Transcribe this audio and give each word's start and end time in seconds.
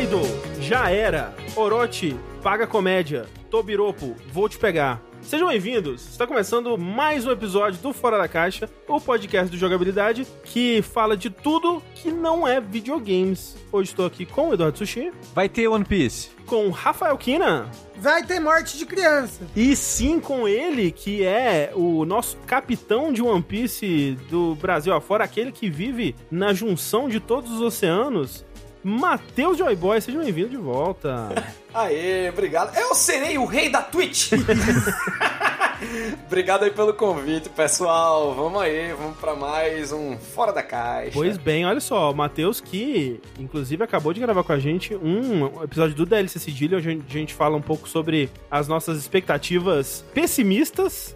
Kaido, 0.00 0.22
já 0.62 0.90
era. 0.90 1.34
Orochi, 1.54 2.16
paga 2.42 2.66
comédia. 2.66 3.26
Tobiropo, 3.50 4.16
vou 4.32 4.48
te 4.48 4.56
pegar. 4.56 5.02
Sejam 5.20 5.48
bem-vindos! 5.48 6.08
Está 6.08 6.26
começando 6.26 6.78
mais 6.78 7.26
um 7.26 7.30
episódio 7.30 7.78
do 7.82 7.92
Fora 7.92 8.16
da 8.16 8.26
Caixa, 8.26 8.70
o 8.88 8.98
podcast 8.98 9.50
do 9.50 9.58
Jogabilidade, 9.58 10.26
que 10.44 10.80
fala 10.80 11.14
de 11.18 11.28
tudo 11.28 11.82
que 11.94 12.10
não 12.10 12.48
é 12.48 12.58
videogames. 12.62 13.58
Hoje 13.70 13.90
estou 13.90 14.06
aqui 14.06 14.24
com 14.24 14.48
o 14.48 14.54
Eduardo 14.54 14.78
Sushi, 14.78 15.12
Vai 15.34 15.50
ter 15.50 15.68
One 15.68 15.84
Piece. 15.84 16.30
com 16.46 16.68
o 16.68 16.70
Rafael 16.70 17.18
Kina 17.18 17.70
Vai 17.98 18.24
ter 18.24 18.40
morte 18.40 18.78
de 18.78 18.86
criança. 18.86 19.46
e 19.54 19.76
sim 19.76 20.18
com 20.18 20.48
ele, 20.48 20.90
que 20.90 21.22
é 21.22 21.70
o 21.74 22.06
nosso 22.06 22.38
capitão 22.46 23.12
de 23.12 23.20
One 23.20 23.42
Piece 23.42 24.16
do 24.30 24.54
Brasil 24.54 24.94
afora, 24.94 25.24
aquele 25.24 25.52
que 25.52 25.68
vive 25.68 26.16
na 26.30 26.54
junção 26.54 27.10
de 27.10 27.20
todos 27.20 27.50
os 27.52 27.60
oceanos, 27.60 28.42
Matheus 28.82 29.58
Joyboy. 29.58 30.00
Seja 30.00 30.18
bem-vindo 30.18 30.48
de 30.48 30.56
volta. 30.56 31.28
Aê, 31.72 32.28
obrigado. 32.28 32.76
Eu 32.76 32.94
serei 32.94 33.38
o 33.38 33.44
rei 33.44 33.68
da 33.68 33.82
Twitch. 33.82 34.32
obrigado 36.26 36.64
aí 36.64 36.70
pelo 36.70 36.92
convite, 36.94 37.48
pessoal. 37.48 38.34
Vamos 38.34 38.60
aí, 38.60 38.92
vamos 38.92 39.16
pra 39.18 39.34
mais 39.34 39.92
um 39.92 40.18
Fora 40.18 40.52
da 40.52 40.62
Caixa. 40.62 41.12
Pois 41.12 41.36
bem, 41.36 41.64
olha 41.64 41.80
só, 41.80 42.10
o 42.10 42.14
Matheus 42.14 42.60
que, 42.60 43.20
inclusive, 43.38 43.84
acabou 43.84 44.12
de 44.12 44.20
gravar 44.20 44.42
com 44.42 44.52
a 44.52 44.58
gente 44.58 44.94
um 44.94 45.62
episódio 45.62 45.94
do 45.94 46.04
DLC 46.06 46.38
Sigilho, 46.38 46.78
onde 46.78 46.88
a 46.88 47.12
gente 47.12 47.34
fala 47.34 47.56
um 47.56 47.62
pouco 47.62 47.88
sobre 47.88 48.30
as 48.50 48.66
nossas 48.66 48.98
expectativas 48.98 50.04
pessimistas. 50.12 51.14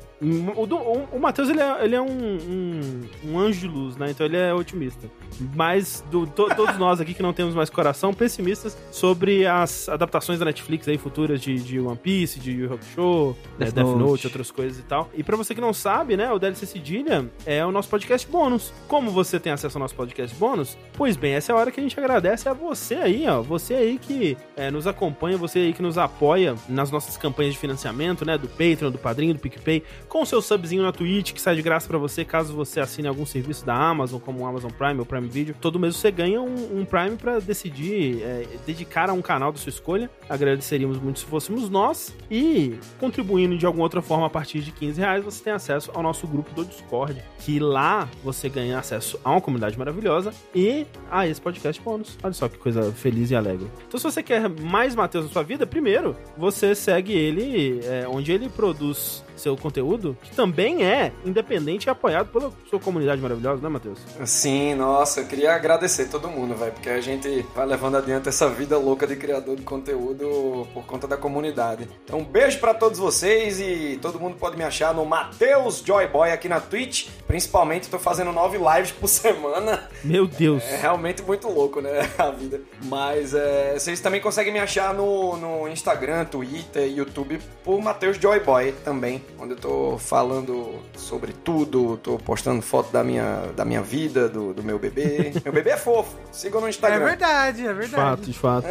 O, 0.56 0.66
do- 0.66 0.76
o- 0.76 1.08
o 1.12 1.20
Matheus, 1.20 1.48
ele 1.48 1.60
é, 1.60 1.84
ele 1.84 1.94
é 1.94 2.00
um, 2.00 2.06
um, 2.08 3.00
um 3.32 3.38
anjo 3.38 3.60
de 3.60 3.68
luz, 3.68 3.96
né? 3.96 4.10
Então 4.10 4.24
ele 4.26 4.36
é 4.36 4.52
otimista. 4.54 5.08
Mas 5.54 6.04
do- 6.10 6.26
to- 6.26 6.48
todos 6.54 6.78
nós 6.78 7.00
aqui 7.00 7.12
que 7.14 7.22
não 7.22 7.32
temos 7.32 7.54
mais 7.54 7.68
coração, 7.68 8.14
pessimistas 8.14 8.76
sobre 8.90 9.46
as 9.46 9.88
adaptações 9.88 10.38
da 10.38 10.44
Netflix 10.44 10.86
aí 10.88 10.96
futuras 10.96 11.40
de, 11.40 11.56
de 11.58 11.80
One 11.80 11.96
Piece, 11.96 12.38
de 12.38 12.52
Yu 12.52 12.64
Yu 12.64 12.72
Hakusho, 12.74 13.36
Death 13.58 13.68
é, 13.68 13.72
Death 13.72 13.86
Note. 13.86 13.98
Note. 13.98 14.26
outras 14.28 14.50
coisas 14.50 14.78
e 14.78 14.82
tal. 14.82 15.10
E 15.14 15.22
pra 15.22 15.36
você 15.36 15.54
que 15.54 15.60
não 15.60 15.72
sabe, 15.72 16.16
né, 16.16 16.30
o 16.32 16.38
DLC 16.38 16.66
Cedilha 16.66 17.28
é 17.44 17.64
o 17.66 17.72
nosso 17.72 17.88
podcast 17.88 18.26
bônus. 18.28 18.72
Como 18.88 19.10
você 19.10 19.38
tem 19.40 19.52
acesso 19.52 19.76
ao 19.76 19.82
nosso 19.82 19.94
podcast 19.94 20.34
bônus? 20.36 20.76
Pois 20.96 21.16
bem, 21.16 21.34
essa 21.34 21.52
é 21.52 21.54
a 21.54 21.58
hora 21.58 21.70
que 21.70 21.80
a 21.80 21.82
gente 21.82 21.98
agradece 21.98 22.48
a 22.48 22.52
você 22.52 22.94
aí, 22.94 23.26
ó. 23.28 23.42
Você 23.42 23.74
aí 23.74 23.98
que 23.98 24.36
é, 24.56 24.70
nos 24.70 24.86
acompanha, 24.86 25.36
você 25.36 25.58
aí 25.58 25.72
que 25.72 25.82
nos 25.82 25.98
apoia 25.98 26.54
nas 26.68 26.90
nossas 26.90 27.16
campanhas 27.16 27.54
de 27.54 27.58
financiamento, 27.58 28.24
né, 28.24 28.38
do 28.38 28.48
Patreon, 28.48 28.90
do 28.90 28.98
Padrinho, 28.98 29.34
do 29.34 29.40
PicPay, 29.40 29.82
com 30.14 30.22
o 30.22 30.26
seu 30.26 30.40
subzinho 30.40 30.84
na 30.84 30.92
Twitch, 30.92 31.32
que 31.32 31.40
sai 31.40 31.56
de 31.56 31.62
graça 31.62 31.88
pra 31.88 31.98
você 31.98 32.24
caso 32.24 32.54
você 32.54 32.78
assine 32.78 33.08
algum 33.08 33.26
serviço 33.26 33.66
da 33.66 33.74
Amazon, 33.74 34.20
como 34.20 34.44
o 34.44 34.46
Amazon 34.46 34.70
Prime 34.70 35.00
ou 35.00 35.04
Prime 35.04 35.26
Video. 35.26 35.56
Todo 35.60 35.76
mês 35.76 35.96
você 35.96 36.08
ganha 36.08 36.40
um, 36.40 36.78
um 36.78 36.84
Prime 36.84 37.16
pra 37.16 37.40
decidir 37.40 38.22
é, 38.22 38.46
dedicar 38.64 39.10
a 39.10 39.12
um 39.12 39.20
canal 39.20 39.50
da 39.50 39.58
sua 39.58 39.70
escolha. 39.70 40.08
Agradeceríamos 40.28 41.00
muito 41.00 41.18
se 41.18 41.26
fôssemos 41.26 41.68
nós. 41.68 42.14
E 42.30 42.78
contribuindo 43.00 43.58
de 43.58 43.66
alguma 43.66 43.82
outra 43.82 44.00
forma 44.00 44.28
a 44.28 44.30
partir 44.30 44.60
de 44.60 44.70
15 44.70 45.00
reais, 45.00 45.24
você 45.24 45.42
tem 45.42 45.52
acesso 45.52 45.90
ao 45.92 46.00
nosso 46.00 46.28
grupo 46.28 46.54
do 46.54 46.64
Discord. 46.64 47.20
Que 47.40 47.58
lá 47.58 48.08
você 48.22 48.48
ganha 48.48 48.78
acesso 48.78 49.18
a 49.24 49.32
uma 49.32 49.40
comunidade 49.40 49.76
maravilhosa 49.76 50.32
e 50.54 50.86
a 51.10 51.26
esse 51.26 51.40
podcast 51.40 51.82
bônus. 51.82 52.16
Olha 52.22 52.32
só 52.32 52.48
que 52.48 52.56
coisa 52.56 52.92
feliz 52.92 53.32
e 53.32 53.34
alegre. 53.34 53.68
Então, 53.88 53.98
se 53.98 54.04
você 54.04 54.22
quer 54.22 54.48
mais 54.48 54.94
Matheus 54.94 55.24
na 55.24 55.32
sua 55.32 55.42
vida, 55.42 55.66
primeiro 55.66 56.16
você 56.38 56.72
segue 56.72 57.12
ele 57.12 57.80
é, 57.82 58.06
onde 58.06 58.30
ele 58.30 58.48
produz 58.48 59.24
seu 59.36 59.56
conteúdo, 59.56 60.16
que 60.22 60.34
também 60.34 60.84
é 60.84 61.12
independente 61.24 61.86
e 61.86 61.90
apoiado 61.90 62.28
pela 62.28 62.52
sua 62.68 62.78
comunidade 62.80 63.20
maravilhosa, 63.20 63.62
né, 63.62 63.68
Matheus? 63.68 63.98
Sim, 64.24 64.74
nossa, 64.74 65.20
eu 65.20 65.26
queria 65.26 65.54
agradecer 65.54 66.08
todo 66.08 66.28
mundo, 66.28 66.54
velho, 66.54 66.72
porque 66.72 66.88
a 66.88 67.00
gente 67.00 67.44
vai 67.54 67.66
levando 67.66 67.96
adiante 67.96 68.28
essa 68.28 68.48
vida 68.48 68.78
louca 68.78 69.06
de 69.06 69.16
criador 69.16 69.56
de 69.56 69.62
conteúdo 69.62 70.66
por 70.72 70.84
conta 70.84 71.06
da 71.06 71.16
comunidade. 71.16 71.88
Então, 72.04 72.20
um 72.20 72.24
beijo 72.24 72.58
pra 72.58 72.74
todos 72.74 72.98
vocês 72.98 73.60
e 73.60 73.98
todo 74.00 74.20
mundo 74.20 74.36
pode 74.36 74.56
me 74.56 74.64
achar 74.64 74.94
no 74.94 75.04
Matheus 75.04 75.82
Joyboy 75.84 76.30
aqui 76.30 76.48
na 76.48 76.60
Twitch. 76.60 77.08
Principalmente, 77.26 77.88
tô 77.88 77.98
fazendo 77.98 78.32
nove 78.32 78.58
lives 78.58 78.92
por 78.92 79.08
semana. 79.08 79.88
Meu 80.02 80.26
Deus. 80.26 80.62
É 80.64 80.76
realmente 80.76 81.22
muito 81.22 81.48
louco, 81.48 81.80
né? 81.80 82.10
A 82.18 82.30
vida. 82.30 82.60
Mas 82.84 83.34
é, 83.34 83.74
vocês 83.74 84.00
também 84.00 84.20
conseguem 84.20 84.52
me 84.52 84.58
achar 84.58 84.94
no, 84.94 85.36
no 85.36 85.68
Instagram, 85.68 86.24
Twitter, 86.24 86.90
YouTube 86.90 87.40
por 87.62 87.80
Matheus 87.80 88.16
Joyboy 88.16 88.72
também, 88.84 89.23
onde 89.38 89.52
eu 89.52 89.56
tô 89.56 89.98
falando 89.98 90.76
sobre 90.96 91.32
tudo, 91.32 91.96
tô 92.02 92.16
postando 92.18 92.60
foto 92.62 92.92
da 92.92 93.02
minha, 93.04 93.42
da 93.56 93.64
minha 93.64 93.82
vida, 93.82 94.28
do, 94.28 94.52
do 94.54 94.62
meu 94.62 94.78
bebê. 94.78 95.32
meu 95.44 95.52
bebê 95.52 95.70
é 95.70 95.76
fofo. 95.76 96.16
Sigam 96.32 96.60
no 96.60 96.66
É 96.66 96.70
Instagram. 96.70 97.04
verdade, 97.04 97.62
é 97.66 97.68
De 97.68 97.74
verdade. 97.74 97.92
fato, 97.94 98.22
de 98.22 98.32
fato. 98.38 98.66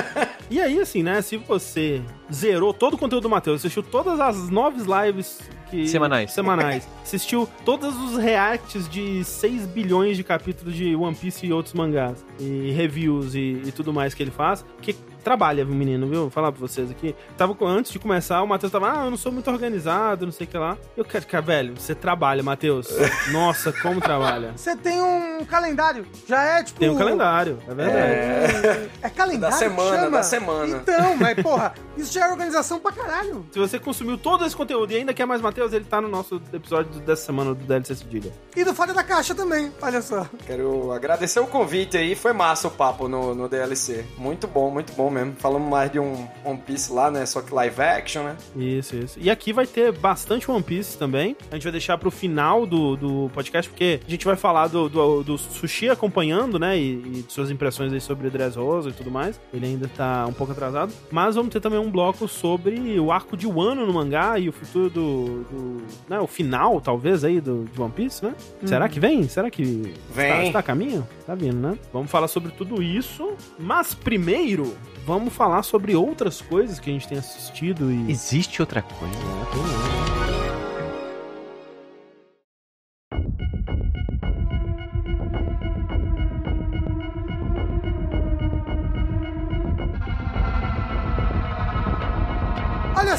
e 0.50 0.60
aí, 0.60 0.80
assim, 0.80 1.02
né? 1.02 1.20
Se 1.22 1.36
você 1.36 2.02
zerou 2.32 2.72
todo 2.74 2.94
o 2.94 2.98
conteúdo 2.98 3.22
do 3.24 3.30
Matheus, 3.30 3.60
assistiu 3.60 3.82
todas 3.82 4.18
as 4.20 4.48
nove 4.48 4.80
lives 4.82 5.38
que... 5.70 5.88
Semanais. 5.88 6.32
semanais, 6.32 6.88
assistiu 7.02 7.48
todos 7.64 7.96
os 7.96 8.16
reacts 8.16 8.88
de 8.88 9.24
6 9.24 9.66
bilhões 9.66 10.16
de 10.16 10.22
capítulos 10.22 10.74
de 10.74 10.94
One 10.94 11.14
Piece 11.16 11.44
e 11.46 11.52
outros 11.52 11.74
mangás, 11.74 12.24
e 12.38 12.70
reviews 12.70 13.34
e, 13.34 13.62
e 13.64 13.72
tudo 13.72 13.92
mais 13.92 14.14
que 14.14 14.22
ele 14.22 14.30
faz, 14.30 14.64
que 14.80 14.94
trabalha, 15.26 15.64
viu, 15.64 15.74
menino, 15.74 16.06
viu? 16.06 16.20
Vou 16.20 16.30
falar 16.30 16.52
pra 16.52 16.60
vocês 16.60 16.88
aqui. 16.88 17.12
Tava 17.36 17.52
com- 17.52 17.66
antes 17.66 17.90
de 17.90 17.98
começar, 17.98 18.40
o 18.42 18.46
Matheus 18.46 18.70
tava, 18.70 18.92
ah, 18.92 19.04
eu 19.06 19.10
não 19.10 19.16
sou 19.16 19.32
muito 19.32 19.50
organizado, 19.50 20.24
não 20.24 20.30
sei 20.32 20.46
o 20.46 20.48
que 20.50 20.56
lá. 20.56 20.78
Eu 20.96 21.04
quero 21.04 21.22
ficar, 21.22 21.40
velho, 21.40 21.74
você 21.76 21.96
trabalha, 21.96 22.44
Matheus. 22.44 22.86
Nossa, 23.32 23.72
como 23.72 24.00
trabalha. 24.00 24.52
Você 24.56 24.76
tem 24.76 25.02
um 25.02 25.44
calendário. 25.44 26.06
Já 26.28 26.42
é 26.44 26.62
tipo. 26.62 26.78
Tem 26.78 26.88
um 26.88 26.96
calendário, 26.96 27.58
é 27.68 27.74
verdade. 27.74 27.98
É. 27.98 28.88
É 29.02 29.10
calendário. 29.10 29.50
Da 29.56 29.58
semana, 29.58 29.96
chama? 29.96 30.10
da 30.18 30.22
semana. 30.22 30.76
Então, 30.76 31.16
mas 31.16 31.34
porra, 31.42 31.74
isso 31.96 32.12
já 32.12 32.26
é 32.26 32.30
organização 32.30 32.78
pra 32.78 32.92
caralho. 32.92 33.44
Se 33.50 33.58
você 33.58 33.80
consumiu 33.80 34.16
todo 34.16 34.46
esse 34.46 34.54
conteúdo 34.54 34.92
e 34.92 34.96
ainda 34.96 35.12
quer 35.12 35.26
mais 35.26 35.40
Matheus, 35.40 35.72
ele 35.72 35.86
tá 35.86 36.00
no 36.00 36.06
nosso 36.08 36.40
episódio 36.52 37.00
dessa 37.00 37.26
semana 37.26 37.52
do 37.52 37.64
DLC 37.64 37.96
Cedilha. 37.96 38.32
E 38.54 38.62
do 38.62 38.72
Fora 38.72 38.94
da 38.94 39.02
Caixa 39.02 39.34
também, 39.34 39.72
olha 39.82 40.00
só. 40.00 40.24
Quero 40.46 40.92
agradecer 40.92 41.40
o 41.40 41.48
convite 41.48 41.96
aí, 41.96 42.14
foi 42.14 42.32
massa 42.32 42.68
o 42.68 42.70
papo 42.70 43.08
no, 43.08 43.34
no 43.34 43.48
DLC. 43.48 44.04
Muito 44.16 44.46
bom, 44.46 44.70
muito 44.70 44.92
bom 44.92 45.10
mesmo. 45.16 45.34
Falamos 45.38 45.68
mais 45.68 45.90
de 45.90 45.98
um 45.98 46.26
One 46.44 46.58
Piece 46.58 46.92
lá, 46.92 47.10
né? 47.10 47.24
Só 47.26 47.40
que 47.40 47.52
live 47.52 47.80
action, 47.80 48.22
né? 48.22 48.36
Isso, 48.56 48.96
isso. 48.96 49.18
E 49.20 49.30
aqui 49.30 49.52
vai 49.52 49.66
ter 49.66 49.92
bastante 49.92 50.50
One 50.50 50.62
Piece 50.62 50.98
também. 50.98 51.36
A 51.50 51.54
gente 51.54 51.64
vai 51.64 51.72
deixar 51.72 51.98
pro 51.98 52.10
final 52.10 52.66
do, 52.66 52.96
do 52.96 53.30
podcast, 53.32 53.70
porque 53.70 54.00
a 54.06 54.10
gente 54.10 54.24
vai 54.24 54.36
falar 54.36 54.68
do, 54.68 54.88
do, 54.88 55.22
do 55.22 55.38
Sushi 55.38 55.88
acompanhando, 55.88 56.58
né? 56.58 56.78
E, 56.78 56.92
e 56.92 57.22
de 57.22 57.32
suas 57.32 57.50
impressões 57.50 57.92
aí 57.92 58.00
sobre 58.00 58.30
Dressrosa 58.30 58.90
e 58.90 58.92
tudo 58.92 59.10
mais. 59.10 59.40
Ele 59.52 59.66
ainda 59.66 59.88
tá 59.88 60.26
um 60.26 60.32
pouco 60.32 60.52
atrasado. 60.52 60.92
Mas 61.10 61.34
vamos 61.34 61.52
ter 61.52 61.60
também 61.60 61.78
um 61.78 61.90
bloco 61.90 62.28
sobre 62.28 62.98
o 62.98 63.10
arco 63.10 63.36
de 63.36 63.46
Wano 63.46 63.86
no 63.86 63.92
mangá 63.92 64.38
e 64.38 64.48
o 64.48 64.52
futuro 64.52 64.90
do. 64.90 65.44
do 65.44 65.82
né, 66.08 66.20
o 66.20 66.26
final, 66.26 66.80
talvez, 66.80 67.24
aí, 67.24 67.40
do, 67.40 67.64
de 67.64 67.80
One 67.80 67.92
Piece, 67.92 68.24
né? 68.24 68.34
Será 68.64 68.88
que 68.88 69.00
vem? 69.00 69.28
Será 69.28 69.50
que 69.50 69.76
Vem. 70.10 70.26
Está, 70.28 70.44
está 70.44 70.58
a 70.60 70.62
caminho? 70.62 71.06
Tá 71.26 71.34
vindo, 71.34 71.56
né? 71.56 71.78
Vamos 71.92 72.10
falar 72.10 72.28
sobre 72.28 72.52
tudo 72.52 72.82
isso. 72.82 73.34
Mas 73.58 73.94
primeiro, 73.94 74.76
vamos 75.06 75.32
falar 75.32 75.62
sobre 75.62 75.94
outras 75.94 76.42
coisas 76.42 76.80
que 76.80 76.90
a 76.90 76.92
gente 76.92 77.06
tem 77.06 77.16
assistido 77.16 77.92
e. 77.92 78.10
Existe 78.10 78.60
outra 78.60 78.82
coisa? 78.82 79.14
Olha 79.14 80.45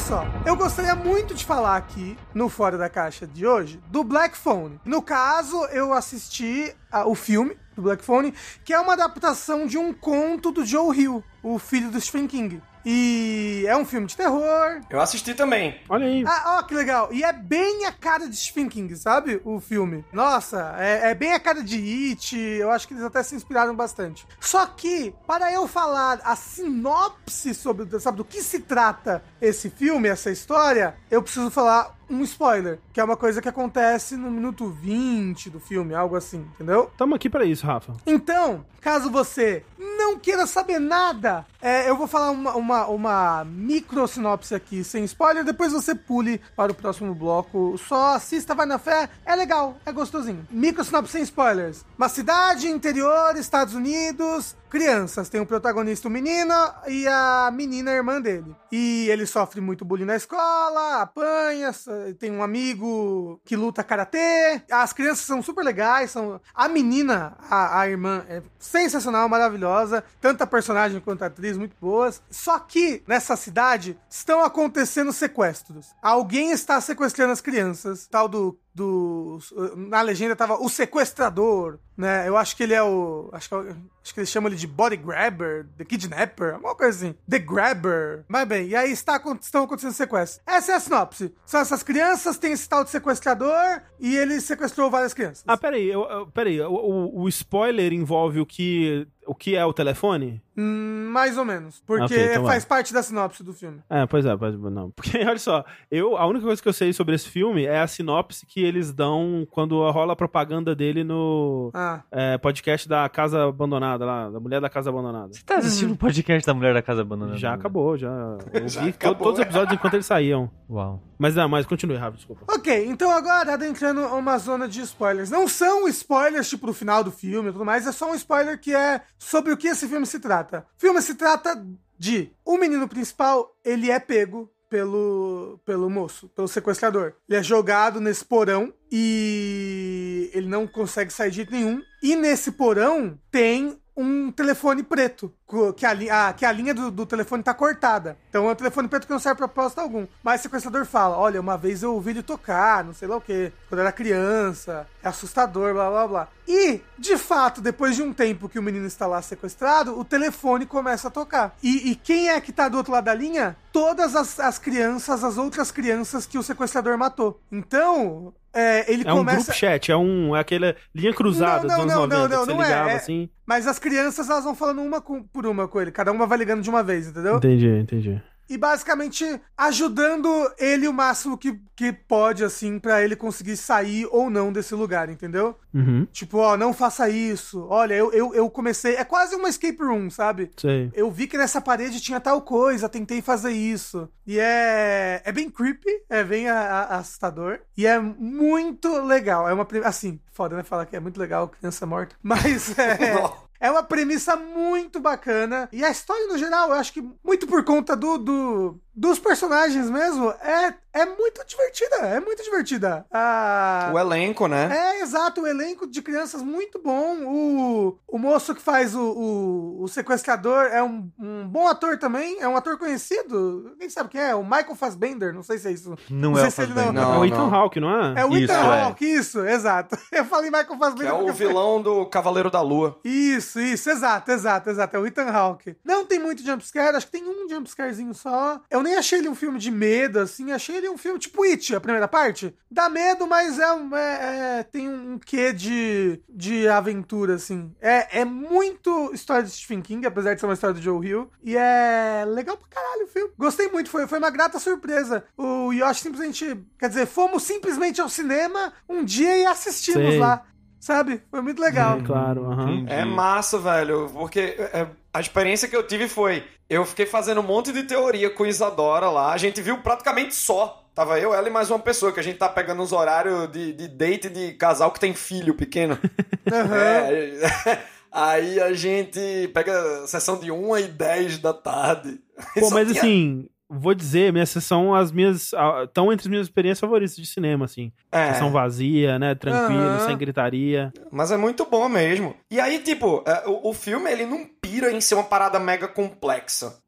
só, 0.08 0.24
eu 0.46 0.56
gostaria 0.56 0.94
muito 0.94 1.34
de 1.34 1.44
falar 1.44 1.76
aqui 1.76 2.16
no 2.32 2.48
Fora 2.48 2.78
da 2.78 2.88
Caixa 2.88 3.26
de 3.26 3.46
hoje 3.46 3.78
do 3.88 4.02
Black 4.02 4.38
Phone. 4.38 4.80
No 4.82 5.02
caso, 5.02 5.62
eu 5.66 5.92
assisti 5.92 6.74
ah, 6.90 7.06
o 7.06 7.14
filme 7.14 7.58
do 7.76 7.82
Black 7.82 8.02
Phone, 8.02 8.32
que 8.64 8.72
é 8.72 8.80
uma 8.80 8.94
adaptação 8.94 9.66
de 9.66 9.76
um 9.76 9.92
conto 9.92 10.50
do 10.50 10.64
Joe 10.64 10.98
Hill, 10.98 11.22
o 11.42 11.58
filho 11.58 11.90
do 11.90 12.00
Stephen 12.00 12.26
King. 12.26 12.62
E 12.90 13.66
é 13.66 13.76
um 13.76 13.84
filme 13.84 14.06
de 14.06 14.16
terror. 14.16 14.80
Eu 14.88 14.98
assisti 14.98 15.34
também. 15.34 15.78
Olha 15.90 16.06
aí. 16.06 16.24
Ah, 16.26 16.56
ó, 16.56 16.62
que 16.62 16.72
legal. 16.72 17.12
E 17.12 17.22
é 17.22 17.34
bem 17.34 17.84
a 17.84 17.92
cara 17.92 18.26
de 18.26 18.34
Stephen 18.34 18.66
King, 18.66 18.96
sabe? 18.96 19.42
O 19.44 19.60
filme. 19.60 20.06
Nossa, 20.10 20.74
é, 20.78 21.10
é 21.10 21.14
bem 21.14 21.34
a 21.34 21.38
cara 21.38 21.62
de 21.62 21.76
It. 22.08 22.34
Eu 22.34 22.70
acho 22.70 22.88
que 22.88 22.94
eles 22.94 23.04
até 23.04 23.22
se 23.22 23.34
inspiraram 23.34 23.76
bastante. 23.76 24.26
Só 24.40 24.64
que, 24.64 25.12
para 25.26 25.52
eu 25.52 25.68
falar 25.68 26.18
a 26.24 26.34
sinopse 26.34 27.52
sobre, 27.52 28.00
sabe, 28.00 28.16
do 28.16 28.24
que 28.24 28.42
se 28.42 28.60
trata 28.60 29.22
esse 29.38 29.68
filme, 29.68 30.08
essa 30.08 30.30
história, 30.30 30.96
eu 31.10 31.22
preciso 31.22 31.50
falar 31.50 31.97
um 32.10 32.22
spoiler, 32.22 32.78
que 32.92 33.00
é 33.00 33.04
uma 33.04 33.16
coisa 33.16 33.40
que 33.42 33.48
acontece 33.48 34.16
no 34.16 34.30
minuto 34.30 34.68
20 34.68 35.50
do 35.50 35.60
filme, 35.60 35.94
algo 35.94 36.16
assim, 36.16 36.46
entendeu? 36.54 36.90
Tamo 36.96 37.14
aqui 37.14 37.28
pra 37.28 37.44
isso, 37.44 37.66
Rafa. 37.66 37.92
Então, 38.06 38.64
caso 38.80 39.10
você 39.10 39.64
não 39.78 40.18
queira 40.18 40.46
saber 40.46 40.78
nada, 40.78 41.44
é, 41.60 41.88
eu 41.88 41.96
vou 41.96 42.06
falar 42.06 42.30
uma, 42.30 42.54
uma, 42.56 42.86
uma 42.86 43.44
micro 43.44 44.06
sinopse 44.06 44.54
aqui, 44.54 44.84
sem 44.84 45.04
spoiler, 45.04 45.44
depois 45.44 45.72
você 45.72 45.94
pule 45.94 46.40
para 46.56 46.72
o 46.72 46.74
próximo 46.74 47.14
bloco. 47.14 47.76
Só 47.78 48.14
assista, 48.14 48.54
vai 48.54 48.66
na 48.66 48.78
fé, 48.78 49.08
é 49.26 49.34
legal, 49.34 49.76
é 49.84 49.92
gostosinho. 49.92 50.46
Micro 50.50 50.84
sinopse 50.84 51.12
sem 51.12 51.22
spoilers. 51.22 51.84
Uma 51.96 52.08
cidade, 52.08 52.68
interior, 52.68 53.36
Estados 53.36 53.74
Unidos, 53.74 54.56
crianças. 54.68 55.28
Tem 55.28 55.40
o 55.40 55.46
protagonista, 55.46 56.08
o 56.08 56.10
menino, 56.10 56.54
e 56.86 57.06
a 57.08 57.50
menina, 57.52 57.90
a 57.90 57.94
irmã 57.94 58.20
dele. 58.20 58.54
E 58.70 59.08
ele 59.10 59.26
sofre 59.26 59.60
muito 59.60 59.84
bullying 59.84 60.04
na 60.04 60.16
escola, 60.16 61.02
apanha, 61.02 61.72
tem 62.18 62.30
um 62.30 62.42
amigo 62.42 63.40
que 63.44 63.56
luta 63.56 63.84
karatê. 63.84 64.62
As 64.70 64.92
crianças 64.92 65.24
são 65.24 65.42
super 65.42 65.64
legais, 65.64 66.10
são... 66.10 66.40
A 66.54 66.68
menina, 66.68 67.36
a, 67.50 67.80
a 67.80 67.88
irmã, 67.88 68.24
é 68.28 68.42
sensacional, 68.58 69.28
maravilhosa. 69.28 70.04
Tanto 70.20 70.42
a 70.42 70.46
personagem 70.46 71.00
quanto 71.00 71.22
a 71.22 71.26
atriz, 71.26 71.56
muito 71.56 71.76
boas. 71.80 72.22
Só 72.30 72.58
que, 72.58 73.02
nessa 73.06 73.36
cidade, 73.36 73.98
estão 74.08 74.42
acontecendo 74.42 75.12
sequestros. 75.12 75.94
Alguém 76.02 76.50
está 76.50 76.80
sequestrando 76.80 77.32
as 77.32 77.40
crianças, 77.40 78.06
tal 78.06 78.28
do 78.28 78.58
do. 78.78 79.38
Na 79.76 80.00
legenda 80.00 80.36
tava 80.36 80.54
o 80.54 80.68
sequestrador, 80.68 81.78
né? 81.96 82.28
Eu 82.28 82.36
acho 82.36 82.56
que 82.56 82.62
ele 82.62 82.74
é 82.74 82.82
o. 82.82 83.28
Acho 83.32 83.48
que, 83.48 83.54
é 83.54 83.76
acho 84.02 84.14
que 84.14 84.20
eles 84.20 84.30
chamam 84.30 84.48
ele 84.48 84.56
de 84.56 84.66
body 84.66 84.96
grabber, 84.96 85.66
the 85.76 85.84
kidnapper, 85.84 86.54
alguma 86.54 86.74
coisa 86.74 86.96
assim. 86.96 87.14
The 87.28 87.40
grabber. 87.40 88.24
Mas 88.28 88.46
bem, 88.46 88.68
e 88.68 88.76
aí 88.76 88.92
está, 88.92 89.20
estão 89.40 89.64
acontecendo 89.64 89.92
sequestros. 89.92 90.40
Essa 90.46 90.72
é 90.72 90.74
a 90.76 90.80
sinopse. 90.80 91.34
São 91.44 91.60
essas 91.60 91.82
crianças, 91.82 92.38
tem 92.38 92.52
esse 92.52 92.68
tal 92.68 92.84
de 92.84 92.90
sequestrador 92.90 93.82
e 93.98 94.16
ele 94.16 94.40
sequestrou 94.40 94.90
várias 94.90 95.12
crianças. 95.12 95.42
Ah, 95.46 95.56
peraí, 95.56 95.88
eu, 95.88 96.04
eu, 96.04 96.26
peraí. 96.28 96.60
O, 96.60 96.72
o, 96.72 97.22
o 97.22 97.28
spoiler 97.28 97.92
envolve 97.92 98.40
o 98.40 98.46
que 98.46 99.06
o 99.26 99.34
que 99.34 99.54
é 99.54 99.64
o 99.64 99.74
telefone? 99.74 100.42
Hum, 100.60 101.08
mais 101.12 101.38
ou 101.38 101.44
menos. 101.44 101.80
Porque 101.86 102.14
okay, 102.14 102.30
então 102.32 102.44
faz 102.44 102.64
vai. 102.64 102.78
parte 102.78 102.92
da 102.92 103.00
sinopse 103.00 103.44
do 103.44 103.52
filme. 103.52 103.80
É, 103.88 104.04
pois 104.06 104.26
é, 104.26 104.36
pois, 104.36 104.58
não. 104.58 104.90
Porque, 104.90 105.16
olha 105.24 105.38
só, 105.38 105.64
eu, 105.88 106.16
a 106.16 106.26
única 106.26 106.44
coisa 106.46 106.60
que 106.60 106.68
eu 106.68 106.72
sei 106.72 106.92
sobre 106.92 107.14
esse 107.14 107.28
filme 107.28 107.64
é 107.64 107.78
a 107.78 107.86
sinopse 107.86 108.44
que 108.44 108.60
eles 108.60 108.92
dão 108.92 109.46
quando 109.52 109.88
rola 109.90 110.14
a 110.14 110.16
propaganda 110.16 110.74
dele 110.74 111.04
no 111.04 111.70
ah. 111.72 112.02
é, 112.10 112.36
podcast 112.38 112.88
da 112.88 113.08
Casa 113.08 113.44
Abandonada, 113.44 114.04
lá, 114.04 114.30
da 114.30 114.40
Mulher 114.40 114.60
da 114.60 114.68
Casa 114.68 114.90
Abandonada. 114.90 115.32
Você 115.32 115.44
tá 115.44 115.58
assistindo 115.58 115.92
o 115.92 115.96
podcast 115.96 116.44
da 116.44 116.54
Mulher 116.54 116.74
da 116.74 116.82
Casa 116.82 117.02
Abandonada? 117.02 117.38
Já 117.38 117.54
acabou, 117.54 117.96
já. 117.96 118.08
Eu 118.52 118.68
já 118.68 118.82
vi 118.82 118.88
acabou, 118.88 119.28
todos 119.28 119.38
os 119.38 119.44
episódios 119.44 119.72
enquanto 119.72 119.94
eles 119.94 120.06
saíam. 120.06 120.50
Uau. 120.68 121.00
Mas 121.18 121.34
não, 121.34 121.48
mas 121.48 121.66
continue 121.66 121.96
rápido, 121.96 122.18
desculpa. 122.18 122.44
Ok, 122.48 122.86
então 122.86 123.10
agora 123.10 123.54
adentrando 123.54 124.02
uma 124.06 124.38
zona 124.38 124.68
de 124.68 124.80
spoilers. 124.82 125.30
Não 125.30 125.48
são 125.48 125.88
spoilers, 125.88 126.48
tipo, 126.48 126.70
o 126.70 126.72
final 126.72 127.02
do 127.02 127.10
filme 127.10 127.48
e 127.48 127.52
tudo 127.52 127.64
mais, 127.64 127.86
é 127.86 127.92
só 127.92 128.10
um 128.10 128.14
spoiler 128.14 128.58
que 128.60 128.74
é 128.74 129.00
sobre 129.18 129.52
o 129.52 129.56
que 129.56 129.66
esse 129.66 129.88
filme 129.88 130.06
se 130.06 130.20
trata. 130.20 130.47
O 130.56 130.80
filme 130.80 131.02
se 131.02 131.14
trata 131.14 131.64
de 131.98 132.30
o 132.44 132.56
menino 132.56 132.88
principal, 132.88 133.56
ele 133.64 133.90
é 133.90 133.98
pego 133.98 134.50
pelo, 134.68 135.60
pelo 135.64 135.90
moço, 135.90 136.28
pelo 136.28 136.48
sequestrador. 136.48 137.14
Ele 137.28 137.38
é 137.38 137.42
jogado 137.42 138.00
nesse 138.00 138.24
porão 138.24 138.72
e 138.90 140.30
ele 140.32 140.48
não 140.48 140.66
consegue 140.66 141.12
sair 141.12 141.30
de 141.30 141.36
jeito 141.36 141.52
nenhum. 141.52 141.82
E 142.02 142.14
nesse 142.14 142.52
porão 142.52 143.18
tem 143.30 143.80
um 143.98 144.30
telefone 144.30 144.84
preto, 144.84 145.32
que 145.76 145.84
a, 145.84 146.28
a, 146.28 146.32
que 146.32 146.46
a 146.46 146.52
linha 146.52 146.72
do, 146.72 146.88
do, 146.88 147.04
telefone 147.04 147.42
tá 147.42 147.52
cortada. 147.52 148.16
Então 148.30 148.48
é 148.48 148.52
um 148.52 148.54
telefone 148.54 148.86
preto 148.86 149.08
que 149.08 149.12
não 149.12 149.18
serve 149.18 149.38
pra 149.38 149.48
propósito 149.48 149.80
algum. 149.80 150.06
Mas 150.22 150.40
o 150.40 150.42
sequestrador 150.44 150.86
fala: 150.86 151.18
olha, 151.18 151.40
uma 151.40 151.58
vez 151.58 151.82
eu 151.82 151.92
ouvi 151.92 152.10
ele 152.10 152.22
tocar, 152.22 152.84
não 152.84 152.94
sei 152.94 153.08
lá 153.08 153.16
o 153.16 153.20
que, 153.20 153.52
quando 153.68 153.80
era 153.80 153.90
criança, 153.90 154.86
é 155.02 155.08
assustador, 155.08 155.74
blá 155.74 155.90
blá 155.90 156.06
blá. 156.06 156.28
E, 156.46 156.80
de 156.96 157.18
fato, 157.18 157.60
depois 157.60 157.96
de 157.96 158.02
um 158.02 158.12
tempo 158.12 158.48
que 158.48 158.58
o 158.58 158.62
menino 158.62 158.86
está 158.86 159.06
lá 159.06 159.20
sequestrado, 159.20 159.98
o 159.98 160.04
telefone 160.04 160.64
começa 160.64 161.08
a 161.08 161.10
tocar. 161.10 161.56
E, 161.62 161.90
e 161.90 161.94
quem 161.96 162.30
é 162.30 162.40
que 162.40 162.52
tá 162.52 162.68
do 162.68 162.76
outro 162.76 162.92
lado 162.92 163.04
da 163.04 163.14
linha? 163.14 163.56
Todas 163.72 164.14
as, 164.14 164.38
as 164.38 164.58
crianças, 164.58 165.24
as 165.24 165.36
outras 165.36 165.70
crianças 165.70 166.24
que 166.24 166.38
o 166.38 166.42
sequestrador 166.42 166.96
matou. 166.96 167.40
Então, 167.50 168.32
é, 168.52 168.92
ele 168.92 169.02
é 169.02 169.10
começa... 169.10 169.38
um 169.38 169.44
group 169.44 169.56
chat, 169.56 169.92
é, 169.92 169.96
um, 169.96 170.36
é 170.36 170.40
aquela 170.40 170.74
linha 170.94 171.12
cruzada 171.12 171.66
não, 171.66 171.78
não, 171.78 171.84
dos 171.84 171.94
anos 171.94 172.08
não, 172.08 172.18
90, 172.18 172.28
não, 172.28 172.46
não, 172.46 172.54
não 172.54 172.62
ligava, 172.62 172.90
é, 172.90 172.94
assim. 172.94 173.28
Mas 173.46 173.66
as 173.66 173.78
crianças, 173.78 174.28
elas 174.28 174.44
vão 174.44 174.54
falando 174.54 174.82
uma 174.82 175.00
por 175.00 175.46
uma 175.46 175.68
com 175.68 175.80
ele, 175.80 175.90
cada 175.90 176.12
uma 176.12 176.26
vai 176.26 176.38
ligando 176.38 176.62
de 176.62 176.70
uma 176.70 176.82
vez, 176.82 177.08
entendeu? 177.08 177.36
Entendi, 177.36 177.68
entendi 177.68 178.22
e 178.48 178.56
basicamente 178.56 179.40
ajudando 179.56 180.28
ele 180.58 180.88
o 180.88 180.92
máximo 180.92 181.36
que, 181.36 181.60
que 181.76 181.92
pode, 181.92 182.42
assim, 182.42 182.78
para 182.78 183.02
ele 183.02 183.14
conseguir 183.14 183.56
sair 183.56 184.08
ou 184.10 184.30
não 184.30 184.52
desse 184.52 184.74
lugar, 184.74 185.08
entendeu? 185.08 185.54
Uhum. 185.74 186.06
Tipo, 186.12 186.38
ó, 186.38 186.56
não 186.56 186.72
faça 186.72 187.08
isso. 187.08 187.66
Olha, 187.68 187.94
eu, 187.94 188.12
eu, 188.12 188.34
eu 188.34 188.50
comecei. 188.50 188.94
É 188.94 189.04
quase 189.04 189.34
uma 189.34 189.48
escape 189.48 189.82
room, 189.82 190.08
sabe? 190.10 190.50
Sei. 190.56 190.90
Eu 190.94 191.10
vi 191.10 191.26
que 191.26 191.36
nessa 191.36 191.60
parede 191.60 192.00
tinha 192.00 192.20
tal 192.20 192.40
coisa, 192.42 192.88
tentei 192.88 193.20
fazer 193.20 193.52
isso. 193.52 194.08
E 194.26 194.38
é. 194.38 195.22
É 195.24 195.32
bem 195.32 195.50
creepy, 195.50 195.90
é 196.08 196.24
bem 196.24 196.48
a, 196.48 196.58
a, 196.58 196.98
assustador. 196.98 197.60
E 197.76 197.86
é 197.86 197.98
muito 197.98 198.88
legal. 199.02 199.48
É 199.48 199.52
uma. 199.52 199.66
Assim, 199.84 200.20
foda, 200.32 200.56
né? 200.56 200.62
Falar 200.62 200.86
que 200.86 200.96
é 200.96 201.00
muito 201.00 201.20
legal 201.20 201.48
criança 201.48 201.84
morta. 201.84 202.16
Mas 202.22 202.76
é. 202.78 203.14
É 203.60 203.70
uma 203.70 203.82
premissa 203.82 204.36
muito 204.36 205.00
bacana. 205.00 205.68
E 205.72 205.84
a 205.84 205.90
história, 205.90 206.26
no 206.26 206.38
geral, 206.38 206.68
eu 206.68 206.74
acho 206.74 206.92
que 206.92 207.04
muito 207.24 207.46
por 207.46 207.64
conta 207.64 207.96
do, 207.96 208.18
do 208.18 208.80
dos 208.98 209.20
personagens 209.20 209.88
mesmo, 209.88 210.28
é, 210.42 210.74
é 210.92 211.06
muito 211.06 211.46
divertida. 211.46 211.96
É 211.98 212.18
muito 212.18 212.42
divertida. 212.42 213.06
Ah, 213.12 213.92
o 213.94 213.98
elenco, 213.98 214.48
né? 214.48 214.68
É, 214.76 215.02
exato. 215.02 215.42
O 215.42 215.46
elenco 215.46 215.86
de 215.86 216.02
crianças 216.02 216.42
muito 216.42 216.80
bom. 216.82 217.16
O, 217.24 217.98
o 218.08 218.18
moço 218.18 218.52
que 218.56 218.60
faz 218.60 218.96
o, 218.96 219.00
o, 219.00 219.82
o 219.84 219.88
sequestrador 219.88 220.64
é 220.64 220.82
um, 220.82 221.08
um, 221.16 221.46
bom 221.46 221.68
ator 221.68 221.96
também. 221.96 222.38
É 222.40 222.48
um 222.48 222.56
ator 222.56 222.76
conhecido. 222.76 223.72
Quem 223.78 223.88
sabe 223.88 224.10
quem 224.10 224.20
é? 224.20 224.34
O 224.34 224.42
Michael 224.42 224.74
Fassbender. 224.74 225.32
Não 225.32 225.44
sei 225.44 225.58
se 225.58 225.68
é 225.68 225.70
isso. 225.70 225.94
Não, 226.10 226.32
não 226.32 226.38
é 226.38 226.48
o 226.48 226.50
Fassbender. 226.50 226.92
Não, 226.92 227.14
é 227.14 227.18
o 227.18 227.24
Ethan 227.24 227.54
Hawke, 227.54 227.78
não 227.78 227.90
é? 227.90 228.20
É 228.20 228.24
o 228.24 228.36
Ethan 228.36 228.52
é. 228.52 228.82
Hawke, 228.82 229.04
isso. 229.04 229.46
Exato. 229.46 229.96
Eu 230.10 230.24
falei 230.24 230.50
Michael 230.50 230.76
Fassbender. 230.76 231.14
Que 231.14 231.28
é 231.28 231.30
o 231.30 231.32
vilão 231.32 231.80
do 231.80 232.04
Cavaleiro 232.06 232.50
da 232.50 232.60
Lua. 232.60 232.98
Isso, 233.04 233.47
isso. 233.56 233.88
Exato, 233.88 234.30
exato, 234.30 234.70
exato. 234.70 234.96
É 234.96 234.98
o 234.98 235.06
Ethan 235.06 235.30
Hawke. 235.30 235.76
Não 235.84 236.04
tem 236.04 236.18
muito 236.18 236.42
jumpscare. 236.42 236.96
Acho 236.96 237.06
que 237.06 237.12
tem 237.12 237.28
um 237.28 237.48
jumpscarezinho 237.48 238.14
só. 238.14 238.60
Eu 238.70 238.82
nem 238.82 238.96
achei 238.96 239.18
ele 239.18 239.28
um 239.28 239.34
filme 239.34 239.58
de 239.58 239.70
medo, 239.70 240.18
assim. 240.18 240.50
Achei 240.50 240.76
ele 240.76 240.88
um 240.88 240.98
filme 240.98 241.18
tipo 241.18 241.42
It, 241.44 241.74
a 241.74 241.80
primeira 241.80 242.08
parte. 242.08 242.54
Dá 242.70 242.88
medo, 242.88 243.26
mas 243.26 243.58
é, 243.58 243.62
é, 243.62 244.58
é 244.58 244.62
tem 244.62 244.88
um 244.88 245.18
quê 245.18 245.52
de, 245.52 246.20
de 246.28 246.68
aventura, 246.68 247.34
assim. 247.34 247.72
É, 247.80 248.20
é 248.20 248.24
muito 248.24 249.10
história 249.14 249.44
de 249.44 249.50
Stephen 249.50 249.80
King, 249.80 250.06
apesar 250.06 250.34
de 250.34 250.40
ser 250.40 250.46
uma 250.46 250.54
história 250.54 250.74
do 250.74 250.82
Joe 250.82 251.06
Hill. 251.06 251.30
E 251.42 251.56
é 251.56 252.24
legal 252.26 252.56
pra 252.56 252.68
caralho 252.68 253.04
o 253.04 253.08
filme. 253.08 253.32
Gostei 253.38 253.68
muito, 253.68 253.90
foi, 253.90 254.06
foi 254.06 254.18
uma 254.18 254.30
grata 254.30 254.58
surpresa. 254.58 255.24
O 255.36 255.72
Yoshi 255.72 256.00
simplesmente. 256.02 256.58
Quer 256.78 256.88
dizer, 256.88 257.06
fomos 257.06 257.42
simplesmente 257.42 258.00
ao 258.00 258.08
cinema 258.08 258.72
um 258.88 259.04
dia 259.04 259.36
e 259.36 259.46
assistimos 259.46 260.10
Sei. 260.10 260.18
lá. 260.18 260.44
Sabe? 260.88 261.20
Foi 261.30 261.42
muito 261.42 261.60
legal. 261.60 261.98
É, 261.98 262.02
claro, 262.02 262.44
uhum. 262.44 262.86
É 262.88 263.04
massa, 263.04 263.58
velho. 263.58 264.08
Porque 264.10 264.40
é, 264.40 264.86
a 265.12 265.20
experiência 265.20 265.68
que 265.68 265.76
eu 265.76 265.86
tive 265.86 266.08
foi. 266.08 266.42
Eu 266.66 266.82
fiquei 266.86 267.04
fazendo 267.04 267.42
um 267.42 267.44
monte 267.44 267.72
de 267.72 267.82
teoria 267.82 268.30
com 268.30 268.46
Isadora 268.46 269.10
lá. 269.10 269.34
A 269.34 269.36
gente 269.36 269.60
viu 269.60 269.82
praticamente 269.82 270.34
só. 270.34 270.88
Tava 270.94 271.20
eu, 271.20 271.34
ela 271.34 271.46
e 271.46 271.50
mais 271.50 271.68
uma 271.68 271.78
pessoa, 271.78 272.10
que 272.10 272.20
a 272.20 272.22
gente 272.22 272.38
tá 272.38 272.48
pegando 272.48 272.82
uns 272.82 272.90
horários 272.90 273.52
de, 273.52 273.74
de 273.74 273.86
date 273.86 274.30
de 274.30 274.54
casal 274.54 274.90
que 274.90 274.98
tem 274.98 275.12
filho 275.12 275.54
pequeno. 275.54 275.98
Uhum. 276.50 276.74
É, 276.74 277.82
aí 278.10 278.58
a 278.58 278.72
gente 278.72 279.50
pega 279.52 280.06
sessão 280.06 280.38
de 280.38 280.50
1 280.50 280.78
e 280.78 280.82
10 280.84 281.38
da 281.40 281.52
tarde. 281.52 282.18
Pô, 282.58 282.70
mas 282.70 282.88
tinha... 282.88 283.02
assim, 283.02 283.46
vou 283.68 283.94
dizer, 283.94 284.32
minhas 284.32 284.48
sessão, 284.48 284.94
as 284.94 285.12
minhas. 285.12 285.52
estão 285.84 286.12
entre 286.12 286.24
as 286.24 286.26
minhas 286.26 286.46
experiências 286.46 286.80
favoritas 286.80 287.16
de 287.16 287.26
cinema, 287.26 287.66
assim. 287.66 287.92
É. 288.10 288.32
Sessão 288.32 288.50
vazia, 288.50 289.18
né? 289.18 289.34
Tranquilo, 289.34 289.80
uhum. 289.80 290.06
sem 290.06 290.16
gritaria. 290.16 290.92
Mas 291.10 291.30
é 291.30 291.36
muito 291.36 291.66
bom 291.66 291.88
mesmo. 291.88 292.34
E 292.50 292.58
aí, 292.58 292.78
tipo, 292.78 293.22
é, 293.26 293.44
o, 293.46 293.70
o 293.70 293.74
filme, 293.74 294.10
ele 294.10 294.24
não 294.24 294.48
pira 294.60 294.92
em 294.92 295.00
ser 295.00 295.14
uma 295.14 295.24
parada 295.24 295.58
mega 295.58 295.88
complexa. 295.88 296.78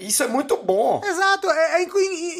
Isso 0.00 0.22
é 0.22 0.28
muito 0.28 0.56
bom. 0.56 1.00
Exato. 1.04 1.50
É, 1.50 1.82
é, 1.82 1.86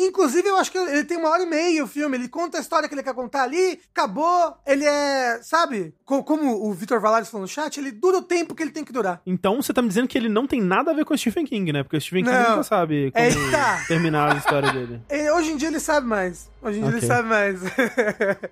inclusive, 0.07 0.49
eu 0.49 0.57
acho 0.57 0.71
que 0.71 0.79
ele 0.79 1.05
tem 1.05 1.17
uma 1.17 1.31
hora 1.31 1.43
e 1.43 1.47
meia 1.47 1.85
o 1.85 1.89
filme. 1.89 2.17
Ele 2.17 2.29
conta 2.29 2.59
a 2.59 2.61
história 2.61 2.89
que 2.89 2.95
ele 2.95 3.03
quer 3.03 3.15
contar 3.15 3.43
ali, 3.43 3.81
acabou. 3.95 4.55
Ele 4.67 4.85
é, 4.85 5.41
sabe? 5.43 5.95
Como, 6.05 6.25
como 6.25 6.69
o 6.69 6.73
Vitor 6.73 7.01
Valares 7.01 7.29
falou 7.29 7.43
no 7.43 7.49
chat, 7.49 7.79
ele 7.79 7.91
dura 7.91 8.19
o 8.19 8.23
tempo 8.23 8.55
que 8.55 8.63
ele 8.63 8.71
tem 8.71 8.85
que 8.85 8.93
durar. 8.93 9.21
Então 9.27 9.61
você 9.61 9.73
tá 9.73 9.83
me 9.83 9.89
dizendo 9.89 10.09
que 10.09 10.17
ele 10.17 10.29
não 10.29 10.47
tem 10.47 10.61
nada 10.61 10.91
a 10.91 10.95
ver 10.95 11.05
com 11.05 11.15
o 11.15 11.19
Stephen 11.19 11.45
King, 11.45 11.73
né? 11.73 11.83
Porque 11.83 11.97
o 11.97 12.01
Stephen 12.01 12.25
King 12.25 12.37
não. 12.37 12.51
nunca 12.51 12.63
sabe 12.63 13.11
como 13.13 13.25
Eita. 13.25 13.85
terminar 13.87 14.33
a 14.33 14.39
história 14.39 14.73
dele. 14.73 15.03
E 15.11 15.31
hoje 15.33 15.53
em 15.53 15.57
dia 15.57 15.69
ele 15.69 15.81
sabe 15.81 16.07
mais. 16.07 16.49
Hoje 16.63 16.79
em 16.79 16.83
dia 16.83 16.91
okay. 16.91 17.01
ele 17.01 17.07
sabe 17.07 17.29
mais. 17.29 17.61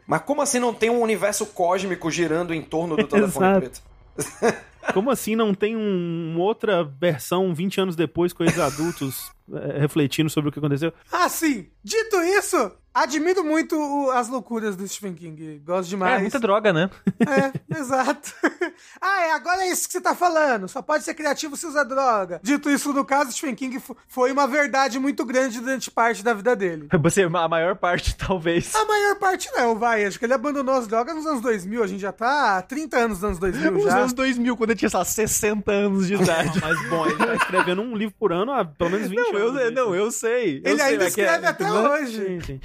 Mas 0.07 0.23
como 0.23 0.43
assim 0.43 0.59
não 0.59 0.75
tem 0.75 0.91
um 0.91 1.01
universo 1.01 1.47
cósmico 1.47 2.11
girando 2.11 2.55
em 2.55 2.63
torno 2.63 2.97
do 2.97 3.07
telefone 3.07 3.61
preto? 3.61 3.83
Como 4.93 5.11
assim 5.11 5.37
não 5.37 5.55
tem 5.55 5.77
um, 5.77 6.37
outra 6.39 6.85
versão 6.85 7.55
20 7.55 7.81
anos 7.81 7.97
depois 7.97 8.33
com 8.33 8.43
eles 8.43 8.59
adultos 8.59 9.31
é, 9.53 9.79
refletindo 9.79 10.31
sobre 10.31 10.49
o 10.49 10.53
que 10.53 10.59
aconteceu? 10.59 10.93
Ah, 11.11 11.29
sim! 11.29 11.67
Dito 11.83 12.17
isso, 12.23 12.73
admiro 13.03 13.45
muito 13.45 13.77
o- 13.77 14.11
as 14.11 14.29
loucuras 14.29 14.77
do 14.77 14.87
Stephen 14.89 15.15
King. 15.15 15.63
Gosto 15.65 15.89
demais. 15.91 16.19
É, 16.19 16.21
muita 16.21 16.39
droga, 16.41 16.73
né? 16.73 16.91
É, 17.21 17.79
exato. 17.79 18.33
ah, 19.01 19.23
é, 19.27 19.33
agora 19.33 19.63
é 19.65 19.71
isso 19.71 19.87
que 19.87 19.93
você 19.93 20.01
tá 20.01 20.15
falando. 20.15 20.69
Só 20.69 20.81
pode 20.83 21.05
ser 21.05 21.15
criativo 21.15 21.57
se 21.57 21.67
usa 21.67 21.85
droga. 21.85 22.41
Dito 22.43 22.71
isso, 22.71 22.93
no 22.93 23.05
caso, 23.05 23.33
Stephen 23.33 23.55
King 23.55 23.79
fo- 23.81 23.97
foi 24.09 24.33
uma 24.33 24.47
verdade 24.47 24.99
muito 24.99 25.25
grande 25.25 25.61
durante 25.61 25.91
parte 25.91 26.23
da 26.23 26.33
vida 26.35 26.55
dele. 26.57 26.89
Você, 27.07 27.23
a 27.23 27.49
maior 27.49 27.77
parte, 27.77 28.17
talvez. 28.17 28.75
A 28.75 28.85
maior 28.85 29.17
parte 29.17 29.49
não, 29.55 29.77
vai. 29.79 30.05
Acho 30.05 30.19
que 30.19 30.25
ele 30.25 30.35
abandonou 30.35 30.75
as 30.75 30.87
drogas 30.87 31.15
nos 31.15 31.27
anos 31.27 31.41
2000. 31.41 31.83
A 31.83 31.87
gente 31.87 32.01
já 32.01 32.13
tá 32.13 32.57
há 32.59 32.63
30 32.63 32.97
anos 32.97 33.21
nos 33.21 33.25
anos 33.25 33.39
2000 33.39 33.73
Nos 33.73 33.87
anos 33.87 34.13
2000, 34.13 34.57
quando 34.57 34.71
eu 34.71 34.77
tinha, 34.77 34.89
sei 34.89 34.99
lá, 34.99 35.05
60 35.05 35.71
anos 35.71 36.07
de 36.07 36.15
idade. 36.15 36.61
Mas 36.61 36.89
bom, 36.89 37.07
ele 37.07 37.17
tá 37.17 37.35
escrevendo 37.35 37.83
um 37.83 37.95
livro 37.97 38.15
por 38.19 38.33
ano 38.33 38.53
há 38.53 38.65
pelo 38.65 38.91
menos 38.91 39.09
20 39.09 39.17
não, 39.19 39.37
anos. 39.39 39.61
eu, 39.63 39.71
não, 39.73 39.95
eu 39.95 40.11
sei. 40.11 40.63
eu 40.65 40.71
Ele 40.73 40.77
sei, 40.83 40.93
ainda 40.93 41.11
que 41.11 41.21
é- 41.21 41.25
escreve 41.25 41.47
até 41.47 41.71
hoje. 41.73 42.25
Sim, 42.27 42.41
sim. 42.41 42.61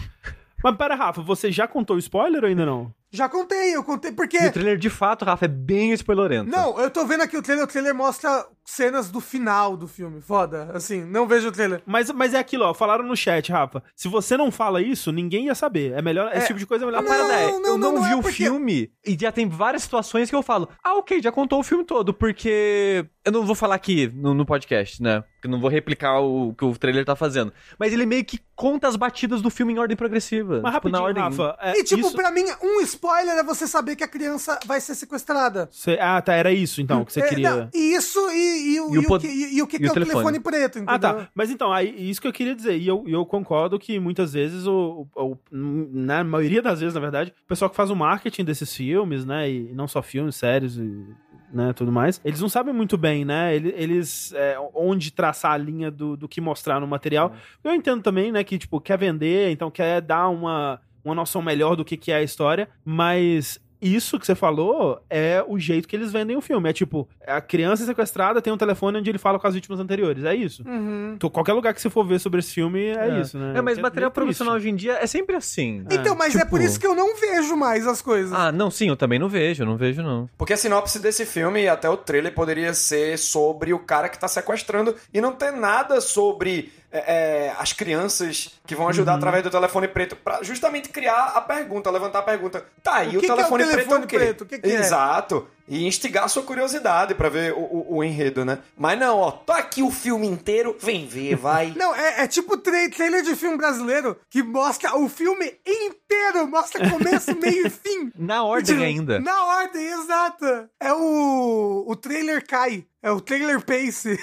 Mas 0.63 0.75
pera, 0.77 0.95
Rafa, 0.95 1.21
você 1.21 1.51
já 1.51 1.67
contou 1.67 1.95
o 1.95 1.99
spoiler 1.99 2.43
ou 2.43 2.49
ainda 2.49 2.65
não? 2.65 2.93
Já 3.11 3.27
contei, 3.27 3.75
eu 3.75 3.83
contei 3.83 4.11
porque... 4.11 4.37
E 4.41 4.47
o 4.47 4.51
trailer, 4.53 4.77
de 4.77 4.89
fato, 4.89 5.25
Rafa, 5.25 5.43
é 5.45 5.47
bem 5.47 5.91
spoilerento. 5.93 6.49
Não, 6.49 6.79
eu 6.79 6.89
tô 6.89 7.05
vendo 7.05 7.21
aqui 7.21 7.35
o 7.37 7.41
trailer, 7.41 7.65
o 7.65 7.67
trailer 7.67 7.93
mostra 7.93 8.45
cenas 8.63 9.09
do 9.11 9.19
final 9.19 9.75
do 9.75 9.85
filme. 9.87 10.21
Foda, 10.21 10.71
assim, 10.73 11.03
não 11.03 11.27
vejo 11.27 11.49
o 11.49 11.51
trailer. 11.51 11.81
Mas, 11.85 12.09
mas 12.11 12.33
é 12.33 12.39
aquilo, 12.39 12.63
ó, 12.63 12.73
falaram 12.73 13.03
no 13.03 13.15
chat, 13.17 13.51
Rafa. 13.51 13.83
Se 13.95 14.07
você 14.07 14.37
não 14.37 14.49
fala 14.49 14.81
isso, 14.81 15.11
ninguém 15.11 15.47
ia 15.47 15.55
saber. 15.55 15.91
É 15.91 16.01
melhor, 16.01 16.31
esse 16.33 16.47
tipo 16.47 16.59
de 16.59 16.65
coisa 16.65 16.85
é 16.85 16.87
melhor 16.87 17.01
Não, 17.03 17.09
parada 17.09 17.33
é, 17.33 17.47
não, 17.47 17.53
eu 17.55 17.59
não, 17.59 17.77
não, 17.77 17.91
não 17.95 18.03
vi 18.03 18.11
é 18.11 18.15
o 18.15 18.21
porque- 18.21 18.35
filme 18.45 18.91
e 19.05 19.17
já 19.19 19.31
tem 19.31 19.49
várias 19.49 19.83
situações 19.83 20.29
que 20.29 20.35
eu 20.35 20.41
falo, 20.43 20.69
ah, 20.81 20.95
ok, 20.95 21.21
já 21.21 21.31
contou 21.33 21.59
o 21.59 21.63
filme 21.63 21.83
todo, 21.83 22.13
porque 22.13 23.05
eu 23.25 23.31
não 23.33 23.45
vou 23.45 23.55
falar 23.55 23.75
aqui 23.75 24.07
no, 24.15 24.33
no 24.33 24.45
podcast, 24.45 25.01
né? 25.03 25.21
Eu 25.43 25.49
não 25.49 25.59
vou 25.59 25.69
replicar 25.71 26.19
o 26.21 26.53
que 26.53 26.63
o 26.63 26.77
trailer 26.77 27.03
tá 27.03 27.15
fazendo. 27.15 27.51
Mas 27.77 27.91
ele 27.91 28.05
meio 28.05 28.23
que 28.23 28.39
conta 28.55 28.87
as 28.87 28.95
batidas 28.95 29.41
do 29.41 29.49
filme 29.49 29.73
em 29.73 29.79
ordem 29.79 29.97
progressiva. 29.97 30.61
Mas 30.61 30.71
tipo, 30.71 30.73
rapidinho, 30.73 30.99
na 30.99 31.03
ordem... 31.03 31.23
Rafa. 31.23 31.57
é, 31.59 31.79
e, 31.79 31.83
tipo, 31.83 32.01
isso- 32.07 32.15
pra 32.15 32.29
mim, 32.31 32.43
um 32.61 32.79
spoiler 32.81 33.00
é 33.09 33.43
você 33.43 33.67
saber 33.67 33.95
que 33.95 34.03
a 34.03 34.07
criança 34.07 34.59
vai 34.65 34.79
ser 34.79 34.95
sequestrada. 34.95 35.67
Cê- 35.71 35.97
ah, 35.99 36.21
tá, 36.21 36.33
era 36.33 36.51
isso 36.51 36.81
então 36.81 37.03
que 37.03 37.13
você 37.13 37.21
É, 37.21 37.27
queria. 37.29 37.49
não, 37.55 37.69
e 37.73 37.95
isso 37.95 38.19
e, 38.31 38.75
e, 38.75 38.81
o- 38.81 38.93
E 38.93 38.97
o 38.97 39.01
e 39.01 39.05
o 39.05 39.07
pod- 39.07 39.27
que, 39.27 39.33
e, 39.33 39.61
o 39.61 39.67
que, 39.67 39.77
que 39.77 39.83
o 39.85 39.87
é 39.87 39.91
o 39.91 39.93
telefone. 39.93 40.39
preto, 40.39 40.77
entendeu? 40.79 40.95
Ah, 40.95 40.99
tá. 40.99 41.27
Mas 41.33 41.49
então, 41.49 41.71
aí, 41.71 42.09
isso 42.09 42.21
que 42.21 42.27
eu 42.27 42.33
queria 42.33 42.55
dizer. 42.55 42.77
E 42.77 42.87
eu, 42.87 43.03
eu 43.07 43.25
concordo 43.25 43.79
que 43.79 43.99
muitas 43.99 44.33
vezes, 44.33 44.65
o, 44.67 45.07
o- 45.15 45.31
o- 45.31 45.37
na 45.51 46.23
maioria 46.23 46.61
das 46.61 46.79
vezes, 46.79 46.93
na 46.93 47.01
verdade, 47.01 47.33
o 47.43 47.47
pessoal 47.47 47.69
que 47.69 47.75
faz 47.75 47.89
o 47.89 47.95
marketing 47.95 48.43
desses 48.43 48.75
filmes, 48.75 49.25
né? 49.25 49.49
E 49.49 49.73
não 49.73 49.87
só 49.87 50.01
filmes, 50.01 50.35
séries 50.35 50.75
e 50.77 51.05
né, 51.53 51.73
tudo 51.73 51.91
mais, 51.91 52.21
eles 52.23 52.39
não 52.39 52.47
sabem 52.47 52.73
muito 52.73 52.97
bem, 52.97 53.25
né? 53.25 53.53
Eles, 53.53 53.73
eles, 53.75 54.33
é, 54.33 54.55
onde 54.73 55.11
traçar 55.11 55.51
a 55.51 55.57
linha 55.57 55.91
do, 55.91 56.15
do 56.15 56.25
que 56.25 56.39
mostrar 56.39 56.79
no 56.79 56.87
material. 56.87 57.33
Eu 57.61 57.73
entendo 57.75 58.01
também, 58.01 58.31
né, 58.31 58.41
que, 58.41 58.57
tipo, 58.57 58.79
quer 58.79 58.97
vender, 58.97 59.51
então 59.51 59.69
quer 59.69 59.99
dar 60.01 60.29
uma, 60.29 60.79
uma 61.03 61.15
noção 61.15 61.41
melhor 61.41 61.75
do 61.75 61.83
que, 61.85 61.97
que 61.97 62.11
é 62.11 62.15
a 62.15 62.23
história, 62.23 62.69
mas 62.85 63.59
isso 63.81 64.19
que 64.19 64.27
você 64.27 64.35
falou 64.35 65.01
é 65.09 65.43
o 65.47 65.57
jeito 65.57 65.87
que 65.87 65.95
eles 65.95 66.11
vendem 66.11 66.37
o 66.37 66.41
filme. 66.41 66.69
É 66.69 66.73
tipo, 66.73 67.09
a 67.25 67.41
criança 67.41 67.83
sequestrada 67.83 68.39
tem 68.39 68.53
um 68.53 68.57
telefone 68.57 68.99
onde 68.99 69.09
ele 69.09 69.17
fala 69.17 69.39
com 69.39 69.47
as 69.47 69.55
vítimas 69.55 69.79
anteriores. 69.79 70.23
É 70.23 70.35
isso. 70.35 70.61
Uhum. 70.67 71.13
Então, 71.15 71.27
qualquer 71.31 71.53
lugar 71.53 71.73
que 71.73 71.81
você 71.81 71.89
for 71.89 72.05
ver 72.05 72.19
sobre 72.19 72.39
esse 72.41 72.53
filme 72.53 72.79
é, 72.89 73.19
isso, 73.19 73.39
né? 73.39 73.53
É, 73.57 73.61
mas 73.61 73.79
É 73.79 73.81
material 73.81 74.11
triste. 74.11 74.43
hoje 74.43 74.69
em 74.69 74.75
dia 74.75 74.99
é 75.01 75.07
sempre 75.07 75.35
assim. 75.35 75.83
Então, 75.89 76.15
mas 76.15 76.35
é 76.35 76.39
tipo- 76.41 76.51
por 76.51 76.61
isso 76.61 76.79
que 76.79 76.85
eu 76.85 76.93
não 76.93 77.15
vejo 77.19 77.57
mais 77.57 77.87
as 77.87 78.03
coisas. 78.03 78.31
Ah, 78.33 78.51
não, 78.51 78.69
sim, 78.69 78.87
eu 78.87 78.95
também 78.95 79.17
não 79.17 79.27
vejo, 79.27 79.65
não 79.65 79.75
vejo, 79.77 80.03
não. 80.03 80.29
Porque 80.37 80.53
a 80.53 80.57
sinopse 80.57 80.99
desse 80.99 81.25
filme 81.25 81.63
e 81.63 81.67
até 81.67 81.89
o 81.89 81.97
trailer 81.97 82.35
poderia 82.35 82.75
ser 82.75 83.17
sobre 83.17 83.73
o 83.73 83.79
cara 83.79 84.09
que 84.09 84.19
tá 84.19 84.27
sequestrando 84.27 84.95
e 85.11 85.19
não 85.19 85.31
ter 85.33 85.49
nada 85.51 85.99
sobre 86.01 86.71
é, 86.91 87.47
é, 87.47 87.55
as 87.57 87.73
crianças 87.73 88.51
que 88.67 88.75
vão 88.75 88.87
ajudar 88.89 89.15
através 89.15 89.43
do 89.43 89.49
telefone 89.49 89.87
preto 89.87 90.15
pra 90.15 90.43
justamente 90.43 90.89
criar 90.89 91.33
a 91.35 91.41
pergunta, 91.41 91.89
levantar 91.89 92.19
a 92.19 92.23
pergunta. 92.23 92.65
Tá, 92.83 92.99
O 92.99 93.03
e 93.03 93.09
que 93.11 93.17
o, 93.17 93.19
que 93.21 93.25
é 93.29 93.33
o 93.33 93.35
telefone, 93.35 93.63
telefone 93.65 93.85
preto 93.85 93.93
é 93.93 94.05
o 94.05 94.07
quê? 94.07 94.17
preto? 94.17 94.41
O 94.41 94.45
que 94.45 94.59
que 94.59 94.67
é? 94.69 94.75
Exato. 94.75 95.47
E 95.67 95.87
instigar 95.87 96.25
a 96.25 96.27
sua 96.27 96.43
curiosidade 96.43 97.15
pra 97.15 97.29
ver 97.29 97.53
o, 97.53 97.59
o- 97.59 97.95
o 97.97 98.03
enredo, 98.03 98.43
né? 98.43 98.59
Mas 98.77 98.99
não, 98.99 99.19
ó, 99.19 99.31
tô 99.31 99.53
aqui 99.53 99.81
o 99.81 99.89
filme 99.89 100.27
inteiro, 100.27 100.75
vem 100.79 101.05
ver, 101.07 101.35
vai. 101.37 101.71
Não, 101.77 101.95
é, 101.95 102.23
é 102.23 102.27
tipo 102.27 102.57
tra 102.57 102.89
trailer 102.89 103.21
de 103.23 103.35
filme 103.37 103.55
brasileiro 103.55 104.17
que 104.29 104.43
mostra 104.43 104.97
o 104.97 105.07
filme 105.07 105.45
inteiro, 105.65 106.45
mostra 106.47 106.89
começo, 106.89 107.33
meio 107.39 107.67
e 107.67 107.69
fim. 107.69 108.11
Na 108.17 108.43
ordem 108.43 108.75
Tipo, 108.75 108.85
ainda. 108.85 109.19
Na 109.19 109.45
ordem, 109.45 109.81
exato. 109.93 110.45
É 110.79 110.91
o. 110.93 111.85
O 111.87 111.95
trailer 111.95 112.45
cai. 112.45 112.85
É 113.03 113.11
o 113.11 113.19
trailer 113.19 113.65
pace. 113.65 114.19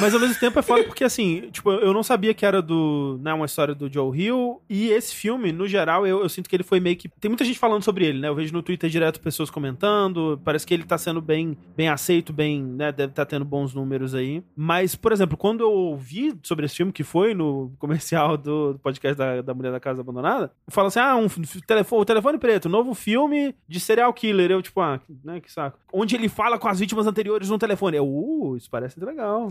Mas 0.00 0.14
ao 0.14 0.20
mesmo 0.20 0.38
tempo 0.38 0.58
é 0.58 0.62
foda 0.62 0.84
porque, 0.84 1.02
assim, 1.02 1.48
tipo, 1.50 1.72
eu 1.72 1.92
não 1.92 2.02
sabia 2.02 2.32
que 2.32 2.46
era 2.46 2.62
do. 2.62 3.18
Né, 3.20 3.34
uma 3.34 3.46
história 3.46 3.74
do 3.74 3.92
Joe 3.92 4.16
Hill. 4.16 4.62
E 4.68 4.90
esse 4.90 5.14
filme, 5.14 5.50
no 5.50 5.66
geral, 5.66 6.06
eu, 6.06 6.22
eu 6.22 6.28
sinto 6.28 6.48
que 6.48 6.54
ele 6.54 6.62
foi 6.62 6.78
meio 6.78 6.96
que. 6.96 7.08
Tem 7.08 7.28
muita 7.28 7.44
gente 7.44 7.58
falando 7.58 7.82
sobre 7.82 8.06
ele, 8.06 8.20
né? 8.20 8.28
Eu 8.28 8.34
vejo 8.36 8.52
no 8.52 8.62
Twitter 8.62 8.88
direto 8.88 9.20
pessoas 9.20 9.50
comentando. 9.50 10.40
Parece 10.44 10.64
que 10.64 10.72
ele 10.72 10.84
tá 10.84 10.96
sendo 10.96 11.20
bem, 11.20 11.58
bem 11.76 11.88
aceito, 11.88 12.32
bem. 12.32 12.62
né? 12.62 12.92
Deve 12.92 13.10
estar 13.10 13.26
tendo 13.26 13.44
bons 13.44 13.74
números 13.74 14.14
aí. 14.14 14.44
Mas, 14.54 14.94
por 14.94 15.10
exemplo, 15.10 15.36
quando 15.36 15.62
eu 15.62 15.72
ouvi 15.72 16.32
sobre 16.44 16.66
esse 16.66 16.76
filme, 16.76 16.92
que 16.92 17.02
foi 17.02 17.34
no 17.34 17.72
comercial 17.80 18.36
do, 18.36 18.74
do 18.74 18.78
podcast 18.78 19.18
da, 19.18 19.42
da 19.42 19.54
Mulher 19.54 19.72
da 19.72 19.80
Casa 19.80 20.02
Abandonada, 20.02 20.52
fala 20.68 20.86
assim: 20.86 21.00
ah, 21.00 21.16
um 21.16 21.26
telefone, 21.66 22.02
o 22.02 22.04
telefone 22.04 22.38
preto, 22.38 22.68
novo 22.68 22.94
filme 22.94 23.56
de 23.66 23.80
serial 23.80 24.12
killer. 24.12 24.52
Eu, 24.52 24.62
tipo, 24.62 24.80
ah, 24.80 25.00
né, 25.24 25.40
que 25.40 25.50
saco. 25.50 25.80
Onde 25.92 26.14
ele 26.14 26.28
fala 26.28 26.60
com 26.60 26.68
as 26.68 26.78
vítimas 26.78 27.08
anteriores 27.08 27.48
no 27.48 27.58
telefone. 27.58 27.96
Eu, 27.96 28.06
uh, 28.20 28.56
isso 28.56 28.70
parece 28.70 28.98
legal. 29.00 29.50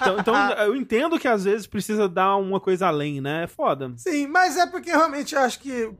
Então, 0.00 0.18
então, 0.18 0.34
eu 0.64 0.76
entendo 0.76 1.18
que 1.18 1.28
às 1.28 1.44
vezes 1.44 1.66
precisa 1.66 2.08
dar 2.08 2.36
uma 2.36 2.60
coisa 2.60 2.86
além, 2.86 3.20
né? 3.20 3.44
É 3.44 3.46
foda. 3.46 3.92
Sim, 3.96 4.26
mas 4.26 4.56
é 4.56 4.66
porque 4.66 4.90
realmente 4.90 5.34
eu 5.34 5.40
acho 5.40 5.60
que. 5.60 5.90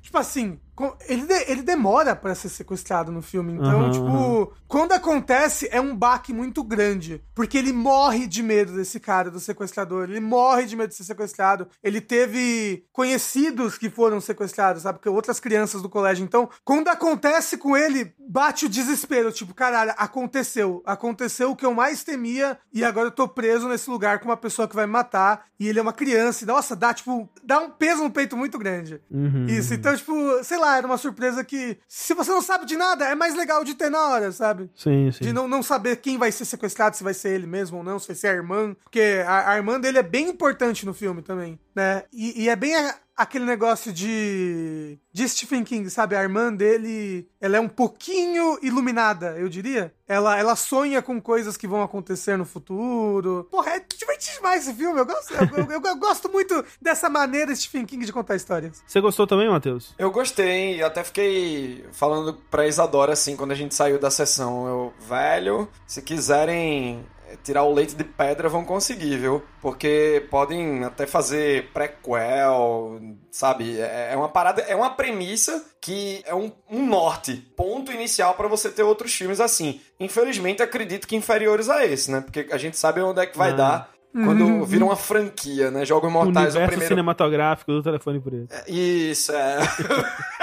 Tipo 0.00 0.18
assim. 0.18 0.58
Ele, 1.06 1.26
de- 1.26 1.50
ele 1.50 1.62
demora 1.62 2.16
pra 2.16 2.34
ser 2.34 2.48
sequestrado 2.48 3.12
no 3.12 3.20
filme. 3.22 3.52
Então, 3.52 3.82
Aham, 3.82 3.90
tipo, 3.90 4.52
quando 4.66 4.92
acontece, 4.92 5.68
é 5.70 5.80
um 5.80 5.94
baque 5.94 6.32
muito 6.32 6.62
grande. 6.64 7.22
Porque 7.34 7.56
ele 7.58 7.72
morre 7.72 8.26
de 8.26 8.42
medo 8.42 8.72
desse 8.74 8.98
cara, 8.98 9.30
do 9.30 9.38
sequestrador. 9.38 10.04
Ele 10.10 10.20
morre 10.20 10.64
de 10.64 10.74
medo 10.74 10.88
de 10.88 10.94
ser 10.96 11.04
sequestrado. 11.04 11.68
Ele 11.82 12.00
teve 12.00 12.84
conhecidos 12.92 13.76
que 13.76 13.90
foram 13.90 14.20
sequestrados, 14.20 14.82
sabe? 14.82 14.98
Porque 14.98 15.08
outras 15.08 15.38
crianças 15.38 15.82
do 15.82 15.88
colégio. 15.88 16.24
Então, 16.24 16.48
quando 16.64 16.88
acontece 16.88 17.56
com 17.58 17.76
ele, 17.76 18.14
bate 18.28 18.66
o 18.66 18.68
desespero. 18.68 19.30
Tipo, 19.32 19.54
caralho, 19.54 19.92
aconteceu. 19.96 20.82
Aconteceu 20.86 21.50
o 21.50 21.56
que 21.56 21.66
eu 21.66 21.74
mais 21.74 22.02
temia. 22.02 22.58
E 22.72 22.82
agora 22.84 23.08
eu 23.08 23.12
tô 23.12 23.28
preso 23.28 23.68
nesse 23.68 23.90
lugar 23.90 24.18
com 24.20 24.26
uma 24.26 24.36
pessoa 24.36 24.66
que 24.66 24.74
vai 24.74 24.86
me 24.86 24.92
matar. 24.92 25.44
E 25.60 25.68
ele 25.68 25.78
é 25.78 25.82
uma 25.82 25.92
criança. 25.92 26.44
E, 26.44 26.46
nossa, 26.46 26.74
dá, 26.74 26.92
tipo, 26.94 27.28
dá 27.44 27.58
um 27.60 27.70
peso 27.70 28.02
no 28.02 28.10
peito 28.10 28.36
muito 28.36 28.58
grande. 28.58 29.00
Uhum. 29.10 29.46
Isso, 29.46 29.74
então, 29.74 29.94
tipo, 29.96 30.12
sei 30.42 30.58
lá, 30.58 30.61
era 30.76 30.86
uma 30.86 30.98
surpresa 30.98 31.44
que, 31.44 31.78
se 31.88 32.14
você 32.14 32.30
não 32.30 32.42
sabe 32.42 32.66
de 32.66 32.76
nada, 32.76 33.04
é 33.06 33.14
mais 33.14 33.34
legal 33.34 33.64
de 33.64 33.74
ter 33.74 33.90
na 33.90 34.08
hora, 34.08 34.32
sabe? 34.32 34.70
Sim, 34.74 35.10
sim. 35.12 35.24
De 35.24 35.32
não, 35.32 35.46
não 35.48 35.62
saber 35.62 35.96
quem 35.96 36.18
vai 36.18 36.30
ser 36.32 36.44
sequestrado, 36.44 36.96
se 36.96 37.04
vai 37.04 37.14
ser 37.14 37.30
ele 37.30 37.46
mesmo 37.46 37.78
ou 37.78 37.84
não, 37.84 37.98
se 37.98 38.06
vai 38.08 38.16
ser 38.16 38.28
a 38.28 38.32
irmã. 38.34 38.74
Porque 38.82 39.22
a, 39.26 39.50
a 39.52 39.56
irmã 39.56 39.78
dele 39.80 39.98
é 39.98 40.02
bem 40.02 40.28
importante 40.28 40.84
no 40.86 40.94
filme 40.94 41.22
também, 41.22 41.58
né? 41.74 42.04
E, 42.12 42.44
e 42.44 42.48
é 42.48 42.56
bem 42.56 42.74
a- 42.76 42.94
aquele 43.16 43.44
negócio 43.44 43.92
de. 43.92 44.98
de 45.12 45.28
Stephen 45.28 45.64
King, 45.64 45.88
sabe? 45.90 46.16
A 46.16 46.22
irmã 46.22 46.52
dele, 46.52 47.28
ela 47.40 47.56
é 47.56 47.60
um 47.60 47.68
pouquinho 47.68 48.58
iluminada, 48.62 49.36
eu 49.38 49.48
diria. 49.48 49.92
Ela, 50.08 50.38
ela 50.38 50.54
sonha 50.56 51.00
com 51.00 51.20
coisas 51.20 51.56
que 51.56 51.66
vão 51.66 51.82
acontecer 51.82 52.36
no 52.36 52.44
futuro. 52.44 53.48
Porra, 53.50 53.72
é 53.76 53.80
divertido 53.80 54.36
demais 54.36 54.66
esse 54.66 54.76
filme. 54.76 54.98
Eu 55.00 55.06
gosto, 55.06 55.32
eu, 55.34 55.70
eu- 55.70 55.82
eu 55.82 55.96
gosto 55.96 56.30
muito 56.30 56.64
dessa 56.80 57.08
maneira 57.08 57.54
Stephen 57.54 57.86
King 57.86 58.04
de 58.04 58.12
contar 58.12 58.36
histórias. 58.36 58.82
Você 58.86 59.00
gostou 59.00 59.26
também, 59.26 59.48
Matheus? 59.48 59.94
Eu 59.98 60.10
gostei, 60.10 60.76
e 60.76 60.82
até 60.82 61.02
fiquei 61.02 61.84
falando 61.92 62.34
pra 62.50 62.66
Isadora 62.66 63.12
assim 63.14 63.36
quando 63.36 63.52
a 63.52 63.54
gente 63.54 63.74
saiu 63.74 63.98
da 63.98 64.10
sessão. 64.10 64.66
Eu, 64.66 64.92
velho, 65.08 65.68
se 65.86 66.02
quiserem 66.02 67.04
tirar 67.42 67.62
o 67.64 67.72
leite 67.72 67.94
de 67.94 68.04
pedra, 68.04 68.48
vão 68.48 68.64
conseguir, 68.64 69.16
viu? 69.18 69.42
Porque 69.60 70.26
podem 70.30 70.84
até 70.84 71.06
fazer 71.06 71.70
prequel, 71.72 73.00
sabe? 73.30 73.80
É 73.80 74.10
é 74.12 74.16
uma 74.16 74.28
parada, 74.28 74.60
é 74.62 74.74
uma 74.76 74.90
premissa 74.90 75.64
que 75.80 76.22
é 76.26 76.34
um, 76.34 76.52
um 76.70 76.84
norte, 76.86 77.34
ponto 77.56 77.90
inicial 77.92 78.34
pra 78.34 78.48
você 78.48 78.68
ter 78.70 78.82
outros 78.82 79.14
filmes 79.14 79.40
assim. 79.40 79.80
Infelizmente, 79.98 80.62
acredito 80.62 81.06
que 81.06 81.16
inferiores 81.16 81.68
a 81.68 81.84
esse, 81.86 82.10
né? 82.10 82.20
Porque 82.20 82.48
a 82.52 82.58
gente 82.58 82.76
sabe 82.76 83.00
onde 83.00 83.20
é 83.20 83.26
que 83.26 83.36
vai 83.38 83.50
Ah. 83.50 83.54
dar. 83.54 83.92
Quando 84.12 84.62
vira 84.66 84.84
uma 84.84 84.94
franquia, 84.94 85.70
né? 85.70 85.86
Jogos 85.86 86.10
O 86.10 86.12
Mortais, 86.12 86.34
o 86.54 86.58
universo 86.58 86.66
primeiro. 86.68 86.88
cinematográfico 86.88 87.72
do 87.72 87.82
telefone 87.82 88.20
preto. 88.20 88.54
Isso, 88.68 89.32
é. 89.32 89.56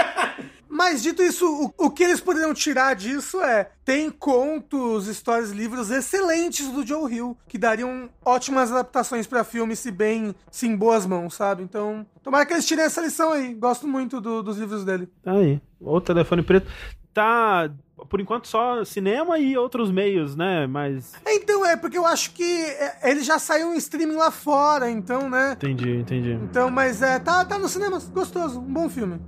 Mas 0.80 1.04
dito 1.04 1.22
isso, 1.22 1.46
o, 1.78 1.88
o 1.88 1.92
que 1.92 2.02
eles 2.06 2.22
poderiam 2.22 2.54
tirar 2.54 2.96
disso 2.96 3.42
é 3.42 3.70
tem 3.84 4.10
contos, 4.10 5.08
histórias, 5.08 5.52
livros 5.52 5.92
excelentes 5.92 6.70
do 6.72 6.88
Joe 6.88 7.14
Hill 7.14 7.38
que 7.50 7.58
dariam 7.58 8.10
ótimas 8.24 8.72
adaptações 8.72 9.28
pra 9.28 9.44
filme 9.44 9.76
se 9.76 9.92
bem, 9.92 10.34
se 10.50 10.68
em 10.68 10.78
boas 10.78 11.06
mãos, 11.06 11.34
sabe? 11.34 11.64
Então, 11.64 12.06
tomara 12.24 12.46
que 12.46 12.54
eles 12.54 12.66
tirem 12.66 12.86
essa 12.86 13.02
lição 13.02 13.34
aí. 13.34 13.54
Gosto 13.56 13.86
muito 13.86 14.22
do- 14.22 14.42
dos 14.42 14.58
livros 14.58 14.86
dele. 14.86 15.10
Tá 15.22 15.34
aí. 15.34 15.62
O 15.82 16.00
telefone 16.00 16.42
preto. 16.44 16.72
Tá 17.14 17.70
por 18.10 18.22
enquanto, 18.22 18.48
só 18.48 18.86
cinema 18.86 19.38
e 19.38 19.58
outros 19.58 19.92
meios, 19.92 20.34
né? 20.34 20.66
Mas. 20.66 21.12
Então, 21.28 21.66
é, 21.66 21.76
porque 21.76 21.98
eu 21.98 22.06
acho 22.06 22.32
que 22.32 22.44
é, 22.44 23.12
ele 23.12 23.20
já 23.22 23.38
saiu 23.38 23.74
em 23.74 23.78
streaming 23.78 24.16
lá 24.16 24.32
fora, 24.32 24.90
então, 24.90 25.30
né? 25.30 25.52
Entendi, 25.58 25.98
entendi. 25.98 26.32
Então, 26.44 26.70
mas 26.72 27.02
é, 27.02 27.20
tá, 27.20 27.44
tá 27.44 27.60
no 27.60 27.68
cinema, 27.68 28.00
gostoso, 28.14 28.60
um 28.62 28.74
bom 28.74 28.88
filme. 28.88 29.20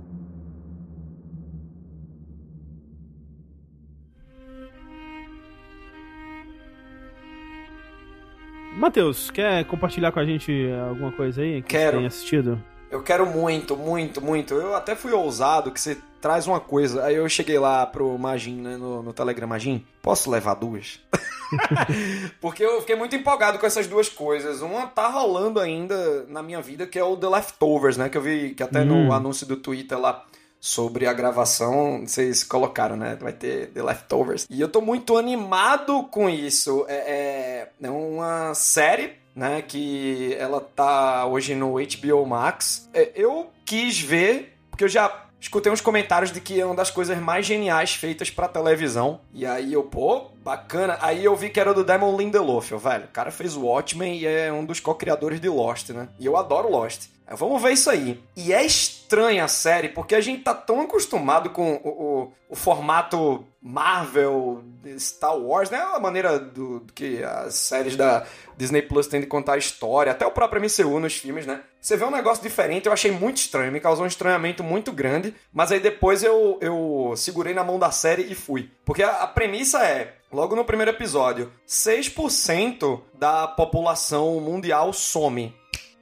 Matheus, 8.82 9.30
quer 9.30 9.64
compartilhar 9.66 10.10
com 10.10 10.18
a 10.18 10.24
gente 10.24 10.52
alguma 10.88 11.12
coisa 11.12 11.40
aí 11.40 11.62
que 11.62 11.68
Quero. 11.68 11.92
você 11.92 11.98
tem 11.98 12.06
assistido? 12.08 12.64
Eu 12.90 13.00
quero 13.00 13.24
muito, 13.24 13.76
muito, 13.76 14.20
muito. 14.20 14.54
Eu 14.54 14.74
até 14.74 14.96
fui 14.96 15.12
ousado 15.12 15.70
que 15.70 15.80
você 15.80 15.96
traz 16.20 16.48
uma 16.48 16.58
coisa. 16.58 17.04
Aí 17.04 17.14
eu 17.14 17.28
cheguei 17.28 17.60
lá 17.60 17.86
pro 17.86 18.18
Magin, 18.18 18.60
né, 18.60 18.76
no, 18.76 19.00
no 19.00 19.12
Telegram 19.12 19.46
Magin. 19.46 19.86
Posso 20.02 20.28
levar 20.28 20.54
duas? 20.54 20.98
Porque 22.40 22.64
eu 22.64 22.80
fiquei 22.80 22.96
muito 22.96 23.14
empolgado 23.14 23.56
com 23.60 23.66
essas 23.66 23.86
duas 23.86 24.08
coisas. 24.08 24.62
Uma 24.62 24.88
tá 24.88 25.06
rolando 25.06 25.60
ainda 25.60 26.24
na 26.28 26.42
minha 26.42 26.60
vida, 26.60 26.84
que 26.84 26.98
é 26.98 27.04
o 27.04 27.16
The 27.16 27.28
Leftovers, 27.28 27.96
né? 27.96 28.08
Que 28.08 28.18
eu 28.18 28.22
vi 28.22 28.50
que 28.52 28.64
até 28.64 28.80
Hum. 28.80 29.06
no 29.06 29.12
anúncio 29.12 29.46
do 29.46 29.56
Twitter 29.56 29.96
lá 29.96 30.24
sobre 30.62 31.08
a 31.08 31.12
gravação, 31.12 32.06
vocês 32.06 32.44
colocaram, 32.44 32.96
né? 32.96 33.18
Vai 33.20 33.32
ter 33.32 33.66
The 33.72 33.82
Leftovers. 33.82 34.46
E 34.48 34.60
eu 34.60 34.68
tô 34.68 34.80
muito 34.80 35.18
animado 35.18 36.04
com 36.04 36.30
isso. 36.30 36.86
É, 36.88 36.94
é, 36.94 37.68
é 37.82 37.90
uma 37.90 38.54
série, 38.54 39.14
né? 39.34 39.60
Que 39.60 40.36
ela 40.38 40.60
tá 40.60 41.26
hoje 41.26 41.56
no 41.56 41.74
HBO 41.74 42.24
Max. 42.24 42.88
É, 42.94 43.10
eu 43.16 43.50
quis 43.64 44.00
ver, 44.00 44.56
porque 44.70 44.84
eu 44.84 44.88
já 44.88 45.26
escutei 45.40 45.72
uns 45.72 45.80
comentários 45.80 46.30
de 46.30 46.40
que 46.40 46.60
é 46.60 46.64
uma 46.64 46.76
das 46.76 46.92
coisas 46.92 47.18
mais 47.18 47.44
geniais 47.44 47.94
feitas 47.94 48.30
pra 48.30 48.46
televisão. 48.46 49.18
E 49.34 49.44
aí 49.44 49.72
eu, 49.72 49.82
pô, 49.82 50.30
bacana. 50.44 50.96
Aí 51.00 51.24
eu 51.24 51.34
vi 51.34 51.50
que 51.50 51.58
era 51.58 51.74
do 51.74 51.82
Damon 51.82 52.16
Lindelof, 52.16 52.70
velho. 52.76 53.06
O 53.06 53.08
cara 53.08 53.32
fez 53.32 53.56
o 53.56 53.62
Watchmen 53.62 54.16
e 54.16 54.26
é 54.28 54.52
um 54.52 54.64
dos 54.64 54.78
co-criadores 54.78 55.40
de 55.40 55.48
Lost, 55.48 55.90
né? 55.90 56.08
E 56.20 56.26
eu 56.26 56.36
adoro 56.36 56.70
Lost. 56.70 57.08
Vamos 57.34 57.62
ver 57.62 57.72
isso 57.72 57.90
aí. 57.90 58.22
E 58.36 58.52
é 58.52 58.64
estranha 58.64 59.44
a 59.44 59.48
série, 59.48 59.88
porque 59.88 60.14
a 60.14 60.20
gente 60.20 60.42
tá 60.42 60.54
tão 60.54 60.80
acostumado 60.80 61.50
com 61.50 61.74
o, 61.74 61.88
o, 61.88 62.32
o 62.50 62.56
formato 62.56 63.44
Marvel, 63.60 64.64
Star 64.98 65.36
Wars, 65.36 65.70
né? 65.70 65.78
A 65.78 66.00
maneira 66.00 66.38
do, 66.38 66.80
do 66.80 66.92
que 66.92 67.22
as 67.22 67.54
séries 67.54 67.96
da 67.96 68.26
Disney 68.56 68.82
Plus 68.82 69.06
têm 69.06 69.20
de 69.20 69.26
contar 69.26 69.54
a 69.54 69.58
história, 69.58 70.10
até 70.10 70.26
o 70.26 70.32
próprio 70.32 70.60
MCU 70.60 70.98
nos 70.98 71.14
filmes, 71.14 71.46
né? 71.46 71.62
Você 71.80 71.96
vê 71.96 72.04
um 72.04 72.10
negócio 72.10 72.42
diferente, 72.42 72.86
eu 72.86 72.92
achei 72.92 73.10
muito 73.10 73.36
estranho, 73.36 73.72
me 73.72 73.80
causou 73.80 74.04
um 74.04 74.08
estranhamento 74.08 74.64
muito 74.64 74.92
grande, 74.92 75.34
mas 75.52 75.70
aí 75.70 75.80
depois 75.80 76.22
eu, 76.22 76.58
eu 76.60 77.14
segurei 77.16 77.54
na 77.54 77.64
mão 77.64 77.78
da 77.78 77.90
série 77.90 78.22
e 78.22 78.34
fui. 78.34 78.70
Porque 78.84 79.02
a, 79.02 79.22
a 79.22 79.26
premissa 79.26 79.84
é, 79.84 80.14
logo 80.32 80.56
no 80.56 80.64
primeiro 80.64 80.90
episódio, 80.90 81.52
6% 81.68 83.00
da 83.14 83.46
população 83.46 84.40
mundial 84.40 84.92
some. 84.92 85.54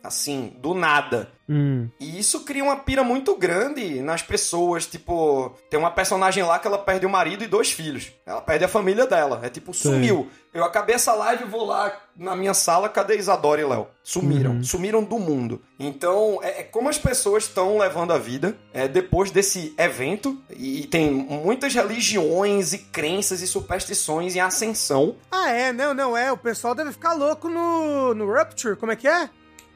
Assim, 0.02 0.56
do 0.58 0.72
nada. 0.72 1.30
Hum. 1.48 1.88
E 1.98 2.18
isso 2.18 2.44
cria 2.44 2.62
uma 2.62 2.76
pira 2.76 3.02
muito 3.02 3.36
grande 3.36 4.00
nas 4.00 4.22
pessoas. 4.22 4.86
Tipo, 4.86 5.52
tem 5.68 5.78
uma 5.78 5.90
personagem 5.90 6.44
lá 6.44 6.58
que 6.58 6.66
ela 6.66 6.78
perde 6.78 7.04
o 7.04 7.10
marido 7.10 7.42
e 7.42 7.48
dois 7.48 7.72
filhos. 7.72 8.12
Ela 8.24 8.40
perde 8.40 8.64
a 8.64 8.68
família 8.68 9.06
dela. 9.06 9.40
É 9.42 9.50
tipo, 9.50 9.74
sumiu. 9.74 10.30
Eu 10.54 10.64
acabei 10.64 10.94
essa 10.94 11.12
live 11.12 11.44
e 11.44 11.46
vou 11.46 11.64
lá 11.64 11.92
na 12.16 12.34
minha 12.34 12.54
sala, 12.54 12.88
cadê 12.88 13.16
Isadora 13.16 13.60
e 13.60 13.64
Léo? 13.64 13.86
Sumiram. 14.02 14.52
Uhum. 14.52 14.64
Sumiram 14.64 15.04
do 15.04 15.18
mundo. 15.18 15.62
Então, 15.78 16.38
é, 16.42 16.60
é 16.60 16.62
como 16.62 16.88
as 16.88 16.98
pessoas 16.98 17.44
estão 17.44 17.78
levando 17.78 18.12
a 18.12 18.18
vida 18.18 18.56
é, 18.72 18.86
depois 18.86 19.30
desse 19.30 19.74
evento. 19.78 20.40
E, 20.50 20.82
e 20.82 20.86
tem 20.86 21.10
muitas 21.10 21.74
religiões 21.74 22.72
e 22.72 22.78
crenças 22.78 23.42
e 23.42 23.46
superstições 23.46 24.36
em 24.36 24.40
ascensão. 24.40 25.16
Ah, 25.30 25.50
é, 25.50 25.72
não, 25.72 25.94
não, 25.94 26.16
é. 26.16 26.30
O 26.30 26.36
pessoal 26.36 26.74
deve 26.74 26.92
ficar 26.92 27.12
louco 27.12 27.48
no, 27.48 28.14
no 28.14 28.32
Rupture, 28.32 28.76
como 28.76 28.92
é 28.92 28.96
que 28.96 29.08
é? 29.08 29.30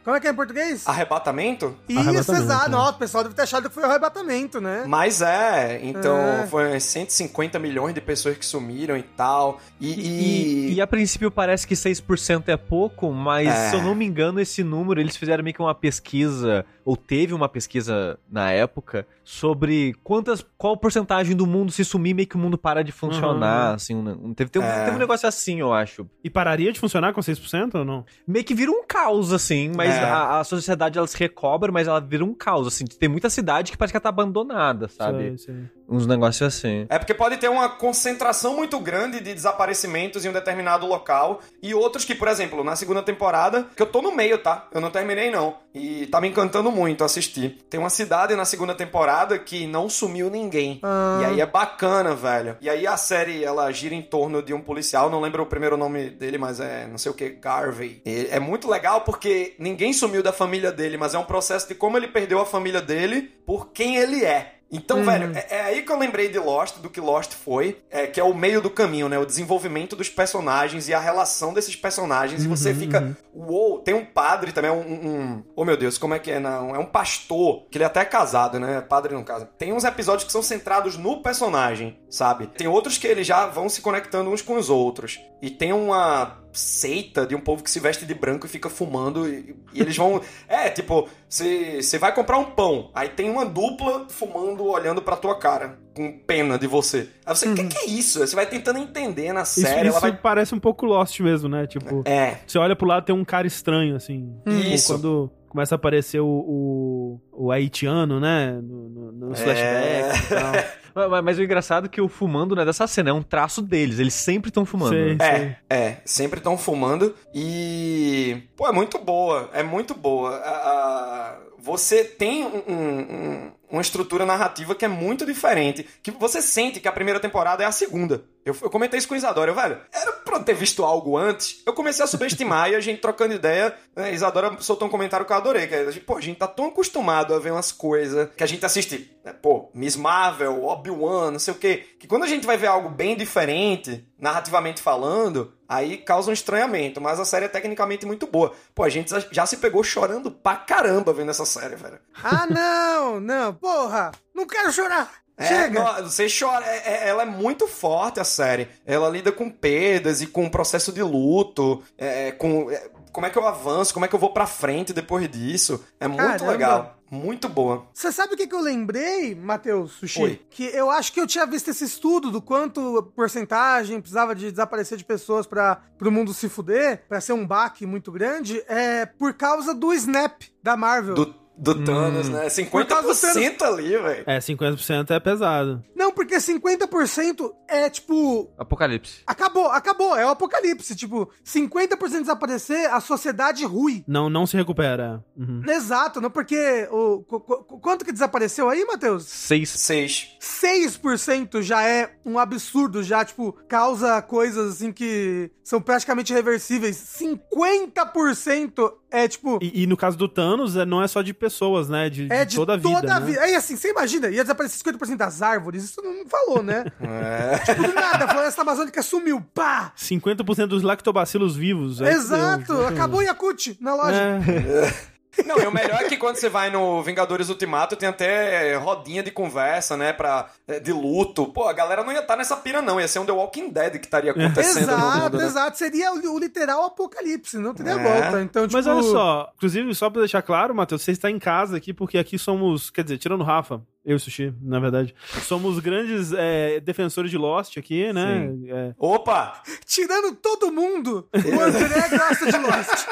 Como 0.04 0.14
é 0.14 0.20
que 0.20 0.26
é 0.26 0.30
em 0.30 0.34
português? 0.34 0.87
Arrebatamento? 0.87 1.75
Isso, 1.88 2.32
exato. 2.34 2.70
né? 2.70 2.76
O 2.76 2.92
pessoal 2.92 3.23
deve 3.25 3.34
ter 3.34 3.42
achado 3.42 3.68
que 3.70 3.75
foi 3.75 3.82
o 3.84 3.87
arrebatamento, 3.87 4.61
né? 4.61 4.84
Mas 4.87 5.23
é, 5.23 5.80
então 5.82 6.14
É. 6.16 6.46
foi 6.46 6.78
150 6.78 7.58
milhões 7.58 7.94
de 7.94 8.02
pessoas 8.02 8.37
que 8.37 8.44
sumiram 8.44 8.96
e 8.99 9.02
tal. 9.02 9.58
E, 9.80 9.92
E, 9.94 10.70
e- 10.70 10.75
e 10.75 10.80
a 10.82 10.87
princípio 10.87 11.30
parece 11.30 11.66
que 11.66 11.75
6% 11.75 12.49
é 12.50 12.56
pouco, 12.56 13.11
mas 13.12 13.49
É. 13.49 13.70
se 13.70 13.76
eu 13.76 13.82
não 13.82 13.94
me 13.94 14.04
engano, 14.04 14.38
esse 14.40 14.62
número 14.62 15.00
eles 15.00 15.16
fizeram 15.16 15.42
meio 15.42 15.54
que 15.54 15.62
uma 15.62 15.75
pesquisa, 15.75 16.66
ou 16.84 16.96
teve 16.96 17.32
uma 17.32 17.49
pesquisa 17.49 18.18
na 18.30 18.50
época, 18.50 19.06
sobre 19.25 19.95
quantas. 20.04 20.45
qual 20.59 20.76
porcentagem 20.76 21.35
do 21.35 21.47
mundo 21.47 21.73
se 21.73 21.85
sumir, 21.85 22.14
meio 22.14 22.28
que 22.28 22.37
o 22.37 22.39
mundo 22.39 22.56
para 22.58 22.84
de 22.84 22.93
funcionar. 22.93 23.75
Assim, 23.75 23.95
um, 23.97 24.32
teve, 24.34 24.50
teve, 24.50 24.65
um, 24.65 24.69
É. 24.69 24.84
teve 24.84 24.97
um 24.97 25.00
negócio 25.00 25.26
assim, 25.28 25.60
eu 25.60 25.73
acho. 25.73 26.06
E 26.23 26.28
pararia 26.30 26.71
de 26.73 26.78
funcionar 26.78 27.13
com 27.13 27.21
6% 27.21 27.75
ou 27.76 27.84
não? 27.84 28.04
Meio 28.26 28.45
que 28.45 28.54
vira 28.54 28.71
um 28.71 28.84
caos, 28.87 29.32
assim, 29.32 29.73
mas 29.75 29.91
É. 29.95 30.00
a, 30.04 30.41
a 30.41 30.45
sociedade 30.45 30.99
ela 30.99 31.06
se 31.06 31.17
recobra, 31.19 31.73
mas 31.73 31.89
ela 31.89 32.00
vira 32.00 32.25
um 32.25 32.34
caos, 32.34 32.67
assim. 32.67 32.84
Tem 32.84 33.08
muita 33.08 33.28
cidade 33.30 33.73
que 33.73 33.78
parece 33.78 33.93
que 33.93 33.97
ela 33.97 34.02
tá 34.02 34.08
abandonada, 34.10 34.89
sabe? 34.89 35.37
Sei, 35.37 35.39
sei. 35.39 35.54
Uns 35.88 36.06
negócios 36.06 36.54
assim. 36.54 36.86
É 36.88 36.99
porque 36.99 37.14
pode 37.14 37.36
ter 37.36 37.49
uma 37.49 37.68
concentração 37.68 38.56
muito 38.56 38.78
grande 38.80 39.20
de 39.20 39.34
desaparecimentos 39.34 40.25
em 40.25 40.28
um 40.28 40.32
determinado 40.32 40.86
local 40.86 41.40
e 41.62 41.75
outros 41.75 42.04
que, 42.04 42.14
por 42.14 42.28
exemplo, 42.28 42.64
na 42.64 42.76
segunda 42.76 43.02
temporada, 43.02 43.66
que 43.76 43.82
eu 43.82 43.86
tô 43.86 44.00
no 44.00 44.12
meio, 44.12 44.38
tá? 44.38 44.68
Eu 44.73 44.80
não 44.80 44.90
terminei 44.90 45.30
não. 45.30 45.56
E 45.75 46.06
tá 46.06 46.20
me 46.20 46.28
encantando 46.28 46.70
muito 46.70 47.04
assistir. 47.04 47.58
Tem 47.68 47.80
uma 47.80 47.90
cidade 47.90 48.34
na 48.36 48.44
segunda 48.44 48.75
temporada 48.75 49.38
que 49.38 49.66
não 49.66 49.88
sumiu 49.88 50.30
ninguém. 50.30 50.78
Ah. 50.82 51.18
E 51.23 51.25
aí 51.26 51.40
é 51.40 51.47
bacana, 51.47 52.14
velho. 52.14 52.56
E 52.60 52.70
aí 52.70 52.86
a 52.86 52.97
série, 52.97 53.44
ela 53.44 53.70
gira 53.73 53.94
em 53.94 54.02
torno 54.02 54.42
de 54.42 54.54
um 54.54 54.60
policial, 54.60 55.10
não 55.10 55.20
lembro 55.20 55.42
o 55.42 55.47
primeiro 55.47 55.76
nome 55.76 56.10
dele, 56.10 56.38
mas 56.38 56.60
é 56.60 56.86
não 56.86 56.99
sei 56.99 57.10
o 57.10 57.14
que, 57.14 57.30
Garvey. 57.30 58.00
E 58.06 58.28
é 58.30 58.38
muito 58.38 58.70
legal 58.70 59.00
porque 59.02 59.54
ninguém 59.58 59.92
sumiu 59.92 60.23
da 60.23 60.32
família 60.32 60.70
dele, 60.70 60.97
mas 60.97 61.14
é 61.14 61.18
um 61.18 61.25
processo 61.25 61.68
de 61.68 61.75
como 61.75 61.97
ele 61.97 62.08
perdeu 62.08 62.40
a 62.40 62.47
família 62.47 62.80
dele 62.80 63.32
por 63.44 63.73
quem 63.73 63.97
ele 63.97 64.25
é. 64.25 64.54
Então, 64.75 64.99
Uhum. 64.99 65.04
velho, 65.04 65.32
é, 65.34 65.47
é 65.56 65.60
aí 65.63 65.82
que 65.82 65.91
eu 65.93 65.99
lembrei 65.99 66.28
de 66.28 66.39
Lost, 66.39 66.78
do 66.78 66.91
que 66.91 67.00
Lost 67.00 67.32
foi, 67.32 67.82
é, 67.91 68.06
que 68.06 68.19
é 68.21 68.25
o 68.25 68.34
meio 68.34 68.60
do 68.60 68.69
caminho, 68.69 69.08
né? 69.08 69.19
O 69.19 69.25
desenvolvimento 69.25 69.95
dos 69.97 70.08
personagens 70.08 70.89
e 70.89 70.95
a 70.95 70.99
relação 71.00 71.54
desses 71.54 71.76
personagens. 71.76 72.45
E 72.45 72.49
você 72.49 72.71
Uhum, 72.71 72.75
fica, 72.75 73.17
uou, 73.34 73.78
tem 73.78 73.95
um 73.95 74.04
padre 74.04 74.52
também, 74.52 74.71
um, 74.71 74.76
um- 74.80 75.45
Oh 75.56 75.65
meu 75.65 75.76
Deus, 75.76 75.97
como 75.99 76.15
é 76.15 76.19
que 76.19 76.30
é? 76.30 76.39
Não, 76.41 76.75
é 76.75 76.78
um 76.78 76.87
pastor, 76.87 77.67
que 77.71 77.78
ele 77.78 77.84
até 77.84 78.00
é 78.00 78.04
casado, 78.04 78.58
né? 78.58 78.80
Padre 78.80 79.15
não 79.15 79.23
casa. 79.25 79.47
Tem 79.58 79.73
uns 79.73 79.84
episódios 79.84 80.25
que 80.25 80.32
são 80.32 80.43
centrados 80.43 80.97
no 80.97 81.23
personagem, 81.23 81.99
sabe? 82.15 82.47
Tem 82.47 82.67
outros 82.69 82.97
que 82.97 83.07
eles 83.07 83.27
já 83.27 83.47
vão 83.47 83.69
se 83.69 83.81
conectando 83.81 84.31
uns 84.31 84.41
com 84.41 84.57
os 84.57 84.71
outros. 84.71 85.19
E 85.43 85.50
tem 85.50 85.73
uma 85.73 86.39
seita 86.53 87.27
de 87.27 87.35
um 87.35 87.41
povo 87.41 87.63
que 87.65 87.71
se 87.71 87.81
veste 87.81 88.07
de 88.07 88.15
branco 88.15 88.47
e 88.47 88.49
fica 88.49 88.71
fumando 88.71 89.29
e, 89.29 89.57
e 89.73 89.81
eles 89.81 89.97
vão. 89.97 90.21
É, 90.49 90.69
tipo, 90.71 91.09
você 91.29 91.99
vai 91.99 92.15
comprar 92.15 92.39
um 92.39 92.45
pão, 92.45 92.91
aí 92.95 93.09
tem 93.09 93.29
uma 93.29 93.45
dupla 93.45 94.07
fumando, 94.09 94.65
olhando 94.65 95.03
pra 95.03 95.17
tua 95.17 95.37
cara, 95.37 95.79
com 95.97 96.17
pena 96.21 96.57
de 96.59 96.67
você. 96.69 97.09
Aí 97.27 97.35
você, 97.35 97.49
o 97.49 97.55
que, 97.55 97.65
que 97.65 97.79
é 97.79 97.87
isso? 97.87 98.21
Você 98.21 98.37
vai 98.37 98.47
tentando 98.47 98.79
entender 98.79 99.33
na 99.33 99.43
Isso, 99.43 99.61
série, 99.63 99.89
isso 99.89 99.99
ela 99.99 100.00
vai. 100.00 100.17
parece 100.17 100.55
um 100.55 100.61
pouco 100.61 100.87
Lost 100.87 101.19
mesmo, 101.21 101.49
né? 101.49 101.67
Tipo, 101.67 102.03
É, 102.07 102.39
você 102.47 102.59
olha 102.59 102.77
pro 102.77 102.87
lado 102.87 103.05
tem 103.05 103.15
um 103.15 103.25
cara 103.25 103.47
estranho, 103.47 103.97
assim. 103.97 104.33
Isso. 104.47 104.95
Tipo, 104.95 105.00
Quando 105.00 105.31
começa 105.49 105.75
a 105.75 105.77
aparecer 105.77 106.21
o, 106.21 106.27
o, 106.27 107.21
o 107.33 107.50
haitiano, 107.50 108.21
né? 108.21 108.53
No, 108.63 108.89
no, 108.89 109.13
nos 109.29 109.41
É. 109.41 109.45
flashbacks 109.45 110.31
e 110.31 110.35
tal. 110.35 110.53
Mas, 110.95 111.11
mas- 111.11 111.25
mas 111.25 111.39
o 111.39 111.43
engraçado 111.43 111.87
é 111.87 111.89
que 111.89 112.00
o 112.00 112.09
fumando 112.09 112.54
não 112.54 112.63
é 112.63 112.65
dessa 112.67 112.87
cena, 112.87 113.11
é 113.11 113.13
um 113.13 113.23
traço 113.23 113.61
deles. 113.61 113.99
Eles 113.99 114.15
sempre 114.15 114.49
estão 114.50 114.65
fumando. 114.65 114.91
Sei, 114.95 115.17
sei. 115.19 115.26
É, 115.28 115.59
é, 115.71 115.97
sempre 116.04 116.39
estão 116.39 116.57
fumando 116.57 117.15
e. 117.35 118.43
Pô, 118.57 118.69
é 118.69 118.73
muito 118.73 118.99
boa, 118.99 119.50
é 119.52 119.63
muito 119.63 119.95
boa. 119.95 120.37
A- 120.37 120.50
a- 120.50 121.39
você 121.59 122.04
tem 122.04 122.45
um- 122.45 122.63
um- 122.69 123.00
um- 123.00 123.52
uma 123.71 123.80
estrutura 123.83 124.25
narrativa 124.26 124.75
que 124.75 124.85
é 124.85 124.89
muito 124.89 125.25
diferente. 125.26 125.85
Que 126.02 126.11
você 126.11 126.41
sente 126.43 126.78
que 126.78 126.87
a 126.89 126.93
primeira 126.93 127.19
temporada 127.19 127.63
é 127.63 127.67
a 127.67 127.73
segunda. 127.73 128.23
Eu, 128.45 128.54
eu 128.61 128.71
comentei 128.71 128.99
isso 128.99 129.09
com 129.09 129.15
o 129.15 129.17
Isadora, 129.17 129.50
eu, 129.50 129.54
velho, 129.54 129.80
era 129.93 130.13
pra 130.13 130.39
ter 130.41 130.54
visto 130.54 130.85
algo 130.85 131.17
antes. 131.17 131.63
Eu 131.65 131.73
comecei 131.73 132.04
a 132.04 132.09
subestimar 132.09 132.69
e 132.71 132.75
a 132.75 132.80
gente 132.80 133.00
trocando 133.00 133.35
ideia. 133.35 133.75
Né, 133.97 134.13
Isadora 134.13 134.57
soltou 134.61 134.89
um 134.89 134.91
comentário 134.91 135.25
que 135.25 135.33
eu 135.33 135.37
adorei. 135.37 135.67
Que 135.67 135.75
é, 135.75 135.93
pô, 136.00 136.17
a 136.17 136.21
gente 136.21 136.39
tá 136.39 136.47
tão 136.47 136.67
acostumado 136.67 137.35
a 137.35 137.39
ver 137.39 137.52
umas 137.52 137.73
coisas 137.73 138.28
que 138.37 138.43
a 138.43 138.47
gente 138.47 138.65
assiste. 138.67 139.17
né, 139.25 139.33
pô, 139.33 139.71
Miss 139.73 139.97
Marvel, 139.97 140.65
Obi-Wan, 140.65 141.30
não 141.33 141.39
sei 141.39 141.54
o 141.54 141.57
quê. 141.57 141.87
Que 141.99 142.07
quando 142.07 142.25
a 142.25 142.28
gente 142.28 142.47
vai 142.47 142.57
ver 142.57 142.67
algo 142.67 142.89
bem 142.89 143.17
diferente, 143.17 144.07
narrativamente 144.19 144.83
falando, 144.83 145.54
aí 145.69 145.97
causa 145.97 146.30
um 146.30 146.35
estranhamento. 146.35 147.00
Mas 147.00 147.19
a 147.19 147.25
série 147.25 147.47
é 147.47 147.49
tecnicamente 147.49 148.04
muito 148.04 148.26
boa. 148.26 148.52
Pô, 148.75 148.83
a 148.83 148.89
gente 148.89 149.11
já 149.30 149.47
se 149.47 149.57
pegou 149.57 149.83
chorando 149.83 150.30
pra 150.30 150.57
caramba 150.57 151.13
vendo 151.13 151.30
essa 151.30 151.47
série, 151.47 151.76
velho. 151.76 151.99
Ah, 152.23 152.47
não, 152.47 153.21
não, 153.21 153.54
porra! 153.54 154.13
Não 154.35 154.47
quero 154.47 154.73
chorar! 154.73 155.24
É, 155.36 155.47
Chega! 155.47 156.02
você 156.02 156.26
chora. 156.28 156.64
é- 156.64 156.92
é- 157.04 157.08
ela 157.08 157.23
é 157.23 157.26
muito 157.26 157.66
forte, 157.66 158.20
a 158.20 158.25
série. 158.25 158.68
Ela 158.86 159.08
lida 159.08 159.32
com 159.32 159.50
perdas 159.50 160.20
e 160.23 160.26
com 160.26 160.47
o 160.47 160.50
processo 160.50 160.92
de 160.92 161.02
luto, 161.02 161.82
é, 161.99 162.30
com. 162.32 162.70
é, 162.70 162.90
como 163.12 163.26
é 163.26 163.30
que 163.30 163.38
eu 163.38 163.47
avanço, 163.47 163.94
como 163.94 164.04
é 164.04 164.08
que 164.08 164.14
eu 164.14 164.18
vou 164.18 164.32
pra 164.32 164.44
frente 164.47 164.92
depois 164.92 165.28
disso. 165.30 165.84
É 166.00 166.08
muito 166.08 166.20
Caramba. 166.23 166.50
legal. 166.50 166.97
Muito 167.10 167.49
boa. 167.49 167.86
Você 167.94 168.10
sabe 168.10 168.34
o 168.34 168.36
que, 168.36 168.44
que 168.44 168.54
eu 168.54 168.60
lembrei, 168.60 169.36
Matheus 169.36 169.92
Sushi? 169.92 170.20
Oi. 170.23 170.40
Que 170.50 170.64
eu 170.64 170.90
acho 170.90 171.12
que 171.12 171.20
eu 171.20 171.26
tinha 171.26 171.47
visto 171.47 171.68
esse 171.70 171.84
estudo 171.84 172.28
do 172.32 172.42
quanto 172.42 173.12
porcentagem 173.14 174.00
precisava 174.00 174.34
de 174.34 174.50
desaparecer 174.50 174.99
de 174.99 175.04
pessoas 175.04 175.47
para 175.47 175.80
o 176.02 176.10
mundo 176.10 176.34
se 176.34 176.49
fuder, 176.49 177.04
pra 177.08 177.20
ser 177.20 177.34
um 177.34 177.47
baque 177.47 177.86
muito 177.86 178.10
grande, 178.10 178.64
é 178.66 179.06
por 179.06 179.32
causa 179.34 179.73
do 179.73 179.92
Snap 179.92 180.42
da 180.60 180.76
Marvel. 180.76 181.14
Do, 181.14 181.34
do 181.56 181.84
Thanos, 181.84 182.28
né? 182.28 182.49
Por 182.71 182.84
causa 182.86 183.08
do 183.08 183.14
50% 183.14 183.62
ali, 183.62 183.97
velho. 183.97 184.25
É, 184.26 184.38
50% 184.38 185.10
é 185.10 185.21
pesado. 185.21 185.82
Não, 185.95 186.12
porque 186.12 186.36
50% 186.36 187.50
é 187.69 187.88
tipo. 187.88 188.50
Apocalipse. 188.58 189.23
Acabou, 189.26 189.67
acabou, 189.71 190.17
é 190.17 190.26
o 190.26 190.30
apocalipse. 190.30 190.95
Tipo, 190.97 191.30
50% 191.45 192.21
desaparecer, 192.21 192.90
a 192.93 193.00
sociedade 193.00 193.64
rui. 193.64 194.04
Não, 194.06 194.28
não 194.28 194.47
se 194.47 194.56
recupera. 194.56 195.25
Uhum. 195.36 195.62
Exato, 195.69 196.21
não 196.21 196.30
porque. 196.30 196.88
O, 196.90 197.23
qu- 197.23 197.40
qu- 197.40 197.78
quanto 197.80 198.04
que 198.04 198.12
desapareceu 198.12 198.69
aí, 198.69 198.84
Matheus? 198.84 199.25
Seis. 199.25 199.71
6. 199.71 200.36
6% 200.40 201.62
já 201.62 201.82
é 201.82 202.14
um 202.25 202.38
absurdo, 202.38 203.02
já, 203.02 203.25
tipo, 203.25 203.52
causa 203.69 204.21
coisas 204.23 204.75
assim 204.75 204.93
que 204.93 205.50
são 205.62 205.80
praticamente 205.80 206.32
irreversíveis. 206.32 206.97
50% 207.19 208.93
é, 209.10 209.28
tipo. 209.28 209.58
E, 209.62 209.82
e 209.82 209.86
no 209.86 209.97
caso 209.97 210.17
do 210.17 210.28
Thanos, 210.28 210.76
é, 210.76 210.84
não 210.84 211.02
é 211.02 211.08
só 211.08 211.23
de 211.23 211.32
pessoas, 211.45 211.89
né? 211.89 212.09
De, 212.09 212.26
É 212.33 212.45
de 212.45 212.57
toda 212.57 212.75
a 212.75 212.76
vida. 212.76 212.89
Toda 213.00 213.15
a 213.17 213.21
né? 213.21 213.26
vida. 213.26 213.41
Aí 213.43 213.54
assim, 213.54 213.76
você 213.76 213.91
imagina, 213.91 214.28
ia 214.28 214.43
desaparecer 214.43 214.83
50% 214.83 215.17
das 215.17 215.43
árvores, 215.43 215.85
isso 215.85 216.00
não 216.02 216.26
falou, 216.26 216.63
né? 216.63 216.85
É. 217.04 217.59
tipo, 217.59 217.83
do 217.83 217.93
nada, 217.93 218.25
a 218.25 218.28
floresta 218.28 218.63
amazônica 218.63 219.02
sumiu, 219.02 219.41
pá! 219.54 219.93
50% 219.97 220.67
dos 220.67 220.83
lactobacilos 220.83 221.54
vivos. 221.57 222.00
aí 222.00 222.15
Exato, 222.15 222.73
acabou 222.87 223.23
Yakut 223.23 223.76
na 223.80 223.95
loja. 223.95 224.17
É. 224.17 224.95
Não, 225.47 225.58
e 225.58 225.66
o 225.66 225.73
melhor 225.73 226.02
é 226.02 226.08
que 226.08 226.16
quando 226.16 226.36
você 226.36 226.49
vai 226.49 226.70
no 226.70 227.02
Vingadores 227.02 227.49
Ultimato, 227.49 227.97
tem 227.97 228.08
até 228.08 228.75
rodinha 228.76 229.23
de 229.23 229.30
conversa, 229.30 229.97
né? 229.97 230.12
Pra, 230.12 230.49
é, 230.68 230.78
de 230.80 230.92
luto. 230.92 231.47
Pô, 231.47 231.68
a 231.68 231.73
galera 231.73 232.02
não 232.04 232.12
ia 232.12 232.20
estar 232.20 232.36
nessa 232.36 232.56
pira, 232.56 232.80
não. 232.80 233.00
Ia 233.00 233.08
ser 233.08 233.18
um 233.18 233.26
The 233.26 233.32
Walking 233.32 233.70
Dead 233.70 233.92
que 233.99 234.06
estaria 234.06 234.30
acontecendo 234.30 234.86
no 234.86 234.92
Exato, 234.94 235.23
mundo, 235.25 235.38
né? 235.38 235.44
exato. 235.44 235.78
Seria 235.78 236.12
o, 236.12 236.34
o 236.34 236.38
literal 236.38 236.84
apocalipse, 236.84 237.58
não 237.58 237.75
teria 237.75 237.92
É. 237.92 237.99
volta. 238.02 238.42
Então, 238.42 238.62
tipo, 238.62 238.73
Mas 238.75 238.86
olha 238.86 239.02
só, 239.02 239.50
inclusive, 239.56 239.94
só 239.94 240.08
pra 240.10 240.20
deixar 240.20 240.42
claro, 240.42 240.75
Matheus, 240.75 241.02
você 241.02 241.12
está 241.12 241.30
em 241.30 241.38
casa 241.38 241.76
aqui, 241.76 241.92
porque 241.92 242.18
aqui 242.18 242.38
somos, 242.38 242.90
quer 242.90 243.02
dizer, 243.04 243.18
tirando 243.18 243.40
o 243.40 243.44
Rafa, 243.44 243.80
eu 244.04 244.12
e 244.12 244.14
o 244.17 244.21
Sushi, 244.21 244.52
na 244.60 244.78
verdade, 244.78 245.14
somos 245.43 245.78
grandes 245.78 246.32
é, 246.32 246.78
defensores 246.80 247.30
de 247.30 247.38
Lost 247.38 247.78
aqui, 247.78 248.12
né? 248.12 248.50
É, 248.69 248.95
Opa! 248.99 249.62
tirando 249.86 250.34
todo 250.36 250.71
mundo, 250.71 251.26
o 251.34 251.60
André 251.60 252.08
gosta 252.10 252.47
de 252.52 252.58
Lost. 252.58 253.06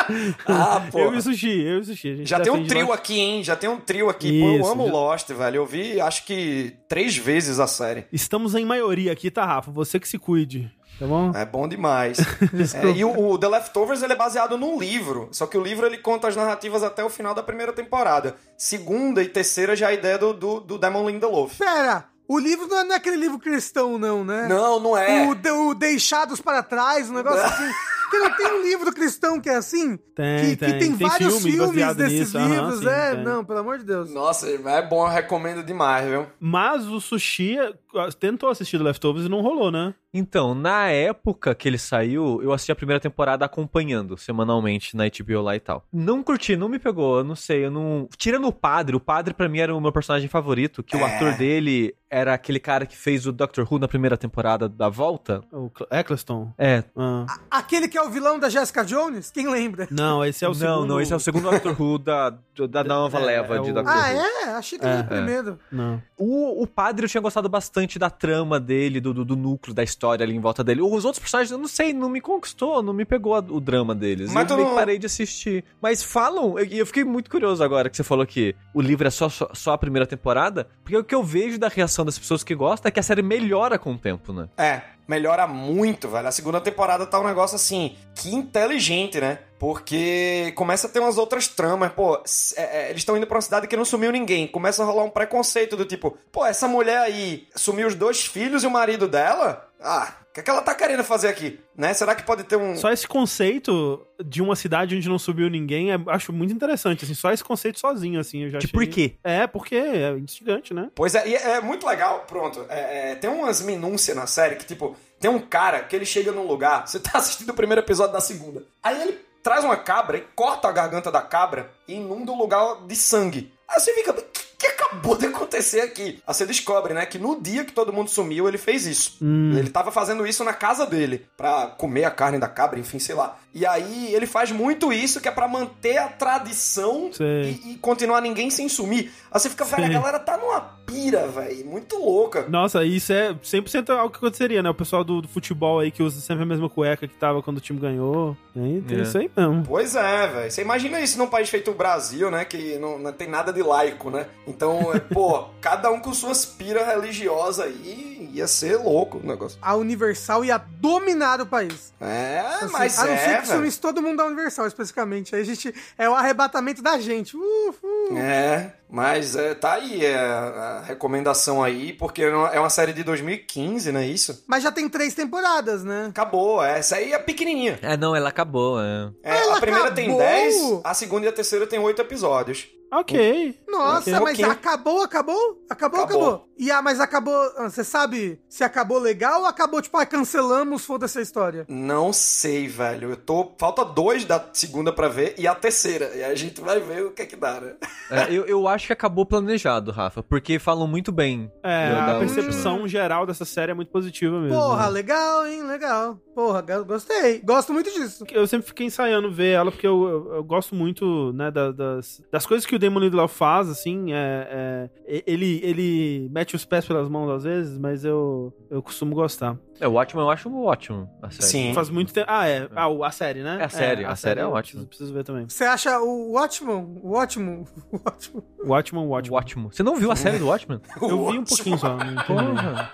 Ah, 0.46 0.86
pô. 0.90 0.98
eu 0.98 1.14
e 1.14 1.16
o 1.16 1.22
Sushi, 1.22 1.50
eu 1.62 1.78
e 1.78 1.80
o 1.80 1.84
Sushi. 1.84 2.08
A 2.10 2.16
gente 2.16 2.28
Já 2.28 2.40
tem 2.40 2.52
um 2.52 2.66
trio 2.66 2.86
Lost. 2.88 2.98
aqui, 2.98 3.18
hein? 3.18 3.42
Já 3.42 3.56
tem 3.56 3.70
um 3.70 3.78
trio 3.80 4.08
aqui. 4.10 4.40
Pô, 4.40 4.46
eu 4.48 4.60
Isso, 4.60 4.70
amo 4.70 4.86
já- 4.86 4.92
Lost, 4.92 5.28
velho. 5.32 5.56
Eu 5.56 5.66
vi, 5.66 6.00
acho 6.00 6.26
que 6.26 6.74
três 6.88 7.16
vezes 7.16 7.58
a 7.58 7.66
série. 7.66 8.04
Estamos 8.12 8.54
em 8.54 8.64
maioria 8.64 9.12
aqui, 9.12 9.30
tá, 9.30 9.44
Rafa? 9.46 9.70
Você 9.70 9.98
que 9.98 10.08
se 10.08 10.18
cuide, 10.18 10.70
tá 11.02 11.06
bom? 11.08 11.32
É 11.34 11.44
bom 11.44 11.66
demais. 11.68 12.18
É, 12.74 12.86
e 12.90 13.04
o, 13.04 13.30
o 13.30 13.38
The 13.38 13.48
Leftovers 13.48 14.02
ele 14.02 14.12
é 14.12 14.16
baseado 14.16 14.56
num 14.56 14.78
livro. 14.78 15.28
Só 15.32 15.46
que 15.46 15.56
o 15.58 15.62
livro 15.62 15.84
ele 15.86 15.98
conta 15.98 16.28
as 16.28 16.36
narrativas 16.36 16.82
até 16.82 17.02
o 17.04 17.10
final 17.10 17.34
da 17.34 17.42
primeira 17.42 17.72
temporada. 17.72 18.36
Segunda 18.56 19.22
e 19.22 19.28
terceira 19.28 19.74
já 19.74 19.86
é 19.86 19.90
a 19.90 19.94
ideia 19.94 20.18
do, 20.18 20.32
do, 20.32 20.60
do 20.60 20.78
Damon 20.78 21.08
Lindelof. 21.08 21.58
Pera, 21.58 22.04
o 22.28 22.38
livro 22.38 22.66
não 22.68 22.78
é, 22.80 22.84
não 22.84 22.92
é 22.94 22.96
aquele 22.96 23.16
livro 23.16 23.38
cristão, 23.38 23.98
não, 23.98 24.24
né? 24.24 24.46
Não, 24.48 24.78
não 24.80 24.96
é. 24.96 25.26
O, 25.28 25.34
de- 25.34 25.50
o 25.50 25.74
Deixados 25.74 26.40
para 26.40 26.62
Trás, 26.62 27.10
um 27.10 27.14
negócio 27.14 27.42
assim. 27.44 27.70
Não 28.18 28.36
tem 28.36 28.46
um 28.52 28.62
livro 28.62 28.92
cristão 28.92 29.40
que 29.40 29.48
é 29.48 29.56
assim? 29.56 29.96
Tem, 30.14 30.50
que, 30.50 30.56
tem. 30.56 30.72
que 30.72 30.78
tem, 30.78 30.78
Tem 30.96 31.08
vários 31.08 31.34
filme 31.42 31.52
filmes 31.52 31.96
desses 31.96 32.18
nisso, 32.34 32.38
livros. 32.38 32.78
sim, 32.80 32.88
é, 32.88 33.14
tem. 33.14 33.24
não, 33.24 33.44
pelo 33.44 33.58
amor 33.60 33.78
de 33.78 33.84
Deus. 33.84 34.10
Nossa, 34.12 34.48
é 34.48 34.82
bom, 34.86 35.04
eu 35.06 35.10
recomendo 35.10 35.62
demais, 35.62 36.06
viu? 36.08 36.26
Mas 36.38 36.86
o 36.86 37.00
Sushi 37.00 37.56
ah, 37.58 38.08
tentou 38.18 38.50
assistir 38.50 38.76
The 38.78 38.84
Leftovers 38.84 39.26
e 39.26 39.28
não 39.28 39.40
rolou, 39.40 39.70
né? 39.70 39.94
Então, 40.14 40.54
na 40.54 40.88
época 40.88 41.54
que 41.54 41.66
ele 41.66 41.78
saiu, 41.78 42.40
eu 42.42 42.52
assisti 42.52 42.70
a 42.70 42.76
primeira 42.76 43.00
temporada 43.00 43.46
acompanhando 43.46 44.18
semanalmente 44.18 44.94
na 44.94 45.04
HBO 45.04 45.40
lá 45.40 45.56
e 45.56 45.60
tal. 45.60 45.86
Não 45.90 46.22
curti, 46.22 46.54
não 46.54 46.68
me 46.68 46.78
pegou, 46.78 47.18
eu 47.18 47.24
não 47.24 47.34
sei, 47.34 47.64
eu 47.64 47.70
não. 47.70 48.06
Tirando 48.18 48.46
o 48.46 48.52
padre, 48.52 48.94
o 48.94 49.00
padre 49.00 49.32
pra 49.32 49.48
mim 49.48 49.60
era 49.60 49.74
o 49.74 49.80
meu 49.80 49.90
personagem 49.92 50.28
favorito, 50.28 50.82
que 50.82 50.94
o 50.96 51.00
É. 51.00 51.16
ator 51.16 51.32
dele 51.36 51.94
era 52.10 52.34
aquele 52.34 52.60
cara 52.60 52.84
que 52.84 52.94
fez 52.94 53.26
o 53.26 53.32
Doctor 53.32 53.66
Who 53.70 53.78
na 53.78 53.88
primeira 53.88 54.18
temporada 54.18 54.68
da 54.68 54.90
volta. 54.90 55.42
O 55.50 55.70
Cl- 55.74 55.88
Eccleston. 55.90 56.52
É. 56.58 56.84
Ah. 56.94 57.24
Aquele 57.50 57.88
que 57.88 57.96
é 57.96 58.01
o 58.04 58.10
vilão 58.10 58.38
da 58.38 58.48
Jessica 58.48 58.84
Jones? 58.84 59.30
Quem 59.30 59.48
lembra? 59.48 59.88
Não, 59.90 60.24
esse 60.24 60.44
é 60.44 60.48
o 60.48 60.50
não, 60.50 60.58
segundo. 60.58 60.86
não, 60.86 61.00
esse 61.00 61.12
é 61.12 61.16
o 61.16 61.20
segundo 61.20 61.50
Doctor 61.50 61.80
Who 61.80 61.98
da, 61.98 62.30
da 62.68 62.84
nova 62.84 63.18
É, 63.18 63.24
leva 63.24 63.56
é 63.56 63.60
de 63.60 63.70
o- 63.70 63.74
Doctor 63.74 63.92
Ah, 63.94 64.10
Who. 64.12 64.20
é? 64.20 64.44
Achei 64.56 64.78
que 64.78 64.84
era 64.84 64.98
É. 64.98 65.00
o 65.00 65.04
primeiro. 65.04 65.58
Não. 65.70 66.02
O, 66.18 66.62
o 66.62 66.66
padre 66.66 67.06
eu 67.06 67.08
tinha 67.08 67.20
gostado 67.20 67.48
bastante 67.48 67.98
da 67.98 68.10
trama 68.10 68.60
dele, 68.60 69.00
do, 69.00 69.14
do, 69.14 69.24
do 69.24 69.36
núcleo 69.36 69.74
da 69.74 69.82
história 69.82 70.22
ali 70.24 70.34
em 70.36 70.40
volta 70.40 70.62
dele. 70.62 70.82
Os 70.82 71.04
outros 71.04 71.18
personagens, 71.18 71.50
eu 71.50 71.58
não 71.58 71.66
sei, 71.68 71.92
não 71.92 72.08
me 72.10 72.20
conquistou, 72.20 72.82
não 72.82 72.92
me 72.92 73.04
pegou 73.04 73.34
a- 73.34 73.38
o 73.48 73.58
drama 73.60 73.94
deles. 73.94 74.32
Mas 74.32 74.50
eu 74.50 74.56
não- 74.58 74.74
parei 74.74 74.98
de 74.98 75.06
assistir. 75.06 75.64
Mas 75.80 76.02
falam, 76.02 76.58
e 76.58 76.78
eu, 76.78 76.86
fiquei 76.86 77.04
muito 77.04 77.30
curioso 77.30 77.62
agora 77.64 77.88
que 77.88 77.96
você 77.96 78.04
falou 78.04 78.26
que 78.26 78.54
o 78.74 78.80
livro 78.82 79.06
é 79.06 79.10
só, 79.10 79.28
só, 79.28 79.48
só 79.54 79.72
a 79.72 79.78
primeira 79.78 80.06
temporada, 80.06 80.68
porque 80.84 80.96
o 80.96 81.02
que 81.04 81.14
eu 81.14 81.22
vejo 81.24 81.58
da 81.58 81.68
reação 81.68 82.04
das 82.04 82.18
pessoas 82.18 82.44
que 82.44 82.54
gostam 82.54 82.88
é 82.88 82.92
que 82.92 83.00
a 83.00 83.02
série 83.02 83.22
melhora 83.22 83.78
com 83.78 83.92
o 83.94 83.98
tempo, 83.98 84.32
né? 84.32 84.48
É, 84.58 84.82
melhora 85.08 85.46
muito, 85.46 86.08
velho. 86.08 86.28
A 86.28 86.32
segunda 86.32 86.60
temporada 86.60 87.06
tá 87.06 87.18
um 87.18 87.24
negócio 87.26 87.56
assim, 87.56 87.96
que 88.14 88.34
inteligente, 88.34 89.20
né? 89.20 89.38
Porque 89.62 90.52
começa 90.56 90.88
a 90.88 90.90
ter 90.90 90.98
umas 90.98 91.16
outras 91.16 91.46
tramas. 91.46 91.92
Pô, 91.92 92.16
é, 92.56 92.62
é, 92.62 92.90
eles 92.90 93.02
estão 93.02 93.16
indo 93.16 93.28
pra 93.28 93.36
uma 93.36 93.40
cidade 93.42 93.68
que 93.68 93.76
não 93.76 93.84
sumiu 93.84 94.10
ninguém. 94.10 94.48
Começa 94.48 94.82
a 94.82 94.84
rolar 94.84 95.04
um 95.04 95.08
preconceito 95.08 95.76
do 95.76 95.84
tipo, 95.84 96.18
pô, 96.32 96.44
essa 96.44 96.66
mulher 96.66 96.98
aí 96.98 97.46
sumiu 97.54 97.86
os 97.86 97.94
dois 97.94 98.26
filhos 98.26 98.64
e 98.64 98.66
o 98.66 98.70
marido 98.72 99.06
dela? 99.06 99.68
Ah, 99.80 100.14
o 100.28 100.34
que, 100.34 100.40
é 100.40 100.42
que 100.42 100.50
ela 100.50 100.62
tá 100.62 100.74
querendo 100.74 101.04
fazer 101.04 101.28
aqui? 101.28 101.60
Né? 101.76 101.94
Será 101.94 102.16
que 102.16 102.24
pode 102.24 102.42
ter 102.42 102.56
um. 102.56 102.74
Só 102.74 102.90
esse 102.90 103.06
conceito 103.06 104.04
de 104.24 104.42
uma 104.42 104.56
cidade 104.56 104.96
onde 104.96 105.08
não 105.08 105.16
subiu 105.18 105.48
ninguém, 105.48 105.92
é- 105.92 105.98
acho 106.08 106.32
muito 106.32 106.52
interessante, 106.52 107.04
assim, 107.04 107.14
só 107.14 107.32
esse 107.32 107.44
conceito 107.44 107.78
sozinho, 107.78 108.18
assim, 108.18 108.42
eu 108.42 108.50
já 108.50 108.58
Tipo, 108.58 108.78
achei... 108.80 108.88
por 108.88 108.92
quê? 108.94 109.14
É, 109.22 109.46
porque 109.46 109.76
é 109.76 110.10
instigante, 110.18 110.74
né? 110.74 110.90
Pois 110.92 111.14
é, 111.14 111.28
e 111.28 111.36
é 111.36 111.60
muito 111.60 111.86
legal, 111.86 112.24
pronto. 112.26 112.66
é, 112.68 113.12
é, 113.12 113.14
tem 113.14 113.30
umas 113.30 113.60
minúcias 113.60 114.16
na 114.16 114.26
série 114.26 114.56
que, 114.56 114.64
tipo, 114.66 114.96
tem 115.20 115.30
um 115.30 115.38
cara 115.38 115.84
que 115.84 115.94
ele 115.94 116.04
chega 116.04 116.32
num 116.32 116.48
lugar, 116.48 116.84
você 116.88 116.98
tá 116.98 117.12
assistindo 117.18 117.50
o 117.50 117.54
primeiro 117.54 117.80
episódio 117.80 118.12
da 118.12 118.20
segunda. 118.20 118.64
Aí 118.82 119.00
ele 119.00 119.18
traz 119.42 119.64
uma 119.64 119.76
cabra 119.76 120.16
e 120.16 120.26
corta 120.34 120.68
a 120.68 120.72
garganta 120.72 121.10
da 121.10 121.20
cabra 121.20 121.70
e 121.88 121.94
inunda 121.94 122.32
o 122.32 122.38
lugar 122.38 122.86
de 122.86 122.94
sangue. 122.94 123.52
Aí 123.72 123.80
você 123.80 123.92
fica, 123.94 124.10
o 124.12 124.14
que, 124.14 124.42
que 124.58 124.66
acabou 124.66 125.16
de 125.16 125.26
acontecer 125.26 125.80
aqui? 125.80 126.20
Aí 126.26 126.34
você 126.34 126.44
descobre, 126.46 126.92
né, 126.94 127.06
que 127.06 127.18
no 127.18 127.40
dia 127.40 127.64
que 127.64 127.72
todo 127.72 127.92
mundo 127.92 128.08
sumiu, 128.10 128.46
ele 128.48 128.58
fez 128.58 128.86
isso. 128.86 129.16
Hum. 129.22 129.56
Ele 129.56 129.70
tava 129.70 129.90
fazendo 129.90 130.26
isso 130.26 130.44
na 130.44 130.52
casa 130.52 130.84
dele, 130.86 131.26
pra 131.36 131.66
comer 131.78 132.04
a 132.04 132.10
carne 132.10 132.38
da 132.38 132.48
cabra, 132.48 132.78
enfim, 132.78 132.98
sei 132.98 133.14
lá. 133.14 133.38
E 133.54 133.66
aí 133.66 134.14
ele 134.14 134.26
faz 134.26 134.50
muito 134.50 134.92
isso, 134.92 135.20
que 135.20 135.28
é 135.28 135.30
pra 135.30 135.46
manter 135.46 135.98
a 135.98 136.08
tradição 136.08 137.10
e, 137.20 137.72
e 137.72 137.78
continuar 137.80 138.20
ninguém 138.20 138.50
sem 138.50 138.68
sumir. 138.68 139.12
Aí 139.30 139.38
você 139.40 139.50
fica, 139.50 139.64
velho, 139.64 139.84
a 139.84 139.88
galera 139.88 140.18
tá 140.18 140.36
numa 140.38 140.60
pira, 140.86 141.26
velho, 141.28 141.64
muito 141.66 141.96
louca. 141.98 142.46
Nossa, 142.48 142.82
isso 142.84 143.12
é 143.12 143.34
100% 143.34 143.90
algo 143.90 144.10
que 144.10 144.16
aconteceria, 144.18 144.62
né? 144.62 144.70
O 144.70 144.74
pessoal 144.74 145.04
do, 145.04 145.20
do 145.22 145.28
futebol 145.28 145.80
aí 145.80 145.90
que 145.90 146.02
usa 146.02 146.20
sempre 146.20 146.42
a 146.44 146.46
mesma 146.46 146.68
cueca 146.68 147.06
que 147.06 147.14
tava 147.14 147.42
quando 147.42 147.58
o 147.58 147.60
time 147.60 147.78
ganhou. 147.78 148.36
Tem, 148.54 148.80
tem 148.82 148.98
É. 148.98 149.02
isso 149.02 149.18
aí 149.18 149.30
mesmo. 149.36 149.64
Pois 149.66 149.94
é, 149.96 150.26
velho. 150.28 150.50
Você 150.50 150.62
imagina 150.62 151.00
isso 151.00 151.18
num 151.18 151.26
país 151.28 151.48
feito 151.50 151.70
o 151.70 151.74
Brasil, 151.74 152.30
né? 152.30 152.44
Que 152.46 152.78
não, 152.78 152.98
não 152.98 153.12
tem 153.12 153.28
nada 153.28 153.52
de 153.52 153.61
laico, 153.62 154.10
né? 154.10 154.26
Então, 154.46 154.92
é, 154.94 154.98
pô, 154.98 155.46
cada 155.60 155.90
um 155.90 156.00
com 156.00 156.12
suas 156.12 156.44
piras 156.44 156.86
religiosas 156.86 157.66
aí, 157.66 158.30
ia 158.32 158.46
ser 158.46 158.76
louco 158.76 159.18
o 159.18 159.26
negócio. 159.26 159.58
A 159.62 159.74
Universal 159.76 160.44
ia 160.44 160.58
dominar 160.58 161.40
o 161.40 161.46
país. 161.46 161.92
É, 162.00 162.40
Assim, 162.40 162.72
mas 162.72 162.98
a 162.98 163.06
não 163.06 163.16
ser 163.16 163.22
é, 163.22 163.40
que 163.40 163.46
velho. 163.46 163.58
sumisse 163.58 163.80
todo 163.80 164.02
mundo 164.02 164.18
da 164.18 164.26
Universal, 164.26 164.66
especificamente. 164.66 165.34
Aí 165.34 165.42
a 165.42 165.44
gente. 165.44 165.74
É 165.96 166.08
o 166.08 166.14
arrebatamento 166.14 166.82
da 166.82 166.98
gente. 166.98 167.36
Uh, 167.36 167.40
uh. 167.82 168.16
É, 168.16 168.74
mas 168.92 169.34
é, 169.34 169.54
tá 169.54 169.72
aí 169.74 170.04
é, 170.04 170.14
a 170.16 170.82
recomendação 170.84 171.62
aí, 171.62 171.92
porque 171.94 172.22
é 172.22 172.60
uma 172.60 172.70
série 172.70 172.92
de 172.92 173.02
2015, 173.02 173.90
não 173.90 174.00
é 174.00 174.06
isso? 174.06 174.44
Mas 174.46 174.62
já 174.62 174.70
tem 174.70 174.88
três 174.88 175.14
temporadas, 175.14 175.82
né? 175.82 176.06
Acabou, 176.10 176.62
é, 176.62 176.78
essa 176.78 176.96
aí 176.96 177.12
é 177.12 177.18
pequenininha. 177.18 177.78
É, 177.82 177.96
não, 177.96 178.14
ela 178.14 178.28
acabou, 178.28 178.80
é. 178.80 179.10
É, 179.22 179.36
Ela 179.38 179.56
a 179.56 179.60
primeira 179.60 179.90
tem 179.90 180.04
acabou? 180.08 180.20
10, 180.20 180.80
a 180.84 180.94
segunda 180.94 181.26
e 181.26 181.28
a 181.28 181.32
terceira 181.32 181.66
tem 181.66 181.78
8 181.78 182.00
episódios. 182.02 182.68
Ok. 182.94 183.58
Nossa, 183.66 184.10
Ok. 184.10 184.12
mas 184.22 184.38
Ok. 184.38 184.44
acabou, 184.44 185.02
acabou? 185.02 185.64
Acabou, 185.70 186.00
Acabou. 186.02 186.20
acabou. 186.28 186.48
E 186.58 186.70
ah, 186.70 186.82
mas 186.82 187.00
acabou. 187.00 187.34
ah, 187.56 187.70
Você 187.70 187.82
sabe 187.82 188.38
se 188.50 188.62
acabou 188.62 188.98
legal 188.98 189.40
ou 189.40 189.46
acabou, 189.46 189.80
tipo, 189.80 189.96
ah, 189.96 190.04
cancelamos, 190.04 190.84
foda-se 190.84 191.18
a 191.18 191.22
história? 191.22 191.64
Não 191.70 192.12
sei, 192.12 192.68
velho. 192.68 193.08
Eu 193.12 193.16
tô. 193.16 193.50
Falta 193.58 193.82
dois 193.82 194.26
da 194.26 194.44
segunda 194.52 194.92
pra 194.92 195.08
ver 195.08 195.34
e 195.38 195.46
a 195.48 195.54
terceira. 195.54 196.10
E 196.14 196.22
aí 196.22 196.30
a 196.32 196.34
gente 196.34 196.60
vai 196.60 196.80
ver 196.80 197.06
o 197.06 197.12
que 197.12 197.22
é 197.22 197.26
que 197.26 197.34
dá, 197.34 197.58
né? 197.62 197.72
É, 198.10 198.24
eu, 198.30 198.44
eu 198.44 198.68
acho 198.68 198.81
que 198.86 198.92
acabou 198.92 199.24
planejado, 199.26 199.90
Rafa, 199.90 200.22
porque 200.22 200.58
falam 200.58 200.86
muito 200.86 201.10
bem. 201.12 201.50
É, 201.62 201.92
a 201.92 202.18
percepção 202.18 202.86
geral 202.88 203.26
dessa 203.26 203.44
série 203.44 203.72
é 203.72 203.74
muito 203.74 203.90
positiva 203.90 204.40
mesmo. 204.40 204.56
Porra, 204.58 204.88
legal, 204.88 205.46
hein? 205.46 205.62
Legal. 205.62 206.16
Porra, 206.34 206.60
go- 206.62 206.84
gostei. 206.84 207.40
Gosto 207.40 207.72
muito 207.72 207.90
disso. 207.92 208.24
Eu 208.32 208.46
sempre 208.46 208.66
fiquei 208.66 208.86
ensaiando 208.86 209.30
ver 209.30 209.52
ela, 209.52 209.70
porque 209.70 209.86
eu, 209.86 210.08
eu, 210.08 210.34
eu 210.36 210.44
gosto 210.44 210.74
muito, 210.74 211.32
né, 211.34 211.50
da- 211.50 211.72
das, 211.72 212.22
das 212.30 212.46
coisas 212.46 212.64
que 212.66 212.74
o 212.74 212.78
Damon 212.78 213.00
Lindelof 213.00 213.34
faz, 213.36 213.68
assim, 213.68 214.12
é, 214.12 214.88
é- 215.06 215.22
ele, 215.26 215.60
ele 215.62 216.28
mete 216.32 216.56
os 216.56 216.64
pés 216.64 216.86
pelas 216.86 217.08
mãos 217.08 217.30
às 217.30 217.44
vezes, 217.44 217.78
mas 217.78 218.04
eu, 218.04 218.52
eu 218.70 218.82
costumo 218.82 219.14
gostar. 219.14 219.56
É, 219.82 219.88
o 219.88 219.92
Watchmen 219.94 220.22
eu 220.24 220.30
acho 220.30 220.54
ótimo, 220.64 221.10
a 221.20 221.28
série. 221.30 221.42
Sim. 221.44 221.74
Faz 221.74 221.90
muito 221.90 222.12
tempo... 222.14 222.26
Ah, 222.30 222.46
é. 222.46 222.68
Ah, 222.76 222.86
o- 222.88 223.02
a 223.02 223.10
série, 223.10 223.42
né? 223.42 223.58
É 223.60 223.64
a 223.64 223.68
série, 223.68 224.04
a 224.04 224.14
série 224.14 224.38
é 224.38 224.44
eu 224.44 224.50
ótima. 224.52 224.84
Preciso, 224.84 224.86
preciso 224.86 225.12
ver 225.12 225.24
também. 225.24 225.48
Você 225.48 225.64
acha 225.64 225.98
o 226.00 226.34
ótimo, 226.34 227.00
o 227.02 227.14
ótimo, 227.14 227.66
o 227.90 227.96
ótimo. 228.08 228.44
Watchman, 228.64 229.02
O 229.04 229.08
Watchman. 229.08 229.38
Ótimo. 229.38 229.72
Você 229.72 229.82
não 229.82 229.96
viu 229.96 230.12
a 230.12 230.16
série 230.16 230.38
do 230.38 230.46
Watchmen? 230.46 230.80
Eu 231.02 231.26
vi 231.30 231.38
um 231.38 231.44
pouquinho 231.44 231.76
só. 231.78 231.96
Porra. 232.26 232.92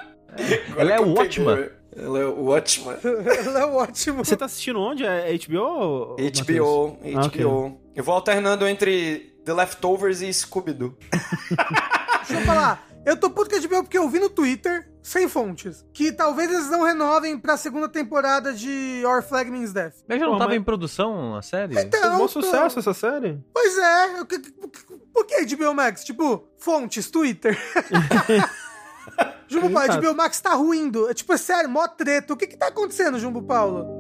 Agora 0.71 0.81
Ela 0.81 0.93
é 0.95 1.01
ótima. 1.01 1.57
peguei. 1.57 1.79
Ela 2.05 2.19
é 2.21 2.25
ótima. 2.27 2.97
Ela 3.03 3.61
é 3.61 3.65
ótimo. 3.67 4.25
Você 4.25 4.37
tá 4.37 4.45
assistindo 4.47 4.81
onde? 4.81 5.05
É 5.05 5.31
HBO? 5.47 6.11
Matheus? 6.11 6.41
HBO, 6.41 6.99
Ah, 7.17 7.27
ok. 7.27 7.43
HBO. 7.45 7.81
Eu 7.95 8.05
vou 8.05 8.15
alternando 8.15 8.67
entre 8.69 9.35
The 9.45 9.53
Leftovers 9.53 10.23
e 10.23 10.33
Scooby-Doo. 10.33 10.97
Deixa 11.11 12.35
eu 12.35 12.41
falar. 12.47 12.87
Eu 13.09 13.17
tô 13.17 13.31
puto 13.31 13.49
com 13.49 13.57
a 13.57 13.61
HBO 13.61 13.83
porque 13.85 13.97
eu 13.97 14.07
vi 14.09 14.19
no 14.19 14.29
Twitter, 14.29 14.87
sem 15.03 15.27
fontes, 15.27 15.83
que 15.95 16.13
talvez 16.13 16.51
eles 16.51 16.69
não 16.69 16.83
renovem 16.83 17.39
pra 17.39 17.57
segunda 17.57 17.89
temporada 17.89 18.53
de 18.53 19.03
Our 19.07 19.23
Flag 19.23 19.51
Means 19.51 19.73
Death. 19.73 19.95
Mas 20.07 20.19
já 20.21 20.27
não 20.27 20.33
Pô, 20.35 20.39
tava 20.39 20.51
mas- 20.51 20.61
em 20.61 20.63
produção 20.63 21.35
a 21.35 21.41
série? 21.41 21.81
Então, 21.81 22.17
um 22.17 22.19
bom 22.19 22.29
sucesso 22.29 22.79
essa 22.79 22.93
série. 22.93 23.41
Pois 23.55 23.79
é. 23.79 24.19
eu- 24.21 24.27
que- 24.27 24.39
que- 24.41 24.53
Por 25.15 25.25
que 25.27 25.41
HBO 25.57 25.75
Max? 25.75 26.05
Tipo, 26.05 26.47
fontes, 26.59 27.11
Twitter. 27.11 27.59
Jumbo 29.49 29.71
Paulo, 29.71 29.87
Exato. 29.89 30.03
HBO 30.07 30.15
Max 30.15 30.41
tá 30.41 30.55
ruindo. 30.55 31.09
É 31.09 31.15
tipo, 31.15 31.33
é 31.33 31.37
sério, 31.39 31.71
mó 31.71 31.89
treta. 31.89 32.35
O 32.35 32.37
que 32.37 32.47
que 32.47 32.57
tá 32.57 32.69
acontecendo, 32.69 33.19
Jumbo 33.19 33.43
Paulo? 33.43 33.98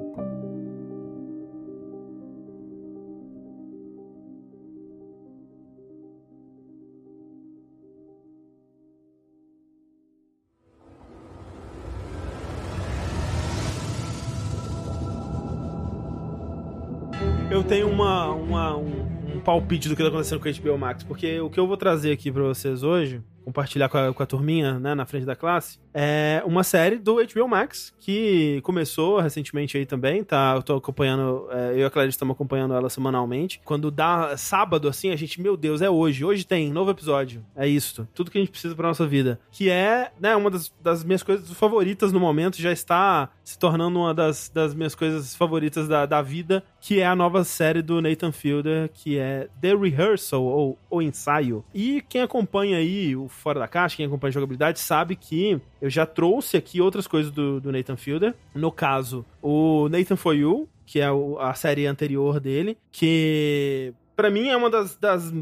Tenho 17.68 17.88
uma, 17.88 18.26
uma- 18.32 18.76
um, 18.76 19.36
um 19.36 19.40
palpite 19.40 19.88
do 19.88 19.94
que 19.96 20.02
tá 20.02 20.08
acontecendo 20.08 20.40
com 20.40 20.48
a 20.48 20.52
HBO 20.52 20.78
Max, 20.78 21.02
porque 21.04 21.40
o 21.40 21.50
que 21.50 21.60
eu 21.60 21.66
vou 21.66 21.76
trazer 21.76 22.12
aqui 22.12 22.30
pra 22.32 22.42
vocês 22.42 22.82
hoje, 22.82 23.20
compartilhar 23.44 23.88
com 23.88 23.98
a, 23.98 24.12
com 24.12 24.22
a 24.22 24.26
turminha, 24.26 24.78
né, 24.78 24.94
na 24.94 25.06
frente 25.06 25.24
da 25.24 25.34
classe, 25.34 25.78
é 25.94 26.42
uma 26.44 26.62
série 26.62 26.96
do 26.96 27.16
HBO 27.16 27.48
Max, 27.48 27.94
que 27.98 28.60
começou 28.62 29.20
recentemente 29.20 29.76
aí 29.76 29.86
também, 29.86 30.22
tá? 30.22 30.52
Eu 30.54 30.62
tô 30.62 30.76
acompanhando, 30.76 31.48
é, 31.50 31.72
eu 31.72 31.78
e 31.78 31.84
a 31.84 31.90
Clarice 31.90 32.14
estamos 32.14 32.34
acompanhando 32.34 32.74
ela 32.74 32.88
semanalmente. 32.88 33.60
Quando 33.64 33.90
dá 33.90 34.36
sábado, 34.36 34.86
assim, 34.86 35.10
a 35.10 35.16
gente, 35.16 35.40
meu 35.40 35.56
Deus, 35.56 35.82
é 35.82 35.90
hoje. 35.90 36.24
Hoje 36.24 36.46
tem 36.46 36.72
novo 36.72 36.90
episódio. 36.90 37.44
É 37.56 37.66
isso. 37.66 38.06
Tudo 38.14 38.30
que 38.30 38.38
a 38.38 38.40
gente 38.40 38.50
precisa 38.50 38.74
pra 38.74 38.86
nossa 38.86 39.06
vida. 39.06 39.40
Que 39.50 39.70
é, 39.70 40.12
né, 40.20 40.36
uma 40.36 40.50
das, 40.50 40.72
das 40.80 41.02
minhas 41.02 41.22
coisas 41.22 41.52
favoritas 41.52 42.12
no 42.12 42.20
momento, 42.20 42.60
já 42.60 42.70
está 42.70 43.30
se 43.42 43.58
tornando 43.58 43.98
uma 43.98 44.14
das, 44.14 44.50
das 44.52 44.74
minhas 44.74 44.94
coisas 44.94 45.34
favoritas 45.34 45.88
da, 45.88 46.06
da 46.06 46.22
vida, 46.22 46.62
que 46.80 47.00
é 47.00 47.06
a 47.06 47.16
nova 47.16 47.42
série 47.44 47.82
do 47.82 48.00
Nathan 48.00 48.30
Fielder, 48.30 48.90
que 48.92 49.18
é 49.18 49.48
The 49.60 49.74
Rehearsal, 49.74 50.42
ou 50.42 50.78
O 50.90 51.02
Ensaio. 51.02 51.64
E 51.74 52.02
quem 52.08 52.20
acompanha 52.20 52.78
aí 52.78 53.16
o 53.16 53.28
Fora 53.38 53.60
da 53.60 53.68
Caixa, 53.68 53.96
quem 53.96 54.06
acompanha 54.06 54.32
jogabilidade, 54.32 54.80
sabe 54.80 55.16
que 55.16 55.60
eu 55.80 55.88
já 55.88 56.04
trouxe 56.04 56.56
aqui 56.56 56.80
outras 56.80 57.06
coisas 57.06 57.30
do, 57.30 57.60
do 57.60 57.72
Nathan 57.72 57.96
Fielder. 57.96 58.34
No 58.54 58.70
caso, 58.70 59.24
o 59.40 59.88
Nathan 59.88 60.16
For 60.16 60.34
You, 60.34 60.68
que 60.84 61.00
é 61.00 61.08
a 61.38 61.54
série 61.54 61.86
anterior 61.86 62.40
dele, 62.40 62.76
que 62.90 63.94
Pra 64.18 64.32
mim 64.32 64.48
é 64.48 64.56
uma 64.56 64.68
das, 64.68 64.96
das 64.96 65.32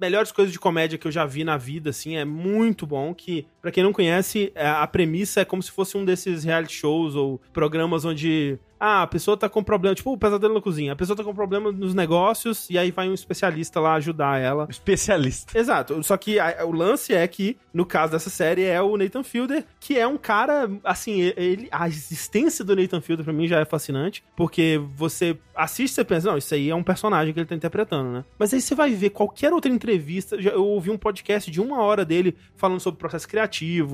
melhores 0.00 0.30
coisas 0.30 0.52
de 0.52 0.58
comédia 0.60 0.96
que 0.96 1.04
eu 1.04 1.10
já 1.10 1.26
vi 1.26 1.42
na 1.42 1.56
vida, 1.56 1.90
assim, 1.90 2.16
é 2.16 2.24
muito 2.24 2.86
bom, 2.86 3.12
que, 3.12 3.44
pra 3.60 3.70
quem 3.70 3.82
não 3.84 3.92
conhece, 3.92 4.52
é, 4.54 4.66
a 4.68 4.86
premissa 4.86 5.40
é 5.40 5.44
como 5.44 5.62
se 5.62 5.70
fosse 5.70 5.96
um 5.96 6.04
desses 6.04 6.44
reality 6.44 6.74
shows 6.74 7.14
ou 7.14 7.40
programas 7.52 8.04
onde, 8.04 8.58
ah, 8.78 9.02
a 9.02 9.06
pessoa 9.06 9.36
tá 9.36 9.48
com 9.48 9.62
problema, 9.62 9.94
tipo 9.94 10.12
o 10.12 10.18
Pesadelo 10.18 10.54
na 10.54 10.60
Cozinha, 10.60 10.92
a 10.92 10.96
pessoa 10.96 11.16
tá 11.16 11.22
com 11.24 11.34
problema 11.34 11.70
nos 11.70 11.94
negócios 11.94 12.68
e 12.70 12.78
aí 12.78 12.90
vai 12.90 13.08
um 13.08 13.14
especialista 13.14 13.78
lá 13.80 13.94
ajudar 13.94 14.40
ela. 14.40 14.66
Especialista. 14.70 15.58
Exato, 15.58 16.02
só 16.02 16.16
que 16.16 16.38
a- 16.38 16.64
o 16.64 16.72
lance 16.72 17.14
é 17.14 17.26
que, 17.28 17.56
no 17.72 17.84
caso 17.84 18.12
dessa 18.12 18.30
série, 18.30 18.62
é 18.64 18.80
o 18.80 18.96
Nathan 18.96 19.22
Fielder, 19.22 19.64
que 19.78 19.98
é 19.98 20.06
um 20.06 20.16
cara, 20.16 20.70
assim, 20.84 21.20
ele, 21.36 21.68
a 21.70 21.86
existência 21.88 22.64
do 22.64 22.74
Nathan 22.74 23.00
Fielder 23.00 23.24
pra 23.24 23.32
mim 23.32 23.46
já 23.46 23.60
é 23.60 23.64
fascinante, 23.64 24.22
porque 24.36 24.80
você 24.96 25.36
assiste 25.54 25.98
e 26.00 26.04
pensa, 26.04 26.30
não, 26.30 26.38
isso 26.38 26.54
aí 26.54 26.70
é 26.70 26.74
um 26.74 26.82
personagem 26.82 27.34
que 27.34 27.40
ele 27.40 27.46
tá 27.46 27.54
interpretando, 27.54 28.10
né? 28.10 28.24
Mas 28.38 28.54
aí 28.54 28.60
você 28.60 28.74
vai 28.74 28.90
ver 28.94 29.10
qualquer 29.10 29.52
outra 29.52 29.70
entrevista, 29.70 30.36
eu 30.36 30.64
ouvi 30.64 30.90
um 30.90 30.96
podcast 30.96 31.50
de 31.50 31.60
uma 31.60 31.82
hora 31.82 32.04
dele 32.04 32.34
falando 32.56 32.80
sobre 32.80 32.96
o 32.96 32.98
processo 32.98 33.28
criativo, 33.28 33.49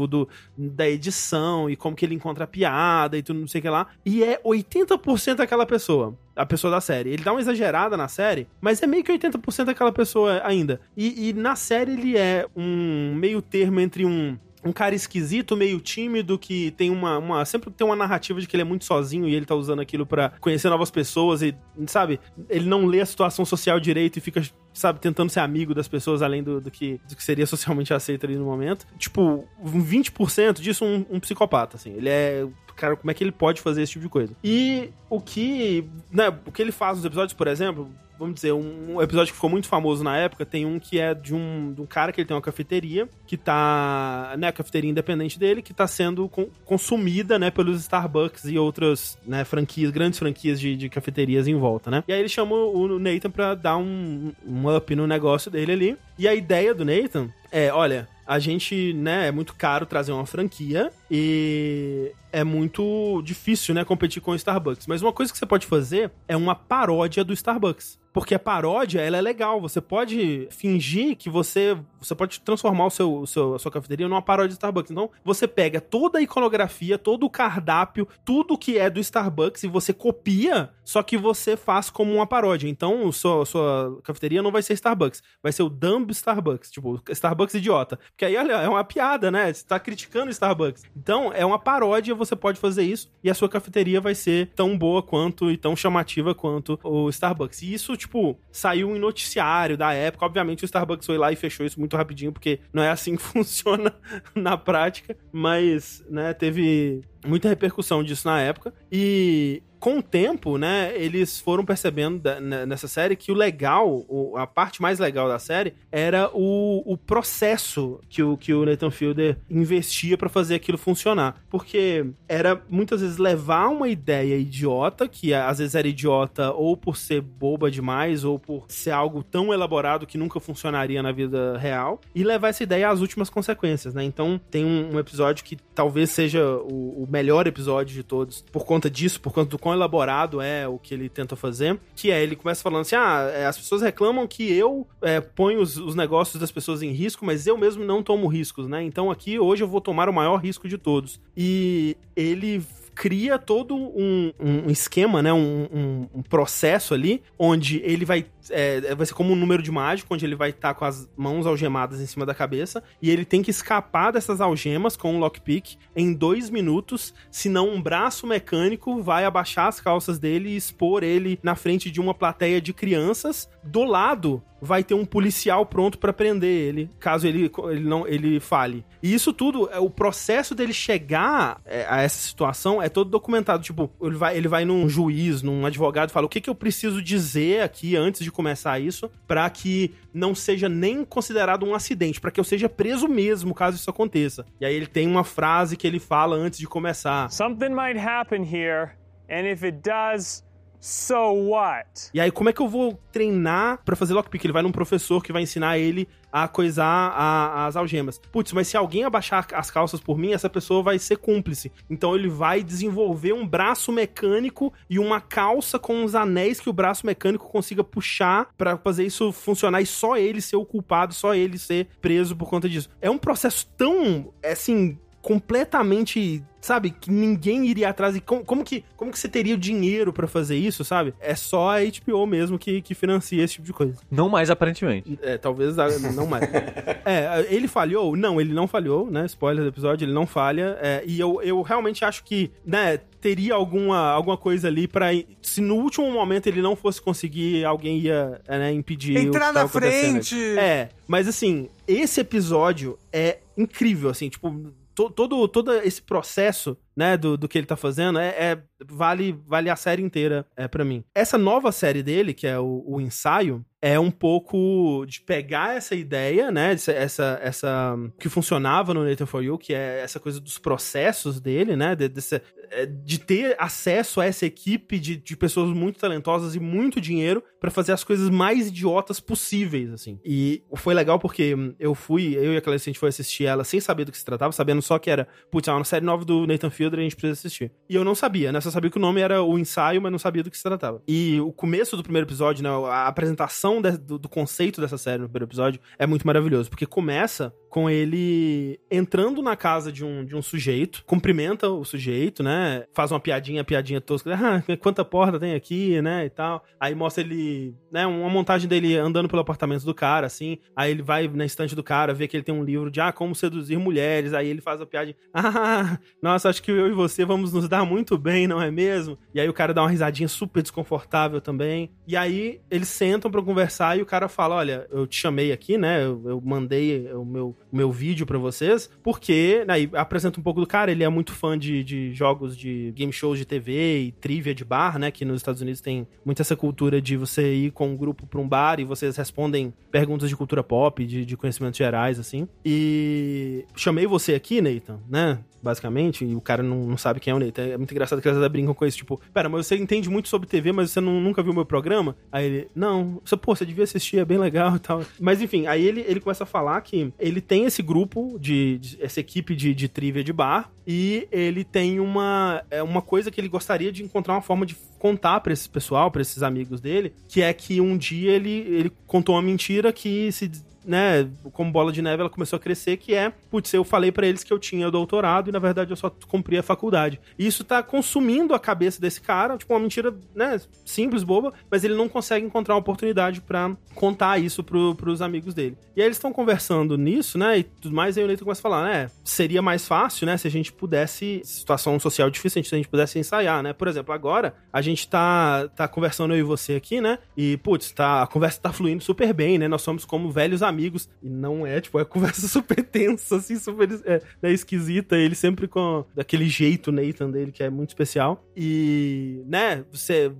do, 0.07 0.29
da 0.57 0.88
edição 0.88 1.69
e 1.69 1.77
como 1.77 1.97
que 1.97 2.05
ele 2.05 2.14
encontra 2.14 2.45
a 2.45 2.47
piada 2.47 3.16
e 3.16 3.23
tudo, 3.23 3.40
não 3.40 3.49
sei 3.49 3.59
o 3.61 3.62
que 3.62 3.69
lá, 3.69 3.87
e 4.05 4.23
é 4.23 4.40
80% 4.42 5.40
aquela 5.40 5.66
pessoa 5.66 6.16
a 6.37 6.45
pessoa 6.45 6.71
da 6.71 6.81
série. 6.81 7.11
Ele 7.11 7.25
dá 7.25 7.33
uma 7.33 7.40
exagerada 7.40 7.97
na 7.97 8.09
série, 8.09 8.47
mas 8.61 8.83
é 8.83 8.87
meio 8.87 9.03
que 9.03 9.11
80% 9.11 9.71
aquela 9.71 9.90
pessoa 9.90 10.42
ainda. 10.45 10.79
E, 10.95 11.31
e 11.31 11.33
na 11.33 11.57
série 11.57 11.92
ele 11.92 12.19
é 12.19 12.47
um 12.55 13.14
meio 13.14 13.40
termo 13.40 13.81
entre 13.81 14.05
um. 14.05 14.38
Um 14.66 14.72
cara 14.72 14.94
esquisito, 14.94 15.57
meio 15.57 15.81
tímido, 15.81 16.38
que 16.38 16.70
tem 16.72 16.90
uma, 16.90 17.18
uma. 17.18 17.44
Sempre 17.44 17.70
tem 17.70 17.87
uma 17.87 17.96
narrativa 17.96 18.40
de 18.40 18.46
que 18.46 18.57
ele 18.57 18.62
é 18.62 18.64
muito 18.64 18.85
sozinho 18.85 19.29
e 19.29 19.35
ele 19.35 19.46
tá 19.46 19.55
usando 19.55 19.81
aquilo 19.81 20.05
pra 20.05 20.33
conhecer 20.40 20.68
novas 20.68 20.90
pessoas 20.90 21.42
e, 21.42 21.55
sabe? 21.87 22.18
Ele 22.48 22.68
não 22.68 22.87
lê 22.87 23.00
a 23.00 23.07
situação 23.07 23.44
social 23.44 23.79
direito 23.79 24.18
e 24.18 24.20
fica, 24.20 24.42
sabe, 24.72 25.00
tentando 25.00 25.31
ser 25.31 25.40
amigo 25.40 25.74
das 25.74 25.88
pessoas 25.88 26.22
além 26.22 26.42
do, 26.42 26.61
do, 26.61 26.70
que, 26.70 27.00
do 27.09 27.16
que 27.16 27.22
seria 27.22 27.46
socialmente 27.46 27.94
aceito 27.94 28.26
ali 28.26 28.37
no 28.37 28.44
momento. 28.44 28.87
Tipo, 28.98 29.46
um 29.61 29.85
20% 29.85 30.61
disso 30.61 30.85
um, 30.85 31.07
um 31.11 31.20
psicopata, 31.20 31.76
assim. 31.76 31.92
Ele 31.92 32.09
é 32.09 32.46
cara, 32.76 32.94
como 32.94 33.11
é 33.11 33.14
que 33.14 33.24
ele 33.24 33.33
pode 33.33 33.61
fazer 33.61 33.83
esse 33.83 33.92
tipo 33.92 34.05
de 34.05 34.09
coisa? 34.09 34.37
E 34.44 34.90
o 35.09 35.20
que, 35.20 35.88
né, 36.12 36.29
o 36.44 36.52
que 36.52 36.61
ele 36.61 36.70
faz 36.70 36.98
nos 36.98 37.05
episódios, 37.07 37.33
por 37.33 37.48
exemplo, 37.48 37.90
vamos 38.18 38.35
dizer, 38.35 38.52
um 38.52 39.00
episódio 39.02 39.33
que 39.33 39.37
ficou 39.37 39.50
muito 39.50 39.68
famoso 39.68 40.02
na 40.02 40.16
época, 40.16 40.44
tem 40.44 40.64
um 40.64 40.79
que 40.79 40.98
é 40.98 41.14
de 41.14 41.35
um, 41.35 41.72
de 41.72 41.81
um 41.81 41.87
cara 41.87 42.12
que 42.12 42.20
ele 42.20 42.29
tem 42.29 42.37
uma 42.37 42.42
cafeteria, 42.42 43.09
que 43.26 43.37
tá, 43.37 44.35
né, 44.38 44.48
a 44.48 44.52
cafeteria 44.52 44.90
independente 44.90 45.38
dele, 45.38 45.62
que 45.62 45.74
tá 45.74 45.87
sendo 45.87 46.29
con- 46.29 46.48
consumida, 46.64 47.38
né, 47.38 47.50
pelos 47.50 47.81
Starbucks 47.83 48.44
e 48.44 48.59
outras, 48.59 49.18
né, 49.26 49.44
franquias, 49.44 49.90
grandes 49.90 50.18
franquias 50.18 50.61
de, 50.61 50.76
de 50.76 50.88
cafeterias 50.88 51.46
em 51.46 51.55
volta, 51.57 51.90
né? 51.90 52.05
E 52.07 52.12
aí 52.12 52.20
ele 52.20 52.29
chama 52.29 52.55
o 52.55 52.98
Nathan 52.98 53.31
pra 53.31 53.55
dar 53.55 53.76
um, 53.76 54.33
um 54.46 54.74
up 54.74 54.94
no 54.94 55.07
negócio 55.07 55.50
dele 55.50 55.72
ali, 55.72 55.96
e 56.18 56.26
a 56.26 56.35
ideia 56.35 56.74
do 56.74 56.85
Nathan 56.85 57.29
é, 57.50 57.72
olha, 57.72 58.09
a 58.26 58.38
gente, 58.38 58.92
né, 58.92 59.29
é 59.29 59.33
muito 59.33 59.55
caro 59.55 59.87
trazer 59.87 60.12
uma 60.12 60.26
franquia 60.26 60.90
e 61.11 62.12
é 62.37 62.44
muito 62.44 63.22
difícil, 63.22 63.75
né, 63.75 63.83
competir 63.83 64.20
com 64.20 64.33
o 64.33 64.35
Starbucks. 64.35 64.87
Mas 64.87 65.01
uma 65.01 65.11
coisa 65.11 65.33
que 65.33 65.38
você 65.38 65.46
pode 65.46 65.66
fazer 65.66 66.12
é 66.29 66.37
uma 66.37 66.55
paródia 66.55 67.25
do 67.25 67.33
Starbucks. 67.33 67.99
Porque 68.16 68.35
a 68.35 68.38
paródia, 68.38 69.03
ela 69.03 69.18
é 69.18 69.20
legal. 69.20 69.61
Você 69.61 69.79
pode 69.79 70.49
fingir 70.51 71.16
que 71.18 71.29
você... 71.29 71.77
Você 72.01 72.14
pode 72.14 72.40
transformar 72.40 72.87
o 72.87 72.90
seu, 72.90 73.14
o 73.14 73.27
seu, 73.27 73.55
a 73.57 73.59
sua 73.59 73.70
cafeteria 73.70 74.09
numa 74.09 74.22
paródia 74.22 74.49
do 74.49 74.53
Starbucks. 74.53 74.90
Então, 74.90 75.11
você 75.22 75.46
pega 75.46 75.83
toda 75.83 76.18
a 76.18 76.22
iconografia, 76.22 76.96
todo 76.96 77.27
o 77.27 77.31
cardápio, 77.31 78.09
tudo 78.25 78.57
que 78.57 78.79
é 78.79 78.88
do 78.88 79.01
Starbucks 79.01 79.64
e 79.64 79.68
você 79.68 79.92
copia, 79.92 80.70
só 80.83 81.03
que 81.03 81.18
você 81.18 81.59
faz 81.59 81.90
como 81.90 82.14
uma 82.14 82.27
paródia. 82.27 82.70
Então, 82.70 83.12
sua, 83.12 83.44
sua 83.44 84.01
cafeteria 84.03 84.42
não 84.42 84.51
vai 84.51 84.62
ser 84.62 84.72
Starbucks. 84.72 85.22
Vai 85.42 85.53
ser 85.53 85.64
o 85.64 85.68
Dumb 85.68 86.11
Starbucks. 86.11 86.70
Tipo, 86.70 86.99
Starbucks 87.11 87.55
idiota. 87.55 87.99
Porque 88.12 88.25
aí, 88.25 88.37
olha, 88.38 88.55
é 88.55 88.68
uma 88.68 88.85
piada, 88.85 89.31
né? 89.31 89.53
Você 89.53 89.66
tá 89.66 89.79
criticando 89.79 90.29
o 90.29 90.31
Starbucks. 90.31 90.85
Então, 90.96 91.33
é 91.35 91.44
uma 91.44 91.59
paródia, 91.59 92.14
você 92.14 92.26
pode 92.35 92.59
fazer 92.59 92.83
isso 92.83 93.12
e 93.23 93.31
a 93.31 93.35
sua 93.35 93.49
cafeteria 93.49 94.01
vai 94.01 94.15
ser 94.15 94.51
tão 94.57 94.77
boa 94.77 95.03
quanto 95.03 95.51
e 95.51 95.57
tão 95.57 95.77
chamativa 95.77 96.35
quanto 96.35 96.79
o 96.83 97.09
Starbucks. 97.11 97.62
E 97.62 97.73
isso, 97.73 97.97
tipo, 97.97 98.39
saiu 98.51 98.97
em 98.97 98.99
noticiário 98.99 99.77
da 99.77 99.93
época. 99.93 100.25
Obviamente, 100.25 100.65
o 100.65 100.67
Starbucks 100.67 101.07
foi 101.07 101.19
lá 101.19 101.31
e 101.31 101.37
fechou 101.37 101.67
isso 101.67 101.79
muito 101.79 101.97
rapidinho, 101.97 102.33
porque 102.33 102.61
não 102.73 102.83
é 102.83 102.91
assim 102.91 103.17
que 103.17 103.23
funciona 103.23 103.95
na 104.35 104.57
prática. 104.57 105.17
Mas, 105.31 106.05
né, 106.09 106.33
teve 106.33 107.03
muita 107.27 107.49
repercussão 107.49 108.03
disso 108.03 108.27
na 108.27 108.41
época. 108.41 108.73
E 108.91 109.62
com 109.87 109.99
o 109.99 110.03
tempo, 110.03 110.59
né, 110.59 110.92
eles 110.96 111.38
foram 111.38 111.64
percebendo 111.64 112.18
da, 112.18 112.40
nessa 112.40 112.88
série 112.88 113.14
que 113.14 113.31
o 113.31 113.37
legal, 113.37 114.05
o, 114.09 114.37
a 114.37 114.44
parte 114.44 114.83
mais 114.83 114.99
legal 114.99 115.29
da 115.29 115.38
série 115.38 115.75
era 115.92 116.29
o, 116.35 116.83
o 116.85 116.96
processo 116.96 118.01
que 118.09 118.20
o, 118.20 118.37
que 118.37 118.53
o 118.53 118.66
Nathan 118.66 118.90
Fielder 118.90 119.38
investia 119.49 120.18
para 120.18 120.29
fazer 120.29 120.57
aquilo 120.57 120.77
funcionar. 120.77 121.40
Porque 121.49 122.05
era 122.29 122.61
muitas 122.68 123.01
vezes 123.01 123.16
levar 123.16 123.68
uma 123.68 123.88
ideia 123.88 124.37
idiota, 124.37 125.07
que 125.07 125.33
às 125.33 125.59
vezes 125.59 125.77
era 125.77 125.87
idiota 125.87 126.51
ou 126.51 126.77
por 126.77 126.96
ser 126.96 127.20
boba 127.20 127.70
demais, 127.70 128.25
ou 128.25 128.40
por 128.40 128.64
ser 128.66 128.90
algo 128.90 129.22
tão 129.22 129.55
elaborado 129.55 130.05
que 130.05 130.18
nunca 130.18 130.40
funcionaria 130.40 131.01
na 131.01 131.12
vida 131.12 131.57
real, 131.59 132.01
e 132.12 132.25
levar 132.25 132.49
essa 132.49 132.64
ideia 132.64 132.90
às 132.90 133.01
últimas 133.01 133.31
consequências, 133.31 133.94
né? 133.94 134.03
Então 134.03 134.40
tem 134.51 134.64
um, 134.64 134.96
um 134.96 134.99
episódio 134.99 135.44
que 135.44 135.55
talvez 135.72 136.11
seja 136.11 136.44
o, 136.44 137.05
o 137.05 137.09
melhor 137.09 137.46
episódio 137.46 137.94
de 137.94 138.03
todos, 138.03 138.44
por 138.51 138.64
conta 138.64 138.90
disso, 138.90 139.20
por 139.20 139.33
conta 139.33 139.51
do 139.51 139.59
quão 139.61 139.76
elaborado 139.77 140.41
é 140.41 140.67
o 140.67 140.79
que 140.79 140.95
ele 140.95 141.09
tenta 141.09 141.37
fazer, 141.37 141.79
que 141.95 142.11
é, 142.11 142.23
ele 142.23 142.37
começa 142.37 142.62
falando 142.62 142.83
assim, 142.83 142.97
ah, 142.97 143.31
é, 143.33 143.47
as 143.47 143.57
pessoas 143.57 143.83
reclamam 143.83 144.27
que 144.27 144.53
eu 144.53 144.87
é, 145.03 145.21
ponho 145.21 145.61
os, 145.61 145.77
os 145.77 145.95
negócios 145.95 146.41
das 146.41 146.51
pessoas 146.51 146.83
em 146.83 146.91
risco, 146.91 147.25
mas 147.25 147.47
eu 147.47 147.57
mesmo 147.57 147.85
não 147.85 148.03
tomo 148.03 148.27
riscos, 148.27 148.67
né? 148.67 148.83
Então 148.83 149.11
aqui, 149.11 149.39
hoje, 149.39 149.62
eu 149.62 149.69
vou 149.69 149.81
tomar 149.81 150.09
o 150.09 150.12
maior 150.12 150.37
risco 150.37 150.69
de 150.69 150.79
todos. 150.79 151.21
E 151.37 151.97
ele 152.15 152.62
cria 152.97 153.39
todo 153.39 153.77
um, 153.77 154.33
um 154.41 154.71
esquema, 154.71 155.23
né? 155.23 155.33
Um, 155.33 155.69
um, 155.73 156.09
um, 156.15 156.23
processo 156.23 156.95
ali, 156.95 157.23
onde 157.39 157.81
ele 157.85 158.05
vai. 158.05 158.25
É, 158.50 158.94
vai 158.94 159.06
ser 159.06 159.14
como 159.14 159.32
um 159.32 159.37
número 159.37 159.62
de 159.62 159.70
mágico, 159.70 160.14
onde 160.14 160.24
ele 160.24 160.37
vai 160.37 160.50
estar 160.50 160.68
tá 160.68 160.74
com 160.74 160.85
as 160.85 161.09
mãos 161.16 161.46
algemadas 161.46 162.00
em 162.00 162.06
cima 162.06 162.26
da 162.26 162.35
cabeça, 162.35 162.82
e 163.00 163.11
ele 163.11 163.24
tem 163.24 163.42
que 163.42 163.50
escapar 163.50 164.12
dessas 164.12 164.40
algemas 164.40 164.96
com 164.96 165.14
um 165.14 165.18
lockpick 165.18 165.76
em 165.94 166.12
dois 166.12 166.50
minutos, 166.50 167.14
senão 167.30 167.68
um 167.68 167.80
braço 167.80 168.26
mecânico 168.26 169.02
vai 169.02 169.24
abaixar 169.24 169.68
as 169.68 169.80
calças 169.80 170.18
dele 170.18 170.50
e 170.50 170.56
expor 170.56 171.02
ele 171.02 171.38
na 171.42 171.54
frente 171.54 171.90
de 171.90 172.00
uma 172.00 172.14
plateia 172.14 172.61
de 172.61 172.72
crianças. 172.72 173.48
Do 173.62 173.85
lado 173.85 174.42
vai 174.61 174.82
ter 174.82 174.94
um 174.94 175.04
policial 175.04 175.66
pronto 175.66 175.98
para 175.98 176.12
prender 176.12 176.48
ele, 176.48 176.90
caso 176.98 177.26
ele, 177.26 177.50
ele 177.70 177.80
não 177.80 178.06
ele 178.06 178.40
fale. 178.40 178.85
E 179.02 179.12
isso 179.12 179.32
tudo, 179.32 179.68
é 179.70 179.78
o 179.78 179.90
processo 179.90 180.54
dele 180.54 180.72
chegar 180.72 181.61
é, 181.64 181.87
a 181.88 182.00
essa 182.00 182.18
situação 182.18 182.82
é 182.82 182.88
todo 182.88 183.11
documentado. 183.11 183.62
Tipo, 183.62 183.90
ele 184.02 184.16
vai, 184.16 184.37
ele 184.37 184.48
vai 184.48 184.64
num 184.64 184.88
juiz, 184.88 185.42
num 185.42 185.64
advogado, 185.66 186.11
fala 186.11 186.26
o 186.26 186.28
que, 186.28 186.40
que 186.40 186.50
eu 186.50 186.54
preciso 186.54 187.02
dizer 187.02 187.62
aqui 187.62 187.96
antes 187.96 188.22
de 188.24 188.32
começar 188.37 188.79
isso, 188.79 189.11
para 189.27 189.49
que 189.51 189.94
não 190.14 190.35
seja 190.35 190.68
nem 190.68 191.05
considerado 191.05 191.66
um 191.66 191.75
acidente, 191.75 192.20
para 192.20 192.31
que 192.31 192.38
eu 192.38 192.44
seja 192.44 192.68
preso 192.68 193.09
mesmo 193.09 193.55
caso 193.55 193.77
isso 193.77 193.90
aconteça. 193.90 194.46
E 194.61 194.66
aí 194.66 194.75
ele 194.75 194.87
tem 194.87 195.09
uma 195.09 195.25
frase 195.25 195.77
que 195.77 195.87
ele 195.87 195.99
fala 195.99 196.37
antes 196.37 196.59
de 196.59 196.66
começar. 196.68 197.31
Something 197.31 197.70
might 197.70 197.99
happen 197.99 198.42
here, 198.42 198.90
and 199.29 199.51
if 199.51 199.64
it 199.64 199.79
does, 199.83 200.44
So 200.87 201.33
what? 201.33 202.11
E 202.14 202.20
aí, 202.20 202.31
como 202.31 202.49
é 202.49 202.53
que 202.53 202.62
eu 202.62 202.68
vou 202.68 202.96
treinar 203.11 203.81
para 203.85 203.96
fazer 203.96 204.14
lockpick? 204.14 204.44
Ele 204.44 204.53
vai 204.53 204.62
num 204.62 204.70
professor 204.70 205.20
que 205.20 205.33
vai 205.33 205.42
ensinar 205.42 205.77
ele 205.79 206.09
a 206.31 206.46
coisar 206.46 206.87
a, 206.87 207.66
as 207.66 207.75
algemas. 207.75 208.20
Putz, 208.31 208.53
mas 208.53 208.68
se 208.68 208.77
alguém 208.77 209.03
abaixar 209.03 209.49
as 209.53 209.68
calças 209.68 209.99
por 209.99 210.16
mim, 210.16 210.33
essa 210.33 210.49
pessoa 210.49 210.85
vai 210.85 210.96
ser 211.01 211.16
cúmplice. 211.16 211.72
Então 211.90 212.14
ele 212.14 212.29
vai 212.29 212.62
desenvolver 212.62 213.33
um 213.33 213.44
braço 213.44 213.90
mecânico 213.90 214.72
e 214.88 215.01
uma 215.01 215.20
calça 215.20 215.77
com 215.77 216.05
os 216.05 216.14
anéis 216.14 216.61
que 216.61 216.70
o 216.70 216.72
braço 216.72 217.05
mecânico 217.05 217.49
consiga 217.49 217.83
puxar 217.83 218.51
para 218.57 218.77
fazer 218.77 219.07
isso 219.07 219.33
funcionar 219.33 219.81
e 219.81 219.87
só 219.87 220.16
ele 220.16 220.40
ser 220.40 220.55
o 220.55 220.64
culpado, 220.64 221.12
só 221.12 221.35
ele 221.35 221.59
ser 221.59 221.88
preso 222.01 222.37
por 222.37 222.49
conta 222.49 222.68
disso. 222.68 222.90
É 223.01 223.11
um 223.11 223.18
processo 223.18 223.66
tão, 223.77 224.33
assim, 224.44 224.96
completamente 225.27 226.45
sabe, 226.67 226.91
que 226.91 227.11
ninguém 227.11 227.67
iria 227.67 227.89
atrás. 227.89 228.17
E 228.17 228.21
como, 228.21 228.45
como, 228.45 228.65
que, 228.65 228.85
como 228.97 229.12
que 229.12 229.19
você 229.19 229.29
teria 229.29 229.55
o 229.55 229.59
dinheiro 229.59 230.12
para 230.12 230.27
fazer 230.27 230.57
isso, 230.57 230.85
sabe? 230.85 231.15
É 231.21 231.35
só 231.35 231.71
a 231.71 231.77
HBO 231.81 232.27
mesmo 232.27 232.59
que, 232.59 232.83
que 232.83 232.95
financia 232.95 233.43
esse 233.43 233.55
tipo 233.55 233.67
de 233.67 233.73
coisa. 233.73 233.95
Não 234.11 234.29
mais, 234.29 234.51
aparentemente. 234.51 235.17
É, 235.23 235.39
talvez 235.39 235.77
não 236.15 236.27
mais. 236.27 236.45
é, 237.07 237.47
ele 237.49 237.69
falhou? 237.69 238.17
Não, 238.17 238.41
ele 238.41 238.53
não 238.53 238.67
falhou, 238.67 239.09
né? 239.09 239.27
Spoiler 239.27 239.62
do 239.62 239.69
episódio, 239.69 240.05
ele 240.05 240.12
não 240.12 240.27
falha. 240.27 240.77
É, 240.81 241.05
e 241.07 241.21
eu, 241.21 241.41
eu 241.43 241.62
realmente 241.62 242.05
acho 242.05 242.25
que, 242.25 242.51
né, 242.65 242.99
teria 243.21 243.55
alguma, 243.55 244.11
alguma 244.11 244.37
coisa 244.37 244.67
ali 244.67 244.89
para 244.89 245.07
se 245.41 245.61
no 245.61 245.77
último 245.77 246.11
momento 246.11 246.49
ele 246.49 246.61
não 246.61 246.75
fosse 246.75 247.01
conseguir, 247.01 247.65
alguém 247.65 247.99
ia 247.99 248.41
né, 248.49 248.73
impedir. 248.73 249.17
Entrar 249.17 249.53
na 249.53 249.69
frente! 249.69 250.37
É, 250.59 250.89
mas 251.07 251.29
assim, 251.29 251.69
esse 251.87 252.21
episódio 252.21 252.99
é 253.12 253.39
incrível, 253.57 254.11
assim, 254.11 254.29
tipo 254.29 254.73
to, 254.96 255.11
todo, 255.11 255.46
todo 255.46 255.74
esse 255.74 256.02
processo, 256.02 256.76
né, 256.96 257.16
do, 257.16 257.37
do 257.37 257.46
que 257.46 257.59
ele 257.59 257.66
tá 257.66 257.76
fazendo, 257.76 258.18
é, 258.18 258.28
é 258.28 258.62
vale, 258.88 259.38
vale 259.46 259.68
a 259.68 259.76
série 259.76 260.02
inteira 260.02 260.46
é, 260.56 260.66
para 260.66 260.85
mim. 260.85 261.04
Essa 261.14 261.37
nova 261.37 261.70
série 261.70 262.02
dele, 262.02 262.32
que 262.32 262.46
é 262.46 262.59
o, 262.59 262.82
o, 262.87 263.00
ensaio, 263.00 263.64
é 263.82 264.00
um 264.00 264.11
pouco 264.11 265.04
de 265.06 265.20
pegar 265.20 265.76
essa 265.76 265.94
ideia, 265.94 266.50
né, 266.50 266.72
essa, 266.72 267.38
essa 267.42 267.96
que 268.18 268.28
funcionava 268.28 268.94
no 268.94 269.04
Nathan 269.04 269.26
For 269.26 269.42
You, 269.42 269.59
que 269.59 269.74
é 269.74 270.00
essa 270.00 270.18
coisa 270.18 270.40
dos 270.40 270.59
processos 270.59 271.38
dele, 271.38 271.76
né, 271.76 271.94
de, 271.94 272.09
desse, 272.09 272.40
é, 272.70 272.87
de 272.87 273.18
ter 273.18 273.56
acesso 273.59 274.20
a 274.20 274.26
essa 274.26 274.46
equipe 274.46 274.98
de, 274.98 275.16
de 275.16 275.37
pessoas 275.37 275.70
muito 275.70 275.98
talentosas 275.98 276.54
e 276.54 276.61
muito 276.61 277.00
dinheiro 277.00 277.42
para 277.61 277.70
fazer 277.70 277.92
as 277.92 278.04
coisas 278.04 278.30
mais 278.30 278.68
idiotas 278.68 279.20
possíveis, 279.20 279.92
assim. 279.92 280.18
E 280.24 280.62
foi 280.74 280.94
legal 280.94 281.18
porque 281.18 281.54
eu 281.78 281.94
fui, 281.94 282.37
eu 282.37 282.52
e 282.52 282.56
a 282.56 282.61
Clarice, 282.61 282.88
a 282.88 282.92
gente 282.92 282.98
foi 282.98 283.09
assistir 283.09 283.44
ela 283.44 283.64
sem 283.64 283.80
saber 283.80 284.04
do 284.04 284.12
que 284.12 284.18
se 284.18 284.24
tratava, 284.24 284.52
sabendo 284.52 284.82
só 284.82 284.98
que 284.98 285.11
era, 285.11 285.28
putz, 285.50 285.68
é 285.68 285.72
uma 285.72 285.85
série 285.85 286.04
nova 286.04 286.24
do 286.24 286.46
Nathan 286.46 286.70
Fielder, 286.70 286.86
a 286.94 287.03
gente 287.03 287.16
precisa 287.16 287.33
assistir. 287.33 287.72
E 287.88 287.94
eu 287.94 288.05
não 288.05 288.14
sabia, 288.14 288.53
né? 288.53 288.61
Só 288.61 288.70
sabia 288.70 288.90
que 288.90 288.99
o 288.99 289.01
nome 289.01 289.20
era 289.20 289.42
o 289.42 289.59
ensaio, 289.59 290.01
mas 290.01 290.12
não 290.12 290.18
sabia 290.18 290.42
do 290.42 290.51
que 290.51 290.57
se 290.57 290.62
tratava. 290.62 291.03
E 291.07 291.40
o 291.40 291.53
começo 291.53 291.96
do 291.96 292.03
primeiro 292.03 292.27
episódio, 292.27 292.62
né? 292.62 292.68
A 292.68 293.07
apresentação 293.07 293.81
de, 293.81 293.92
do, 293.96 294.18
do 294.18 294.29
conceito 294.29 294.81
dessa 294.81 294.99
série 294.99 295.22
no 295.22 295.29
primeiro 295.29 295.46
episódio 295.46 295.81
é 295.99 296.07
muito 296.07 296.27
maravilhoso, 296.27 296.70
porque 296.70 296.87
começa 296.87 297.53
com 297.77 297.91
ele 297.91 298.81
entrando 298.91 299.43
na 299.43 299.55
casa 299.55 299.93
de 299.93 300.03
um, 300.03 300.25
de 300.25 300.35
um 300.35 300.41
sujeito, 300.41 301.05
cumprimenta 301.05 301.69
o 301.69 301.85
sujeito, 301.85 302.43
né? 302.43 302.87
Faz 302.95 303.12
uma 303.12 303.21
piadinha, 303.21 303.62
piadinha 303.62 304.01
tosca, 304.01 304.35
ah, 304.35 304.77
quanta 304.79 305.05
porta 305.05 305.39
tem 305.39 305.53
aqui, 305.53 306.01
né? 306.01 306.25
E 306.25 306.31
tal. 306.31 306.65
Aí 306.81 306.95
mostra 306.95 307.23
ele, 307.23 307.75
né? 307.93 308.07
Uma 308.07 308.31
montagem 308.31 308.67
dele 308.67 308.97
andando 308.97 309.29
pelo 309.29 309.43
apartamento 309.43 309.85
do 309.85 309.93
cara, 309.93 310.27
assim. 310.27 310.57
Aí 310.75 310.91
ele 310.91 311.03
vai 311.03 311.29
na 311.29 311.45
estante 311.45 311.77
do 311.77 311.83
cara, 311.83 312.15
vê 312.15 312.27
que 312.27 312.35
ele 312.39 312.45
tem 312.45 312.55
um 312.55 312.65
livro 312.65 312.91
de, 312.91 312.99
ah, 312.99 313.12
como 313.12 313.35
seduzir 313.35 313.77
mulheres. 313.77 314.33
Aí 314.33 314.49
ele 314.49 314.62
faz 314.62 314.81
a 314.81 314.87
piadinha, 314.87 315.17
ah, 315.35 315.99
nossa, 316.23 316.49
acho 316.49 316.62
que 316.62 316.71
eu 316.71 316.87
e 316.87 316.93
você 316.93 317.27
vamos 317.27 317.53
nos 317.53 317.69
dar 317.69 317.85
muito 317.85 318.17
bem, 318.17 318.47
não 318.47 318.62
é 318.62 318.71
mesmo? 318.71 319.19
E 319.35 319.39
aí 319.41 319.51
o 319.51 319.53
cara 319.53 319.75
dá 319.75 319.83
uma 319.83 319.91
risadinha 319.91 320.29
super 320.29 320.62
desconfortável 320.62 321.43
também. 321.43 321.91
E 322.07 322.17
aí 322.17 322.59
eles 322.71 322.89
sentam 322.89 323.31
para 323.31 323.43
conversar 323.43 323.99
e 323.99 324.01
o 324.01 324.07
cara 324.07 324.31
fala, 324.31 324.55
olha, 324.55 324.87
eu 324.91 325.07
te 325.07 325.21
chamei 325.21 325.53
aqui, 325.53 325.77
né? 325.77 326.03
Eu, 326.03 326.23
eu 326.25 326.41
mandei 326.43 327.12
o 327.12 327.23
meu 327.23 327.55
meu 327.72 327.90
vídeo 327.90 328.26
para 328.26 328.38
vocês, 328.38 328.90
porque 329.02 329.64
né, 329.66 329.74
apresenta 329.94 330.38
um 330.38 330.42
pouco 330.42 330.61
do 330.61 330.66
cara, 330.66 330.90
ele 330.90 331.05
é 331.05 331.09
muito 331.09 331.33
fã 331.33 331.59
de, 331.59 331.83
de 331.83 332.12
jogos 332.14 332.57
de 332.57 332.92
game 332.94 333.12
shows 333.12 333.38
de 333.38 333.44
TV 333.44 334.00
e 334.00 334.12
trivia 334.12 334.55
de 334.55 334.64
bar, 334.64 334.98
né? 334.98 335.11
Que 335.11 335.24
nos 335.24 335.37
Estados 335.37 335.61
Unidos 335.61 335.81
tem 335.81 336.07
muito 336.24 336.40
essa 336.40 336.57
cultura 336.57 337.00
de 337.00 337.16
você 337.16 337.55
ir 337.55 337.70
com 337.70 337.88
um 337.88 337.96
grupo 337.96 338.26
pra 338.26 338.40
um 338.40 338.48
bar 338.48 338.81
e 338.81 338.85
vocês 338.85 339.16
respondem 339.16 339.72
perguntas 339.90 340.29
de 340.29 340.37
cultura 340.37 340.62
pop, 340.62 341.05
de, 341.05 341.24
de 341.24 341.37
conhecimentos 341.37 341.79
gerais, 341.79 342.18
assim. 342.18 342.48
E 342.64 343.64
chamei 343.74 344.07
você 344.07 344.35
aqui, 344.35 344.61
Nathan, 344.61 345.00
né? 345.09 345.38
Basicamente, 345.66 346.24
e 346.24 346.35
o 346.35 346.40
cara 346.40 346.62
não, 346.62 346.87
não 346.87 346.96
sabe 346.96 347.18
quem 347.18 347.33
é 347.33 347.35
o 347.35 347.38
Nathan. 347.40 347.62
É 347.62 347.76
muito 347.76 347.90
engraçado 347.90 348.22
que 348.22 348.29
eles 348.29 348.38
até 348.38 348.48
brincam 348.48 348.72
com 348.72 348.87
isso, 348.87 348.96
tipo, 348.96 349.20
pera, 349.35 349.48
mas 349.48 349.66
você 349.66 349.76
entende 349.76 350.09
muito 350.09 350.29
sobre 350.29 350.48
TV, 350.48 350.70
mas 350.70 350.92
você 350.92 351.00
não, 351.00 351.20
nunca 351.20 351.42
viu 351.42 351.52
meu 351.52 351.66
programa? 351.66 352.16
Aí 352.31 352.46
ele, 352.46 352.68
não, 352.74 353.20
você, 353.24 353.37
pô, 353.37 353.55
você 353.55 353.66
devia 353.66 353.85
assistir, 353.85 354.18
é 354.18 354.24
bem 354.24 354.38
legal 354.38 354.76
e 354.76 354.79
tal. 354.79 355.02
Mas 355.20 355.42
enfim, 355.42 355.66
aí 355.66 355.85
ele, 355.85 356.05
ele 356.07 356.20
começa 356.20 356.44
a 356.44 356.46
falar 356.46 356.81
que 356.83 357.12
ele 357.18 357.40
tem 357.40 357.64
esse 357.64 357.83
grupo, 357.83 358.38
de, 358.38 358.79
de 358.79 358.98
essa 359.02 359.18
equipe 359.18 359.57
de, 359.57 359.74
de 359.74 359.88
trivia 359.88 360.22
de 360.22 360.33
bar, 360.33 360.70
e 360.87 361.26
ele 361.33 361.64
tem 361.64 361.98
uma, 361.98 362.62
é 362.70 362.83
uma 362.83 363.02
coisa 363.02 363.31
que 363.31 363.40
ele 363.40 363.48
gostaria 363.48 363.90
de 363.90 364.05
encontrar 364.05 364.35
uma 364.35 364.42
forma 364.42 364.64
de 364.64 364.76
contar 364.98 365.40
para 365.40 365.52
esse 365.52 365.68
pessoal, 365.68 366.11
para 366.11 366.22
esses 366.22 366.42
amigos 366.42 366.81
dele, 366.81 367.12
que 367.29 367.42
é 367.42 367.52
que 367.52 367.81
um 367.81 367.98
dia 367.98 368.33
ele, 368.33 368.50
ele 368.50 368.92
contou 369.07 369.35
uma 369.35 369.42
mentira 369.42 369.92
que 369.92 370.31
se 370.31 370.50
né, 370.87 371.29
como 371.53 371.72
bola 371.72 371.90
de 371.90 372.01
neve, 372.01 372.20
ela 372.20 372.31
começou 372.31 372.57
a 372.57 372.61
crescer, 372.61 372.96
que 372.96 373.12
é, 373.12 373.33
putz, 373.51 373.75
eu 373.75 373.83
falei 373.83 374.12
para 374.12 374.27
eles 374.27 374.44
que 374.44 374.53
eu 374.53 374.59
tinha 374.59 374.90
doutorado 374.90 375.49
e 375.49 375.53
na 375.53 375.59
verdade 375.59 375.90
eu 375.90 375.96
só 375.96 376.09
cumpri 376.29 376.57
a 376.57 376.62
faculdade. 376.62 377.20
E 377.37 377.46
isso 377.46 377.64
tá 377.64 377.83
consumindo 377.83 378.55
a 378.55 378.59
cabeça 378.59 379.01
desse 379.01 379.20
cara, 379.20 379.59
tipo 379.59 379.75
uma 379.75 379.81
mentira, 379.81 380.14
né, 380.35 380.61
simples, 380.85 381.25
boba, 381.25 381.53
mas 381.68 381.83
ele 381.83 381.94
não 381.94 382.09
consegue 382.09 382.46
encontrar 382.46 382.75
uma 382.75 382.81
oportunidade 382.81 383.40
para 383.40 383.77
contar 383.94 384.38
isso 384.38 384.62
pro, 384.62 384.94
pros 384.94 385.20
amigos 385.20 385.53
dele. 385.53 385.77
E 385.96 386.01
aí 386.01 386.07
eles 386.07 386.16
estão 386.16 386.33
conversando 386.33 386.96
nisso, 386.96 387.37
né, 387.37 387.59
e 387.59 387.62
tudo 387.64 387.94
mais, 387.94 388.16
aí 388.16 388.22
o 388.22 388.27
Neito 388.29 388.44
começa 388.44 388.61
a 388.61 388.62
falar, 388.62 388.85
né, 388.85 389.11
seria 389.25 389.61
mais 389.61 389.88
fácil, 389.88 390.27
né, 390.27 390.37
se 390.37 390.46
a 390.46 390.51
gente 390.51 390.72
pudesse, 390.72 391.42
situação 391.44 391.99
social 391.99 392.31
difícil, 392.31 392.62
se 392.62 392.75
a 392.75 392.79
gente 392.79 392.88
pudesse 392.88 393.18
ensaiar, 393.18 393.62
né, 393.62 393.72
por 393.72 393.88
exemplo, 393.88 394.14
agora 394.14 394.55
a 394.72 394.81
gente 394.81 395.09
tá, 395.09 395.68
tá 395.75 395.88
conversando 395.88 396.33
eu 396.33 396.38
e 396.38 396.42
você 396.42 396.75
aqui, 396.75 397.01
né, 397.01 397.18
e, 397.37 397.57
putz, 397.57 397.90
tá, 397.90 398.22
a 398.22 398.27
conversa 398.27 398.61
tá 398.61 398.72
fluindo 398.72 399.03
super 399.03 399.33
bem, 399.35 399.59
né, 399.59 399.66
nós 399.66 399.83
somos 399.83 400.05
como 400.05 400.31
velhos 400.31 400.62
amigos 400.62 400.76
amigos. 400.77 401.09
E 401.23 401.29
não 401.29 401.67
é, 401.67 401.81
tipo, 401.81 401.99
é 401.99 402.05
conversa 402.07 402.47
super 402.47 402.83
tensa, 402.83 403.37
assim, 403.37 403.57
super 403.57 403.89
é, 404.05 404.23
né, 404.43 404.53
esquisita. 404.53 405.17
Ele 405.17 405.35
sempre 405.35 405.67
com 405.67 406.05
daquele 406.15 406.49
jeito, 406.49 406.93
Nathan 406.93 407.31
dele, 407.31 407.53
que 407.53 407.62
é 407.62 407.71
muito 407.71 407.91
especial. 407.91 408.45
E, 408.57 409.43
né, 409.47 409.85
você, 409.91 410.31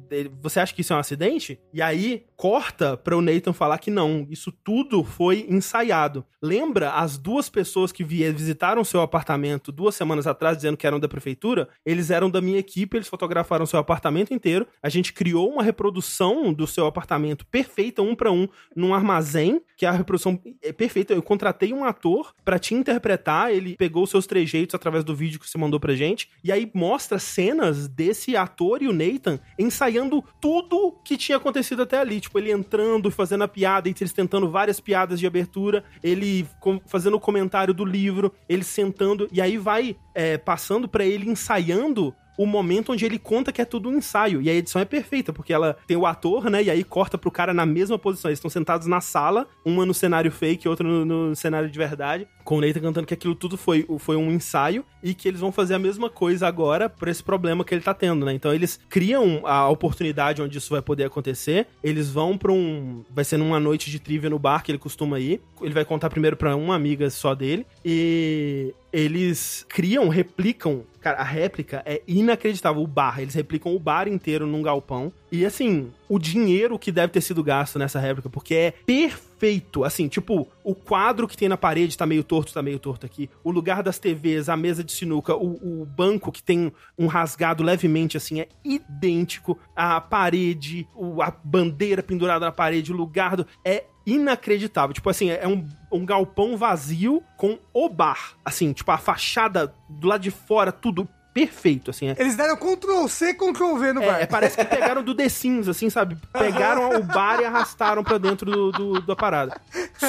você 0.41 0.61
acha 0.61 0.75
que 0.75 0.83
isso 0.83 0.93
é 0.93 0.97
um 0.97 1.01
acidente? 1.01 1.59
E 1.73 1.81
aí 1.81 2.25
corta 2.37 2.97
para 2.97 3.17
o 3.17 3.23
Nathan 3.23 3.53
falar 3.53 3.79
que 3.79 3.91
não, 3.91 4.27
isso 4.31 4.53
tudo 4.53 5.03
foi 5.03 5.47
ensaiado. 5.49 6.25
Lembra 6.43 6.93
as 6.93 7.17
duas 7.17 7.49
pessoas 7.49 7.91
que 7.91 8.05
visitaram 8.05 8.85
seu 8.85 9.01
apartamento 9.01 9.73
duas 9.73 9.95
semanas 9.95 10.27
atrás 10.27 10.57
dizendo 10.57 10.77
que 10.77 10.87
eram 10.87 11.01
da 11.01 11.09
prefeitura? 11.09 11.69
Eles 11.85 12.11
eram 12.11 12.31
da 12.31 12.41
minha 12.41 12.59
equipe, 12.59 12.97
eles 12.97 13.09
fotografaram 13.09 13.67
seu 13.67 13.79
apartamento 13.79 14.35
inteiro. 14.35 14.67
A 14.83 14.89
gente 14.89 15.13
criou 15.13 15.51
uma 15.51 15.63
reprodução 15.63 16.53
do 16.53 16.67
seu 16.67 16.87
apartamento 16.87 17.47
perfeita, 17.47 18.03
um 18.03 18.15
para 18.15 18.31
um, 18.31 18.49
num 18.75 18.95
armazém, 18.95 19.61
que 19.77 19.87
a 19.87 19.93
reprodução 19.93 20.26
é 20.63 20.73
perfeita. 20.73 21.13
Eu 21.13 21.23
contratei 21.23 21.73
um 21.73 21.85
ator 21.85 22.35
para 22.45 22.59
te 22.59 22.75
interpretar, 22.75 23.53
ele 23.53 23.77
pegou 23.77 24.05
os 24.05 24.11
seus 24.11 24.27
trejeitos 24.27 24.75
através 24.75 25.05
do 25.05 25.15
vídeo 25.15 25.39
que 25.39 25.49
você 25.49 25.59
mandou 25.59 25.79
pra 25.79 25.95
gente, 25.95 26.31
e 26.43 26.51
aí 26.51 26.71
mostra 26.75 27.19
cenas 27.19 27.89
desse 27.89 28.37
ator 28.37 28.83
e 28.83 28.89
o 28.89 28.93
Nathan 28.93 29.39
ensaiando 29.59 30.25
tudo 30.41 30.97
que 31.05 31.17
tinha 31.17 31.39
acontecido 31.39 31.83
até 31.83 31.99
ali 31.99 32.21
tipo, 32.21 32.39
ele 32.39 32.51
entrando, 32.51 33.11
fazendo 33.11 33.45
a 33.45 33.49
piada, 33.49 33.89
e 33.89 33.95
eles 33.99 34.13
tentando 34.13 34.51
várias 34.51 34.81
piadas 34.81 35.19
de 35.19 35.27
abertura, 35.27 35.85
ele 36.03 36.47
fazendo 36.87 37.17
o 37.17 37.21
comentário 37.21 37.75
do 37.75 37.85
livro, 37.85 38.33
ele 38.49 38.65
sentando, 38.65 39.29
e 39.33 39.41
aí 39.41 39.59
vai 39.59 39.97
é, 40.15 40.39
passando 40.39 40.89
para 40.89 41.05
ele 41.05 41.29
ensaiando 41.29 42.15
o 42.37 42.47
momento 42.47 42.93
onde 42.93 43.05
ele 43.05 43.19
conta 43.19 43.53
que 43.53 43.61
é 43.61 43.65
tudo 43.65 43.89
um 43.89 43.97
ensaio. 43.97 44.43
E 44.43 44.51
a 44.51 44.55
edição 44.55 44.81
é 44.81 44.85
perfeita, 44.85 45.33
porque 45.33 45.53
ela 45.53 45.77
tem 45.87 45.97
o 45.97 46.07
ator, 46.07 46.51
né? 46.51 46.63
E 46.63 46.71
aí 46.71 46.85
corta 46.85 47.17
pro 47.17 47.31
cara 47.31 47.55
na 47.55 47.67
mesma 47.67 47.99
posição. 47.99 48.31
Eles 48.31 48.39
estão 48.39 48.51
sentados 48.51 48.87
na 48.87 49.01
sala, 49.01 49.47
uma 49.65 49.87
no 49.87 49.95
cenário 49.95 50.31
fake, 50.31 50.69
outra 50.69 50.87
no, 50.87 51.05
no, 51.05 51.37
cenário 51.37 51.71
de 51.71 51.79
verdade, 51.79 52.27
com 52.45 52.59
o 52.59 52.61
Nathan 52.61 52.81
cantando 52.81 53.07
que 53.07 53.15
aquilo 53.15 53.35
tudo 53.35 53.57
foi, 53.57 53.87
foi 53.99 54.17
um 54.17 54.31
ensaio 54.31 54.85
e 55.03 55.15
que 55.15 55.29
eles 55.29 55.41
vão 55.41 55.53
fazer 55.53 55.75
a 55.75 55.79
mesma 55.79 56.11
coisa 56.11 56.47
agora 56.47 56.89
por 56.89 57.09
esse 57.09 57.23
problema 57.23 57.65
que 57.65 57.75
ele 57.75 57.83
tá 57.83 57.95
tendo, 57.95 58.27
né? 58.27 58.33
Então 58.33 58.53
eles 58.53 58.79
criam 58.89 59.43
a 59.45 59.69
oportunidade 59.69 60.43
onde 60.43 60.59
isso 60.59 60.71
vai 60.71 60.83
poder 60.83 61.05
acontecer. 61.05 61.67
Eles 61.83 62.11
vão 62.11 62.37
pra 62.37 62.53
um. 62.53 63.05
Vai 63.11 63.25
ser 63.25 63.37
numa 63.37 63.61
noite 63.61 63.91
de 63.91 63.99
trivia 63.99 64.31
no 64.31 64.39
bar 64.39 64.63
que 64.63 64.71
ele 64.71 64.79
costuma 64.79 65.19
ir. 65.19 65.41
Ele 65.61 65.75
vai 65.75 65.85
contar 65.85 66.11
primeiro 66.11 66.37
pra 66.37 66.57
uma 66.57 66.75
amiga 66.75 67.09
só 67.11 67.35
dele. 67.35 67.67
E 67.85 68.75
eles 68.93 69.67
criam, 69.69 70.09
replicam. 70.09 70.85
Cara, 71.07 71.19
a 71.19 71.23
réplica 71.23 71.85
é 71.87 72.03
inacreditável. 72.05 72.83
O 72.83 72.87
bar, 72.89 73.21
eles 73.21 73.33
replicam 73.33 73.73
o 73.73 73.79
bar 73.79 74.09
inteiro 74.09 74.45
num 74.45 74.61
galpão. 74.61 75.13
E 75.31 75.47
assim, 75.47 75.93
o 76.09 76.19
dinheiro 76.19 76.77
que 76.77 76.91
deve 76.91 77.13
ter 77.13 77.21
sido 77.21 77.45
gasto 77.45 77.79
nessa 77.79 78.01
réplica, 78.01 78.29
porque 78.29 78.57
é 78.57 78.75
perfeito. 78.85 79.85
Assim, 79.85 80.09
tipo, 80.09 80.49
o 80.65 80.75
quadro 80.75 81.29
que 81.29 81.37
tem 81.37 81.49
na 81.49 81.57
parede 81.57 81.97
tá 81.97 82.05
meio 82.05 82.25
torto, 82.25 82.53
tá 82.53 82.61
meio 82.61 82.81
torto 82.81 83.07
aqui. 83.07 83.31
O 83.45 83.53
lugar 83.53 83.85
das 83.85 84.01
TVs, 84.01 84.49
a 84.49 84.57
mesa 84.57 84.83
de 84.83 84.91
sinuca, 84.91 85.37
o, 85.37 85.83
o 85.83 85.87
banco 85.87 86.33
que 86.33 86.43
tem 86.43 86.73
um 86.99 87.07
rasgado 87.07 87.63
levemente, 87.63 88.17
assim, 88.17 88.41
é 88.41 88.49
idêntico. 88.65 89.57
A 89.77 90.01
parede, 90.01 90.89
a 91.23 91.31
bandeira 91.31 92.03
pendurada 92.03 92.47
na 92.47 92.51
parede, 92.51 92.93
o 92.93 92.97
lugar 92.97 93.37
do. 93.37 93.47
É 93.65 93.85
inacreditável. 94.07 94.95
Tipo 94.95 95.11
assim, 95.11 95.31
é 95.31 95.47
um, 95.47 95.67
um 95.91 96.07
galpão 96.07 96.57
vazio 96.57 97.23
com 97.37 97.59
o 97.75 97.89
bar. 97.89 98.35
Assim, 98.45 98.73
tipo, 98.73 98.91
a 98.93 98.99
fachada 98.99 99.75
do 99.89 100.07
lado 100.07 100.23
de 100.23 100.31
fora, 100.31 100.71
tudo 100.71 101.09
perfeito, 101.35 101.91
assim. 101.91 102.09
É. 102.09 102.17
Eles 102.19 102.35
deram 102.35 102.57
Ctrl 102.57 103.07
C, 103.09 103.35
Ctrl 103.35 103.77
V 103.77 103.93
no 103.93 104.03
é, 104.03 104.07
bar. 104.07 104.21
É, 104.23 104.27
parece 104.27 104.57
que 104.57 104.65
pegaram 104.65 105.03
do 105.03 105.15
The 105.15 105.29
Sims, 105.29 105.69
assim, 105.69 105.91
sabe? 105.91 106.17
Pegaram 106.33 106.97
o 106.97 107.03
bar 107.03 107.41
e 107.41 107.45
arrastaram 107.45 108.03
pra 108.03 108.17
dentro 108.17 108.51
do, 108.51 108.73
do, 108.73 109.03
da 109.03 109.15
parada. 109.15 109.61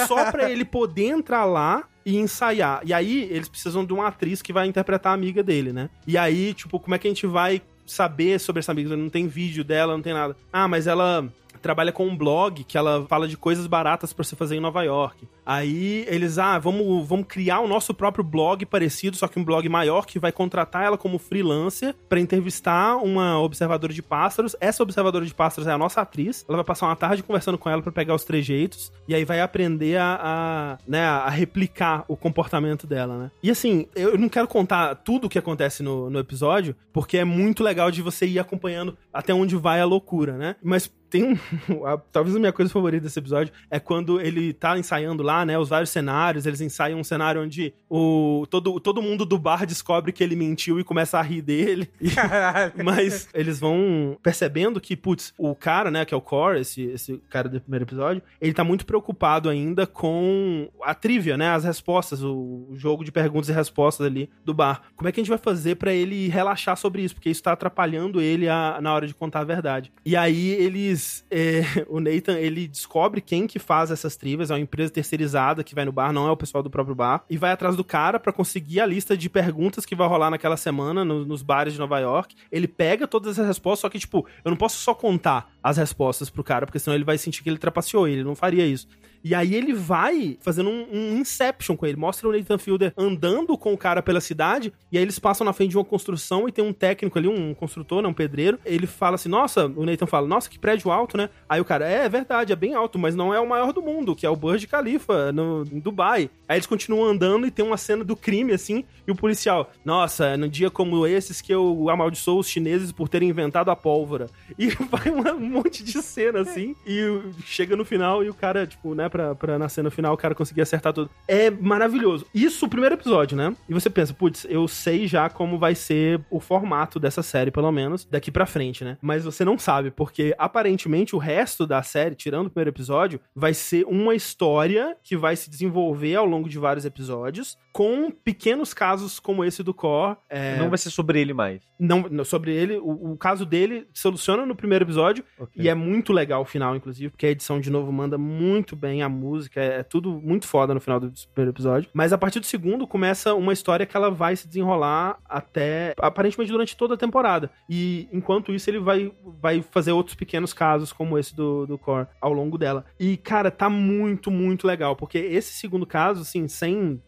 Só 0.08 0.32
pra 0.32 0.50
ele 0.50 0.64
poder 0.64 1.08
entrar 1.08 1.44
lá 1.44 1.84
e 2.06 2.16
ensaiar. 2.16 2.80
E 2.86 2.94
aí, 2.94 3.24
eles 3.24 3.50
precisam 3.50 3.84
de 3.84 3.92
uma 3.92 4.08
atriz 4.08 4.42
que 4.42 4.54
vai 4.54 4.68
interpretar 4.68 5.12
a 5.12 5.16
amiga 5.16 5.44
dele, 5.44 5.74
né? 5.74 5.90
E 6.06 6.18
aí, 6.18 6.54
tipo, 6.54 6.80
como 6.80 6.96
é 6.96 6.98
que 6.98 7.08
a 7.08 7.12
gente 7.12 7.28
vai 7.28 7.62
saber 7.86 8.40
sobre 8.40 8.60
essa 8.62 8.72
amiga? 8.72 8.96
Não 8.96 9.10
tem 9.10 9.28
vídeo 9.28 9.66
dela, 9.66 9.94
não 9.94 10.02
tem 10.02 10.14
nada. 10.14 10.34
Ah, 10.54 10.68
mas 10.70 10.88
ela 10.88 11.28
trabalha 11.68 11.92
com 11.92 12.08
um 12.08 12.16
blog 12.16 12.64
que 12.64 12.78
ela 12.78 13.06
fala 13.10 13.28
de 13.28 13.36
coisas 13.36 13.68
baratas 13.68 14.14
para 14.14 14.24
você 14.24 14.38
fazer 14.38 14.56
em 14.56 14.62
Nova 14.62 14.84
York. 14.84 15.28
Aí 15.46 16.06
eles, 16.08 16.38
ah, 16.38 16.58
vamos, 16.58 17.06
vamos 17.06 17.26
criar 17.28 17.60
o 17.60 17.68
nosso 17.68 17.94
próprio 17.94 18.24
blog 18.24 18.66
parecido, 18.66 19.18
só 19.18 19.28
que 19.28 19.38
um 19.38 19.44
blog 19.44 19.68
maior 19.68 20.06
que 20.06 20.18
vai 20.18 20.32
contratar 20.32 20.86
ela 20.86 20.98
como 20.98 21.20
freelancer 21.20 21.94
para 22.08 22.22
entrevistar 22.22 22.96
uma 22.96 23.38
observadora 23.40 23.94
de 23.94 24.02
pássaros. 24.02 24.56
Essa 24.62 24.82
observadora 24.82 25.26
de 25.26 25.34
pássaros 25.34 25.68
é 25.68 25.74
a 25.74 25.78
nossa 25.78 26.00
atriz. 26.00 26.46
Ela 26.48 26.58
vai 26.58 26.66
passar 26.66 26.86
uma 26.86 26.96
tarde 26.96 27.22
conversando 27.22 27.58
com 27.58 27.70
ela 27.70 27.82
para 27.82 27.92
pegar 27.92 28.16
os 28.16 28.24
trejeitos 28.24 28.90
e 29.06 29.14
aí 29.14 29.26
vai 29.26 29.42
aprender 29.42 29.98
a, 29.98 30.20
a, 30.22 30.78
né, 30.88 31.04
a 31.04 31.30
replicar 31.30 32.06
o 32.08 32.16
comportamento 32.16 32.88
dela, 32.88 33.18
né? 33.18 33.32
E 33.44 33.52
assim, 33.52 33.88
eu 33.94 34.18
não 34.18 34.30
quero 34.30 34.48
contar 34.48 34.96
tudo 34.96 35.28
o 35.28 35.30
que 35.30 35.38
acontece 35.38 35.84
no, 35.84 36.10
no 36.10 36.20
episódio, 36.20 36.76
porque 36.94 37.18
é 37.18 37.26
muito 37.26 37.62
legal 37.62 37.92
de 37.92 38.02
você 38.02 38.26
ir 38.26 38.40
acompanhando 38.40 38.98
até 39.14 39.34
onde 39.34 39.58
vai 39.58 39.82
a 39.82 39.86
loucura, 39.86 40.38
né? 40.38 40.56
Mas 40.64 40.90
tem 41.10 41.24
um. 41.24 41.38
talvez 42.12 42.36
a 42.36 42.40
minha 42.40 42.54
coisa 42.54 42.72
favorita 42.72 43.04
desse 43.04 43.20
episódio 43.20 43.54
é 43.70 43.80
quando 43.80 44.20
ele 44.20 44.54
tá 44.54 44.78
ensaiando 44.78 45.24
lá, 45.24 45.46
né? 45.46 45.58
Os 45.58 45.70
vários 45.70 45.90
cenários. 45.90 46.46
Eles 46.46 46.62
ensaiam 46.62 47.00
um 47.00 47.04
cenário 47.04 47.42
onde 47.42 47.74
o, 47.90 48.46
todo, 48.50 48.80
todo 48.80 49.02
mundo 49.02 49.26
do 49.26 49.38
bar 49.38 49.66
descobre 49.66 50.12
que 50.12 50.24
ele 50.24 50.36
mentiu 50.36 50.80
e 50.80 50.84
começa 50.84 51.18
a 51.18 51.22
rir 51.22 51.42
dele. 51.42 51.90
mas 52.84 53.30
eles 53.34 53.60
vão 53.60 54.18
percebendo 54.22 54.80
que, 54.80 54.96
putz, 54.96 55.34
o 55.38 55.56
cara, 55.56 55.90
né, 55.90 56.06
que 56.06 56.14
é 56.14 56.18
o 56.18 56.22
Core, 56.22 56.60
esse, 56.60 56.84
esse 56.84 57.18
cara 57.30 57.50
do 57.50 57.62
primeiro 57.62 57.86
episódio, 57.86 58.22
ele 58.40 58.54
tá 58.54 58.64
muito 58.64 58.86
preocupado 58.86 59.50
ainda 59.50 59.88
com 59.88 60.70
a 60.84 60.94
trivia, 60.94 61.38
né? 61.38 61.50
As 61.50 61.64
respostas, 61.64 62.24
o, 62.24 62.68
jogo 62.74 63.04
de 63.04 63.12
perguntas 63.12 63.50
e 63.50 63.54
respostas 63.54 64.06
ali 64.06 64.30
do 64.44 64.54
bar. 64.54 64.84
Como 64.96 65.08
é 65.08 65.12
que 65.12 65.20
a 65.20 65.24
gente 65.24 65.30
vai 65.30 65.38
fazer 65.38 65.76
para 65.76 65.94
ele 65.94 66.28
relaxar 66.28 66.78
sobre 66.78 67.02
isso? 67.02 67.16
Porque 67.16 67.30
isso 67.30 67.44
tá 67.44 67.54
atrapalhando 67.54 68.22
ele 68.22 68.48
a, 68.48 68.80
na 68.82 68.94
hora 68.94 69.08
de 69.08 69.14
contar 69.14 69.40
a 69.40 69.44
verdade. 69.44 69.92
E 70.06 70.16
aí 70.16 70.50
eles 70.50 70.97
eles. 70.98 71.26
É, 71.30 71.62
o 71.88 72.00
Nathan, 72.00 72.38
ele 72.38 72.68
descobre 72.68 73.22
quem 73.22 73.48
que 73.48 73.60
faz 73.60 73.92
essas 73.92 74.16
trivias, 74.16 74.50
é 74.50 74.54
uma 74.56 74.60
empresa 74.60 74.92
terceirizada 74.92 75.64
que 75.64 75.76
vai 75.76 75.86
no 75.86 75.92
bar, 75.92 76.12
não 76.12 76.28
é 76.28 76.32
o 76.32 76.38
pessoal 76.38 76.64
do 76.64 76.70
próprio 76.70 76.96
bar, 76.96 77.24
e 77.30 77.38
vai 77.38 77.52
atrás 77.52 77.76
do 77.76 77.84
cara 77.84 78.20
para 78.20 78.34
conseguir 78.34 78.82
a 78.82 78.86
lista 78.86 79.16
de 79.16 79.30
perguntas 79.30 79.86
que 79.86 79.96
vai 79.96 80.08
rolar 80.08 80.32
naquela 80.32 80.58
semana 80.58 81.06
no, 81.06 81.26
nos 81.26 81.42
bares 81.42 81.74
de 81.74 81.80
Nova 81.80 82.00
York. 82.00 82.36
Ele 82.52 82.68
pega 82.68 83.08
todas 83.08 83.34
essas 83.34 83.48
respostas, 83.48 83.82
só 83.82 83.90
que, 83.90 84.00
tipo, 84.00 84.26
eu 84.44 84.50
não 84.50 84.58
posso 84.58 84.78
só 84.78 84.94
contar 84.94 85.52
as 85.62 85.78
respostas 85.78 86.30
pro 86.30 86.44
cara, 86.44 86.66
porque 86.66 86.80
senão 86.80 86.96
ele 86.96 87.04
vai 87.04 87.18
sentir 87.18 87.44
que 87.44 87.50
ele 87.50 87.58
trapaceou, 87.58 88.08
ele 88.08 88.24
não 88.24 88.36
faria 88.36 88.66
isso. 88.66 88.88
E 89.28 89.36
aí 89.36 89.54
ele 89.54 89.74
vai 89.74 90.38
fazendo 90.40 90.70
um, 90.70 90.88
um, 90.90 91.18
Inception 91.18 91.76
com 91.76 91.86
ele. 91.86 91.98
Mostra 91.98 92.30
o 92.30 92.32
Nathan 92.32 92.58
Fielder 92.58 92.94
andando 92.96 93.58
com 93.58 93.74
o 93.74 93.78
cara 93.78 94.02
pela 94.02 94.22
cidade, 94.22 94.72
e 94.90 94.98
aí 94.98 95.04
eles 95.04 95.20
passam 95.20 95.44
na 95.44 95.52
frente 95.52 95.72
de 95.72 95.78
uma 95.78 95.84
construção 95.84 96.48
e 96.48 96.52
tem 96.52 96.64
um 96.64 96.72
técnico 96.72 97.20
ali, 97.20 97.28
um 97.28 97.54
construtor, 97.54 98.02
né, 98.02 98.08
um 98.08 98.14
pedreiro. 98.14 98.58
Ele 98.66 98.88
fala 98.88 99.16
assim: 99.16 99.28
Nossa, 99.28 99.66
o 99.66 99.86
Nathan 99.86 100.06
fala, 100.06 100.26
nossa, 100.28 100.50
que 100.50 100.58
prédio 100.58 100.90
alto, 100.92 101.18
né? 101.18 101.30
Aí 101.50 101.60
o 101.60 101.66
cara, 101.66 101.86
é, 101.90 102.06
é 102.06 102.10
verdade, 102.10 102.54
é 102.54 102.56
bem 102.56 102.74
alto, 102.74 102.98
mas 102.98 103.16
não 103.16 103.34
é 103.34 103.40
o 103.40 103.50
maior 103.50 103.74
do 103.74 103.82
mundo, 103.82 104.16
que 104.16 104.26
é 104.26 104.30
o 104.30 104.36
Burj 104.36 104.66
Khalifa, 104.66 105.34
no, 105.34 105.66
em 105.70 105.80
Dubai. 105.80 106.30
Aí 106.48 106.56
eles 106.56 106.66
continuam 106.66 107.04
andando 107.04 107.46
e 107.46 107.52
tem 107.52 107.66
uma 107.66 107.76
cena 107.76 108.06
do 108.06 108.16
crime, 108.16 108.54
assim, 108.54 108.86
e 109.06 109.12
o 109.12 109.16
policial, 109.16 109.70
nossa, 109.84 110.38
num 110.38 110.48
dia 110.48 110.72
como 110.72 111.06
esses 111.06 111.42
que 111.42 111.54
eu 111.54 111.90
amaldiçoo 111.90 112.40
os 112.40 112.48
chineses 112.48 112.94
por 112.94 113.10
terem 113.10 113.28
inventado 113.28 113.70
a 113.70 113.76
pólvora. 113.76 114.28
E 114.58 114.70
vai 114.70 115.12
um 115.12 115.50
monte 115.50 115.84
de 115.84 116.02
cena, 116.02 116.42
assim, 116.42 116.76
e 116.86 117.22
chega 117.46 117.76
no 117.76 117.86
final 117.86 118.24
e 118.24 118.30
o 118.30 118.34
cara, 118.34 118.66
tipo, 118.66 118.96
né, 118.96 119.10
pra, 119.18 119.36
pra 119.36 119.58
na 119.58 119.68
cena 119.68 119.90
final 119.90 120.14
o 120.14 120.18
cara 120.18 120.36
conseguir 120.36 120.62
acertar 120.62 120.94
tudo. 120.94 121.10
É 121.28 121.50
maravilhoso. 121.50 122.28
Isso, 122.34 122.66
o 122.66 122.70
primeiro 122.70 122.96
episódio, 122.96 123.36
né? 123.36 123.56
E 123.68 123.74
você 123.74 123.90
pensa, 123.90 124.14
putz, 124.14 124.46
eu 124.48 124.68
sei 124.68 125.08
já 125.08 125.30
como 125.30 125.58
vai 125.58 125.74
ser 125.74 126.22
o 126.30 126.40
formato 126.40 127.00
dessa 127.00 127.24
série, 127.24 127.50
pelo 127.50 127.72
menos, 127.72 128.06
daqui 128.06 128.30
pra 128.30 128.46
frente, 128.46 128.84
né? 128.84 128.98
Mas 129.02 129.26
você 129.26 129.44
não 129.44 129.58
sabe, 129.58 129.90
porque 129.90 130.36
aparentemente 130.38 131.16
o 131.16 131.20
resto 131.20 131.66
da 131.66 131.82
série, 131.82 132.16
tirando 132.16 132.48
o 132.48 132.50
primeiro 132.50 132.70
episódio, 132.70 133.20
vai 133.36 133.54
ser 133.54 133.86
uma 133.88 134.14
história 134.14 134.96
que 135.04 135.18
vai 135.18 135.36
se 135.36 135.50
desenvolver 135.50 136.16
ao 136.16 136.26
longo 136.26 136.48
de 136.48 136.60
vários 136.60 136.86
episódios, 136.86 137.58
com 137.78 138.10
pequenos 138.10 138.74
casos 138.74 139.20
como 139.20 139.46
esse 139.46 139.62
do 139.62 139.72
Core. 139.72 140.18
É... 140.28 140.58
Não 140.58 140.68
vai 140.68 140.80
ser 140.80 140.90
sobre 140.90 141.22
ele 141.22 141.32
mais. 141.32 141.62
Não, 141.78 142.26
sobre 142.26 142.52
ele. 142.52 142.80
O, 142.80 143.12
o 143.12 143.18
caso 143.18 143.46
dele 143.46 143.88
soluciona 143.94 144.48
no 144.48 144.56
primeiro 144.56 144.84
episódio, 144.84 145.24
okay. 145.38 145.64
e 145.64 145.70
é 145.70 145.76
muito 145.76 146.12
legal 146.12 146.42
o 146.42 146.46
final, 146.46 146.76
inclusive, 146.76 147.12
porque 147.12 147.28
a 147.28 147.30
edição, 147.30 147.60
de 147.60 147.70
novo, 147.70 147.92
manda 147.92 148.18
muito 148.18 148.76
bem 148.76 149.04
a 149.04 149.10
música, 149.10 149.62
é, 149.62 149.82
é, 149.82 149.84
tudo 149.84 150.12
muito 150.12 150.48
foda 150.48 150.74
no 150.74 150.80
final 150.82 151.00
do 151.00 151.14
primeiro 151.36 151.52
episódio. 151.52 151.88
Mas 151.94 152.12
a 152.12 152.18
partir 152.18 152.40
do 152.40 152.48
segundo 152.48 152.88
começa 152.88 153.36
uma 153.36 153.54
história 153.54 153.86
que 153.86 153.96
ela 153.96 154.10
vai 154.10 154.36
se 154.36 154.48
desenrolar 154.48 155.20
até 155.24 155.94
aparentemente 156.00 156.52
durante 156.52 156.76
toda 156.76 156.96
a 156.96 156.98
temporada. 156.98 157.52
E 157.70 158.10
enquanto 158.12 158.52
isso 158.52 158.68
ele 158.72 158.80
vai, 158.80 159.12
vai 159.40 159.62
fazer 159.62 159.92
outros 159.92 160.16
pequenos 160.16 160.52
casos 160.52 160.92
como 160.92 161.16
esse 161.16 161.36
do, 161.36 161.68
do 161.68 161.78
Core 161.78 162.08
ao 162.20 162.34
longo 162.34 162.58
dela. 162.58 162.86
E 163.00 163.18
cara, 163.18 163.52
tá 163.52 163.70
muito, 163.70 164.32
muito 164.32 164.66
legal, 164.66 164.96
porque 164.96 165.20
esse 165.20 165.54
segundo 165.54 165.86
caso, 165.86 166.22
assim, 166.22 166.48
sem 166.48 167.00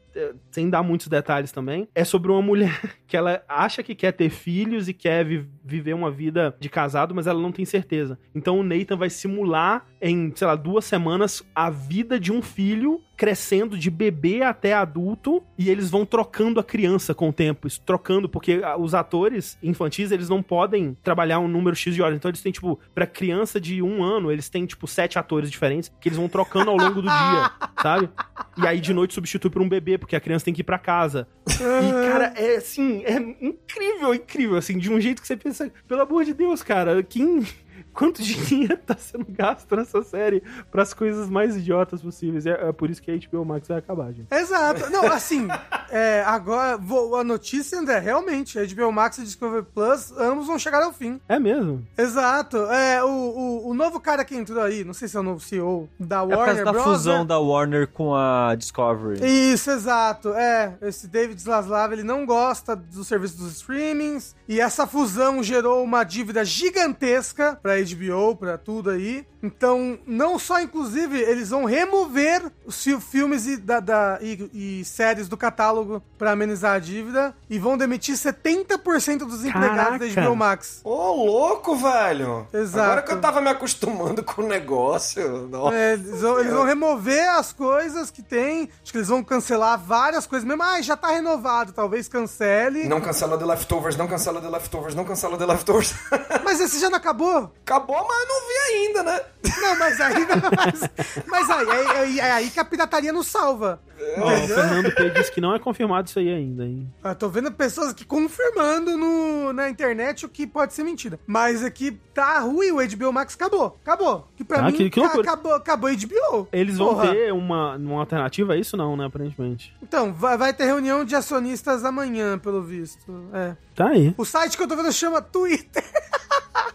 sem 0.51 0.70
dar 0.70 0.84
muitos 0.84 1.07
detalhes 1.07 1.51
também, 1.51 1.88
é 1.93 2.03
sobre 2.03 2.32
uma 2.32 2.41
mulher 2.41 2.80
que 3.07 3.18
ela 3.18 3.43
acha 3.47 3.84
que 3.84 3.95
quer 3.95 4.12
ter 4.12 4.30
filhos 4.30 4.88
e 4.88 4.93
quer 4.93 5.26
vi 5.26 5.47
viver 5.64 5.93
uma 5.93 6.10
vida 6.10 6.55
de 6.60 6.68
casado, 6.68 7.14
mas 7.14 7.28
ela 7.28 7.39
não 7.39 7.51
tem 7.51 7.64
certeza. 7.64 8.18
Então 8.34 8.60
o 8.60 8.64
Nathan 8.64 8.97
vai 8.97 9.10
simular 9.10 9.86
em, 10.01 10.32
sei 10.36 10.47
lá, 10.47 10.55
duas 10.55 10.84
semanas 10.84 11.43
a 11.53 11.70
vida 11.70 12.20
de 12.20 12.32
um 12.32 12.41
filho 12.41 12.99
crescendo 13.20 13.78
de 13.78 13.91
bebê 13.91 14.43
até 14.43 14.74
adulto 14.74 15.43
e 15.57 15.70
eles 15.70 15.91
vão 15.91 16.05
trocando 16.05 16.57
a 16.57 16.64
criança 16.64 17.14
com 17.14 17.28
o 17.28 17.34
tempo, 17.34 17.68
isso, 17.68 17.82
trocando, 17.82 18.30
porque 18.30 18.62
os 18.80 18.95
atores 18.95 19.57
infantis, 19.62 20.10
eles 20.12 20.30
não 20.30 20.41
podem 20.41 20.97
trabalhar 21.03 21.39
um 21.39 21.47
número 21.47 21.76
X 21.76 21.93
de 21.93 22.01
horas, 22.01 22.16
então 22.16 22.30
eles 22.30 22.41
têm, 22.41 22.53
tipo, 22.53 22.80
pra 22.95 23.05
criança 23.05 23.60
de 23.60 23.82
um 23.82 24.01
ano, 24.01 24.32
eles 24.32 24.47
têm, 24.47 24.66
tipo, 24.66 24.88
sete 24.88 25.20
atores 25.20 25.51
diferentes 25.51 25.91
que 25.99 26.07
eles 26.07 26.18
vão 26.18 26.30
trocando 26.30 26.72
ao 26.72 26.78
longo 26.78 27.01
do 27.01 27.10
dia, 27.10 27.51
sabe? 27.84 28.10
E 28.57 28.66
aí 28.66 28.80
de 28.80 28.93
noite 28.93 29.14
substitui 29.14 29.51
por 29.51 29.62
um 29.62 29.68
bebê, 29.68 29.97
porque 29.99 30.15
a 30.15 30.19
criança 30.19 30.45
tem 30.45 30.53
que 30.53 30.61
ir 30.61 30.63
pra 30.63 30.79
casa. 30.79 31.27
E, 31.47 32.09
cara, 32.09 32.33
é 32.35 32.55
assim, 32.55 33.03
é 33.03 33.17
incrível, 33.17 34.13
incrível, 34.13 34.57
assim, 34.57 34.77
de 34.77 34.91
um 34.91 34.99
jeito 34.99 35.21
que 35.21 35.27
você 35.27 35.37
pensa, 35.37 35.71
pelo 35.87 36.01
amor 36.01 36.25
de 36.25 36.33
Deus, 36.33 36.63
cara, 36.63 37.03
quem 37.03 37.45
quanto 37.93 38.21
dinheiro 38.23 38.77
tá 38.77 38.95
sendo 38.97 39.25
gasto 39.29 39.75
nessa 39.75 40.03
série 40.03 40.41
para 40.71 40.81
as 40.83 40.93
coisas 40.93 41.29
mais 41.29 41.55
idiotas 41.55 42.01
possíveis. 42.01 42.45
É, 42.45 42.69
é, 42.69 42.71
por 42.71 42.89
isso 42.89 43.01
que 43.01 43.11
a 43.11 43.15
HBO 43.15 43.45
Max 43.45 43.67
vai 43.67 43.77
acabar, 43.77 44.11
gente. 44.11 44.27
Exato. 44.31 44.89
Não, 44.89 45.05
assim, 45.05 45.47
é, 45.89 46.23
agora 46.25 46.77
vou, 46.77 47.15
a 47.15 47.23
notícia, 47.23 47.77
André, 47.79 47.99
realmente, 47.99 48.59
a 48.59 48.65
HBO 48.65 48.91
Max 48.91 49.17
e 49.17 49.23
Discovery 49.23 49.65
Plus, 49.73 50.11
ambos 50.17 50.47
vão 50.47 50.57
chegar 50.59 50.83
ao 50.83 50.93
fim. 50.93 51.19
É 51.27 51.39
mesmo? 51.39 51.85
Exato. 51.97 52.57
É, 52.57 53.03
o, 53.03 53.07
o, 53.07 53.69
o 53.69 53.73
novo 53.73 53.99
cara 53.99 54.23
que 54.23 54.35
entrou 54.35 54.61
aí, 54.61 54.83
não 54.83 54.93
sei 54.93 55.07
se 55.07 55.17
é 55.17 55.19
o 55.19 55.23
novo 55.23 55.39
CEO 55.39 55.89
da 55.99 56.21
Warner 56.23 56.33
É 56.33 56.37
por 56.37 56.45
causa 56.45 56.65
da 56.65 56.71
Bros, 56.71 56.83
fusão 56.83 57.19
né? 57.19 57.25
da 57.25 57.39
Warner 57.39 57.87
com 57.87 58.15
a 58.15 58.55
Discovery. 58.55 59.19
Isso, 59.23 59.71
exato. 59.71 60.33
É, 60.33 60.77
esse 60.81 61.07
David 61.07 61.41
Zaslav, 61.41 61.93
ele 61.93 62.03
não 62.03 62.25
gosta 62.25 62.75
do 62.75 63.03
serviço 63.03 63.37
dos 63.37 63.57
streamings, 63.57 64.35
e 64.47 64.59
essa 64.59 64.85
fusão 64.85 65.41
gerou 65.43 65.83
uma 65.83 66.03
dívida 66.03 66.43
gigantesca 66.43 67.57
pra 67.61 67.78
HBO, 67.84 68.36
pra 68.36 68.57
tudo 68.57 68.89
aí. 68.89 69.25
Então, 69.41 69.97
não 70.05 70.38
só, 70.38 70.59
inclusive, 70.59 71.17
eles 71.17 71.49
vão 71.49 71.63
remover 71.65 72.51
os 72.65 72.84
fi- 72.84 72.99
filmes 72.99 73.47
e, 73.47 73.55
da, 73.57 73.80
da- 73.80 74.19
e- 74.21 74.80
e 74.82 74.86
séries 74.86 75.30
do 75.30 75.38
catálogo 75.38 76.03
pra 76.17 76.32
amenizar 76.32 76.73
a 76.75 76.80
dívida, 76.80 77.34
e 77.49 77.57
vão 77.57 77.77
demitir 77.77 78.15
70% 78.17 79.19
dos 79.19 79.45
empregados 79.45 79.99
da 79.99 80.07
Caraca. 80.07 80.21
HBO 80.21 80.36
Max. 80.36 80.82
Ô, 80.84 81.13
louco, 81.25 81.75
velho. 81.77 82.47
Exato. 82.53 82.84
Agora 82.86 83.01
que 83.01 83.11
eu 83.13 83.21
tava 83.21 83.39
me 83.41 83.49
acostumando 83.49 84.23
com 84.23 84.41
o 84.41 84.47
negócio. 84.47 85.47
Nossa. 85.47 85.75
É, 85.75 85.93
eles, 85.93 86.21
vão, 86.21 86.39
eles 86.39 86.51
vão 86.53 86.63
remover 86.65 87.30
as 87.32 87.53
coisas 87.53 88.11
que 88.11 88.21
tem. 88.21 88.69
Acho 88.84 88.91
que 88.91 88.97
eles 88.97 89.07
vão 89.07 89.23
cancelar 89.23 89.80
várias 89.80 90.27
coisas 90.27 90.45
mesmo. 90.47 90.61
Ah, 90.63 90.82
já 90.82 90.97
tá 90.97 91.09
renovado, 91.11 91.71
talvez 91.71 92.07
cancele. 92.09 92.88
Não 92.89 92.99
cancela 92.99 93.38
The 93.38 93.45
Leftovers, 93.45 93.95
não 93.95 94.07
cancela 94.07 94.41
The 94.41 94.49
Leftovers, 94.49 94.95
não 94.95 95.05
cancela 95.05 95.38
The 95.38 95.45
Leftovers. 95.45 95.93
Mas 96.43 96.59
esse 96.59 96.80
já 96.80 96.89
não 96.89 96.97
acabou? 96.97 97.51
Acabou, 97.70 98.03
mas 98.07 98.28
não 98.28 98.47
vi 98.47 98.74
ainda, 98.74 99.03
né? 99.03 99.22
Não, 99.61 99.78
mas 99.78 100.01
aí. 100.01 100.13
Mas, 100.59 100.89
mas 101.28 101.49
aí, 101.49 101.70
aí, 101.70 101.88
aí, 101.97 102.20
é 102.20 102.32
aí 102.32 102.49
que 102.49 102.59
a 102.59 102.65
pirataria 102.65 103.11
não 103.13 103.24
salva. 103.24 103.80
Ó, 104.17 104.28
o 104.34 104.47
Fernando 104.47 104.91
P 104.93 105.09
disse 105.11 105.32
que 105.32 105.41
não 105.41 105.53
é 105.53 105.59
confirmado 105.59 106.07
isso 106.07 106.20
aí 106.20 106.30
ainda, 106.30 106.63
hein? 106.65 106.91
Eu 107.03 107.15
tô 107.15 107.30
vendo 107.30 107.51
pessoas 107.51 107.89
aqui 107.91 108.05
confirmando 108.05 108.97
no, 108.97 109.51
na 109.53 109.70
internet 109.70 110.26
o 110.26 110.30
que 110.30 110.45
pode 110.47 110.74
ser 110.74 110.84
mentira. 110.84 111.20
Mas 111.28 111.63
aqui 111.63 111.99
tá 112.13 112.39
ruim, 112.39 112.72
o 112.72 112.76
HBO 112.78 113.11
Max 113.13 113.36
acabou. 113.36 113.78
Acabou. 113.82 114.28
Que 114.36 114.43
pra 114.43 114.59
Ah, 114.59 114.63
mim 114.63 114.74
que- 114.74 114.89
que 114.89 114.99
loucura. 114.99 115.22
acabou, 115.24 115.53
acabou 115.53 115.89
o 115.89 115.93
HBO. 115.93 116.47
Eles 116.51 116.78
vão 116.78 116.89
Porra. 116.95 117.11
ter 117.13 117.34
uma, 117.34 117.76
uma 117.76 117.99
alternativa 117.99 118.53
a 118.53 118.57
isso, 118.57 118.76
não, 118.78 118.95
né? 118.97 119.05
Aparentemente. 119.05 119.74
Então, 119.82 120.13
vai, 120.13 120.38
vai 120.38 120.53
ter 120.53 120.65
reunião 120.65 121.03
de 121.05 121.15
acionistas 121.15 121.84
amanhã, 121.86 122.38
pelo 122.38 122.61
visto. 122.61 123.30
É. 123.34 123.55
Tá 123.80 123.91
aí. 123.91 124.13
O 124.17 124.25
site 124.25 124.57
que 124.57 124.63
eu 124.63 124.67
tô 124.67 124.75
vendo 124.75 124.91
chama 124.91 125.21
Twitter. 125.21 125.86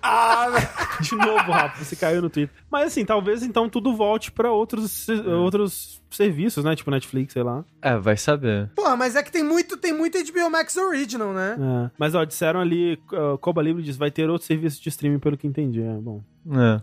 De 1.03 1.15
novo, 1.15 1.53
Rafa, 1.53 1.85
você 1.85 1.95
caiu 1.95 2.23
no 2.23 2.31
Twitter. 2.31 2.57
Mas 2.71 2.87
assim, 2.87 3.05
talvez 3.05 3.43
então 3.43 3.69
tudo 3.69 3.95
volte 3.95 4.33
pra 4.33 4.51
outros, 4.51 5.07
outros 5.27 6.01
serviços, 6.17 6.65
né? 6.65 6.75
Tipo 6.77 6.91
Netflix, 6.91 7.33
sei 7.33 7.43
lá. 7.43 7.65
É, 7.83 7.97
vai 7.97 8.17
saber. 8.17 8.71
Porra, 8.75 8.97
mas 8.97 9.17
é 9.17 9.23
que 9.23 9.31
tem 9.33 9.43
muito, 9.43 9.77
tem 9.77 9.93
muito 9.93 10.19
HBO 10.33 10.51
Max 10.51 10.77
Original, 10.77 11.33
né? 11.33 11.57
É. 11.87 11.91
Mas 11.99 12.15
ó, 12.15 12.25
disseram 12.25 12.61
ali, 12.61 12.99
uh, 13.13 13.37
Coba 13.39 13.63
Libre 13.63 13.83
diz, 13.83 13.97
vai 13.97 14.11
ter 14.11 14.29
outro 14.31 14.47
serviço 14.47 14.83
de 14.83 14.89
streaming, 14.89 15.19
pelo 15.19 15.37
que 15.37 15.47
entendi. 15.47 15.83
É 15.83 15.95
bom. 15.95 16.23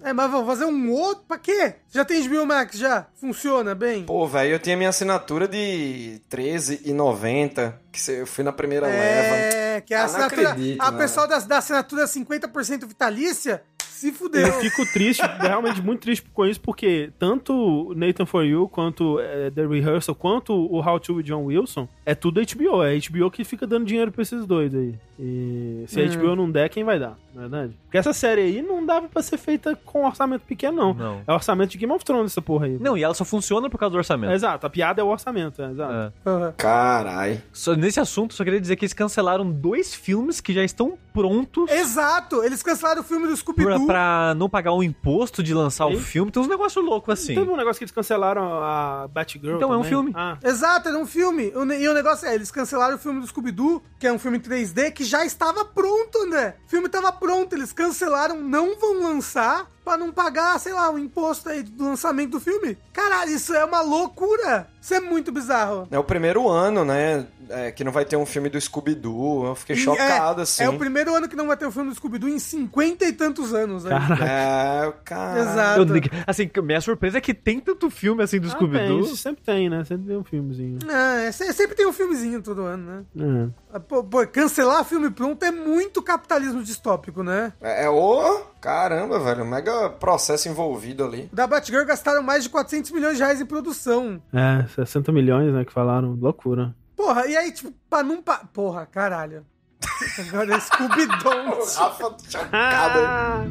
É. 0.03 0.09
É, 0.09 0.13
mas 0.13 0.31
vão 0.31 0.43
fazer 0.45 0.65
um 0.65 0.91
outro? 0.91 1.23
Pra 1.27 1.37
quê? 1.37 1.75
Já 1.91 2.03
tem 2.03 2.27
HBO 2.27 2.45
Max, 2.47 2.77
já? 2.77 3.05
Funciona 3.15 3.75
bem? 3.75 4.03
Pô, 4.05 4.27
velho, 4.27 4.53
eu 4.53 4.59
tinha 4.59 4.75
minha 4.75 4.89
assinatura 4.89 5.47
de 5.47 6.19
R$13,90, 6.31 7.73
que 7.91 8.11
eu 8.11 8.25
fui 8.27 8.43
na 8.43 8.51
primeira 8.51 8.87
leva. 8.87 9.35
É, 9.35 9.81
que 9.81 9.93
a 9.93 10.01
Ah, 10.01 10.05
assinatura. 10.05 10.49
acredito, 10.51 10.81
a 10.81 10.91
né? 10.91 10.97
pessoal 10.97 11.27
da, 11.27 11.39
da 11.39 11.57
assinatura 11.59 12.05
50% 12.05 12.87
vitalícia 12.87 13.61
se 14.01 14.11
fudeu. 14.11 14.47
Eu 14.47 14.53
fico 14.53 14.85
triste, 14.91 15.21
realmente 15.39 15.81
muito 15.81 16.01
triste 16.01 16.25
com 16.33 16.45
isso, 16.45 16.59
porque 16.59 17.11
tanto 17.19 17.93
Nathan 17.95 18.25
For 18.25 18.43
You, 18.43 18.67
quanto 18.67 19.19
eh, 19.19 19.51
The 19.51 19.65
Rehearsal, 19.65 20.15
quanto 20.15 20.53
o 20.53 20.79
How 20.79 20.99
to 20.99 21.15
with 21.15 21.23
John 21.23 21.45
Wilson, 21.45 21.87
é 22.05 22.13
tudo 22.15 22.41
HBO. 22.41 22.83
É 22.83 22.97
HBO 22.97 23.29
que 23.31 23.43
fica 23.43 23.65
dando 23.67 23.85
dinheiro 23.85 24.11
pra 24.11 24.21
esses 24.21 24.45
dois 24.45 24.73
aí. 24.73 24.95
E 25.19 25.83
se 25.87 26.01
a 26.01 26.03
Hum. 26.05 26.17
HBO 26.17 26.35
não 26.35 26.49
der, 26.51 26.67
quem 26.69 26.83
vai 26.83 26.97
dar? 26.99 27.17
Não 27.33 27.43
é 27.43 27.47
verdade? 27.49 27.77
Porque 27.83 27.97
essa 27.97 28.13
série 28.13 28.41
aí 28.41 28.61
não 28.61 28.85
dava 28.85 29.07
pra 29.07 29.21
ser 29.21 29.37
feita 29.37 29.75
com 29.85 30.05
orçamento 30.05 30.41
pequeno, 30.45 30.75
não. 30.77 30.93
Não. 30.93 31.21
É 31.27 31.33
orçamento 31.33 31.71
de 31.71 31.77
Game 31.77 31.91
of 31.93 32.03
Thrones 32.03 32.31
essa 32.31 32.41
porra 32.41 32.65
aí. 32.65 32.77
Não, 32.79 32.97
e 32.97 33.03
ela 33.03 33.13
só 33.13 33.23
funciona 33.25 33.69
por 33.69 33.77
causa 33.77 33.91
do 33.93 33.97
orçamento. 33.97 34.33
Exato, 34.33 34.65
a 34.65 34.69
piada 34.69 35.01
é 35.01 35.03
o 35.03 35.07
orçamento, 35.07 35.61
é, 35.61 35.71
exato. 35.71 35.93
É. 35.93 36.11
Aham. 36.29 36.53
Carai. 36.57 37.43
Só- 37.53 37.75
nesse 37.75 37.99
assunto, 37.99 38.33
só 38.33 38.43
queria 38.43 38.59
dizer 38.61 38.75
que 38.75 38.85
eles 38.85 38.93
cancelaram 38.93 39.49
dois 39.51 39.93
filmes 39.93 40.39
que 40.41 40.53
já 40.53 40.63
estão 40.63 40.97
prontos 41.13 41.69
Exato, 41.69 42.43
eles 42.43 42.63
cancelaram 42.63 43.01
o 43.01 43.03
filme 43.03 43.27
do 43.27 43.35
Scooby-Doo. 43.35 43.85
pra 43.85 44.33
não 44.35 44.49
pagar 44.49 44.71
o 44.73 44.81
imposto 44.83 45.43
de 45.43 45.53
lançar 45.53 45.85
o 45.87 45.91
Ei? 45.91 45.97
filme. 45.99 46.31
Tem 46.31 46.41
uns 46.41 46.47
negócios 46.47 46.83
loucos 46.83 47.13
assim. 47.13 47.35
Teve 47.35 47.49
um 47.49 47.57
negócio 47.57 47.77
que 47.79 47.83
eles 47.83 47.91
cancelaram 47.91 48.43
a 48.63 49.07
Batgirl. 49.11 49.55
Então, 49.57 49.69
é 49.73 49.75
um 49.77 49.79
também. 49.79 49.89
filme. 49.89 50.11
Ah, 50.15 50.37
Exato, 50.43 50.89
era 50.89 50.97
um 50.97 51.05
filme. 51.05 51.51
O 51.55 51.63
E 51.71 51.87
o 51.87 51.93
negócio 51.93 52.27
é, 52.27 52.35
eles 52.35 52.51
cancelaram 52.51 52.95
o 52.95 52.99
filme 52.99 53.19
do 53.21 53.27
Scooby-Doo, 53.27 53.81
que 53.99 54.07
é 54.07 54.11
um 54.13 54.19
filme 54.19 54.39
3D, 54.39 54.91
que 54.91 55.03
já 55.03 55.25
estava 55.25 55.63
pronto, 55.65 56.17
André. 56.25 56.55
O 56.65 56.69
filme 56.69 56.87
estava 56.87 57.11
pronto, 57.21 57.53
eles 57.53 57.71
cancelaram, 57.71 58.41
não 58.41 58.75
vão 58.79 59.03
lançar 59.03 59.69
pra 59.83 59.97
não 59.97 60.11
pagar, 60.11 60.59
sei 60.59 60.73
lá, 60.73 60.89
o 60.91 60.97
imposto 60.99 61.49
aí 61.49 61.63
do 61.63 61.85
lançamento 61.85 62.31
do 62.31 62.39
filme. 62.39 62.77
Caralho, 62.93 63.31
isso 63.31 63.53
é 63.53 63.63
uma 63.65 63.81
loucura. 63.81 64.67
Isso 64.81 64.93
é 64.93 64.99
muito 64.99 65.31
bizarro. 65.31 65.87
É 65.91 65.97
o 65.99 66.03
primeiro 66.03 66.47
ano, 66.49 66.83
né? 66.85 67.25
é, 67.49 67.69
que 67.71 67.83
não 67.83 67.91
vai 67.91 68.05
ter 68.05 68.15
um 68.15 68.25
filme 68.25 68.47
do 68.49 68.59
Scooby-Doo. 68.59 69.45
Eu 69.47 69.55
fiquei 69.55 69.75
E 69.75 69.79
chocado, 69.79 70.39
é, 70.39 70.43
assim. 70.43 70.63
É 70.63 70.69
o 70.69 70.77
primeiro 70.77 71.13
ano 71.13 71.27
que 71.27 71.35
não 71.35 71.47
vai 71.47 71.57
ter 71.57 71.65
o 71.65 71.71
filme 71.71 71.89
do 71.89 71.95
Scooby-Doo 71.95 72.29
em 72.29 72.39
cinquenta 72.39 73.03
e 73.05 73.11
tantos 73.11 73.53
anos. 73.53 73.85
aí. 73.85 73.91
Caraca. 73.91 74.25
É, 74.25 74.93
cara. 75.03 75.39
Exato. 75.41 75.81
Eu, 75.81 76.01
assim, 76.25 76.49
minha 76.63 76.79
surpresa 76.81 77.17
é 77.17 77.21
que 77.21 77.33
tem 77.33 77.59
tanto 77.59 77.89
filme 77.89 78.23
assim 78.23 78.39
do 78.39 78.47
Ah, 78.47 78.51
Scooby-Doo. 78.51 79.03
tem, 79.05 79.15
sempre 79.15 79.43
tem, 79.43 79.69
né? 79.69 79.83
Sempre 79.83 80.07
tem 80.07 80.17
um 80.17 80.23
filmezinho. 80.23 80.79
É, 80.89 81.31
se- 81.31 81.51
sempre 81.53 81.75
tem 81.75 81.85
um 81.85 81.93
filmezinho 81.93 82.41
todo 82.41 82.61
ano, 82.61 83.03
né? 83.15 83.49
É. 83.51 83.75
Ah, 83.75 83.79
Pô, 83.79 84.01
pô, 84.03 84.25
cancelar 84.27 84.85
filme 84.85 85.09
pronto 85.09 85.43
é 85.43 85.51
muito 85.51 86.01
capitalismo 86.01 86.63
distópico, 86.63 87.21
né? 87.23 87.51
É, 87.61 87.83
é 87.85 87.89
o. 87.89 88.41
Caramba, 88.61 89.19
velho. 89.19 89.43
Mega 89.43 89.89
processo 89.89 90.47
envolvido 90.47 91.03
ali. 91.03 91.27
Da 91.33 91.47
Batgirl 91.47 91.83
gastaram 91.83 92.21
mais 92.21 92.43
de 92.43 92.49
400 92.49 92.91
milhões 92.91 93.17
de 93.17 93.23
reais 93.23 93.41
em 93.41 93.45
produção. 93.45 94.21
É, 94.31 94.67
60 94.75 95.11
milhões, 95.11 95.51
né, 95.51 95.65
que 95.65 95.73
falaram. 95.73 96.11
Loucura. 96.13 96.75
Porra, 96.95 97.25
e 97.25 97.35
aí, 97.35 97.51
tipo, 97.51 97.73
pra 97.89 98.03
não... 98.03 98.21
Pa... 98.21 98.43
Porra, 98.53 98.85
caralho. 98.85 99.43
Agora 100.27 100.53
é 100.55 100.59
Scooby-Doo. 100.59 101.65
Rafa 101.75 102.15
chocado. 102.29 102.99
Ah! 103.03 103.45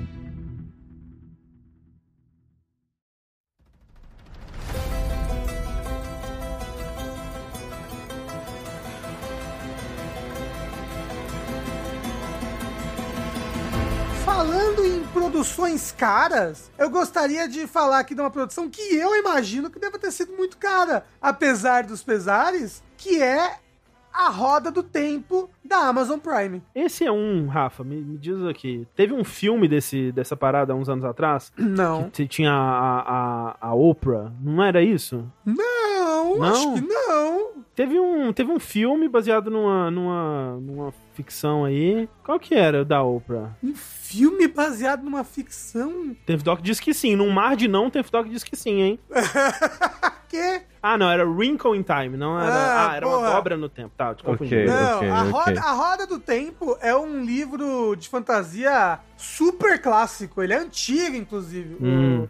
Falando 14.25 14.85
em 14.87 15.00
produções 15.13 15.93
caras, 15.93 16.71
eu 16.79 16.89
gostaria 16.89 17.49
de 17.49 17.67
falar 17.67 17.99
aqui 17.99 18.15
de 18.15 18.21
uma 18.21 18.31
produção 18.31 18.71
que 18.71 18.81
eu 18.81 19.17
imagino 19.17 19.71
que 19.71 19.79
deve 19.79 19.99
ter 19.99 20.13
sido 20.13 20.33
muito 20.33 20.57
cara, 20.57 21.05
apesar 21.21 21.85
dos 21.85 22.03
pesares, 22.03 22.83
que 22.97 23.21
é 23.21 23.59
A 24.13 24.29
Roda 24.29 24.71
do 24.71 24.83
Tempo 24.83 25.51
da 25.71 25.87
Amazon 25.89 26.19
Prime. 26.19 26.61
Esse 26.75 27.05
é 27.07 27.13
um, 27.13 27.47
Rafa, 27.47 27.85
me, 27.85 27.97
me 27.97 28.19
diz 28.19 28.43
aqui. 28.45 28.87
Teve 28.97 29.15
um 29.15 29.23
filme 29.25 29.69
desse, 29.69 30.11
dessa 30.13 30.37
parada 30.37 30.73
há 30.73 30.77
uns 30.77 30.89
anos 30.89 31.05
atrás? 31.05 31.53
Não. 31.57 32.11
Que 32.11 32.27
tinha 32.27 32.51
a, 32.53 33.55
a, 33.63 33.69
a 33.69 33.75
Oprah, 33.75 34.33
não 34.43 34.63
era 34.63 34.83
isso? 34.83 35.25
Não, 35.47 36.37
Não? 36.37 36.45
acho 36.45 36.75
que 36.75 36.81
não. 36.81 37.51
Teve 37.75 37.99
um, 37.99 38.33
teve 38.33 38.51
um 38.53 38.59
filme 38.59 39.09
baseado 39.09 39.49
numa, 39.51 39.91
numa, 39.91 40.59
numa 40.61 40.93
ficção 41.15 41.65
aí. 41.65 42.09
Qual 42.25 42.39
que 42.39 42.55
era 42.55 42.83
o 42.83 42.85
da 42.85 43.03
Oprah? 43.03 43.51
Um 43.63 43.75
filme 43.75 44.49
baseado 44.49 45.03
numa 45.05 45.23
ficção? 45.25 46.15
Teve 46.27 46.43
Doc 46.43 46.61
diz 46.61 46.79
que 46.81 46.93
sim. 46.93 47.15
Num 47.17 47.31
mar 47.31 47.57
de 47.57 47.69
não, 47.69 47.89
Teve 47.89 48.11
Doc 48.11 48.27
diz 48.27 48.43
que 48.45 48.57
sim, 48.57 48.83
hein? 48.83 48.99
quê? 50.29 50.63
Ah, 50.83 50.97
não, 50.97 51.11
era 51.11 51.27
Wrinkle 51.27 51.77
in 51.77 51.83
Time, 51.83 52.17
não 52.17 52.39
era. 52.41 52.53
Ah, 52.53 52.91
Ah, 52.91 52.97
era 52.97 53.07
uma 53.07 53.17
porra. 53.19 53.31
dobra 53.33 53.57
no 53.57 53.69
tempo. 53.69 53.93
Tá, 53.97 54.15
te 54.15 54.23
confundi. 54.25 54.55
Ok. 54.55 54.67
Não, 54.67 54.97
ok, 54.97 55.09
a, 55.11 55.21
ok. 55.21 55.31
roda, 55.33 55.60
a 55.61 55.73
Roda 55.73 56.07
do 56.07 56.19
Tempo 56.19 56.77
é 56.81 56.95
um 56.97 57.23
livro 57.25 57.95
de 57.97 58.09
fantasia 58.09 58.99
super 59.17 59.81
clássico. 59.81 60.43
Ele 60.43 60.53
é 60.55 60.59
antigo, 60.59 61.17
inclusive, 61.17 61.75
o- 61.75 61.85
Hum. 61.85 62.29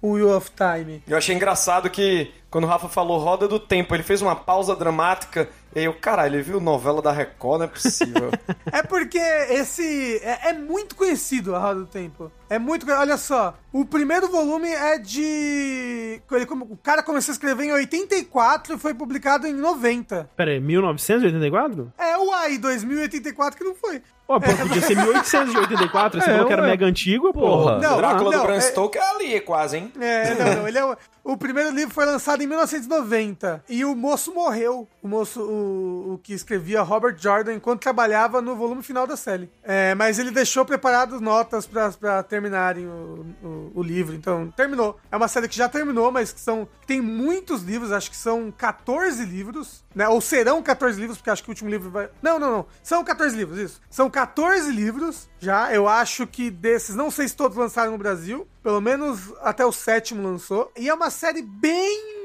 o 0.00 0.12
Wheel 0.12 0.36
of 0.36 0.50
Time. 0.52 1.02
Eu 1.06 1.16
achei 1.16 1.34
engraçado 1.34 1.90
que 1.90 2.32
quando 2.50 2.64
o 2.64 2.66
Rafa 2.66 2.88
falou 2.88 3.18
Roda 3.18 3.46
do 3.46 3.58
Tempo, 3.60 3.94
ele 3.94 4.02
fez 4.02 4.22
uma 4.22 4.34
pausa 4.36 4.74
dramática. 4.74 5.48
E 5.74 5.80
aí 5.80 5.84
eu, 5.84 5.92
caralho, 5.92 6.36
ele 6.36 6.42
viu 6.42 6.60
novela 6.60 7.02
da 7.02 7.12
Record, 7.12 7.58
não 7.58 7.64
é 7.66 7.68
possível. 7.68 8.30
É 8.72 8.82
porque 8.82 9.18
esse. 9.18 10.20
É, 10.22 10.50
é 10.50 10.52
muito 10.52 10.94
conhecido 10.94 11.54
a 11.54 11.58
Roda 11.58 11.80
do 11.80 11.86
Tempo. 11.86 12.30
É 12.50 12.58
muito. 12.58 12.90
Olha 12.90 13.16
só. 13.16 13.54
O 13.72 13.84
primeiro 13.84 14.28
volume 14.28 14.68
é 14.68 14.98
de. 14.98 16.20
ele 16.30 16.46
o 16.50 16.76
cara 16.76 17.02
começou 17.02 17.32
a 17.32 17.34
escrever 17.34 17.64
em 17.64 17.72
84 17.72 18.74
e 18.74 18.78
foi 18.78 18.92
publicado 18.94 19.46
em 19.46 19.52
90. 19.54 20.30
Pera 20.36 20.50
aí, 20.50 20.60
1984? 20.60 21.92
É, 21.98 22.16
uai, 22.18 22.58
2084 22.58 23.58
que 23.58 23.64
não 23.64 23.74
foi. 23.74 24.02
Pô, 24.26 24.38
pô, 24.38 24.46
podia 24.54 24.82
ser 24.82 24.94
1884, 24.96 26.20
você 26.20 26.28
É, 26.30 26.32
falou 26.34 26.46
que 26.46 26.52
era 26.52 26.62
ué. 26.62 26.68
mega 26.68 26.84
antigo, 26.86 27.32
Porra. 27.32 27.76
porra. 27.76 27.78
Não, 27.78 27.96
Drácula 27.96 28.30
não, 28.30 28.38
do 28.40 28.46
Bram 28.46 28.54
é- 28.56 28.60
Stoker 28.60 29.00
é 29.00 29.10
ali, 29.10 29.40
quase, 29.40 29.78
hein? 29.78 29.92
É, 29.98 30.34
não, 30.34 30.54
não. 30.56 30.68
Ele 30.68 30.78
é 30.78 30.96
o, 31.32 31.36
primeiro 31.36 31.70
livro 31.70 31.94
foi 31.94 32.04
lançado 32.04 32.42
em 32.42 32.46
1990. 32.46 33.64
E 33.68 33.84
o 33.84 33.94
moço 33.94 34.32
morreu. 34.32 34.88
O 35.02 35.08
moço, 35.08 35.40
o, 35.42 36.14
o 36.14 36.18
que 36.18 36.32
escrevia 36.32 36.82
Robert 36.82 37.16
Jordan, 37.18 37.54
enquanto 37.54 37.80
trabalhava 37.80 38.40
no 38.40 38.56
volume 38.56 38.82
final 38.82 39.06
da 39.06 39.16
série. 39.16 39.50
É, 39.62 39.94
mas 39.94 40.18
ele 40.18 40.30
deixou 40.30 40.64
preparadas 40.64 41.20
notas 41.20 41.66
pra 41.66 42.22
terminarem 42.22 42.86
o, 42.86 43.26
o, 43.42 43.72
o 43.76 43.82
livro. 43.82 44.14
Então, 44.14 44.52
terminou. 44.56 44.98
É 45.10 45.16
uma 45.16 45.28
série 45.28 45.48
que 45.48 45.56
já 45.56 45.68
terminou, 45.68 46.10
mas 46.10 46.32
que 46.32 46.40
são. 46.40 46.66
que 46.80 46.86
tem 46.86 47.00
muitos 47.00 47.62
livros, 47.62 47.92
acho 47.92 48.10
que 48.10 48.16
são 48.16 48.52
14 48.56 49.24
livros, 49.24 49.84
né? 49.98 50.08
Ou 50.08 50.20
serão 50.20 50.62
14 50.62 50.96
livros, 51.00 51.18
porque 51.18 51.28
acho 51.28 51.42
que 51.42 51.48
o 51.48 51.50
último 51.50 51.68
livro 51.68 51.90
vai. 51.90 52.08
Não, 52.22 52.38
não, 52.38 52.52
não. 52.52 52.66
São 52.84 53.02
14 53.02 53.36
livros, 53.36 53.58
isso. 53.58 53.80
São 53.90 54.08
14 54.08 54.70
livros 54.70 55.28
já. 55.40 55.74
Eu 55.74 55.88
acho 55.88 56.24
que 56.24 56.52
desses, 56.52 56.94
não 56.94 57.10
sei 57.10 57.26
se 57.26 57.34
todos 57.34 57.58
lançaram 57.58 57.90
no 57.90 57.98
Brasil. 57.98 58.46
Pelo 58.62 58.80
menos 58.80 59.34
até 59.40 59.66
o 59.66 59.72
sétimo 59.72 60.22
lançou. 60.22 60.70
E 60.78 60.88
é 60.88 60.94
uma 60.94 61.10
série 61.10 61.42
bem. 61.42 62.17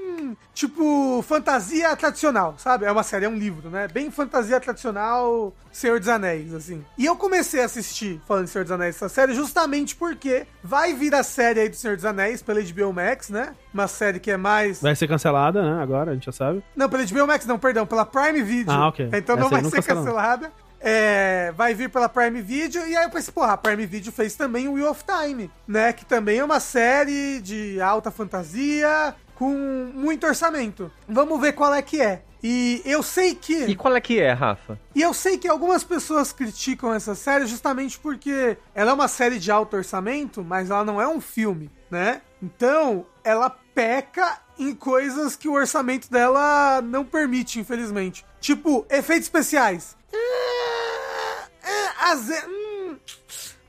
Tipo, 0.54 1.24
fantasia 1.28 1.96
tradicional, 1.96 2.56
sabe? 2.58 2.86
É 2.86 2.92
uma 2.92 3.04
série, 3.04 3.26
é 3.26 3.30
um 3.30 3.36
livro, 3.38 3.70
né? 3.70 3.88
Bem 3.88 4.10
fantasia 4.12 4.60
tradicional, 4.60 5.54
Senhor 5.72 6.00
dos 6.00 6.08
Anéis, 6.08 6.54
assim. 6.54 6.84
E 6.98 7.06
eu 7.06 7.16
comecei 7.16 7.62
a 7.62 7.66
assistir, 7.66 8.22
falando 8.28 8.46
de 8.46 8.52
Senhor 8.52 8.64
dos 8.64 8.72
Anéis, 8.72 8.96
essa 8.96 9.10
série, 9.10 9.34
justamente 9.34 9.96
porque 9.96 10.46
vai 10.64 10.94
vir 10.94 11.14
a 11.16 11.24
série 11.24 11.60
aí 11.60 11.70
do 11.70 11.76
Senhor 11.76 11.96
dos 11.96 12.06
Anéis 12.06 12.42
pela 12.42 12.62
HBO 12.62 12.94
Max, 12.94 13.30
né? 13.30 13.54
Uma 13.74 13.88
série 13.88 14.20
que 14.20 14.32
é 14.32 14.38
mais. 14.38 14.82
Vai 14.82 14.96
ser 14.96 15.08
cancelada, 15.08 15.62
né? 15.62 15.82
Agora, 15.82 16.12
a 16.12 16.14
gente 16.14 16.26
já 16.26 16.32
sabe. 16.32 16.64
Não, 16.76 16.88
pela 16.88 17.04
HBO 17.06 17.28
Max 17.28 17.46
não, 17.46 17.58
perdão, 17.58 17.86
pela 17.86 18.06
Prime 18.06 18.42
Video. 18.44 18.72
Ah, 18.72 18.88
ok. 18.88 19.10
Então 19.14 19.36
não 19.36 19.48
Essa 19.48 19.56
aí 19.56 19.62
vai 19.62 19.62
não 19.62 19.70
ser 19.70 19.76
cancela, 19.78 20.00
não. 20.00 20.06
cancelada. 20.06 20.52
É, 20.86 21.54
vai 21.56 21.74
vir 21.74 21.90
pela 21.90 22.10
Prime 22.10 22.42
Video, 22.42 22.86
e 22.86 22.98
aí 22.98 23.06
eu 23.06 23.10
pensei, 23.10 23.34
porra, 23.34 23.54
a 23.54 23.58
Prime 23.58 23.86
Video 23.86 24.12
fez 24.12 24.36
também 24.36 24.68
o 24.68 24.74
Wheel 24.74 24.92
of 24.92 25.02
Time, 25.06 25.50
né? 25.66 25.94
Que 25.94 26.04
também 26.04 26.40
é 26.40 26.44
uma 26.44 26.60
série 26.60 27.40
de 27.40 27.80
alta 27.80 28.12
fantasia 28.12 29.16
com 29.44 29.92
muito 29.94 30.26
orçamento. 30.26 30.90
Vamos 31.08 31.40
ver 31.42 31.52
qual 31.54 31.74
é 31.74 31.82
que 31.82 32.02
é. 32.02 32.22
E 32.42 32.82
eu 32.86 33.02
sei 33.04 33.36
que. 33.36 33.66
E 33.66 33.76
qual 33.76 33.96
é 33.96 34.02
que 34.02 34.20
é, 34.20 34.32
Rafa? 34.32 34.80
E 34.96 35.02
eu 35.02 35.14
sei 35.14 35.38
que 35.38 35.48
algumas 35.48 35.84
pessoas 35.84 36.32
criticam 36.34 36.94
essa 36.94 37.16
série 37.16 37.46
justamente 37.46 37.98
porque 38.00 38.58
ela 38.76 38.92
é 38.92 38.94
uma 38.94 39.08
série 39.08 39.40
de 39.40 39.50
alto 39.52 39.76
orçamento, 39.78 40.44
mas 40.44 40.70
ela 40.70 40.84
não 40.86 41.02
é 41.02 41.08
um 41.08 41.20
filme, 41.22 41.70
né? 41.90 42.22
Então, 42.42 43.06
ela 43.24 43.50
peca 43.74 44.40
em 44.60 44.74
coisas 44.76 45.36
que 45.36 45.48
o 45.48 45.54
orçamento 45.54 46.10
dela 46.12 46.82
não 46.82 47.04
permite, 47.06 47.60
infelizmente. 47.60 48.26
Tipo, 48.42 48.86
efeitos 48.90 49.26
especiais. 49.26 49.96
Ah, 50.14 51.48
ah, 51.64 52.12
às 52.12 52.28
ve- 52.28 52.44
hum. 52.48 52.63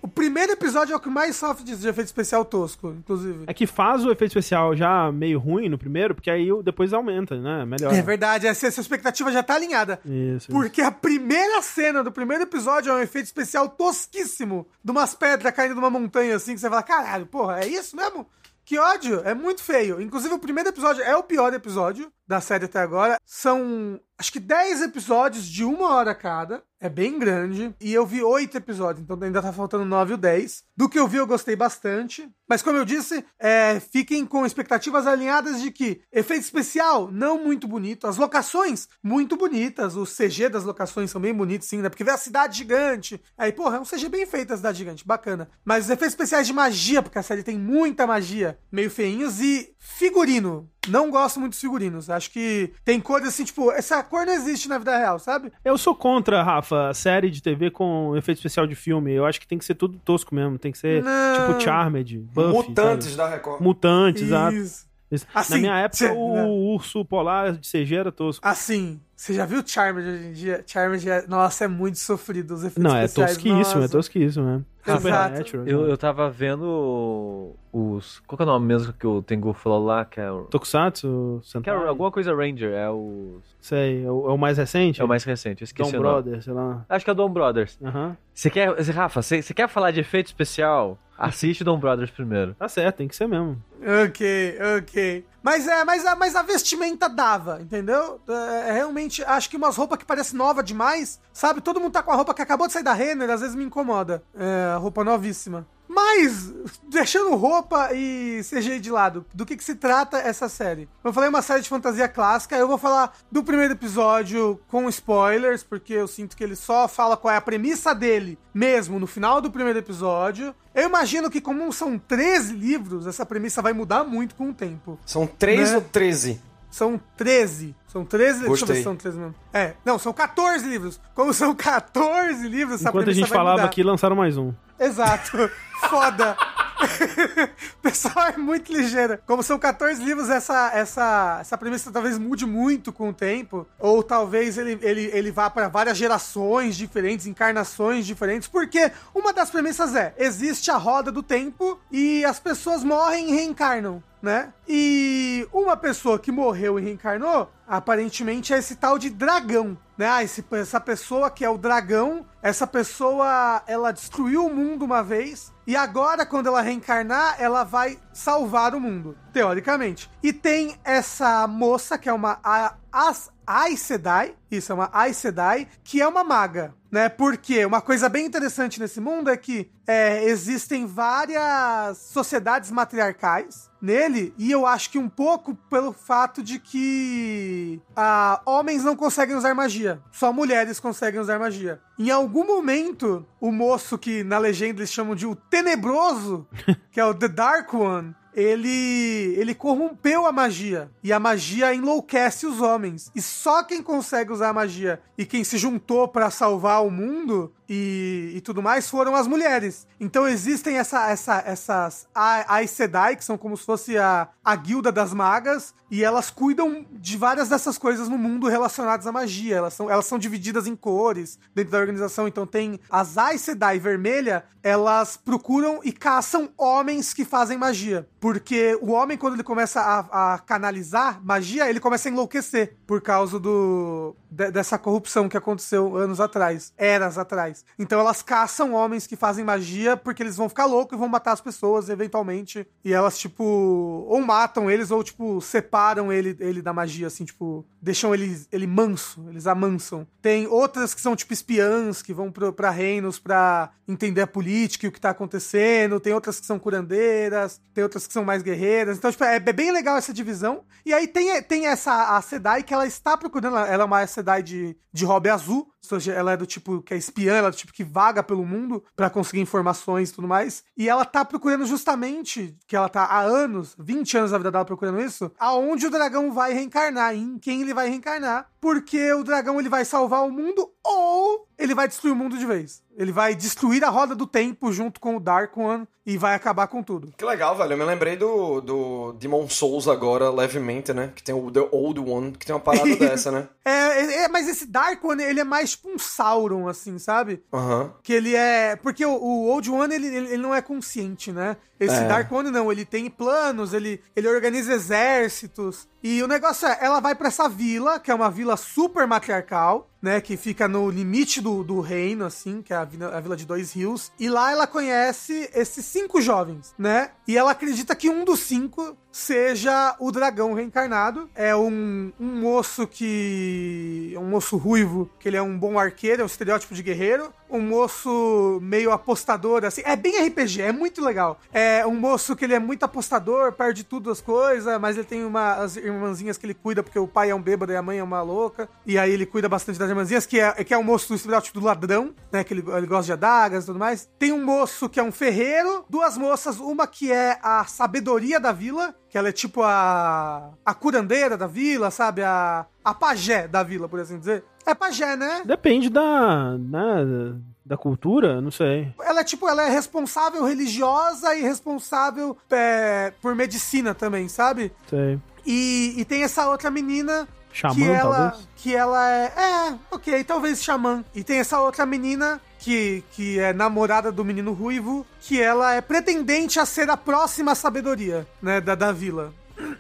O 0.05 0.09
primeiro 0.09 0.53
episódio 0.53 0.93
é 0.93 0.97
o 0.97 1.01
que 1.01 1.09
mais 1.09 1.35
sofre 1.35 1.65
de 1.65 1.73
efeito 1.73 2.09
especial 2.09 2.45
tosco, 2.45 2.91
inclusive. 2.91 3.45
É 3.47 3.55
que 3.55 3.67
faz 3.67 4.05
o 4.05 4.13
efeito 4.13 4.33
especial 4.33 4.77
já 4.77 5.11
meio 5.11 5.39
ruim 5.39 5.71
no 5.71 5.79
primeiro, 5.79 6.15
porque 6.15 6.31
aí 6.31 6.47
depois 6.63 6.93
aumenta, 6.93 7.41
né? 7.41 7.65
Melhor. 7.65 7.91
É 7.91 8.03
verdade, 8.03 8.47
essa, 8.47 8.67
essa 8.67 8.83
expectativa 8.83 9.33
já 9.33 9.43
tá 9.43 9.55
alinhada. 9.55 9.99
Isso. 10.05 10.53
Porque 10.53 10.83
a 10.83 10.93
primeira 10.93 11.63
cena 11.63 12.05
do 12.05 12.13
primeiro 12.13 12.43
episódio 12.43 12.93
é 12.93 12.97
um 12.97 12.99
efeito 12.99 13.25
especial 13.25 13.67
tosquíssimo. 13.67 14.67
De 14.85 14.91
umas 14.91 15.15
pedras 15.15 15.55
caindo 15.55 15.73
de 15.73 15.81
uma 15.81 15.89
montanha 15.89 16.37
assim, 16.37 16.53
que 16.53 16.61
você 16.61 16.69
fala, 16.69 16.83
caralho, 16.83 17.25
porra, 17.25 17.61
é 17.61 17.67
isso 17.67 17.97
mesmo? 17.97 18.27
Que 18.63 18.79
ódio, 18.79 19.23
é 19.25 19.33
muito 19.33 19.63
feio. 19.63 20.03
Inclusive, 20.03 20.35
o 20.35 20.39
primeiro 20.39 20.69
episódio 20.69 21.03
é 21.03 21.17
o 21.17 21.23
pior 21.23 21.55
episódio 21.55 22.13
da 22.27 22.41
série 22.41 22.65
até 22.65 22.81
agora. 22.81 23.19
São, 23.25 24.01
acho 24.19 24.33
que 24.33 24.41
10 24.41 24.83
episódios 24.83 25.47
de 25.47 25.65
uma 25.65 25.91
hora 25.91 26.15
cada. 26.15 26.63
É 26.81 26.89
bem 26.89 27.19
grande. 27.19 27.75
E 27.81 27.95
eu 27.95 28.05
vi 28.05 28.23
8 28.23 28.59
episódios, 28.59 29.03
então 29.03 29.19
ainda 29.23 29.41
tá 29.41 29.53
faltando 29.53 29.87
9 29.87 30.13
ou 30.13 30.19
10. 30.19 30.65
Do 30.77 30.87
que 30.87 30.99
eu 30.99 31.09
vi, 31.09 31.17
eu 31.17 31.27
gostei 31.27 31.57
bastante. 31.57 32.29
Mas 32.47 32.61
como 32.61 32.77
eu 32.77 32.85
disse, 32.85 33.25
é, 33.39 33.81
fiquem 33.81 34.27
com 34.27 34.45
expectativas 34.45 35.07
alinhadas 35.07 35.63
de 35.63 35.71
que 35.71 36.03
efeito 36.13 36.43
especial, 36.43 37.11
não 37.11 37.43
muito 37.43 37.67
bonito. 37.67 38.07
As 38.07 38.19
locações, 38.19 38.87
muito 39.03 39.35
bonitas. 39.35 39.97
Os 39.97 40.15
CG 40.15 40.51
das 40.51 40.65
locações 40.65 41.11
são 41.11 41.21
bem 41.21 41.33
bonitos, 41.33 41.69
sim, 41.69 41.79
né? 41.79 41.89
Porque 41.89 42.05
vê 42.05 42.11
a 42.11 42.19
cidade 42.19 42.59
gigante. 42.59 43.19
Aí, 43.39 43.51
porra, 43.51 43.79
é 43.79 43.81
um 43.81 43.85
CG 43.85 44.09
bem 44.11 44.27
feito 44.27 44.53
a 44.53 44.57
cidade 44.57 44.77
gigante, 44.77 45.07
bacana. 45.07 45.49
Mas 45.65 45.85
os 45.85 45.91
efeitos 45.91 46.13
especiais 46.13 46.47
de 46.47 46.53
magia, 46.53 47.03
porque 47.03 47.19
a 47.19 47.23
série 47.23 47.43
tem 47.43 47.59
muita 47.59 48.07
magia, 48.07 48.59
meio 48.71 48.91
feinhos. 48.91 49.41
E 49.41 49.75
figurino. 49.79 50.71
Não 50.89 51.11
gosto 51.11 51.41
muito 51.41 51.53
dos 51.53 51.61
figurinos. 51.61 52.11
Acho 52.11 52.31
que 52.31 52.73
tem 52.85 53.01
cores 53.01 53.29
assim, 53.29 53.45
tipo, 53.45 53.71
essa 53.73 54.03
cor 54.03 54.27
não 54.27 54.33
existe 54.33 54.69
na 54.69 54.79
vida 54.79 54.97
real, 54.97 55.19
sabe? 55.19 55.53
Eu 55.65 55.77
sou 55.79 55.95
contra, 55.95 56.43
Rafa, 56.43 56.93
série 56.95 57.31
de 57.31 57.43
TV 57.43 57.71
com 57.71 58.17
efeito 58.17 58.39
especial 58.39 58.67
de 58.67 58.75
filme. 58.75 59.13
Eu 59.13 59.25
acho 59.27 59.41
que 59.41 59.47
tem 59.47 59.59
que 59.59 59.65
ser 59.65 59.75
tudo 59.75 59.99
tosco 60.05 60.35
mesmo. 60.35 60.59
Tem 60.59 60.73
que 60.73 60.79
ser 60.79 61.03
Não. 61.03 61.49
tipo 61.49 61.61
Charmed, 61.61 62.19
Buffy. 62.19 62.53
Mutantes 62.53 63.07
sabe? 63.07 63.17
da 63.17 63.29
Record. 63.29 63.61
Mutantes, 63.63 64.23
exato. 64.23 64.55
Isso. 64.57 64.65
Isso. 64.65 64.94
Assim, 65.35 65.53
Na 65.55 65.59
minha 65.61 65.79
época, 65.81 65.97
cê- 65.97 66.11
o 66.11 66.73
urso 66.75 67.05
polar 67.05 67.53
de 67.53 67.67
CG 67.69 67.95
era 67.97 68.13
tosco. 68.13 68.47
Assim, 68.47 69.01
você 69.17 69.33
já 69.35 69.45
viu 69.47 69.63
Charmed 69.67 70.09
hoje 70.09 70.25
em 70.27 70.33
dia? 70.33 70.65
Charmed, 70.67 71.09
é, 71.09 71.27
nossa, 71.27 71.65
é 71.65 71.69
muito 71.69 71.99
sofrido 71.99 72.55
os 72.55 72.65
efeitos 72.65 72.83
Não, 72.93 72.97
é 72.99 73.07
tosquíssimo, 73.09 73.55
é 73.55 73.81
nossa. 73.83 73.89
tosquíssimo, 73.89 74.45
né? 74.45 74.63
Exato. 74.87 75.01
Supernatural, 75.01 75.67
Eu, 75.67 75.83
né? 75.87 75.93
eu 75.93 75.97
tava 75.97 76.29
vendo 76.31 77.55
os. 77.73 78.21
Qual 78.27 78.37
que 78.37 78.43
é 78.43 78.47
o 78.47 78.49
nome 78.49 78.67
mesmo 78.67 78.93
que 78.93 79.07
o 79.07 79.23
Tengu 79.23 79.53
falou 79.55 79.85
lá? 79.85 80.05
Que 80.05 80.21
é, 80.21 80.31
o- 80.31 80.43
Tokusatsu, 80.45 81.41
que 81.63 81.71
é 81.71 81.73
alguma 81.73 82.11
coisa 82.11 82.35
Ranger, 82.35 82.73
é 82.73 82.91
o. 82.91 83.39
sei, 83.61 84.05
é 84.05 84.11
o, 84.11 84.29
é 84.29 84.33
o 84.33 84.37
mais 84.39 84.59
recente? 84.59 85.01
É 85.01 85.05
o 85.05 85.09
mais 85.09 85.25
recente, 85.25 85.63
eu 85.63 85.65
esqueci 85.65 85.93
Dom 85.93 85.99
o 85.99 86.03
nome. 86.03 86.23
Brother, 86.23 86.43
sei 86.43 86.53
lá. 86.53 86.85
Acho 86.89 87.05
que 87.05 87.11
é 87.11 87.15
Dom 87.15 87.31
Brothers. 87.31 87.79
Aham. 87.83 88.17
Você 88.33 88.51
quer. 88.51 88.69
Rafa, 88.91 89.23
você, 89.23 89.41
você 89.41 89.55
quer 89.55 89.69
falar 89.69 89.91
de 89.91 90.01
efeito 90.01 90.27
especial? 90.27 90.99
Assiste 91.19 91.65
Dom 91.65 91.79
Brothers 91.79 92.11
primeiro. 92.11 92.55
Tá 92.55 92.69
certo, 92.69 92.97
tem 92.97 93.09
que 93.09 93.17
ser 93.17 93.29
mesmo. 93.29 93.63
Ok, 94.07 94.59
ok. 94.79 95.27
Mas 95.43 95.69
é, 95.69 95.85
mas 95.85 96.07
a, 96.07 96.17
mas 96.17 96.35
a 96.35 96.43
vestimenta 96.43 97.09
dava, 97.09 97.61
entendeu? 97.61 98.21
É, 98.27 98.73
realmente, 98.73 99.23
acho 99.25 99.51
que 99.51 99.57
umas 99.57 99.77
roupas 99.77 99.99
que 99.99 100.05
parecem 100.05 100.39
nova 100.39 100.63
demais, 100.63 101.21
sabe? 101.33 101.61
Todo 101.61 101.81
mundo 101.81 101.93
tá 101.93 102.03
com 102.03 102.11
a 102.11 102.17
roupa 102.17 102.33
que 102.33 102.43
acabou 102.43 102.67
de 102.67 102.73
sair 102.73 102.83
da 102.83 102.95
Renner, 102.95 103.29
às 103.29 103.43
vezes 103.43 103.55
me 103.55 103.65
incomoda. 103.65 104.23
É, 104.35 104.77
roupa 104.79 105.05
novíssima. 105.05 105.67
Mas, 105.95 106.53
deixando 106.91 107.37
roupa 107.37 107.91
e 107.95 108.41
CGI 108.43 108.81
de 108.81 108.91
lado, 108.91 109.25
do 109.33 109.47
que, 109.47 109.57
que 109.57 109.63
se 109.63 109.77
trata 109.77 110.19
essa 110.19 110.49
série? 110.49 110.89
Eu 111.05 111.13
falei 111.13 111.29
uma 111.29 111.41
série 111.41 111.61
de 111.63 111.69
fantasia 111.69 112.09
clássica, 112.09 112.57
eu 112.57 112.67
vou 112.67 112.77
falar 112.77 113.17
do 113.31 113.45
primeiro 113.45 113.75
episódio 113.75 114.61
com 114.67 114.89
spoilers, 114.89 115.63
porque 115.63 115.93
eu 115.93 116.09
sinto 116.09 116.37
que 116.37 116.43
ele 116.43 116.57
só 116.57 116.89
fala 116.89 117.17
qual 117.17 117.33
é 117.33 117.37
a 117.37 117.41
premissa 117.41 117.95
dele 117.95 118.37
mesmo 118.53 118.99
no 118.99 119.07
final 119.07 119.41
do 119.41 119.51
primeiro 119.51 119.79
episódio. 119.79 120.55
Eu 120.75 120.89
imagino 120.89 121.31
que, 121.31 121.41
como 121.41 121.73
são 121.73 121.97
13 121.97 122.55
livros, 122.55 123.07
essa 123.07 123.25
premissa 123.25 123.63
vai 123.63 123.73
mudar 123.73 124.03
muito 124.03 124.35
com 124.35 124.51
o 124.51 124.55
tempo. 124.55 124.99
São 125.07 125.27
três 125.27 125.71
Né? 125.71 125.77
ou 125.77 125.83
13? 125.83 126.43
São 126.71 127.01
13. 127.17 127.75
São 127.95 128.05
13 128.05 128.41
livros. 128.41 128.49
Deixa 128.49 128.65
eu 128.65 128.67
ver 128.67 128.75
se 128.75 128.83
são 128.83 128.97
13 128.97 129.19
mesmo. 129.19 129.35
É, 129.53 129.75
não, 129.85 130.01
são 130.01 130.13
14 130.13 130.69
livros. 130.69 131.01
Como 131.15 131.33
são 131.33 131.55
14 131.55 132.49
livros, 132.49 132.81
essa 132.81 132.89
Enquanto 132.89 133.09
a 133.09 133.13
gente 133.13 133.29
falava 133.29 133.59
mudar. 133.59 133.67
aqui, 133.67 133.85
lançaram 133.85 134.17
mais 134.17 134.37
um. 134.37 134.53
Exato. 134.81 135.49
Foda. 135.89 136.37
o 137.79 137.83
pessoal 137.83 138.27
é 138.35 138.37
muito 138.37 138.73
ligeiro. 138.73 139.21
Como 139.25 139.45
são 139.45 139.61
14 139.61 140.03
livros, 140.03 140.29
essa, 140.29 140.73
essa, 140.75 141.39
essa 141.41 141.57
premissa 141.57 141.93
talvez 141.93 142.19
mude 142.19 142.45
muito 142.45 142.93
com 142.93 143.11
o 143.11 143.15
tempo. 143.15 143.65
Ou 143.79 144.03
talvez 144.03 144.59
ele, 144.59 144.77
ele, 144.83 145.09
ele 145.13 145.31
vá 145.31 145.49
para 145.49 145.69
várias 145.69 145.97
gerações 145.97 146.77
diferentes, 146.77 147.29
encarnações 147.29 148.05
diferentes. 148.05 148.49
Porque 148.49 148.91
uma 149.15 149.33
das 149.33 149.53
premissas 149.53 149.95
é: 149.95 150.13
existe 150.19 150.69
a 150.69 150.77
roda 150.77 151.13
do 151.13 151.23
tempo 151.23 151.79
e 151.93 152.25
as 152.25 152.41
pessoas 152.41 152.83
morrem 152.83 153.31
e 153.31 153.35
reencarnam. 153.37 154.03
Né? 154.25 154.55
E 154.67 155.47
uma 155.53 155.77
pessoa 155.77 156.19
que 156.19 156.33
morreu 156.33 156.79
e 156.79 156.83
reencarnou 156.83 157.51
aparentemente 157.69 158.55
é 158.55 158.59
esse 158.59 158.75
tal 158.75 158.99
de 158.99 159.11
dragão. 159.11 159.77
Né? 159.99 160.09
Ah, 160.09 160.25
esse, 160.25 160.43
essa 160.53 160.81
pessoa 160.81 161.31
que 161.31 161.45
é 161.45 161.51
o 161.51 161.59
dragão, 161.59 162.25
essa 162.41 162.67
pessoa 162.67 163.63
ela 163.67 163.93
destruiu 163.93 164.47
o 164.47 164.55
mundo 164.55 164.83
uma 164.87 165.03
vez 165.03 165.53
e 165.67 165.77
agora, 165.77 166.27
quando 166.27 166.47
ela 166.47 166.61
reencarnar, 166.61 167.37
ela 167.39 167.65
vai 167.65 167.99
salvar 168.13 168.75
o 168.75 168.81
mundo, 168.81 169.17
teoricamente. 169.33 170.11
E 170.23 170.31
tem 170.31 170.77
essa 170.85 171.47
moça 171.47 171.97
que 171.97 172.09
é 172.09 172.13
uma 172.13 172.39
a, 172.45 172.75
as, 172.93 173.31
Aes 173.47 173.81
Sedai, 173.81 174.35
isso 174.51 174.73
é 174.73 174.75
uma 174.75 174.91
Aes 174.93 175.17
Sedai, 175.17 175.69
que 175.83 176.01
é 176.01 176.09
uma 176.09 176.23
maga, 176.23 176.75
né? 176.95 177.09
Porque 177.09 177.67
uma 177.67 177.81
coisa 177.81 178.09
bem 178.09 178.25
interessante 178.25 178.79
nesse 178.79 179.01
mundo 179.01 179.29
é 179.29 179.37
que 179.37 179.69
é, 179.85 180.25
existem 180.27 180.87
várias 180.87 181.99
sociedades 181.99 182.71
matriarcais 182.71 183.69
nele, 183.83 184.33
e 184.39 184.51
eu 184.51 184.65
acho 184.65 184.91
que 184.91 184.99
um 184.99 185.09
pouco 185.09 185.57
pelo 185.69 185.93
fato 185.93 186.41
de 186.41 186.61
que 186.61 187.83
ah, 187.97 188.41
homens 188.47 188.85
não 188.85 188.95
conseguem 188.95 189.35
usar 189.35 189.55
magia, 189.55 190.01
só 190.13 190.33
mulheres 190.33 190.79
conseguem 190.79 191.21
usar 191.21 191.39
magia. 191.39 191.81
Em 191.99 192.11
algum 192.11 192.47
momento, 192.47 193.27
o 193.41 193.51
moço 193.51 193.99
que 193.99 194.23
na 194.23 194.39
legenda 194.39 194.79
eles 194.79 194.93
chamam 194.93 195.17
de 195.17 195.27
o 195.27 195.35
Tenebroso, 195.35 196.47
que 196.93 197.01
é 197.01 197.05
o 197.05 197.13
The 197.13 197.29
Dark 197.29 197.75
One, 197.75 198.15
ele 198.35 199.35
ele 199.37 199.55
corrompeu 199.55 200.27
a 200.27 200.33
magia 200.33 200.91
e 201.03 201.13
a 201.13 201.21
magia 201.21 201.75
enlouquece 201.75 202.47
os 202.47 202.61
homens. 202.61 203.11
E 203.15 203.23
só 203.23 203.63
quem 203.63 203.83
consegue 203.83 204.33
usar 204.33 204.51
a 204.51 204.53
magia 204.53 205.01
e 205.17 205.25
quem 205.25 205.45
se 205.45 205.57
juntou 205.57 206.09
para 206.09 206.31
salvar 206.31 206.85
o 206.85 206.91
mundo 206.91 207.53
e, 207.69 208.33
e, 208.35 208.41
tudo 208.41 208.63
mais 208.63 208.89
foram 208.91 209.15
as 209.15 209.27
mulheres. 209.27 209.87
Então 210.05 210.29
existem 210.29 210.77
essa, 210.77 211.11
essa, 211.11 211.43
essas 211.47 212.07
Aes 212.15 212.71
Sedai, 212.73 213.17
que 213.17 213.25
são 213.25 213.39
como 213.39 213.57
se 213.57 213.65
fosse 213.65 213.97
a, 213.97 214.29
a 214.45 214.55
guilda 214.55 214.93
das 214.93 215.15
magas, 215.15 215.75
e 215.91 216.05
elas 216.05 216.29
cuidam 216.29 216.85
de 216.91 217.17
várias 217.17 217.49
dessas 217.49 217.79
coisas 217.79 218.07
no 218.07 218.19
mundo 218.19 218.47
relacionadas 218.47 219.07
à 219.07 219.13
magia. 219.13 219.57
Elas 219.57 219.73
são, 219.73 219.91
elas 219.91 220.05
são 220.05 220.19
divididas 220.19 220.67
em 220.67 220.77
cores 220.77 221.39
dentro 221.55 221.73
da 221.73 221.79
organização. 221.79 222.29
Então 222.29 222.47
tem 222.47 222.79
as 222.91 223.17
Aes 223.17 223.41
Sedai 223.41 223.79
vermelha, 223.79 224.45
elas 224.63 225.17
procuram 225.17 225.81
e 225.83 225.93
caçam 225.93 226.51
homens 226.59 227.15
que 227.15 227.25
fazem 227.25 227.57
magia. 227.57 228.07
Porque 228.21 228.79
o 228.83 228.91
homem, 228.91 229.17
quando 229.17 229.35
ele 229.35 229.43
começa 229.43 229.81
a, 229.81 230.35
a 230.35 230.39
canalizar 230.39 231.21
magia, 231.25 231.71
ele 231.71 231.81
começa 231.81 232.09
a 232.09 232.13
enlouquecer 232.13 232.77
por 232.87 233.01
causa 233.01 233.39
do, 233.39 234.17
de, 234.31 234.51
dessa 234.51 234.77
corrupção 234.79 235.29
que 235.29 235.37
aconteceu 235.37 235.97
anos 235.97 236.21
atrás, 236.21 236.73
eras 236.77 237.19
atrás. 237.19 237.65
Então 237.79 238.01
elas 238.01 238.21
caçam 238.21 238.73
homens 238.73 239.07
que 239.07 239.17
fazem 239.17 239.45
magia 239.45 239.94
porque 239.97 240.23
eles 240.23 240.37
vão 240.37 240.49
ficar 240.49 240.67
loucos 240.67 240.97
e 240.97 241.01
vão 241.01 241.09
matar 241.09 241.33
as 241.33 241.41
pessoas 241.41 241.89
eventualmente. 241.89 242.67
E 242.85 242.93
elas, 242.93 243.19
tipo, 243.19 243.45
ou 243.45 244.21
matam 244.21 244.71
eles 244.71 244.91
ou, 244.91 245.03
tipo, 245.03 245.41
separam 245.41 246.13
ele, 246.13 246.37
ele 246.41 246.63
da 246.63 246.73
magia, 246.73 247.07
assim, 247.07 247.25
tipo, 247.25 247.65
deixam 247.85 248.15
ele, 248.15 248.41
ele 248.51 248.67
manso, 248.67 249.27
eles 249.29 249.47
amansam. 249.47 250.07
Tem 250.23 250.47
outras 250.47 250.95
que 250.95 251.01
são, 251.01 251.15
tipo, 251.15 251.35
espiãs 251.35 252.01
que 252.01 252.15
vão 252.15 252.33
pro, 252.33 252.51
pra 252.51 252.71
reinos 252.71 253.19
pra 253.19 253.71
entender 253.87 254.23
a 254.23 254.27
política 254.27 254.87
e 254.87 254.89
o 254.89 254.93
que 254.93 255.01
tá 255.01 255.11
acontecendo. 255.11 256.01
Tem 256.01 256.15
outras 256.15 256.41
que 256.41 256.47
são 256.47 256.59
curandeiras, 256.59 257.61
tem 257.75 257.85
outras 257.85 258.07
que 258.07 258.13
são 258.13 258.25
mais 258.25 258.43
guerreiras. 258.43 258.97
Então, 258.97 259.11
tipo, 259.11 259.23
é, 259.23 259.37
é 259.37 259.53
bem 259.53 259.71
legal 259.71 259.99
essa 259.99 260.15
divisão. 260.15 260.65
E 260.87 260.95
aí 260.95 261.07
tem, 261.07 261.43
tem 261.43 261.67
essa 261.67 262.17
a 262.17 262.23
Sedai 262.23 262.63
que 262.63 262.73
ela 262.73 262.87
está 262.87 263.17
procurando, 263.17 263.57
ela 263.59 263.83
é 263.83 263.85
uma 263.85 264.07
Sedai 264.07 264.43
de, 264.43 264.75
de 264.91 265.05
hobby 265.05 265.29
azul, 265.29 265.69
ela 266.15 266.33
é 266.33 266.37
do 266.37 266.47
tipo 266.47 266.81
que 266.81 266.95
é 266.95 266.97
espiã, 266.97 267.35
ela 267.35 267.49
é 267.49 267.51
do 267.51 267.57
tipo 267.57 267.73
que 267.73 267.85
vaga 267.85 268.23
pelo 268.23 268.47
mundo 268.47 268.83
para 268.97 269.11
conseguir 269.11 269.41
informações 269.41 270.09
e 270.09 270.15
tudo 270.15 270.27
mais. 270.27 270.65
E 270.77 270.89
ela 270.89 271.05
tá 271.05 271.25
procurando 271.25 271.67
justamente, 271.67 272.57
que 272.67 272.75
ela 272.75 272.89
tá 272.89 273.03
há 273.03 273.21
anos, 273.21 273.75
20 273.79 274.17
anos 274.17 274.31
da 274.31 274.39
vida 274.39 274.51
dela 274.51 274.65
procurando 274.65 275.01
isso, 275.01 275.31
aonde 275.39 275.87
o 275.87 275.91
dragão 275.91 276.33
vai 276.33 276.55
reencarnar, 276.55 277.15
em 277.15 277.39
quem 277.39 277.61
ele 277.61 277.74
vai 277.75 277.89
reencarnar, 277.89 278.51
porque 278.61 279.13
o 279.13 279.23
dragão 279.23 279.59
ele 279.61 279.69
vai 279.69 279.85
salvar 279.85 280.25
o 280.25 280.31
mundo 280.31 280.74
ou 280.85 281.49
ele 281.59 281.75
vai 281.75 281.89
destruir 281.89 282.13
o 282.13 282.17
mundo 282.17 282.37
de 282.37 282.45
vez. 282.45 282.83
Ele 282.97 283.11
vai 283.11 283.35
destruir 283.35 283.83
a 283.85 283.89
roda 283.89 284.15
do 284.15 284.27
tempo 284.27 284.73
junto 284.73 285.01
com 285.01 285.17
o 285.17 285.21
Dark 285.21 285.57
One 285.57 285.87
e 286.07 286.19
vai 286.19 286.35
acabar 286.35 286.67
com 286.69 286.83
tudo. 286.83 287.13
Que 287.17 287.25
legal, 287.25 287.57
velho. 287.57 287.73
Eu 287.73 287.79
me 287.79 287.85
lembrei 287.85 288.17
do, 288.17 288.61
do 288.61 289.13
Demon 289.15 289.49
Souls 289.49 289.89
agora, 289.89 290.31
levemente, 290.31 290.93
né? 290.93 291.11
Que 291.15 291.23
tem 291.23 291.35
o 291.35 291.51
The 291.51 291.69
Old 291.73 292.01
One, 292.01 292.33
que 292.33 292.45
tem 292.45 292.55
uma 292.55 292.61
parada 292.61 292.95
dessa, 292.97 293.33
né? 293.33 293.49
É, 293.65 294.25
é, 294.25 294.29
mas 294.29 294.49
esse 294.49 294.67
Dark 294.67 295.03
One, 295.03 295.23
ele 295.23 295.41
é 295.41 295.45
mais 295.45 295.71
tipo 295.71 295.89
um 295.89 295.99
Sauron, 295.99 296.69
assim, 296.69 296.99
sabe? 296.99 297.43
Aham. 297.53 297.83
Uhum. 297.83 297.91
Que 298.03 298.13
ele 298.13 298.37
é... 298.37 298.77
Porque 298.77 299.05
o, 299.05 299.13
o 299.13 299.49
Old 299.49 299.71
One, 299.71 299.95
ele, 299.95 300.07
ele, 300.07 300.37
não 300.37 300.55
é 300.55 300.61
consciente, 300.61 301.33
né? 301.33 301.57
Esse 301.81 301.97
é. 301.97 302.07
Dark 302.07 302.31
One, 302.31 302.51
não. 302.51 302.71
Ele 302.71 302.85
tem 302.85 303.09
planos, 303.09 303.73
ele, 303.73 304.01
ele 304.15 304.29
organiza 304.29 304.73
exércitos. 304.73 305.89
E 306.03 306.23
o 306.23 306.29
negócio 306.29 306.69
é, 306.69 306.79
ela 306.81 307.01
vai 307.01 307.15
para 307.15 307.29
essa 307.29 307.49
vila, 307.49 307.99
que 307.99 308.11
é 308.11 308.15
uma 308.15 308.31
vila 308.31 308.57
super 308.57 309.07
matriarcal, 309.07 309.89
né? 310.05 310.21
Que 310.21 310.37
fica 310.37 310.69
no 310.69 310.91
limite 310.91 311.41
do, 311.41 311.65
do 311.65 311.81
reino, 311.81 312.27
assim, 312.27 312.61
que 312.61 312.75
é 312.75 312.77
a 312.77 312.85
vila, 312.85 313.17
a 313.17 313.21
vila 313.21 313.35
de 313.35 313.47
Dois 313.47 313.73
Rios. 313.73 314.13
E 314.21 314.29
lá 314.29 314.53
ela 314.53 314.67
conhece 314.67 315.49
esses 315.55 315.83
cinco 315.87 316.21
jovens, 316.21 316.75
né? 316.79 317.13
E 317.27 317.39
ela 317.39 317.53
acredita 317.53 317.97
que 317.97 318.11
um 318.11 318.23
dos 318.23 318.41
cinco 318.41 318.95
seja 319.11 319.97
o 319.99 320.13
dragão 320.13 320.53
reencarnado. 320.53 321.31
É 321.35 321.57
um, 321.57 322.13
um 322.21 322.41
moço 322.41 322.87
que. 322.87 324.15
Um 324.19 324.27
moço 324.27 324.59
ruivo, 324.59 325.09
que 325.19 325.27
ele 325.27 325.39
é 325.39 325.43
um 325.43 325.59
bom 325.59 325.79
arqueiro, 325.79 326.21
é 326.21 326.25
um 326.25 326.27
estereótipo 326.27 326.75
de 326.75 326.83
guerreiro. 326.83 327.33
Um 327.55 327.61
moço 327.61 328.59
meio 328.61 328.91
apostador, 328.91 329.65
assim. 329.65 329.83
É 329.85 329.95
bem 329.95 330.27
RPG, 330.27 330.61
é 330.63 330.73
muito 330.73 331.03
legal. 331.03 331.39
É 331.53 331.87
um 331.87 331.95
moço 331.95 332.35
que 332.35 332.45
ele 332.45 332.55
é 332.55 332.59
muito 332.59 332.83
apostador, 332.83 333.53
perde 333.53 333.85
tudo 333.85 334.11
as 334.11 334.21
coisas, 334.21 334.81
mas 334.81 334.97
ele 334.97 335.07
tem 335.07 335.25
uma, 335.25 335.55
as 335.55 335.77
irmãzinhas 335.77 336.37
que 336.37 336.47
ele 336.47 336.55
cuida, 336.55 336.83
porque 336.83 336.99
o 336.99 337.07
pai 337.07 337.31
é 337.31 337.35
um 337.35 337.41
bêbado 337.41 337.73
e 337.73 337.77
a 337.77 337.83
mãe 337.83 337.99
é 337.99 338.03
uma 338.03 338.23
louca. 338.23 338.69
E 338.85 338.99
aí 338.99 339.13
ele 339.13 339.25
cuida 339.25 339.49
bastante 339.49 339.79
das 339.79 339.89
irmãzinhas, 339.89 340.27
que 340.27 340.41
é, 340.41 340.65
que 340.65 340.75
é 340.75 340.79
um 340.79 340.83
moço 340.83 341.09
do 341.09 341.15
estereótipo 341.15 341.61
do 341.61 341.67
ladrão, 341.67 342.13
né? 342.33 342.43
Que 342.43 342.55
ele, 342.55 342.65
ele 342.77 342.87
gosta 342.87 343.07
de 343.07 343.13
adagas 343.13 343.63
e 343.63 343.67
tudo 343.67 343.79
mais. 343.79 344.09
Tem 344.19 344.33
um 344.33 344.45
moço 344.45 344.89
que 344.89 344.99
é 344.99 345.03
um 345.03 345.13
ferreiro, 345.13 345.85
duas 345.89 346.19
moças, 346.19 346.59
uma 346.59 346.87
que 346.87 347.13
é 347.13 347.39
a 347.41 347.65
sabedoria 347.67 348.41
da 348.41 348.51
vila, 348.51 348.95
que 349.15 349.19
ela 349.19 349.29
é 349.29 349.33
tipo 349.33 349.63
a 349.63 350.51
a 350.67 350.75
curandeira 350.75 351.37
da 351.37 351.47
vila, 351.47 351.89
sabe? 351.89 352.25
A, 352.25 352.67
a 352.85 352.93
pajé 352.93 353.47
da 353.47 353.63
vila, 353.63 353.89
por 353.89 354.01
assim 354.01 354.19
dizer. 354.19 354.43
É 354.67 354.75
pajé, 354.75 355.15
né? 355.15 355.43
Depende 355.45 355.89
da, 355.89 356.59
né, 356.59 357.37
da 357.65 357.77
cultura, 357.77 358.41
não 358.41 358.51
sei. 358.51 358.93
Ela 359.01 359.21
é 359.21 359.25
tipo, 359.25 359.49
ela 359.49 359.63
é 359.63 359.71
responsável 359.71 360.45
religiosa 360.45 361.33
e 361.37 361.43
responsável 361.43 362.37
é, 362.51 363.13
por 363.23 363.37
medicina 363.37 363.95
também, 363.95 364.29
sabe? 364.29 364.73
Sei. 364.91 365.21
E, 365.47 365.95
e 365.97 366.05
tem 366.05 366.25
essa 366.25 366.49
outra 366.49 366.69
menina 366.69 367.29
Xamã, 367.55 367.75
que 367.75 367.85
ela, 367.85 368.31
talvez? 368.31 368.49
que 368.57 368.77
ela 368.77 369.11
é, 369.11 369.25
é, 369.27 369.79
ok, 369.93 370.25
talvez 370.25 370.63
xamã. 370.63 371.05
E 371.15 371.23
tem 371.23 371.39
essa 371.39 371.61
outra 371.61 371.87
menina 371.87 372.41
que, 372.59 373.05
que 373.13 373.39
é 373.39 373.53
namorada 373.53 374.11
do 374.11 374.25
menino 374.25 374.53
ruivo, 374.53 375.07
que 375.21 375.41
ela 375.41 375.73
é 375.73 375.81
pretendente 375.81 376.59
a 376.59 376.67
ser 376.67 376.91
a 376.91 376.97
próxima 376.97 377.55
sabedoria, 377.55 378.27
né, 378.43 378.61
da, 378.61 378.75
da 378.75 378.91
vila. 378.91 379.33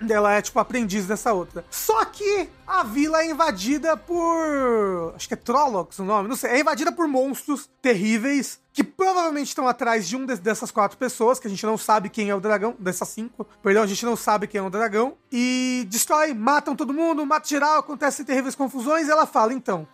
Ela 0.08 0.34
é, 0.34 0.42
tipo, 0.42 0.58
aprendiz 0.58 1.06
dessa 1.06 1.32
outra. 1.32 1.64
Só 1.70 2.04
que 2.04 2.48
a 2.66 2.82
vila 2.82 3.22
é 3.22 3.30
invadida 3.30 3.96
por. 3.96 5.12
Acho 5.14 5.28
que 5.28 5.34
é 5.34 5.36
Trollocs 5.36 5.98
o 5.98 6.04
nome, 6.04 6.28
não 6.28 6.36
sei. 6.36 6.50
É 6.50 6.60
invadida 6.60 6.92
por 6.92 7.06
monstros 7.06 7.68
terríveis 7.80 8.60
que 8.74 8.82
provavelmente 8.82 9.48
estão 9.48 9.68
atrás 9.68 10.08
de 10.08 10.16
um 10.16 10.26
de, 10.26 10.34
dessas 10.34 10.72
quatro 10.72 10.98
pessoas, 10.98 11.38
que 11.38 11.46
a 11.46 11.50
gente 11.50 11.64
não 11.64 11.78
sabe 11.78 12.08
quem 12.08 12.28
é 12.28 12.34
o 12.34 12.40
dragão, 12.40 12.74
dessas 12.76 13.08
cinco, 13.08 13.46
perdão, 13.62 13.84
a 13.84 13.86
gente 13.86 14.04
não 14.04 14.16
sabe 14.16 14.48
quem 14.48 14.58
é 14.58 14.62
o 14.62 14.68
dragão, 14.68 15.14
e 15.30 15.86
destrói, 15.88 16.34
matam 16.34 16.74
todo 16.74 16.92
mundo, 16.92 17.24
mata 17.24 17.48
geral, 17.48 17.78
acontecem 17.78 18.26
terríveis 18.26 18.56
confusões, 18.56 19.06
e 19.06 19.12
ela 19.12 19.26
fala, 19.26 19.54
então, 19.54 19.86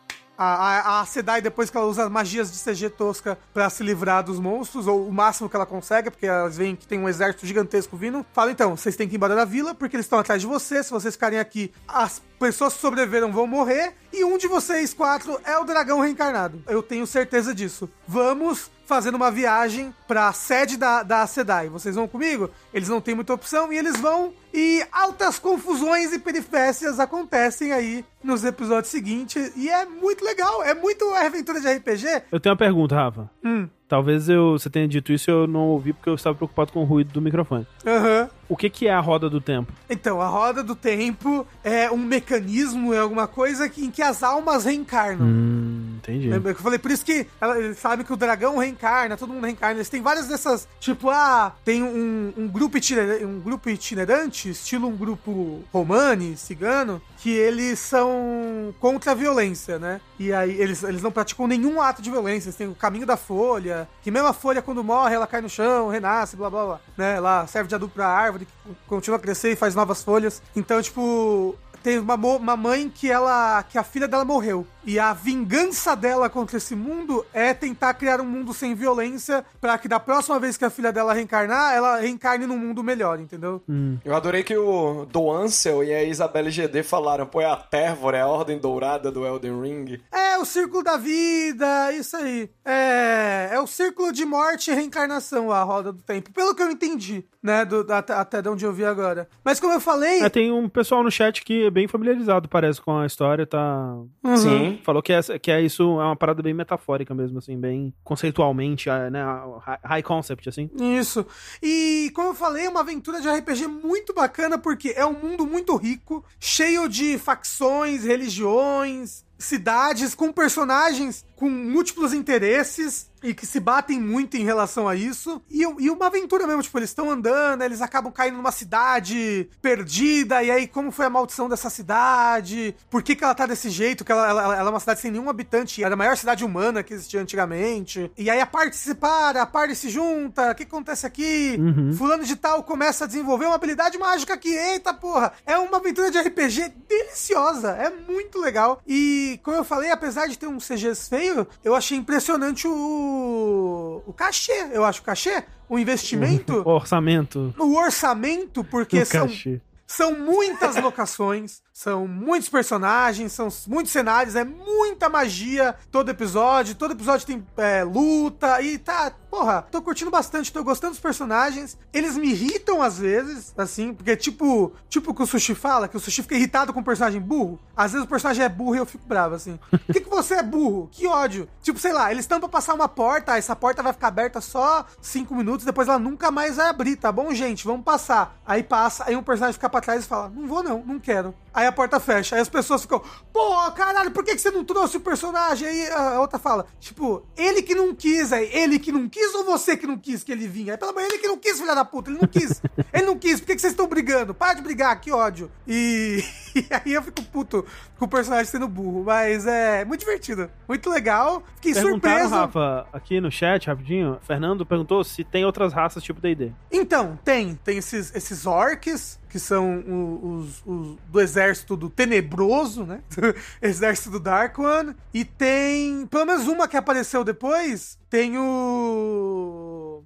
a, 0.42 0.44
a, 0.46 1.00
a 1.02 1.04
Sedai, 1.04 1.42
depois 1.42 1.68
que 1.68 1.76
ela 1.76 1.84
usa 1.84 2.08
magias 2.08 2.50
de 2.50 2.58
CG 2.58 2.88
tosca 2.88 3.38
para 3.52 3.68
se 3.68 3.82
livrar 3.82 4.24
dos 4.24 4.40
monstros, 4.40 4.86
ou 4.86 5.06
o 5.06 5.12
máximo 5.12 5.50
que 5.50 5.54
ela 5.54 5.66
consegue, 5.66 6.10
porque 6.10 6.26
elas 6.26 6.56
veem 6.56 6.74
que 6.74 6.86
tem 6.86 6.98
um 6.98 7.06
exército 7.06 7.46
gigantesco 7.46 7.94
vindo, 7.94 8.24
fala 8.32 8.50
então, 8.50 8.74
vocês 8.74 8.96
têm 8.96 9.06
que 9.06 9.16
ir 9.16 9.18
embora 9.18 9.34
da 9.34 9.44
vila, 9.44 9.74
porque 9.74 9.96
eles 9.96 10.06
estão 10.06 10.18
atrás 10.18 10.40
de 10.40 10.46
vocês, 10.46 10.86
se 10.86 10.92
vocês 10.92 11.14
ficarem 11.14 11.38
aqui, 11.38 11.70
as 11.86 12.22
pessoas 12.38 12.72
que 12.72 12.80
sobreviveram 12.80 13.30
vão 13.30 13.46
morrer, 13.46 13.92
e 14.10 14.24
um 14.24 14.38
de 14.38 14.48
vocês 14.48 14.94
quatro 14.94 15.38
é 15.44 15.58
o 15.58 15.64
dragão 15.64 16.00
reencarnado. 16.00 16.62
Eu 16.66 16.82
tenho 16.82 17.06
certeza 17.06 17.54
disso. 17.54 17.88
Vamos 18.08 18.70
fazendo 18.90 19.14
uma 19.14 19.30
viagem 19.30 19.94
pra 20.08 20.32
sede 20.32 20.76
da, 20.76 21.04
da 21.04 21.24
Sedai. 21.24 21.68
Vocês 21.68 21.94
vão 21.94 22.08
comigo? 22.08 22.50
Eles 22.74 22.88
não 22.88 23.00
têm 23.00 23.14
muita 23.14 23.32
opção 23.32 23.72
e 23.72 23.78
eles 23.78 23.96
vão. 24.00 24.32
E 24.52 24.84
altas 24.92 25.38
confusões 25.38 26.12
e 26.12 26.18
peripécias 26.18 26.98
acontecem 26.98 27.72
aí 27.72 28.04
nos 28.22 28.44
episódios 28.44 28.90
seguintes. 28.90 29.52
E 29.56 29.68
é 29.70 29.84
muito 29.86 30.24
legal, 30.24 30.62
é 30.62 30.74
muito 30.74 31.04
aventura 31.14 31.60
de 31.60 31.68
RPG. 31.72 32.22
Eu 32.32 32.40
tenho 32.40 32.52
uma 32.52 32.58
pergunta, 32.58 32.94
Rafa. 32.94 33.30
Hum. 33.44 33.68
Talvez 33.88 34.28
eu, 34.28 34.52
você 34.52 34.70
tenha 34.70 34.86
dito 34.86 35.12
isso 35.12 35.28
e 35.28 35.32
eu 35.32 35.46
não 35.48 35.62
ouvi 35.70 35.92
porque 35.92 36.08
eu 36.08 36.14
estava 36.14 36.36
preocupado 36.36 36.70
com 36.72 36.80
o 36.80 36.84
ruído 36.84 37.12
do 37.12 37.20
microfone. 37.20 37.66
Aham. 37.84 38.22
Uhum. 38.22 38.28
O 38.50 38.56
que, 38.56 38.68
que 38.68 38.88
é 38.88 38.92
a 38.92 38.98
roda 39.00 39.30
do 39.30 39.40
tempo? 39.40 39.72
Então, 39.88 40.20
a 40.20 40.26
roda 40.26 40.62
do 40.62 40.74
tempo 40.74 41.46
é 41.62 41.88
um 41.90 41.96
mecanismo, 41.96 42.92
é 42.92 42.98
alguma 42.98 43.28
coisa 43.28 43.68
que, 43.68 43.84
em 43.84 43.90
que 43.92 44.02
as 44.02 44.22
almas 44.24 44.64
reencarnam. 44.64 45.24
Hum. 45.26 45.96
Entendi. 45.98 46.28
Lembra 46.28 46.52
que 46.54 46.58
eu 46.60 46.64
falei? 46.64 46.78
Por 46.78 46.90
isso 46.90 47.04
que 47.04 47.26
ela- 47.40 47.74
sabem 47.74 48.04
que 48.04 48.12
o 48.12 48.16
dragão 48.16 48.56
reencarna, 48.58 49.16
todo 49.16 49.32
mundo 49.32 49.44
reencarna. 49.44 49.76
Eles 49.76 49.88
têm 49.88 50.02
várias 50.02 50.26
dessas. 50.28 50.66
Tipo, 50.80 51.10
ah, 51.10 51.52
tem 51.64 51.82
um, 51.82 52.32
um 52.36 52.48
grupo 52.48 52.76
itinerante, 52.76 53.24
um 53.24 53.38
grupo 53.40 53.68
itinerante, 53.70 54.39
estilo 54.48 54.88
um 54.88 54.96
grupo 54.96 55.62
romani, 55.72 56.36
cigano, 56.36 57.00
que 57.18 57.30
eles 57.30 57.78
são 57.78 58.74
contra 58.80 59.12
a 59.12 59.14
violência, 59.14 59.78
né? 59.78 60.00
E 60.18 60.32
aí 60.32 60.60
eles, 60.60 60.82
eles 60.82 61.02
não 61.02 61.12
praticam 61.12 61.46
nenhum 61.46 61.80
ato 61.80 62.00
de 62.00 62.10
violência. 62.10 62.48
Eles 62.48 62.56
têm 62.56 62.68
o 62.68 62.74
caminho 62.74 63.06
da 63.06 63.16
folha, 63.16 63.88
que 64.02 64.10
mesmo 64.10 64.28
a 64.28 64.32
folha, 64.32 64.62
quando 64.62 64.82
morre, 64.82 65.14
ela 65.14 65.26
cai 65.26 65.40
no 65.40 65.48
chão, 65.48 65.88
renasce, 65.88 66.36
blá 66.36 66.48
blá 66.48 66.64
blá. 66.64 66.80
Né? 66.96 67.16
Ela 67.16 67.46
serve 67.46 67.68
de 67.68 67.74
adubo 67.74 67.92
pra 67.92 68.06
árvore, 68.06 68.46
que 68.46 68.74
continua 68.86 69.18
a 69.18 69.20
crescer 69.20 69.52
e 69.52 69.56
faz 69.56 69.74
novas 69.74 70.02
folhas. 70.02 70.42
Então, 70.54 70.80
tipo, 70.80 71.56
tem 71.82 71.98
uma, 71.98 72.14
uma 72.14 72.56
mãe 72.56 72.88
que 72.88 73.10
ela 73.10 73.62
que 73.62 73.78
a 73.78 73.82
filha 73.82 74.06
dela 74.06 74.24
morreu 74.24 74.66
e 74.84 74.98
a 74.98 75.12
vingança 75.12 75.94
dela 75.94 76.28
contra 76.28 76.56
esse 76.56 76.74
mundo 76.74 77.24
é 77.32 77.52
tentar 77.54 77.94
criar 77.94 78.20
um 78.20 78.24
mundo 78.24 78.52
sem 78.54 78.74
violência 78.74 79.44
pra 79.60 79.76
que 79.78 79.88
da 79.88 80.00
próxima 80.00 80.38
vez 80.38 80.56
que 80.56 80.64
a 80.64 80.70
filha 80.70 80.92
dela 80.92 81.12
reencarnar 81.12 81.74
ela 81.74 81.96
reencarne 82.00 82.46
num 82.46 82.58
mundo 82.58 82.82
melhor 82.82 83.20
entendeu 83.20 83.62
Eu 84.04 84.14
adorei 84.14 84.42
que 84.42 84.56
o 84.56 85.04
Do 85.06 85.30
Ansel 85.30 85.84
e 85.84 85.92
a 85.92 86.02
Isabelle 86.04 86.50
GD 86.50 86.82
falaram, 86.82 87.26
pô, 87.26 87.40
é 87.40 87.46
a 87.46 87.56
Térvora, 87.56 88.18
é 88.18 88.22
a 88.22 88.26
Ordem 88.26 88.58
Dourada 88.58 89.10
do 89.10 89.26
Elden 89.26 89.60
Ring. 89.60 90.00
é 90.12 90.38
o 90.38 90.44
círculo 90.44 90.82
da 90.82 90.96
vida 90.96 91.92
isso 91.92 92.16
aí 92.16 92.50
é 92.64 93.50
é 93.52 93.60
o 93.60 93.66
círculo 93.66 94.12
de 94.12 94.24
morte 94.24 94.70
e 94.70 94.74
reencarnação 94.74 95.50
a 95.52 95.62
roda 95.62 95.92
do 95.92 96.02
tempo 96.02 96.32
pelo 96.32 96.54
que 96.54 96.62
eu 96.62 96.70
entendi 96.70 97.24
né 97.42 97.64
do, 97.64 97.86
até, 97.92 98.12
até 98.12 98.42
de 98.42 98.48
onde 98.48 98.64
eu 98.64 98.72
vi 98.72 98.84
agora 98.84 99.28
mas 99.44 99.58
como 99.60 99.72
eu 99.74 99.80
falei 99.80 100.20
É, 100.22 100.28
tem 100.28 100.50
um 100.52 100.68
pessoal 100.68 101.02
no 101.02 101.10
chat 101.10 101.42
que 101.44 101.66
é 101.66 101.70
bem 101.70 101.86
familiarizado, 101.88 102.48
parece, 102.48 102.80
com 102.80 102.98
a 102.98 103.06
história, 103.06 103.46
tá. 103.46 103.94
Uhum. 104.24 104.36
Sim. 104.36 104.69
Falou 104.78 105.02
que 105.02 105.12
é, 105.12 105.20
que 105.38 105.50
é 105.50 105.60
isso, 105.60 105.82
é 106.00 106.04
uma 106.04 106.16
parada 106.16 106.42
bem 106.42 106.54
metafórica 106.54 107.14
mesmo, 107.14 107.38
assim, 107.38 107.58
bem 107.58 107.92
conceitualmente, 108.04 108.88
é, 108.88 109.10
né? 109.10 109.22
high- 109.64 109.80
High 109.84 110.02
concept, 110.02 110.48
assim. 110.48 110.70
Isso. 110.78 111.26
E 111.62 112.10
como 112.14 112.28
eu 112.28 112.34
falei, 112.34 112.66
é 112.66 112.68
uma 112.68 112.80
aventura 112.80 113.20
de 113.20 113.28
RPG 113.28 113.66
muito 113.66 114.12
bacana 114.14 114.58
porque 114.58 114.92
é 114.96 115.04
um 115.06 115.12
mundo 115.12 115.46
muito 115.46 115.74
rico, 115.76 116.24
cheio 116.38 116.88
de 116.88 117.18
facções, 117.18 118.04
religiões, 118.04 119.24
cidades 119.38 120.14
com 120.14 120.30
personagens 120.32 121.24
com 121.40 121.48
múltiplos 121.48 122.12
interesses 122.12 123.08
e 123.22 123.34
que 123.34 123.44
se 123.46 123.58
batem 123.60 123.98
muito 124.00 124.36
em 124.36 124.44
relação 124.44 124.86
a 124.88 124.94
isso. 124.94 125.42
E, 125.50 125.60
e 125.62 125.90
uma 125.90 126.06
aventura 126.06 126.46
mesmo, 126.46 126.62
tipo, 126.62 126.78
eles 126.78 126.90
estão 126.90 127.10
andando, 127.10 127.62
eles 127.62 127.80
acabam 127.82 128.10
caindo 128.12 128.36
numa 128.36 128.52
cidade 128.52 129.48
perdida, 129.60 130.42
e 130.42 130.50
aí 130.50 130.66
como 130.66 130.90
foi 130.90 131.06
a 131.06 131.10
maldição 131.10 131.48
dessa 131.48 131.68
cidade? 131.70 132.74
Por 132.90 133.02
que, 133.02 133.14
que 133.16 133.24
ela 133.24 133.34
tá 133.34 133.46
desse 133.46 133.68
jeito? 133.70 134.04
Que 134.04 134.12
ela, 134.12 134.28
ela- 134.28 134.56
ela 134.58 134.68
é 134.68 134.72
uma 134.72 134.80
cidade 134.80 135.00
sem 135.00 135.10
nenhum 135.10 135.28
habitante, 135.30 135.82
era 135.84 135.94
a 135.94 135.96
maior 135.96 136.16
cidade 136.16 136.44
humana 136.44 136.82
que 136.82 136.92
existia 136.94 137.20
antigamente. 137.20 138.10
E 138.16 138.30
aí 138.30 138.40
a 138.40 138.46
parte 138.46 138.76
se 138.76 138.84
separa, 138.84 139.42
a 139.42 139.46
parte 139.46 139.74
se 139.76 139.88
junta, 139.90 140.50
o 140.52 140.54
que 140.54 140.62
acontece 140.64 141.06
aqui? 141.06 141.56
Uhum. 141.58 141.92
Fulano 141.94 142.24
de 142.24 142.36
tal 142.36 142.62
começa 142.62 143.04
a 143.04 143.06
desenvolver 143.06 143.46
uma 143.46 143.54
habilidade 143.54 143.96
mágica 143.98 144.34
aqui, 144.34 144.54
eita 144.54 144.92
porra! 144.94 145.32
É 145.46 145.56
uma 145.58 145.76
aventura 145.78 146.10
de 146.10 146.18
RPG 146.18 146.72
deliciosa, 146.88 147.70
é 147.72 147.90
muito 147.90 148.38
legal. 148.38 148.80
E 148.86 149.38
como 149.42 149.56
eu 149.56 149.64
falei, 149.64 149.90
apesar 149.90 150.26
de 150.26 150.38
ter 150.38 150.46
um 150.46 150.58
CGs 150.58 151.08
feio, 151.08 151.29
eu 151.64 151.74
achei 151.74 151.96
impressionante 151.98 152.66
o, 152.68 154.02
o 154.06 154.12
cachê, 154.12 154.68
eu 154.72 154.84
acho, 154.84 155.00
o 155.00 155.04
cachê, 155.04 155.44
o 155.68 155.78
investimento, 155.78 156.62
O 156.64 156.70
orçamento. 156.74 157.54
o 157.58 157.76
orçamento, 157.76 158.64
porque 158.64 159.00
do 159.00 159.06
são 159.06 159.26
cachê. 159.28 159.60
são 159.86 160.18
muitas 160.18 160.76
locações, 160.76 161.62
são 161.72 162.06
muitos 162.06 162.48
personagens, 162.48 163.32
são 163.32 163.48
muitos 163.66 163.92
cenários, 163.92 164.36
é 164.36 164.44
muita 164.44 165.08
magia 165.08 165.74
todo 165.90 166.10
episódio. 166.10 166.74
Todo 166.74 166.92
episódio 166.92 167.26
tem 167.26 167.46
é, 167.56 167.82
luta 167.84 168.60
e 168.60 168.76
tá. 168.78 169.12
Porra, 169.30 169.62
tô 169.70 169.80
curtindo 169.80 170.10
bastante, 170.10 170.52
tô 170.52 170.64
gostando 170.64 170.92
dos 170.92 171.00
personagens. 171.00 171.78
Eles 171.92 172.16
me 172.16 172.30
irritam 172.30 172.82
às 172.82 172.98
vezes, 172.98 173.54
assim, 173.56 173.94
porque 173.94 174.16
tipo, 174.16 174.72
tipo 174.88 175.12
o 175.12 175.14
que 175.14 175.22
o 175.22 175.26
Sushi 175.26 175.54
fala, 175.54 175.86
que 175.86 175.96
o 175.96 176.00
Sushi 176.00 176.22
fica 176.22 176.34
irritado 176.34 176.72
com 176.72 176.80
o 176.80 176.84
personagem 176.84 177.20
burro. 177.20 177.58
Às 177.76 177.92
vezes 177.92 178.04
o 178.04 178.08
personagem 178.08 178.44
é 178.44 178.48
burro 178.48 178.74
e 178.74 178.78
eu 178.78 178.86
fico 178.86 179.06
bravo, 179.06 179.36
assim. 179.36 179.58
Por 179.70 179.94
que, 179.94 180.00
que 180.00 180.10
você 180.10 180.34
é 180.34 180.42
burro? 180.42 180.88
Que 180.90 181.06
ódio. 181.06 181.48
Tipo, 181.62 181.78
sei 181.78 181.92
lá, 181.92 182.10
eles 182.10 182.24
estão 182.24 182.40
pra 182.40 182.48
passar 182.48 182.74
uma 182.74 182.88
porta, 182.88 183.36
essa 183.36 183.54
porta 183.54 183.82
vai 183.82 183.92
ficar 183.92 184.08
aberta 184.08 184.40
só 184.40 184.84
5 185.00 185.34
minutos, 185.34 185.64
depois 185.64 185.86
ela 185.86 185.98
nunca 185.98 186.30
mais 186.30 186.56
vai 186.56 186.68
abrir, 186.68 186.96
tá 186.96 187.12
bom, 187.12 187.32
gente? 187.32 187.64
Vamos 187.64 187.84
passar. 187.84 188.36
Aí 188.44 188.64
passa, 188.64 189.04
aí 189.06 189.14
um 189.14 189.22
personagem 189.22 189.54
fica 189.54 189.70
pra 189.70 189.80
trás 189.80 190.04
e 190.04 190.08
fala: 190.08 190.28
Não 190.28 190.48
vou, 190.48 190.62
não, 190.62 190.82
não 190.84 190.98
quero. 190.98 191.32
Aí 191.52 191.66
a 191.66 191.72
porta 191.72 191.98
fecha, 191.98 192.36
aí 192.36 192.40
as 192.40 192.48
pessoas 192.48 192.82
ficam, 192.82 193.02
pô, 193.32 193.70
caralho, 193.72 194.12
por 194.12 194.24
que, 194.24 194.34
que 194.34 194.40
você 194.40 194.52
não 194.52 194.64
trouxe 194.64 194.96
o 194.96 195.00
personagem? 195.00 195.66
Aí 195.66 195.90
a 195.90 196.20
outra 196.20 196.38
fala, 196.38 196.64
tipo, 196.78 197.24
ele 197.36 197.60
que 197.60 197.74
não 197.74 197.92
quis, 197.92 198.32
aí 198.32 198.48
ele 198.52 198.78
que 198.78 198.92
não 198.92 199.08
quis 199.08 199.19
ou 199.34 199.44
você 199.44 199.76
que 199.76 199.86
não 199.86 199.98
quis 199.98 200.22
que 200.22 200.32
ele 200.32 200.48
vinha? 200.48 200.74
Aí 200.74 200.78
pelo 200.78 200.92
menos 200.92 201.12
ele 201.12 201.20
que 201.20 201.28
não 201.28 201.38
quis, 201.38 201.58
filha 201.58 201.74
da 201.74 201.84
puta, 201.84 202.10
ele 202.10 202.18
não 202.20 202.28
quis. 202.28 202.62
ele 202.92 203.06
não 203.06 203.18
quis, 203.18 203.40
por 203.40 203.46
que, 203.46 203.54
que 203.54 203.60
vocês 203.60 203.72
estão 203.72 203.86
brigando? 203.86 204.34
Para 204.34 204.54
de 204.54 204.62
brigar, 204.62 205.00
que 205.00 205.12
ódio. 205.12 205.50
E, 205.66 206.24
e 206.54 206.66
aí 206.70 206.92
eu 206.92 207.02
fico 207.02 207.22
puto 207.24 207.64
com 207.98 208.04
o 208.06 208.08
personagem 208.08 208.46
sendo 208.46 208.66
burro, 208.66 209.04
mas 209.04 209.46
é 209.46 209.84
muito 209.84 210.00
divertido, 210.00 210.50
muito 210.66 210.88
legal. 210.88 211.42
Fiquei 211.56 211.74
surpreso. 211.74 212.34
Rafa, 212.34 212.86
aqui 212.92 213.20
no 213.20 213.30
chat, 213.30 213.66
rapidinho, 213.66 214.18
Fernando 214.22 214.64
perguntou 214.64 215.04
se 215.04 215.22
tem 215.22 215.44
outras 215.44 215.72
raças 215.72 216.02
tipo 216.02 216.20
D&D. 216.20 216.52
Então, 216.72 217.18
tem. 217.22 217.54
Tem 217.62 217.78
esses, 217.78 218.14
esses 218.14 218.46
orcs, 218.46 219.19
que 219.30 219.38
são 219.38 219.82
os, 220.22 220.62
os 220.66 220.98
do 221.08 221.20
exército 221.20 221.76
do 221.76 221.88
Tenebroso, 221.88 222.84
né? 222.84 223.00
exército 223.62 224.10
do 224.10 224.20
Dark 224.20 224.58
One. 224.58 224.94
E 225.14 225.24
tem, 225.24 226.06
pelo 226.06 226.26
menos 226.26 226.46
uma 226.48 226.68
que 226.68 226.76
apareceu 226.76 227.24
depois, 227.24 227.98
tem 228.10 228.36
o... 228.36 230.02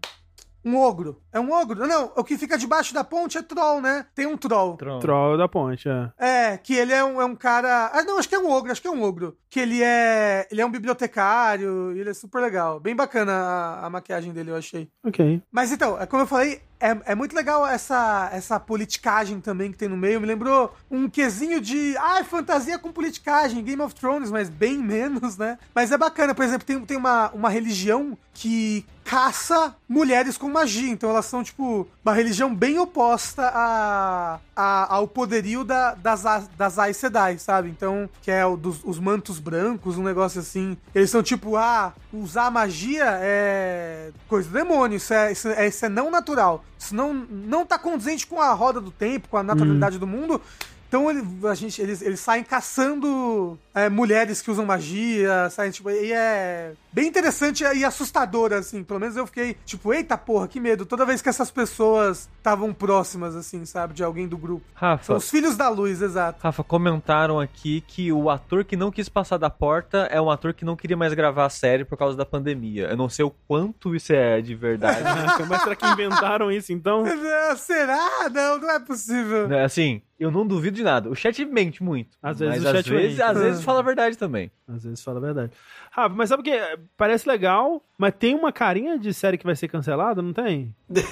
Um 0.64 0.79
ogro. 0.79 1.20
É 1.31 1.39
um 1.39 1.53
ogro? 1.53 1.87
Não, 1.87 2.11
o 2.16 2.25
que 2.25 2.39
fica 2.39 2.57
debaixo 2.57 2.95
da 2.95 3.05
ponte 3.05 3.37
é 3.37 3.43
troll, 3.43 3.83
né? 3.83 4.07
Tem 4.14 4.25
um 4.25 4.37
troll. 4.37 4.79
Troll 4.79 5.37
da 5.37 5.47
ponte, 5.47 5.87
é. 5.87 6.11
É, 6.18 6.57
que 6.57 6.75
ele 6.75 6.91
é 6.91 7.05
um, 7.05 7.20
é 7.20 7.25
um 7.27 7.37
cara. 7.37 7.91
Ah, 7.93 8.03
não, 8.03 8.18
acho 8.18 8.29
que 8.29 8.35
é 8.35 8.39
um 8.39 8.51
ogro, 8.51 8.72
acho 8.72 8.81
que 8.81 8.89
é 8.89 8.91
um 8.91 9.03
ogro. 9.03 9.37
Que 9.51 9.61
ele 9.61 9.83
é. 9.83 10.49
Ele 10.51 10.62
é 10.62 10.66
um 10.66 10.70
bibliotecário, 10.70 11.93
e 11.93 12.01
ele 12.01 12.09
é 12.09 12.14
super 12.14 12.41
legal. 12.41 12.81
Bem 12.81 12.97
bacana 12.97 13.33
a, 13.33 13.87
a 13.87 13.91
maquiagem 13.91 14.33
dele, 14.33 14.53
eu 14.53 14.57
achei. 14.57 14.89
Ok. 15.05 15.43
Mas 15.53 15.70
então, 15.70 16.01
é 16.01 16.07
como 16.07 16.22
eu 16.22 16.27
falei, 16.27 16.62
é, 16.91 17.12
é 17.12 17.14
muito 17.14 17.35
legal 17.35 17.66
essa, 17.66 18.28
essa 18.32 18.61
politicagem 18.61 19.41
também 19.41 19.72
que 19.72 19.78
tem 19.78 19.89
no 19.89 19.97
meio. 19.97 20.20
Me 20.20 20.26
lembrou 20.26 20.74
um 20.91 21.09
quesinho 21.09 21.61
de. 21.61 21.97
Ah, 21.99 22.22
fantasia 22.24 22.78
com 22.78 22.93
politicagem, 22.93 23.62
Game 23.64 23.80
of 23.82 23.95
Thrones, 23.95 24.30
mas 24.30 24.49
bem 24.49 24.78
menos, 24.82 25.37
né? 25.37 25.59
Mas 25.74 25.91
é 25.93 25.97
bacana, 25.99 26.35
por 26.35 26.45
exemplo, 26.45 26.66
tem, 26.66 26.78
tem 26.85 26.97
uma, 26.97 27.30
uma 27.32 27.49
religião 27.49 28.16
que 28.32 28.85
caça 29.05 29.76
mulheres 29.89 30.37
com 30.37 30.49
magia. 30.49 30.91
Então 30.91 31.11
elas 31.11 31.26
são, 31.26 31.43
tipo, 31.45 31.87
uma 32.05 32.12
religião 32.14 32.53
bem 32.55 32.78
oposta 32.78 33.43
a, 33.55 34.41
a- 34.57 34.95
ao 34.95 35.07
poderio 35.07 35.62
da, 35.62 35.95
das, 35.95 36.22
das 36.57 36.78
Aes 36.78 36.97
Sedai, 36.97 37.39
sabe? 37.39 37.68
Então, 37.68 38.09
que 38.22 38.30
é 38.30 38.45
o 38.45 38.57
dos 38.57 38.82
os 38.85 38.99
mantos 38.99 39.39
brancos, 39.39 39.97
um 39.99 40.03
negócio 40.03 40.41
assim. 40.41 40.76
Eles 40.95 41.11
são 41.11 41.22
tipo, 41.22 41.57
ah, 41.57 41.93
usar 42.12 42.51
magia 42.51 43.05
é 43.20 44.11
coisa 44.28 44.49
do 44.49 44.53
demônio, 44.55 44.97
isso 44.97 45.12
é, 45.14 45.32
isso 45.32 45.49
é, 45.49 45.68
isso 45.68 45.85
é 45.85 45.89
não 45.89 46.11
natural. 46.11 46.64
Isso 46.85 46.95
não, 46.95 47.14
não 47.14 47.64
tá 47.64 47.78
condizente 47.78 48.26
com 48.26 48.41
a 48.41 48.53
roda 48.53 48.80
do 48.80 48.91
tempo, 48.91 49.28
com 49.28 49.39
a 49.39 49.43
naturalidade 49.43 49.99
do 49.99 50.07
mundo. 50.07 50.41
Então 50.87 51.11
ele, 51.11 51.22
a 51.49 51.55
gente, 51.55 51.80
eles, 51.80 52.03
eles 52.03 52.20
saem 52.20 52.45
caçando 52.45 53.59
é, 53.74 53.89
mulheres 53.89 54.43
que 54.43 54.51
usam 54.51 54.66
magia, 54.66 55.49
saem, 55.51 55.70
tipo, 55.70 55.91
e 55.91 56.12
é 56.12 56.74
bem 56.95 57.09
interessante 57.09 57.65
e 57.65 57.85
assustador, 57.85 58.53
assim. 58.53 58.85
Pelo 58.85 59.01
menos 59.01 59.17
eu 59.17 59.27
fiquei, 59.27 59.57
tipo, 59.67 59.93
eita 59.93 60.17
porra, 60.17 60.47
que 60.47 60.61
medo. 60.61 60.87
Toda 60.87 61.05
vez 61.05 61.21
que 61.21 61.29
essas 61.29 61.51
pessoas 61.51 62.31
estavam 62.39 62.73
próximas, 62.73 63.35
assim, 63.35 63.65
sabe, 63.67 63.93
de 63.95 64.05
alguém 64.05 64.29
do 64.29 64.39
grupo. 64.39 64.65
São 64.79 64.89
Rafa, 64.89 65.15
os 65.17 65.29
filhos 65.29 65.57
da 65.57 65.69
luz, 65.69 66.01
exato. 66.01 66.39
Rafa, 66.41 66.63
comentaram 66.63 67.41
aqui 67.41 67.83
que 67.87 68.13
o 68.13 68.31
ator 68.31 68.65
que 68.65 68.77
não 68.77 68.93
quis 68.93 69.09
passar 69.09 69.39
da 69.39 69.51
porta 69.51 70.09
é 70.11 70.21
um 70.21 70.31
ator 70.31 70.55
que 70.55 70.65
não 70.65 70.77
queria 70.77 70.97
mais 70.97 71.13
gravar 71.13 71.47
a 71.47 71.51
série 71.51 71.85
por 71.85 71.99
causa 71.99 72.17
da 72.17 72.25
pandemia. 72.25 72.85
Eu 72.89 72.97
não 72.97 73.09
sei 73.09 73.25
o 73.25 73.31
quanto 73.49 73.97
isso 73.97 74.13
é 74.13 74.41
de 74.41 74.55
verdade. 74.55 75.03
Mas 75.49 75.63
será 75.63 75.75
que 75.75 75.87
inventaram 75.87 76.53
isso 76.53 76.73
então? 76.73 77.03
Não, 77.25 77.57
será? 77.57 78.29
Não, 78.33 78.59
não 78.59 78.71
é 78.71 78.79
possível. 78.79 79.49
Né, 79.49 79.65
assim, 79.65 80.03
eu 80.19 80.31
não 80.31 80.47
duvido 80.47 80.77
de 80.77 80.83
nada. 80.83 81.11
O 81.11 81.15
chat 81.15 81.45
mente 81.45 81.83
muito. 81.83 82.17
Às 82.23 82.39
vezes 82.39 82.57
mas 82.57 82.65
o 82.65 82.69
às 82.69 82.77
chat 82.77 82.91
vezes, 82.91 83.19
mente. 83.19 83.23
às 83.23 83.39
vezes 83.39 83.65
fala 83.65 83.81
a 83.81 83.83
verdade 83.83 84.17
também. 84.17 84.51
Às 84.69 84.85
vezes 84.85 85.03
fala 85.03 85.19
a 85.19 85.23
verdade. 85.23 85.53
Rafa, 85.91 86.15
mas 86.15 86.29
sabe 86.29 86.41
o 86.41 86.45
que? 86.45 86.59
Parece 86.97 87.29
legal, 87.29 87.83
mas 87.99 88.15
tem 88.19 88.35
uma 88.35 88.53
carinha 88.53 88.99
de 88.99 89.12
série 89.12 89.37
que 89.37 89.45
vai 89.45 89.55
ser 89.57 89.69
cancelada, 89.69 90.23
não 90.23 90.33
tem? 90.33 90.75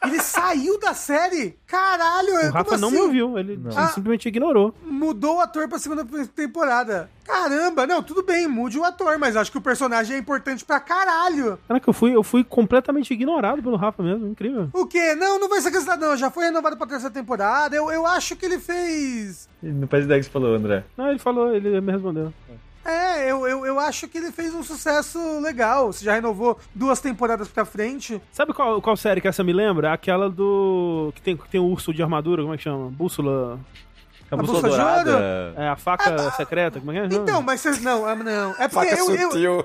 Ele 0.00 0.20
saiu 0.20 0.78
da 0.78 0.94
série? 0.94 1.58
Caralho, 1.66 2.32
O 2.48 2.52
Rafa 2.52 2.78
não 2.78 2.86
assim? 2.86 2.96
me 2.96 3.02
ouviu, 3.02 3.36
ele 3.36 3.56
Não. 3.56 3.76
Ah. 3.76 3.88
simplesmente 3.88 4.28
ignorou. 4.28 4.72
Mudou 4.84 5.38
o 5.38 5.40
ator 5.40 5.68
pra 5.68 5.76
segunda 5.80 6.06
temporada. 6.36 7.10
Caramba, 7.24 7.84
não, 7.84 8.00
tudo 8.00 8.22
bem, 8.22 8.46
mude 8.46 8.78
o 8.78 8.84
ator, 8.84 9.18
mas 9.18 9.34
acho 9.34 9.50
que 9.50 9.58
o 9.58 9.60
personagem 9.60 10.14
é 10.14 10.20
importante 10.20 10.64
pra 10.64 10.78
caralho. 10.78 11.58
Caraca, 11.66 11.90
eu 11.90 11.92
fui, 11.92 12.14
eu 12.14 12.22
fui 12.22 12.44
completamente 12.44 13.12
ignorado 13.12 13.60
pelo 13.60 13.74
Rafa 13.74 14.00
mesmo, 14.00 14.28
incrível. 14.28 14.70
O 14.72 14.86
quê? 14.86 15.16
Não, 15.16 15.36
não 15.40 15.48
vai 15.48 15.60
ser 15.60 15.72
cancelado, 15.72 16.06
não. 16.06 16.16
Já 16.16 16.30
foi 16.30 16.44
renovado 16.44 16.76
pra 16.76 16.86
terceira 16.86 17.12
temporada. 17.12 17.74
Eu, 17.74 17.90
eu 17.90 18.06
acho 18.06 18.36
que 18.36 18.46
ele 18.46 18.60
fez. 18.60 19.48
Não 19.60 19.88
faz 19.88 20.04
ideia 20.04 20.20
que 20.20 20.26
você 20.26 20.30
falou, 20.30 20.54
André. 20.54 20.84
Não, 20.96 21.10
ele 21.10 21.18
falou, 21.18 21.52
ele 21.52 21.80
me 21.80 21.90
respondeu. 21.90 22.32
É, 22.48 22.52
eu, 22.90 23.46
eu, 23.46 23.66
eu 23.66 23.78
acho 23.78 24.08
que 24.08 24.18
ele 24.18 24.32
fez 24.32 24.54
um 24.54 24.62
sucesso 24.62 25.18
legal. 25.40 25.92
Você 25.92 26.04
já 26.04 26.14
renovou 26.14 26.58
duas 26.74 27.00
temporadas 27.00 27.48
pra 27.48 27.64
frente. 27.64 28.20
Sabe 28.32 28.52
qual, 28.52 28.80
qual 28.80 28.96
série 28.96 29.20
que 29.20 29.28
essa 29.28 29.44
me 29.44 29.52
lembra? 29.52 29.92
Aquela 29.92 30.30
do. 30.30 31.12
que 31.14 31.20
tem, 31.22 31.36
que 31.36 31.48
tem 31.48 31.60
o 31.60 31.64
urso 31.64 31.92
de 31.92 32.02
armadura, 32.02 32.42
como 32.42 32.54
é 32.54 32.56
que 32.56 32.62
chama? 32.62 32.90
Bússola. 32.90 33.58
A 34.30 34.34
A 34.34 34.38
bússola 34.38 34.62
bússola 34.62 34.72
de 34.72 35.04
dourada. 35.04 35.10
ouro? 35.12 35.60
É, 35.60 35.68
a 35.68 35.76
faca 35.76 36.30
secreta, 36.32 36.80
como 36.80 36.92
é 36.92 37.08
que 37.08 37.14
é? 37.14 37.18
Então, 37.18 37.40
mas 37.42 37.60
vocês. 37.60 37.80
Não, 37.80 38.04
ah, 38.06 38.14
não. 38.14 38.50
É 38.58 38.68
porque 38.68 38.90
Faca 38.90 39.00
eu, 39.00 39.14
eu, 39.16 39.30
sutil. 39.30 39.64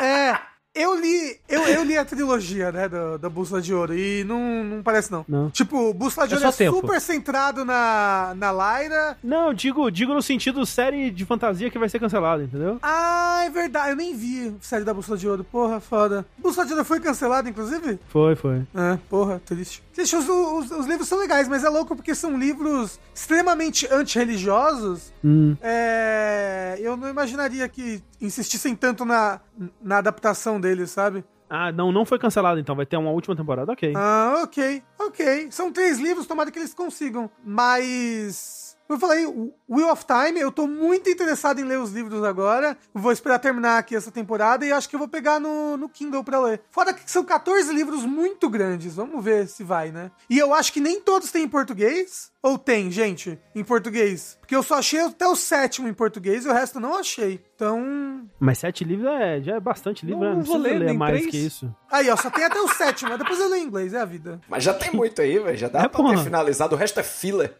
É. 0.00 0.47
Eu 0.80 0.94
li, 0.94 1.36
eu, 1.48 1.62
eu 1.62 1.82
li 1.82 1.98
a 1.98 2.04
trilogia, 2.04 2.70
né, 2.70 2.88
da, 2.88 3.16
da 3.16 3.28
Bússola 3.28 3.60
de 3.60 3.74
Ouro, 3.74 3.98
e 3.98 4.22
não, 4.22 4.62
não 4.62 4.82
parece 4.82 5.10
não. 5.10 5.24
Não. 5.28 5.50
Tipo, 5.50 5.92
Bússola 5.92 6.28
de 6.28 6.34
É 6.34 6.36
Ouro 6.36 6.48
é, 6.48 6.52
tempo. 6.52 6.76
super 6.76 7.00
centrado 7.00 7.64
na, 7.64 8.32
na 8.36 8.52
Lyra. 8.52 9.18
Não, 9.22 9.52
digo, 9.52 9.90
digo 9.90 10.14
no 10.14 10.22
sentido 10.22 10.64
série 10.64 11.10
de 11.10 11.24
fantasia 11.26 11.68
que 11.68 11.78
vai 11.80 11.88
ser 11.88 11.98
cancelada, 11.98 12.44
entendeu? 12.44 12.78
Ah, 12.80 13.42
é 13.44 13.50
verdade, 13.50 13.90
eu 13.90 13.96
nem 13.96 14.14
vi 14.16 14.54
a 14.56 14.64
série 14.64 14.84
da 14.84 14.94
Bússola 14.94 15.18
de 15.18 15.28
Ouro, 15.28 15.42
porra, 15.42 15.80
foda. 15.80 16.24
Bússola 16.38 16.64
de 16.64 16.72
Ouro 16.74 16.84
foi 16.84 17.00
cancelada, 17.00 17.48
inclusive? 17.50 17.98
Foi, 18.08 18.36
foi. 18.36 18.58
É, 18.74 18.98
porra, 19.10 19.42
triste. 19.44 19.82
Gente, 19.92 20.14
os, 20.14 20.28
os, 20.28 20.70
os 20.70 20.86
livros 20.86 21.08
são 21.08 21.18
legais, 21.18 21.48
mas 21.48 21.64
é 21.64 21.68
louco 21.68 21.96
porque 21.96 22.14
são 22.14 22.38
livros 22.38 23.00
extremamente 23.12 23.88
antirreligiosos. 23.92 25.12
Hum. 25.24 25.56
É, 25.60 26.76
eu 26.80 26.96
não 26.96 27.08
imaginaria 27.08 27.68
que 27.68 28.00
insistissem 28.20 28.74
tanto 28.74 29.04
na, 29.04 29.40
na 29.80 29.98
adaptação 29.98 30.60
deles, 30.60 30.90
sabe? 30.90 31.24
Ah, 31.48 31.72
não, 31.72 31.90
não 31.90 32.04
foi 32.04 32.18
cancelado 32.18 32.60
então, 32.60 32.76
vai 32.76 32.84
ter 32.84 32.96
uma 32.96 33.10
última 33.10 33.34
temporada, 33.34 33.72
ok. 33.72 33.94
Ah, 33.96 34.42
ok, 34.44 34.82
ok. 34.98 35.48
São 35.50 35.72
três 35.72 35.98
livros, 35.98 36.26
tomara 36.26 36.50
que 36.50 36.58
eles 36.58 36.74
consigam. 36.74 37.30
Mas. 37.42 38.67
Eu 38.88 38.98
falei, 38.98 39.26
o 39.26 39.52
Wheel 39.68 39.90
of 39.92 40.04
Time, 40.06 40.40
eu 40.40 40.50
tô 40.50 40.66
muito 40.66 41.10
interessado 41.10 41.60
em 41.60 41.64
ler 41.64 41.78
os 41.78 41.92
livros 41.92 42.24
agora. 42.24 42.76
Vou 42.94 43.12
esperar 43.12 43.38
terminar 43.38 43.78
aqui 43.78 43.94
essa 43.94 44.10
temporada 44.10 44.64
e 44.64 44.72
acho 44.72 44.88
que 44.88 44.94
eu 44.96 44.98
vou 44.98 45.08
pegar 45.08 45.38
no, 45.38 45.76
no 45.76 45.88
Kindle 45.88 46.24
pra 46.24 46.40
ler. 46.40 46.62
Fora 46.70 46.94
que 46.94 47.10
são 47.10 47.22
14 47.22 47.72
livros 47.72 48.04
muito 48.04 48.48
grandes, 48.48 48.94
vamos 48.94 49.22
ver 49.22 49.46
se 49.46 49.62
vai, 49.62 49.90
né? 49.90 50.10
E 50.30 50.38
eu 50.38 50.54
acho 50.54 50.72
que 50.72 50.80
nem 50.80 51.00
todos 51.00 51.30
têm 51.30 51.44
em 51.44 51.48
português. 51.48 52.30
Ou 52.42 52.56
tem, 52.56 52.90
gente, 52.90 53.38
em 53.54 53.64
português? 53.64 54.38
Porque 54.40 54.54
eu 54.54 54.62
só 54.62 54.76
achei 54.76 55.00
até 55.00 55.26
o 55.26 55.34
sétimo 55.36 55.88
em 55.88 55.92
português 55.92 56.44
e 56.44 56.48
o 56.48 56.52
resto 56.52 56.76
eu 56.76 56.80
não 56.82 56.96
achei. 56.96 57.44
Então. 57.56 58.28
Mas 58.38 58.58
sete 58.58 58.84
livros 58.84 59.10
é, 59.12 59.40
já 59.42 59.56
é 59.56 59.60
bastante 59.60 60.06
livro, 60.06 60.20
Não 60.22 60.30
né? 60.30 60.34
Não 60.36 60.42
vou 60.42 60.56
ler 60.56 60.78
ler, 60.78 60.86
nem 60.86 60.96
mais 60.96 61.18
três. 61.18 61.30
que 61.30 61.36
isso. 61.36 61.74
Aí, 61.90 62.08
ó, 62.08 62.16
só 62.16 62.30
tem 62.30 62.44
até 62.44 62.60
o 62.60 62.68
sétimo, 62.68 63.10
mas 63.10 63.18
depois 63.18 63.38
eu 63.40 63.48
leio 63.48 63.64
em 63.64 63.66
inglês, 63.66 63.92
é 63.92 64.00
a 64.00 64.04
vida. 64.04 64.40
Mas 64.48 64.62
já 64.64 64.72
tem 64.72 64.92
muito 64.92 65.20
aí, 65.20 65.38
velho. 65.38 65.56
Já 65.58 65.68
dá 65.68 65.80
É, 65.80 65.88
pra 65.88 65.90
ter 65.90 65.96
porra. 66.12 66.24
finalizado. 66.24 66.74
O 66.74 66.78
resto 66.78 67.00
é 67.00 67.02
filler. 67.02 67.54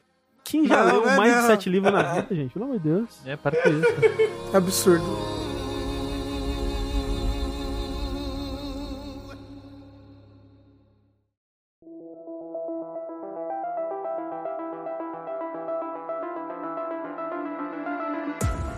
Quem 0.49 0.67
já 0.67 0.83
Não, 0.85 0.93
leu 0.93 1.03
não 1.03 1.11
é 1.11 1.17
mais 1.17 1.33
não. 1.35 1.41
de 1.43 1.47
sete 1.47 1.69
livros 1.69 1.93
na 1.93 2.03
vida, 2.15 2.35
gente? 2.35 2.53
Pelo 2.53 2.65
amor 2.65 2.79
de 2.79 2.89
Deus. 2.89 3.21
É, 3.27 3.37
para 3.37 3.61
com 3.63 3.69
isso. 3.69 4.57
Absurdo. 4.57 5.05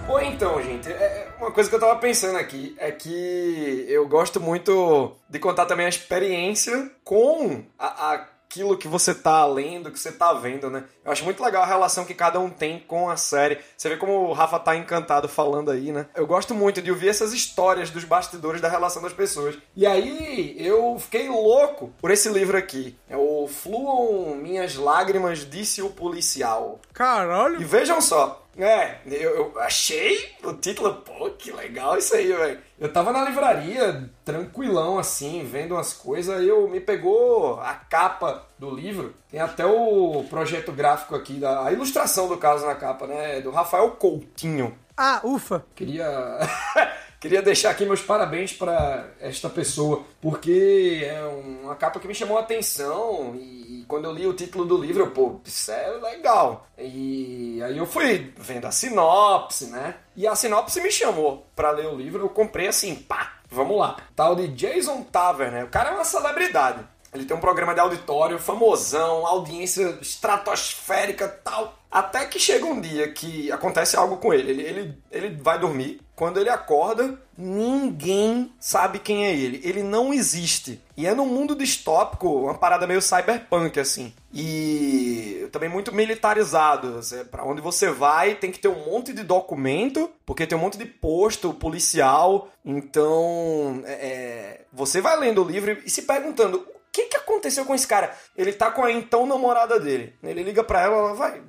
Ou 0.09 0.21
então, 0.21 0.61
gente, 0.62 0.89
é- 0.91 0.93
é 0.93 1.29
uma 1.39 1.53
coisa 1.53 1.68
que 1.71 1.77
eu 1.77 1.81
tava 1.81 1.97
pensando 2.01 2.37
aqui 2.37 2.75
é 2.79 2.91
que 2.91 3.85
eu 3.89 4.09
gosto 4.09 4.41
muito 4.41 5.12
de 5.29 5.39
contar 5.39 5.66
também 5.66 5.87
a 5.87 5.89
experiência 5.89 6.91
com 7.05 7.62
a- 7.79 8.27
aquilo 8.51 8.76
que 8.76 8.88
você 8.88 9.14
tá 9.14 9.46
lendo, 9.46 9.92
que 9.92 9.98
você 9.98 10.11
tá 10.11 10.32
vendo, 10.32 10.68
né? 10.68 10.82
Eu 11.05 11.12
acho 11.12 11.22
muito 11.22 11.40
legal 11.40 11.62
a 11.62 11.66
relação 11.66 12.05
que 12.05 12.12
cada 12.12 12.40
um 12.40 12.51
tem 12.51 12.80
com 12.80 13.09
a 13.09 13.16
série. 13.16 13.61
Você 13.76 13.88
vê 13.88 13.96
como 13.96 14.12
o 14.12 14.32
Rafa 14.32 14.59
tá 14.59 14.74
encantado 14.74 15.28
falando 15.28 15.70
aí, 15.70 15.92
né? 15.92 16.07
Eu 16.16 16.26
gosto 16.26 16.53
muito 16.53 16.82
de 16.82 16.90
ouvir 16.90 17.09
essas 17.11 17.32
histórias 17.32 17.90
dos 17.90 18.03
bastidores 18.03 18.61
da 18.61 18.68
relação 18.68 19.01
das 19.01 19.12
pessoas. 19.12 19.57
E 19.76 19.86
aí 19.86 20.57
eu 20.59 20.98
fiquei 20.98 21.28
louco 21.28 21.92
por 22.01 22.11
esse 22.11 22.28
livro 22.28 22.57
aqui. 22.57 22.98
É 23.09 23.16
o 23.16 23.46
Fluam 23.46 24.34
Minhas 24.34 24.74
Lágrimas, 24.74 25.48
disse 25.48 25.80
o 25.80 25.90
policial. 25.90 26.80
Caralho. 26.92 27.61
E 27.61 27.64
vejam 27.64 28.01
só, 28.01 28.39
é, 28.59 28.98
eu, 29.07 29.36
eu 29.36 29.61
achei 29.61 30.32
o 30.42 30.53
título, 30.53 30.94
pô, 30.94 31.30
que 31.30 31.53
legal 31.53 31.96
isso 31.96 32.14
aí, 32.14 32.32
velho. 32.32 32.59
Eu 32.78 32.92
tava 32.92 33.12
na 33.12 33.24
livraria, 33.24 34.11
tranquilão 34.24 34.98
assim, 34.98 35.44
vendo 35.44 35.74
umas 35.74 35.92
coisas, 35.92 36.36
aí 36.36 36.48
eu 36.48 36.68
me 36.68 36.80
pegou 36.80 37.61
a 37.61 37.74
capa 37.74 38.46
do 38.59 38.70
livro, 38.70 39.14
tem 39.30 39.40
até 39.40 39.64
o 39.64 40.24
projeto 40.28 40.72
gráfico 40.72 41.14
aqui, 41.14 41.34
da, 41.34 41.64
a 41.66 41.72
ilustração 41.72 42.28
do 42.28 42.36
caso 42.36 42.66
na 42.66 42.74
capa, 42.74 43.07
né, 43.07 43.40
do 43.40 43.51
Rafael 43.51 43.90
Coutinho. 43.92 44.76
Ah, 44.96 45.20
ufa. 45.24 45.64
Queria 45.74 46.38
queria 47.20 47.42
deixar 47.42 47.70
aqui 47.70 47.84
meus 47.84 48.03
parabéns 48.03 48.53
para 48.53 49.09
esta 49.20 49.48
pessoa, 49.48 50.05
porque 50.20 51.03
é 51.05 51.22
uma 51.22 51.76
capa 51.76 52.01
que 52.01 52.09
me 52.09 52.14
chamou 52.14 52.38
a 52.38 52.40
atenção 52.40 53.34
e 53.36 53.60
quando 53.91 54.05
eu 54.05 54.12
li 54.12 54.24
o 54.24 54.32
título 54.32 54.64
do 54.64 54.76
livro, 54.76 55.03
eu, 55.03 55.11
pô, 55.11 55.41
isso 55.45 55.72
é 55.72 55.91
legal. 56.01 56.68
E 56.78 57.61
aí 57.61 57.76
eu 57.76 57.84
fui 57.84 58.32
vendo 58.38 58.66
a 58.66 58.70
sinopse, 58.70 59.66
né? 59.66 59.97
E 60.14 60.28
a 60.28 60.36
sinopse 60.36 60.80
me 60.80 60.93
chamou 60.93 61.45
para 61.57 61.72
ler 61.72 61.88
o 61.88 61.97
livro, 61.97 62.24
eu 62.24 62.28
comprei 62.28 62.68
assim, 62.68 62.95
pá, 62.95 63.41
vamos 63.51 63.76
lá. 63.76 63.97
Tal 64.14 64.36
de 64.36 64.47
Jason 64.47 65.03
Taverner, 65.03 65.64
o 65.64 65.68
cara 65.68 65.91
é 65.91 65.95
uma 65.95 66.05
celebridade. 66.05 66.86
Ele 67.13 67.25
tem 67.25 67.37
um 67.37 67.41
programa 67.41 67.75
de 67.75 67.81
auditório 67.81 68.39
famosão, 68.39 69.27
audiência 69.27 69.99
estratosférica 70.01 71.29
tal. 71.29 71.79
Até 71.91 72.25
que 72.25 72.39
chega 72.39 72.65
um 72.65 72.81
dia 72.81 73.11
que 73.13 73.51
acontece 73.51 73.97
algo 73.97 74.19
com 74.19 74.33
ele. 74.33 74.51
Ele, 74.51 74.63
ele. 74.63 74.99
ele 75.11 75.43
vai 75.43 75.59
dormir. 75.59 76.01
Quando 76.15 76.39
ele 76.39 76.51
acorda, 76.51 77.19
ninguém 77.37 78.53
sabe 78.61 79.01
quem 79.01 79.27
é 79.27 79.35
ele. 79.35 79.61
Ele 79.65 79.83
não 79.83 80.13
existe. 80.13 80.81
E 80.97 81.07
é 81.07 81.15
num 81.15 81.27
mundo 81.27 81.57
distópico, 81.57 82.29
uma 82.29 82.55
parada 82.55 82.87
meio 82.87 83.03
cyberpunk, 83.03 83.81
assim. 83.81 84.13
E 84.33 85.49
também 85.51 85.69
muito 85.69 85.93
militarizado. 85.93 87.01
Pra 87.31 87.45
onde 87.45 87.61
você 87.61 87.91
vai, 87.91 88.37
tem 88.37 88.53
que 88.53 88.61
ter 88.61 88.69
um 88.69 88.85
monte 88.85 89.13
de 89.13 89.25
documento, 89.25 90.11
porque 90.25 90.47
tem 90.47 90.57
um 90.57 90.61
monte 90.61 90.79
de 90.79 90.85
posto 90.85 91.53
policial. 91.55 92.49
Então, 92.65 93.83
é, 93.85 93.93
é, 93.93 94.61
você 94.73 95.01
vai 95.01 95.19
lendo 95.19 95.43
o 95.43 95.49
livro 95.49 95.77
e 95.85 95.91
se 95.91 96.03
perguntando: 96.03 96.65
que, 96.93 97.07
que 97.07 97.16
aconteceu 97.16 97.64
com 97.64 97.74
esse 97.74 97.86
cara? 97.86 98.14
Ele 98.36 98.53
tá 98.53 98.70
com 98.70 98.84
a 98.84 98.93
então 98.93 99.26
namorada 99.26 99.78
dele. 99.78 100.14
Ele 100.22 100.43
liga 100.43 100.62
pra 100.64 100.82
ela, 100.82 100.97
ela 100.97 101.14
vai. 101.14 101.43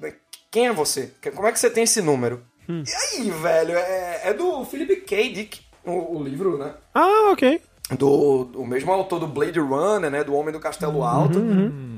Quem 0.50 0.68
é 0.68 0.74
você? 0.74 1.14
Como 1.36 1.48
é 1.48 1.52
que 1.52 1.60
você 1.60 1.70
tem 1.70 1.84
esse 1.84 2.02
número? 2.02 2.44
E 2.68 3.20
aí, 3.20 3.30
velho, 3.30 3.76
é, 3.76 4.22
é 4.26 4.34
do 4.34 4.64
Philip 4.64 5.02
K. 5.02 5.30
Dick, 5.30 5.62
o, 5.84 6.18
o 6.18 6.24
livro, 6.24 6.58
né? 6.58 6.74
Ah, 6.94 7.32
ok. 7.32 7.62
Do, 7.98 8.46
do 8.46 8.66
mesmo 8.66 8.92
autor 8.92 9.20
do 9.20 9.28
Blade 9.28 9.60
Runner, 9.60 10.10
né? 10.10 10.24
Do 10.24 10.34
Homem 10.34 10.54
do 10.54 10.60
Castelo 10.60 11.04
Alto. 11.04 11.40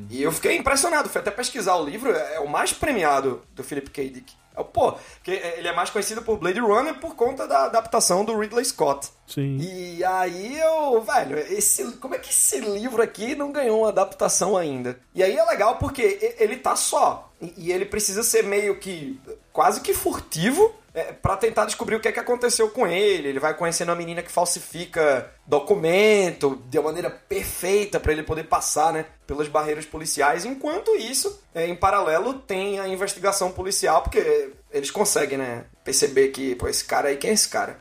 E 0.09 0.23
eu 0.23 0.31
fiquei 0.31 0.57
impressionado. 0.57 1.09
Fui 1.09 1.21
até 1.21 1.29
pesquisar 1.29 1.75
o 1.75 1.85
livro. 1.85 2.11
É, 2.11 2.35
é 2.35 2.39
o 2.39 2.47
mais 2.47 2.73
premiado 2.73 3.41
do 3.53 3.63
Philip 3.63 3.89
K. 3.91 4.09
Dick. 4.09 4.33
É, 4.55 4.63
Pô, 4.63 4.93
porque 4.93 5.31
ele 5.31 5.67
é 5.67 5.73
mais 5.73 5.89
conhecido 5.89 6.21
por 6.21 6.37
Blade 6.37 6.59
Runner 6.59 6.95
por 6.95 7.15
conta 7.15 7.47
da 7.47 7.65
adaptação 7.65 8.23
do 8.23 8.37
Ridley 8.37 8.65
Scott. 8.65 9.09
Sim. 9.27 9.57
E 9.57 10.03
aí 10.03 10.59
eu, 10.59 11.01
velho, 11.01 11.37
esse, 11.37 11.93
como 11.97 12.15
é 12.15 12.19
que 12.19 12.29
esse 12.29 12.59
livro 12.59 13.01
aqui 13.01 13.35
não 13.35 13.51
ganhou 13.51 13.79
uma 13.79 13.89
adaptação 13.89 14.55
ainda? 14.57 14.99
E 15.13 15.23
aí 15.23 15.35
é 15.35 15.45
legal 15.45 15.77
porque 15.77 16.35
ele 16.39 16.57
tá 16.57 16.75
só. 16.75 17.31
E 17.57 17.71
ele 17.71 17.85
precisa 17.85 18.23
ser 18.23 18.43
meio 18.43 18.79
que, 18.79 19.19
quase 19.51 19.81
que 19.81 19.93
furtivo, 19.93 20.73
é, 20.93 21.11
para 21.11 21.35
tentar 21.37 21.65
descobrir 21.65 21.95
o 21.95 21.99
que 21.99 22.07
é 22.07 22.11
que 22.11 22.19
aconteceu 22.19 22.69
com 22.69 22.85
ele. 22.85 23.27
Ele 23.27 23.39
vai 23.39 23.55
conhecendo 23.55 23.89
uma 23.89 23.95
menina 23.95 24.21
que 24.21 24.31
falsifica 24.31 25.31
documento 25.45 26.61
de 26.69 26.79
maneira 26.79 27.09
perfeita 27.09 27.99
para 27.99 28.11
ele 28.11 28.23
poder 28.23 28.43
passar, 28.43 28.93
né, 28.93 29.05
pelas 29.25 29.47
barreiras 29.47 29.85
policiais. 29.85 30.45
Enquanto 30.45 30.95
isso, 30.95 31.41
é, 31.53 31.67
em 31.67 31.75
paralelo, 31.75 32.35
tem 32.35 32.79
a 32.79 32.87
investigação 32.87 33.51
policial, 33.51 34.03
porque 34.03 34.51
eles 34.71 34.91
conseguem, 34.91 35.37
né, 35.37 35.65
perceber 35.83 36.29
que, 36.29 36.55
pô, 36.55 36.67
esse 36.67 36.85
cara 36.85 37.09
aí, 37.09 37.17
quem 37.17 37.31
é 37.31 37.33
esse 37.33 37.49
cara? 37.49 37.79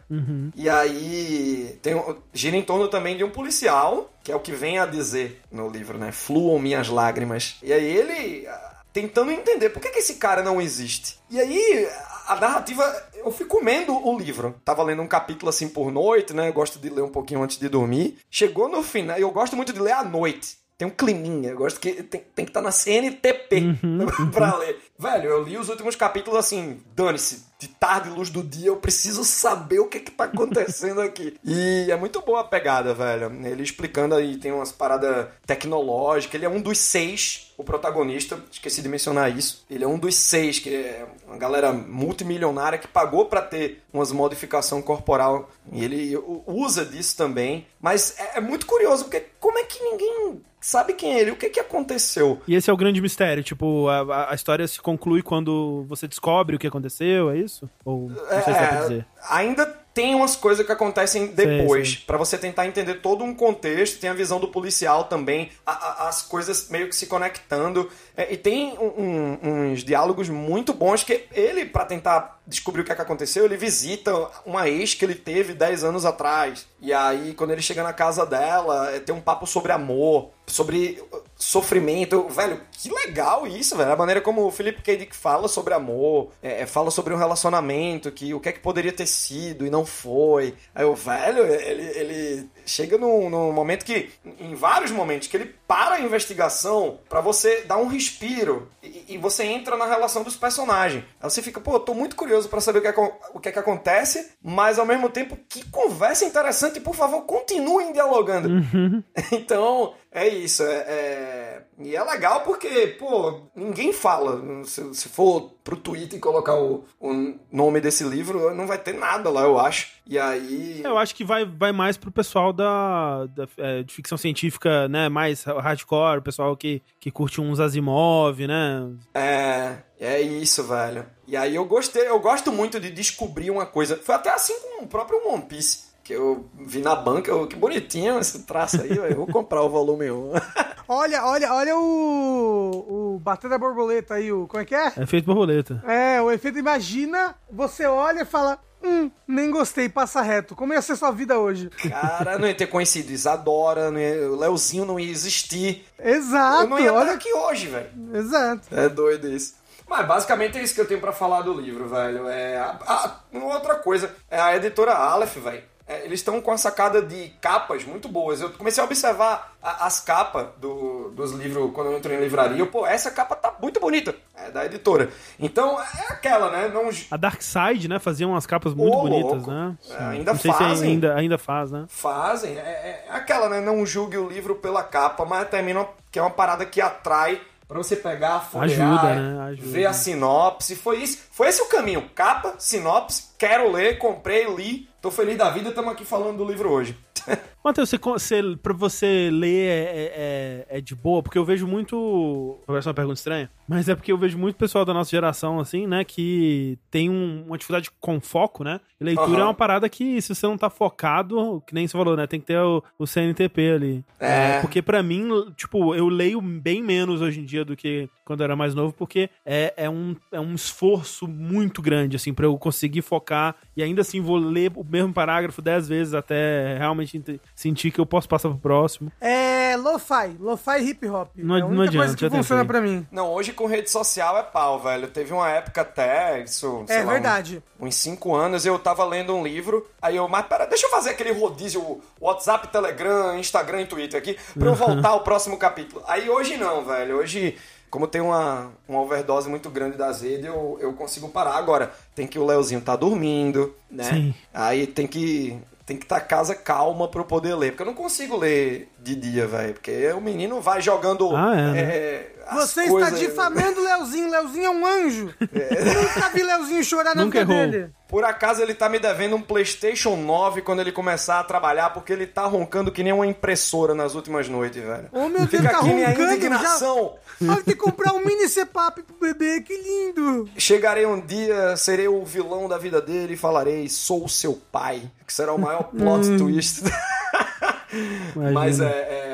E 0.57 0.69
aí 0.69 1.79
tem, 1.83 1.95
gira 2.33 2.57
em 2.57 2.63
torno 2.63 2.89
também 2.89 3.17
de 3.17 3.25
um 3.25 3.31
policial, 3.31 4.13
que 4.23 4.33
é 4.33 4.37
o 4.37 4.41
que 4.41 4.53
vem 4.53 4.79
a 4.79 4.87
dizer 4.87 5.41
no 5.51 5.69
livro, 5.69 5.99
né? 5.99 6.13
Fluam 6.13 6.59
minhas 6.59 6.89
lágrimas. 6.89 7.57
E 7.63 7.73
aí 7.73 7.97
ele 7.97 8.47
ah, 8.47 8.81
tentando 8.93 9.33
entender 9.33 9.71
por 9.71 9.81
que, 9.81 9.91
que 9.91 9.99
esse 9.99 10.15
cara 10.15 10.43
não 10.43 10.61
existe. 10.61 11.19
E 11.31 11.41
aí 11.41 11.89
a 12.33 12.41
narrativa, 12.41 13.05
eu 13.15 13.31
fui 13.31 13.47
comendo 13.47 13.95
o 13.95 14.19
livro. 14.19 14.55
Tava 14.65 14.83
lendo 14.83 15.03
um 15.03 15.07
capítulo 15.07 15.51
assim 15.51 15.69
por 15.69 15.93
noite, 15.93 16.33
né? 16.33 16.49
Eu 16.49 16.53
gosto 16.53 16.79
de 16.79 16.89
ler 16.89 17.03
um 17.03 17.09
pouquinho 17.09 17.43
antes 17.43 17.59
de 17.59 17.69
dormir. 17.69 18.19
Chegou 18.31 18.69
no 18.69 18.83
final, 18.83 19.19
eu 19.19 19.31
gosto 19.31 19.57
muito 19.57 19.73
de 19.73 19.81
ler 19.81 19.93
à 19.93 20.03
noite. 20.03 20.57
Tem 20.79 20.89
um 20.89 20.91
climinha, 20.91 21.51
eu 21.51 21.57
gosto 21.57 21.79
que 21.79 22.03
tem, 22.03 22.23
tem 22.35 22.45
que 22.45 22.51
estar 22.51 22.63
na 22.63 22.73
CNTP 22.73 23.79
pra 24.33 24.57
ler. 24.57 24.81
Velho, 24.99 25.31
eu 25.31 25.43
li 25.45 25.57
os 25.57 25.69
últimos 25.69 25.95
capítulos 25.95 26.39
assim, 26.39 26.81
dane-se. 26.97 27.45
De 27.63 27.69
tarde, 27.69 28.11
luz 28.11 28.29
do 28.29 28.43
dia, 28.43 28.69
eu 28.69 28.77
preciso 28.77 29.25
saber 29.25 29.79
o 29.79 29.87
que 29.87 30.01
que 30.01 30.11
tá 30.11 30.25
acontecendo 30.25 31.01
aqui. 31.01 31.37
E 31.45 31.87
é 31.89 31.97
muito 31.97 32.21
boa 32.21 32.41
a 32.41 32.45
pegada, 32.45 32.93
velho. 32.93 33.31
Ele 33.47 33.63
explicando 33.63 34.17
aí, 34.17 34.37
tem 34.37 34.51
umas 34.51 34.73
paradas 34.73 35.29
tecnológicas, 35.47 36.35
ele 36.35 36.45
é 36.45 36.49
um 36.49 36.61
dos 36.61 36.79
seis 36.79 37.53
o 37.57 37.65
protagonista, 37.65 38.39
esqueci 38.51 38.83
de 38.83 38.89
mencionar 38.89 39.37
isso, 39.37 39.65
ele 39.71 39.85
é 39.85 39.87
um 39.87 39.99
dos 39.99 40.17
seis, 40.17 40.59
que 40.59 40.75
é 40.75 41.07
uma 41.27 41.37
galera 41.37 41.73
multimilionária 41.73 42.79
que 42.79 42.89
pagou 42.89 43.27
para 43.27 43.41
ter 43.41 43.83
umas 43.93 44.11
modificação 44.11 44.83
corporal 44.83 45.51
e 45.71 45.85
ele 45.85 46.17
usa 46.47 46.85
disso 46.85 47.17
também. 47.17 47.67
Mas 47.81 48.19
é, 48.19 48.39
é 48.39 48.41
muito 48.41 48.67
curioso, 48.67 49.05
porque 49.05 49.27
como 49.39 49.59
é 49.59 49.65
que 49.65 49.83
ninguém 49.83 50.41
sabe 50.63 50.93
quem 50.93 51.15
é 51.15 51.21
ele, 51.21 51.33
o 51.33 51.37
que 51.37 51.51
que 51.51 51.61
aconteceu. 51.61 52.41
E 52.47 52.55
esse 52.55 52.71
é 52.71 52.73
o 52.73 52.77
grande 52.77 53.01
mistério, 53.01 53.43
tipo, 53.43 53.89
a, 53.89 54.31
a 54.31 54.35
história 54.35 54.67
se 54.67 54.81
conclui 54.81 55.21
quando 55.21 55.85
você 55.89 56.07
descobre 56.07 56.55
o 56.55 56.59
que 56.59 56.69
aconteceu, 56.69 57.31
é 57.31 57.39
isso? 57.39 57.52
Ou 57.85 58.09
não 58.09 58.17
sei 58.17 58.37
é, 58.37 58.41
se 58.43 58.51
dá 58.51 58.67
pra 58.69 58.81
dizer. 58.83 59.07
Ainda 59.31 59.83
tem 59.95 60.15
umas 60.15 60.35
coisas 60.37 60.65
que 60.65 60.73
acontecem 60.73 61.27
depois, 61.27 61.97
para 61.97 62.17
você 62.17 62.39
tentar 62.39 62.67
entender 62.67 62.95
todo 62.95 63.23
um 63.25 63.35
contexto, 63.35 64.01
tem 64.01 64.09
a 64.09 64.15
visão 64.15 64.41
do 64.41 64.49
policial 64.49 65.05
também, 65.05 65.51
a, 65.67 65.73
a, 65.73 66.09
as 66.09 66.23
coisas 66.23 66.69
meio 66.71 66.89
que 66.89 66.97
se 66.97 67.07
conectando, 67.07 67.91
é, 68.17 68.33
e 68.33 68.37
tem 68.37 68.73
um, 68.79 69.39
um, 69.43 69.71
uns 69.73 69.85
diálogos 69.85 70.29
muito 70.29 70.73
bons 70.73 71.05
que 71.05 71.27
ele, 71.33 71.67
para 71.67 71.85
tentar 71.85 72.41
descobrir 72.47 72.83
o 72.83 72.85
que, 72.85 72.93
é 72.93 72.95
que 72.95 73.03
aconteceu, 73.03 73.45
ele 73.45 73.57
visita 73.57 74.13
uma 74.45 74.69
ex 74.69 74.95
que 74.95 75.05
ele 75.05 75.15
teve 75.15 75.55
10 75.55 75.85
anos 75.85 76.05
atrás, 76.05 76.67
e 76.81 76.93
aí 76.93 77.35
quando 77.35 77.53
ele 77.53 77.63
chega 77.63 77.83
na 77.83 77.93
casa 77.93 78.27
dela, 78.27 78.91
é, 78.91 78.99
tem 78.99 79.15
um 79.15 79.21
papo 79.21 79.47
sobre 79.47 79.73
amor, 79.73 80.31
sobre 80.47 81.03
uh, 81.13 81.23
sofrimento, 81.37 82.29
velho, 82.29 82.61
que 82.73 82.93
legal 82.93 83.47
isso, 83.47 83.77
velho, 83.77 83.93
a 83.93 83.97
maneira 83.97 84.21
como 84.21 84.45
o 84.45 84.51
Philip 84.51 84.83
K. 84.83 84.97
Dick 84.97 85.15
fala 85.15 85.49
sobre 85.49 85.73
amor, 85.73 86.31
é, 86.43 86.63
é, 86.63 86.67
fala 86.67 86.91
sobre 86.91 87.15
um 87.15 87.17
relacionamento, 87.17 88.11
que 88.11 88.35
o 88.35 88.41
que 88.41 88.49
é 88.49 88.53
que 88.53 88.61
poderia 88.61 88.93
ter 88.93 89.07
sido 89.07 89.65
e 89.65 89.71
não 89.71 89.87
foi, 89.87 90.55
aí 90.75 90.85
o 90.85 90.95
velho, 90.95 91.45
ele, 91.45 91.83
ele 91.99 92.51
chega 92.67 92.99
num, 92.99 93.31
num 93.31 93.53
momento 93.53 93.85
que, 93.85 94.11
em 94.39 94.55
vários 94.55 94.91
momentos, 94.91 95.29
que 95.29 95.37
ele 95.37 95.55
para 95.73 95.95
a 95.95 96.01
investigação 96.01 96.99
para 97.09 97.23
você 97.23 97.63
dar 97.63 97.79
um 97.79 97.87
respiro. 97.87 98.69
E, 98.83 99.15
e, 99.15 99.19
você 99.19 99.45
entra 99.45 99.75
na 99.77 99.87
relação 99.87 100.23
dos 100.23 100.37
personagens. 100.37 101.05
Aí 101.21 101.31
você 101.31 101.41
fica, 101.41 101.61
pô, 101.61 101.81
tô 101.81 101.95
muito 101.95 102.15
curioso 102.15 102.32
para 102.49 102.61
saber 102.61 102.79
o 102.79 102.83
que, 102.83 102.89
é, 102.89 103.13
o 103.35 103.41
que 103.41 103.49
é 103.49 103.53
que 103.53 103.59
acontece, 103.59 104.33
mas 104.43 104.79
ao 104.79 104.87
mesmo 104.87 105.09
tempo, 105.09 105.39
que 105.49 105.69
conversa 105.71 106.25
interessante, 106.25 106.81
por 106.81 106.95
favor, 106.95 107.23
continuem 107.23 107.93
dialogando. 107.93 108.49
Uhum. 108.49 109.03
então, 109.33 109.95
é 110.11 110.29
isso, 110.29 110.63
é, 110.63 110.77
é, 110.87 111.63
E 111.79 111.97
é 111.97 112.05
legal 112.05 112.43
porque, 112.43 112.97
pô, 112.99 113.49
ninguém 113.57 113.93
fala. 113.93 114.43
Se, 114.65 114.95
se 114.95 115.09
for 115.09 115.55
pro 115.65 115.77
Twitter 115.77 116.19
e 116.19 116.21
colocar 116.21 116.55
o, 116.55 116.85
o 117.01 117.35
nome 117.51 117.81
desse 117.81 118.05
livro, 118.05 118.55
não 118.55 118.67
vai 118.67 118.77
ter 118.77 118.93
nada 118.93 119.31
lá, 119.31 119.43
eu 119.43 119.59
acho. 119.59 119.89
E 120.07 120.19
aí. 120.19 120.83
Eu 120.85 120.99
acho 120.99 121.15
que 121.15 121.25
vai, 121.25 121.45
vai 121.45 121.73
mais 121.73 121.97
pro 121.97 122.11
pessoal 122.11 122.53
da, 122.53 123.27
da 123.27 123.49
é, 123.57 123.83
de 123.83 123.95
ficção 123.95 124.19
científica, 124.19 124.87
né? 124.89 125.09
Mais 125.09 125.45
hardcore, 125.45 126.19
o 126.19 126.23
pessoal 126.23 126.57
que, 126.57 126.83
que 127.01 127.11
curte 127.11 127.41
uns 127.41 127.59
Asimov, 127.59 128.47
né? 128.47 128.91
É, 129.15 129.79
é 129.99 130.21
isso, 130.21 130.63
velho. 130.65 131.07
E 131.33 131.37
aí 131.37 131.55
eu 131.55 131.65
gostei, 131.65 132.07
eu 132.07 132.21
gosto 132.21 132.53
muito 132.53 132.79
de 132.79 132.91
descobrir 132.91 133.51
uma 133.51 133.65
coisa. 133.65 133.97
Foi 133.97 134.15
até 134.15 134.29
assim 134.29 134.53
com 134.61 134.85
o 134.85 134.87
próprio 134.87 135.27
One 135.27 135.41
Piece 135.41 135.91
que 136.05 136.13
eu 136.13 136.47
vi 136.61 136.83
na 136.83 136.95
banca, 136.95 137.31
eu, 137.31 137.47
que 137.47 137.57
bonitinho 137.57 138.19
esse 138.19 138.41
traço 138.41 138.83
aí, 138.83 138.95
eu 138.95 139.15
vou 139.15 139.27
comprar 139.27 139.63
o 139.63 139.71
volume 139.71 140.11
1. 140.11 140.33
olha, 140.87 141.25
olha, 141.25 141.55
olha 141.55 141.79
o, 141.79 143.15
o 143.15 143.19
bater 143.21 143.49
da 143.49 143.57
borboleta 143.57 144.15
aí, 144.15 144.31
o, 144.31 144.47
como 144.47 144.63
é 144.63 144.67
que 144.67 144.75
é? 144.75 144.93
Efeito 145.01 145.25
borboleta. 145.25 145.83
É, 145.87 146.21
o 146.21 146.31
efeito, 146.31 146.59
imagina, 146.59 147.35
você 147.51 147.87
olha 147.87 148.23
e 148.23 148.27
fala, 148.27 148.59
hum, 148.85 149.11
nem 149.27 149.51
gostei, 149.51 149.89
passa 149.89 150.21
reto. 150.21 150.55
Como 150.55 150.75
ia 150.75 150.83
ser 150.83 150.97
sua 150.97 151.13
vida 151.13 151.39
hoje? 151.39 151.71
Cara, 151.89 152.39
não 152.39 152.47
ia 152.47 152.55
ter 152.55 152.67
conhecido 152.67 153.11
Isadora, 153.11 153.91
não 153.91 153.99
ia, 153.99 154.31
o 154.31 154.37
Leozinho 154.37 154.85
não 154.85 155.01
ia 155.01 155.11
existir. 155.11 155.87
Exato. 155.99 156.65
Eu 156.65 156.69
não 156.69 156.79
ia 156.79 156.93
olha... 156.93 157.03
estar 157.05 157.15
aqui 157.15 157.33
hoje, 157.33 157.69
velho. 157.69 157.89
Exato. 158.13 158.69
É 158.73 158.89
doido 158.89 159.29
isso. 159.29 159.62
Mas 159.93 160.07
basicamente 160.07 160.57
é 160.57 160.63
isso 160.63 160.75
que 160.75 160.81
eu 160.81 160.89
tenho 160.89 161.03
para 161.03 161.13
falar 161.13 161.43
do 161.43 161.53
livro, 161.53 161.87
velho. 161.87 162.27
É 162.27 162.57
a, 162.57 162.79
a, 162.87 163.17
uma 163.31 163.55
outra 163.55 163.75
coisa, 163.75 164.11
é 164.31 164.41
a 164.41 164.57
editora 164.57 164.95
Aleph, 164.95 165.37
velho 165.37 165.63
é, 165.93 166.05
eles 166.05 166.21
estão 166.21 166.41
com 166.41 166.51
a 166.51 166.57
sacada 166.57 167.03
de 167.03 167.29
capas 167.41 167.85
muito 167.85 168.09
boas. 168.09 168.41
Eu 168.41 168.51
comecei 168.51 168.83
a 168.83 168.87
observar 168.87 169.55
a, 169.63 169.87
as 169.87 170.01
capas 170.01 170.47
do, 170.59 171.11
dos 171.11 171.33
livros 171.33 171.73
quando 171.75 171.91
eu 171.91 171.99
entrei 171.99 172.17
em 172.17 172.21
livraria. 172.21 172.65
Pô, 172.65 172.87
essa 172.87 173.11
capa 173.11 173.35
tá 173.35 173.55
muito 173.61 173.81
bonita. 173.81 174.15
É 174.35 174.51
da 174.51 174.65
editora. 174.65 175.11
Então, 175.39 175.81
é 175.81 176.13
aquela, 176.13 176.51
né? 176.51 176.69
Não... 176.73 176.89
A 177.11 177.17
Dark 177.17 177.43
Side, 177.43 177.89
né? 177.89 177.99
Fazia 177.99 178.27
umas 178.27 178.47
capas 178.47 178.75
muito 178.75 178.97
Ô, 178.97 179.03
bonitas, 179.03 179.47
né? 179.47 179.77
É, 179.91 180.05
ainda 180.05 180.35
fazem. 180.35 180.93
ainda, 180.93 181.15
ainda 181.15 181.39
faz, 181.39 181.71
né? 181.71 181.85
Fazem. 181.89 182.57
É, 182.57 182.61
é, 182.61 183.07
aquela, 183.11 183.49
né? 183.49 183.61
Não 183.61 183.85
julgue 183.85 184.17
o 184.17 184.29
livro 184.29 184.55
pela 184.55 184.83
capa, 184.83 185.25
mas 185.25 185.49
termina 185.49 185.87
que 186.11 186.19
é 186.19 186.23
uma 186.23 186.31
parada 186.31 186.65
que 186.65 186.81
atrai 186.81 187.41
para 187.73 187.83
você 187.83 187.97
pegar, 187.97 188.41
folhear, 188.41 188.99
Ajuda, 188.99 189.15
né? 189.15 189.43
Ajuda. 189.45 189.69
ver 189.69 189.87
a 189.87 189.93
sinopse. 189.95 190.77
Foi 190.77 190.99
isso. 191.03 191.19
Foi 191.31 191.49
esse 191.49 191.63
o 191.63 191.69
caminho. 191.69 192.09
Capa, 192.15 192.55
sinopse, 192.59 193.31
quero 193.39 193.71
ler, 193.71 193.99
comprei, 193.99 194.47
li. 194.55 194.89
Tô 195.01 195.11
feliz 195.11 195.39
da 195.39 195.51
vida, 195.51 195.71
estamos 195.71 195.91
aqui 195.91 196.05
falando 196.05 196.37
do 196.37 196.45
livro 196.45 196.71
hoje. 196.71 196.97
Matheus, 197.65 197.89
você, 197.89 197.99
você, 197.99 198.57
pra 198.61 198.73
você 198.73 199.31
ler 199.33 199.69
é, 199.69 199.73
é, 199.73 200.67
é, 200.69 200.79
é, 200.79 200.81
de 200.81 200.97
boa, 200.97 201.23
porque 201.23 201.39
eu 201.39 201.45
vejo 201.45 201.67
muito. 201.67 202.59
Parece 202.67 202.89
uma 202.89 202.95
pergunta 202.95 203.19
estranha, 203.19 203.51
mas 203.69 203.89
é 203.89 203.95
porque 203.95 204.11
eu 204.11 204.19
vejo 204.19 204.37
muito 204.37 204.57
pessoal 204.57 204.85
da 204.85 204.93
nossa 204.93 205.11
geração, 205.11 205.61
assim, 205.61 205.87
né, 205.87 206.05
que 206.05 206.77
tem 206.91 207.09
um, 207.09 207.45
uma 207.47 207.57
dificuldade 207.57 207.91
com 208.01 208.21
foco, 208.21 208.65
né? 208.65 208.81
E 209.01 209.05
leitura 209.05 209.31
uhum. 209.31 209.41
é 209.41 209.45
uma 209.45 209.55
parada 209.55 209.89
que, 209.89 210.21
se 210.21 210.35
você 210.35 210.47
não 210.47 210.59
tá 210.59 210.69
focado, 210.69 211.63
que 211.67 211.75
nem 211.75 211.87
você 211.87 211.97
falou, 211.97 212.17
né, 212.17 212.27
tem 212.27 212.41
que 212.41 212.47
ter 212.47 212.59
o, 212.59 212.83
o 212.99 213.07
CNTP 213.07 213.71
ali. 213.71 214.05
É. 214.19 214.57
é 214.57 214.61
porque 214.61 214.83
para 214.83 215.03
mim, 215.03 215.29
tipo, 215.57 215.95
eu 215.95 216.09
leio 216.09 216.41
bem 216.41 216.83
menos 216.83 217.21
hoje 217.21 217.41
em 217.41 217.45
dia 217.45 217.65
do 217.65 217.77
que 217.77 218.09
quando 218.25 218.41
eu 218.41 218.45
era 218.45 218.57
mais 218.57 218.75
novo, 218.75 218.93
porque 218.93 219.31
é, 219.45 219.73
é, 219.77 219.91
um, 219.91 220.17
é 220.31 220.41
um 220.41 220.55
esforço 220.55 221.29
muito 221.29 221.81
grande, 221.81 222.17
assim, 222.17 222.33
para 222.33 222.47
eu 222.47 222.57
conseguir 222.59 223.03
focar 223.03 223.55
e 223.77 223.83
ainda 223.83 224.01
assim 224.01 224.21
vou 224.21 224.37
ler 224.37 224.73
o 224.75 224.85
mesmo 224.85 225.13
parágrafo 225.13 225.61
dez 225.63 225.89
vezes 225.89 226.15
até 226.15 226.77
realmente 226.79 227.17
sentir 227.63 227.91
que 227.91 228.01
eu 228.01 228.07
posso 228.07 228.29
passar 228.29 228.49
pro 228.49 228.59
próximo. 228.59 229.13
É 229.21 229.77
lo-fi, 229.77 230.37
lo-fi 230.39 230.79
hip 230.81 231.09
hop. 231.09 231.29
Não, 231.37 231.57
é 231.57 231.63
a 231.63 231.69
não 231.69 231.83
adianta, 231.83 231.99
coisa 231.99 232.17
que 232.17 232.31
funciona 232.31 232.65
para 232.65 232.81
mim. 232.81 233.07
Não, 233.11 233.33
hoje 233.33 233.53
com 233.53 233.67
rede 233.67 233.91
social 233.91 234.37
é 234.37 234.43
pau, 234.43 234.81
velho. 234.81 235.09
Teve 235.09 235.33
uma 235.33 235.49
época 235.49 235.81
até, 235.83 236.43
isso, 236.43 236.85
É 236.89 237.03
lá, 237.03 237.13
verdade. 237.13 237.63
Um, 237.81 237.87
uns 237.87 237.95
cinco 237.95 238.35
anos, 238.35 238.67
eu 238.67 238.79
tava 238.79 239.05
lendo 239.05 239.35
um 239.35 239.43
livro, 239.43 239.87
aí 240.01 240.17
eu, 240.17 240.29
mas 240.29 240.47
pera, 240.47 240.67
deixa 240.67 240.87
eu 240.87 240.91
fazer 240.91 241.11
aquele 241.11 241.33
rodízio 241.33 242.01
WhatsApp, 242.21 242.69
Telegram, 242.69 243.39
Instagram 243.39 243.83
e 243.83 243.87
Twitter 243.87 244.19
aqui, 244.19 244.37
pra 244.59 244.69
eu 244.69 244.75
voltar 244.77 245.11
ao 245.11 245.23
próximo 245.23 245.57
capítulo. 245.57 246.03
Aí 246.07 246.29
hoje 246.29 246.57
não, 246.57 246.85
velho. 246.85 247.19
Hoje 247.19 247.57
como 247.93 248.09
tem 248.09 248.23
uma, 248.23 248.73
uma 248.89 249.03
overdose 249.03 249.51
muito 249.51 249.69
grande 249.69 249.99
das 249.99 250.23
redes, 250.23 250.47
eu, 250.47 250.79
eu 250.81 250.95
consigo 250.95 251.29
parar. 251.29 251.57
Agora, 251.57 251.93
tem 252.15 252.27
que 252.27 252.39
o 252.39 252.47
Leozinho 252.47 252.81
tá 252.81 252.97
dormindo, 252.97 253.75
né? 253.91 254.05
Sim. 254.05 254.35
Aí 254.53 254.87
tem 254.87 255.07
que 255.07 255.61
tem 255.85 255.97
que 255.97 256.05
estar 256.05 256.21
tá 256.21 256.27
casa 256.27 256.55
calma 256.55 257.09
para 257.09 257.21
eu 257.21 257.25
poder 257.25 257.55
ler. 257.55 257.73
Porque 257.73 257.83
eu 257.83 257.87
não 257.87 257.95
consigo 257.95 258.37
ler 258.37 258.91
de 258.99 259.15
dia, 259.17 259.47
velho. 259.47 259.75
Porque 259.75 260.13
o 260.13 260.21
menino 260.21 260.61
vai 260.61 260.81
jogando. 260.81 261.35
Ah, 261.35 261.55
é, 261.55 261.71
né? 261.73 262.27
Você 262.55 262.83
está 262.83 263.11
difamando 263.11 263.81
o 263.81 263.85
Leozinho. 263.85 264.31
Leozinho 264.31 264.65
é 264.67 264.71
um 264.71 264.87
anjo. 264.87 265.35
É. 265.55 265.89
Eu 265.91 266.03
nunca 266.03 266.29
vi 266.31 266.43
Leozinho 266.43 266.85
chorar 266.85 267.15
na 267.15 267.25
nunca 267.25 267.41
vida 267.45 267.53
errou. 267.53 267.71
dele. 267.71 267.91
Por 268.09 268.25
acaso 268.25 268.61
ele 268.61 268.75
tá 268.75 268.91
me 268.91 268.99
devendo 268.99 269.37
um 269.37 269.41
PlayStation 269.41 270.17
9 270.17 270.61
quando 270.61 270.81
ele 270.81 270.93
começar 270.93 271.41
a 271.41 271.45
trabalhar, 271.45 271.91
porque 271.91 272.13
ele 272.13 272.27
tá 272.27 272.45
roncando 272.45 272.93
que 272.93 273.03
nem 273.03 273.11
uma 273.13 273.27
impressora 273.27 273.95
nas 273.95 274.15
últimas 274.15 274.49
noites, 274.51 274.83
velho. 274.83 275.09
Ô, 275.13 275.29
meu 275.31 275.47
Deus, 275.47 275.51
Fica 275.51 275.71
tá 275.71 275.79
aqui 275.79 275.95
minha 275.95 276.11
roncando, 276.11 276.33
indignação. 276.33 277.15
Vai 277.41 277.57
ter 277.63 277.73
que 277.73 277.77
comprar 277.77 278.13
um 278.13 278.23
mini 278.23 278.47
CPAP 278.49 279.03
pro 279.03 279.17
bebê, 279.19 279.63
que 279.63 279.75
lindo. 279.75 280.47
Chegarei 280.59 281.07
um 281.07 281.19
dia, 281.21 281.75
serei 281.79 282.07
o 282.07 282.23
vilão 282.23 282.69
da 282.69 282.77
vida 282.77 283.01
dele 283.01 283.33
e 283.33 283.37
falarei: 283.37 283.89
sou 283.89 284.29
seu 284.29 284.61
pai. 284.71 285.11
Que 285.27 285.33
será 285.33 285.55
o 285.55 285.59
maior 285.59 285.85
plot 285.85 286.29
Hum. 286.29 286.37
twist. 286.37 286.83
mas 288.53 288.81
é, 288.81 288.85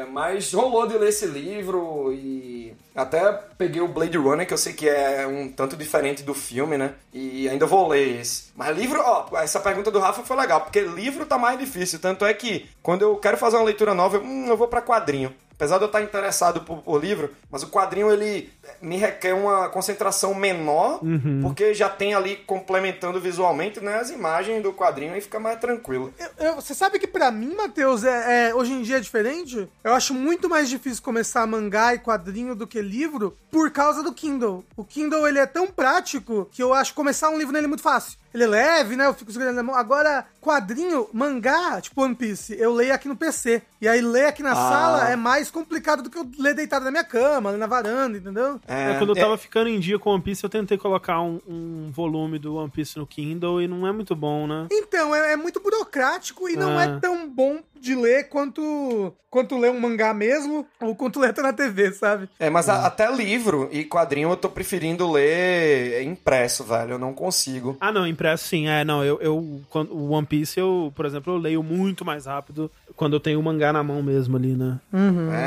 é, 0.03 0.07
mas 0.11 0.53
rolou 0.53 0.87
de 0.87 0.97
ler 0.99 1.09
esse 1.09 1.27
livro 1.27 2.12
e 2.12 2.75
até 2.99 3.33
peguei 3.57 3.81
o 3.81 3.87
Blade 3.87 4.19
Runner, 4.19 4.47
que 4.47 4.53
eu 4.53 4.59
sei 4.59 4.73
que 4.73 4.89
é 4.89 5.25
um 5.25 5.49
tanto 5.49 5.77
diferente 5.77 6.25
do 6.25 6.35
filme, 6.35 6.77
né? 6.77 6.95
E 7.13 7.49
ainda 7.49 7.65
vou 7.65 7.87
ler 7.87 8.21
esse. 8.21 8.51
Mas 8.57 8.77
livro, 8.77 9.01
ó, 9.01 9.29
essa 9.39 9.61
pergunta 9.61 9.89
do 9.89 10.01
Rafa 10.01 10.25
foi 10.25 10.37
legal, 10.37 10.63
porque 10.63 10.81
livro 10.81 11.25
tá 11.25 11.39
mais 11.39 11.59
difícil. 11.59 12.01
Tanto 12.01 12.25
é 12.25 12.35
que 12.35 12.69
quando 12.83 13.03
eu 13.03 13.17
quero 13.17 13.37
fazer 13.37 13.57
uma 13.57 13.65
leitura 13.65 13.95
nova, 13.95 14.17
eu, 14.17 14.23
hum, 14.23 14.47
eu 14.49 14.57
vou 14.57 14.67
pra 14.67 14.83
quadrinho. 14.83 15.33
Apesar 15.59 15.79
de 15.79 15.83
eu 15.85 15.87
estar 15.87 16.01
interessado 16.01 16.61
por, 16.61 16.79
por 16.83 17.03
livro, 17.03 17.35
mas 17.51 17.65
o 17.65 17.69
quadrinho 17.69 18.13
ele 18.13 18.49
me 18.81 18.97
requer 18.97 19.35
uma 19.35 19.69
concentração 19.69 20.33
menor, 20.33 21.01
Uhum. 21.03 21.41
porque 21.43 21.75
já 21.75 21.89
tem 21.89 22.15
ali 22.15 22.37
complementando 22.37 23.21
visualmente 23.21 23.81
né, 23.81 23.97
as 23.97 24.11
imagens 24.11 24.63
do 24.63 24.73
quadrinho 24.73 25.17
e 25.17 25.21
fica 25.21 25.41
mais 25.41 25.59
tranquilo. 25.59 26.15
Eu- 26.19 26.47
eu- 26.47 26.55
você 26.55 26.75
sabe 26.75 26.99
que 27.01 27.07
pra 27.09 27.31
mim, 27.33 27.55
Matheus, 27.57 28.05
é, 28.05 28.51
é- 28.51 28.55
hoje 28.55 28.73
em 28.73 28.83
dia 28.83 28.99
é 28.99 29.01
diferente? 29.01 29.69
Eu 29.83 29.95
acho 29.95 30.15
muito 30.15 30.49
mais 30.49 30.69
difícil 30.69 31.03
começar 31.03 31.45
mangá 31.47 31.93
e 31.93 31.99
quadrinho 31.99 32.55
do 32.55 32.67
que 32.67 32.81
livro 32.81 33.37
por 33.51 33.71
causa 33.73 34.01
do 34.03 34.13
Kindle. 34.13 34.65
O 34.77 34.85
Kindle, 34.85 35.27
ele 35.27 35.41
é 35.41 35.47
tão 35.47 35.67
prático 35.67 36.49
que 36.53 36.63
eu 36.63 36.73
acho 36.73 36.95
começar 36.95 37.31
um 37.31 37.39
livro 37.39 37.53
nele 37.53 37.67
muito 37.67 37.83
fácil. 37.83 38.17
Ele 38.35 38.45
é 38.45 38.47
leve, 38.47 38.95
né? 38.97 39.07
Eu 39.07 39.14
fico 39.14 39.33
segurando 39.33 39.57
na 39.57 39.62
mão. 39.62 39.74
Agora, 39.74 40.26
quadrinho, 40.41 41.09
mangá, 41.12 41.81
tipo 41.81 42.03
One 42.03 42.14
Piece, 42.14 42.55
eu 42.59 42.72
leio 42.74 42.93
aqui 42.95 43.09
no 43.09 43.16
PC. 43.16 43.62
E 43.81 43.89
aí 43.89 44.01
ler 44.01 44.26
aqui 44.26 44.43
na 44.43 44.53
Ah. 44.53 44.55
sala 44.55 45.09
é 45.11 45.16
mais 45.16 45.51
complicado 45.51 46.03
do 46.03 46.11
que 46.11 46.18
eu 46.18 46.29
ler 46.39 46.55
deitado 46.55 46.85
na 46.85 46.91
minha 46.91 47.05
cama, 47.05 47.51
ler 47.51 47.59
na 47.59 47.66
varanda, 47.66 48.18
entendeu? 48.18 48.61
É, 48.66 48.95
quando 48.99 49.11
eu 49.11 49.14
tava 49.16 49.39
ficando 49.39 49.68
em 49.68 49.79
dia 49.81 49.99
com 49.99 50.11
One 50.11 50.22
Piece, 50.22 50.43
eu 50.45 50.51
tentei 50.51 50.76
colocar 50.76 51.20
um, 51.20 51.41
um 51.47 51.91
volume 51.93 52.39
do 52.39 52.57
One 52.57 52.70
Piece 52.70 52.99
no 52.99 53.07
Kindle 53.07 53.62
e 53.62 53.68
não 53.68 53.87
é 53.87 53.93
muito 53.93 54.14
bom, 54.16 54.47
né? 54.47 54.66
Então, 54.70 55.14
é, 55.14 55.33
é 55.33 55.37
muito 55.37 55.61
burocrático 55.61 56.49
e 56.49 56.57
não 56.57 56.79
É. 56.81 56.85
é 56.87 56.99
tão 57.01 57.29
bom 57.29 57.61
de 57.81 57.95
ler 57.95 58.29
quanto, 58.29 59.14
quanto 59.31 59.57
ler 59.57 59.70
um 59.70 59.81
mangá 59.81 60.12
mesmo 60.14 60.66
ou 60.81 60.95
quanto 60.95 61.20
ler 61.20 61.31
até 61.31 61.43
na 61.43 61.53
TV, 61.53 61.93
sabe? 61.93 62.29
É, 62.39 62.49
mas 62.51 62.68
a- 62.68 62.87
até 62.87 63.11
livro 63.11 63.68
e 63.72 63.85
quadrinho 63.85 64.31
eu 64.31 64.37
tô 64.37 64.49
preferindo 64.49 65.11
ler 65.11 66.03
impresso, 66.03 66.64
velho. 66.64 66.93
Eu 66.93 66.99
não 66.99 67.12
consigo. 67.12 67.76
Ah, 67.81 67.93
não, 67.93 68.07
impresso 68.07 68.47
sim. 68.47 68.68
É, 68.68 68.85
não, 68.85 69.05
eu, 69.05 69.18
eu 69.20 69.61
quando, 69.70 69.93
o 69.95 70.11
One 70.11 70.26
Piece, 70.26 70.59
eu, 70.59 70.93
por 70.95 71.07
exemplo, 71.07 71.35
eu 71.35 71.39
leio 71.39 71.62
muito 71.62 72.05
mais 72.05 72.27
rápido 72.27 72.70
quando 72.97 73.15
eu 73.15 73.20
tenho 73.20 73.39
o 73.39 73.43
mangá 73.43 73.73
na 73.73 73.82
mão 73.82 74.03
mesmo 74.03 74.36
ali, 74.36 74.55
né? 74.55 74.78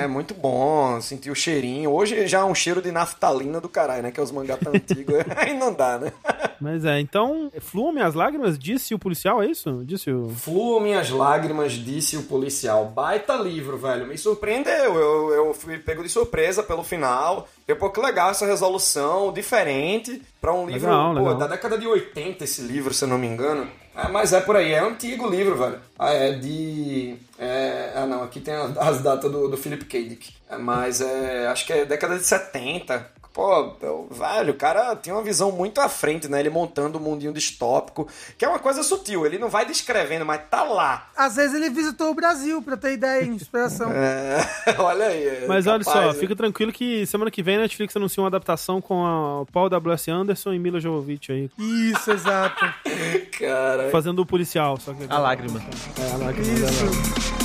É 0.04 0.08
muito 0.08 0.34
bom, 0.34 1.00
sentir 1.02 1.30
o 1.32 1.36
cheirinho. 1.36 1.92
Hoje 1.92 2.28
já 2.28 2.40
é 2.40 2.44
um 2.44 2.56
cheiro 2.56 2.82
de 2.82 2.92
naftalina 2.92 3.60
do 3.60 3.68
caralho, 3.70 4.04
né? 4.04 4.12
Que 4.12 4.20
é 4.20 4.24
os 4.24 4.32
mangá 4.32 4.58
tão 4.58 4.74
antigos. 4.76 5.16
Aí 5.36 5.58
não 5.58 5.74
dá, 5.74 5.98
né? 6.00 6.12
Mas 6.60 6.86
é, 6.86 7.00
então, 7.00 7.52
fluam 7.60 7.92
minhas 7.92 8.14
lágrimas, 8.14 8.58
disse 8.58 8.94
o 8.94 9.00
policial, 9.00 9.42
é 9.42 9.48
isso? 9.48 9.82
Disse 9.84 10.12
o... 10.12 10.30
Fluam 10.30 10.80
minhas 10.80 11.10
lágrimas, 11.10 11.74
disse 11.74 12.16
o 12.18 12.21
policial. 12.24 12.86
Baita 12.86 13.36
livro, 13.36 13.78
velho. 13.78 14.08
Me 14.08 14.18
surpreendeu. 14.18 14.96
Eu, 14.96 15.34
eu 15.34 15.54
fui 15.54 15.78
pego 15.78 16.04
de 16.04 16.10
surpresa 16.10 16.64
pelo 16.64 16.84
final. 16.84 17.48
E, 17.68 17.76
pô, 17.76 17.90
que 17.90 18.00
legal 18.00 18.32
essa 18.32 18.46
resolução, 18.46 19.32
diferente. 19.32 20.22
Pra 20.40 20.54
um 20.54 20.66
livro, 20.66 20.90
Legal, 20.90 21.14
pô, 21.14 21.20
legal. 21.20 21.38
da 21.38 21.48
década 21.48 21.78
de 21.78 21.88
80 21.88 22.44
esse 22.44 22.62
livro, 22.62 22.94
se 22.94 23.04
eu 23.04 23.08
não 23.08 23.18
me 23.18 23.28
engano. 23.28 23.68
É, 23.96 24.08
mas 24.08 24.32
é 24.34 24.40
por 24.40 24.56
aí, 24.56 24.72
é 24.72 24.80
antigo 24.80 25.28
o 25.28 25.30
livro, 25.30 25.58
velho. 25.58 25.80
Ah, 26.00 26.14
é 26.14 26.32
de. 26.32 27.18
é, 27.38 27.92
ah, 27.96 28.06
não, 28.06 28.24
aqui 28.24 28.40
tem 28.40 28.54
as, 28.54 28.78
as 28.78 29.02
datas 29.02 29.32
do, 29.32 29.50
do 29.50 29.58
Philip 29.58 29.86
K. 29.86 30.04
Dick. 30.08 30.34
É, 30.50 30.58
mas 30.58 31.02
é. 31.02 31.48
Acho 31.48 31.66
que 31.66 31.74
é 31.74 31.86
década 31.86 32.18
de 32.18 32.24
70. 32.26 33.06
Pô, 33.34 33.74
eu- 33.82 34.08
velho, 34.12 34.52
o 34.52 34.58
cara 34.58 34.96
tem 34.96 35.14
uma 35.14 35.22
visão 35.24 35.52
muito 35.52 35.80
à 35.80 35.88
frente, 35.88 36.28
né? 36.28 36.40
Ele 36.40 36.50
montando 36.50 36.98
um 36.98 37.02
mundinho 37.02 37.32
distópico, 37.32 38.08
que 38.38 38.44
é 38.44 38.48
uma 38.50 38.60
coisa 38.60 38.84
sutil. 38.84 39.26
Ele 39.26 39.38
não 39.38 39.48
vai 39.50 39.66
descrevendo, 39.66 40.26
mas 40.26 40.42
tá 40.50 40.64
lá. 40.64 41.08
Às 41.16 41.38
vezes 41.38 41.56
ele 41.56 41.70
visitou 41.70 42.10
o 42.12 42.14
Brasil 42.14 42.62
pra 42.62 42.76
ter 42.76 42.94
ideia 42.94 43.24
e 43.24 43.28
inspiração. 43.30 43.90
É, 44.02 44.42
olha 44.80 45.06
aí. 45.06 45.24
é 45.28 45.46
Mas 45.48 45.66
olha 45.68 45.84
só, 45.84 45.94
capaz, 45.94 46.14
né? 46.16 46.20
fica 46.20 46.36
tranquilo 46.36 46.72
que 46.74 47.06
semana 47.06 47.32
que 47.32 47.42
vem 47.42 47.56
a 47.58 47.60
Netflix 47.62 47.96
anuncia 47.96 48.22
uma 48.22 48.28
adaptação 48.28 48.82
com 48.82 49.06
a, 49.06 49.42
o 49.42 49.46
Paul 49.46 49.70
W.S. 49.70 50.10
Anderson 50.12 50.54
e 50.54 50.60
Mila 50.60 50.80
Jovovich 50.80 51.32
aí, 51.32 51.50
Isso, 51.58 52.12
exato. 52.12 52.66
Cara, 53.40 53.90
fazendo 53.92 54.20
o 54.22 54.26
policial. 54.26 54.78
Só 54.78 54.94
que 54.94 55.06
A 55.10 55.18
lágrima. 55.18 55.62
É, 56.00 56.14
a 56.14 56.18
lágrima 56.18 56.54
dela. 56.60 56.72
Isso. 56.72 57.41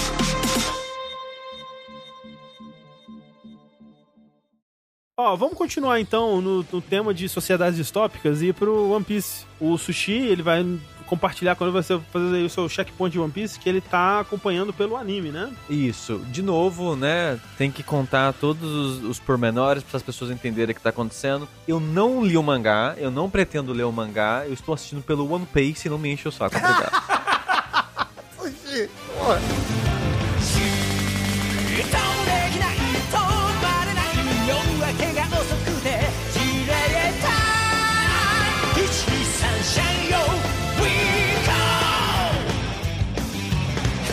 Ó, 5.18 5.34
vamos 5.34 5.56
continuar 5.56 5.98
então 5.98 6.42
no, 6.42 6.66
no 6.70 6.82
tema 6.82 7.14
de 7.14 7.26
sociedades 7.26 7.78
distópicas 7.78 8.42
e 8.42 8.48
ir 8.48 8.52
pro 8.52 8.90
One 8.90 9.02
Piece. 9.02 9.46
O 9.58 9.78
Sushi, 9.78 10.12
ele 10.12 10.42
vai 10.42 10.62
compartilhar 11.06 11.56
quando 11.56 11.72
você 11.72 11.98
fazer 12.12 12.36
aí 12.36 12.44
o 12.44 12.50
seu 12.50 12.68
checkpoint 12.68 13.12
de 13.12 13.18
One 13.18 13.32
Piece, 13.32 13.58
que 13.58 13.66
ele 13.66 13.80
tá 13.80 14.20
acompanhando 14.20 14.74
pelo 14.74 14.94
anime, 14.94 15.30
né? 15.30 15.50
Isso. 15.70 16.18
De 16.30 16.42
novo, 16.42 16.94
né? 16.96 17.40
Tem 17.56 17.70
que 17.70 17.82
contar 17.82 18.34
todos 18.34 18.70
os, 18.70 19.04
os 19.04 19.18
pormenores 19.18 19.82
para 19.82 19.96
as 19.96 20.02
pessoas 20.02 20.30
entenderem 20.30 20.72
o 20.72 20.74
que 20.74 20.82
tá 20.82 20.90
acontecendo. 20.90 21.48
Eu 21.66 21.80
não 21.80 22.22
li 22.22 22.36
o 22.36 22.42
mangá, 22.42 22.94
eu 22.98 23.10
não 23.10 23.30
pretendo 23.30 23.72
ler 23.72 23.84
o 23.84 23.92
mangá, 23.92 24.44
eu 24.46 24.52
estou 24.52 24.74
assistindo 24.74 25.00
pelo 25.00 25.32
One 25.32 25.46
Piece 25.46 25.88
e 25.88 25.90
não 25.90 25.96
me 25.96 26.12
enche 26.12 26.28
o 26.28 26.32
saco. 26.32 26.56
Obrigado. 26.58 26.92
Sushi. 28.36 28.90
で 32.26 32.85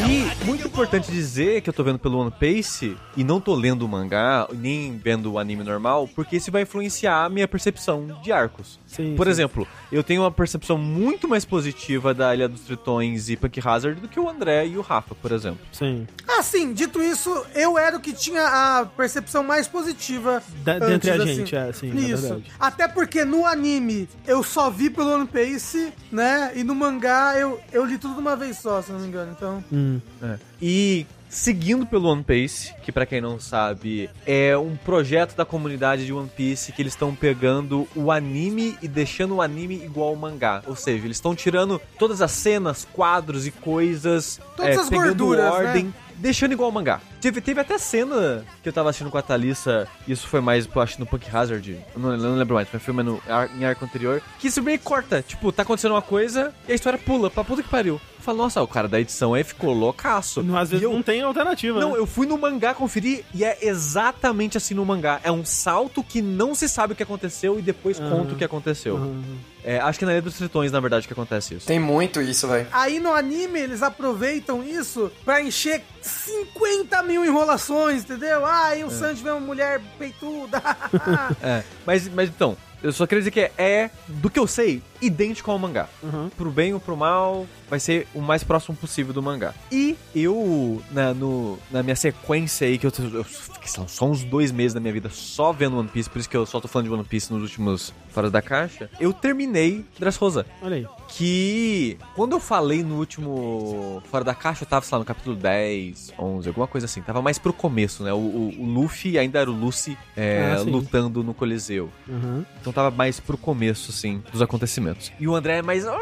E 0.10 0.45
muito 0.45 0.68
importante 0.68 1.11
dizer 1.11 1.61
que 1.61 1.69
eu 1.69 1.73
tô 1.73 1.84
vendo 1.84 1.99
pelo 1.99 2.18
One 2.19 2.31
Piece 2.31 2.97
e 3.15 3.23
não 3.23 3.39
tô 3.39 3.55
lendo 3.55 3.84
o 3.84 3.88
mangá, 3.88 4.47
nem 4.51 4.97
vendo 4.97 5.31
o 5.31 5.39
anime 5.39 5.64
normal, 5.64 6.10
porque 6.14 6.38
isso 6.38 6.51
vai 6.51 6.64
influenciar 6.64 7.23
a 7.23 7.30
minha 7.30 7.47
percepção 7.47 8.19
de 8.22 8.31
arcos. 8.31 8.80
Sim, 8.95 9.15
Por 9.15 9.26
sim. 9.26 9.32
exemplo, 9.32 9.68
eu 9.91 10.03
tenho 10.03 10.22
uma 10.22 10.32
percepção 10.32 10.78
muito 10.78 11.28
mais 11.28 11.44
positiva 11.45 12.14
da 12.14 12.34
Ilha 12.34 12.48
dos 12.48 12.61
Tritões 12.61 13.28
e 13.30 13.36
Punk 13.36 13.60
Hazard 13.65 13.99
do 13.99 14.07
que 14.07 14.20
o 14.20 14.30
André 14.30 14.68
e 14.68 14.78
o 14.78 14.82
Rafa, 14.82 15.15
por 15.15 15.32
exemplo. 15.32 15.60
Sim. 15.72 16.07
Assim, 16.28 16.74
dito 16.74 17.02
isso, 17.02 17.45
eu 17.56 17.78
era 17.78 17.98
o 17.98 17.99
que 17.99 18.14
tinha 18.14 18.44
a 18.45 18.86
percepção 18.86 19.44
mais 19.44 19.68
positiva 19.68 20.41
Da- 20.64 20.74
antes, 20.76 20.88
dentre 20.88 21.11
a 21.11 21.15
assim. 21.15 21.26
gente, 21.36 21.56
é, 21.56 21.74
sim, 21.74 21.91
é 21.91 21.95
Isso. 22.11 22.22
verdade. 22.22 22.52
Até 22.60 22.88
porque 22.88 23.26
no 23.26 23.45
anime 23.45 24.07
eu 24.28 24.44
só 24.44 24.70
vi 24.70 24.90
pelo 24.90 25.10
One 25.14 25.28
Piece, 25.28 25.91
né? 26.11 26.52
E 26.56 26.64
no 26.64 26.76
mangá 26.76 27.36
eu, 27.38 27.60
eu 27.72 27.86
li 27.86 27.98
tudo 27.98 28.14
de 28.15 28.20
uma 28.20 28.36
vez 28.36 28.57
só, 28.60 28.82
se 28.82 28.91
não 28.91 28.99
me 28.99 29.07
engano. 29.07 29.34
Então, 29.36 29.64
Hum. 29.72 29.99
É. 30.22 30.38
E 30.61 31.06
seguindo 31.34 31.85
pelo 31.85 32.10
One 32.10 32.23
Piece, 32.23 32.73
que 32.84 32.91
pra 32.91 33.05
quem 33.05 33.19
não 33.19 33.39
sabe, 33.39 34.10
é 34.26 34.55
um 34.57 34.76
projeto 34.76 35.35
da 35.35 35.43
comunidade 35.43 36.05
de 36.05 36.14
One 36.14 36.30
Piece 36.30 36.72
que 36.72 36.81
eles 36.81 36.93
estão 36.93 37.14
pegando 37.15 37.88
o 37.95 38.11
anime 38.11 38.77
e 38.81 38.88
deixando 38.88 39.35
o 39.35 39.41
anime 39.41 39.76
igual 39.84 40.10
ao 40.10 40.15
mangá. 40.15 40.61
Ou 40.68 40.76
seja, 40.76 41.05
eles 41.05 41.18
estão 41.18 41.35
tirando 41.35 41.81
todas 41.97 42.22
as 42.22 42.31
cenas, 42.31 42.88
quadros 42.93 43.47
e 43.47 43.51
coisas, 43.51 44.39
Todas 44.55 44.77
é, 44.77 44.80
as 44.81 44.89
pegando 44.89 45.26
gorduras, 45.26 45.51
ordem. 45.53 45.85
né? 45.85 45.93
Deixando 46.15 46.51
igual 46.53 46.68
ao 46.68 46.72
mangá. 46.72 47.01
Teve, 47.19 47.41
teve 47.41 47.60
até 47.60 47.77
cena 47.77 48.45
que 48.61 48.69
eu 48.69 48.73
tava 48.73 48.89
assistindo 48.89 49.10
com 49.10 49.18
a 49.18 49.22
Thalissa, 49.22 49.88
isso 50.07 50.27
foi 50.27 50.39
mais, 50.39 50.69
eu 50.73 50.81
acho, 50.81 50.99
no 50.99 51.05
Punk 51.05 51.26
Hazard, 51.35 51.72
eu 51.93 51.99
não, 51.99 52.15
não 52.15 52.35
lembro 52.38 52.53
mais, 52.55 52.69
foi 52.69 52.93
no, 53.03 53.22
ar- 53.27 53.49
em 53.57 53.65
arco 53.65 53.84
anterior, 53.84 54.22
que 54.39 54.47
isso 54.47 54.61
meio 54.61 54.77
que 54.77 54.85
corta. 54.85 55.22
Tipo, 55.22 55.51
tá 55.51 55.64
acontecendo 55.64 55.91
uma 55.93 56.01
coisa 56.01 56.53
e 56.68 56.72
a 56.72 56.76
história 56.76 56.99
pula 56.99 57.30
pra 57.31 57.43
puta 57.43 57.64
que 57.64 57.68
pariu. 57.69 57.99
Eu 58.24 58.26
falo, 58.26 58.38
nossa, 58.38 58.62
o 58.62 58.68
cara 58.68 58.88
da 58.88 59.02
edição 59.02 59.34
aí 59.34 59.44
ficou 59.44 59.74
loucaço. 59.74 60.40
Às 60.58 60.70
vezes 60.70 60.82
eu- 60.82 60.94
não 60.94 61.04
tem 61.04 61.22
alternativa. 61.22 61.78
não, 61.78 61.91
né? 61.91 61.98
eu 61.98 62.06
fui 62.06 62.26
no 62.26 62.38
mangá 62.38 62.74
conferir 62.74 63.26
e 63.34 63.44
é 63.44 63.58
exatamente 63.62 64.56
assim 64.58 64.74
no 64.74 64.86
mangá. 64.86 65.20
É 65.26 65.30
um 65.32 65.44
salto 65.44 66.02
que 66.02 66.22
não 66.22 66.56
se 66.56 66.70
sabe 66.70 66.94
o 66.94 66.95
que 66.95 67.04
aconteceu 67.04 67.60
e 67.60 67.62
depois 67.62 68.00
conta 68.00 68.34
o 68.34 68.38
que 68.38 68.44
aconteceu. 68.45 68.95
Uhum. 68.95 69.36
É, 69.62 69.78
acho 69.80 70.00
que 70.00 70.06
na 70.06 70.14
Ilha 70.14 70.22
dos 70.22 70.36
Tritões, 70.38 70.72
na 70.72 70.80
verdade, 70.80 71.06
que 71.06 71.12
acontece 71.12 71.56
isso. 71.56 71.68
Tem 71.68 71.80
muito 71.80 72.22
isso, 72.22 72.48
velho. 72.48 72.66
aí 72.72 72.98
no 72.98 73.14
anime 73.14 73.60
eles 73.60 73.84
aproveitam 73.84 74.64
isso 74.64 75.12
pra 75.26 75.41
encher 75.41 75.84
50 76.02 77.04
mil 77.04 77.26
enrolações, 77.26 78.04
entendeu? 78.04 78.45
Ah, 78.45 78.74
e 78.76 78.86
o 78.86 78.90
Sanji 78.90 79.22
vê 79.22 79.32
uma 79.32 79.40
mulher 79.41 79.82
peituda. 80.00 80.62
É, 81.44 81.64
mas, 81.86 82.08
mas 82.08 82.30
então, 82.30 82.56
eu 82.84 82.91
só 82.91 83.07
queria 83.07 83.22
dizer 83.22 83.31
que 83.31 83.39
é, 83.39 83.51
é, 83.57 83.89
do 84.07 84.30
que 84.30 84.38
eu 84.38 84.45
sei, 84.45 84.81
idêntico 85.01 85.49
ao 85.49 85.57
mangá. 85.57 85.88
Uhum. 86.03 86.30
Pro 86.38 86.51
bem 86.51 86.73
ou 86.73 86.80
pro 86.80 86.95
mal, 86.95 87.47
vai 87.69 87.80
ser 87.80 88.07
o 88.14 88.22
mais 88.22 88.43
próximo 88.43 88.76
possível 88.76 89.14
do 89.14 89.22
mangá. 89.23 89.53
E 89.72 89.95
eu, 90.14 90.81
na, 90.91 91.14
no, 91.14 91.57
na 91.72 91.81
minha 91.81 91.95
sequência 91.95 92.68
aí, 92.68 92.77
que 92.77 92.85
eu, 92.85 92.91
eu 93.14 93.23
fiquei 93.23 93.69
lá, 93.77 93.88
só 93.88 94.05
uns 94.05 94.23
dois 94.23 94.51
meses 94.51 94.73
da 94.73 94.80
minha 94.80 94.93
vida 94.93 95.10
só 95.10 95.51
vendo 95.51 95.77
One 95.77 95.88
Piece, 95.89 96.10
por 96.10 96.19
isso 96.19 96.30
que 96.30 96.38
eu 96.38 96.45
só 96.45 96.60
tô 96.61 96.68
falando 96.68 96.88
de 96.88 96.93
One 96.93 97.03
Piece 97.03 97.31
nos 97.34 97.41
últimos 97.41 97.93
Fora 98.10 98.30
da 98.30 98.41
Caixa, 98.43 98.89
eu 98.99 99.11
terminei 99.11 99.84
Dressrosa. 99.97 100.45
Olha 100.61 100.76
aí. 100.76 100.88
Que 101.07 101.97
quando 102.15 102.34
eu 102.34 102.39
falei 102.39 102.84
no 102.84 102.97
último 102.97 104.01
Fora 104.11 104.23
da 104.23 104.35
Caixa, 104.35 104.64
eu 104.64 104.68
tava, 104.68 104.85
sei 104.85 104.95
lá, 104.95 104.99
no 104.99 105.05
capítulo 105.05 105.35
10, 105.35 106.14
11, 106.19 106.47
alguma 106.47 106.68
coisa 106.68 106.85
assim. 106.85 107.01
Tava 107.01 107.22
mais 107.22 107.39
pro 107.39 107.53
começo, 107.53 108.03
né? 108.03 108.14
O, 108.14 108.18
o- 108.18 108.53
o 108.60 108.65
Luffy 108.65 109.18
ainda 109.18 109.39
era 109.39 109.49
o 109.49 109.53
Lucy 109.53 109.97
é, 110.15 110.55
Ah, 110.57 110.61
lutando 110.61 111.23
no 111.23 111.34
Coliseu. 111.34 111.89
Uhum. 112.07 112.43
Então 112.61 112.73
tava 112.74 112.91
mais 112.91 113.20
pro 113.20 113.38
começo, 113.38 113.91
assim, 113.91 114.24
dos 114.32 114.41
acontecimentos. 114.41 115.12
E 115.20 115.28
o 115.28 115.36
André 115.36 115.58
é 115.60 115.62
mais. 115.62 115.86
"Ah, 115.88 115.98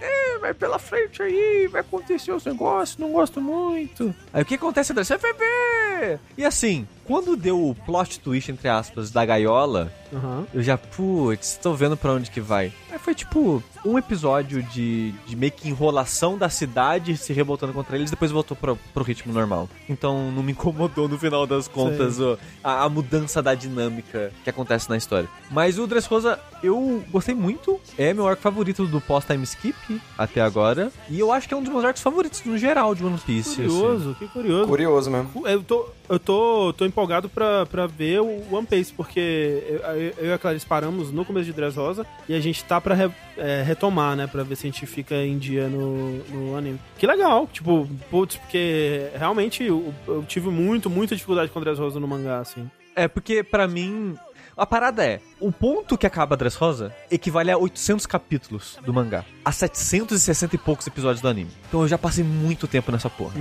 é, 0.00 0.38
vai 0.38 0.52
pela 0.54 0.78
frente 0.78 1.22
aí, 1.22 1.66
vai 1.70 1.80
acontecer 1.80 2.32
os 2.32 2.44
negócios, 2.44 2.98
não 2.98 3.12
gosto 3.12 3.40
muito. 3.40 4.14
Aí 4.32 4.42
o 4.42 4.44
que 4.44 4.54
acontece, 4.54 4.92
André? 4.92 5.04
Você 5.04 5.16
vai 5.16 5.32
ver! 5.32 6.20
E 6.36 6.44
assim, 6.44 6.86
quando 7.04 7.36
deu 7.36 7.68
o 7.70 7.74
plot 7.74 8.20
twist, 8.20 8.50
entre 8.52 8.68
aspas, 8.68 9.10
da 9.10 9.24
gaiola, 9.24 9.90
Uhum. 10.12 10.46
eu 10.54 10.62
já, 10.62 10.76
putz, 10.78 11.58
tô 11.60 11.72
vendo 11.74 11.96
pra 11.96 12.12
onde 12.12 12.30
que 12.30 12.40
vai. 12.40 12.72
Aí 12.96 13.02
foi 13.02 13.14
tipo 13.14 13.62
um 13.84 13.98
episódio 13.98 14.62
de, 14.62 15.12
de 15.26 15.36
meio 15.36 15.52
que 15.52 15.68
enrolação 15.68 16.38
da 16.38 16.48
cidade 16.48 17.14
se 17.18 17.30
revoltando 17.34 17.74
contra 17.74 17.94
eles, 17.94 18.10
depois 18.10 18.30
voltou 18.30 18.56
pro, 18.56 18.76
pro 18.94 19.04
ritmo 19.04 19.34
normal. 19.34 19.68
Então 19.86 20.32
não 20.32 20.42
me 20.42 20.52
incomodou 20.52 21.06
no 21.06 21.18
final 21.18 21.46
das 21.46 21.68
contas 21.68 22.18
o- 22.18 22.38
a, 22.64 22.84
a 22.84 22.88
mudança 22.88 23.42
da 23.42 23.54
dinâmica 23.54 24.32
que 24.42 24.48
acontece 24.48 24.88
na 24.88 24.96
história. 24.96 25.28
Mas 25.50 25.78
o 25.78 25.86
Dressrosa 25.86 26.40
eu 26.62 27.04
gostei 27.10 27.34
muito, 27.34 27.78
é 27.98 28.14
meu 28.14 28.26
arco 28.26 28.40
favorito 28.40 28.86
do 28.86 28.98
pós-time 28.98 29.44
skip 29.44 30.00
até 30.16 30.40
agora, 30.40 30.90
e 31.10 31.20
eu 31.20 31.30
acho 31.30 31.46
que 31.46 31.52
é 31.52 31.56
um 31.56 31.62
dos 31.62 31.70
meus 31.70 31.84
arcos 31.84 32.00
favoritos 32.02 32.42
no 32.46 32.56
geral 32.56 32.94
de 32.94 33.04
One 33.04 33.18
Piece. 33.18 33.50
assim. 33.60 33.68
Curioso, 33.68 34.16
que 34.18 34.26
curioso. 34.28 34.66
Curioso 34.68 35.10
mesmo. 35.10 35.46
Eu 35.46 35.62
tô, 35.62 35.86
eu 36.08 36.18
tô, 36.18 36.72
tô 36.72 36.86
empolgado 36.86 37.28
pra, 37.28 37.66
pra 37.66 37.86
ver 37.86 38.20
o 38.22 38.42
One 38.50 38.66
Piece, 38.66 38.92
porque 38.92 39.62
eu, 39.68 39.76
eu- 39.80 40.14
eu 40.16 40.26
e 40.28 40.32
a 40.32 40.38
Clarice 40.38 40.64
paramos 40.64 41.12
no 41.12 41.24
começo 41.26 41.44
de 41.46 41.52
Dressrosa 41.52 42.06
e 42.28 42.34
a 42.34 42.40
gente 42.40 42.64
tá 42.64 42.80
pra 42.86 42.94
re- 42.94 43.10
é, 43.36 43.64
retomar, 43.66 44.14
né? 44.14 44.28
Pra 44.28 44.44
ver 44.44 44.54
se 44.54 44.64
a 44.64 44.70
gente 44.70 44.86
fica 44.86 45.16
em 45.16 45.36
dia 45.38 45.66
no, 45.68 46.18
no 46.26 46.56
anime. 46.56 46.78
Que 46.96 47.04
legal, 47.04 47.48
tipo, 47.52 47.88
putz, 48.08 48.36
porque 48.36 49.08
realmente 49.18 49.64
eu, 49.64 49.92
eu 50.06 50.22
tive 50.22 50.48
muito, 50.50 50.88
muita 50.88 51.16
dificuldade 51.16 51.50
com 51.50 51.60
Dressrosa 51.60 51.98
no 51.98 52.06
mangá, 52.06 52.38
assim. 52.38 52.70
É, 52.94 53.08
porque 53.08 53.42
pra 53.42 53.66
mim. 53.66 54.16
A 54.56 54.64
parada 54.64 55.04
é, 55.04 55.20
o 55.38 55.52
ponto 55.52 55.98
que 55.98 56.06
acaba 56.06 56.34
a 56.34 56.38
Dressrosa 56.38 56.90
equivale 57.10 57.50
a 57.50 57.58
800 57.58 58.06
capítulos 58.06 58.78
do 58.86 58.94
mangá. 58.94 59.22
A 59.44 59.52
760 59.52 60.54
e 60.54 60.58
poucos 60.58 60.86
episódios 60.86 61.20
do 61.20 61.28
anime. 61.28 61.50
Então 61.68 61.82
eu 61.82 61.88
já 61.88 61.98
passei 61.98 62.24
muito 62.24 62.66
tempo 62.66 62.90
nessa 62.90 63.10
porra. 63.10 63.34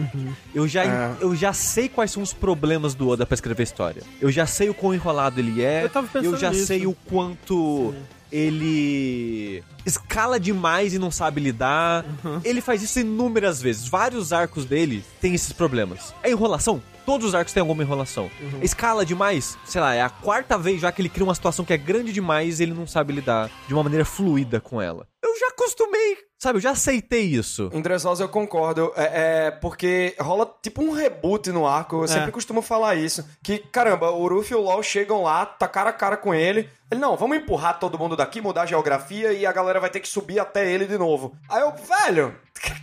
Eu, 0.54 0.68
já, 0.68 0.84
É. 0.84 1.16
eu 1.22 1.34
já 1.34 1.54
sei 1.54 1.88
quais 1.88 2.12
são 2.12 2.22
os 2.22 2.34
problemas 2.34 2.94
do 2.96 3.08
Oda 3.08 3.26
pra 3.26 3.34
escrever 3.34 3.64
história. 3.64 4.02
Eu 4.20 4.30
já 4.30 4.46
sei 4.46 4.68
o 4.70 4.74
quão 4.74 4.94
enrolado 4.94 5.40
ele 5.40 5.64
é. 5.64 5.86
Eu 5.86 5.90
tava 5.90 6.06
pensando 6.06 6.38
já 6.38 6.50
nisso. 6.50 6.66
sei 6.66 6.86
o 6.86 6.94
quanto 7.08 7.94
ele 8.36 9.64
escala 9.86 10.38
demais 10.38 10.94
e 10.94 11.00
não 11.00 11.10
sabe 11.10 11.40
lidar. 11.40 12.04
Uhum. 12.24 12.42
Ele 12.44 12.60
faz 12.60 12.84
isso 12.84 13.00
inúmeras 13.00 13.62
vezes. 13.62 13.88
Vários 13.88 14.34
arcos 14.34 14.66
dele 14.66 15.06
têm 15.22 15.34
esses 15.34 15.54
problemas. 15.54 16.14
É 16.22 16.32
enrolação? 16.32 16.82
Todos 17.06 17.28
os 17.28 17.36
arcos 17.36 17.54
têm 17.54 17.62
alguma 17.62 17.84
enrolação. 17.84 18.32
Uhum. 18.42 18.60
Escala 18.62 19.06
demais? 19.06 19.58
Sei 19.64 19.80
lá, 19.80 19.94
é 19.94 20.02
a 20.02 20.10
quarta 20.10 20.58
vez 20.58 20.82
já 20.82 20.92
que 20.92 21.02
ele 21.02 21.10
cria 21.10 21.24
uma 21.24 21.36
situação 21.36 21.64
que 21.64 21.74
é 21.74 21.78
grande 21.78 22.12
demais 22.12 22.60
e 22.60 22.64
ele 22.64 22.74
não 22.74 22.88
sabe 22.88 23.14
lidar 23.14 23.50
de 23.68 23.74
uma 23.74 23.84
maneira 23.84 24.04
fluida 24.04 24.60
com 24.60 24.82
ela. 24.82 25.08
Eu 25.24 25.40
já 25.40 25.48
acostumei, 25.48 26.18
sabe? 26.40 26.58
Eu 26.58 26.62
já 26.62 26.72
aceitei 26.72 27.24
isso. 27.24 27.70
Em 27.74 27.82
Dressrosa 27.82 28.24
eu 28.24 28.30
concordo, 28.30 28.92
é, 28.96 29.48
é 29.48 29.52
porque 29.52 30.16
rola 30.20 30.52
tipo 30.62 30.82
um 30.82 30.92
reboot 30.92 31.52
no 31.52 31.68
arco, 31.68 32.04
eu 32.04 32.08
sempre 32.08 32.32
costumo 32.32 32.62
falar 32.62 32.96
isso, 32.96 33.28
que 33.44 33.60
caramba, 33.60 34.12
o 34.12 34.28
Ruffy 34.28 34.54
e 34.54 34.56
o 34.56 34.62
LoL 34.62 34.82
chegam 34.82 35.24
lá, 35.24 35.46
tá 35.46 35.68
cara 35.68 35.90
a 35.90 35.94
cara 35.94 36.18
com 36.18 36.34
ele, 36.34 36.70
ele, 36.92 37.02
não, 37.02 37.18
vamos 37.18 37.38
empurrar 37.38 37.80
todo 37.80 37.98
mundo 38.00 38.16
daqui, 38.16 38.40
mudar 38.40 38.64
a 38.64 38.68
geografia 38.68 39.34
e 39.34 39.46
a 39.46 39.52
galera 39.52 39.80
vai 39.80 39.90
ter 39.90 40.00
que 40.00 40.08
subir 40.08 40.40
até 40.40 40.72
ele 40.72 40.86
de 40.86 40.98
novo. 40.98 41.36
Aí 41.50 41.62
eu, 41.62 41.72
velho, 41.72 42.36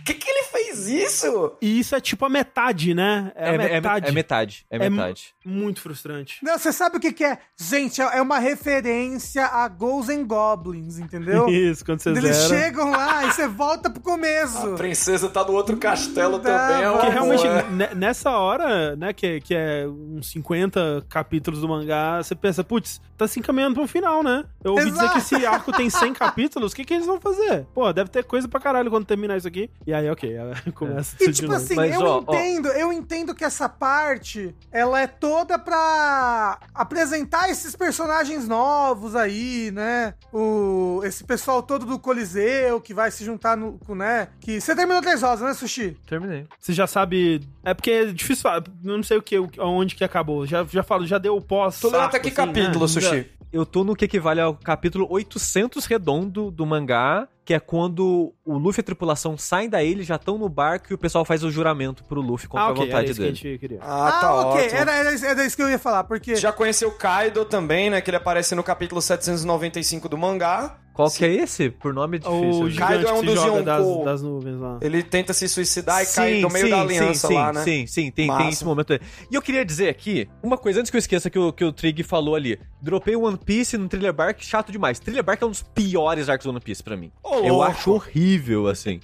que 0.05 0.13
que 0.13 0.29
ele 0.29 0.43
fez 0.43 0.87
isso? 0.87 1.53
E 1.61 1.79
isso 1.79 1.95
é 1.95 1.99
tipo 2.01 2.23
a 2.25 2.29
metade, 2.29 2.93
né? 2.93 3.31
É, 3.35 3.49
a 3.49 3.57
metade. 3.57 4.07
é 4.07 4.11
metade. 4.11 4.65
É 4.69 4.75
É 4.77 4.89
mu- 4.89 4.95
metade. 4.97 5.33
Muito 5.45 5.81
frustrante. 5.81 6.37
Não, 6.43 6.57
você 6.57 6.71
sabe 6.71 6.97
o 6.97 6.99
que, 6.99 7.11
que 7.11 7.23
é? 7.23 7.37
Gente, 7.59 8.01
é 8.01 8.17
é 8.17 8.21
uma 8.21 8.39
referência 8.39 9.45
a 9.45 9.67
Ghosts 9.67 10.15
and 10.15 10.25
Goblins, 10.25 10.97
entendeu? 10.99 11.47
Isso, 11.49 11.83
quando 11.85 11.99
você 11.99 12.09
Eles 12.09 12.35
zera. 12.35 12.49
chegam 12.61 12.91
lá 12.91 13.25
e 13.25 13.31
você 13.31 13.47
volta 13.47 13.89
pro 13.89 14.01
começo. 14.01 14.73
A 14.73 14.75
princesa 14.77 15.29
tá 15.29 15.43
no 15.43 15.53
outro 15.53 15.77
castelo 15.77 16.33
Não, 16.37 16.39
também, 16.43 16.83
é 16.83 16.91
Porque 16.91 17.09
realmente, 17.09 17.43
ne- 17.71 17.95
nessa 17.95 18.31
hora, 18.31 18.95
né, 18.95 19.13
que, 19.13 19.41
que 19.41 19.53
é 19.55 19.85
uns 19.87 20.29
50 20.31 21.05
capítulos 21.09 21.61
do 21.61 21.67
mangá, 21.67 22.21
você 22.21 22.35
pensa, 22.35 22.63
putz, 22.63 23.01
tá 23.17 23.27
se 23.27 23.39
encaminhando 23.39 23.79
um 23.81 23.87
final, 23.87 24.23
né? 24.23 24.45
Eu 24.63 24.71
ouvi 24.73 24.85
dizer 24.85 25.03
Exato. 25.03 25.13
que 25.13 25.19
esse 25.35 25.45
arco 25.45 25.71
tem 25.71 25.89
100 25.89 26.13
capítulos, 26.13 26.71
o 26.71 26.75
que, 26.75 26.85
que 26.85 26.93
eles 26.93 27.05
vão 27.05 27.19
fazer? 27.19 27.65
Pô, 27.73 27.91
deve 27.91 28.09
ter 28.09 28.23
coisa 28.23 28.47
pra 28.47 28.59
caralho 28.59 28.89
quando 28.89 29.05
terminar 29.05 29.37
isso 29.37 29.47
aqui. 29.47 29.62
E 29.85 29.93
aí, 29.93 30.09
ok, 30.09 30.33
ela 30.33 30.53
começa 30.73 31.15
E 31.15 31.19
tudo 31.25 31.31
de 31.33 31.39
tipo 31.41 31.53
assim, 31.53 31.75
Mas, 31.75 31.93
eu 31.95 32.01
ó, 32.05 32.23
ó. 32.25 32.33
entendo, 32.35 32.67
eu 32.69 32.91
entendo 32.93 33.35
que 33.35 33.43
essa 33.43 33.67
parte, 33.69 34.55
ela 34.71 35.01
é 35.01 35.07
toda 35.07 35.57
pra 35.59 36.59
apresentar 36.73 37.49
esses 37.49 37.75
personagens 37.75 38.47
novos 38.47 39.15
aí, 39.15 39.71
né? 39.71 40.13
O, 40.31 41.01
esse 41.03 41.23
pessoal 41.23 41.61
todo 41.63 41.85
do 41.85 41.99
Coliseu 41.99 42.79
que 42.81 42.93
vai 42.93 43.11
se 43.11 43.23
juntar 43.23 43.55
no, 43.57 43.77
com, 43.79 43.95
né? 43.95 44.29
Que 44.39 44.59
você 44.59 44.75
terminou 44.75 45.01
três 45.01 45.21
rosas, 45.21 45.47
né, 45.47 45.53
Sushi? 45.53 45.97
Terminei. 46.07 46.45
Você 46.59 46.73
já 46.73 46.87
sabe. 46.87 47.41
É 47.63 47.73
porque 47.73 47.91
é 47.91 48.05
difícil 48.05 48.43
falar. 48.43 48.63
Eu 48.83 48.95
não 48.97 49.03
sei 49.03 49.17
o 49.17 49.21
que, 49.21 49.37
o- 49.39 49.49
onde 49.59 49.95
que 49.95 50.03
acabou. 50.03 50.45
Já, 50.45 50.63
já 50.65 50.83
falo, 50.83 51.05
já 51.05 51.17
deu 51.17 51.35
o 51.35 51.41
pós. 51.41 51.79
Tu 51.79 51.89
leu 51.89 52.01
até 52.01 52.19
que 52.19 52.27
assim, 52.27 52.35
capítulo, 52.35 52.81
né? 52.85 52.87
Sushi? 52.87 53.29
Eu 53.53 53.67
tô 53.67 53.83
no 53.83 53.95
que 53.95 54.05
equivale 54.05 54.41
ao 54.41 54.55
capítulo 54.55 55.05
800 55.07 55.85
redondo 55.85 56.49
do 56.49 56.65
mangá, 56.65 57.27
que 57.45 57.53
é 57.53 57.59
quando 57.59 58.33
o 58.43 58.57
Luffy 58.57 58.79
e 58.79 58.81
a 58.81 58.83
tripulação 58.83 59.37
saem 59.37 59.69
da 59.69 59.83
ilha, 59.83 60.01
já 60.03 60.15
estão 60.15 60.39
no 60.39 60.49
barco 60.49 60.87
e 60.89 60.95
o 60.95 60.97
pessoal 60.97 61.23
faz 61.23 61.43
o 61.43 61.51
juramento 61.51 62.03
pro 62.03 62.19
Luffy 62.19 62.47
contra 62.47 62.65
Ah, 62.65 62.69
a 62.69 62.71
ok, 62.71 62.81
era 62.83 62.91
vontade 62.91 63.11
isso 63.11 63.19
que 63.19 63.21
a 63.21 63.25
dele. 63.29 63.35
gente 63.35 63.59
queria. 63.59 63.79
Ah, 63.81 64.11
tá 64.19 64.33
ok. 64.35 64.61
ótimo. 64.65 64.79
Era, 64.79 64.91
era, 64.95 65.13
isso- 65.13 65.25
era 65.25 65.45
isso 65.45 65.55
que 65.55 65.61
eu 65.61 65.69
ia 65.69 65.77
falar, 65.77 66.03
porque. 66.05 66.35
Já 66.35 66.51
conheceu 66.51 66.89
o 66.89 66.93
Kaido 66.93 67.45
também, 67.45 67.91
né? 67.91 68.01
Que 68.01 68.09
ele 68.09 68.17
aparece 68.17 68.55
no 68.55 68.63
capítulo 68.63 68.99
795 69.01 70.09
do 70.09 70.17
mangá. 70.17 70.77
Qual 70.93 71.09
que 71.09 71.25
é 71.25 71.33
esse? 71.33 71.71
Por 71.71 71.91
nome 71.91 72.17
é 72.17 72.19
difícil. 72.19 72.39
O 72.39 72.65
né? 72.65 72.69
gigante 72.69 72.93
Kaido 72.93 73.07
é 73.07 73.13
um 73.13 73.23
dos 73.23 73.35
joga 73.35 73.63
das, 73.63 73.85
Yonkou. 73.85 74.05
das 74.05 74.21
nuvens 74.21 74.59
lá. 74.59 74.77
Ele 74.79 75.01
tenta 75.01 75.33
se 75.33 75.49
suicidar 75.49 76.03
e 76.03 76.05
cai 76.05 76.33
Sim, 76.35 76.41
no 76.41 76.49
meio 76.49 76.65
sim, 76.65 76.71
da 76.71 76.81
aliança 76.81 77.27
sim, 77.27 77.33
lá, 77.33 77.47
sim, 77.47 77.57
né? 77.57 77.63
Sim, 77.63 77.87
sim, 77.87 78.11
tem, 78.11 78.37
tem 78.37 78.49
esse 78.49 78.63
momento 78.63 78.93
aí. 78.93 78.99
E 79.31 79.35
eu 79.35 79.41
queria 79.41 79.65
dizer 79.65 79.89
aqui, 79.89 80.29
uma 80.43 80.57
coisa 80.57 80.79
antes 80.79 80.91
que 80.91 80.97
eu 80.97 80.99
esqueça 80.99 81.29
que 81.31 81.39
o, 81.39 81.51
que 81.51 81.65
o 81.65 81.73
Trig 81.73 82.03
falou 82.03 82.35
ali. 82.35 82.59
Dropei 82.79 83.15
One 83.15 83.37
Piece 83.37 83.77
no 83.77 83.87
Thriller 83.89 84.13
Bark, 84.13 84.41
chato 84.43 84.71
demais. 84.71 84.99
Thriller 84.99 85.23
Bark 85.23 85.41
é 85.41 85.45
um 85.45 85.49
dos 85.49 85.63
piores 85.63 86.29
arcos 86.29 86.45
do 86.45 86.51
One 86.51 86.59
Piece 86.59 86.83
pra 86.83 86.95
mim. 86.95 87.11
Ô, 87.23 87.35
eu 87.35 87.55
louco. 87.55 87.63
acho 87.63 87.91
horrível, 87.91 88.67
assim. 88.67 88.99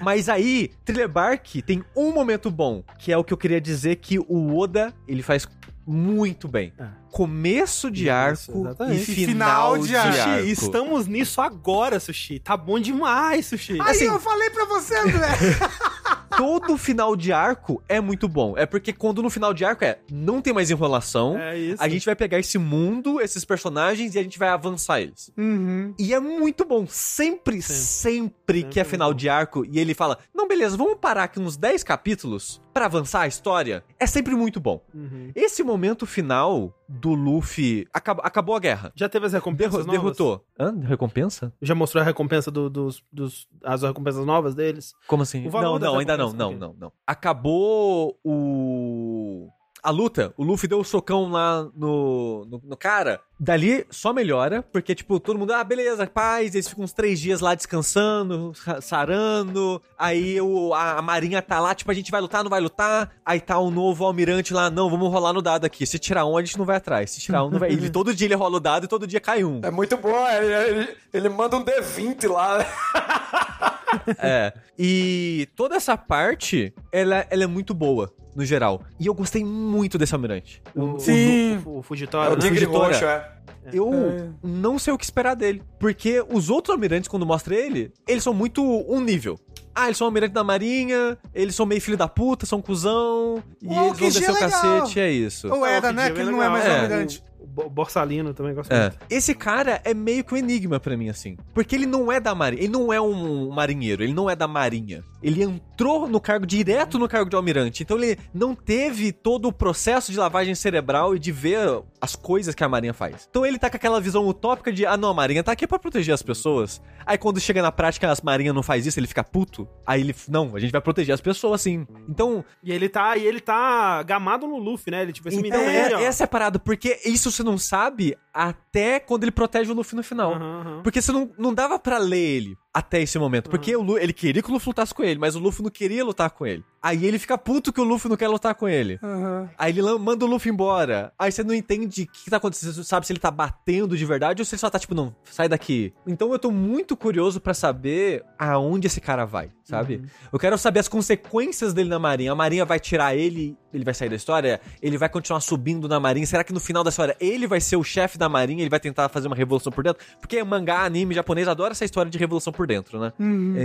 Mas 0.00 0.28
aí, 0.28 0.70
Thriller 0.84 1.08
Bark 1.08 1.46
tem 1.66 1.84
um 1.94 2.12
momento 2.12 2.50
bom, 2.50 2.82
que 2.98 3.12
é 3.12 3.18
o 3.18 3.24
que 3.24 3.32
eu 3.32 3.36
queria 3.36 3.60
dizer 3.60 3.96
que 3.96 4.18
o 4.18 4.56
Oda, 4.56 4.94
ele 5.06 5.22
faz 5.22 5.46
muito 5.86 6.46
bem. 6.48 6.72
É. 6.78 6.86
Começo 7.10 7.90
de 7.90 8.04
Isso, 8.04 8.12
arco 8.12 8.60
exatamente. 8.66 9.02
e 9.10 9.14
final, 9.26 9.26
final 9.74 9.78
de 9.78 9.88
de 9.88 9.96
arco. 9.96 10.38
Sushi, 10.40 10.50
estamos 10.52 11.06
nisso 11.08 11.40
agora, 11.40 11.98
Sushi. 11.98 12.38
Tá 12.38 12.56
bom 12.56 12.78
demais, 12.78 13.46
Sushi. 13.46 13.72
Aí 13.80 13.90
assim- 13.90 14.04
eu 14.04 14.20
falei 14.20 14.48
pra 14.50 14.64
você, 14.66 14.96
André. 14.96 15.28
Todo 16.36 16.78
final 16.78 17.16
de 17.16 17.32
arco 17.32 17.82
é 17.88 18.00
muito 18.00 18.28
bom. 18.28 18.54
É 18.56 18.64
porque 18.64 18.92
quando 18.92 19.20
no 19.22 19.28
final 19.28 19.52
de 19.52 19.64
arco 19.64 19.84
é, 19.84 19.98
não 20.10 20.40
tem 20.40 20.52
mais 20.52 20.70
enrolação, 20.70 21.36
É 21.36 21.58
isso. 21.58 21.82
A 21.82 21.88
gente 21.88 22.06
vai 22.06 22.14
pegar 22.14 22.38
esse 22.38 22.56
mundo, 22.56 23.20
esses 23.20 23.44
personagens, 23.44 24.14
e 24.14 24.18
a 24.18 24.22
gente 24.22 24.38
vai 24.38 24.48
avançar 24.48 25.00
eles. 25.00 25.32
uhum. 25.36 25.92
E 25.98 26.14
é 26.14 26.20
muito 26.20 26.64
bom. 26.64 26.86
Sempre, 26.88 27.60
sempre, 27.60 28.62
que 28.62 28.78
é 28.78 28.84
final 28.84 29.12
de 29.12 29.28
arco, 29.28 29.64
e 29.66 29.78
ele 29.80 29.92
fala: 29.94 30.18
Não, 30.32 30.46
beleza, 30.46 30.76
vamos 30.76 30.96
parar 31.00 31.24
aqui 31.24 31.40
uns 31.40 31.56
10 31.56 31.82
capítulos 31.82 32.62
pra 32.72 32.86
avançar 32.86 33.22
a 33.22 33.26
história. 33.26 33.84
É 33.98 34.06
sempre 34.06 34.34
muito 34.34 34.60
bom. 34.60 34.80
Uhum. 34.94 35.30
Esse 35.34 35.62
momento 35.62 36.06
final 36.06 36.72
do 36.88 37.14
Luffy. 37.14 37.86
acab- 37.92 38.20
acabou 38.22 38.54
a 38.54 38.60
guerra. 38.60 38.92
Já 38.94 39.08
teve 39.08 39.26
as 39.26 39.32
recompensas 39.32 39.84
Derro- 39.86 39.86
novas? 40.04 40.16
derrotou. 40.16 40.44
Hã? 40.58 40.74
Recompensa? 40.86 41.52
Já 41.60 41.74
mostrou 41.74 42.00
a 42.02 42.04
recompensa 42.04 42.50
do- 42.50 42.70
dos, 42.70 43.02
dos. 43.12 43.48
as 43.64 43.82
recompensas 43.82 44.24
novas 44.24 44.54
deles? 44.54 44.94
Como 45.06 45.22
assim? 45.22 45.48
Não, 45.48 45.78
não, 45.78 45.98
ainda 45.98 46.16
não, 46.16 46.32
não, 46.32 46.52
não, 46.52 46.74
não. 46.78 46.92
Acabou 47.06 48.18
o. 48.24 49.48
A 49.82 49.90
luta, 49.90 50.32
o 50.36 50.44
Luffy 50.44 50.68
deu 50.68 50.80
o 50.80 50.84
socão 50.84 51.30
lá 51.30 51.66
no, 51.74 52.44
no, 52.46 52.60
no 52.64 52.76
cara. 52.76 53.20
Dali 53.42 53.86
só 53.90 54.12
melhora, 54.12 54.62
porque, 54.70 54.94
tipo, 54.94 55.18
todo 55.18 55.38
mundo, 55.38 55.54
ah, 55.54 55.64
beleza, 55.64 56.06
paz, 56.06 56.54
eles 56.54 56.68
ficam 56.68 56.84
uns 56.84 56.92
três 56.92 57.18
dias 57.18 57.40
lá 57.40 57.54
descansando, 57.54 58.52
sa- 58.54 58.82
sarando. 58.82 59.80
Aí 59.98 60.38
o, 60.40 60.74
a, 60.74 60.98
a 60.98 61.02
marinha 61.02 61.40
tá 61.40 61.58
lá, 61.58 61.74
tipo, 61.74 61.90
a 61.90 61.94
gente 61.94 62.10
vai 62.10 62.20
lutar, 62.20 62.42
não 62.44 62.50
vai 62.50 62.60
lutar. 62.60 63.10
Aí 63.24 63.40
tá 63.40 63.58
o 63.58 63.70
novo 63.70 64.04
almirante 64.04 64.52
lá, 64.52 64.68
não, 64.68 64.90
vamos 64.90 65.10
rolar 65.10 65.32
no 65.32 65.40
dado 65.40 65.64
aqui. 65.64 65.86
Se 65.86 65.98
tirar 65.98 66.26
um, 66.26 66.36
a 66.36 66.42
gente 66.44 66.58
não 66.58 66.66
vai 66.66 66.76
atrás. 66.76 67.10
Se 67.12 67.20
tirar 67.20 67.42
um, 67.44 67.50
não 67.50 67.58
vai. 67.58 67.70
Ele, 67.70 67.88
todo 67.90 68.14
dia 68.14 68.26
ele 68.26 68.34
rola 68.34 68.58
o 68.58 68.60
dado 68.60 68.84
e 68.84 68.88
todo 68.88 69.06
dia 69.06 69.20
cai 69.20 69.42
um. 69.42 69.60
É 69.64 69.70
muito 69.70 69.96
bom, 69.96 70.28
ele, 70.28 70.52
ele, 70.52 70.96
ele 71.14 71.28
manda 71.30 71.56
um 71.56 71.64
D20 71.64 72.30
lá. 72.30 72.58
É. 74.18 74.52
E 74.78 75.48
toda 75.56 75.76
essa 75.76 75.96
parte, 75.96 76.72
ela, 76.92 77.26
ela 77.30 77.44
é 77.44 77.46
muito 77.46 77.74
boa, 77.74 78.12
no 78.34 78.44
geral. 78.44 78.82
E 78.98 79.06
eu 79.06 79.14
gostei 79.14 79.44
muito 79.44 79.98
desse 79.98 80.14
almirante. 80.14 80.62
O, 80.74 80.98
Sim. 80.98 81.56
O, 81.64 81.68
o, 81.70 81.76
o 81.76 81.80
É 81.80 81.82
Fugitório. 81.82 82.36
o? 82.36 82.38
Tigre 82.38 82.60
Fugitora. 82.66 82.86
Roxo, 82.92 83.04
é. 83.04 83.32
Eu 83.72 83.92
É. 83.92 84.28
não 84.42 84.78
sei 84.78 84.92
o 84.92 84.98
que 84.98 85.04
esperar 85.04 85.34
dele. 85.36 85.62
Porque 85.78 86.24
os 86.32 86.48
outros 86.50 86.72
almirantes, 86.74 87.08
quando 87.08 87.26
mostra 87.26 87.54
ele, 87.54 87.92
eles 88.08 88.22
são 88.24 88.32
muito 88.32 88.62
um 88.64 89.00
nível. 89.00 89.38
Ah, 89.74 89.84
eles 89.86 89.98
são 89.98 90.06
almirante 90.06 90.32
da 90.34 90.42
marinha, 90.42 91.16
eles 91.34 91.54
são 91.54 91.64
meio 91.64 91.80
filho 91.80 91.96
da 91.96 92.08
puta, 92.08 92.44
são 92.44 92.60
cuzão, 92.60 93.42
e 93.62 93.66
eles 93.66 93.76
vão 93.76 93.84
Aokiji 93.88 94.18
descer 94.18 94.28
é 94.28 94.30
o 94.30 94.34
legal. 94.34 94.50
cacete, 94.50 95.00
é 95.00 95.10
isso. 95.12 95.48
Ou 95.52 95.64
era, 95.64 95.92
né? 95.92 96.08
Fidel 96.08 96.14
Que 96.14 96.20
é 96.20 96.24
ele 96.24 96.30
não 96.32 96.42
é 96.42 96.48
mais 96.48 96.64
É. 96.66 96.76
almirante. 96.76 97.22
Borsalino 97.70 98.32
também 98.34 98.54
gosta 98.54 98.74
É. 98.74 98.80
muito. 98.82 98.96
Esse 99.10 99.34
cara 99.34 99.80
é 99.84 99.92
meio 99.92 100.24
que 100.24 100.34
um 100.34 100.36
enigma 100.36 100.78
pra 100.78 100.96
mim, 100.96 101.08
assim. 101.08 101.36
Porque 101.54 101.74
ele 101.74 101.86
não 101.86 102.10
é 102.10 102.20
da 102.20 102.34
marinha. 102.34 102.62
Ele 102.62 102.72
não 102.72 102.92
é 102.92 103.00
um 103.00 103.50
marinheiro. 103.50 104.02
Ele 104.02 104.12
não 104.14 104.28
é 104.30 104.36
da 104.36 104.46
marinha. 104.48 105.02
Ele 105.22 105.42
entrou 105.42 105.60
entrou 105.80 106.06
no 106.06 106.20
cargo 106.20 106.44
direto 106.44 106.98
no 106.98 107.08
cargo 107.08 107.30
de 107.30 107.36
almirante. 107.36 107.82
Então 107.82 107.96
ele 107.96 108.18
não 108.34 108.54
teve 108.54 109.12
todo 109.12 109.48
o 109.48 109.52
processo 109.52 110.12
de 110.12 110.18
lavagem 110.18 110.54
cerebral 110.54 111.16
e 111.16 111.18
de 111.18 111.32
ver 111.32 111.82
as 111.98 112.14
coisas 112.14 112.54
que 112.54 112.62
a 112.62 112.68
Marinha 112.68 112.92
faz. 112.92 113.26
Então 113.30 113.46
ele 113.46 113.58
tá 113.58 113.70
com 113.70 113.76
aquela 113.76 113.98
visão 113.98 114.28
utópica 114.28 114.70
de, 114.70 114.84
ah 114.84 114.98
não, 114.98 115.08
a 115.08 115.14
Marinha 115.14 115.42
tá 115.42 115.52
aqui 115.52 115.66
pra 115.66 115.78
proteger 115.78 116.12
as 116.12 116.22
pessoas. 116.22 116.82
Aí 117.06 117.16
quando 117.16 117.40
chega 117.40 117.62
na 117.62 117.72
prática, 117.72 118.10
as 118.10 118.20
Marinha 118.20 118.52
não 118.52 118.62
faz 118.62 118.86
isso, 118.86 119.00
ele 119.00 119.06
fica 119.06 119.24
puto. 119.24 119.66
Aí 119.86 120.02
ele, 120.02 120.14
não, 120.28 120.54
a 120.54 120.60
gente 120.60 120.70
vai 120.70 120.82
proteger 120.82 121.14
as 121.14 121.20
pessoas 121.22 121.62
sim. 121.62 121.86
Então, 122.06 122.44
E 122.62 122.70
ele 122.70 122.88
tá, 122.88 123.16
e 123.16 123.26
ele 123.26 123.40
tá 123.40 124.02
gamado 124.02 124.46
no 124.46 124.58
Luffy, 124.58 124.90
né? 124.90 125.00
Ele, 125.02 125.14
tipo, 125.14 125.28
esse 125.28 125.38
menino 125.40 125.56
é, 125.56 125.86
ele, 125.86 125.94
ó. 125.94 126.00
essa 126.00 126.24
é 126.24 126.26
a 126.26 126.28
parada, 126.28 126.58
porque 126.58 127.00
isso 127.06 127.32
você 127.32 127.42
não 127.42 127.56
sabe 127.56 128.18
até 128.32 129.00
quando 129.00 129.24
ele 129.24 129.30
protege 129.30 129.70
o 129.70 129.74
Luffy 129.74 129.96
no 129.96 130.02
final. 130.02 130.34
Aham, 130.34 130.60
aham. 130.60 130.82
Porque 130.82 131.00
você 131.00 131.12
não, 131.12 131.30
não 131.38 131.54
dava 131.54 131.78
pra 131.78 131.98
ler 131.98 132.36
ele 132.36 132.58
até 132.72 133.02
esse 133.02 133.18
momento. 133.18 133.50
Porque 133.50 133.74
o 133.76 133.98
ele 133.98 134.12
queria 134.12 134.42
que 134.42 134.48
o 134.48 134.52
Luffy 134.52 134.68
lutasse 134.68 134.94
com 134.94 135.02
ele, 135.02 135.18
mas 135.18 135.34
o 135.34 135.38
Luffy 135.38 135.62
não 135.62 135.70
queria 135.70 136.04
lutar 136.04 136.30
com 136.30 136.46
ele. 136.46 136.64
Aí 136.82 137.04
ele 137.04 137.18
fica 137.18 137.36
puto 137.36 137.72
que 137.72 137.80
o 137.80 137.84
Luffy 137.84 138.08
não 138.08 138.16
quer 138.16 138.28
lutar 138.28 138.54
com 138.54 138.68
ele. 138.68 138.98
Aham. 139.02 139.50
Aí 139.58 139.70
ele 139.70 139.82
manda 139.98 140.24
o 140.24 140.28
Luffy 140.28 140.50
embora. 140.50 141.12
Aí 141.18 141.30
você 141.30 141.44
não 141.44 141.54
entende 141.54 142.02
o 142.02 142.06
que, 142.06 142.30
tá 142.30 142.38
acontecendo. 142.38 142.72
Você 142.72 142.84
sabe 142.84 143.06
se 143.06 143.12
ele 143.12 143.20
tá 143.20 143.30
batendo 143.30 143.96
de 143.96 144.04
verdade 144.04 144.40
ou 144.40 144.46
se 144.46 144.54
ele 144.54 144.60
só 144.60 144.70
tá 144.70 144.78
tipo, 144.78 144.94
não, 144.94 145.14
sai 145.24 145.48
daqui. 145.48 145.92
Então 146.06 146.32
eu 146.32 146.38
tô 146.38 146.50
muito 146.50 146.96
curioso 146.96 147.40
pra 147.40 147.52
saber 147.52 148.24
aonde 148.38 148.86
esse 148.86 149.00
cara 149.00 149.24
vai, 149.24 149.50
sabe? 149.64 150.02
Eu 150.32 150.38
quero 150.38 150.56
saber 150.56 150.80
as 150.80 150.88
consequências 150.88 151.74
dele 151.74 151.90
na 151.90 151.98
Marinha. 151.98 152.32
A 152.32 152.34
Marinha 152.34 152.64
vai 152.64 152.80
tirar 152.80 153.14
ele, 153.14 153.56
ele 153.74 153.84
vai 153.84 153.92
sair 153.92 154.08
da 154.08 154.16
história? 154.16 154.60
Ele 154.80 154.96
vai 154.96 155.08
continuar 155.08 155.40
subindo 155.40 155.86
na 155.86 156.00
Marinha? 156.00 156.26
Será 156.26 156.42
que 156.42 156.52
no 156.52 156.60
final 156.60 156.82
da 156.82 156.90
história 156.90 157.16
ele 157.20 157.46
vai 157.46 157.60
ser 157.60 157.76
o 157.76 157.84
chefe 157.84 158.16
da 158.16 158.28
Marinha? 158.28 158.62
Ele 158.62 158.70
vai 158.70 158.80
tentar 158.80 159.08
fazer 159.10 159.26
uma 159.26 159.36
revolução 159.36 159.70
por 159.70 159.84
dentro? 159.84 160.04
Porque 160.18 160.42
mangá, 160.42 160.84
anime 160.84 161.14
japonês 161.14 161.46
adora 161.46 161.72
essa 161.72 161.84
história 161.84 162.10
de 162.10 162.16
revolução 162.16 162.52
por 162.52 162.66
dentro, 162.66 162.98
né? 162.98 163.12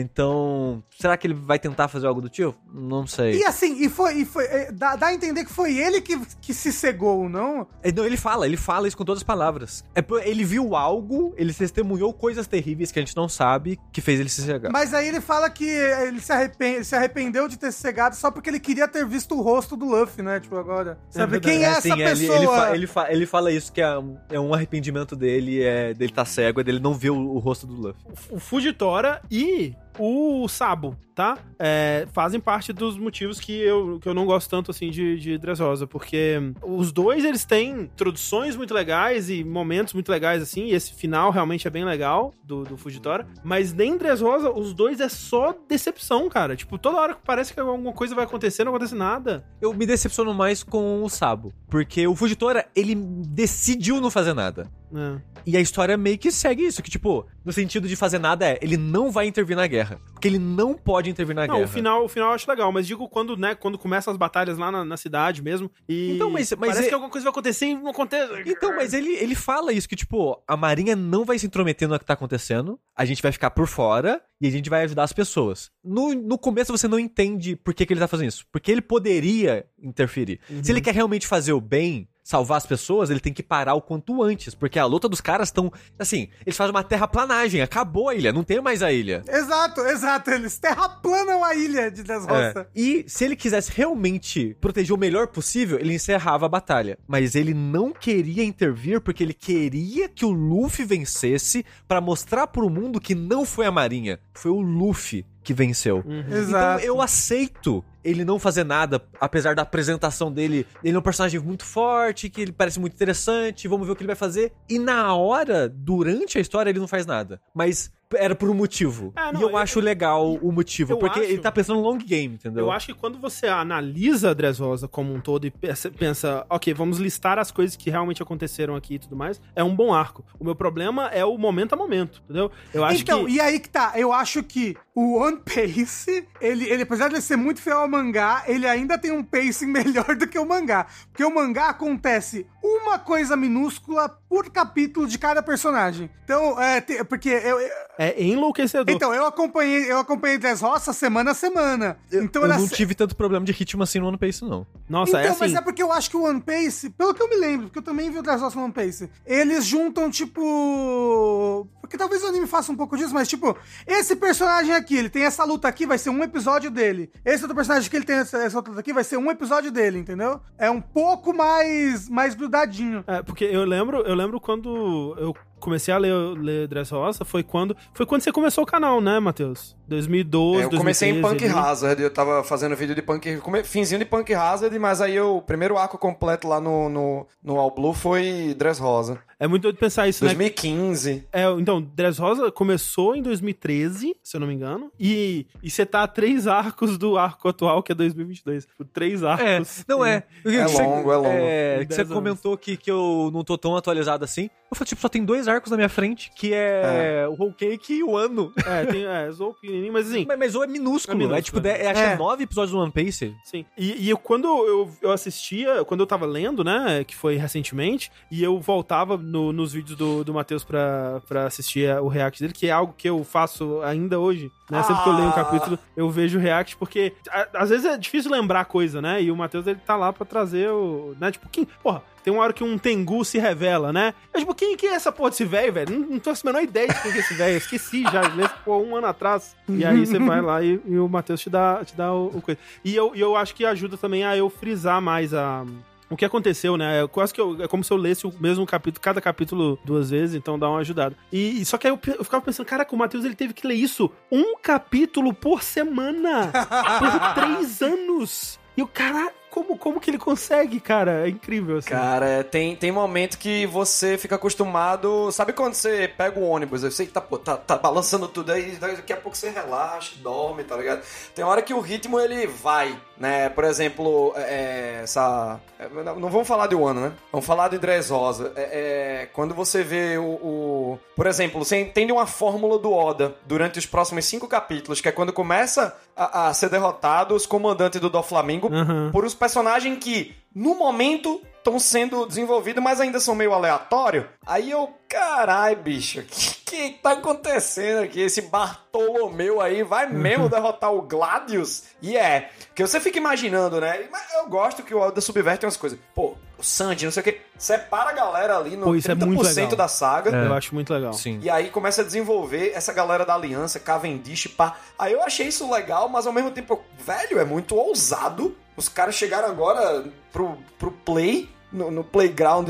Então, 0.02 0.84
será 1.00 1.16
que 1.16 1.28
ele 1.28 1.34
vai 1.34 1.58
tentar 1.58 1.88
fazer 1.88 2.08
algo 2.08 2.22
do 2.22 2.30
tipo? 2.30 2.56
Não 2.74 3.05
sei. 3.08 3.36
E 3.40 3.46
assim, 3.46 3.84
e 3.84 3.90
foi. 3.90 4.16
E 4.22 4.26
foi 4.26 4.46
é, 4.46 4.72
dá, 4.72 4.96
dá 4.96 5.08
a 5.08 5.14
entender 5.14 5.44
que 5.46 5.52
foi 5.52 5.78
ele 5.78 6.02
que, 6.02 6.20
que 6.42 6.54
se 6.54 6.72
cegou, 6.72 7.28
não? 7.30 7.68
É, 7.84 7.92
Não, 7.92 8.06
ele 8.06 8.18
fala, 8.18 8.46
ele 8.46 8.58
fala 8.58 8.88
isso 8.88 8.98
com 8.98 9.06
todas 9.06 9.20
as 9.20 9.24
palavras. 9.24 9.84
É, 9.94 10.04
ele 10.30 10.44
viu 10.44 10.76
algo, 10.76 11.34
ele 11.38 11.54
testemunhou 11.54 12.14
coisas 12.14 12.48
terríveis 12.48 12.92
que 12.92 13.00
a 13.00 13.02
gente 13.02 13.16
não 13.16 13.28
sabe 13.30 13.80
que 13.92 14.02
fez 14.02 14.20
ele 14.20 14.30
se 14.30 14.42
cegar. 14.42 14.72
Mas 14.72 14.94
aí 14.94 15.08
ele 15.08 15.22
fala 15.22 15.50
que 15.50 15.66
ele 15.68 16.20
se, 16.20 16.32
arrepen- 16.32 16.84
se 16.84 16.96
arrependeu 16.96 17.48
de 17.48 17.58
ter 17.58 17.72
se 17.72 17.80
cegado 17.82 18.16
só 18.16 18.30
porque 18.32 18.50
ele 18.50 18.60
queria 18.60 18.88
ter 18.88 19.06
visto 19.06 19.36
o 19.38 19.42
rosto 19.42 19.76
do 19.76 19.86
Luffy, 19.86 20.22
né? 20.24 20.40
Tipo, 20.40 20.58
agora. 20.58 20.98
Sabe 21.10 21.40
quem 21.40 21.64
é, 21.64 21.68
essa 21.68 21.80
assim, 21.80 21.92
ele- 22.02 22.04
pessoa? 22.04 22.36
Ele, 22.38 22.48
fa- 22.48 22.76
ele 22.76 22.88
fa- 22.88 23.12
ele 23.12 23.26
fala 23.26 23.52
isso, 23.52 23.72
que 23.72 23.82
é 23.82 23.98
um, 23.98 24.18
é 24.30 24.40
um 24.40 24.54
arrependimento 24.54 25.16
dele, 25.16 25.62
é 25.62 25.94
dele 25.94 26.12
tá 26.14 26.26
cego, 26.26 26.60
é 26.62 26.64
dele 26.64 26.80
não 26.80 26.94
ver 26.94 27.10
o, 27.12 27.18
o 27.18 27.40
rosto 27.40 27.66
do 27.68 27.74
Luffy. 27.74 28.02
o 28.32 28.40
Fujitora 28.40 29.22
e 29.30 29.74
o 29.98 30.48
Sabo, 30.48 30.96
tá? 31.14 31.38
É, 31.58 32.08
fazem 32.12 32.40
parte 32.40 32.74
dos 32.74 32.98
motivos 32.98 33.40
que 33.40 33.54
eu, 33.54 34.00
que 34.00 34.08
eu 34.08 34.14
não 34.14 34.26
gosto 34.26 34.50
tanto, 34.50 34.72
assim, 34.72 34.90
de, 34.90 35.18
de 35.18 35.38
Dressrosa, 35.38 35.88
porque 35.88 36.36
os 36.62 36.92
dois, 36.92 37.24
eles 37.24 37.46
têm 37.46 37.82
introduções 37.82 38.56
muito 38.56 38.74
legais 38.74 39.30
e 39.30 39.44
momentos 39.44 39.94
muito 39.94 40.10
legais, 40.10 40.42
assim, 40.42 40.66
e 40.66 40.74
esse 40.74 40.94
final 40.94 41.32
realmente 41.32 41.68
é 41.68 41.72
bem 41.72 41.86
legal, 41.86 42.34
do, 42.44 42.64
do 42.64 42.78
Fujitora, 42.78 43.26
mas 43.44 43.74
nem 43.74 43.94
em 43.94 43.98
Dressrosa, 43.98 44.52
os 44.52 44.74
dois 44.74 45.00
é 45.00 45.10
só 45.10 45.56
decepção, 45.68 46.30
cara. 46.30 46.56
Tipo, 46.56 46.78
toda 46.78 47.00
hora 47.00 47.16
que 47.16 47.22
parece 47.26 47.54
que 47.54 47.60
alguma 47.60 47.94
coisa 47.94 48.14
vai 48.14 48.26
acontecer, 48.26 48.64
não 48.64 48.72
acontece 48.72 48.96
nada. 48.96 49.46
Eu 49.62 49.74
me 49.74 49.86
decepciono 49.86 50.34
mais 50.34 50.64
com 50.64 51.04
o 51.04 51.10
Sabo, 51.10 51.54
porque 51.70 52.06
o 52.08 52.16
Fujitora, 52.16 52.68
ele 52.76 52.96
decidiu 52.96 54.02
não 54.02 54.12
fazer 54.12 54.34
nada. 54.34 54.70
É. 54.94 55.22
E 55.46 55.56
a 55.58 55.62
história 55.62 55.96
meio 55.98 56.18
que 56.18 56.32
segue 56.32 56.64
isso, 56.66 56.82
que 56.82 56.90
tipo, 56.90 57.26
no 57.44 57.52
sentido 57.54 57.88
de 57.88 57.96
fazer 57.96 58.18
nada 58.20 58.46
é, 58.48 58.58
ele 58.62 58.78
não 58.78 59.12
vai 59.12 59.28
intervir 59.28 59.56
na 59.56 59.68
guerra. 59.68 60.00
Porque 60.14 60.28
ele 60.28 60.40
não 60.40 60.74
pode 60.74 61.10
intervir 61.10 61.36
na 61.36 61.46
Não, 61.48 61.56
guerra. 61.56 61.66
o 61.68 61.72
final, 61.72 62.06
o 62.06 62.10
final 62.10 62.30
eu 62.30 62.36
acho 62.36 62.50
legal, 62.50 62.72
mas 62.72 62.88
digo 62.88 63.08
quando, 63.10 63.38
né, 63.38 63.54
quando 63.56 63.78
começam 63.78 64.12
as 64.12 64.18
batalhas 64.18 64.58
lá 64.58 64.72
na, 64.72 64.84
na 64.84 64.98
cidade 64.98 65.42
mesmo, 65.44 65.70
e 65.88 66.14
Então, 66.16 66.30
mas- 66.30 66.52
mas 66.52 66.70
parece 66.70 66.86
é- 66.86 66.88
que 66.90 66.94
alguma 66.94 67.12
coisa 67.12 67.24
vai 67.26 67.32
acontecer 67.32 67.68
e 67.68 67.76
não 67.76 67.90
acontece. 67.90 68.34
Então, 68.48 68.76
mas 68.76 68.94
ele, 68.94 69.12
ele 69.16 69.36
fala 69.36 69.72
isso, 69.72 69.88
que, 69.88 69.96
tipo, 69.96 70.42
a 70.48 70.58
Marinha 70.58 70.96
não 70.96 71.24
vai 71.26 71.38
se 71.38 71.46
intrometer 71.46 71.88
no 71.88 72.00
que 72.00 72.06
tá 72.06 72.14
acontecendo, 72.14 72.80
a 72.96 73.06
gente 73.06 73.22
vai 73.22 73.32
ficar 73.32 73.52
por 73.52 73.68
fora 73.68 74.22
e 74.42 74.48
a 74.48 74.52
gente 74.52 74.70
vai 74.70 74.84
ajudar 74.84 75.04
as 75.04 75.14
pessoas. 75.14 75.70
No, 75.84 76.14
no 76.14 76.38
começo 76.38 76.72
você 76.76 76.88
não 76.88 76.98
entende 77.00 77.56
por 77.56 77.74
que, 77.74 77.86
que 77.86 77.94
ele 77.94 78.00
tá 78.00 78.08
fazendo 78.08 78.30
isso. 78.30 78.46
Porque 78.52 78.72
ele 78.72 78.82
poderia 78.82 79.66
interferir. 79.82 80.40
Se 80.64 80.72
ele 80.72 80.82
quer 80.82 80.94
realmente 80.94 81.28
fazer 81.28 81.54
o 81.54 81.62
bem, 81.62 82.08
salvar 82.26 82.58
as 82.58 82.66
pessoas, 82.66 83.12
ele 83.12 83.20
tem 83.20 83.32
que 83.32 83.44
parar 83.44 83.76
o 83.76 83.82
quanto 83.82 84.24
antes. 84.24 84.56
Porque 84.56 84.80
a 84.80 84.86
luta 84.86 85.08
dos 85.08 85.22
caras 85.22 85.50
estão. 85.50 85.72
Assim, 85.98 86.28
eles 86.44 86.58
fazem 86.58 86.72
uma 86.72 86.84
terraplanagem, 86.84 87.62
acabou 87.62 88.10
a 88.10 88.16
ilha, 88.16 88.34
não 88.34 88.44
tem 88.44 88.60
mais 88.60 88.82
a 88.82 88.92
ilha. 88.92 89.24
Exato, 89.28 89.82
exato. 89.82 90.32
Eles 90.32 90.58
terraplanam 90.58 91.44
a 91.44 91.54
ilha 91.54 91.92
de 91.92 92.02
Desroça. 92.02 92.62
É. 92.62 92.68
E 92.76 93.06
se 93.08 93.24
ele 93.24 93.36
quisesse 93.36 93.72
realmente 93.72 94.58
proteger 94.60 94.96
o 94.96 95.00
melhor 95.00 95.28
possível, 95.28 95.80
ele 95.80 95.94
encerrava 95.94 96.48
a 96.48 96.50
batalha. 96.50 96.98
Mas 97.08 97.36
ele 97.36 97.54
não 97.54 97.94
queria 97.94 98.44
intervir 98.44 99.00
porque 99.00 99.24
ele 99.24 99.34
queria 99.34 100.10
que 100.10 100.26
o 100.26 100.32
Luffy 100.32 100.84
vencesse 100.84 101.64
pra 101.88 102.02
mostrar 102.02 102.48
pro 102.48 102.70
mundo 102.70 103.00
que 103.00 103.14
não 103.14 103.46
foi 103.46 103.68
a 103.68 103.72
Marinha, 103.72 104.20
foi 104.34 104.50
o 104.50 104.62
Luffy 104.62 105.24
que 105.46 105.54
venceu. 105.54 106.04
Exato. 106.30 106.82
Então 106.82 106.96
eu 106.96 107.02
aceito 107.02 107.86
ele 108.04 108.26
não 108.26 108.38
fazer 108.38 108.64
nada, 108.64 109.02
apesar 109.20 109.56
da 109.56 109.62
apresentação 109.62 110.32
dele. 110.32 110.66
Ele 110.84 110.96
é 110.96 111.00
um 111.00 111.02
personagem 111.02 111.40
muito 111.40 111.64
forte, 111.64 112.30
que 112.30 112.42
ele 112.42 112.52
parece 112.52 112.80
muito 112.80 112.94
interessante, 112.94 113.68
vamos 113.68 113.88
ver 113.88 113.94
o 113.94 113.96
que 113.96 114.02
ele 114.02 114.08
vai 114.08 114.16
fazer. 114.16 114.52
E 114.70 114.78
na 114.78 115.16
hora, 115.16 115.70
durante 115.70 116.38
a 116.38 116.42
história, 116.42 116.70
ele 116.70 116.80
não 116.80 116.88
faz 116.88 117.06
nada. 117.06 117.40
Mas 117.54 117.92
era 118.14 118.36
por 118.36 118.50
um 118.50 118.54
motivo. 118.54 119.12
Ah, 119.16 119.32
não, 119.32 119.40
e 119.40 119.44
eu, 119.44 119.50
eu- 119.52 119.58
acho 119.58 119.80
legal 119.80 120.34
o 120.36 120.52
motivo, 120.52 120.98
porque 120.98 121.20
acho- 121.20 121.30
ele 121.30 121.40
tá 121.40 121.52
pensando 121.52 121.78
no 121.82 121.88
long 121.88 121.98
game, 121.98 122.36
entendeu? 122.36 122.66
Eu 122.66 122.72
acho 122.72 122.88
que 122.88 122.94
quando 122.94 123.18
você 123.20 123.48
analisa 123.48 124.32
a 124.32 124.34
Dressrosa 124.34 124.88
como 124.88 125.14
um 125.14 125.20
todo 125.20 125.46
e 125.46 125.52
pensa, 125.52 125.90
pensa, 125.90 126.46
ok, 126.50 126.74
vamos 126.74 126.98
listar 127.00 127.40
as 127.40 127.52
coisas 127.52 127.76
que 127.76 127.90
realmente 127.90 128.22
aconteceram 128.22 128.76
aqui 128.76 128.96
e 128.96 129.00
tudo 129.00 129.16
mais, 129.16 129.42
é 129.56 129.64
um 129.64 129.76
bom 129.76 129.94
arco. 129.94 130.24
O 130.40 130.44
meu 130.44 130.56
problema 130.56 131.08
é 131.08 131.26
o 131.26 131.38
momento 131.38 131.74
a 131.74 131.76
momento, 131.76 132.22
entendeu? 132.26 132.52
Eu 132.74 132.84
acho 132.84 133.02
então, 133.02 133.26
que... 133.26 133.32
e 133.32 133.40
aí 133.40 133.60
que 133.60 133.70
tá. 133.70 133.94
Eu 133.96 134.12
acho 134.14 134.44
que 134.44 134.76
o 134.94 135.20
One 135.20 135.40
Piece, 135.44 136.28
ele, 136.40 136.66
ele, 136.70 136.84
apesar 136.84 137.08
de 137.10 137.16
ele 137.16 137.22
ser 137.22 137.36
muito 137.36 137.62
fiel 137.62 137.80
ao 137.80 137.88
mangá, 137.88 138.44
ele 138.48 138.68
ainda 138.68 138.98
tem 138.98 139.12
um 139.12 139.24
pacing 139.24 139.68
melhor 139.72 140.16
do 140.16 140.28
que 140.28 140.38
o 140.38 140.46
mangá. 140.46 140.86
Porque 141.12 141.24
o 141.24 141.34
mangá 141.34 141.70
acontece 141.70 142.46
uma 142.64 142.98
coisa 142.98 143.36
minúscula 143.36 144.10
por 144.36 144.50
capítulo 144.50 145.08
de 145.08 145.18
cada 145.18 145.42
personagem. 145.42 146.10
Então, 146.26 146.62
é, 146.62 146.82
te- 146.82 147.02
porque 147.06 147.30
eu, 147.30 147.58
eu- 147.58 147.70
É 147.98 148.22
enlouquecedor. 148.22 148.94
então, 148.94 149.14
eu 149.14 149.26
acompanhei, 149.26 149.90
eu 149.90 149.98
acompanhei 149.98 150.38
Dressrosa 150.38 150.92
semana 150.92 151.32
a 151.32 151.34
semana. 151.34 151.98
Então 152.12 152.42
eu 152.42 152.50
era 152.52 152.58
não 152.60 152.68
se- 152.68 152.76
tive 152.76 152.94
tanto 152.94 153.16
problema 153.16 153.46
de 153.46 153.54
ritmo 153.54 153.82
assim 153.82 153.98
no 154.00 154.08
One 154.10 154.18
Piece, 154.18 154.44
não. 154.44 154.68
Nossa, 154.90 155.12
então, 155.12 155.22
é 155.22 155.28
assim... 155.30 155.40
mas 155.40 155.54
é 155.54 155.62
porque 155.62 155.82
eu 155.82 155.90
acho 155.94 156.10
que 156.10 156.18
o 156.18 156.24
One 156.24 156.42
Piece, 156.42 156.90
pelo 156.90 157.14
que 157.14 157.24
eu 157.24 157.30
me 157.30 157.38
lembro, 157.38 157.68
porque 157.68 157.80
eu 157.80 157.84
também 157.84 158.12
vi 158.12 158.20
o 158.20 158.22
Dressrosa 158.22 158.58
no 158.58 158.64
One 158.66 158.74
Piece, 158.74 159.10
eles 159.26 159.66
juntam, 159.66 160.12
tipo... 160.12 161.68
Porque 161.80 161.98
talvez 161.98 162.24
o 162.24 162.28
anime 162.28 162.48
faça 162.48 162.72
um 162.72 162.76
pouco 162.76 162.98
disso, 162.98 163.14
mas, 163.14 163.28
tipo, 163.28 163.56
esse 163.86 164.16
personagem 164.16 164.74
aqui, 164.74 164.98
ele 164.98 165.08
tem 165.10 165.24
essa 165.24 165.44
luta 165.44 165.68
aqui, 165.68 165.86
vai 165.86 166.00
ser 166.00 166.10
um 166.10 166.24
episódio 166.24 166.72
dele. 166.72 167.12
Esse 167.24 167.44
outro 167.44 167.56
personagem 167.56 167.88
que 167.90 167.96
ele 167.96 168.06
tem 168.06 168.16
essa, 168.18 168.40
essa 168.40 168.58
outra 168.58 168.72
luta 168.72 168.80
aqui, 168.82 168.92
vai 168.92 169.04
ser 169.04 169.18
um 169.18 169.30
episódio 169.30 169.72
dele, 169.72 170.00
entendeu? 170.00 170.42
É 170.58 170.70
um 170.70 170.82
pouco 170.82 171.32
mais, 171.32 172.10
mais 172.10 172.34
grudadinho. 172.34 173.04
É, 173.06 173.22
porque 173.22 173.44
eu 173.46 173.64
lembro, 173.66 174.00
eu 174.02 174.16
lembro 174.16 174.25
quando 174.40 175.16
eu 175.18 175.36
comecei 175.66 175.94
a 175.94 175.98
ler, 175.98 176.14
ler 176.38 176.68
Dressrosa, 176.68 177.26
foi 177.26 177.44
quando, 177.44 177.76
foi 177.94 178.06
quando 178.06 178.22
você 178.22 178.32
começou 178.32 178.64
o 178.64 178.68
canal, 178.68 179.02
né, 179.02 179.20
Matheus? 179.20 179.76
2012, 179.88 180.62
É, 180.62 180.66
eu 180.66 180.70
comecei 180.78 181.10
em 181.10 181.22
2013 181.22 181.52
Punk 181.54 181.60
ali. 181.60 181.70
Hazard, 181.72 182.02
eu 182.04 182.10
tava 182.10 182.44
fazendo 182.44 182.76
vídeo 182.76 182.96
de 182.96 183.02
Punk... 183.02 183.38
come- 183.38 183.64
Finzinho 183.64 184.00
de 184.00 184.06
Punk 184.06 184.34
Hazard, 184.34 184.78
mas 184.80 185.02
aí 185.02 185.16
eu, 185.16 185.38
o 185.38 185.42
primeiro 185.42 185.78
arco 185.78 185.98
completo 185.98 186.48
lá 186.48 186.60
no, 186.62 186.88
no, 186.90 187.28
no 187.44 187.60
All 187.60 187.74
Blue 187.74 187.94
foi 187.94 188.56
Dress 188.58 188.80
Rosa. 188.82 189.20
É 189.38 189.48
muito 189.48 189.64
doido 189.64 189.78
pensar 189.78 190.08
isso, 190.08 190.24
né? 190.24 190.30
2015. 190.34 191.28
É, 191.32 191.44
então, 191.60 191.82
Dressrosa 191.82 192.50
começou 192.52 193.16
em 193.16 193.22
2013, 193.22 194.16
se 194.24 194.38
eu 194.38 194.40
não 194.40 194.48
me 194.48 194.54
engano, 194.54 194.90
e, 195.00 195.46
e 195.62 195.70
você 195.70 195.86
tá 195.86 196.04
a 196.04 196.08
três 196.08 196.48
arcos 196.48 196.98
do 196.98 197.18
arco 197.18 197.50
atual, 197.50 197.84
que 197.84 197.92
é 197.92 197.96
2022. 197.96 198.66
Tipo, 198.66 198.86
Três 198.86 199.24
É, 199.24 199.28
arcos. 199.28 199.84
não 199.88 200.06
é. 200.06 200.24
É 200.46 200.66
longo, 200.68 201.12
é 201.12 201.16
longo. 201.18 201.28
É, 201.30 201.78
Tem 201.80 201.88
que 201.88 201.94
você 201.94 202.04
10 202.04 202.12
anos. 202.12 202.14
comentou 202.24 202.58
que, 202.58 202.78
que 202.78 202.90
eu 202.90 203.30
não 203.34 203.44
tô 203.44 203.58
tão 203.58 203.76
atualizado 203.76 204.24
assim. 204.24 204.50
Eu 204.72 204.76
falei, 204.76 204.88
tipo, 204.88 205.02
só 205.02 205.10
tem 205.10 205.24
dois 205.24 205.48
arcos 205.48 205.55
na 205.70 205.78
minha 205.78 205.90
frente, 205.90 206.32
que 206.36 206.52
é, 206.54 207.26
o 207.30 207.34
Whole 207.34 207.54
Cake 207.54 207.94
e 207.96 208.04
o 208.04 208.16
Ano. 208.16 208.52
É, 208.66 208.86
tem, 208.86 209.06
é, 209.06 209.32
Zou 209.32 209.54
pequenininho, 209.54 209.94
mas 209.94 210.10
assim, 210.10 210.26
Mas, 210.28 210.38
mas 210.40 210.56
o 210.56 210.64
é 210.64 210.68
minúsculo. 210.68 211.14
É 211.20 211.24
É, 211.24 211.28
minúsculo, 211.28 211.42
tipo, 211.44 211.60
é. 211.60 211.78
de- 211.78 211.88
acho 211.88 211.94
que 212.02 212.08
é 212.10 212.14
É. 212.14 212.18
nove 212.18 212.44
episódios 212.44 212.72
do 212.72 212.80
One 212.80 212.92
Piece. 212.92 213.36
Sim. 213.44 213.66
E, 213.78 214.06
e 214.06 214.10
eu, 214.10 214.18
quando 214.18 214.46
eu, 214.48 214.90
eu 215.02 215.12
assistia, 215.12 215.84
quando 215.86 216.00
eu 216.02 216.08
tava 216.08 216.26
lendo, 216.26 216.64
né, 216.64 217.04
que 217.04 217.16
foi 217.16 217.36
recentemente, 217.36 218.12
e 218.32 218.44
eu 218.44 218.60
voltava 218.60 219.18
no- 219.18 219.52
nos 219.54 219.74
vídeos 219.74 219.98
do, 219.98 220.24
do 220.24 220.34
Matheus 220.34 220.64
pra, 220.64 221.22
pra 221.28 221.46
assistir 221.46 221.90
o 222.00 222.08
react 222.08 222.42
dele, 222.42 222.54
que 222.54 222.68
é 222.68 222.72
algo 222.72 222.94
que 222.98 223.10
eu 223.10 223.24
faço 223.24 223.82
ainda 223.84 224.20
hoje, 224.20 224.52
né? 224.70 224.82
Sempre 224.84 225.04
que 225.04 225.10
eu 225.10 225.14
leio 225.14 225.28
um 225.28 225.32
Ah. 225.32 225.34
capítulo, 225.34 225.80
eu 225.96 226.10
vejo 226.10 226.38
o 226.38 226.42
react, 226.42 226.76
porque 226.78 227.14
a- 227.30 227.48
às 227.56 227.70
vezes 227.70 227.86
é 227.86 227.98
difícil 227.98 228.32
lembrar 228.32 228.66
coisa, 228.66 229.02
né? 229.02 229.22
E 229.22 229.32
o 229.32 229.36
Matheus, 229.36 229.68
ele 229.68 229.80
tá 229.86 229.96
lá 229.96 230.12
pra 230.12 230.26
trazer 230.26 230.70
o... 230.70 231.16
Né? 231.20 231.32
Tipo, 231.32 231.48
quem, 231.50 231.66
porra, 231.84 232.02
Tem 232.26 232.34
uma 232.34 232.42
hora 232.42 232.54
que 232.54 232.64
um 232.64 232.76
Tengu 232.76 233.24
se 233.24 233.38
revela, 233.38 233.94
né? 233.94 234.16
Eu, 234.34 234.40
tipo, 234.40 234.56
quem 234.56 234.76
que 234.76 234.88
é 234.88 234.96
essa 234.96 235.12
porra 235.12 235.30
desse 235.30 235.46
velho, 235.46 235.72
velho? 235.72 236.00
Não, 236.00 236.08
não 236.08 236.20
tô 236.20 236.32
a 236.32 236.34
menor 236.44 236.64
ideia 236.64 236.88
de 236.88 237.00
quem 237.04 237.12
que 237.12 237.18
é 237.20 237.22
esse 237.22 237.36
velho. 237.36 237.56
Esqueci 237.56 238.02
já, 238.02 238.26
ele 238.26 238.48
ficou 238.48 238.84
um 238.84 238.96
ano 238.96 239.06
atrás. 239.06 239.56
E 239.70 239.86
aí 239.86 240.04
você 240.04 240.18
vai 240.18 240.42
lá 240.42 240.60
e, 240.64 240.82
e 240.88 240.98
o 240.98 241.08
Matheus 241.08 241.40
te 241.40 241.52
dá, 241.52 241.86
te 241.86 241.96
dá 241.96 242.12
o, 242.12 242.32
o 242.36 242.42
coisa. 242.42 242.60
E 242.84 242.96
eu, 242.96 243.14
eu 243.14 243.36
acho 243.36 243.54
que 243.54 243.64
ajuda 243.64 243.96
também 243.96 244.26
a 244.26 244.36
eu 244.36 244.50
frisar 244.50 245.00
mais 245.00 245.36
a. 245.36 245.64
O 246.10 246.18
que 246.18 246.26
aconteceu, 246.26 246.76
né? 246.76 247.04
É 247.04 247.08
quase 247.08 247.32
que 247.32 247.40
eu, 247.40 247.62
é 247.62 247.68
como 247.68 247.84
se 247.84 247.94
eu 247.94 247.98
lesse 247.98 248.26
o 248.26 248.34
mesmo 248.40 248.66
capítulo, 248.66 249.00
cada 249.04 249.22
capítulo 249.22 249.78
duas 249.86 250.10
vezes, 250.10 250.36
então 250.36 250.58
dá 250.58 250.68
uma 250.68 250.80
ajudada. 250.80 251.16
E, 251.32 251.64
só 251.64 251.78
que 251.78 251.86
aí 251.86 251.94
eu, 251.94 252.00
eu 252.18 252.24
ficava 252.24 252.44
pensando, 252.44 252.66
caraca, 252.66 252.96
o 252.96 252.98
Matheus 252.98 253.24
ele 253.24 253.36
teve 253.36 253.54
que 253.54 253.68
ler 253.68 253.76
isso 253.76 254.10
um 254.32 254.58
capítulo 254.58 255.32
por 255.32 255.62
semana 255.62 256.52
por 257.00 257.34
três 257.36 257.84
anos. 257.84 258.60
E 258.78 258.82
o 258.82 258.88
cara, 258.88 259.32
como, 259.56 259.78
como 259.78 260.02
que 260.02 260.10
ele 260.10 260.18
consegue, 260.18 260.82
cara? 260.82 261.26
É 261.26 261.30
incrível, 261.30 261.78
assim. 261.78 261.88
Cara, 261.88 262.28
é, 262.28 262.44
tem, 262.44 262.76
tem 262.76 262.92
momento 262.92 263.38
que 263.38 263.66
você 263.66 264.18
fica 264.18 264.36
acostumado. 264.36 265.32
Sabe 265.32 265.54
quando 265.54 265.74
você 265.76 266.10
pega 266.10 266.38
o 266.38 266.44
ônibus? 266.44 266.84
Eu 266.84 266.92
sei 266.92 267.06
que 267.06 267.14
tá, 267.14 267.22
pô, 267.22 267.38
tá, 267.38 267.56
tá 267.56 267.78
balançando 267.78 268.28
tudo 268.28 268.52
aí, 268.52 268.76
daqui 268.76 269.14
a 269.14 269.18
pouco 269.18 269.38
você 269.38 269.50
relaxa, 269.50 270.16
dorme, 270.22 270.66
tá 270.66 270.76
ligado? 270.76 271.04
Tem 271.34 271.46
hora 271.46 271.62
que 271.62 271.74
o 271.74 271.80
ritmo 271.80 272.20
ele 272.20 272.46
vai, 272.46 273.00
né? 273.18 273.50
Por 273.50 273.64
exemplo, 273.64 274.34
é, 274.36 275.00
essa. 275.04 275.60
é, 275.80 275.88
Não 276.04 276.30
vamos 276.30 276.48
falar 276.48 276.68
de 276.68 276.76
Wano, 276.76 277.02
né? 277.02 277.12
Vamos 277.32 277.46
falar 277.46 277.70
de 277.70 277.78
Dressrosa. 277.78 278.52
É, 278.56 279.22
é, 279.24 279.26
quando 279.34 279.54
você 279.54 279.84
vê 279.84 280.18
o, 280.18 280.24
o- 280.24 281.00
Por 281.16 281.28
exemplo, 281.28 281.64
você 281.64 281.80
entende 281.80 282.12
uma 282.12 282.26
fórmula 282.28 282.78
do 282.78 282.92
Oda 282.94 283.36
durante 283.46 283.80
os 283.80 283.86
próximos 283.86 284.26
cinco 284.26 284.48
capítulos, 284.48 285.00
que 285.02 285.08
é 285.10 285.12
quando 285.12 285.32
começa 285.34 285.96
a, 286.16 286.48
a 286.48 286.54
ser 286.54 286.70
derrotado 286.70 287.34
os 287.36 287.46
comandantes 287.46 288.00
do 288.02 288.10
Doflamingo 288.10 288.70
Aham. 288.74 289.10
por 289.12 289.24
uns 289.26 289.34
personagens 289.34 289.98
que, 290.00 290.36
no 290.54 290.76
momento, 290.76 291.42
estão 291.58 291.80
sendo 291.80 292.26
desenvolvidos, 292.28 292.84
mas 292.84 293.00
ainda 293.02 293.20
são 293.20 293.34
meio 293.34 293.54
aleatório. 293.54 294.28
Aí 294.46 294.70
eu, 294.70 294.94
carai, 295.10 295.76
bicho, 295.76 296.20
o 296.20 296.24
que, 296.24 296.54
que 296.66 296.90
tá 297.02 297.14
acontecendo 297.14 298.04
aqui? 298.04 298.22
Esse 298.22 298.44
Bartolomeu 298.44 299.60
aí 299.60 299.82
vai 299.82 300.08
mesmo 300.08 300.48
derrotar 300.48 300.94
o 300.94 301.02
Gladius? 301.02 301.86
E 302.00 302.16
é, 302.16 302.52
que 302.76 302.86
você 302.86 303.00
fica 303.00 303.18
imaginando, 303.18 303.82
né? 303.82 304.08
Mas 304.12 304.34
eu 304.34 304.48
gosto 304.48 304.84
que 304.84 304.94
o 304.94 305.00
Oda 305.00 305.20
subverte 305.20 305.66
umas 305.66 305.78
coisas. 305.78 305.98
Pô, 306.14 306.36
o 306.60 306.64
Sanji, 306.64 307.06
não 307.06 307.12
sei 307.12 307.22
o 307.22 307.24
que, 307.24 307.42
separa 307.58 308.12
a 308.12 308.14
galera 308.14 308.58
ali 308.58 308.78
no 308.78 308.86
Pô, 308.86 308.96
isso 308.96 309.12
é 309.12 309.16
muito 309.16 309.42
30% 309.44 309.56
legal. 309.56 309.76
da 309.76 309.88
saga. 309.88 310.30
Eu 310.30 310.54
acho 310.54 310.76
muito 310.76 310.94
legal. 310.94 311.14
Sim. 311.14 311.40
E 311.42 311.50
aí 311.50 311.72
começa 311.72 312.02
a 312.02 312.06
desenvolver 312.06 312.72
essa 312.76 312.94
galera 312.94 313.26
da 313.26 313.34
aliança, 313.34 313.80
Cavendish, 313.80 314.48
pá. 314.48 314.76
Aí 315.00 315.14
eu 315.14 315.24
achei 315.24 315.48
isso 315.48 315.72
legal, 315.72 316.08
mas 316.08 316.28
ao 316.28 316.34
mesmo 316.34 316.52
tempo, 316.52 316.80
velho, 317.00 317.40
é 317.40 317.46
muito 317.46 317.76
ousado. 317.76 318.56
Os 318.78 318.88
caras 318.88 319.16
chegaram 319.16 319.48
agora 319.48 320.06
pro, 320.32 320.56
pro 320.78 320.92
play, 320.92 321.50
no, 321.72 321.90
no 321.90 322.04
playground, 322.04 322.70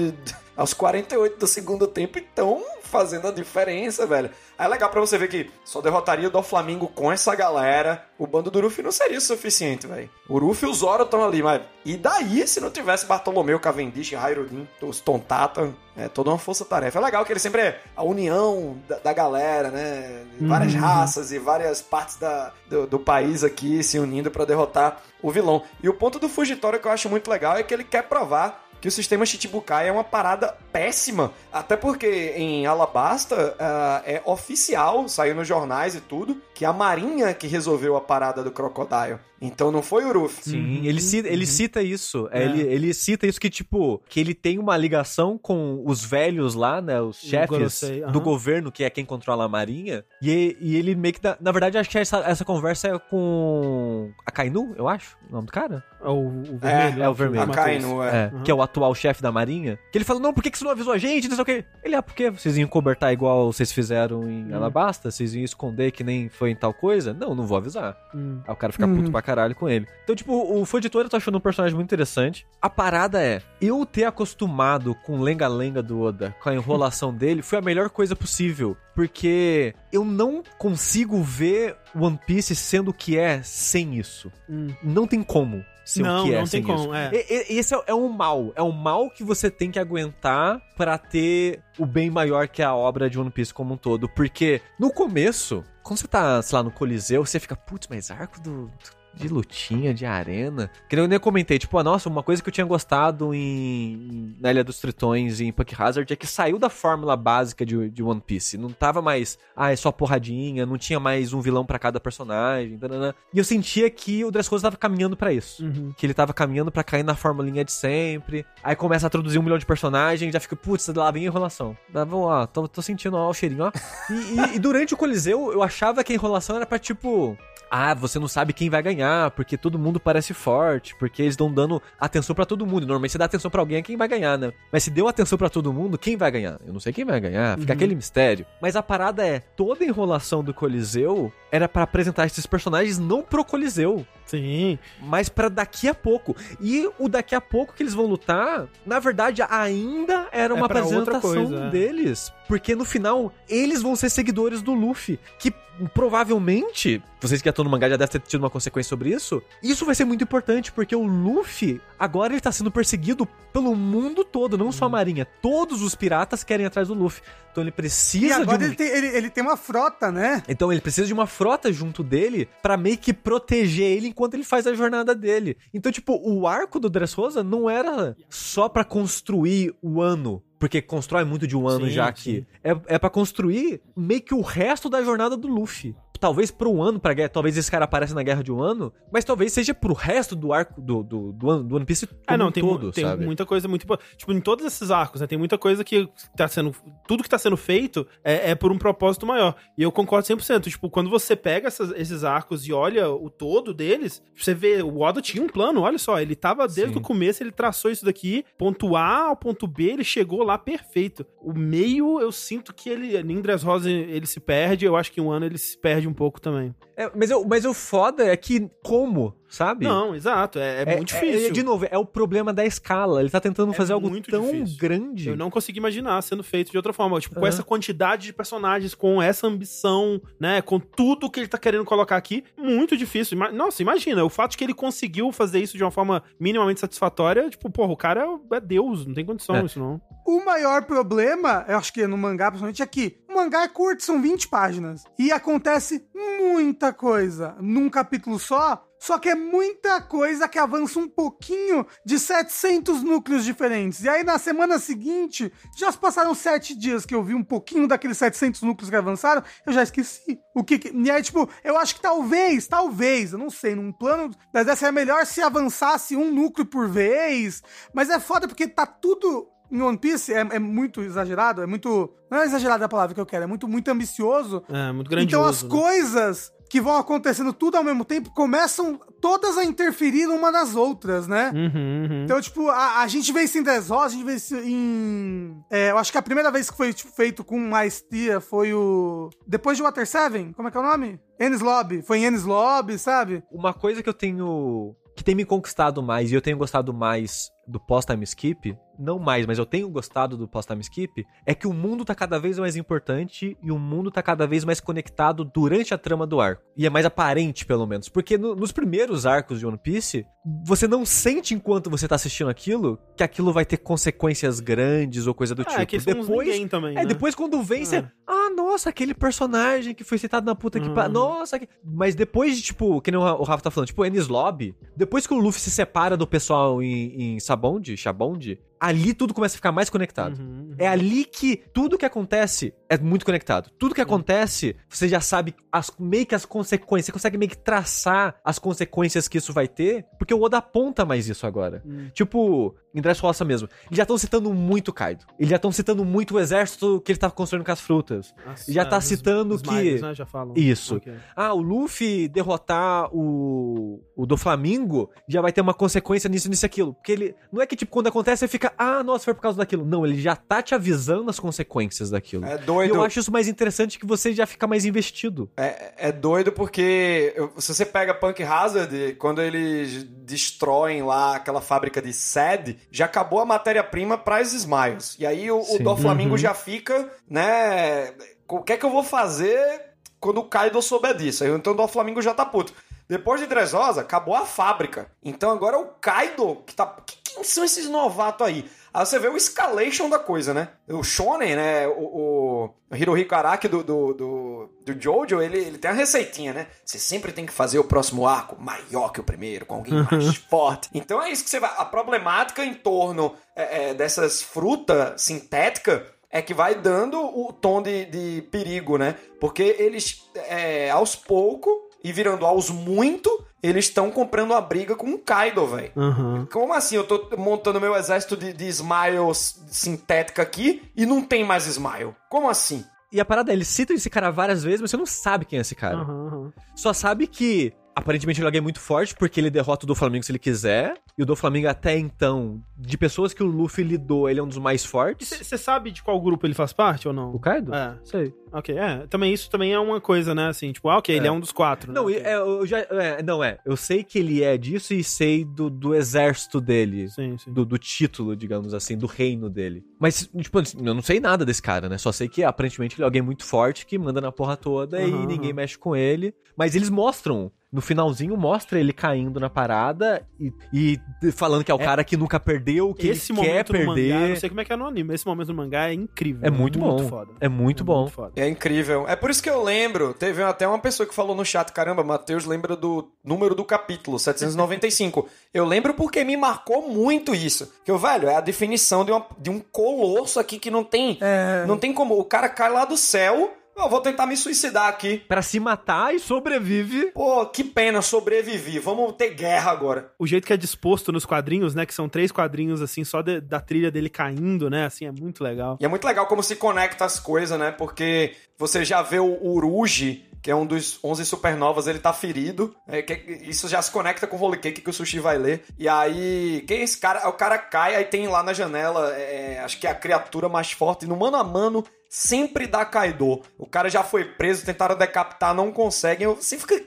aos 0.55 0.73
48 0.73 1.37
do 1.37 1.47
segundo 1.47 1.87
tempo, 1.87 2.17
e 2.17 2.21
estão 2.21 2.63
fazendo 2.81 3.27
a 3.27 3.31
diferença, 3.31 4.05
velho. 4.05 4.29
Aí 4.57 4.65
é 4.65 4.69
legal 4.69 4.89
pra 4.89 5.01
você 5.01 5.17
ver 5.17 5.27
que 5.27 5.51
só 5.65 5.81
derrotaria 5.81 6.27
o 6.27 6.31
do 6.31 6.41
Flamengo 6.41 6.87
com 6.87 7.11
essa 7.11 7.35
galera. 7.35 8.05
O 8.17 8.25
bando 8.25 8.49
do 8.49 8.61
Ruffy 8.61 8.83
não 8.83 8.91
seria 8.91 9.17
o 9.17 9.21
suficiente, 9.21 9.85
velho. 9.85 10.09
O 10.29 10.39
Ruffy 10.39 10.65
e 10.65 10.71
o 10.71 10.73
Zoro 10.73 11.03
estão 11.03 11.23
ali, 11.23 11.43
mas. 11.43 11.61
E 11.83 11.97
daí 11.97 12.47
se 12.47 12.61
não 12.61 12.71
tivesse 12.71 13.05
Bartolomeu, 13.05 13.59
Cavendish, 13.59 14.13
Hairudin, 14.13 14.67
os 14.81 14.99
Tontata? 15.01 15.73
É 15.97 16.09
toda 16.09 16.29
uma 16.29 16.37
força-tarefa. 16.37 16.99
É 16.99 17.01
legal 17.01 17.25
que 17.25 17.31
ele 17.31 17.39
sempre 17.39 17.61
é 17.61 17.81
a 17.95 18.03
união 18.03 18.77
da, 18.87 18.99
da 18.99 19.13
galera, 19.13 19.69
né? 19.71 20.25
Várias 20.41 20.73
raças 20.73 21.31
e 21.31 21.39
várias 21.39 21.81
partes 21.81 22.17
da, 22.17 22.51
do, 22.67 22.85
do 22.85 22.99
país 22.99 23.43
aqui 23.43 23.81
se 23.81 23.97
unindo 23.97 24.29
pra 24.29 24.43
derrotar 24.43 25.01
o 25.21 25.31
vilão. 25.31 25.63
E 25.81 25.87
o 25.87 25.93
ponto 25.93 26.19
do 26.19 26.27
Fugitório 26.27 26.79
que 26.79 26.87
eu 26.87 26.91
acho 26.91 27.09
muito 27.09 27.29
legal 27.29 27.57
é 27.57 27.63
que 27.63 27.73
ele 27.73 27.83
quer 27.83 28.03
provar 28.03 28.64
que 28.85 28.89
o 28.89 28.91
sistema 28.91 29.25
Chichibukai 29.25 29.87
é 29.89 29.91
uma 29.91 30.03
parada 30.03 30.55
péssima. 30.71 31.33
Até 31.51 31.75
porque 31.75 32.33
em 32.35 32.67
Alabasta 32.67 33.55
ah, 33.57 34.03
é 34.05 34.21
oficial, 34.23 35.09
saiu 35.09 35.33
nos 35.33 35.47
jornais 35.47 35.95
e 35.95 36.01
tudo, 36.01 36.39
que 36.55 36.63
a 36.65 36.71
Marinha 36.73 37.33
que 37.33 37.45
resolveu 37.47 37.95
a 37.97 38.01
parada 38.01 38.41
do 38.41 38.49
Crocodile. 38.49 39.19
Então 39.41 39.69
não 39.69 39.81
foi 39.83 40.05
o 40.05 40.13
Ruffy. 40.13 40.51
Sim, 40.51 40.87
ele, 40.87 41.01
cita, 41.01 41.27
ele 41.27 41.45
cita 41.45 41.81
isso. 41.83 42.27
É, 42.31 42.45
Ele, 42.45 42.61
ele 42.61 42.93
cita 42.93 43.27
isso 43.27 43.39
que, 43.39 43.49
tipo, 43.49 44.01
que 44.07 44.19
ele 44.21 44.33
tem 44.33 44.57
uma 44.57 44.77
ligação 44.77 45.37
com 45.37 45.83
os 45.85 46.03
velhos 46.03 46.55
lá, 46.55 46.81
né? 46.81 47.01
Os 47.01 47.17
chefes 47.17 47.83
aham. 47.83 48.11
do 48.13 48.21
governo, 48.21 48.71
que 48.71 48.83
é 48.85 48.89
quem 48.89 49.03
controla 49.05 49.43
a 49.43 49.47
marinha. 49.49 50.05
E, 50.21 50.55
e 50.59 50.77
ele 50.77 50.95
meio 50.95 51.13
que. 51.13 51.21
dá- 51.21 51.37
na 51.39 51.51
verdade, 51.51 51.77
acho 51.77 51.89
que 51.89 51.99
essa, 51.99 52.19
essa 52.19 52.45
conversa 52.45 52.87
é 52.87 52.97
com 52.97 54.09
a 54.25 54.31
Kainu, 54.31 54.73
eu 54.77 54.87
acho, 54.87 55.17
o 55.29 55.33
nome 55.33 55.47
do 55.47 55.51
cara. 55.51 55.83
É 56.01 56.07
o, 56.07 56.27
o 56.27 56.57
vermelho. 56.57 57.03
é 57.03 57.09
o 57.09 57.13
vermelho. 57.13 57.43
A 57.43 57.47
Matheus. 57.47 57.65
Kainu, 57.65 58.03
é. 58.03 58.07
É, 58.07 58.31
que 58.43 58.49
é 58.49 58.53
o 58.53 58.61
atual 58.61 58.95
chefe 58.95 59.21
da 59.21 59.31
marinha. 59.31 59.77
Que 59.91 59.97
ele 59.97 60.05
fala, 60.05 60.19
não, 60.19 60.33
por 60.33 60.41
que, 60.41 60.49
que 60.49 60.57
você 60.57 60.63
não 60.63 60.71
avisou 60.71 60.93
a 60.93 60.97
gente? 60.97 61.27
Não 61.27 61.35
sei 61.35 61.41
o 61.41 61.45
quê. 61.45 61.65
Ele, 61.83 61.95
ah, 61.95 62.01
por 62.01 62.15
quê? 62.15 62.29
Vocês 62.29 62.57
iam 62.57 62.67
cobertar 62.69 63.11
igual 63.11 63.51
vocês 63.51 63.71
fizeram 63.71 64.29
em 64.29 64.53
Alabasta? 64.53 65.11
Vocês 65.11 65.35
iam 65.35 65.43
esconder 65.43 65.91
que 65.91 66.03
nem 66.03 66.29
foi 66.29 66.44
em 66.47 66.55
tal 66.55 66.73
coisa? 66.73 67.13
Não, 67.13 67.33
não 67.35 67.45
vou 67.45 67.57
avisar. 67.57 67.97
Hum. 68.13 68.41
Aí 68.47 68.53
o 68.53 68.57
cara 68.57 68.73
fica 68.73 68.87
puto 68.87 69.11
pra 69.11 69.21
caralho 69.21 69.55
com 69.55 69.69
ele. 69.69 69.87
Então, 70.03 70.15
tipo, 70.15 70.33
o 70.33 70.65
fã 70.65 70.77
editor 70.77 71.03
eu 71.03 71.09
tô 71.09 71.17
achando 71.17 71.37
um 71.37 71.41
personagem 71.41 71.75
muito 71.75 71.87
interessante. 71.87 72.45
A 72.61 72.69
parada 72.69 73.21
é, 73.21 73.41
eu 73.61 73.85
ter 73.85 74.05
acostumado 74.05 74.95
com 75.05 75.19
o 75.19 75.21
lenga-lenga 75.21 75.81
do 75.81 76.01
Oda, 76.01 76.35
com 76.41 76.49
a 76.49 76.55
enrolação 76.55 77.13
dele, 77.15 77.41
foi 77.41 77.59
a 77.59 77.61
melhor 77.61 77.89
coisa 77.89 78.15
possível. 78.15 78.75
Porque 78.93 79.73
eu 79.91 80.05
não 80.05 80.41
consigo 80.57 81.21
ver 81.21 81.75
One 81.93 82.19
Piece 82.25 82.55
sendo 82.55 82.91
o 82.91 82.93
que 82.93 83.17
é 83.17 83.41
sem 83.43 83.95
isso. 83.95 84.31
Hum. 84.49 84.67
Não 84.81 85.05
tem 85.05 85.21
como 85.21 85.63
ser 85.85 86.01
Não, 86.01 86.21
o 86.21 86.25
que 86.25 86.33
é 86.33 86.39
não 86.39 86.45
sem 86.45 86.63
tem 86.63 86.73
isso. 86.73 86.83
como, 86.83 86.95
é. 86.95 87.11
Esse 87.13 87.75
é, 87.75 87.83
é 87.87 87.93
um 87.93 88.09
mal. 88.09 88.51
É 88.55 88.63
um 88.63 88.71
mal 88.71 89.09
que 89.09 89.23
você 89.23 89.51
tem 89.51 89.69
que 89.69 89.77
aguentar 89.77 90.59
pra 90.75 90.97
ter 90.97 91.61
o 91.77 91.85
bem 91.85 92.09
maior 92.09 92.47
que 92.47 92.63
a 92.63 92.73
obra 92.73 93.09
de 93.09 93.19
One 93.19 93.29
Piece 93.29 93.53
como 93.53 93.75
um 93.75 93.77
todo. 93.77 94.09
Porque 94.09 94.61
no 94.79 94.91
começo, 94.91 95.63
quando 95.85 95.99
você 95.99 96.07
tá, 96.07 96.41
sei 96.41 96.57
lá, 96.57 96.63
no 96.63 96.71
Coliseu, 96.71 97.23
você 97.23 97.39
fica, 97.39 97.55
putz, 97.55 97.87
mas 97.87 98.09
arco 98.09 98.41
do. 98.41 98.71
De 99.15 99.27
lutinha, 99.27 99.93
de 99.93 100.05
arena. 100.05 100.69
Que 100.89 100.95
eu 100.95 101.07
nem 101.07 101.19
comentei, 101.19 101.57
tipo, 101.57 101.77
ah, 101.77 101.83
nossa, 101.83 102.09
uma 102.09 102.21
coisa 102.23 102.41
que 102.43 102.49
eu 102.49 102.53
tinha 102.53 102.65
gostado 102.65 103.33
em. 103.33 104.35
Na 104.39 104.51
Ilha 104.51 104.63
dos 104.63 104.79
Tritões 104.79 105.39
e 105.39 105.45
em 105.45 105.51
Punk 105.51 105.73
Hazard 105.77 106.11
é 106.11 106.15
que 106.15 106.27
saiu 106.27 106.59
da 106.59 106.69
fórmula 106.69 107.15
básica 107.15 107.65
de, 107.65 107.89
de 107.89 108.03
One 108.03 108.21
Piece. 108.21 108.57
Não 108.57 108.69
tava 108.69 109.01
mais, 109.01 109.37
ah, 109.55 109.71
é 109.71 109.75
só 109.75 109.91
porradinha, 109.91 110.65
não 110.65 110.77
tinha 110.77 110.99
mais 110.99 111.33
um 111.33 111.41
vilão 111.41 111.65
pra 111.65 111.79
cada 111.79 111.99
personagem. 111.99 112.77
tanana. 112.77 113.15
E 113.33 113.37
eu 113.37 113.43
sentia 113.43 113.89
que 113.89 114.23
o 114.25 114.31
Dressrosa 114.31 114.63
tava 114.63 114.77
caminhando 114.77 115.15
pra 115.17 115.31
isso 115.33 115.63
Uhum. 115.63 115.93
que 115.95 116.05
ele 116.05 116.13
tava 116.13 116.33
caminhando 116.33 116.71
pra 116.71 116.83
cair 116.83 117.03
na 117.03 117.15
formulinha 117.15 117.63
de 117.63 117.71
sempre. 117.71 118.45
Aí 118.63 118.75
começa 118.75 119.05
a 119.05 119.07
introduzir 119.07 119.39
um 119.39 119.43
milhão 119.43 119.57
de 119.57 119.65
personagens, 119.65 120.31
já 120.33 120.39
fica, 120.39 120.55
putz, 120.55 120.87
lá 120.89 121.09
vem 121.11 121.23
a 121.23 121.25
enrolação. 121.27 121.75
Dava, 121.89 122.15
ó, 122.15 122.45
tô, 122.45 122.67
tô 122.67 122.81
sentindo 122.81 123.15
ó, 123.15 123.29
o 123.29 123.33
cheirinho, 123.33 123.65
ó. 123.65 123.71
E, 124.09 124.13
e- 124.13 124.55
e 124.55 124.59
durante 124.59 124.93
o 124.93 124.97
Coliseu, 124.97 125.51
eu 125.53 125.63
achava 125.63 126.03
que 126.03 126.11
a 126.11 126.15
enrolação 126.15 126.55
era 126.57 126.65
pra 126.65 126.77
tipo. 126.79 127.37
Ah, 127.69 127.93
você 127.93 128.19
não 128.19 128.27
sabe 128.27 128.53
quem 128.53 128.69
vai 128.69 128.81
ganhar, 128.81 129.31
porque 129.31 129.57
todo 129.57 129.79
mundo 129.79 129.99
parece 129.99 130.33
forte, 130.33 130.95
porque 130.95 131.21
eles 131.21 131.33
estão 131.33 131.51
dando 131.51 131.81
atenção 131.99 132.35
pra 132.35 132.45
todo 132.45 132.65
mundo. 132.65 132.85
Normalmente 132.85 133.11
você 133.11 133.17
dá 133.17 133.25
atenção 133.25 133.51
pra 133.51 133.61
alguém, 133.61 133.77
é 133.77 133.81
quem 133.81 133.97
vai 133.97 134.07
ganhar, 134.07 134.37
né? 134.37 134.53
Mas 134.71 134.83
se 134.83 134.89
deu 134.91 135.07
atenção 135.07 135.37
pra 135.37 135.49
todo 135.49 135.73
mundo, 135.73 135.97
quem 135.97 136.15
vai 136.15 136.31
ganhar? 136.31 136.59
Eu 136.65 136.73
não 136.73 136.79
sei 136.79 136.93
quem 136.93 137.05
vai 137.05 137.19
ganhar, 137.19 137.57
fica 137.59 137.73
aquele 137.73 137.95
mistério. 137.95 138.45
Mas 138.61 138.75
a 138.75 138.83
parada 138.83 139.25
é, 139.25 139.39
toda 139.39 139.83
a 139.83 139.87
enrolação 139.87 140.43
do 140.43 140.53
Coliseu 140.53 141.31
era 141.51 141.67
pra 141.67 141.83
apresentar 141.83 142.25
esses 142.25 142.45
personagens 142.45 142.97
não 142.99 143.21
pro 143.21 143.45
Coliseu, 143.45 144.05
Sim. 144.25 144.79
mas 145.01 145.29
pra 145.29 145.49
daqui 145.49 145.87
a 145.87 145.93
pouco. 145.93 146.35
E 146.59 146.89
o 146.99 147.07
daqui 147.07 147.35
a 147.35 147.41
pouco 147.41 147.73
que 147.73 147.83
eles 147.83 147.93
vão 147.93 148.05
lutar, 148.07 148.67
na 148.85 148.99
verdade, 148.99 149.41
ainda 149.49 150.27
era 150.31 150.53
uma 150.53 150.65
É 150.65 150.69
pra 150.69 150.83
outra 150.83 151.17
apresentação 151.17 151.47
coisa, 151.47 151.65
é. 151.65 151.69
deles. 151.69 152.33
Porque 152.47 152.75
no 152.75 152.85
final, 152.85 153.33
eles 153.49 153.81
vão 153.81 153.95
ser 153.95 154.09
seguidores 154.09 154.61
do 154.61 154.73
Luffy. 154.73 155.19
Que 155.39 155.53
provavelmente, 155.93 157.01
vocês 157.19 157.41
que 157.41 157.49
estão 157.49 157.65
no 157.65 157.71
mangá 157.71 157.89
já 157.89 157.97
devem 157.97 158.11
ter 158.11 158.19
tido 158.21 158.41
uma 158.43 158.49
consequência 158.49 158.89
sobre 158.89 159.09
isso. 159.09 159.41
Isso 159.61 159.85
vai 159.85 159.93
ser 159.95 160.05
muito 160.05 160.23
importante, 160.23 160.71
porque 160.71 160.95
o 160.95 161.03
Luffy, 161.05 161.81
agora 161.99 162.33
ele 162.33 162.39
tá 162.41 162.51
sendo 162.51 162.71
perseguido 162.71 163.25
pelo 163.51 163.75
mundo 163.75 164.23
todo, 164.23 164.57
não 164.57 164.67
Uhum. 164.67 164.71
só 164.71 164.85
a 164.85 164.89
marinha. 164.89 165.25
Todos 165.41 165.81
os 165.81 165.95
piratas 165.95 166.43
querem 166.43 166.63
ir 166.63 166.67
atrás 166.67 166.87
do 166.87 166.93
Luffy. 166.93 167.21
Então 167.55 167.63
ele 167.63 167.69
E 167.69 167.73
precisa 167.73 168.35
agora 168.35 168.57
de 168.57 168.63
um... 168.65 168.67
ele, 168.67 168.75
tem, 168.75 168.87
ele, 168.87 169.07
ele 169.07 169.29
tem 169.29 169.41
uma 169.41 169.55
frota, 169.55 170.11
né? 170.11 170.43
Então 170.49 170.73
ele 170.73 170.81
precisa 170.81 171.07
de 171.07 171.13
uma 171.13 171.25
frota 171.25 171.71
junto 171.71 172.03
dele 172.03 172.49
pra 172.61 172.75
meio 172.75 172.97
que 172.97 173.13
proteger 173.13 173.95
ele 173.95 174.09
enquanto 174.09 174.33
ele 174.33 174.43
faz 174.43 174.67
a 174.67 174.73
jornada 174.73 175.15
dele. 175.15 175.57
Então, 175.73 175.89
tipo, 175.89 176.19
o 176.21 176.45
arco 176.47 176.81
do 176.81 176.89
Dressrosa 176.89 177.43
não 177.43 177.69
era 177.69 178.13
só 178.29 178.67
pra 178.67 178.83
construir 178.83 179.73
o 179.81 180.01
ano. 180.01 180.43
Porque 180.59 180.81
constrói 180.81 181.23
muito 181.23 181.47
de 181.47 181.55
um 181.55 181.67
ano 181.67 181.85
Sim, 181.85 181.91
já 181.91 182.05
sim. 182.05 182.09
aqui. 182.09 182.47
É, 182.61 182.95
é 182.95 182.99
para 182.99 183.09
construir 183.09 183.81
meio 183.95 184.21
que 184.21 184.33
o 184.33 184.41
resto 184.41 184.89
da 184.89 185.01
jornada 185.01 185.37
do 185.37 185.47
Luffy. 185.47 185.95
Talvez 186.19 186.51
por 186.51 186.67
um 186.67 186.81
ano 186.81 186.99
pra 186.99 187.13
guerra, 187.13 187.29
talvez 187.29 187.57
esse 187.57 187.69
cara 187.69 187.85
apareça 187.85 188.13
na 188.15 188.23
guerra 188.23 188.43
de 188.43 188.51
um 188.51 188.61
ano, 188.61 188.91
mas 189.11 189.23
talvez 189.25 189.51
seja 189.53 189.73
pro 189.73 189.93
resto 189.93 190.35
do 190.35 190.51
arco 190.53 190.79
do, 190.81 191.03
do, 191.03 191.31
do, 191.31 191.63
do 191.63 191.75
One 191.75 191.85
Piece 191.85 192.05
Ah, 192.27 192.33
como 192.33 192.37
não, 192.43 192.51
tem, 192.51 192.63
todo, 192.63 192.91
tem 192.91 193.03
sabe? 193.05 193.25
muita 193.25 193.45
coisa 193.45 193.67
muito. 193.67 193.85
Tipo, 194.17 194.31
em 194.33 194.39
todos 194.41 194.65
esses 194.65 194.91
arcos, 194.91 195.21
né? 195.21 195.27
Tem 195.27 195.37
muita 195.37 195.57
coisa 195.57 195.83
que 195.83 196.09
tá 196.35 196.47
sendo. 196.47 196.73
Tudo 197.07 197.23
que 197.23 197.29
tá 197.29 197.37
sendo 197.37 197.57
feito 197.57 198.05
é, 198.23 198.51
é 198.51 198.55
por 198.55 198.71
um 198.71 198.77
propósito 198.77 199.25
maior. 199.25 199.55
E 199.77 199.83
eu 199.83 199.91
concordo 199.91 200.27
100%. 200.27 200.69
Tipo, 200.69 200.89
quando 200.89 201.09
você 201.09 201.35
pega 201.35 201.67
essas- 201.67 201.91
esses 201.95 202.23
arcos 202.23 202.67
e 202.67 202.73
olha 202.73 203.09
o 203.09 203.29
todo 203.29 203.73
deles, 203.73 204.21
você 204.35 204.53
vê. 204.53 204.81
O 204.81 204.99
Oda 205.01 205.21
tinha 205.21 205.43
um 205.43 205.47
plano, 205.47 205.81
olha 205.81 205.97
só. 205.97 206.19
Ele 206.19 206.35
tava 206.35 206.67
desde 206.67 206.93
Sim. 206.93 206.99
o 206.99 207.01
começo, 207.01 207.43
ele 207.43 207.51
traçou 207.51 207.91
isso 207.91 208.05
daqui. 208.05 208.43
Ponto 208.57 208.95
A 208.95 209.27
ao 209.29 209.35
ponto 209.35 209.67
B, 209.67 209.83
ele 209.91 210.03
chegou 210.03 210.43
lá 210.43 210.57
perfeito. 210.57 211.25
O 211.41 211.53
meio, 211.53 212.19
eu 212.19 212.31
sinto 212.31 212.73
que 212.73 212.89
ele. 212.89 213.15
Em 213.17 213.41
Dressrosa 213.41 213.89
ele 213.89 214.25
se 214.25 214.39
perde. 214.39 214.85
Eu 214.85 214.95
acho 214.95 215.11
que 215.11 215.19
em 215.19 215.23
um 215.23 215.31
ano 215.31 215.45
ele 215.45 215.57
se 215.57 215.77
perde 215.77 216.04
um 216.07 216.13
pouco 216.13 216.39
também. 216.39 216.73
É, 216.95 217.11
mas, 217.15 217.29
eu, 217.29 217.45
mas 217.45 217.65
o 217.65 217.73
foda 217.73 218.25
é 218.25 218.35
que 218.37 218.69
como, 218.83 219.35
sabe? 219.49 219.85
Não, 219.85 220.15
exato. 220.15 220.59
É, 220.59 220.81
é 220.81 220.95
muito 220.97 221.09
difícil. 221.13 221.51
de 221.53 221.63
novo, 221.63 221.87
é 221.89 221.97
o 221.97 222.05
problema 222.05 222.51
da 222.53 222.65
escala. 222.65 223.19
Ele 223.21 223.29
tá 223.29 223.39
tentando 223.39 223.71
É 223.71 223.75
fazer 223.75 223.93
algo 223.93 224.09
muito 224.09 224.29
tão 224.29 224.51
difícil. 224.51 224.77
grande. 224.77 225.29
Eu 225.29 225.37
não 225.37 225.49
consigo 225.49 225.77
imaginar 225.77 226.21
sendo 226.21 226.43
feito 226.43 226.71
de 226.71 226.77
outra 226.77 226.91
forma. 226.93 227.19
Tipo, 227.19 227.35
com 227.35 227.41
Aham. 227.41 227.49
essa 227.49 227.63
quantidade 227.63 228.25
de 228.27 228.33
personagens, 228.33 228.93
com 228.95 229.21
essa 229.21 229.47
ambição, 229.47 230.21
né? 230.39 230.61
Com 230.61 230.79
tudo 230.79 231.29
que 231.29 231.39
ele 231.39 231.47
tá 231.47 231.57
querendo 231.57 231.85
colocar 231.85 232.15
aqui, 232.17 232.43
muito 232.57 232.97
difícil. 232.97 233.37
Nossa, 233.53 233.81
imagina, 233.81 234.23
o 234.23 234.29
fato 234.29 234.51
de 234.51 234.57
que 234.57 234.63
ele 234.63 234.73
conseguiu 234.73 235.31
fazer 235.31 235.59
isso 235.59 235.77
de 235.77 235.83
uma 235.83 235.91
forma 235.91 236.23
minimamente 236.39 236.79
satisfatória, 236.79 237.49
tipo, 237.49 237.69
porra, 237.69 237.91
o 237.93 237.97
cara 237.97 238.25
é, 238.51 238.55
é 238.55 238.59
Deus, 238.59 239.05
não 239.05 239.13
tem 239.13 239.25
condição 239.25 239.55
É. 239.55 239.63
isso 239.65 239.79
não. 239.79 240.01
O 240.27 240.43
maior 240.43 240.83
problema, 240.85 241.63
eu 241.67 241.77
acho 241.77 241.93
que 241.93 242.05
no 242.07 242.17
mangá, 242.17 242.47
principalmente, 242.49 242.81
é 242.81 242.85
que 242.87 243.17
o 243.29 243.35
mangá 243.35 243.63
é 243.63 243.67
curto, 243.67 244.03
são 244.03 244.19
20 244.21 244.47
páginas. 244.47 245.03
E 245.19 245.31
acontece 245.31 246.03
muita 246.15 246.91
coisa 246.91 247.55
num 247.59 247.89
capítulo 247.89 248.39
só. 248.39 248.84
Só 248.99 249.19
que 249.19 249.29
é 249.29 249.35
muita 249.35 250.01
coisa 250.01 250.47
que 250.47 250.57
avança 250.57 250.97
um 250.99 251.07
pouquinho 251.07 251.85
de 252.05 252.17
700 252.17 253.03
núcleos 253.03 253.43
diferentes. 253.45 254.03
E 254.03 254.09
aí, 254.09 254.23
na 254.23 254.37
semana 254.39 254.79
seguinte, 254.79 255.51
já 255.77 255.91
se 255.91 255.97
passaram 255.97 256.33
sete 256.33 256.73
dias 256.75 257.05
que 257.05 257.13
eu 257.13 257.23
vi 257.23 257.35
um 257.35 257.43
pouquinho 257.43 257.87
daqueles 257.87 258.17
700 258.17 258.61
núcleos 258.61 258.89
que 258.89 258.95
avançaram, 258.95 259.43
eu 259.65 259.73
já 259.73 259.83
esqueci. 259.83 260.39
O 260.55 260.63
que, 260.63 260.79
que- 260.79 260.91
E 260.95 261.11
aí, 261.11 261.21
tipo, 261.21 261.47
eu 261.63 261.77
acho 261.77 261.95
que 261.95 262.01
talvez, 262.01 262.67
talvez, 262.67 263.33
eu 263.33 263.37
não 263.39 263.49
sei, 263.49 263.75
num 263.75 263.91
plano 263.91 264.31
das 264.53 264.65
dessas 264.65 264.87
é 264.89 264.91
melhor 264.91 265.25
se 265.25 265.41
avançasse 265.41 266.15
um 266.15 266.33
núcleo 266.33 266.65
por 266.65 266.87
vez. 266.87 267.61
Mas 267.93 268.09
é 268.09 268.19
foda 268.19 268.47
porque 268.47 268.67
tá 268.67 268.85
tudo 268.85 269.47
em 269.71 269.81
One 269.81 269.97
Piece 269.97 270.33
é, 270.33 270.39
é 270.39 270.59
muito 270.59 271.01
exagerado, 271.01 271.61
é 271.61 271.65
muito. 271.65 272.13
Não 272.29 272.39
é 272.39 272.45
exagerado 272.45 272.83
a 272.83 272.89
palavra 272.89 273.13
que 273.13 273.19
eu 273.21 273.25
quero, 273.25 273.43
é 273.43 273.47
muito, 273.47 273.67
muito 273.67 273.89
ambicioso. 273.89 274.63
É, 274.69 274.91
muito 274.91 275.07
então 275.07 275.17
grandioso. 275.17 275.49
as 275.49 275.63
né? 275.63 275.69
coisas 275.69 276.51
que 276.69 276.81
vão 276.81 276.97
acontecendo 276.97 277.53
tudo 277.53 277.77
ao 277.77 277.83
mesmo 277.83 278.03
tempo 278.03 278.31
começam 278.33 278.99
todas 279.21 279.57
a 279.57 279.63
interferir 279.63 280.27
uma 280.27 280.51
nas 280.51 280.75
outras, 280.75 281.27
né? 281.27 281.51
Uhum, 281.53 282.07
uhum. 282.09 282.23
Então, 282.23 282.41
tipo, 282.41 282.69
a, 282.69 283.01
a 283.01 283.07
gente 283.07 283.31
vê 283.31 283.43
isso 283.43 283.57
em 283.57 283.63
Dressrosa, 283.63 284.05
a 284.05 284.09
gente 284.09 284.25
vê 284.25 284.35
isso 284.35 284.55
em... 284.55 285.57
é, 285.71 285.91
eu 285.91 285.97
acho 285.97 286.11
que 286.11 286.17
a 286.17 286.21
primeira 286.21 286.51
vez 286.51 286.69
que 286.69 286.77
foi 286.77 286.93
tipo, 286.93 287.11
feito 287.11 287.43
com 287.43 287.57
maestria 287.59 288.39
foi 288.39 288.73
o... 288.73 289.29
Depois 289.47 289.77
de 289.77 289.83
Water 289.83 290.07
Seven, 290.07 290.53
como 290.53 290.67
é 290.67 290.71
que 290.71 290.77
é 290.77 290.79
o 290.79 290.83
nome? 290.83 291.19
Ennis 291.39 291.61
Lobby. 291.61 292.01
Foi 292.01 292.19
em 292.19 292.25
Ennis 292.25 292.43
Lobby, 292.43 292.97
sabe? 292.97 293.43
Uma 293.51 293.73
coisa 293.73 294.01
que 294.01 294.09
eu 294.09 294.13
tenho. 294.13 294.95
que 295.15 295.23
tem 295.23 295.35
me 295.35 295.45
conquistado 295.45 296.01
mais 296.01 296.31
e 296.31 296.35
eu 296.35 296.41
tenho 296.41 296.57
gostado 296.57 296.93
mais 296.93 297.49
do 297.67 297.79
pós-time 297.79 298.23
skip, 298.23 298.77
não 298.99 299.19
mais, 299.19 299.45
mas 299.45 299.57
eu 299.57 299.65
tenho 299.65 299.89
gostado 299.89 300.37
do 300.37 300.47
pós-time 300.47 300.81
skip, 300.81 301.25
é 301.45 301.53
que 301.55 301.67
o 301.67 301.73
mundo 301.73 302.03
tá 302.05 302.13
cada 302.15 302.39
vez 302.39 302.57
mais 302.59 302.75
importante 302.75 303.57
e 303.61 303.71
o 303.71 303.77
mundo 303.79 304.09
tá 304.11 304.21
cada 304.21 304.45
vez 304.47 304.63
mais 304.63 304.79
conectado 304.79 305.43
durante 305.43 305.93
a 305.93 305.97
trama 305.97 306.25
do 306.27 306.39
arco. 306.39 306.61
E 306.77 306.85
é 306.85 306.89
mais 306.89 307.05
aparente, 307.05 307.65
pelo 307.65 307.85
menos. 307.85 308.09
Porque 308.09 308.37
no- 308.37 308.55
nos 308.55 308.71
primeiros 308.71 309.25
arcos 309.25 309.59
de 309.59 309.65
One 309.65 309.77
Piece, 309.77 310.25
você 310.65 310.87
não 310.87 311.05
sente 311.05 311.53
enquanto 311.53 311.89
você 311.89 312.07
tá 312.07 312.15
assistindo 312.15 312.49
aquilo 312.49 312.99
que 313.17 313.23
aquilo 313.23 313.51
vai 313.53 313.65
ter 313.65 313.77
consequências 313.77 314.59
grandes 314.59 315.27
ou 315.27 315.33
coisa 315.33 315.55
do 315.55 315.61
Ah, 315.63 315.65
tipo. 315.65 315.81
é 315.81 315.85
que 315.85 315.97
depois, 315.97 316.69
também, 316.69 316.91
é, 316.91 317.01
né? 317.01 317.05
depois 317.05 317.33
quando 317.35 317.61
vem, 317.63 317.83
você. 317.85 317.97
É. 317.97 318.11
Ah, 318.27 318.49
nossa, 318.55 318.89
aquele 318.89 319.13
personagem 319.13 319.93
que 319.93 320.03
foi 320.03 320.17
citado 320.17 320.45
na 320.45 320.55
puta 320.55 320.79
que 320.79 320.87
Uhum. 320.87 320.93
pariu. 320.93 321.13
Nossa, 321.13 321.57
que... 321.59 321.67
mas 321.83 322.15
depois 322.15 322.55
de, 322.57 322.63
tipo, 322.63 323.01
que 323.01 323.11
nem 323.11 323.19
o 323.19 323.43
Rafa 323.43 323.63
tá 323.63 323.71
falando, 323.71 323.87
tipo, 323.87 324.05
Ennis 324.05 324.27
Lobby, 324.27 324.75
depois 324.95 325.25
que 325.27 325.33
o 325.33 325.37
Luffy 325.37 325.59
se 325.61 325.71
separa 325.71 326.15
do 326.17 326.27
pessoal 326.27 326.81
em, 326.81 327.35
em 327.35 327.39
Sabonde, 327.39 327.95
Shabonde, 327.97 328.59
ali 328.85 329.15
tudo 329.15 329.33
começa 329.33 329.55
a 329.55 329.57
ficar 329.57 329.71
mais 329.71 329.89
conectado. 329.89 330.39
Uhum, 330.39 330.45
uhum. 330.45 330.75
É 330.77 330.87
ali 330.87 331.25
que 331.25 331.57
tudo 331.73 331.97
que 331.97 332.05
acontece 332.05 332.71
é 332.87 332.95
muito 332.99 333.25
conectado. 333.25 333.71
Tudo 333.79 333.95
que 333.95 334.01
acontece, 334.01 334.75
você 334.87 335.07
já 335.07 335.19
sabe 335.19 335.55
as, 335.71 335.91
meio 335.99 336.23
que 336.23 336.35
as 336.35 336.45
consequências. 336.45 337.07
Você 337.07 337.11
consegue 337.11 337.37
meio 337.37 337.49
que 337.49 337.57
traçar 337.57 338.35
as 338.43 338.59
consequências 338.59 339.27
que 339.27 339.39
isso 339.39 339.51
vai 339.51 339.67
ter, 339.67 340.05
porque 340.19 340.35
o 340.35 340.41
Oda 340.41 340.57
aponta 340.57 341.03
mais 341.03 341.27
isso 341.27 341.47
agora. 341.47 341.81
Hum. 341.83 342.09
Tipo, 342.13 342.75
em 342.95 343.01
Dressrosa 343.01 343.43
mesmo. 343.45 343.67
Eles 343.87 343.97
já 343.97 344.03
estão 344.03 344.17
citando 344.17 344.53
muito 344.53 344.93
Kaido. 344.93 345.25
Eles 345.37 345.49
já 345.49 345.57
estão 345.57 345.71
citando 345.71 346.03
muito 346.05 346.35
o 346.35 346.39
exército 346.39 347.01
que 347.01 347.11
ele 347.11 347.19
tá 347.19 347.29
construindo 347.29 347.65
com 347.65 347.71
as 347.71 347.81
frutas. 347.81 348.33
Nossa, 348.45 348.71
já 348.71 348.85
tá 348.85 348.97
os- 348.97 349.03
citando 349.05 349.53
os 349.55 349.61
que- 349.61 349.69
Magos, 349.69 350.01
né, 350.01 350.13
já 350.15 350.25
falam. 350.25 350.53
Isso. 350.55 350.95
Ok. 350.95 351.13
Ah, 351.35 351.53
o 351.53 351.61
Luffy 351.61 352.27
derrotar 352.27 353.09
o, 353.13 354.01
o 354.15 354.25
do 354.25 354.37
Flamingo 354.37 355.09
já 355.27 355.41
vai 355.41 355.51
ter 355.51 355.61
uma 355.61 355.73
consequência 355.73 356.29
nisso, 356.29 356.49
nisso 356.49 356.65
e 356.65 356.67
aquilo. 356.67 356.93
Porque 356.93 357.11
ele. 357.11 357.35
Não 357.51 357.61
é 357.61 357.65
que, 357.67 357.75
tipo, 357.75 357.91
quando 357.91 358.07
acontece, 358.07 358.39
você 358.39 358.47
fica, 358.47 358.73
ah, 358.77 359.03
nossa, 359.03 359.25
foi 359.25 359.33
por 359.33 359.41
causa 359.41 359.57
daquilo. 359.57 359.83
Não, 359.85 360.05
ele 360.05 360.21
já 360.21 360.35
tá 360.35 360.61
te 360.61 360.73
avisando 360.73 361.29
as 361.29 361.39
consequências 361.39 362.09
daquilo. 362.09 362.45
É 362.45 362.55
E 362.55 362.57
doido. 362.59 362.95
eu 362.95 363.03
acho 363.03 363.19
isso 363.19 363.31
mais 363.31 363.47
interessante 363.47 363.99
que 363.99 364.05
você 364.05 364.33
já 364.33 364.45
fica 364.45 364.65
mais 364.65 364.85
investido. 364.85 365.49
É, 365.57 365.93
é 366.09 366.11
doido 366.11 366.51
porque 366.51 367.35
se 367.57 367.73
você 367.73 367.85
pega 367.85 368.13
Punk 368.13 368.41
Hazard, 368.43 369.15
quando 369.19 369.41
eles 369.41 370.03
destroem 370.03 371.03
lá 371.03 371.35
aquela 371.35 371.61
fábrica 371.61 372.01
de 372.01 372.13
sede, 372.13 372.77
já 372.91 373.05
acabou 373.05 373.39
a 373.39 373.45
matéria-prima 373.45 374.17
para 374.17 374.37
as 374.37 374.53
Smiles. 374.53 375.15
E 375.19 375.25
aí 375.25 375.49
o, 375.51 375.59
o 375.61 375.79
do 375.79 375.97
Flamengo 375.97 376.31
Uhum. 376.31 376.37
já 376.37 376.53
fica, 376.53 377.09
né? 377.29 378.13
O 378.47 378.61
que 378.61 378.73
é 378.73 378.77
que 378.77 378.85
eu 378.85 378.89
vou 378.91 379.03
fazer 379.03 379.81
quando 380.19 380.37
o 380.39 380.45
Kaido 380.49 380.81
souber 380.81 381.15
disso? 381.15 381.45
Então 381.45 381.73
o 381.73 381.75
do 381.75 381.87
Flamengo 381.87 382.21
já 382.21 382.33
tá 382.33 382.45
puto. 382.45 382.73
Depois 383.07 383.39
de 383.39 383.45
Dressrosa, 383.47 384.01
acabou 384.01 384.33
a 384.35 384.45
fábrica. 384.45 385.11
Então 385.23 385.51
agora 385.51 385.75
é 385.77 385.79
o 385.79 385.85
Kaido 386.01 386.63
que 386.65 386.73
tá. 386.75 386.95
que- 387.05 387.17
Quem 387.35 387.43
são 387.43 387.63
esses 387.65 387.87
novatos 387.89 388.47
aí? 388.47 388.69
Aí 388.95 389.05
você 389.05 389.19
vê 389.19 389.27
o 389.27 389.35
escalation 389.35 390.09
da 390.09 390.17
coisa, 390.17 390.53
né? 390.53 390.69
O 390.87 391.03
Shonen, 391.03 391.53
né? 391.53 391.85
O, 391.85 392.71
o 392.89 392.95
Hirohiko 392.95 393.35
Araki 393.35 393.67
do, 393.67 393.83
do, 393.83 394.13
do, 394.13 394.69
do 394.85 395.01
Jojo, 395.01 395.41
ele, 395.41 395.57
ele 395.57 395.77
tem 395.77 395.91
a 395.91 395.93
receitinha, 395.93 396.53
né? 396.53 396.67
Você 396.85 396.97
sempre 396.97 397.33
tem 397.33 397.45
que 397.45 397.51
fazer 397.51 397.77
o 397.77 397.83
próximo 397.83 398.25
arco 398.25 398.55
maior 398.57 399.11
que 399.11 399.19
o 399.19 399.23
primeiro, 399.23 399.65
com 399.65 399.75
alguém 399.75 399.93
mais 400.09 400.37
forte. 400.37 400.87
Então 400.93 401.21
é 401.21 401.29
isso 401.29 401.43
que 401.43 401.49
você 401.49 401.59
vai. 401.59 401.73
A 401.75 401.83
problemática 401.83 402.63
em 402.63 402.73
torno 402.73 403.35
é, 403.53 403.89
é, 403.89 403.93
dessas 403.93 404.41
frutas 404.41 405.21
sintéticas 405.21 406.01
é 406.31 406.41
que 406.41 406.53
vai 406.53 406.75
dando 406.75 407.19
o 407.19 407.51
tom 407.51 407.81
de, 407.81 408.05
de 408.05 408.43
perigo, 408.43 408.97
né? 408.97 409.15
Porque 409.41 409.75
eles, 409.77 410.23
é, 410.47 410.89
aos 410.89 411.17
poucos, 411.17 411.73
e 412.05 412.11
virando 412.11 412.45
aos 412.45 412.69
muito, 412.69 413.43
eles 413.63 413.85
estão 413.85 414.11
comprando 414.11 414.51
uma 414.51 414.61
briga 414.61 414.95
com 414.95 415.09
o 415.09 415.17
Kaido, 415.17 415.65
velho. 415.65 415.91
Aham. 415.97 416.47
Como 416.53 416.71
assim? 416.71 416.95
Eu 416.97 417.03
tô 417.03 417.35
montando 417.35 417.81
meu 417.81 417.95
exército 417.95 418.37
de, 418.37 418.53
de 418.53 418.67
Smiles 418.67 419.59
sintética 419.71 420.43
aqui 420.43 420.83
e 420.95 421.03
não 421.03 421.23
tem 421.23 421.43
mais 421.43 421.65
Smile. 421.65 422.13
Como 422.29 422.47
assim? 422.47 422.85
E 423.11 423.19
a 423.19 423.25
parada 423.25 423.51
é, 423.51 423.55
eles 423.55 423.67
citam 423.67 423.95
esse 423.95 424.07
cara 424.07 424.29
várias 424.29 424.63
vezes, 424.63 424.81
mas 424.81 424.91
você 424.91 424.97
não 424.97 425.05
sabe 425.07 425.45
quem 425.45 425.57
é 425.57 425.63
esse 425.63 425.73
cara. 425.73 425.97
Aham. 425.97 426.53
Só 426.75 426.93
sabe 426.93 427.25
que 427.25 427.73
aparentemente 427.95 428.39
ele 428.39 428.45
é 428.45 428.49
alguém 428.49 428.61
muito 428.61 428.79
forte 428.79 429.15
porque 429.15 429.39
ele 429.39 429.49
derrota 429.49 429.85
o 429.85 429.87
do 429.87 429.95
Flamengo 429.95 430.23
se 430.23 430.31
ele 430.31 430.39
quiser. 430.39 430.95
E 431.17 431.23
o 431.23 431.25
do 431.25 431.35
Flamengo 431.35 431.69
até 431.69 431.97
então, 431.97 432.61
de 432.77 432.97
pessoas 432.97 433.33
que 433.33 433.41
o 433.41 433.45
Luffy 433.45 433.85
lidou, 433.85 434.29
ele 434.29 434.37
é 434.39 434.43
um 434.43 434.47
dos 434.47 434.57
mais 434.57 434.83
fortes. 434.85 435.29
Você 435.29 435.57
sabe 435.57 435.89
de 435.91 436.03
qual 436.03 436.19
grupo 436.19 436.45
ele 436.45 436.53
faz 436.53 436.73
parte 436.73 437.07
ou 437.07 437.13
não? 437.13 437.33
O 437.33 437.39
Kaido? 437.39 437.73
É. 437.73 437.97
Sei. 438.03 438.33
Ok, 438.51 438.77
é. 438.77 439.07
Também 439.07 439.33
isso 439.33 439.49
também 439.49 439.71
é 439.73 439.79
uma 439.79 440.01
coisa, 440.01 440.35
né? 440.35 440.47
Assim, 440.47 440.71
tipo, 440.73 440.89
ah, 440.89 440.97
ok, 440.97 441.15
ele 441.15 441.25
É. 441.25 441.29
é 441.29 441.31
um 441.31 441.39
dos 441.39 441.53
quatro. 441.53 441.91
Não, 441.93 442.07
né? 442.07 442.13
e- 442.13 442.17
é, 442.17 442.35
eu 442.35 442.65
já. 442.65 442.79
é, 442.79 443.23
não, 443.23 443.41
é. 443.43 443.59
Eu 443.65 443.77
sei 443.77 444.03
que 444.03 444.19
ele 444.19 444.43
é 444.43 444.57
disso 444.57 444.93
e 444.93 445.03
sei 445.03 445.45
do, 445.45 445.69
do 445.69 445.95
exército 445.95 446.59
dele. 446.59 447.07
Sim, 447.09 447.37
sim. 447.37 447.51
Do, 447.53 447.63
do 447.65 447.77
título, 447.77 448.35
digamos 448.35 448.73
assim, 448.73 448.97
do 448.97 449.07
reino 449.07 449.49
dele. 449.49 449.85
Mas, 449.99 450.29
tipo, 450.37 450.59
eu 450.59 450.93
não 450.93 451.01
sei 451.01 451.19
nada 451.21 451.45
desse 451.45 451.61
cara, 451.61 451.87
né? 451.87 451.97
Só 451.97 452.11
sei 452.11 452.27
que 452.27 452.43
aparentemente 452.43 452.95
ele 452.95 453.03
é 453.03 453.05
alguém 453.05 453.21
muito 453.21 453.45
forte 453.45 453.85
que 453.85 453.97
manda 453.97 454.19
na 454.19 454.31
porra 454.33 454.57
toda 454.57 455.01
e 455.01 455.11
Aham, 455.11 455.25
ninguém 455.27 455.53
mexe 455.53 455.77
com 455.77 455.95
ele. 455.95 456.33
Mas 456.57 456.75
eles 456.75 456.89
mostram. 456.89 457.51
No 457.75 457.81
finalzinho, 457.81 458.37
mostra 458.37 458.79
ele 458.79 458.93
caindo 458.93 459.37
na 459.37 459.49
parada 459.49 460.25
e, 460.39 460.97
e 461.21 461.31
falando 461.33 461.61
que 461.61 461.69
é 461.69 461.73
o 461.73 461.77
cara 461.77 462.05
que 462.05 462.15
nunca 462.15 462.39
perdeu, 462.39 462.93
que 462.93 463.09
Esse 463.09 463.33
ele 463.33 463.41
quer 463.41 463.65
perder. 463.65 463.85
mangá, 464.13 464.21
eu 464.23 464.29
não 464.29 464.35
sei 464.37 464.47
como 464.47 464.61
é 464.61 464.65
que 464.65 464.71
é 464.71 464.77
no 464.77 464.85
anime, 464.85 465.13
esse 465.13 465.27
momento 465.27 465.49
no 465.49 465.55
mangá 465.55 465.89
é 465.89 465.93
incrível. 465.93 466.39
É 466.47 466.49
muito 466.49 466.79
bom. 466.79 466.97
foda. 467.09 467.33
É 467.41 467.49
muito 467.49 467.83
bom. 467.83 468.07
foda. 468.07 468.31
É 468.37 468.47
incrível. 468.47 469.05
É 469.09 469.15
por 469.17 469.29
isso 469.29 469.43
que 469.43 469.49
eu 469.49 469.61
lembro. 469.61 470.13
Teve 470.13 470.41
até 470.41 470.65
uma 470.65 470.79
pessoa 470.79 471.05
que 471.05 471.13
falou 471.13 471.35
no 471.35 471.43
chat: 471.43 471.69
caramba, 471.73 472.01
Matheus 472.01 472.45
lembra 472.45 472.77
do 472.77 473.11
número 473.21 473.53
do 473.53 473.65
capítulo, 473.65 474.17
795. 474.17 475.27
eu 475.53 475.65
lembro 475.65 475.93
porque 475.93 476.23
me 476.23 476.37
marcou 476.37 476.89
muito 476.89 477.35
isso. 477.35 477.73
Que 477.83 477.91
o 477.91 477.97
velho 477.97 478.29
é 478.29 478.35
a 478.35 478.41
definição 478.41 479.03
de, 479.03 479.11
uma- 479.11 479.25
de 479.37 479.49
um 479.49 479.59
colosso 479.59 480.39
aqui 480.39 480.57
que 480.59 480.71
não 480.71 480.83
tem. 480.85 481.17
É. 481.19 481.65
Não 481.67 481.77
tem 481.77 481.93
como. 481.93 482.17
O 482.17 482.23
cara 482.23 482.47
cai 482.47 482.71
lá 482.71 482.85
do 482.85 482.95
céu. 482.95 483.53
Eu 483.77 483.89
vou 483.89 484.01
tentar 484.01 484.25
me 484.25 484.37
suicidar 484.37 484.87
aqui. 484.87 485.17
Pra 485.27 485.41
se 485.41 485.59
matar 485.59 486.13
e 486.15 486.19
sobrevive. 486.19 487.11
Pô, 487.13 487.45
que 487.45 487.63
pena, 487.63 488.01
sobrevivi. 488.01 488.79
Vamos 488.79 489.13
ter 489.13 489.31
guerra 489.33 489.71
agora. 489.71 490.11
O 490.17 490.25
jeito 490.25 490.47
que 490.47 490.53
é 490.53 490.57
disposto 490.57 491.11
nos 491.11 491.25
quadrinhos, 491.25 491.75
né? 491.75 491.85
Que 491.85 491.93
são 491.93 492.07
três 492.07 492.31
quadrinhos, 492.31 492.81
assim, 492.81 493.03
só 493.03 493.21
de- 493.21 493.41
da 493.41 493.59
trilha 493.59 493.91
dele 493.91 494.09
caindo, 494.09 494.69
né? 494.69 494.85
Assim, 494.85 495.05
é 495.05 495.11
muito 495.11 495.43
legal. 495.43 495.77
E 495.79 495.85
é 495.85 495.87
muito 495.87 496.05
legal 496.07 496.25
como 496.27 496.41
se 496.41 496.55
conecta 496.55 497.03
as 497.05 497.19
coisas, 497.19 497.59
né? 497.59 497.71
Porque 497.71 498.33
você 498.57 498.85
já 498.85 499.01
vê 499.01 499.19
o 499.19 499.37
Uruji, 499.45 500.25
que 500.41 500.49
é 500.51 500.55
um 500.55 500.65
dos 500.65 500.99
11 501.03 501.25
supernovas, 501.25 501.87
ele 501.87 501.99
tá 501.99 502.13
ferido. 502.13 502.73
É, 502.87 503.01
que- 503.01 503.41
isso 503.49 503.67
já 503.67 503.81
se 503.81 503.91
conecta 503.91 504.25
com 504.27 504.37
o 504.37 504.41
Holy 504.41 504.57
Cake 504.57 504.81
que 504.81 504.89
o 504.89 504.93
Sushi 504.93 505.19
vai 505.19 505.37
ler. 505.37 505.63
E 505.77 505.89
aí, 505.89 506.63
quem 506.67 506.79
é 506.79 506.83
esse 506.83 506.97
cara? 506.99 507.27
O 507.27 507.33
cara 507.33 507.57
cai, 507.57 507.95
aí 507.95 508.05
tem 508.05 508.27
lá 508.27 508.41
na 508.43 508.53
janela, 508.53 509.11
é, 509.15 509.59
acho 509.59 509.79
que 509.79 509.87
é 509.87 509.89
a 509.91 509.95
criatura 509.95 510.47
mais 510.47 510.71
forte. 510.71 511.07
No 511.07 511.15
mano 511.17 511.35
a 511.37 511.43
mano, 511.43 511.83
sempre 512.15 512.65
dá 512.65 512.85
Kaido. 512.85 513.41
O 513.57 513.65
cara 513.65 513.89
já 513.89 514.01
foi 514.01 514.23
preso, 514.23 514.65
tentaram 514.65 514.95
decapitar, 514.95 515.53
não 515.53 515.69
conseguem. 515.69 516.27
Você 516.27 516.57
fica... 516.57 516.81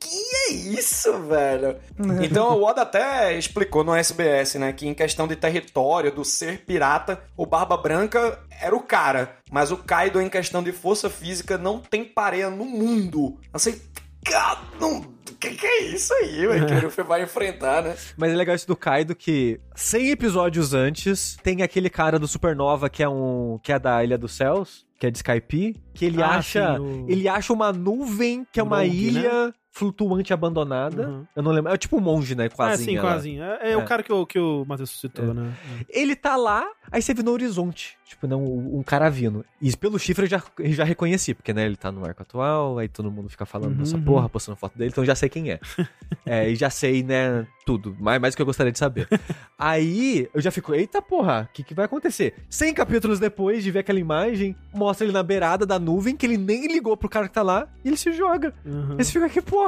Que 0.00 0.18
é 0.48 0.52
isso, 0.52 1.12
velho? 1.22 1.78
Então 2.22 2.58
o 2.58 2.64
Oda 2.64 2.82
até 2.82 3.36
explicou 3.38 3.84
no 3.84 3.94
SBS, 3.94 4.54
né, 4.56 4.72
que 4.72 4.86
em 4.86 4.94
questão 4.94 5.28
de 5.28 5.36
território, 5.36 6.12
do 6.12 6.24
ser 6.24 6.64
pirata, 6.64 7.22
o 7.36 7.46
Barba 7.46 7.76
Branca 7.76 8.40
era 8.60 8.74
o 8.74 8.82
cara, 8.82 9.36
mas 9.50 9.70
o 9.70 9.76
Kaido 9.76 10.20
em 10.20 10.28
questão 10.28 10.62
de 10.62 10.72
força 10.72 11.08
física 11.08 11.56
não 11.56 11.80
tem 11.80 12.04
pareia 12.04 12.50
no 12.50 12.64
mundo. 12.64 13.38
Assim, 13.52 13.80
não... 14.80 15.15
Que 15.50 15.54
que 15.56 15.66
é 15.66 15.82
isso 15.84 16.12
aí, 16.14 16.46
velho, 16.46 16.66
que 16.66 16.72
o 16.74 16.82
Luffy 16.84 17.04
vai 17.04 17.22
enfrentar, 17.22 17.82
né? 17.82 17.94
Mas 18.16 18.32
é 18.32 18.34
legal 18.36 18.54
isso 18.56 18.66
do 18.66 18.76
Kaido 18.76 19.14
que 19.14 19.60
100 19.74 20.10
episódios 20.10 20.74
antes 20.74 21.36
tem 21.42 21.62
aquele 21.62 21.88
cara 21.90 22.18
do 22.18 22.26
Supernova 22.28 22.88
que 22.90 23.02
é 23.02 23.08
um 23.08 23.58
que 23.62 23.72
é 23.72 23.78
da 23.78 24.02
Ilha 24.02 24.18
dos 24.18 24.32
Céus, 24.36 24.84
que 24.98 25.06
é 25.06 25.10
de 25.10 25.18
Skype, 25.18 25.76
que 25.94 26.04
ele 26.04 26.22
Ah, 26.22 26.36
acha, 26.36 26.76
sim, 26.76 26.80
o- 26.82 27.06
ele 27.08 27.28
acha 27.28 27.52
uma 27.52 27.72
nuvem 27.72 28.46
que 28.52 28.58
é 28.58 28.62
uma 28.62 28.78
Rogue, 28.78 28.88
ilha 29.08 29.54
flutuante 29.76 30.32
abandonada. 30.32 31.06
Uhum. 31.06 31.26
Eu 31.36 31.42
não 31.42 31.52
lembro, 31.52 31.70
é 31.70 31.76
tipo 31.76 31.98
um 31.98 32.00
monge, 32.00 32.34
né, 32.34 32.48
quase. 32.48 32.84
sim, 32.84 32.96
quase. 32.98 33.38
É, 33.38 33.58
é 33.60 33.72
É. 33.72 33.76
o 33.76 33.84
cara 33.84 34.02
que 34.02 34.10
o, 34.10 34.24
que 34.24 34.38
o 34.38 34.64
Matheus 34.66 34.98
citou, 34.98 35.34
né? 35.34 35.52
Ele 35.90 36.16
tá 36.16 36.34
lá, 36.34 36.66
aí 36.90 37.02
você 37.02 37.12
vê 37.12 37.22
no 37.22 37.30
horizonte, 37.30 37.98
tipo, 38.06 38.26
não, 38.26 38.42
um 38.42 38.82
cara 38.82 39.10
vindo. 39.10 39.44
E 39.60 39.76
pelo 39.76 39.98
chifre 39.98 40.24
eu 40.24 40.30
já, 40.30 40.42
eu 40.58 40.72
já 40.72 40.82
reconheci, 40.84 41.34
porque, 41.34 41.52
né, 41.52 41.66
ele 41.66 41.76
tá 41.76 41.92
no 41.92 42.02
arco 42.06 42.22
atual, 42.22 42.78
aí 42.78 42.88
todo 42.88 43.10
mundo 43.10 43.28
fica 43.28 43.44
falando 43.44 43.72
Uhum, 43.72 43.78
dessa 43.78 43.96
uhum. 43.96 44.02
porra, 44.02 44.28
postando 44.30 44.56
foto 44.56 44.78
dele, 44.78 44.90
então 44.90 45.02
eu 45.04 45.06
já 45.06 45.14
sei 45.14 45.28
quem 45.28 45.50
é. 45.50 45.60
é, 46.24 46.48
e 46.48 46.56
já 46.56 46.70
sei, 46.70 47.02
né, 47.02 47.46
tudo, 47.66 47.94
mais, 48.00 48.18
mais 48.18 48.32
do 48.34 48.36
que 48.36 48.42
eu 48.42 48.46
gostaria 48.46 48.72
de 48.72 48.78
saber. 48.78 49.06
aí 49.58 50.26
eu 50.32 50.40
já 50.40 50.50
fico, 50.50 50.74
eita 50.74 51.02
porra, 51.02 51.48
o 51.50 51.52
que, 51.52 51.62
que 51.62 51.74
vai 51.74 51.84
acontecer? 51.84 52.34
100 52.48 52.72
capítulos 52.72 53.18
depois 53.18 53.62
de 53.62 53.70
ver 53.70 53.80
aquela 53.80 53.98
imagem, 54.00 54.56
mostra 54.72 55.04
ele 55.04 55.12
na 55.12 55.22
beirada 55.22 55.66
da 55.66 55.78
nuvem, 55.78 56.16
que 56.16 56.24
ele 56.24 56.38
nem 56.38 56.66
ligou 56.66 56.96
pro 56.96 57.08
cara 57.10 57.28
que 57.28 57.34
tá 57.34 57.42
lá, 57.42 57.68
e 57.84 57.88
ele 57.88 57.96
se 57.98 58.10
joga. 58.12 58.54
Uhum. 58.64 58.96
Aí 58.98 59.04
você 59.04 59.12
fica, 59.12 59.28
que 59.28 59.42
porra? 59.42 59.65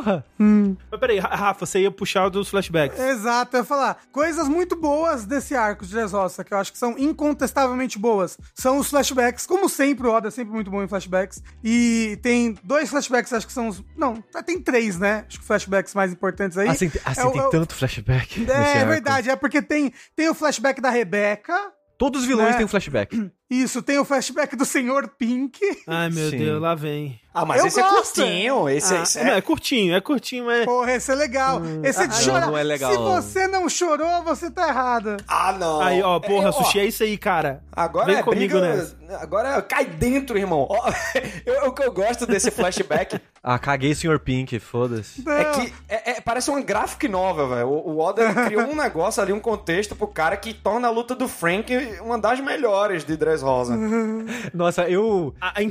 Mas 0.90 1.00
peraí, 1.00 1.18
Ra- 1.18 1.34
Rafa, 1.34 1.66
você 1.66 1.80
ia 1.80 1.90
puxar 1.90 2.28
dos 2.28 2.48
flashbacks. 2.48 2.98
Exato, 2.98 3.56
eu 3.56 3.60
ia 3.60 3.64
falar. 3.64 3.98
Coisas 4.12 4.48
muito 4.48 4.76
boas 4.76 5.24
desse 5.26 5.54
arco 5.54 5.84
de 5.84 5.92
Dressrosa, 5.92 6.42
que 6.44 6.52
eu 6.54 6.58
acho 6.58 6.72
que 6.72 6.78
são 6.78 6.96
incontestavelmente 6.98 7.98
boas, 7.98 8.38
são 8.54 8.78
os 8.78 8.88
flashbacks. 8.90 9.46
Como 9.46 9.68
sempre, 9.68 10.06
o 10.06 10.10
Oda 10.12 10.28
é 10.28 10.30
sempre 10.30 10.52
muito 10.54 10.70
bom 10.70 10.82
em 10.82 10.88
flashbacks. 10.88 11.42
E 11.62 12.18
tem 12.22 12.56
dois 12.64 12.88
flashbacks, 12.90 13.32
acho 13.32 13.46
que 13.46 13.52
são 13.52 13.68
os. 13.68 13.82
Não, 13.96 14.22
tem 14.44 14.60
três, 14.60 14.98
né? 14.98 15.24
Acho 15.28 15.40
que 15.40 15.44
flashbacks 15.46 15.94
mais 15.94 16.12
importantes 16.12 16.56
aí. 16.58 16.68
Assim, 16.68 16.90
assim 17.04 17.20
é 17.20 17.24
o- 17.24 17.30
tem 17.32 17.40
é 17.40 17.46
o- 17.46 17.50
tanto 17.50 17.74
flashback. 17.74 18.40
nesse 18.40 18.52
É, 18.52 18.54
é 18.54 18.78
arco. 18.80 18.88
verdade, 18.90 19.30
é 19.30 19.36
porque 19.36 19.60
tem, 19.62 19.92
tem 20.16 20.28
o 20.28 20.34
flashback 20.34 20.80
da 20.80 20.90
Rebeca. 20.90 21.72
Todos 21.98 22.20
os 22.22 22.26
vilões 22.26 22.50
Né? 22.50 22.56
têm 22.58 22.64
um 22.64 22.68
flashback. 22.68 23.30
Isso, 23.50 23.82
tem 23.82 23.98
o 23.98 24.04
flashback 24.04 24.54
do 24.56 24.64
Senhor 24.66 25.08
Pink. 25.08 25.58
Ai, 25.86 26.10
meu 26.10 26.28
Sim. 26.30 26.36
Deus, 26.38 26.60
lá 26.60 26.74
vem. 26.74 27.18
Ah, 27.32 27.44
mas 27.44 27.60
Eu 27.60 27.66
esse 27.68 27.78
é 27.78 27.82
gosto. 27.82 28.16
curtinho, 28.20 28.68
esse, 28.68 28.94
Ah, 28.94 29.02
esse 29.02 29.22
não, 29.22 29.32
é... 29.32 29.36
é 29.38 29.40
curtinho, 29.40 29.94
é 29.94 30.00
curtinho, 30.00 30.44
mas. 30.46 30.64
Porra, 30.64 30.92
esse 30.92 31.12
é 31.12 31.14
legal. 31.14 31.62
Esse 31.84 32.02
é 32.02 32.06
de 32.08 32.14
Não, 32.16 32.20
chorar. 32.22 32.46
não 32.48 32.58
é 32.58 32.62
legal, 32.64 32.90
Se 32.92 32.98
não. 32.98 33.04
você 33.22 33.46
não 33.46 33.68
chorou, 33.68 34.22
você 34.24 34.50
tá 34.50 34.68
errado. 34.68 35.16
Ah, 35.28 35.52
não. 35.52 35.80
Aí, 35.80 36.02
ó, 36.02 36.18
porra, 36.18 36.46
É, 36.46 36.48
ó, 36.48 36.52
sushi, 36.52 36.80
é 36.80 36.86
isso 36.86 37.02
aí, 37.04 37.16
cara. 37.16 37.62
Agora 37.72 38.06
Vem 38.06 38.16
é 38.16 38.22
comigo 38.24 38.58
briga, 38.58 38.76
nessa. 38.76 38.96
Agora 39.22 39.62
cai 39.62 39.84
dentro, 39.86 40.36
irmão. 40.36 40.66
Ó, 40.68 40.90
eu- 41.46 41.68
o 41.68 41.72
que 41.72 41.82
eu 41.84 41.92
gosto 41.92 42.26
desse 42.26 42.50
flashback 42.50 43.20
Ah, 43.40 43.58
caguei 43.58 43.94
Sr. 43.94 44.18
Pink, 44.18 44.58
foda-se. 44.58 45.22
é 45.26 45.44
Não. 45.44 45.52
que 45.52 45.72
é- 45.88 46.10
é- 46.12 46.20
parece 46.20 46.50
uma 46.50 46.60
graphic 46.60 47.06
novel, 47.08 47.48
velho. 47.48 47.68
O, 47.68 47.90
o 47.92 47.98
Oda 48.00 48.34
criou 48.46 48.62
um 48.64 48.74
negócio 48.74 49.22
ali, 49.22 49.32
um 49.32 49.38
contexto 49.40 49.94
pro 49.94 50.08
cara 50.08 50.36
que 50.36 50.52
torna 50.52 50.88
a 50.88 50.90
luta 50.90 51.14
do 51.14 51.28
Frank 51.28 51.72
uma 52.02 52.18
das 52.18 52.40
melhores 52.40 53.04
de 53.04 53.16
Dressrosa. 53.39 53.77
Nossa, 54.52 54.89
eu. 54.89 55.35
A, 55.40 55.60
a 55.60 55.62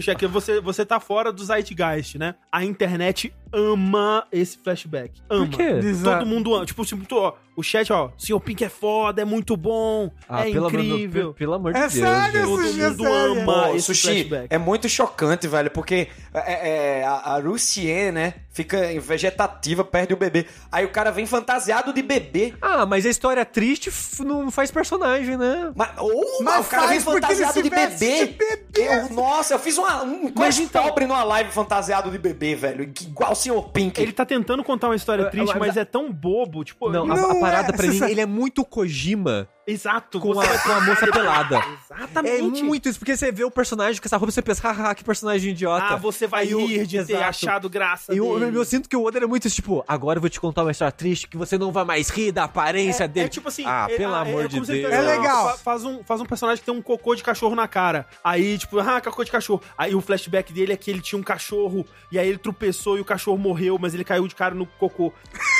já 0.00 0.14
que 0.14 0.26
você, 0.26 0.60
você 0.60 0.84
tá 0.84 1.00
fora 1.00 1.32
do 1.32 1.44
Zeitgeist, 1.44 2.18
né? 2.18 2.34
A 2.52 2.64
internet 2.64 3.32
ama 3.52 4.26
esse 4.32 4.58
flashback. 4.58 5.20
Ama. 5.28 5.46
Por 5.46 5.56
quê? 5.56 5.62
Exato. 5.62 6.18
Todo 6.20 6.28
mundo 6.28 6.54
ama. 6.54 6.66
Tipo, 6.66 6.84
tipo, 6.84 7.04
ó, 7.16 7.34
o 7.56 7.62
chat, 7.62 7.92
ó, 7.92 8.10
Sr. 8.16 8.40
Pink 8.40 8.64
é 8.64 8.68
foda, 8.68 9.20
é 9.20 9.24
muito 9.24 9.56
bom, 9.56 10.10
Ah, 10.28 10.48
é 10.48 10.52
pelo 10.52 10.68
incrível. 10.68 11.10
pelo, 11.10 11.34
pelo 11.34 11.54
amor 11.54 11.72
de 11.72 11.78
É 11.78 11.82
Deus. 11.82 11.92
sério. 11.92 12.46
Todo 12.46 12.62
Sushi, 12.62 12.80
é 12.82 12.88
mundo 12.88 13.02
sério. 13.02 13.42
ama 13.42 13.52
Pô, 13.68 13.74
esse 13.74 13.86
sushi 13.86 14.08
flashback. 14.08 14.46
é 14.50 14.58
muito 14.58 14.88
chocante, 14.88 15.46
velho, 15.48 15.70
porque 15.70 16.08
é, 16.32 16.98
é, 17.00 17.04
a, 17.04 17.32
a 17.34 17.36
Lucien, 17.38 18.12
né, 18.12 18.34
fica 18.50 18.78
vegetativa, 19.00 19.84
perde 19.84 20.14
o 20.14 20.16
bebê. 20.16 20.46
Aí 20.72 20.84
o 20.84 20.88
cara 20.90 21.10
vem 21.10 21.26
fantasiado 21.26 21.92
de 21.92 22.02
bebê. 22.02 22.54
Ah, 22.62 22.86
mas 22.86 23.04
a 23.04 23.10
história 23.10 23.44
triste 23.44 23.90
não 24.24 24.50
faz 24.50 24.70
personagem, 24.70 25.36
né? 25.36 25.72
Mas, 25.74 25.90
ou, 25.98 26.42
Mas 26.42 26.66
o 26.66 26.68
cara 26.70 26.86
vem 26.86 27.00
fantasiado 27.00 27.62
de 27.62 27.68
bebê. 27.70 27.86
de 28.26 28.26
bebê. 28.32 28.60
Eu- 28.76 29.10
nossa, 29.10 29.54
eu 29.54 29.58
fiz 29.58 29.76
uma, 29.76 30.02
um 30.02 30.32
Mas 30.34 30.56
quest 30.56 30.60
então- 30.60 30.84
pobre 30.84 31.04
numa 31.06 31.24
live 31.24 31.50
fantasiado 31.50 32.10
de 32.10 32.18
bebê, 32.18 32.54
velho. 32.54 32.90
Igual 33.02 33.34
Sr. 33.40 33.62
Pink. 33.72 34.00
Ele 34.00 34.12
tá 34.12 34.24
tentando 34.24 34.62
contar 34.64 34.88
uma 34.88 34.96
história 34.96 35.26
triste, 35.30 35.58
mas 35.58 35.76
é 35.76 35.84
tão 35.84 36.12
bobo. 36.12 36.64
Tipo, 36.64 36.90
Não, 36.90 37.04
a- 37.04 37.06
Não 37.16 37.30
a, 37.32 37.40
parada 37.40 37.68
é, 37.72 37.76
pra 37.76 37.86
mim, 37.86 38.00
ele 38.10 38.20
é 38.20 38.26
muito 38.26 38.64
Kojima 38.64 39.48
exato. 39.66 40.18
com 40.20 40.32
a, 40.32 40.44
vai- 40.44 40.58
com 40.62 40.72
a 40.72 40.80
moça 40.80 41.06
pelada. 41.06 41.56
É 41.56 41.94
Exatamente. 41.94 42.62
muito 42.62 42.88
isso, 42.88 42.98
porque 42.98 43.16
você 43.16 43.30
vê 43.32 43.44
o 43.44 43.50
personagem 43.50 44.00
com 44.00 44.06
essa 44.06 44.16
roupa 44.16 44.30
e 44.30 44.34
você 44.34 44.42
pensa, 44.42 44.68
haha, 44.70 44.94
que 44.94 45.04
personagem 45.04 45.50
idiota. 45.52 45.84
Ah, 45.94 45.96
você 45.96 46.26
vai 46.26 46.44
Aí 46.44 46.50
eu- 46.52 46.66
rir 46.66 46.86
de 46.86 47.04
ter 47.04 47.12
Exato. 47.14 47.24
achado 47.24 47.68
graça 47.70 48.12
E 48.14 48.18
eu, 48.18 48.38
dele. 48.38 48.56
eu 48.56 48.64
sinto 48.64 48.88
que 48.88 48.96
o 48.96 49.04
Oda 49.04 49.18
é 49.18 49.26
muito 49.26 49.46
isso, 49.46 49.56
tipo, 49.56 49.84
agora 49.86 50.18
eu 50.18 50.20
vou 50.20 50.30
te 50.30 50.40
contar 50.40 50.62
uma 50.62 50.70
história 50.70 50.92
triste 50.92 51.26
que 51.28 51.36
você 51.36 51.56
não 51.58 51.70
vai 51.72 51.84
mais 51.84 52.08
rir 52.08 52.32
da 52.32 52.44
aparência 52.44 53.06
dele. 53.06 53.26
É 53.26 53.28
tipo 53.28 53.48
assim, 53.48 53.64
ah, 53.66 53.86
é- 53.90 53.96
pelo 53.96 54.14
ah, 54.14 54.20
amor 54.20 54.44
é 54.44 54.48
de 54.48 54.64
se 54.64 54.72
ele 54.72 54.82
Deus. 54.82 54.92
É 54.94 55.00
legal. 55.00 55.50
fa- 55.50 55.58
Faz 55.70 55.84
um, 55.84 56.02
faz 56.04 56.20
um 56.20 56.26
personagem 56.26 56.60
que 56.60 56.66
tem 56.70 56.74
um 56.74 56.82
cocô 56.82 57.14
de 57.14 57.22
cachorro 57.22 57.54
na 57.54 57.68
cara. 57.68 58.06
Aí, 58.24 58.58
tipo, 58.58 58.78
ah, 58.78 59.00
cocô 59.00 59.22
de 59.24 59.30
cachorro. 59.30 59.62
Aí 59.76 59.94
o 59.94 60.00
flashback 60.00 60.52
dele 60.52 60.72
é 60.72 60.76
que 60.76 60.90
ele 60.90 61.00
tinha 61.00 61.18
um 61.18 61.22
cachorro, 61.22 61.86
e 62.10 62.18
aí 62.18 62.28
ele 62.28 62.38
tropeçou 62.38 62.96
e 62.98 63.00
o 63.00 63.04
cachorro 63.04 63.36
morreu, 63.38 63.78
mas 63.80 63.94
ele 63.94 64.04
caiu 64.04 64.26
de 64.26 64.34
cara 64.34 64.54
no 64.54 64.66
cocô. 64.66 65.12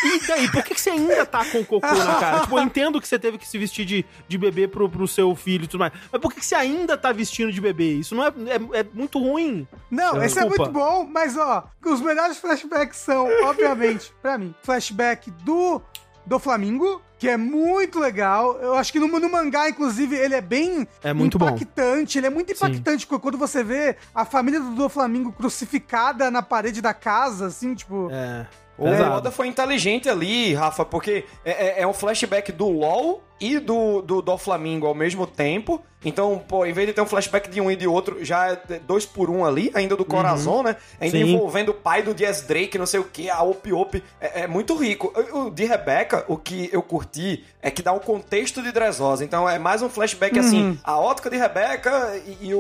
E 0.05 0.27
daí, 0.27 0.49
por 0.51 0.63
que, 0.65 0.75
que 0.75 0.81
você 0.81 0.91
ainda 0.91 1.27
tá 1.27 1.45
com 1.45 1.65
cocô 1.65 1.87
na 1.87 2.15
cara? 2.21 2.41
tipo, 2.41 2.59
eu 2.59 2.63
entendo 2.63 3.01
que 3.01 3.07
você 3.07 3.19
teve 3.19 3.37
que 3.39 3.47
se 3.47 3.59
vestir 3.59 3.85
de, 3.85 3.90
de 4.29 4.39
bebê 4.39 4.67
pro, 4.69 4.89
pro 4.89 5.07
seu 5.09 5.35
filho 5.35 5.65
e 5.65 5.67
tudo 5.67 5.81
mais. 5.81 5.93
Mas 6.13 6.21
por 6.21 6.33
que, 6.33 6.41
que 6.41 6.47
você 6.47 6.55
ainda 6.55 6.97
tá 6.97 7.13
vestindo 7.13 7.53
de 7.53 7.61
bebê? 7.61 7.93
Isso 7.95 8.15
não 8.15 8.25
é, 8.25 8.29
é, 8.29 8.81
é 8.81 8.87
muito 8.95 9.19
ruim. 9.19 9.67
Não, 9.91 10.23
esse 10.23 10.39
é 10.39 10.45
muito 10.45 10.71
bom, 10.71 11.05
mas 11.11 11.37
ó, 11.37 11.65
os 11.85 12.01
melhores 12.01 12.39
flashbacks 12.39 12.99
são, 12.99 13.29
obviamente, 13.45 14.13
pra 14.23 14.37
mim, 14.39 14.55
flashback 14.63 15.31
do 15.45 15.81
do 16.27 16.39
Flamingo, 16.39 17.03
que 17.19 17.29
é 17.29 17.37
muito 17.37 17.99
legal. 17.99 18.57
Eu 18.61 18.75
acho 18.75 18.93
que 18.93 19.01
no, 19.01 19.09
no 19.09 19.29
mangá, 19.29 19.69
inclusive, 19.69 20.15
ele 20.15 20.35
é 20.35 20.41
bem 20.41 20.87
É 21.03 21.13
muito 21.13 21.39
bom. 21.39 21.47
impactante. 21.49 22.19
Ele 22.19 22.27
é 22.27 22.31
muito 22.31 22.49
Sim. 22.51 22.55
impactante 22.67 23.07
porque 23.07 23.23
quando 23.23 23.39
você 23.39 23.65
vê 23.65 23.97
a 24.15 24.25
família 24.25 24.61
do 24.61 24.71
Doflamingo 24.77 25.33
crucificada 25.33 26.31
na 26.31 26.41
parede 26.43 26.81
da 26.81 26.95
casa, 26.95 27.47
assim, 27.47 27.75
tipo. 27.75 28.09
É. 28.13 28.47
O 28.79 28.85
Pesado. 28.85 29.15
Oda 29.17 29.31
foi 29.31 29.47
inteligente 29.49 30.09
ali, 30.09 30.55
Rafa, 30.55 30.85
porque 30.85 31.25
é, 31.45 31.81
é- 31.81 31.83
é 31.83 31.87
um 31.87 31.93
flashback 31.93 32.53
do 32.53 32.69
LoL 32.69 33.23
e 33.41 33.59
do, 33.59 34.03
do, 34.03 34.21
do 34.23 34.39
Flamengo 34.39 34.87
ao 34.87 34.95
mesmo 34.95 35.27
tempo. 35.27 35.81
Então, 36.03 36.43
pô, 36.49 36.65
em 36.65 36.73
vez 36.73 36.87
de 36.89 36.95
ter 36.95 37.03
um 37.03 37.07
flashback 37.07 37.51
de 37.51 37.61
um 37.61 37.71
e 37.71 37.77
de 37.77 37.87
outro, 37.87 38.25
já 38.25 38.53
é 38.53 38.79
dois 38.87 39.05
por 39.05 39.29
um 39.29 39.45
ali, 39.45 39.71
ainda 39.75 39.95
do 39.95 40.03
Corazon, 40.05 40.63
né? 40.63 40.77
Ainda 40.99 41.19
Sim. 41.19 41.25
envolvendo 41.35 41.71
o 41.71 41.75
pai 41.75 42.03
do 42.03 42.15
Diaz 42.15 42.41
Drake, 42.41 42.79
não 42.79 42.87
sei 42.87 43.01
o 43.01 43.05
que, 43.05 43.29
a 43.29 43.43
Op 43.43 43.71
Op. 43.71 44.03
É, 44.19 44.43
é 44.43 44.47
muito 44.47 44.75
rico. 44.77 45.13
O 45.35 45.51
de 45.51 45.67
Rebecca, 45.67 46.25
o 46.27 46.39
que 46.39 46.71
eu 46.73 46.81
curti 46.83 47.45
é 47.61 47.71
que 47.71 47.83
dá 47.83 47.93
o 47.93 48.01
contexto 48.01 48.63
de 48.63 48.73
Dressrosa. 48.73 49.23
Então 49.27 49.47
é 49.47 49.59
mais 49.59 49.83
um 49.83 49.91
flashback 49.91 50.39
assim, 50.39 50.79
a 50.83 50.99
ótica 50.99 51.29
de 51.29 51.37
Rebecca 51.37 52.19
e, 52.41 52.49
e 52.49 52.55
o, 52.55 52.59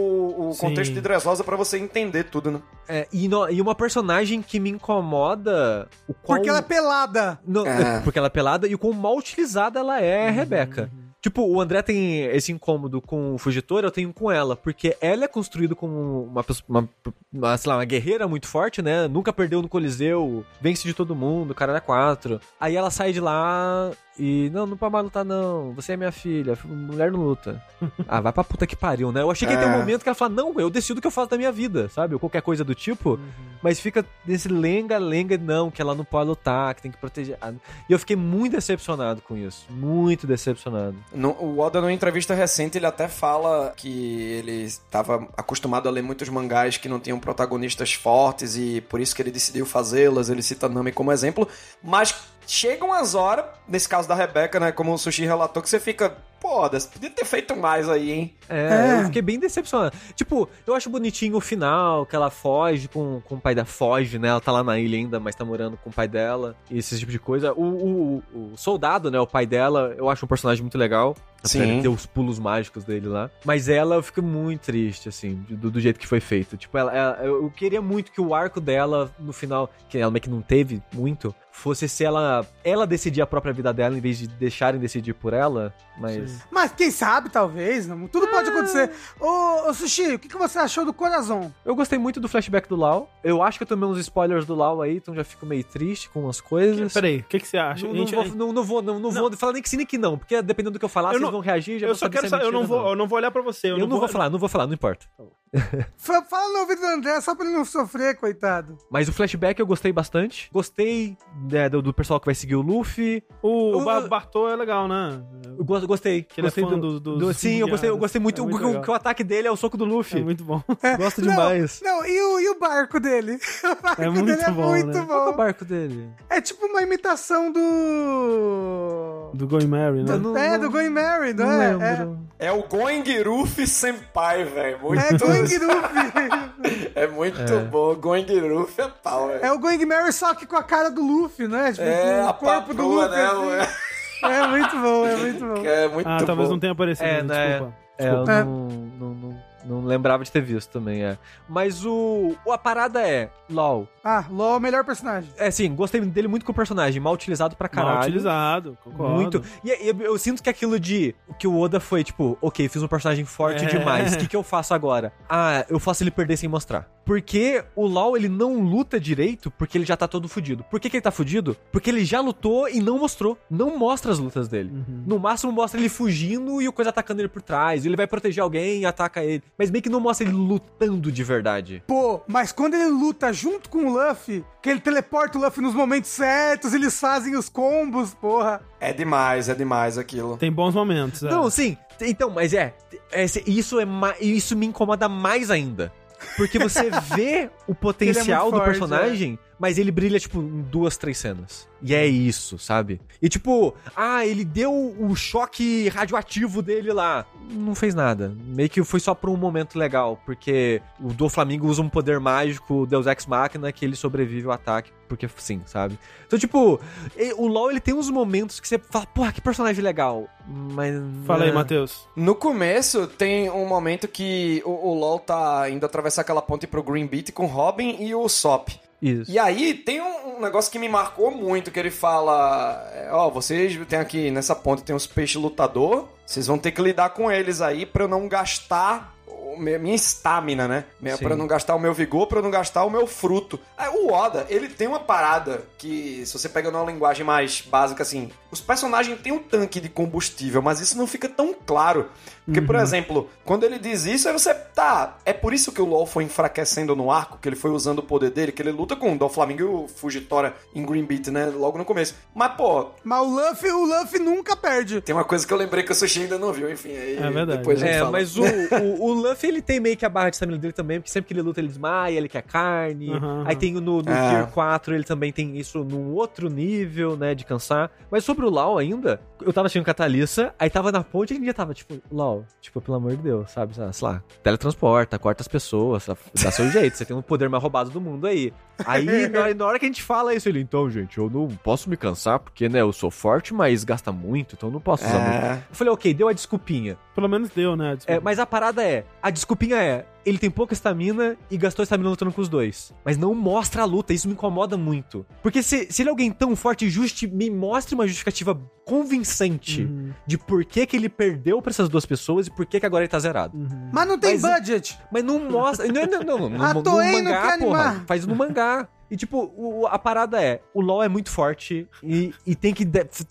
o 0.50 0.56
contexto 0.58 0.92
de 0.92 1.00
Dressrosa 1.00 1.42
pra 1.42 1.56
você 1.56 1.78
entender 1.78 2.24
tudo, 2.24 2.50
né? 2.50 2.60
É, 2.86 3.08
e, 3.10 3.26
no- 3.26 3.48
e 3.48 3.62
uma 3.62 3.74
personagem 3.74 4.42
que 4.42 4.60
me 4.60 4.68
incomoda. 4.68 5.88
O 6.06 6.12
quão... 6.12 6.36
Porque 6.36 6.48
ela 6.50 6.58
é 6.58 6.62
pelada. 6.62 7.38
Não, 7.46 7.66
É. 7.66 8.00
Porque 8.04 8.18
ela 8.18 8.26
é 8.26 8.30
pelada 8.30 8.66
e 8.68 8.74
o 8.74 8.78
quão 8.78 8.92
mal 8.92 9.16
utilizada 9.16 9.80
ela 9.80 10.00
é, 10.00 10.30
Rebeca. 10.76 10.90
Tipo, 11.22 11.42
o 11.42 11.60
André 11.60 11.82
tem 11.82 12.24
esse 12.34 12.50
incômodo 12.50 12.98
com 12.98 13.34
o 13.34 13.38
Fugitora, 13.38 13.86
eu 13.86 13.90
tenho 13.90 14.10
com 14.10 14.30
ela, 14.30 14.56
porque 14.56 14.96
ela 15.02 15.24
é 15.24 15.28
construída 15.28 15.74
como 15.74 16.24
uma, 16.24 16.42
pessoa- 16.42 16.64
uma, 16.66 16.88
uma, 17.30 17.56
sei 17.58 17.68
lá, 17.68 17.76
uma 17.76 17.84
guerreira 17.84 18.26
muito 18.26 18.46
forte, 18.46 18.80
né? 18.80 19.06
Nunca 19.06 19.30
perdeu 19.30 19.60
no 19.60 19.68
Coliseu, 19.68 20.42
vence 20.62 20.88
de 20.88 20.94
todo 20.94 21.14
mundo, 21.14 21.54
cara 21.54 21.72
era 21.72 21.80
quatro. 21.80 22.40
Aí 22.58 22.74
ela 22.74 22.90
sai 22.90 23.12
de 23.12 23.20
lá 23.20 23.90
E 24.22 24.50
não, 24.52 24.66
não 24.66 24.76
pode 24.76 24.92
mais 24.92 25.04
lutar, 25.04 25.24
não. 25.24 25.72
Você 25.72 25.92
é 25.94 25.96
minha 25.96 26.12
filha, 26.12 26.58
mulher 26.66 27.10
não 27.10 27.20
luta. 27.20 27.62
ah, 28.06 28.20
vai 28.20 28.32
pra 28.32 28.44
puta 28.44 28.66
que 28.66 28.76
pariu, 28.76 29.10
né? 29.10 29.22
Eu 29.22 29.30
achei 29.30 29.48
que 29.48 29.54
ia 29.54 29.58
ter 29.58 29.64
um 29.66 29.70
É. 29.72 29.78
momento 29.78 30.02
que 30.02 30.08
ela 30.10 30.14
fala, 30.14 30.30
não, 30.34 30.52
eu 30.60 30.68
decido 30.68 30.98
o 30.98 31.00
que 31.00 31.06
eu 31.06 31.10
faço 31.10 31.30
da 31.30 31.38
minha 31.38 31.50
vida, 31.50 31.88
sabe? 31.88 32.12
Ou 32.12 32.20
qualquer 32.20 32.42
coisa 32.42 32.62
do 32.62 32.74
tipo. 32.74 33.18
Mas 33.62 33.80
fica 33.80 34.04
nesse 34.26 34.46
lenga-lenga, 34.48 35.38
não, 35.38 35.70
que 35.70 35.80
ela 35.80 35.94
não 35.94 36.04
pode 36.04 36.28
lutar, 36.28 36.74
que 36.74 36.82
tem 36.82 36.90
que 36.90 36.98
proteger. 36.98 37.38
Ah, 37.40 37.52
E 37.88 37.92
eu 37.92 37.98
fiquei 37.98 38.14
muito 38.16 38.52
decepcionado 38.56 39.22
com 39.22 39.36
isso. 39.36 39.64
Muito 39.70 40.26
decepcionado. 40.26 40.96
No- 41.14 41.30
o 41.40 41.58
Oda, 41.58 41.80
numa 41.80 41.92
entrevista 41.92 42.34
recente, 42.34 42.76
ele 42.76 42.86
até 42.86 43.08
fala 43.08 43.72
que 43.74 43.88
ele 43.88 44.64
estava 44.64 45.26
acostumado 45.36 45.88
a 45.88 45.90
ler 45.92 46.02
muitos 46.02 46.28
mangás 46.28 46.76
que 46.76 46.88
não 46.90 47.00
tinham 47.00 47.18
protagonistas 47.18 47.94
fortes 47.94 48.54
e 48.56 48.82
por 48.82 49.00
isso 49.00 49.14
que 49.16 49.22
ele 49.22 49.30
decidiu 49.30 49.64
fazê-las. 49.64 50.28
Ele 50.28 50.42
cita 50.42 50.68
Nami 50.68 50.92
como 50.92 51.10
exemplo. 51.10 51.48
Mas 51.82 52.14
chegam 52.46 52.92
as 52.92 53.14
horas, 53.14 53.44
nesse 53.66 53.88
caso 53.88 54.08
da 54.08 54.14
Rebeca, 54.14 54.58
né? 54.58 54.72
Como 54.72 54.92
o 54.92 54.98
Sushi 54.98 55.24
relatou, 55.24 55.62
que 55.62 55.68
você 55.68 55.80
fica. 55.80 56.16
Pô, 56.40 56.68
você 56.68 56.88
podia 56.88 57.10
ter 57.10 57.24
feito 57.24 57.54
mais 57.54 57.88
aí, 57.88 58.10
hein? 58.10 58.34
É, 58.48 58.96
É. 58.96 59.00
eu 59.00 59.04
fiquei 59.06 59.20
bem 59.22 59.38
decepcionado. 59.38 59.94
Tipo, 60.14 60.48
eu 60.66 60.74
acho 60.74 60.88
bonitinho 60.88 61.36
o 61.36 61.40
final, 61.40 62.06
que 62.06 62.16
ela 62.16 62.30
foge 62.30 62.88
com, 62.88 63.20
com 63.24 63.34
o 63.34 63.40
pai 63.40 63.54
da 63.54 63.64
foge, 63.64 64.18
né? 64.18 64.28
Ela 64.28 64.40
tá 64.40 64.50
lá 64.50 64.64
na 64.64 64.78
ilha 64.78 64.96
ainda, 64.98 65.20
mas 65.20 65.34
tá 65.34 65.44
morando 65.44 65.76
com 65.76 65.90
o 65.90 65.92
pai 65.92 66.08
dela. 66.08 66.56
E 66.70 66.78
esse 66.78 66.98
tipo 66.98 67.12
de 67.12 67.18
coisa. 67.18 67.52
O, 67.52 67.62
o, 67.62 68.22
o 68.52 68.52
soldado, 68.56 69.10
né? 69.10 69.20
O 69.20 69.26
pai 69.26 69.44
dela, 69.46 69.94
eu 69.98 70.08
acho 70.08 70.24
um 70.24 70.28
personagem 70.28 70.62
muito 70.62 70.78
legal. 70.78 71.14
Apesar 71.42 71.64
Sim. 71.64 71.76
de 71.76 71.82
ter 71.82 71.88
os 71.88 72.04
pulos 72.04 72.38
mágicos 72.38 72.84
dele 72.84 73.08
lá. 73.08 73.30
Mas 73.46 73.66
ela, 73.68 73.94
eu 73.96 74.02
fico 74.02 74.20
muito 74.20 74.60
triste, 74.60 75.08
assim, 75.08 75.36
do, 75.48 75.70
do 75.70 75.80
jeito 75.80 75.98
que 75.98 76.06
foi 76.06 76.20
feito. 76.20 76.54
Tipo, 76.56 76.76
ela, 76.76 76.94
ela- 76.94 77.16
eu 77.24 77.50
queria 77.50 77.80
muito 77.80 78.12
que 78.12 78.20
o 78.20 78.34
arco 78.34 78.60
dela, 78.60 79.10
no 79.18 79.32
final, 79.32 79.70
que 79.88 79.96
ela 79.96 80.10
meio 80.10 80.20
que 80.20 80.28
não 80.28 80.42
teve 80.42 80.82
muito, 80.92 81.34
fosse 81.50 81.88
se 81.88 82.04
ela, 82.04 82.46
ela 82.62 82.86
decidir 82.86 83.22
a 83.22 83.26
própria 83.26 83.54
vida 83.54 83.72
dela, 83.72 83.96
em 83.96 84.00
vez 84.02 84.18
de 84.18 84.26
deixarem 84.28 84.78
decidir 84.78 85.14
por 85.14 85.32
ela. 85.32 85.72
Mas. 85.98 86.30
Sim. 86.30 86.39
Mas 86.50 86.72
quem 86.72 86.90
sabe, 86.90 87.28
talvez, 87.30 87.86
não? 87.86 88.06
tudo 88.08 88.28
pode 88.28 88.48
acontecer. 88.48 88.90
Ô, 89.18 89.68
ô 89.68 89.74
Sushi, 89.74 90.14
o 90.14 90.18
que, 90.18 90.28
que 90.28 90.36
você 90.36 90.58
achou 90.58 90.84
do 90.84 90.92
Corazon? 90.92 91.50
Eu 91.64 91.74
gostei 91.74 91.98
muito 91.98 92.20
do 92.20 92.28
flashback 92.28 92.68
do 92.68 92.76
Lau. 92.76 93.10
Eu 93.22 93.42
acho 93.42 93.58
que 93.58 93.62
eu 93.64 93.66
tomei 93.66 93.88
uns 93.88 93.98
spoilers 93.98 94.44
do 94.46 94.54
Lau 94.54 94.82
aí, 94.82 94.96
então 94.96 95.14
já 95.14 95.24
fico 95.24 95.44
meio 95.46 95.64
triste 95.64 96.08
com 96.10 96.28
as 96.28 96.40
coisas. 96.40 96.92
Peraí, 96.92 97.18
o 97.18 97.24
que, 97.24 97.40
que 97.40 97.46
você 97.46 97.58
acha? 97.58 97.86
Não, 97.86 97.92
não 97.94 98.06
gente- 98.06 98.14
vou, 98.14 98.24
não, 98.36 98.52
não 98.52 98.62
vou, 98.64 98.82
não, 98.82 98.98
não 98.98 99.10
vou 99.10 99.32
falar 99.36 99.52
nem 99.52 99.62
que 99.62 99.68
sim 99.68 99.76
nem 99.76 99.86
que 99.86 99.98
não, 99.98 100.16
porque 100.18 100.40
dependendo 100.42 100.72
do 100.72 100.78
que 100.78 100.84
eu 100.84 100.88
falar, 100.88 101.08
Eu 101.10 101.12
vocês 101.14 101.22
não- 101.22 101.30
vão 101.30 101.40
reagir 101.40 101.78
já 101.78 101.86
eu 101.86 101.90
vou 101.90 101.96
só 101.96 102.08
quero 102.08 102.26
é 102.26 102.28
saber, 102.28 102.44
eu 102.44 102.52
não 102.52 102.66
vou, 102.66 102.80
ou 102.80 102.90
eu 102.90 102.96
não 102.96 103.06
vou 103.06 103.16
olhar 103.18 103.30
pra 103.30 103.42
você. 103.42 103.70
Eu, 103.70 103.78
não 103.78 103.98
vou 103.98 104.08
falar, 104.08 104.30
não 104.30 104.38
vou 104.38 104.48
falar, 104.48 104.66
não 104.66 104.74
importa. 104.74 105.06
Fa- 105.96 106.22
Fala 106.22 106.52
no 106.52 106.60
ouvido 106.60 106.80
do 106.80 106.86
André, 106.86 107.20
só 107.20 107.34
pra 107.34 107.44
ele 107.44 107.54
não 107.54 107.64
sofrer, 107.64 108.16
coitado. 108.16 108.78
Mas 108.90 109.08
o 109.08 109.12
flashback 109.12 109.58
eu 109.58 109.66
gostei 109.66 109.92
bastante. 109.92 110.48
Gostei 110.52 111.16
né, 111.50 111.68
do, 111.68 111.82
do 111.82 111.92
pessoal 111.92 112.20
que 112.20 112.26
vai 112.26 112.34
seguir 112.34 112.54
o 112.54 112.60
Luffy. 112.62 113.22
O, 113.42 113.48
o 113.48 113.80
O- 113.80 113.84
Ba- 113.84 114.00
Bartô 114.02 114.48
é 114.48 114.54
legal, 114.54 114.86
né? 114.86 115.20
Eu 115.58 115.64
go- 115.64 115.86
gostei. 115.86 116.22
Que 116.22 116.40
ele 116.40 116.46
é 116.46 116.50
gostei 116.50 116.64
fã 116.64 116.78
do- 116.78 117.00
dos 117.00 117.18
do- 117.18 117.34
Sim, 117.34 117.56
eu 117.56 117.68
gostei, 117.68 117.90
eu 117.90 117.98
gostei 117.98 118.20
muito. 118.20 118.40
É 118.40 118.44
o- 118.44 118.48
muito 118.48 118.64
o- 118.64 118.90
o 118.92 118.94
ataque 118.94 119.24
dele 119.24 119.48
é 119.48 119.50
o 119.50 119.56
soco 119.56 119.76
do 119.76 119.84
É 119.84 119.88
Luffy. 119.88 120.22
muito 120.22 120.44
bom. 120.44 120.62
Gosto 120.96 121.20
Não, 121.22 121.30
demais. 121.30 121.80
Não, 121.82 122.06
e 122.06 122.22
o, 122.22 122.40
e 122.40 122.48
o 122.50 122.58
barco 122.58 123.00
dele? 123.00 123.38
O 123.64 123.82
barco 123.82 124.02
É 124.02 124.08
muito 124.08 124.26
dele 124.26 124.42
é 124.42 124.50
bom, 124.50 124.68
muito 124.68 124.86
né? 124.86 124.92
Qual 124.92 125.06
que 125.06 125.12
é 125.12 125.16
o 125.16 125.30
bom. 125.32 125.36
barco 125.36 125.64
dele? 125.64 126.08
É 126.28 126.40
tipo 126.40 126.64
uma 126.66 126.82
imitação 126.82 127.50
do. 127.50 129.30
Do 129.34 129.46
Going 129.46 129.66
Mary, 129.66 130.02
né? 130.02 130.16
Não- 130.16 130.36
é, 130.36 130.50
não- 130.52 130.58
do 130.60 130.70
Going 130.70 130.90
Mary, 130.90 131.32
não, 131.34 131.46
Não 131.46 131.62
é? 131.62 131.76
lembro. 131.96 132.20
É 132.38 132.50
o 132.52 132.62
Going 132.66 133.02
Ruffy 133.22 133.66
Senpai, 133.66 134.44
velho. 134.44 134.78
Muito, 134.80 135.02
É, 135.02 135.16
é 135.44 135.58
Going 135.58 135.72
Ruffy. 135.74 136.92
é 136.94 137.06
muito 137.06 137.60
bom. 137.70 137.94
Going 137.94 138.26
Ruffy 138.48 138.84
é 138.84 138.88
pau, 139.02 139.28
velho. 139.28 139.44
é 139.44 139.52
o 139.52 139.58
Going 139.58 139.84
Mary, 139.86 140.12
só 140.12 140.34
que 140.34 140.46
com 140.46 140.56
a 140.56 140.62
cara 140.62 140.90
do 140.90 141.02
Luffy, 141.02 141.46
né? 141.48 141.72
Tipo, 141.72 141.82
É, 141.84 142.22
com 142.22 142.26
a 142.26 142.30
o 142.30 142.34
corpo 142.34 142.74
do 142.74 142.88
Luffy. 142.88 143.08
né? 143.10 143.26
assim. 143.60 143.74
É 144.22 144.46
muito 144.48 144.76
bom, 144.76 145.06
é 145.06 145.16
muito 145.16 145.44
bom. 145.46 145.64
É 145.64 145.88
muito 145.88 146.06
Ah, 146.08 146.18
talvez 146.26 146.48
bom. 146.48 146.54
não 146.54 146.60
tenha 146.60 146.72
aparecido. 146.72 147.08
É, 147.08 147.22
né? 147.22 147.48
desculpa. 147.48 147.74
É, 147.98 148.08
eu 148.08 148.22
É. 148.30 148.44
não, 148.44 148.68
não, 148.98 149.14
não, 149.14 149.39
não 149.64 149.84
lembrava 149.84 150.24
de 150.24 150.30
ter 150.32 150.40
visto 150.40 150.70
também, 150.70 151.02
é. 151.04 151.18
Mas 151.48 151.84
o. 151.84 152.34
A 152.50 152.58
parada 152.58 153.00
é, 153.06 153.30
LOL. 153.48 153.88
Ah, 154.02 154.24
LOL 154.30 154.54
é 154.54 154.56
o 154.56 154.60
melhor 154.60 154.84
personagem. 154.84 155.30
É, 155.36 155.50
sim, 155.50 155.74
gostei 155.74 156.00
dele 156.00 156.28
muito 156.28 156.44
com 156.44 156.52
o 156.52 156.54
personagem, 156.54 157.00
mal 157.00 157.12
utilizado 157.12 157.54
pra 157.56 157.68
caralho. 157.68 157.94
Mal 157.94 158.02
utilizado, 158.04 158.78
concordo. 158.82 159.14
Muito. 159.14 159.42
E 159.64 159.70
eu, 159.88 160.00
eu 160.00 160.18
sinto 160.18 160.42
que 160.42 160.48
aquilo 160.50 160.78
de. 160.80 161.14
Que 161.38 161.46
o 161.46 161.58
Oda 161.58 161.80
foi 161.80 162.02
tipo, 162.02 162.36
ok, 162.40 162.68
fiz 162.68 162.82
um 162.82 162.88
personagem 162.88 163.24
forte 163.24 163.64
É. 163.64 163.68
demais. 163.68 164.14
O 164.14 164.18
que, 164.18 164.26
que 164.28 164.36
eu 164.36 164.42
faço 164.42 164.72
agora? 164.74 165.12
Ah, 165.28 165.64
eu 165.68 165.78
faço 165.78 166.02
ele 166.02 166.10
perder 166.10 166.36
sem 166.36 166.48
mostrar. 166.48 166.88
Porque 167.04 167.64
o 167.74 167.86
LOL 167.86 168.16
ele 168.16 168.28
não 168.28 168.60
luta 168.62 169.00
direito 169.00 169.50
porque 169.50 169.76
ele 169.76 169.84
já 169.84 169.96
tá 169.96 170.06
todo 170.06 170.28
fudido. 170.28 170.62
Por 170.70 170.78
que, 170.78 170.88
que 170.88 170.96
ele 170.96 171.02
tá 171.02 171.10
fudido? 171.10 171.56
Porque 171.72 171.90
ele 171.90 172.04
já 172.04 172.20
lutou 172.20 172.68
e 172.68 172.80
não 172.80 172.98
mostrou. 172.98 173.36
Não 173.50 173.76
mostra 173.76 174.12
as 174.12 174.18
lutas 174.18 174.46
dele. 174.48 174.70
Uhum. 174.72 175.02
No 175.06 175.18
máximo 175.18 175.50
mostra 175.50 175.80
ele 175.80 175.88
fugindo 175.88 176.62
e 176.62 176.68
o 176.68 176.72
coisa 176.72 176.90
atacando 176.90 177.20
ele 177.20 177.28
por 177.28 177.42
trás. 177.42 177.84
Ele 177.84 177.96
vai 177.96 178.06
proteger 178.06 178.42
alguém 178.42 178.80
e 178.80 178.86
ataca 178.86 179.24
ele. 179.24 179.42
Mas 179.60 179.70
meio 179.70 179.82
que 179.82 179.90
não 179.90 180.00
mostra 180.00 180.26
ele 180.26 180.34
lutando 180.34 181.12
de 181.12 181.22
verdade. 181.22 181.82
Pô, 181.86 182.22
mas 182.26 182.50
quando 182.50 182.72
ele 182.72 182.86
luta 182.86 183.30
junto 183.30 183.68
com 183.68 183.84
o 183.84 183.92
Luffy, 183.92 184.42
que 184.62 184.70
ele 184.70 184.80
teleporta 184.80 185.36
o 185.36 185.40
Luffy 185.42 185.62
nos 185.62 185.74
momentos 185.74 186.08
certos, 186.08 186.72
eles 186.72 186.98
fazem 186.98 187.36
os 187.36 187.50
combos, 187.50 188.14
porra. 188.14 188.62
É 188.80 188.90
demais, 188.90 189.50
é 189.50 189.54
demais 189.54 189.98
aquilo. 189.98 190.38
Tem 190.38 190.50
bons 190.50 190.74
momentos. 190.74 191.22
é. 191.22 191.28
Não, 191.30 191.50
sim. 191.50 191.76
Então, 192.00 192.30
mas 192.30 192.54
é. 192.54 192.72
esse- 193.12 193.44
isso, 193.46 193.78
é 193.78 193.84
isso 194.18 194.56
me 194.56 194.64
incomoda 194.64 195.10
mais 195.10 195.50
ainda. 195.50 195.92
Porque 196.38 196.58
você 196.58 196.88
vê 197.14 197.50
o 197.66 197.74
potencial 197.74 198.44
muito 198.44 198.54
do 198.54 198.64
forte, 198.64 198.70
personagem, 198.78 199.38
mas 199.60 199.76
ele 199.76 199.90
brilha, 199.92 200.18
tipo, 200.18 200.40
em 200.40 200.62
duas, 200.62 200.96
três 200.96 201.18
cenas. 201.18 201.68
E 201.82 201.94
é 201.94 202.06
isso, 202.06 202.58
sabe? 202.58 202.98
E 203.20 203.28
tipo, 203.28 203.74
ah, 203.94 204.26
ele 204.26 204.42
deu 204.44 204.72
o 204.98 205.14
choque 205.14 205.88
radioativo 205.90 206.62
dele 206.62 206.92
lá. 206.92 207.26
Não 207.50 207.74
fez 207.74 207.94
nada. 207.94 208.34
Meio 208.42 208.70
que 208.70 208.82
foi 208.82 209.00
só 209.00 209.14
por 209.14 209.28
um 209.28 209.36
momento 209.36 209.78
legal. 209.78 210.18
Porque 210.24 210.80
o 210.98 211.12
do 211.12 211.28
Flamengo 211.28 211.66
usa 211.66 211.82
um 211.82 211.88
poder 211.90 212.18
mágico, 212.20 212.86
Deus 212.86 213.06
Ex 213.06 213.26
Machina, 213.26 213.70
que 213.70 213.84
ele 213.84 213.96
sobrevive 213.96 214.46
ao 214.46 214.52
ataque. 214.52 214.90
Porque 215.08 215.28
sim, 215.36 215.60
sabe? 215.66 215.98
Então, 216.26 216.38
tipo, 216.38 216.80
e- 217.16 217.32
o 217.34 217.46
LoL 217.46 217.70
ele 217.70 217.80
tem 217.80 217.92
uns 217.94 218.08
momentos 218.10 218.60
que 218.60 218.68
você 218.68 218.78
fala, 218.78 219.06
porra, 219.06 219.32
que 219.32 219.40
personagem 219.42 219.82
legal. 219.84 220.26
Mas. 220.46 220.94
Fala 221.26 221.44
aí. 221.44 221.52
Matheus. 221.52 222.06
No 222.16 222.34
começo, 222.34 223.06
tem 223.06 223.50
um 223.50 223.66
momento 223.66 224.08
que 224.08 224.62
o, 224.64 224.70
o 224.90 224.94
LoL 224.94 225.18
tá 225.18 225.68
indo 225.68 225.84
atravessar 225.84 226.22
aquela 226.22 226.40
ponte 226.42 226.66
pro 226.66 226.82
Green 226.82 227.06
Beat 227.06 227.32
com 227.32 227.44
Robin 227.46 227.96
e 228.00 228.14
o 228.14 228.26
Sop. 228.28 228.68
Isso. 229.00 229.30
E 229.30 229.38
aí 229.38 229.74
tem 229.74 230.00
um, 230.00 230.36
um 230.36 230.40
negócio 230.40 230.70
que 230.70 230.78
me 230.78 230.88
marcou 230.88 231.30
muito, 231.30 231.70
que 231.70 231.78
ele 231.78 231.90
fala, 231.90 232.86
é, 232.94 233.08
ó, 233.12 233.30
vocês 233.30 233.78
tem 233.86 233.98
aqui 233.98 234.30
nessa 234.30 234.54
ponte 234.54 234.82
tem 234.82 234.94
uns 234.94 235.06
peixes 235.06 235.40
lutador, 235.40 236.06
vocês 236.26 236.46
vão 236.46 236.58
ter 236.58 236.72
que 236.72 236.82
lidar 236.82 237.10
com 237.10 237.30
eles 237.30 237.60
aí 237.60 237.86
pra 237.86 238.04
eu 238.04 238.08
não 238.08 238.28
gastar 238.28 239.14
minha 239.58 239.94
estamina, 239.94 240.68
né? 240.68 240.84
Eu 241.32 241.38
não 241.38 241.46
gastar 241.46 241.74
o 241.74 241.78
meu 241.78 241.92
vigor, 241.92 242.26
pra 242.26 242.38
eu 242.38 242.42
não 242.42 242.50
gastar 242.50 242.84
o 242.84 242.90
meu 242.90 243.06
fruto. 243.06 243.58
Aí, 243.76 243.88
o 243.88 244.12
Oda, 244.12 244.46
ele 244.48 244.68
tem 244.68 244.86
uma 244.86 245.00
parada 245.00 245.62
que, 245.78 246.24
se 246.24 246.38
você 246.38 246.48
pega 246.48 246.70
numa 246.70 246.90
linguagem 246.90 247.24
mais 247.24 247.60
básica, 247.60 248.02
assim, 248.02 248.30
os 248.50 248.60
personagens 248.60 249.20
têm 249.20 249.32
um 249.32 249.38
tanque 249.38 249.80
de 249.80 249.88
combustível, 249.88 250.62
mas 250.62 250.80
isso 250.80 250.96
não 250.96 251.06
fica 251.06 251.28
tão 251.28 251.54
claro. 251.54 252.10
Porque, 252.44 252.60
por 252.62 252.74
exemplo, 252.76 253.28
quando 253.44 253.64
ele 253.64 253.78
diz 253.78 254.04
isso, 254.06 254.26
aí 254.28 254.32
você, 254.32 254.52
tá, 254.52 255.18
é 255.24 255.32
por 255.32 255.54
isso 255.54 255.70
que 255.72 255.80
o 255.80 255.84
LoL 255.84 256.06
foi 256.06 256.24
enfraquecendo 256.24 256.96
no 256.96 257.10
arco, 257.10 257.38
que 257.40 257.48
ele 257.48 257.54
foi 257.54 257.70
usando 257.70 258.00
o 258.00 258.02
poder 258.02 258.30
dele, 258.30 258.50
que 258.50 258.60
ele 258.60 258.72
luta 258.72 258.96
com 258.96 259.12
o 259.12 259.18
Doflamingo 259.18 259.60
e 259.60 259.64
o 259.64 259.86
Fugitória 259.86 260.54
em 260.74 260.84
Green 260.84 261.04
Beat, 261.04 261.28
né? 261.28 261.46
Logo 261.46 261.78
no 261.78 261.84
começo. 261.84 262.14
Mas, 262.34 262.52
pô, 262.54 262.88
Mas 263.04 263.20
o 263.20 263.24
Luffy, 263.24 263.70
o 263.70 263.84
Luffy 263.84 264.18
nunca 264.18 264.56
perde. 264.56 265.00
tem 265.00 265.14
uma 265.14 265.22
coisa 265.24 265.46
que 265.46 265.52
eu 265.52 265.56
lembrei 265.58 265.84
que 265.84 265.92
o 265.92 265.94
Sushi 265.94 266.22
ainda 266.22 266.38
não 266.38 266.52
viu, 266.52 266.70
enfim, 266.70 266.90
aí 266.90 267.16
É 267.18 267.30
verdade. 267.30 267.58
depois 267.58 267.80
a 267.82 267.86
gente 267.86 267.94
É, 267.94 267.98
fala. 267.98 268.10
mas 268.10 268.36
o, 268.36 268.42
o, 268.42 269.04
o 269.04 269.12
Luffy, 269.12 269.48
ele 269.48 269.62
tem 269.62 269.78
meio 269.78 269.96
que 269.96 270.04
a 270.04 270.08
barra 270.08 270.30
de 270.30 270.36
estamina 270.36 270.58
dele 270.58 270.72
também, 270.72 270.98
porque 270.98 271.10
sempre 271.12 271.28
que 271.28 271.34
ele 271.34 271.42
luta, 271.42 271.60
ele 271.60 271.68
desmaia, 271.68 272.16
ele 272.16 272.28
quer 272.28 272.42
carne. 272.42 273.10
Aham, 273.12 273.44
Aí 273.46 273.54
tem 273.54 273.74
no, 273.74 274.02
no 274.02 274.10
É. 274.10 274.28
Tier 274.30 274.46
4, 274.48 274.94
ele 274.94 275.04
também 275.04 275.32
tem 275.32 275.56
isso 275.56 275.84
num 275.84 276.12
outro 276.14 276.48
nível, 276.50 277.16
né, 277.16 277.34
de 277.34 277.44
cansar. 277.44 277.90
Mas 278.10 278.24
sobre 278.24 278.44
o 278.44 278.50
Lau 278.50 278.76
ainda, 278.78 279.20
eu 279.42 279.52
tava 279.52 279.66
assistindo 279.66 279.84
com 279.84 279.90
a 279.90 279.94
Thalissa, 279.94 280.54
aí 280.58 280.68
tava 280.70 280.90
na 280.92 281.02
ponte 281.02 281.30
e 281.30 281.34
a 281.34 281.36
gente 281.36 281.46
já 281.46 281.54
tava, 281.54 281.74
tipo, 281.74 282.00
Lau, 282.10 282.44
tipo, 282.60 282.80
pelo 282.80 282.96
amor 282.96 283.12
de 283.12 283.22
Deus, 283.22 283.50
sabe? 283.50 283.74
Sei 283.74 283.84
lá, 284.02 284.22
teletransporta, 284.42 285.18
corta 285.18 285.42
as 285.42 285.48
pessoas, 285.48 286.04
sabe? 286.04 286.18
dá 286.42 286.50
seu 286.50 286.70
jeito, 286.70 286.96
você 286.96 287.04
tem 287.04 287.16
um 287.16 287.22
poder 287.22 287.48
mais 287.48 287.62
roubado 287.62 287.90
do 287.90 288.00
mundo 288.00 288.26
aí. 288.26 288.52
Aí, 288.86 289.28
na, 289.28 289.52
na 289.54 289.66
hora 289.66 289.78
que 289.78 289.84
a 289.84 289.88
gente 289.88 290.02
fala 290.02 290.34
isso, 290.34 290.48
ele, 290.48 290.60
então, 290.60 290.90
gente, 290.90 291.18
eu 291.18 291.28
não 291.28 291.48
posso 291.48 291.90
me 291.90 291.96
cansar, 291.96 292.38
porque, 292.38 292.68
né, 292.68 292.80
eu 292.80 292.92
sou 292.92 293.10
forte, 293.10 293.52
mas 293.52 293.84
gasta 293.84 294.10
muito, 294.10 294.54
então 294.54 294.68
eu 294.68 294.72
não 294.72 294.80
posso 294.80 295.04
usar 295.04 295.18
muito. 295.18 295.44
É, 295.44 295.62
Eu 295.70 295.74
falei, 295.74 295.92
ok, 295.92 296.14
deu 296.14 296.28
a 296.28 296.32
desculpinha. 296.32 296.96
Pelo 297.20 297.28
menos 297.28 297.50
deu, 297.50 297.76
né? 297.76 297.98
É, 298.06 298.18
mas 298.18 298.38
a 298.38 298.46
parada 298.46 298.82
é, 298.82 299.04
a 299.22 299.28
desculpinha 299.30 299.76
é, 299.76 300.06
ele 300.24 300.38
tem 300.38 300.50
pouca 300.50 300.72
estamina 300.72 301.36
e 301.50 301.56
gastou 301.58 301.82
estamina 301.82 302.08
lutando 302.08 302.32
com 302.32 302.40
os 302.40 302.48
dois. 302.48 302.94
Mas 303.04 303.16
não 303.18 303.34
mostra 303.34 303.82
a 303.82 303.84
luta, 303.84 304.14
isso 304.14 304.26
me 304.26 304.32
incomoda 304.32 304.76
muito. 304.76 305.26
Porque 305.42 305.62
se, 305.62 305.86
se 305.90 306.00
ele 306.02 306.08
é 306.08 306.12
alguém 306.12 306.30
tão 306.30 306.56
forte, 306.56 306.88
justi 306.88 307.26
me 307.26 307.50
mostre 307.50 307.94
uma 307.94 308.06
justificativa 308.06 308.58
convincente 308.84 309.82
Uhum, 309.84 310.12
de 310.26 310.36
por 310.38 310.64
que, 310.64 310.84
que 310.86 310.96
ele 310.96 311.08
perdeu 311.08 311.60
pra 311.62 311.70
essas 311.70 311.88
duas 311.88 312.04
pessoas 312.06 312.46
e 312.46 312.50
por 312.50 312.66
que, 312.66 312.78
que 312.80 312.86
agora 312.86 313.04
ele 313.04 313.08
tá 313.10 313.18
zerado. 313.18 313.56
uhum. 313.56 313.90
Mas 313.92 314.08
não 314.08 314.18
tem 314.18 314.38
Mas- 314.38 314.60
budget. 314.60 314.98
Mas 315.12 315.22
não 315.24 315.38
mostra. 315.50 315.86
Não, 315.88 316.06
não, 316.06 316.22
não, 316.38 316.48
não, 316.50 316.60
A 316.64 316.74
no, 316.74 316.82
no 316.82 316.90
mangá, 316.96 317.42
quer 317.52 317.58
porra. 317.58 317.80
animar. 317.82 318.04
Faz 318.06 318.26
no 318.26 318.34
mangá. 318.34 318.88
E 319.10 319.16
tipo, 319.16 319.52
o- 319.56 319.86
a 319.86 319.98
parada 319.98 320.40
é, 320.42 320.62
o 320.72 320.80
LoL 320.80 321.02
é 321.02 321.08
muito 321.08 321.30
forte 321.30 321.88
e, 322.02 322.32
e 322.46 322.54
tem, 322.54 322.72
que, 322.72 322.84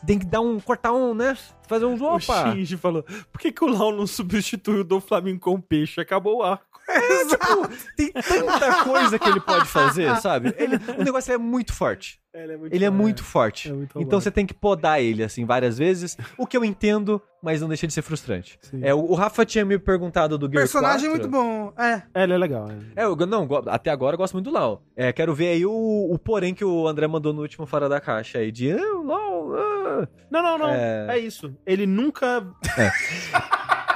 tem 0.06 0.20
que 0.20 0.26
dar 0.26 0.42
um, 0.42 0.60
cortar 0.60 0.92
um, 0.92 1.14
né? 1.14 1.38
Fazer 1.68 1.86
uns, 1.86 2.02
O 2.02 2.06
opa! 2.06 2.52
Shinji 2.52 2.76
falou: 2.78 3.04
por 3.32 3.40
que, 3.40 3.52
que 3.52 3.64
o 3.64 3.68
Lau 3.68 3.92
não 3.92 4.06
substituiu 4.08 4.82
o 4.82 4.84
do 4.84 5.00
Flamengo 5.00 5.40
com 5.40 5.54
o 5.54 5.62
peixe? 5.62 6.02
Acabou 6.02 6.38
o 6.40 6.44
arco. 6.44 6.66
tipo, 7.30 7.68
tem 7.96 8.12
tanta 8.12 8.84
coisa 8.84 9.20
que 9.20 9.30
ele 9.30 9.40
pode 9.40 9.66
fazer, 9.66 10.16
sabe? 10.18 10.54
Ele- 10.58 10.78
o 11.00 11.04
negócio 11.04 11.32
é 11.32 11.38
muito 11.38 11.72
forte. 11.74 12.20
Ele 12.32 12.54
é 12.54 12.58
muito, 12.58 12.76
Ele 12.76 12.86
é 12.86 12.90
muito 12.90 13.24
forte. 13.24 13.70
é 13.70 13.74
muito 13.74 14.00
então 14.00 14.22
você 14.22 14.30
tem 14.30 14.46
que 14.46 14.54
podar 14.54 15.02
ele, 15.02 15.24
assim, 15.24 15.46
várias 15.46 15.78
vezes. 15.80 16.16
O 16.38 16.46
que 16.46 16.56
eu 16.56 16.64
entendo, 16.64 17.20
mas 17.42 17.60
não 17.60 17.68
deixa 17.68 17.88
de 17.88 17.94
ser 17.94 18.04
frustrante. 18.04 18.60
Sim. 18.62 18.82
É, 18.84 18.94
o, 18.94 19.00
o 19.00 19.16
Rafa 19.16 19.44
tinha 19.46 19.66
me 19.66 19.80
perguntado 19.80 20.38
do 20.38 20.46
Gear 20.46 20.62
Personagem 20.62 21.10
4. 21.10 21.10
muito 21.10 21.28
bom. 21.28 21.74
É. 21.76 22.04
É, 22.14 22.24
ele 22.24 22.34
é 22.34 22.38
legal. 22.38 22.68
é. 22.96 23.04
É, 23.04 23.06
eu 23.06 23.16
não, 23.16 23.48
até 23.68 23.90
agora 23.90 24.14
eu 24.14 24.18
gosto 24.18 24.34
muito 24.34 24.46
do 24.46 24.54
Lau. 24.54 24.84
É, 24.96 25.12
quero 25.12 25.34
ver 25.34 25.50
aí 25.50 25.66
o, 25.66 25.72
o 25.72 26.20
porém 26.20 26.54
que 26.54 26.64
o 26.64 26.88
André 26.88 27.08
mandou 27.08 27.34
no 27.34 27.42
último 27.42 27.66
Fora 27.66 27.90
da 27.90 28.00
Caixa 28.00 28.38
aí, 28.38 28.52
de 28.52 28.72
ah, 28.72 29.02
Lau, 29.04 29.56
ah. 29.56 30.08
Não, 30.30 30.44
não, 30.44 30.58
não. 30.58 30.70
É... 30.70 31.08
É. 31.10 31.18
isso. 31.18 31.56
Ele 31.66 31.88
nunca. 31.88 32.46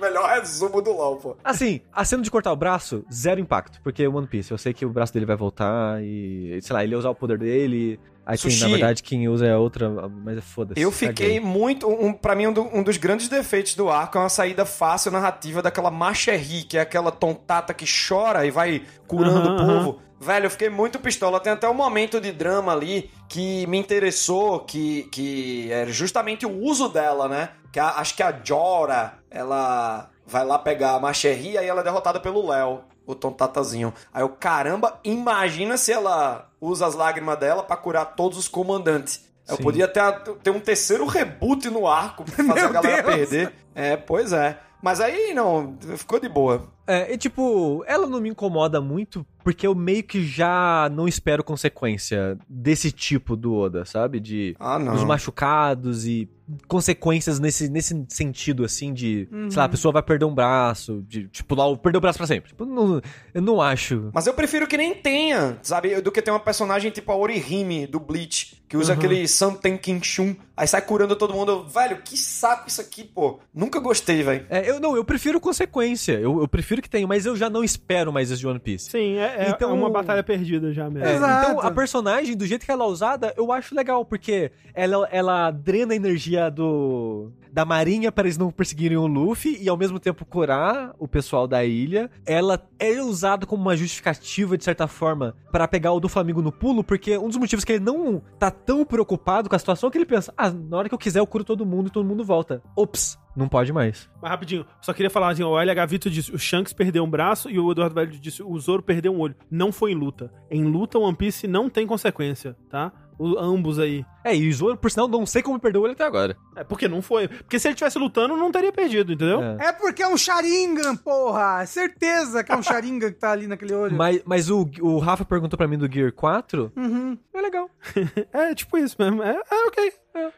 Melhor 0.00 0.28
resumo 0.30 0.80
do 0.80 0.92
LoL, 0.92 1.16
pô. 1.16 1.36
Assim, 1.44 1.80
a 1.92 2.04
cena 2.04 2.22
de 2.22 2.30
cortar 2.30 2.52
o 2.52 2.56
braço, 2.56 3.04
zero 3.12 3.40
impacto, 3.40 3.80
porque 3.82 4.02
é 4.02 4.08
One 4.08 4.26
Piece, 4.26 4.50
eu 4.50 4.58
sei 4.58 4.72
que 4.72 4.84
o 4.86 4.90
braço 4.90 5.12
dele 5.12 5.26
vai 5.26 5.36
voltar 5.36 6.02
e, 6.02 6.58
sei 6.62 6.74
lá, 6.74 6.82
ele 6.84 6.92
ia 6.94 6.98
usar 6.98 7.10
o 7.10 7.14
poder 7.14 7.38
dele, 7.38 7.98
aí 8.24 8.38
quem, 8.38 8.50
Sushi. 8.50 8.62
na 8.64 8.68
verdade, 8.70 9.02
quem 9.02 9.28
usa 9.28 9.46
é 9.46 9.56
outra, 9.56 9.88
mas 10.08 10.38
é 10.38 10.40
foda-se. 10.40 10.80
Eu 10.80 10.90
fiquei 10.90 11.38
muito. 11.40 11.88
Um, 11.88 12.12
pra 12.12 12.34
mim, 12.34 12.46
um, 12.48 12.52
do- 12.52 12.62
um 12.76 12.82
dos 12.82 12.96
grandes 12.96 13.28
defeitos 13.28 13.74
do 13.74 13.88
arco 13.90 14.16
é 14.18 14.20
uma 14.20 14.28
saída 14.28 14.64
fácil 14.64 15.10
narrativa 15.12 15.60
daquela 15.62 15.90
Macherry, 15.90 16.62
que 16.64 16.78
é 16.78 16.80
aquela 16.80 17.10
tontata 17.10 17.74
que 17.74 17.84
chora 18.08 18.46
e 18.46 18.50
vai 18.50 18.82
curando 19.06 19.50
o 19.54 19.56
povo. 19.66 20.00
Velho, 20.20 20.46
eu 20.46 20.50
fiquei 20.50 20.68
muito 20.68 20.98
pistola. 20.98 21.40
Tem 21.40 21.52
até 21.52 21.66
um 21.68 21.72
momento 21.74 22.20
de 22.20 22.30
drama 22.30 22.72
ali 22.72 23.10
que 23.28 23.66
me 23.66 23.78
interessou, 23.78 24.60
que, 24.60 25.04
que 25.04 25.72
era 25.72 25.90
justamente 25.90 26.44
o 26.44 26.62
uso 26.62 26.88
dela, 26.90 27.26
né? 27.26 27.48
Que 27.72 27.80
a- 27.80 27.94
acho 27.96 28.14
que 28.14 28.22
a 28.22 28.38
Jora, 28.44 29.14
ela 29.30 30.10
vai 30.26 30.44
lá 30.44 30.58
pegar 30.58 30.92
a 30.92 31.00
Macherry 31.00 31.52
e 31.52 31.58
aí 31.58 31.66
ela 31.66 31.80
é 31.80 31.84
derrotada 31.84 32.20
pelo 32.20 32.46
Léo, 32.48 32.80
o 33.06 33.14
tontatazinho. 33.14 33.94
Aí 34.12 34.22
eu, 34.22 34.28
caramba, 34.28 35.00
imagina 35.02 35.76
se 35.78 35.90
ela 35.90 36.50
usa 36.60 36.86
as 36.86 36.94
lágrimas 36.94 37.38
dela 37.38 37.62
pra 37.62 37.76
curar 37.76 38.04
todos 38.14 38.36
os 38.38 38.46
comandantes. 38.46 39.24
Eu 39.48 39.56
Sim. 39.56 39.62
podia 39.62 39.88
ter, 39.88 40.02
ter 40.42 40.50
um 40.50 40.60
terceiro 40.60 41.06
reboot 41.06 41.68
no 41.70 41.86
arco 41.88 42.24
pra 42.24 42.44
fazer 42.44 42.60
a 42.60 42.70
Meu 42.70 42.72
galera 42.72 43.02
Deus! 43.02 43.16
perder. 43.16 43.52
É, 43.74 43.96
pois 43.96 44.32
é. 44.32 44.58
Mas 44.82 45.00
aí 45.00 45.34
não, 45.34 45.76
ficou 45.96 46.18
de 46.18 46.28
boa. 46.28 46.68
É, 46.86 47.12
e 47.12 47.18
tipo, 47.18 47.84
ela 47.86 48.06
não 48.06 48.20
me 48.20 48.28
incomoda 48.30 48.80
muito 48.80 49.24
porque 49.44 49.66
eu 49.66 49.74
meio 49.74 50.02
que 50.02 50.24
já 50.24 50.90
não 50.92 51.06
espero 51.06 51.44
consequência 51.44 52.36
desse 52.48 52.90
tipo 52.90 53.36
do 53.36 53.54
Oda, 53.54 53.84
sabe? 53.84 54.18
De 54.18 54.56
Ah, 54.58 54.76
os 54.92 55.04
machucados 55.04 56.06
e 56.06 56.28
consequências 56.66 57.38
nesse, 57.38 57.68
nesse 57.68 58.04
sentido, 58.08 58.64
assim, 58.64 58.92
de, 58.92 59.28
sei 59.50 59.58
lá, 59.58 59.64
a 59.64 59.68
pessoa 59.68 59.92
vai 59.92 60.02
perder 60.02 60.24
um 60.24 60.34
braço, 60.34 61.02
de, 61.06 61.28
tipo, 61.28 61.54
lá, 61.54 61.76
perder 61.76 61.98
o 61.98 62.00
braço 62.00 62.18
pra 62.18 62.26
sempre. 62.26 62.48
Tipo, 62.50 62.64
não- 62.64 63.00
eu 63.34 63.42
não 63.42 63.60
acho. 63.60 64.10
Mas 64.12 64.26
eu 64.26 64.34
prefiro 64.34 64.66
que 64.66 64.76
nem 64.76 64.94
tenha, 64.94 65.58
sabe? 65.62 66.00
Do 66.00 66.10
que 66.12 66.20
ter 66.22 66.30
uma 66.30 66.40
personagem 66.40 66.90
tipo 66.90 67.10
a 67.12 67.16
Orihime 67.16 67.86
do 67.86 68.00
Bleach, 68.00 68.59
que 68.70 68.76
usa 68.76 68.92
aquele 68.92 69.26
Santen 69.26 69.76
Kinshun, 69.76 70.36
aí 70.56 70.64
sai 70.68 70.80
curando 70.80 71.16
todo 71.16 71.34
mundo. 71.34 71.64
Velho, 71.66 72.00
que 72.04 72.16
saco 72.16 72.68
isso 72.68 72.80
aqui, 72.80 73.02
pô. 73.02 73.40
Nunca 73.52 73.80
gostei, 73.80 74.22
velho. 74.22 74.46
É, 74.48 74.70
eu 74.70 74.78
não, 74.78 74.94
eu 74.94 75.04
prefiro 75.04 75.40
consequência. 75.40 76.12
Eu, 76.12 76.40
eu 76.40 76.46
prefiro 76.46 76.80
que 76.80 76.88
tenha, 76.88 77.04
mas 77.04 77.26
eu 77.26 77.34
já 77.36 77.50
não 77.50 77.64
espero 77.64 78.12
mais 78.12 78.30
isso 78.30 78.38
de 78.38 78.46
One 78.46 78.60
Piece. 78.60 78.88
Sim, 78.88 79.16
é, 79.16 79.46
é 79.46 79.50
Então- 79.50 79.74
uma 79.74 79.90
batalha 79.90 80.22
perdida 80.22 80.72
já 80.72 80.88
mesmo. 80.88 81.04
É, 81.08 81.16
Exato. 81.16 81.50
então, 81.50 81.60
a 81.66 81.70
personagem, 81.72 82.36
do 82.36 82.46
jeito 82.46 82.64
que 82.64 82.70
ela 82.70 82.84
é 82.84 82.88
usada, 82.88 83.34
eu 83.36 83.50
acho 83.50 83.74
legal, 83.74 84.04
porque 84.04 84.52
ela, 84.72 85.08
ela 85.10 85.50
drena 85.50 85.92
a 85.92 85.96
energia 85.96 86.48
do 86.48 87.32
da 87.52 87.64
marinha 87.64 88.12
para 88.12 88.28
eles 88.28 88.38
não 88.38 88.48
perseguirem 88.52 88.96
o 88.96 89.08
Luffy 89.08 89.58
e 89.60 89.68
ao 89.68 89.76
mesmo 89.76 89.98
tempo 89.98 90.24
curar 90.24 90.94
o 91.00 91.08
pessoal 91.08 91.48
da 91.48 91.64
ilha. 91.64 92.08
Ela 92.24 92.62
é 92.78 93.02
usada 93.02 93.44
como 93.44 93.60
uma 93.60 93.76
justificativa, 93.76 94.56
de 94.56 94.62
certa 94.62 94.86
forma, 94.86 95.34
para 95.50 95.66
pegar 95.66 95.90
o 95.92 95.98
do 95.98 96.08
Flamengo 96.08 96.40
no 96.40 96.52
pulo, 96.52 96.84
porque 96.84 97.18
um 97.18 97.26
dos 97.26 97.36
motivos 97.38 97.64
que 97.64 97.72
ele 97.72 97.84
não 97.84 98.22
tá 98.38 98.52
tão 98.64 98.84
preocupado 98.84 99.48
com 99.48 99.56
a 99.56 99.58
situação 99.58 99.90
que 99.90 99.98
ele 99.98 100.06
pensa, 100.06 100.32
ah, 100.36 100.50
na 100.50 100.76
hora 100.76 100.88
que 100.88 100.94
eu 100.94 100.98
quiser 100.98 101.20
eu 101.20 101.26
curo 101.26 101.44
todo 101.44 101.66
mundo 101.66 101.88
e 101.88 101.90
todo 101.90 102.06
mundo 102.06 102.24
volta. 102.24 102.62
Ops, 102.76 103.18
não 103.36 103.48
pode 103.48 103.72
mais. 103.72 104.08
Mas 104.20 104.30
rapidinho, 104.30 104.66
só 104.80 104.92
queria 104.92 105.10
falar 105.10 105.30
assim, 105.30 105.42
o 105.42 105.58
LH 105.58 105.86
Vitor 105.86 106.12
disse, 106.12 106.32
o 106.32 106.38
Shanks 106.38 106.72
perdeu 106.72 107.04
um 107.04 107.10
braço 107.10 107.50
e 107.50 107.58
o 107.58 107.70
Eduardo 107.70 107.94
Velho 107.94 108.10
disse, 108.10 108.42
o 108.42 108.58
Zoro 108.58 108.82
perdeu 108.82 109.12
um 109.12 109.20
olho. 109.20 109.34
Não 109.50 109.72
foi 109.72 109.92
em 109.92 109.94
luta. 109.94 110.32
Em 110.50 110.64
luta, 110.64 110.98
One 110.98 111.16
Piece 111.16 111.46
não 111.46 111.68
tem 111.68 111.86
consequência, 111.86 112.56
tá? 112.68 112.92
O- 113.22 113.38
ambos 113.38 113.78
aí. 113.78 114.02
É, 114.24 114.34
e 114.34 114.48
o 114.48 114.52
Zoro, 114.54 114.76
por 114.78 114.90
sinal, 114.90 115.06
não 115.08 115.26
sei 115.26 115.42
como 115.42 115.58
perdeu 115.60 115.84
ele 115.84 115.92
até 115.92 116.04
agora. 116.04 116.34
É, 116.56 116.64
porque 116.64 116.88
não 116.88 117.02
foi. 117.02 117.28
Porque 117.28 117.58
se 117.58 117.68
ele 117.68 117.74
tivesse 117.74 117.98
lutando, 117.98 118.34
não 118.36 118.50
teria 118.50 118.72
perdido, 118.72 119.12
entendeu? 119.12 119.42
É. 119.42 119.66
É 119.68 119.72
porque 119.72 120.02
é 120.02 120.08
um 120.08 120.16
Sharingan, 120.16 120.96
porra. 120.96 121.62
É 121.62 121.66
Certeza 121.66 122.42
que 122.42 122.50
é 122.50 122.56
um 122.56 122.62
Sharingan 122.64 123.10
que 123.12 123.18
tá 123.18 123.32
ali 123.32 123.46
naquele 123.46 123.74
olho. 123.74 123.94
Mas, 123.96 124.22
mas 124.24 124.48
o, 124.50 124.66
o 124.80 124.98
Rafa 124.98 125.24
perguntou 125.24 125.56
pra 125.58 125.68
mim 125.68 125.76
do 125.76 125.90
Gear 125.92 126.12
4. 126.12 126.72
Uhum. 126.76 127.18
É 127.34 127.40
legal. 127.40 127.68
É, 128.32 128.54
tipo 128.54 128.78
isso 128.78 128.96
mesmo. 128.98 129.22
É, 129.22 129.36
é 129.50 129.66
ok. 129.66 129.92
É, 130.14 130.28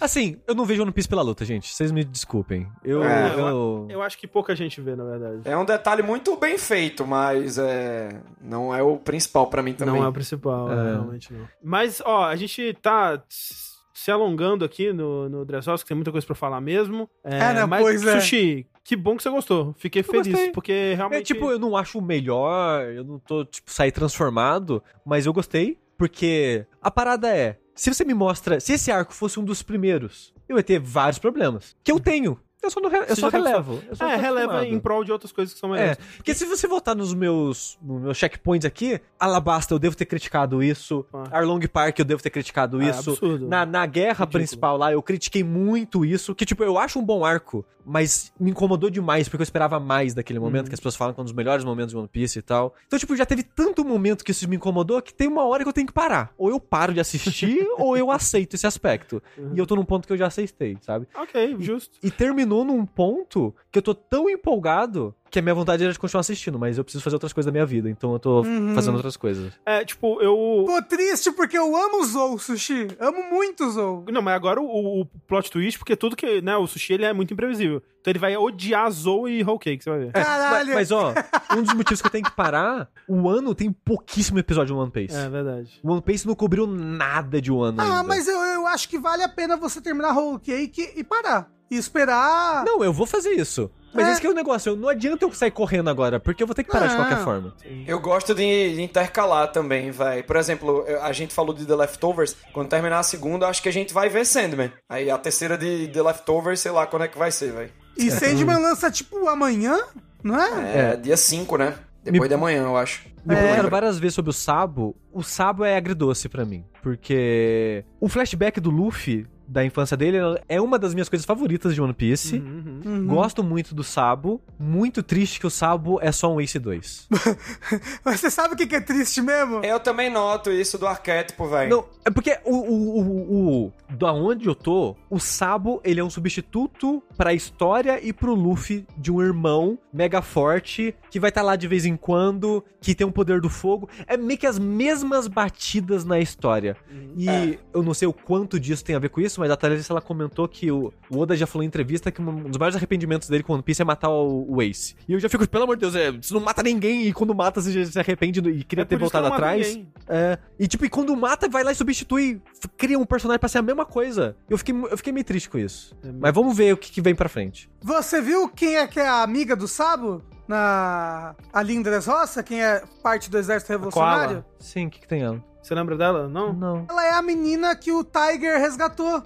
Assim, 0.00 0.36
eu 0.46 0.54
não 0.54 0.64
vejo 0.64 0.82
One 0.82 0.92
Piece 0.92 1.08
pela 1.08 1.22
luta, 1.22 1.44
gente. 1.44 1.72
Vocês 1.74 1.92
me 1.92 2.04
desculpem. 2.04 2.68
Eu. 2.84 3.02
É, 3.02 3.34
eu... 3.38 3.86
eu 3.88 4.02
acho 4.02 4.18
que 4.18 4.26
pouca 4.26 4.54
gente 4.54 4.80
vê, 4.80 4.96
na 4.96 5.04
verdade. 5.04 5.40
É 5.44 5.56
um 5.56 5.64
detalhe 5.64 6.02
muito 6.02 6.36
bem 6.36 6.58
feito, 6.58 7.06
mas 7.06 7.58
é 7.58 8.20
não 8.40 8.74
é 8.74 8.82
o 8.82 8.96
principal 8.96 9.46
pra 9.48 9.62
mim 9.62 9.74
também. 9.74 9.94
Não 9.94 10.04
é 10.04 10.08
o 10.08 10.12
principal, 10.12 10.70
É. 10.72 10.92
realmente 10.92 11.32
não. 11.32 11.46
Mas, 11.62 12.00
ó, 12.04 12.24
a 12.24 12.36
gente 12.36 12.72
tá 12.80 13.22
se 13.28 14.10
alongando 14.10 14.64
aqui 14.64 14.92
no, 14.92 15.28
no 15.28 15.44
Dressrosa, 15.44 15.82
que 15.82 15.88
tem 15.88 15.96
muita 15.96 16.12
coisa 16.12 16.26
pra 16.26 16.36
falar 16.36 16.60
mesmo. 16.60 17.08
É, 17.24 17.36
É, 17.36 17.52
né, 17.54 17.64
mas, 17.66 17.82
pois 17.82 18.06
é. 18.06 18.20
Sushi, 18.20 18.66
que 18.84 18.94
bom 18.94 19.16
que 19.16 19.22
você 19.22 19.30
gostou. 19.30 19.74
Fiquei 19.78 20.02
feliz, 20.02 20.28
gostei. 20.28 20.52
porque 20.52 20.94
realmente... 20.94 21.32
É, 21.32 21.34
tipo, 21.34 21.50
eu 21.50 21.58
não 21.58 21.76
acho 21.76 21.98
o 21.98 22.02
melhor, 22.02 22.84
eu 22.84 23.02
não 23.02 23.18
tô, 23.18 23.44
tipo, 23.44 23.70
sair 23.70 23.90
transformado, 23.90 24.82
mas 25.04 25.26
eu 25.26 25.32
gostei, 25.32 25.78
porque 25.98 26.66
a 26.80 26.90
parada 26.90 27.34
é, 27.34 27.58
se 27.76 27.92
você 27.92 28.04
me 28.04 28.14
mostra, 28.14 28.58
se 28.58 28.72
esse 28.72 28.90
arco 28.90 29.12
fosse 29.12 29.38
um 29.38 29.44
dos 29.44 29.62
primeiros, 29.62 30.32
eu 30.48 30.56
ia 30.56 30.62
ter 30.62 30.80
vários 30.80 31.18
problemas. 31.18 31.76
Que 31.84 31.92
eu 31.92 32.00
tenho. 32.00 32.40
Eu 32.62 32.70
só, 32.70 32.80
re- 32.88 33.04
eu 33.08 33.14
só 33.16 33.30
tá 33.30 33.36
relevo. 33.38 33.82
Eu 33.88 33.94
só 33.94 34.08
é, 34.08 34.16
tô 34.16 34.20
releva 34.22 34.66
em 34.66 34.80
prol 34.80 35.04
de 35.04 35.12
outras 35.12 35.30
coisas 35.30 35.54
que 35.54 35.60
são 35.60 35.74
É, 35.74 35.78
melhores. 35.78 35.98
porque 36.16 36.34
se 36.34 36.44
você 36.46 36.66
voltar 36.66 36.94
nos 36.94 37.14
meus, 37.14 37.78
nos 37.80 38.02
meus 38.02 38.16
checkpoints 38.16 38.64
aqui, 38.64 39.00
Alabasta 39.20 39.74
eu 39.74 39.78
devo 39.78 39.96
ter 39.96 40.06
criticado 40.06 40.62
isso, 40.62 41.06
Ah. 41.12 41.24
Arlong 41.38 41.60
Park 41.68 41.98
eu 41.98 42.04
devo 42.04 42.22
ter 42.22 42.30
criticado 42.30 42.80
É 42.82 42.90
isso, 42.90 43.10
absurdo. 43.10 43.46
na, 43.46 43.64
na 43.64 43.86
guerra 43.86 44.10
Ridículo. 44.24 44.30
principal 44.32 44.76
lá 44.76 44.90
eu 44.92 45.02
critiquei 45.02 45.44
muito 45.44 46.04
isso, 46.04 46.34
que 46.34 46.44
tipo, 46.44 46.64
eu 46.64 46.76
acho 46.78 46.98
um 46.98 47.04
bom 47.04 47.24
arco, 47.24 47.64
mas 47.88 48.32
me 48.40 48.50
incomodou 48.50 48.90
demais, 48.90 49.28
porque 49.28 49.42
eu 49.42 49.44
esperava 49.44 49.78
mais 49.78 50.12
daquele 50.12 50.40
momento, 50.40 50.62
Uhum. 50.64 50.68
que 50.70 50.74
as 50.74 50.80
pessoas 50.80 50.96
falam 50.96 51.14
que 51.14 51.20
é 51.20 51.22
um 51.22 51.24
dos 51.24 51.32
melhores 51.34 51.64
momentos 51.64 51.92
de 51.92 51.96
One 51.96 52.08
Piece 52.08 52.38
e 52.38 52.42
tal. 52.42 52.74
Então, 52.88 52.98
tipo, 52.98 53.14
já 53.14 53.24
teve 53.24 53.44
tanto 53.44 53.84
momento 53.84 54.24
que 54.24 54.32
isso 54.32 54.48
me 54.48 54.56
incomodou, 54.56 55.00
que 55.00 55.14
tem 55.14 55.28
uma 55.28 55.44
hora 55.44 55.62
que 55.62 55.68
eu 55.68 55.72
tenho 55.72 55.86
que 55.86 55.92
parar. 55.92 56.32
Ou 56.36 56.50
eu 56.50 56.58
paro 56.58 56.92
de 56.92 56.98
assistir, 56.98 57.64
ou 57.78 57.96
eu 57.96 58.10
aceito 58.10 58.54
esse 58.54 58.66
aspecto. 58.66 59.22
Uhum. 59.38 59.52
E 59.54 59.58
eu 59.58 59.66
tô 59.66 59.76
num 59.76 59.84
ponto 59.84 60.04
que 60.04 60.12
eu 60.12 60.16
já 60.16 60.26
aceitei, 60.26 60.76
sabe? 60.80 61.06
Ok, 61.14 61.56
justo. 61.60 61.96
E 62.02 62.10
terminou 62.10 62.45
num 62.46 62.86
ponto 62.86 63.54
que 63.70 63.78
eu 63.78 63.82
tô 63.82 63.94
tão 63.94 64.30
empolgado 64.30 65.14
que 65.30 65.38
a 65.38 65.42
minha 65.42 65.54
vontade 65.54 65.82
era 65.82 65.92
de 65.92 65.98
continuar 65.98 66.20
assistindo, 66.20 66.58
mas 66.58 66.78
eu 66.78 66.84
preciso 66.84 67.02
fazer 67.02 67.16
outras 67.16 67.32
coisas 67.32 67.46
da 67.46 67.52
minha 67.52 67.66
vida, 67.66 67.90
então 67.90 68.12
eu 68.12 68.18
tô 68.18 68.42
Uhum. 68.42 68.74
fazendo 68.74 68.94
outras 68.94 69.16
coisas. 69.16 69.52
É, 69.66 69.84
tipo, 69.84 70.20
eu... 70.22 70.64
Tô 70.66 70.82
triste 70.82 71.30
porque 71.32 71.58
eu 71.58 71.74
amo 71.76 72.00
o 72.00 72.04
Zou, 72.04 72.38
Sushi. 72.38 72.88
Amo 73.00 73.22
muito 73.30 73.64
o 73.64 73.70
Zou. 73.70 74.04
Não, 74.10 74.22
mas 74.22 74.34
agora 74.34 74.60
o, 74.60 75.00
o 75.02 75.04
plot 75.26 75.50
twist, 75.50 75.78
porque 75.78 75.96
tudo 75.96 76.16
que, 76.16 76.40
né, 76.40 76.56
o 76.56 76.66
sushi 76.66 76.92
ele 76.94 77.04
é 77.04 77.12
muito 77.12 77.32
imprevisível. 77.34 77.82
Então 78.00 78.12
ele 78.12 78.18
vai 78.20 78.36
odiar 78.36 78.88
Zou 78.90 79.28
e 79.28 79.42
Whole 79.42 79.58
Cake, 79.58 79.82
você 79.82 79.90
vai 79.90 79.98
ver. 79.98 80.08
É, 80.14 80.22
Caralho. 80.22 80.74
Mas, 80.74 80.90
mas, 80.90 80.92
ó, 80.92 81.12
um 81.56 81.62
dos 81.62 81.74
motivos 81.74 82.00
que 82.00 82.06
eu 82.06 82.12
tenho 82.12 82.24
que 82.24 82.30
parar, 82.30 82.88
o 83.08 83.28
ano 83.28 83.52
tem 83.54 83.72
pouquíssimo 83.72 84.38
episódio 84.38 84.74
no 84.76 84.80
One 84.82 84.92
Piece. 84.92 85.14
É, 85.16 85.28
verdade. 85.28 85.80
O 85.82 85.90
One 85.90 86.00
Piece 86.02 86.24
não 86.26 86.36
cobriu 86.36 86.66
nada 86.68 87.40
de 87.42 87.50
um 87.52 87.60
ano 87.60 87.80
Ah, 87.80 87.84
ainda. 87.84 88.02
mas 88.04 88.28
eu, 88.28 88.38
eu 88.38 88.66
acho 88.68 88.88
que 88.88 88.96
vale 88.98 89.24
a 89.24 89.28
pena 89.28 89.56
você 89.56 89.80
terminar 89.80 90.16
Whole 90.16 90.38
Cake 90.38 90.92
e 90.94 91.02
parar. 91.02 91.50
E 91.68 91.76
esperar. 91.76 92.64
Não, 92.64 92.84
eu 92.84 92.92
vou 92.92 93.06
fazer 93.06 93.30
isso. 93.30 93.68
Mas 93.96 94.08
É. 94.08 94.12
esse 94.12 94.20
que 94.20 94.26
é 94.26 94.30
o 94.30 94.34
negócio, 94.34 94.70
eu- 94.70 94.76
não 94.76 94.88
adianta 94.88 95.24
eu 95.24 95.32
sair 95.32 95.50
correndo 95.50 95.88
agora, 95.90 96.20
porque 96.20 96.42
eu 96.42 96.46
vou 96.46 96.54
ter 96.54 96.62
que 96.64 96.70
parar 96.70 96.86
de 96.88 96.94
Não. 96.94 97.04
qualquer 97.04 97.24
forma. 97.24 97.54
Eu 97.86 97.98
gosto 98.00 98.34
de 98.34 98.74
de 98.76 98.82
intercalar 98.82 99.50
também, 99.52 99.90
vai. 99.90 100.22
Por 100.22 100.36
exemplo, 100.36 100.84
a 101.02 101.12
gente 101.12 101.32
falou 101.34 101.54
de 101.54 101.64
The 101.64 101.74
Leftovers. 101.74 102.36
Quando 102.52 102.68
terminar 102.68 102.98
a 102.98 103.02
segunda, 103.02 103.46
acho 103.48 103.62
que 103.62 103.68
a 103.68 103.72
gente 103.72 103.92
vai 103.94 104.08
ver 104.08 104.24
Sandman. 104.24 104.72
Aí 104.88 105.10
a 105.10 105.18
terceira 105.18 105.56
de 105.58 105.88
The 105.88 106.02
Leftovers, 106.02 106.60
sei 106.60 106.70
lá 106.72 106.86
quando 106.86 107.02
é 107.04 107.08
que 107.08 107.18
vai 107.18 107.30
ser, 107.30 107.52
vai. 107.52 107.70
E 107.96 108.10
Sandman 108.10 108.58
lança 108.58 108.90
tipo 108.90 109.28
amanhã, 109.28 109.78
não 110.22 110.38
é? 110.40 110.92
É, 110.92 110.96
dia 110.96 111.16
5, 111.16 111.56
né? 111.56 111.74
Depois 112.04 112.22
Me- 112.22 112.28
de 112.28 112.34
amanhã, 112.34 112.62
eu 112.62 112.76
acho. 112.76 113.04
Me 113.24 113.34
É. 113.34 113.38
perguntaram 113.40 113.70
várias 113.70 113.98
vezes 113.98 114.14
sobre 114.14 114.30
o 114.30 114.32
Sabo. 114.32 114.94
O 115.12 115.22
Sabo 115.24 115.64
é 115.64 115.76
agridoce 115.76 116.28
pra 116.28 116.44
mim. 116.44 116.64
Porque 116.82 117.84
o 118.00 118.08
flashback 118.08 118.60
do 118.60 118.70
Luffy 118.70 119.26
da 119.48 119.64
infância 119.64 119.96
dele. 119.96 120.18
É 120.48 120.60
uma 120.60 120.78
das 120.78 120.92
minhas 120.94 121.08
coisas 121.08 121.24
favoritas 121.24 121.74
de 121.74 121.80
One 121.80 121.92
Piece. 121.94 122.36
Uhum. 122.38 122.80
Uhum. 122.84 123.06
Gosto 123.06 123.42
muito 123.42 123.74
do 123.74 123.84
Sabo. 123.84 124.40
Muito 124.58 125.02
triste 125.02 125.38
que 125.40 125.46
o 125.46 125.50
Sabo 125.50 125.98
é 126.02 126.10
só 126.12 126.32
um 126.32 126.40
Ace 126.40 126.58
2. 126.58 127.08
Mas 128.04 128.20
você 128.20 128.30
sabe 128.30 128.54
o 128.54 128.56
que 128.56 128.66
que 128.66 128.74
é 128.76 128.80
triste 128.80 129.20
mesmo? 129.22 129.60
Eu 129.64 129.78
também 129.80 130.10
noto 130.10 130.50
isso 130.50 130.78
do 130.78 130.86
arquétipo, 130.86 131.48
velho. 131.48 131.70
Não, 131.70 131.84
é 132.04 132.10
porque 132.10 132.38
o, 132.44 132.54
o, 132.54 133.00
o, 133.00 133.64
o- 133.66 133.72
Da 133.90 134.12
onde 134.12 134.46
eu 134.48 134.54
tô, 134.54 134.96
o 135.10 135.18
Sabo, 135.18 135.80
ele 135.84 136.00
é 136.00 136.04
um 136.04 136.10
substituto 136.10 137.02
pra 137.16 137.32
história 137.34 137.98
e 138.02 138.12
pro 138.12 138.34
Luffy 138.34 138.86
de 138.96 139.10
um 139.10 139.22
irmão 139.22 139.78
mega 139.92 140.20
forte 140.20 140.94
que 141.10 141.18
vai 141.18 141.30
estar 141.30 141.42
lá 141.42 141.56
de 141.56 141.66
vez 141.66 141.86
em 141.86 141.96
quando, 141.96 142.62
que 142.80 142.94
tem 142.94 143.06
o 143.06 143.10
poder 143.12 143.40
do 143.40 143.48
fogo. 143.48 143.88
É 144.06 144.16
meio 144.16 144.38
que 144.38 144.46
as 144.46 144.58
mesmas 144.58 145.26
batidas 145.26 146.04
na 146.04 146.18
história. 146.20 146.76
E 147.16 147.28
É. 147.28 147.58
eu 147.72 147.82
não 147.82 147.94
sei 147.94 148.06
o 148.06 148.12
quanto 148.12 148.60
disso 148.60 148.84
tem 148.84 148.94
a 148.94 148.98
ver 148.98 149.08
com 149.08 149.20
isso, 149.20 149.40
mas 149.40 149.50
a 149.50 149.56
Thalys 149.56 149.88
ela 149.88 150.00
comentou 150.00 150.46
que 150.46 150.70
o, 150.70 150.92
o 151.10 151.18
Oda 151.18 151.34
já 151.36 151.46
falou 151.46 151.62
em 151.64 151.66
entrevista 151.66 152.10
que 152.12 152.20
um 152.20 152.44
dos 152.44 152.58
maiores 152.58 152.76
arrependimentos 152.76 153.28
dele 153.28 153.42
com 153.42 153.54
One 153.54 153.62
Piece 153.62 153.80
é 153.80 153.84
matar 153.84 154.10
o, 154.10 154.44
o 154.54 154.62
Ace. 154.62 154.94
E 155.08 155.12
eu 155.14 155.20
já 155.20 155.28
fico, 155.28 155.48
pelo 155.48 155.64
amor 155.64 155.76
de 155.76 155.80
Deus, 155.80 155.94
é, 155.94 156.12
você 156.12 156.34
não 156.34 156.40
mata 156.40 156.62
ninguém 156.62 157.06
e 157.06 157.12
quando 157.12 157.34
mata 157.34 157.60
você 157.60 157.72
já 157.72 157.90
se 157.90 157.98
arrepende 157.98 158.40
e 158.40 158.62
queria 158.64 158.82
É 158.82 158.84
ter 158.84 158.96
que 158.96 159.00
voltado 159.00 159.26
atrás. 159.28 159.78
É. 160.08 160.38
E 160.58 160.66
tipo, 160.68 160.84
e 160.84 160.88
quando 160.90 161.16
mata, 161.16 161.48
vai 161.48 161.64
lá 161.64 161.72
e 161.72 161.74
substitui, 161.74 162.40
cria 162.76 162.98
um 162.98 163.06
personagem 163.06 163.38
pra 163.40 163.48
ser 163.48 163.58
a 163.58 163.62
mesma 163.62 163.86
coisa. 163.86 164.36
Eu 164.48 164.58
fiquei, 164.58 164.74
eu 164.74 164.96
fiquei 164.96 165.12
meio 165.12 165.24
triste 165.24 165.48
com 165.48 165.58
isso. 165.58 165.96
Mas 166.20 166.34
vamos 166.34 166.56
ver 166.56 166.72
o 166.74 166.76
que, 166.76 166.90
que 166.92 167.00
vem 167.06 167.14
pra 167.14 167.28
frente. 167.28 167.70
Você 167.80 168.20
viu 168.20 168.48
quem 168.48 168.76
é 168.76 168.86
que 168.86 168.98
é 168.98 169.06
a 169.06 169.22
amiga 169.22 169.54
do 169.54 169.68
Sabo? 169.68 170.22
Na 170.48 171.34
a 171.52 171.62
Lindres 171.62 172.06
Roça, 172.06 172.42
quem 172.42 172.62
é 172.62 172.82
parte 173.02 173.28
do 173.30 173.36
exército 173.38 173.72
revolucionário? 173.72 174.44
Sim, 174.60 174.86
o 174.86 174.90
que, 174.90 175.00
que 175.00 175.08
tem 175.08 175.22
ela? 175.22 175.42
Você 175.60 175.74
lembra 175.74 175.96
dela? 175.96 176.28
Não? 176.28 176.52
Não. 176.52 176.86
Ela 176.88 177.04
é 177.06 177.12
a 177.12 177.22
menina 177.22 177.74
que 177.74 177.90
o 177.92 178.04
Tiger 178.04 178.58
resgatou. 178.60 179.22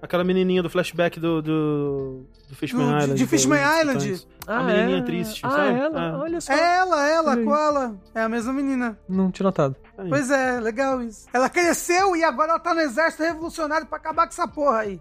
Aquela 0.00 0.22
menininha 0.24 0.62
do 0.62 0.70
flashback 0.70 1.18
do, 1.20 1.42
do, 1.42 2.26
do 2.48 2.54
Fishman 2.56 2.86
Do- 2.86 2.98
Island. 2.98 3.14
de 3.18 3.26
Fishman 3.26 3.60
Island? 3.80 4.04
Titãs. 4.18 4.28
A 4.46 4.62
menininha 4.62 5.04
triste, 5.04 5.44
ah, 5.44 5.50
sabe? 5.50 5.78
ela? 5.78 6.00
Ah. 6.00 6.18
Olha 6.20 6.40
só. 6.40 6.52
É 6.52 6.76
ela, 6.78 7.08
ela, 7.08 7.36
com 7.36 7.54
ela. 7.56 7.96
É 8.14 8.22
a 8.22 8.28
mesma 8.28 8.52
menina. 8.52 8.98
Não 9.08 9.30
tinha 9.30 9.44
notado. 9.44 9.76
Aí. 9.98 10.08
Pois 10.08 10.30
é, 10.30 10.58
legal 10.60 11.02
isso. 11.02 11.26
Ela 11.32 11.48
cresceu 11.48 12.16
e 12.16 12.24
agora 12.24 12.52
ela 12.52 12.60
tá 12.60 12.72
no 12.74 12.80
exército 12.80 13.22
revolucionário 13.22 13.86
pra 13.86 13.98
acabar 13.98 14.26
com 14.26 14.32
essa 14.32 14.48
porra 14.48 14.78
aí. 14.80 15.00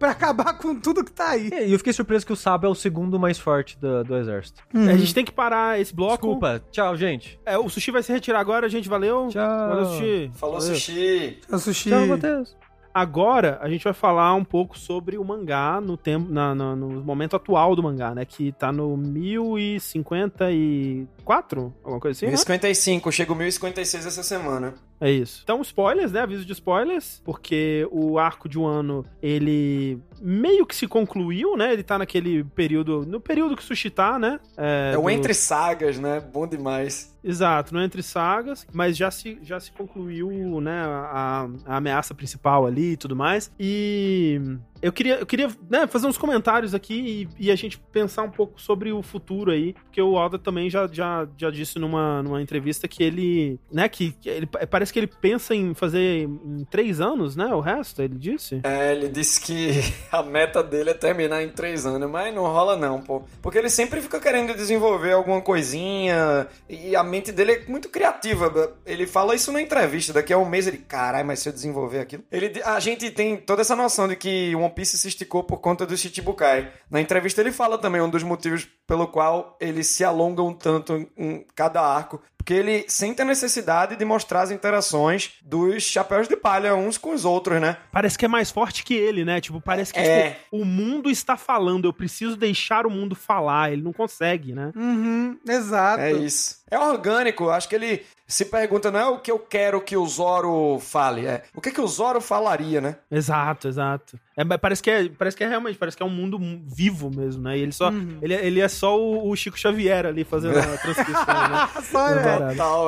Pra 0.00 0.10
acabar 0.12 0.56
com 0.58 0.74
tudo 0.80 1.04
que 1.04 1.12
tá 1.12 1.28
aí. 1.28 1.50
E 1.52 1.70
eu 1.72 1.78
fiquei 1.78 1.92
surpreso 1.92 2.24
que 2.26 2.32
o 2.32 2.36
Sabo 2.36 2.66
é 2.66 2.70
o 2.70 2.74
segundo 2.74 3.20
mais 3.20 3.38
forte 3.38 3.78
do, 3.78 4.02
do 4.02 4.16
exército. 4.16 4.62
A 4.74 4.96
gente 4.96 5.14
tem 5.14 5.24
que 5.24 5.30
parar 5.30 5.78
esse 5.78 5.94
bloco. 5.94 6.14
Desculpa. 6.26 6.60
Tchau, 6.72 6.96
gente. 6.96 7.38
É, 7.44 7.58
o 7.58 7.68
Sushi 7.68 7.90
vai 7.90 8.02
se 8.02 8.10
retirar 8.12 8.40
agora, 8.40 8.66
gente. 8.68 8.88
Valeu. 8.88 9.28
Tchau. 9.28 9.68
Valeu, 9.68 9.84
Sushi. 9.84 10.30
Falou 10.34 10.58
Valeu. 10.58 10.74
sushi. 10.74 11.38
É 11.48 11.54
o 11.54 11.58
sushi. 11.58 11.90
Tchau, 11.90 12.06
Matheus. 12.06 12.56
Agora 12.92 13.56
a 13.62 13.68
gente 13.68 13.84
vai 13.84 13.92
falar 13.92 14.34
um 14.34 14.44
pouco 14.44 14.76
sobre 14.76 15.16
o 15.16 15.24
mangá 15.24 15.80
no 15.80 15.96
tempo, 15.96 16.28
na, 16.32 16.56
na- 16.56 16.74
no 16.74 16.88
momento 17.04 17.36
atual 17.36 17.76
do 17.76 17.82
mangá, 17.84 18.12
né? 18.14 18.24
Que 18.24 18.50
tá 18.50 18.72
no 18.72 18.96
1054, 18.96 21.72
alguma 21.84 22.00
coisa 22.00 22.16
assim, 22.16 22.26
né? 22.26 22.30
1055, 22.32 23.12
chega 23.12 23.32
o 23.32 23.36
1056 23.36 24.06
essa 24.06 24.22
semana. 24.22 24.74
É 25.00 25.10
isso. 25.10 25.40
Então, 25.44 25.62
spoilers, 25.62 26.12
né? 26.12 26.20
Aviso 26.20 26.44
de 26.44 26.52
spoilers, 26.52 27.22
porque 27.24 27.88
o 27.90 28.18
arco 28.18 28.48
de 28.48 28.58
um 28.58 28.66
ano, 28.66 29.04
ele 29.22 29.98
meio 30.20 30.66
que 30.66 30.76
se 30.76 30.86
concluiu, 30.86 31.56
né? 31.56 31.72
Ele 31.72 31.82
tá 31.82 31.96
naquele 31.98 32.44
período, 32.44 33.06
no 33.06 33.18
período 33.18 33.56
que 33.56 33.62
o 33.62 33.64
Sushi 33.64 33.88
tá, 33.88 34.18
né? 34.18 34.38
É, 34.58 34.94
o 34.98 35.02
do- 35.02 35.10
Entre 35.10 35.32
Sagas, 35.32 35.98
né? 35.98 36.20
Bom 36.20 36.46
demais. 36.46 37.16
Exato, 37.24 37.74
no 37.74 37.82
Entre 37.82 38.02
Sagas, 38.02 38.66
mas 38.72 38.96
já 38.96 39.10
se, 39.10 39.38
já 39.42 39.58
se 39.60 39.70
concluiu, 39.72 40.58
né, 40.60 40.82
a, 40.84 41.48
a 41.66 41.76
ameaça 41.76 42.14
principal 42.14 42.66
ali 42.66 42.92
e 42.92 42.96
tudo 42.96 43.14
mais. 43.14 43.50
E 43.60 44.40
eu 44.82 44.92
queria, 44.92 45.16
eu 45.16 45.26
queria 45.26 45.48
né, 45.68 45.86
fazer 45.86 46.06
uns 46.06 46.16
comentários 46.16 46.74
aqui 46.74 47.28
e, 47.38 47.46
e 47.46 47.50
a 47.50 47.56
gente 47.56 47.78
pensar 47.78 48.22
um 48.22 48.30
pouco 48.30 48.60
sobre 48.60 48.92
o 48.92 49.02
futuro 49.02 49.50
aí, 49.50 49.74
porque 49.84 50.00
o 50.00 50.14
Oda 50.14 50.38
também 50.38 50.70
já, 50.70 50.88
já, 50.90 51.28
já 51.36 51.50
disse 51.50 51.78
numa, 51.78 52.22
numa 52.22 52.40
entrevista 52.40 52.88
que 52.88 53.02
ele, 53.02 53.58
né, 53.70 53.88
que, 53.88 54.12
que 54.12 54.28
ele, 54.28 54.46
parece 54.46 54.92
que 54.92 54.98
ele 54.98 55.06
pensa 55.06 55.54
em 55.54 55.74
fazer 55.74 56.22
em 56.22 56.66
três 56.70 57.00
anos, 57.00 57.36
né, 57.36 57.46
o 57.46 57.60
resto, 57.60 58.02
ele 58.02 58.16
disse. 58.16 58.60
É, 58.64 58.92
ele 58.92 59.08
disse 59.08 59.40
que 59.40 59.70
a 60.10 60.22
meta 60.22 60.62
dele 60.62 60.90
é 60.90 60.94
terminar 60.94 61.42
em 61.42 61.50
três 61.50 61.84
anos, 61.84 62.10
mas 62.10 62.34
não 62.34 62.42
rola 62.42 62.76
não, 62.76 63.00
pô. 63.00 63.22
Porque 63.42 63.58
ele 63.58 63.70
sempre 63.70 64.00
fica 64.00 64.18
querendo 64.18 64.54
desenvolver 64.54 65.12
alguma 65.12 65.40
coisinha 65.40 66.46
e 66.68 66.96
a 66.96 67.02
mente 67.02 67.32
dele 67.32 67.52
é 67.52 67.64
muito 67.68 67.88
criativa. 67.88 68.74
Ele 68.86 69.06
fala 69.06 69.34
isso 69.34 69.52
na 69.52 69.60
entrevista, 69.60 70.12
daqui 70.12 70.32
a 70.32 70.38
um 70.38 70.48
mês 70.48 70.66
ele, 70.66 70.78
caralho, 70.78 71.26
mas 71.26 71.40
se 71.40 71.48
eu 71.48 71.52
desenvolver 71.52 72.00
aquilo... 72.00 72.24
Ele, 72.30 72.62
a 72.62 72.80
gente 72.80 73.10
tem 73.10 73.36
toda 73.36 73.62
essa 73.62 73.76
noção 73.76 74.08
de 74.08 74.16
que 74.16 74.54
One 74.70 74.74
Piece 74.74 74.96
se 74.96 75.08
esticou 75.08 75.42
por 75.42 75.58
conta 75.58 75.84
do 75.84 75.96
Shichibukai. 75.96 76.72
Na 76.88 77.00
entrevista 77.00 77.40
ele 77.40 77.50
fala 77.52 77.76
também 77.76 78.00
um 78.00 78.08
dos 78.08 78.22
motivos 78.22 78.66
pelo 78.86 79.06
qual 79.08 79.56
eles 79.60 79.88
se 79.88 80.04
alongam 80.04 80.54
tanto 80.54 80.94
em- 80.96 81.08
em 81.16 81.46
cada 81.54 81.80
arco, 81.82 82.22
porque 82.40 82.54
ele 82.54 82.86
sente 82.88 83.20
a 83.20 83.24
necessidade 83.24 83.96
de 83.96 84.04
mostrar 84.04 84.40
as 84.40 84.50
interações 84.50 85.32
dos 85.44 85.82
chapéus 85.82 86.26
de 86.26 86.34
palha 86.36 86.74
uns 86.74 86.96
com 86.96 87.12
os 87.12 87.26
outros, 87.26 87.60
né? 87.60 87.76
Parece 87.92 88.16
que 88.16 88.24
é 88.24 88.28
mais 88.28 88.50
forte 88.50 88.82
que 88.82 88.94
ele, 88.94 89.26
né? 89.26 89.42
Tipo, 89.42 89.60
parece 89.60 89.92
que 89.92 89.98
É. 90.00 90.30
tipo, 90.30 90.40
o 90.50 90.64
mundo 90.64 91.10
está 91.10 91.36
falando, 91.36 91.84
eu 91.86 91.92
preciso 91.92 92.38
deixar 92.38 92.86
o 92.86 92.90
mundo 92.90 93.14
falar, 93.14 93.70
ele 93.70 93.82
não 93.82 93.92
consegue, 93.92 94.54
né? 94.54 94.72
Uhum, 94.74 95.38
exato. 95.46 96.00
É 96.00 96.12
isso. 96.12 96.60
É 96.70 96.78
orgânico, 96.78 97.50
acho 97.50 97.68
que 97.68 97.74
ele 97.74 98.06
se 98.26 98.44
pergunta, 98.44 98.92
não 98.92 99.00
é 99.00 99.06
o 99.08 99.18
que 99.18 99.30
eu 99.30 99.40
quero 99.40 99.80
que 99.80 99.96
o 99.96 100.06
Zoro 100.06 100.78
fale, 100.78 101.26
é 101.26 101.42
o 101.52 101.60
que, 101.60 101.72
que 101.72 101.80
o 101.80 101.86
Zoro 101.88 102.20
falaria, 102.20 102.80
né? 102.80 102.94
Exato, 103.10 103.66
exato. 103.66 104.16
É, 104.36 104.44
parece, 104.56 104.80
que 104.80 104.88
é, 104.88 105.08
parece 105.08 105.36
que 105.36 105.42
é 105.42 105.48
realmente, 105.48 105.76
parece 105.76 105.96
que 105.96 106.02
é 106.02 106.06
um 106.06 106.10
mundo 106.10 106.38
vivo 106.64 107.10
mesmo, 107.14 107.42
né? 107.42 107.58
E 107.58 107.62
ele 107.62 107.72
só. 107.72 107.90
Uhum. 107.90 108.18
Ele, 108.22 108.34
ele 108.34 108.60
é 108.60 108.68
só 108.68 108.96
o, 108.96 109.28
o 109.28 109.34
Chico 109.36 109.58
Xavier 109.58 110.06
ali 110.06 110.22
fazendo 110.22 110.56
a 110.58 110.76
transcrição, 110.78 111.24
né? 111.24 111.68
Só, 111.90 112.08
É? 112.08 112.14
Parada. 112.38 112.52
Total. 112.52 112.86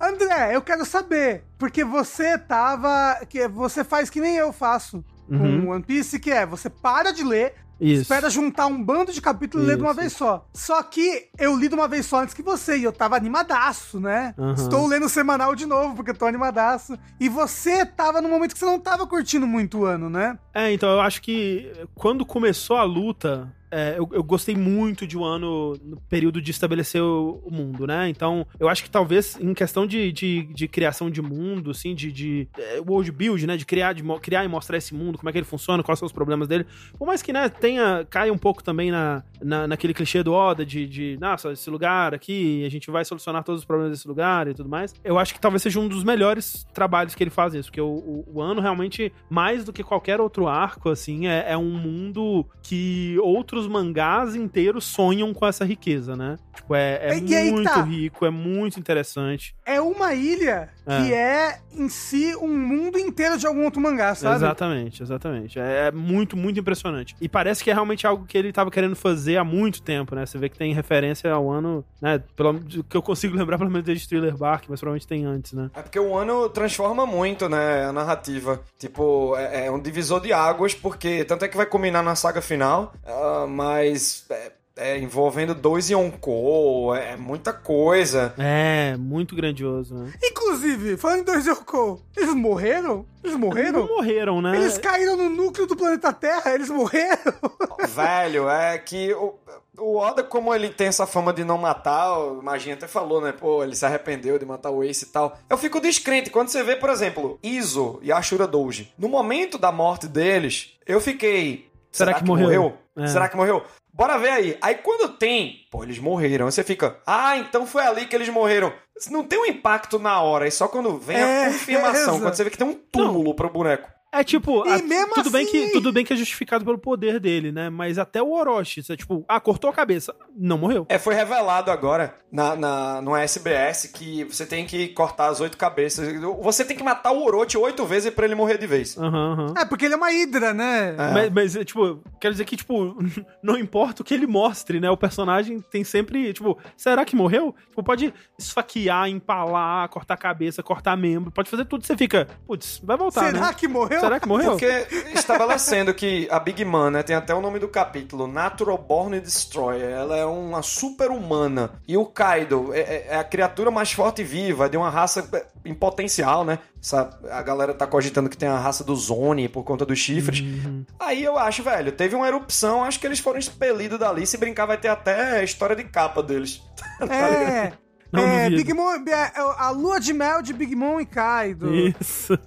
André, 0.00 0.56
eu 0.56 0.62
quero 0.62 0.84
saber, 0.84 1.44
porque 1.58 1.84
você 1.84 2.36
tava. 2.36 3.24
que 3.28 3.46
Você 3.48 3.84
faz 3.84 4.10
que 4.10 4.20
nem 4.20 4.36
eu 4.36 4.52
faço 4.52 5.04
Uhum. 5.28 5.64
com 5.66 5.70
One 5.70 5.82
Piece, 5.82 6.18
que 6.18 6.30
é 6.30 6.44
você 6.44 6.68
para 6.68 7.12
de 7.12 7.22
ler, 7.24 7.54
Isso. 7.80 8.02
espera 8.02 8.28
juntar 8.28 8.66
um 8.66 8.82
bando 8.82 9.12
de 9.12 9.20
capítulos 9.22 9.64
e 9.64 9.70
lê 9.70 9.76
de 9.76 9.82
uma 9.82 9.94
vez 9.94 10.12
só. 10.12 10.46
Só 10.52 10.82
que 10.82 11.28
eu 11.38 11.56
li 11.56 11.68
de 11.68 11.74
uma 11.74 11.88
vez 11.88 12.04
só 12.04 12.20
antes 12.20 12.34
que 12.34 12.42
você, 12.42 12.76
e 12.76 12.84
eu 12.84 12.92
tava 12.92 13.16
animadaço, 13.16 13.98
né? 14.00 14.34
Uhum. 14.36 14.52
Estou 14.52 14.86
lendo 14.86 15.06
o 15.06 15.08
semanal 15.08 15.54
de 15.54 15.64
novo, 15.64 15.94
porque 15.94 16.10
eu 16.10 16.16
tô 16.16 16.26
animadaço. 16.26 16.98
E 17.18 17.28
você 17.28 17.86
tava 17.86 18.20
num 18.20 18.28
momento 18.28 18.52
que 18.52 18.58
você 18.58 18.66
não 18.66 18.78
tava 18.80 19.06
curtindo 19.06 19.46
muito 19.46 19.78
o 19.78 19.84
ano, 19.86 20.10
né? 20.10 20.36
É, 20.52 20.70
então 20.72 20.90
eu 20.90 21.00
acho 21.00 21.22
que 21.22 21.72
quando 21.94 22.26
começou 22.26 22.76
a 22.76 22.82
luta, 22.82 23.48
é, 23.72 23.94
eu, 23.96 24.06
eu 24.12 24.22
gostei 24.22 24.54
muito 24.54 25.06
de 25.06 25.16
um 25.16 25.24
ano 25.24 25.78
no 25.82 25.96
período 26.02 26.42
de 26.42 26.50
estabelecer 26.50 27.02
o, 27.02 27.42
o 27.42 27.50
mundo, 27.50 27.86
né? 27.86 28.06
Então 28.10 28.46
eu 28.60 28.68
acho 28.68 28.84
que 28.84 28.90
talvez 28.90 29.38
em 29.40 29.54
questão 29.54 29.86
de, 29.86 30.12
de, 30.12 30.42
de 30.44 30.68
criação 30.68 31.10
de 31.10 31.22
mundo, 31.22 31.70
assim, 31.70 31.94
de, 31.94 32.12
de 32.12 32.48
é, 32.58 32.80
world 32.86 33.10
build, 33.10 33.46
né? 33.46 33.56
De 33.56 33.64
criar, 33.64 33.94
de 33.94 34.02
criar 34.20 34.44
e 34.44 34.48
mostrar 34.48 34.76
esse 34.76 34.94
mundo, 34.94 35.16
como 35.16 35.30
é 35.30 35.32
que 35.32 35.38
ele 35.38 35.46
funciona, 35.46 35.82
quais 35.82 35.98
são 35.98 36.04
os 36.04 36.12
problemas 36.12 36.46
dele. 36.46 36.66
Por 36.98 37.06
mais 37.06 37.22
que, 37.22 37.32
né, 37.32 37.48
tenha, 37.48 38.06
caia 38.10 38.32
um 38.32 38.38
pouco 38.38 38.62
também 38.62 38.90
na, 38.90 39.22
na, 39.40 39.66
naquele 39.66 39.94
clichê 39.94 40.22
do 40.22 40.34
Oda 40.34 40.66
de, 40.66 40.86
de, 40.86 41.18
nossa, 41.18 41.52
esse 41.52 41.70
lugar 41.70 42.12
aqui, 42.12 42.64
a 42.66 42.68
gente 42.68 42.90
vai 42.90 43.06
solucionar 43.06 43.42
todos 43.42 43.62
os 43.62 43.64
problemas 43.64 43.92
desse 43.92 44.06
lugar 44.06 44.48
e 44.48 44.54
tudo 44.54 44.68
mais. 44.68 44.94
Eu 45.02 45.18
acho 45.18 45.32
que 45.32 45.40
talvez 45.40 45.62
seja 45.62 45.80
um 45.80 45.88
dos 45.88 46.04
melhores 46.04 46.66
trabalhos 46.74 47.14
que 47.14 47.22
ele 47.22 47.30
faz 47.30 47.54
isso, 47.54 47.70
porque 47.70 47.80
o, 47.80 47.86
o, 47.86 48.24
o 48.34 48.42
ano 48.42 48.60
realmente, 48.60 49.10
mais 49.30 49.64
do 49.64 49.72
que 49.72 49.82
qualquer 49.82 50.20
outro 50.20 50.46
arco, 50.46 50.90
assim, 50.90 51.26
é, 51.26 51.52
é 51.52 51.56
um 51.56 51.70
mundo 51.70 52.46
que 52.62 53.16
outros 53.22 53.61
mangás 53.66 54.34
inteiros 54.34 54.84
sonham 54.84 55.32
com 55.32 55.46
essa 55.46 55.64
riqueza, 55.64 56.16
né? 56.16 56.38
Tipo, 56.54 56.74
é, 56.74 57.18
é 57.18 57.50
muito 57.50 57.64
tá. 57.64 57.82
rico, 57.82 58.24
é 58.26 58.30
muito 58.30 58.78
interessante. 58.78 59.54
É 59.64 59.80
uma 59.80 60.14
ilha 60.14 60.68
que 60.84 61.14
é 61.14 61.60
em 61.74 61.88
si 61.88 62.34
um 62.36 62.48
mundo 62.48 62.98
inteiro 62.98 63.38
de 63.38 63.46
algum 63.46 63.64
outro 63.64 63.80
mangá, 63.80 64.14
sabe? 64.14 64.36
Exatamente, 64.36 65.02
exatamente. 65.02 65.58
É, 65.58 65.88
é 65.88 65.90
muito, 65.92 66.36
muito 66.36 66.58
impressionante. 66.60 67.16
E 67.20 67.28
parece 67.28 67.62
que 67.62 67.70
é 67.70 67.72
realmente 67.72 68.06
algo 68.06 68.26
que 68.26 68.36
ele 68.36 68.52
tava 68.52 68.70
querendo 68.70 68.96
fazer 68.96 69.36
há 69.36 69.44
muito 69.44 69.82
tempo, 69.82 70.14
né? 70.14 70.26
Você 70.26 70.38
vê 70.38 70.48
que 70.48 70.58
tem 70.58 70.72
referência 70.74 71.32
ao 71.32 71.50
ano, 71.50 71.84
né? 72.00 72.22
Pelo 72.36 72.60
que 72.60 72.96
eu 72.96 73.02
consigo 73.02 73.36
lembrar, 73.36 73.58
pelo 73.58 73.70
menos 73.70 73.84
desde 73.84 74.08
Thriller 74.08 74.36
Bark, 74.36 74.64
mas 74.68 74.80
provavelmente 74.80 75.06
tem 75.06 75.24
antes, 75.24 75.52
né? 75.52 75.70
É 75.74 75.82
porque 75.82 75.98
o 75.98 76.16
ano 76.16 76.48
transforma 76.48 77.06
muito, 77.06 77.48
né, 77.48 77.84
a 77.84 77.92
narrativa. 77.92 78.60
Tipo, 78.78 79.36
é, 79.36 79.66
é 79.66 79.70
um 79.70 79.80
divisor 79.80 80.20
de 80.20 80.32
águas, 80.32 80.74
porque 80.74 81.24
tanto 81.24 81.44
é 81.44 81.48
que 81.48 81.56
vai 81.56 81.66
culminar 81.66 82.02
na 82.02 82.14
saga 82.14 82.42
final, 82.42 82.92
ah, 83.06 83.46
mas 83.48 84.24
é, 84.30 84.52
é 84.76 84.98
envolvendo 84.98 85.54
dois 85.54 85.90
Yonkou, 85.90 86.94
é, 86.94 87.12
é 87.12 87.16
muita 87.16 87.52
coisa. 87.52 88.34
É, 88.38 88.96
muito 88.98 89.34
grandioso, 89.36 89.94
né? 89.94 90.12
Inclusive, 90.22 90.96
falando 90.96 91.20
em 91.20 91.24
dois 91.24 91.46
Yoko, 91.46 92.00
eles 92.16 92.34
morreram? 92.34 93.04
Eles 93.22 93.36
morreram? 93.36 93.80
Não 93.86 93.96
morreram, 93.96 94.42
né? 94.42 94.56
Eles 94.56 94.78
caíram 94.78 95.16
no 95.16 95.28
núcleo 95.30 95.66
do 95.66 95.76
planeta 95.76 96.12
Terra, 96.12 96.54
eles 96.54 96.68
morreram. 96.70 97.32
Velho, 97.88 98.48
é 98.48 98.78
que 98.78 99.12
o- 99.14 99.34
O 99.78 99.96
Oda, 99.96 100.22
como 100.22 100.54
ele 100.54 100.68
tem 100.68 100.88
essa 100.88 101.06
fama 101.06 101.32
de 101.32 101.44
não 101.44 101.56
matar, 101.56 102.18
o 102.18 102.42
Maginha 102.42 102.74
até 102.74 102.86
falou, 102.86 103.22
né? 103.22 103.32
Pô, 103.32 103.64
ele 103.64 103.74
se 103.74 103.84
arrependeu 103.86 104.38
de 104.38 104.44
matar 104.44 104.70
o 104.70 104.84
Ace 104.84 105.06
e 105.06 105.08
tal. 105.08 105.36
Eu 105.48 105.56
fico 105.56 105.80
descrente. 105.80 106.28
Quando 106.30 106.48
você 106.48 106.62
vê, 106.62 106.76
por 106.76 106.90
exemplo, 106.90 107.38
Izo 107.42 107.98
e 108.02 108.12
Ashura 108.12 108.46
Doji, 108.46 108.92
no 108.98 109.08
momento 109.08 109.56
da 109.56 109.72
morte 109.72 110.06
deles, 110.06 110.76
eu 110.86 111.00
fiquei. 111.00 111.70
Será 111.90 112.12
que 112.14 112.24
morreu? 112.24 112.74
É. 112.96 113.06
Será 113.06 113.28
que 113.30 113.36
morreu? 113.36 113.62
Bora 113.92 114.18
ver 114.18 114.30
aí. 114.30 114.58
Aí 114.62 114.76
quando 114.76 115.16
tem, 115.16 115.66
pô, 115.70 115.82
eles 115.82 115.98
morreram. 115.98 116.46
Aí 116.46 116.52
você 116.52 116.64
fica, 116.64 116.98
ah, 117.06 117.36
então 117.36 117.66
foi 117.66 117.82
ali 117.82 118.06
que 118.06 118.16
eles 118.16 118.28
morreram. 118.28 118.72
Não 119.10 119.24
tem 119.24 119.38
um 119.38 119.46
impacto 119.46 119.98
na 119.98 120.20
hora, 120.20 120.46
é 120.46 120.50
só 120.50 120.66
quando 120.68 120.96
vem 120.96 121.16
É, 121.16 121.44
a 121.44 121.52
confirmação, 121.52 122.16
é, 122.16 122.20
quando 122.20 122.34
você 122.34 122.44
vê 122.44 122.50
que 122.50 122.58
tem 122.58 122.66
um 122.66 122.74
túmulo 122.74 123.34
pro 123.34 123.50
boneco. 123.50 123.90
É 124.14 124.22
tipo, 124.22 124.66
E 124.66 124.70
a- 124.72 124.82
mesmo 124.82 125.14
tudo, 125.14 125.30
bem 125.30 125.42
assim- 125.46 125.66
que, 125.68 125.72
tudo 125.72 125.90
bem 125.92 126.04
que 126.04 126.12
é 126.12 126.16
justificado 126.16 126.64
pelo 126.66 126.76
poder 126.76 127.18
dele, 127.18 127.50
né? 127.50 127.70
Mas 127.70 127.98
até 127.98 128.22
o 128.22 128.30
Orochi, 128.32 128.82
você, 128.82 128.94
tipo, 128.94 129.24
ah, 129.26 129.40
cortou 129.40 129.70
a 129.70 129.72
cabeça, 129.72 130.14
não 130.36 130.58
morreu. 130.58 130.84
É, 130.90 130.98
foi 130.98 131.14
revelado 131.14 131.70
agora 131.70 132.14
na, 132.30 132.54
na, 132.54 133.00
no 133.00 133.16
SBS 133.16 133.86
que 133.86 134.24
você 134.24 134.44
tem 134.44 134.66
que 134.66 134.88
cortar 134.88 135.28
as 135.28 135.40
oito 135.40 135.56
cabeças. 135.56 136.06
Você 136.42 136.62
tem 136.62 136.76
que 136.76 136.82
matar 136.84 137.12
o 137.12 137.24
Orochi 137.24 137.56
oito 137.56 137.86
vezes 137.86 138.12
pra 138.12 138.26
ele 138.26 138.34
morrer 138.34 138.58
de 138.58 138.66
vez. 138.66 138.98
Aham, 138.98 139.32
aham. 139.32 139.54
É, 139.56 139.64
porque 139.64 139.86
ele 139.86 139.94
é 139.94 139.96
uma 139.96 140.12
hidra, 140.12 140.52
né? 140.52 140.94
Mas, 141.14 141.32
mas, 141.32 141.56
é, 141.56 141.64
tipo, 141.64 142.02
quero 142.20 142.34
dizer 142.34 142.44
que, 142.44 142.56
tipo, 142.56 142.94
não 143.42 143.56
importa 143.56 144.02
o 144.02 144.04
que 144.04 144.12
ele 144.12 144.26
mostre, 144.26 144.78
né? 144.78 144.90
O 144.90 144.96
personagem 144.96 145.58
tem 145.70 145.84
sempre, 145.84 146.34
tipo, 146.34 146.58
será 146.76 147.04
que 147.06 147.16
morreu? 147.16 147.54
Tipo, 147.70 147.82
pode 147.82 148.12
esfaquear, 148.38 149.08
empalar, 149.08 149.88
cortar 149.88 150.14
a 150.14 150.18
cabeça, 150.18 150.62
cortar 150.62 150.96
membro, 150.98 151.30
pode 151.30 151.48
fazer 151.48 151.64
tudo. 151.64 151.86
Você 151.86 151.96
fica, 151.96 152.28
putz, 152.46 152.78
vai 152.84 152.98
voltar, 152.98 153.24
Será 153.32 153.46
né? 153.48 153.54
que 153.54 153.66
morreu? 153.66 154.01
Será 154.06 154.20
que 154.20 154.28
morreu? 154.28 154.50
Porque 154.52 154.86
estabelecendo 155.14 155.94
que 155.94 156.28
a 156.30 156.38
Big 156.38 156.64
Man, 156.64 156.90
né, 156.90 157.02
tem 157.02 157.16
até 157.16 157.34
o 157.34 157.40
nome 157.40 157.58
do 157.58 157.68
capítulo, 157.68 158.26
Natural 158.26 158.76
Born 158.78 159.18
Destroyer, 159.20 159.88
ela 159.90 160.16
é 160.16 160.24
uma 160.24 160.62
super-humana. 160.62 161.72
E 161.86 161.96
o 161.96 162.04
Kaido 162.04 162.72
é, 162.74 162.80
é- 162.80 163.06
é 163.10 163.16
a 163.18 163.24
criatura 163.24 163.70
mais 163.70 163.92
forte 163.92 164.22
e 164.22 164.24
viva, 164.24 164.68
de 164.68 164.76
uma 164.76 164.90
raça 164.90 165.28
é, 165.32 165.44
em 165.64 165.74
potencial, 165.74 166.44
né? 166.44 166.58
Essa- 166.82 167.10
a 167.30 167.42
galera 167.42 167.72
tá 167.72 167.86
cogitando 167.86 168.28
que 168.28 168.36
tem 168.36 168.48
a 168.48 168.58
raça 168.58 168.82
do 168.84 168.94
Zone 168.96 169.48
por 169.48 169.62
conta 169.64 169.86
dos 169.86 169.98
chifres. 169.98 170.40
Uhum. 170.40 170.84
Aí 170.98 171.22
eu 171.22 171.38
acho, 171.38 171.62
velho, 171.62 171.92
teve 171.92 172.14
uma 172.16 172.26
erupção, 172.26 172.82
acho 172.84 172.98
que 173.00 173.06
eles 173.06 173.18
foram 173.20 173.38
expelidos 173.38 173.98
dali. 173.98 174.26
Se 174.26 174.36
brincar, 174.36 174.66
vai 174.66 174.76
ter 174.76 174.88
até 174.88 175.38
a 175.38 175.44
história 175.44 175.76
de 175.76 175.84
capa 175.84 176.22
deles. 176.22 176.60
É. 177.08 177.72
Não 178.12 178.22
é. 178.24 178.50
Big 178.50 178.74
Mom, 178.74 178.90
é, 179.08 179.32
a 179.56 179.70
lua 179.70 179.98
de 179.98 180.12
mel 180.12 180.42
de 180.42 180.52
Big 180.52 180.76
Mom 180.76 181.00
e 181.00 181.06
Kaido. 181.06 181.74
Isso. 181.74 182.38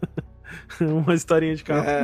Uma 0.81 1.13
historinha 1.13 1.55
de 1.55 1.63
carro. 1.63 1.87
É. 1.87 2.01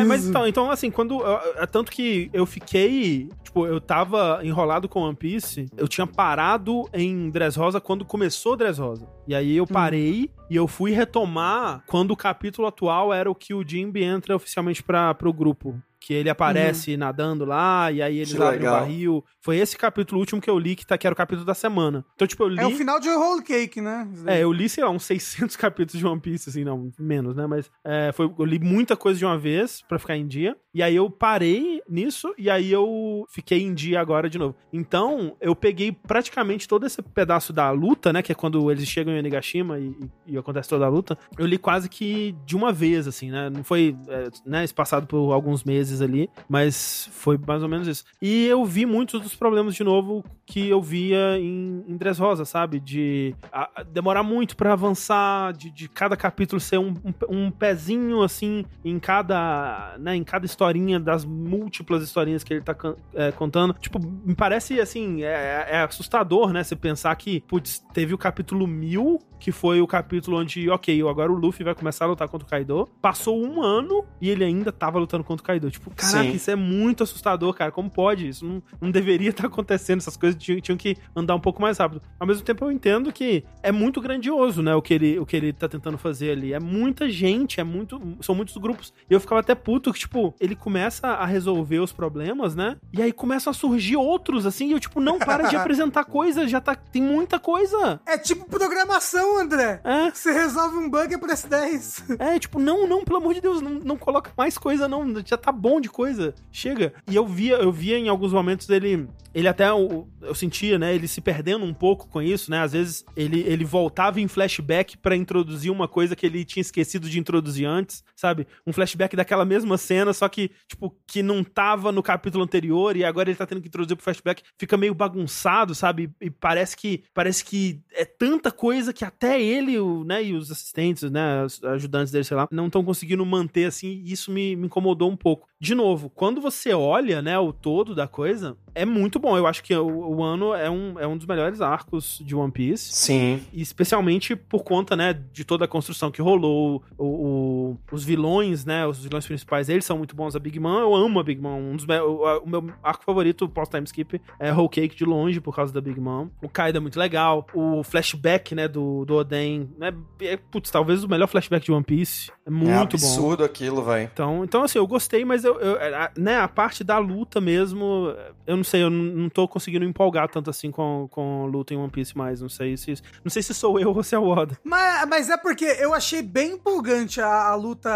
É, 0.00 0.04
mas 0.04 0.26
então, 0.26 0.46
então 0.46 0.70
assim, 0.70 0.90
quando. 0.90 1.20
É 1.56 1.66
tanto 1.66 1.90
que 1.90 2.30
eu 2.32 2.46
fiquei. 2.46 3.28
Tipo, 3.42 3.66
eu 3.66 3.80
tava 3.80 4.40
enrolado 4.42 4.88
com 4.88 5.00
One 5.00 5.16
Piece. 5.16 5.68
Eu 5.76 5.86
tinha 5.86 6.06
parado 6.06 6.88
em 6.92 7.30
Dressrosa 7.30 7.80
quando 7.80 8.04
começou 8.04 8.56
Dressrosa. 8.56 9.06
E 9.26 9.34
aí 9.34 9.56
eu 9.56 9.66
parei 9.66 10.30
e 10.50 10.56
eu 10.56 10.66
fui 10.66 10.92
retomar 10.92 11.82
quando 11.86 12.10
o 12.10 12.16
capítulo 12.16 12.66
atual 12.66 13.12
era 13.12 13.30
o 13.30 13.34
que 13.34 13.54
o 13.54 13.66
Jimby 13.66 14.02
entra 14.02 14.36
oficialmente 14.36 14.82
pra, 14.82 15.14
pro 15.14 15.32
grupo. 15.32 15.80
Que 16.04 16.12
ele 16.12 16.28
aparece 16.28 16.98
nadando 16.98 17.46
lá, 17.46 17.90
e 17.90 18.02
aí 18.02 18.18
eles 18.18 18.30
Que 18.30 18.36
abrem 18.36 18.50
o 18.50 18.62
legal. 18.62 18.80
barril. 18.80 19.24
Foi 19.40 19.56
esse 19.56 19.74
capítulo 19.74 20.20
último 20.20 20.38
que 20.38 20.50
eu 20.50 20.58
li, 20.58 20.76
que, 20.76 20.86
tá, 20.86 20.98
que 20.98 21.06
era 21.06 21.14
o 21.14 21.16
capítulo 21.16 21.46
da 21.46 21.54
semana. 21.54 22.04
Então, 22.14 22.28
tipo, 22.28 22.42
eu 22.42 22.48
li. 22.48 22.60
É 22.60 22.66
o 22.66 22.72
final 22.72 23.00
de 23.00 23.08
Whole 23.08 23.42
Cake, 23.42 23.80
né? 23.80 24.06
É, 24.26 24.42
eu 24.42 24.52
li, 24.52 24.68
sei 24.68 24.84
lá, 24.84 24.90
uns 24.90 25.04
600 25.04 25.56
capítulos 25.56 25.98
de 25.98 26.06
One 26.06 26.20
Piece, 26.20 26.50
assim, 26.50 26.62
não, 26.62 26.90
menos, 26.98 27.34
né? 27.34 27.46
Mas 27.46 27.70
é, 27.82 28.10
foi, 28.12 28.30
eu 28.38 28.44
li 28.44 28.58
muita 28.58 28.96
coisa 28.96 29.18
de 29.18 29.24
uma 29.24 29.38
vez 29.38 29.82
pra 29.88 29.98
ficar 29.98 30.14
em 30.16 30.26
dia. 30.26 30.54
E 30.74 30.82
aí 30.82 30.94
eu 30.96 31.08
parei 31.08 31.80
nisso 31.88 32.34
e 32.36 32.50
aí 32.50 32.70
eu 32.70 33.24
fiquei 33.30 33.62
em 33.62 33.72
dia 33.72 34.00
agora 34.00 34.28
de 34.28 34.38
novo. 34.38 34.56
Então, 34.72 35.36
eu 35.40 35.54
peguei 35.54 35.92
praticamente 35.92 36.66
todo 36.68 36.84
esse 36.84 37.00
pedaço 37.00 37.52
da 37.52 37.70
luta, 37.70 38.12
né? 38.12 38.22
Que 38.22 38.32
é 38.32 38.34
quando 38.34 38.70
eles 38.70 38.86
chegam 38.86 39.14
em 39.14 39.18
Onigashima 39.18 39.78
e, 39.78 39.94
e, 40.26 40.34
e 40.34 40.36
acontece 40.38 40.68
toda 40.68 40.84
a 40.84 40.88
luta. 40.88 41.16
Eu 41.38 41.46
li 41.46 41.56
quase 41.56 41.88
que 41.88 42.34
de 42.44 42.56
uma 42.56 42.72
vez, 42.72 43.06
assim, 43.06 43.30
né? 43.30 43.48
Não 43.48 43.62
foi, 43.64 43.96
é, 44.08 44.28
né, 44.44 44.64
espaçado 44.64 45.06
por 45.06 45.32
alguns 45.32 45.64
meses 45.64 45.93
ali, 46.00 46.28
mas 46.48 47.08
foi 47.12 47.38
mais 47.46 47.62
ou 47.62 47.68
menos 47.68 47.86
isso. 47.88 48.04
E 48.20 48.46
eu 48.46 48.64
vi 48.64 48.86
muitos 48.86 49.20
dos 49.20 49.34
problemas 49.34 49.74
de 49.74 49.84
novo 49.84 50.24
que 50.46 50.68
eu 50.68 50.80
via 50.82 51.38
em, 51.38 51.84
em 51.88 51.96
Dressrosa, 51.96 52.44
sabe? 52.44 52.78
De 52.80 53.34
a- 53.52 53.82
demorar 53.86 54.22
muito 54.22 54.56
pra 54.56 54.72
avançar, 54.72 55.52
de, 55.52 55.70
de 55.70 55.88
cada 55.88 56.16
capítulo 56.16 56.60
ser 56.60 56.78
um, 56.78 56.94
um, 57.28 57.46
um 57.46 57.50
pezinho 57.50 58.22
assim 58.22 58.64
em 58.84 58.98
cada, 58.98 59.96
né, 59.98 60.14
em 60.16 60.24
cada 60.24 60.44
historinha 60.46 60.98
das 61.00 61.24
múltiplas 61.24 62.02
historinhas 62.02 62.44
que 62.44 62.52
ele 62.54 62.60
tá 62.62 62.76
é, 63.14 63.32
contando. 63.32 63.74
Tipo, 63.80 63.98
me 64.00 64.34
parece 64.34 64.80
assim, 64.80 65.22
é, 65.22 65.66
é 65.70 65.78
assustador, 65.82 66.52
né? 66.52 66.62
Você 66.62 66.76
pensar 66.76 67.14
que, 67.16 67.40
putz, 67.42 67.84
teve 67.92 68.12
o 68.14 68.18
capítulo 68.18 68.66
1000, 68.66 69.18
que 69.40 69.52
foi 69.52 69.80
o 69.80 69.86
capítulo 69.86 70.38
onde, 70.38 70.68
ok, 70.70 71.02
agora 71.08 71.30
o 71.30 71.34
Luffy 71.36 71.64
vai 71.64 71.74
começar 71.74 72.04
a 72.04 72.08
lutar 72.08 72.28
contra 72.28 72.46
o 72.46 72.50
Kaido. 72.50 72.88
Passou 73.00 73.42
um 73.42 73.62
ano 73.62 74.04
e 74.20 74.30
ele 74.30 74.44
ainda 74.44 74.72
tava 74.72 74.98
lutando 74.98 75.24
contra 75.24 75.42
o 75.42 75.46
Kaido. 75.46 75.70
Tipo, 75.70 75.83
caraca, 75.90 76.24
Sim. 76.24 76.34
isso 76.34 76.50
é 76.50 76.56
muito 76.56 77.02
assustador, 77.02 77.52
cara. 77.54 77.70
Como 77.70 77.90
pode? 77.90 78.28
Isso 78.28 78.44
não, 78.44 78.62
não 78.80 78.90
deveria 78.90 79.30
estar 79.30 79.46
acontecendo. 79.48 79.98
Essas 79.98 80.16
coisas 80.16 80.40
tinham, 80.40 80.60
tinham 80.60 80.76
que 80.76 80.96
andar 81.14 81.34
um 81.34 81.40
pouco 81.40 81.60
mais 81.60 81.78
rápido. 81.78 82.02
Ao 82.18 82.26
mesmo 82.26 82.42
tempo, 82.42 82.64
eu 82.64 82.70
entendo 82.70 83.12
que 83.12 83.44
é 83.62 83.72
muito 83.72 84.00
grandioso, 84.00 84.62
né? 84.62 84.74
O 84.74 84.82
que 84.82 84.94
ele, 84.94 85.18
o 85.18 85.26
que 85.26 85.36
ele 85.36 85.52
tá 85.52 85.68
tentando 85.68 85.98
fazer 85.98 86.30
ali. 86.30 86.52
É 86.52 86.60
muita 86.60 87.08
gente, 87.08 87.60
é 87.60 87.64
muito. 87.64 88.00
São 88.20 88.34
muitos 88.34 88.56
grupos. 88.56 88.92
E 89.08 89.14
eu 89.14 89.20
ficava 89.20 89.40
até 89.40 89.54
puto 89.54 89.92
que, 89.92 89.98
tipo, 89.98 90.34
ele 90.40 90.54
começa 90.54 91.08
a 91.08 91.24
resolver 91.24 91.78
os 91.78 91.92
problemas, 91.92 92.54
né? 92.54 92.76
E 92.92 93.02
aí 93.02 93.12
começam 93.12 93.50
a 93.50 93.54
surgir 93.54 93.96
outros, 93.96 94.46
assim, 94.46 94.68
e 94.68 94.72
eu, 94.72 94.80
tipo, 94.80 95.00
não 95.00 95.18
para 95.18 95.48
de 95.48 95.56
apresentar 95.56 96.04
coisa, 96.04 96.46
já 96.46 96.60
tá. 96.60 96.74
Tem 96.74 97.02
muita 97.02 97.38
coisa. 97.38 98.00
É 98.06 98.18
tipo 98.18 98.44
programação, 98.46 99.38
André. 99.38 99.80
É. 99.84 100.10
Você 100.10 100.32
resolve 100.32 100.76
um 100.76 100.88
bug 100.88 101.12
e 101.12 101.14
aparece 101.14 101.48
10. 101.48 102.04
É, 102.18 102.38
tipo, 102.38 102.58
não, 102.58 102.86
não, 102.86 103.04
pelo 103.04 103.18
amor 103.18 103.34
de 103.34 103.40
Deus, 103.40 103.60
não, 103.60 103.72
não 103.72 103.96
coloca 103.96 104.32
mais 104.36 104.58
coisa, 104.58 104.88
não. 104.88 105.04
Já 105.24 105.36
tá 105.36 105.52
bom 105.52 105.73
de 105.80 105.88
coisa. 105.88 106.34
Chega. 106.50 106.92
E 107.10 107.14
eu 107.14 107.26
via, 107.26 107.54
eu 107.54 107.72
via 107.72 107.98
em 107.98 108.08
alguns 108.08 108.32
momentos 108.32 108.68
ele. 108.68 109.08
Ele 109.34 109.48
até. 109.48 109.68
Eu, 109.68 110.08
eu 110.22 110.34
sentia, 110.34 110.78
né? 110.78 110.94
Ele 110.94 111.08
se 111.08 111.20
perdendo 111.20 111.64
um 111.64 111.74
pouco 111.74 112.08
com 112.08 112.22
isso, 112.22 112.50
né? 112.50 112.60
Às 112.60 112.72
vezes 112.72 113.04
ele, 113.16 113.40
ele 113.40 113.64
voltava 113.64 114.20
em 114.20 114.28
flashback 114.28 114.96
pra 114.98 115.16
introduzir 115.16 115.72
uma 115.72 115.88
coisa 115.88 116.14
que 116.14 116.24
ele 116.24 116.44
tinha 116.44 116.60
esquecido 116.60 117.08
de 117.08 117.18
introduzir 117.18 117.66
antes, 117.66 118.04
sabe? 118.14 118.46
Um 118.66 118.72
flashback 118.72 119.16
daquela 119.16 119.44
mesma 119.44 119.76
cena, 119.76 120.12
só 120.12 120.28
que, 120.28 120.50
tipo, 120.68 120.94
que 121.06 121.22
não 121.22 121.42
tava 121.42 121.90
no 121.90 122.02
capítulo 122.02 122.44
anterior 122.44 122.96
e 122.96 123.04
agora 123.04 123.28
ele 123.28 123.36
tá 123.36 123.46
tendo 123.46 123.60
que 123.60 123.68
introduzir 123.68 123.96
pro 123.96 124.04
flashback. 124.04 124.42
Fica 124.58 124.76
meio 124.76 124.94
bagunçado, 124.94 125.74
sabe? 125.74 126.10
E 126.20 126.30
parece 126.30 126.76
que. 126.76 127.04
Parece 127.12 127.44
que 127.44 127.80
é 127.92 128.04
tanta 128.04 128.50
coisa 128.50 128.92
que 128.92 129.04
até 129.04 129.40
ele, 129.40 129.78
o, 129.78 130.04
né, 130.04 130.22
e 130.22 130.34
os 130.34 130.50
assistentes, 130.50 131.10
né, 131.10 131.44
os 131.44 131.62
ajudantes 131.64 132.12
dele, 132.12 132.24
sei 132.24 132.36
lá, 132.36 132.48
não 132.50 132.66
estão 132.66 132.84
conseguindo 132.84 133.24
manter 133.24 133.66
assim, 133.66 134.02
e 134.04 134.12
isso 134.12 134.30
me, 134.30 134.56
me 134.56 134.66
incomodou 134.66 135.10
um 135.10 135.16
pouco. 135.16 135.48
De 135.64 135.74
novo, 135.74 136.10
quando 136.10 136.40
você 136.42 136.74
olha, 136.74 137.22
né, 137.22 137.38
o 137.38 137.50
todo 137.52 137.94
da 137.94 138.06
coisa, 138.06 138.54
é 138.74 138.84
muito 138.84 139.18
bom. 139.18 139.34
Eu 139.36 139.46
acho 139.46 139.62
que 139.64 139.74
o, 139.74 139.86
o 140.16 140.22
ano 140.22 140.52
é 140.54 140.68
um, 140.68 140.98
é 141.00 141.06
um 141.06 141.16
dos 141.16 141.26
melhores 141.26 141.60
arcos 141.62 142.20
de 142.22 142.34
One 142.36 142.52
Piece. 142.52 142.92
Sim. 142.92 143.42
E 143.52 143.62
especialmente 143.62 144.36
por 144.36 144.62
conta, 144.62 144.94
né, 144.94 145.18
de 145.32 145.42
toda 145.44 145.64
a 145.64 145.68
construção 145.68 146.10
que 146.10 146.20
rolou, 146.20 146.82
o, 146.98 147.04
o- 147.06 147.78
os 147.90 148.04
vilões, 148.04 148.64
né, 148.64 148.86
os 148.86 149.02
vilões 149.02 149.26
principais, 149.26 149.68
eles 149.70 149.84
são 149.86 149.96
muito 149.96 150.14
bons. 150.14 150.36
A 150.36 150.38
Big 150.38 150.60
Man, 150.60 150.80
eu 150.80 150.94
amo 150.94 151.18
a 151.18 151.22
Big 151.22 151.40
Man. 151.40 151.54
Um 151.54 151.76
dos 151.76 151.86
o, 151.88 152.42
o 152.44 152.48
meu 152.48 152.70
arco 152.82 153.04
favorito, 153.04 153.48
pós-time 153.48 153.84
skip, 153.84 154.20
é 154.38 154.52
Whole 154.52 154.68
Cake 154.68 154.94
de 154.94 155.04
longe, 155.04 155.40
por 155.40 155.54
causa 155.56 155.72
da 155.72 155.80
Big 155.80 155.98
Man. 156.00 156.28
O 156.42 156.48
Kaido 156.48 156.76
é 156.76 156.80
muito 156.80 156.98
legal. 156.98 157.46
O 157.54 157.82
flashback, 157.82 158.54
né, 158.54 158.68
do, 158.68 159.04
do 159.06 159.14
Oden, 159.16 159.70
né, 159.78 159.94
é, 160.20 160.36
putz, 160.36 160.70
talvez 160.70 161.02
o 161.04 161.08
melhor 161.08 161.26
flashback 161.26 161.64
de 161.64 161.72
One 161.72 161.84
Piece. 161.84 162.30
É 162.46 162.50
muito 162.50 162.68
é 162.70 162.74
bom. 162.76 162.82
absurdo 163.06 163.44
aquilo, 163.44 163.82
velho. 163.82 164.10
Então, 164.12 164.44
então, 164.44 164.62
assim, 164.62 164.78
eu 164.78 164.86
gostei, 164.86 165.24
mas 165.24 165.44
eu, 165.44 165.53
eu- 165.60 165.76
a, 165.96 166.10
né, 166.16 166.38
a 166.38 166.48
parte 166.48 166.82
da 166.84 166.98
luta 166.98 167.40
mesmo, 167.40 168.14
eu 168.46 168.56
não 168.56 168.64
sei, 168.64 168.82
eu 168.82 168.90
não, 168.90 169.28
tô 169.28 169.46
conseguindo 169.48 169.84
empolgar 169.84 170.28
tanto 170.28 170.50
assim 170.50 170.70
com, 170.70 171.08
com 171.10 171.46
luta 171.46 171.74
em 171.74 171.76
One 171.76 171.90
Piece 171.90 172.16
mais. 172.16 172.40
Não 172.40 172.48
sei 172.48 172.76
se 172.76 172.94
não 173.24 173.30
sei 173.30 173.42
se 173.42 173.52
sou 173.54 173.78
eu 173.78 173.90
ou 173.94 174.02
se 174.02 174.14
é 174.14 174.18
o 174.18 174.26
Oda. 174.28 174.58
Mas, 174.64 175.08
mas 175.08 175.30
é 175.30 175.36
porque 175.36 175.64
eu 175.64 175.92
achei 175.94 176.22
bem 176.22 176.52
empolgante 176.52 177.20
a, 177.20 177.48
a 177.48 177.54
luta, 177.54 177.90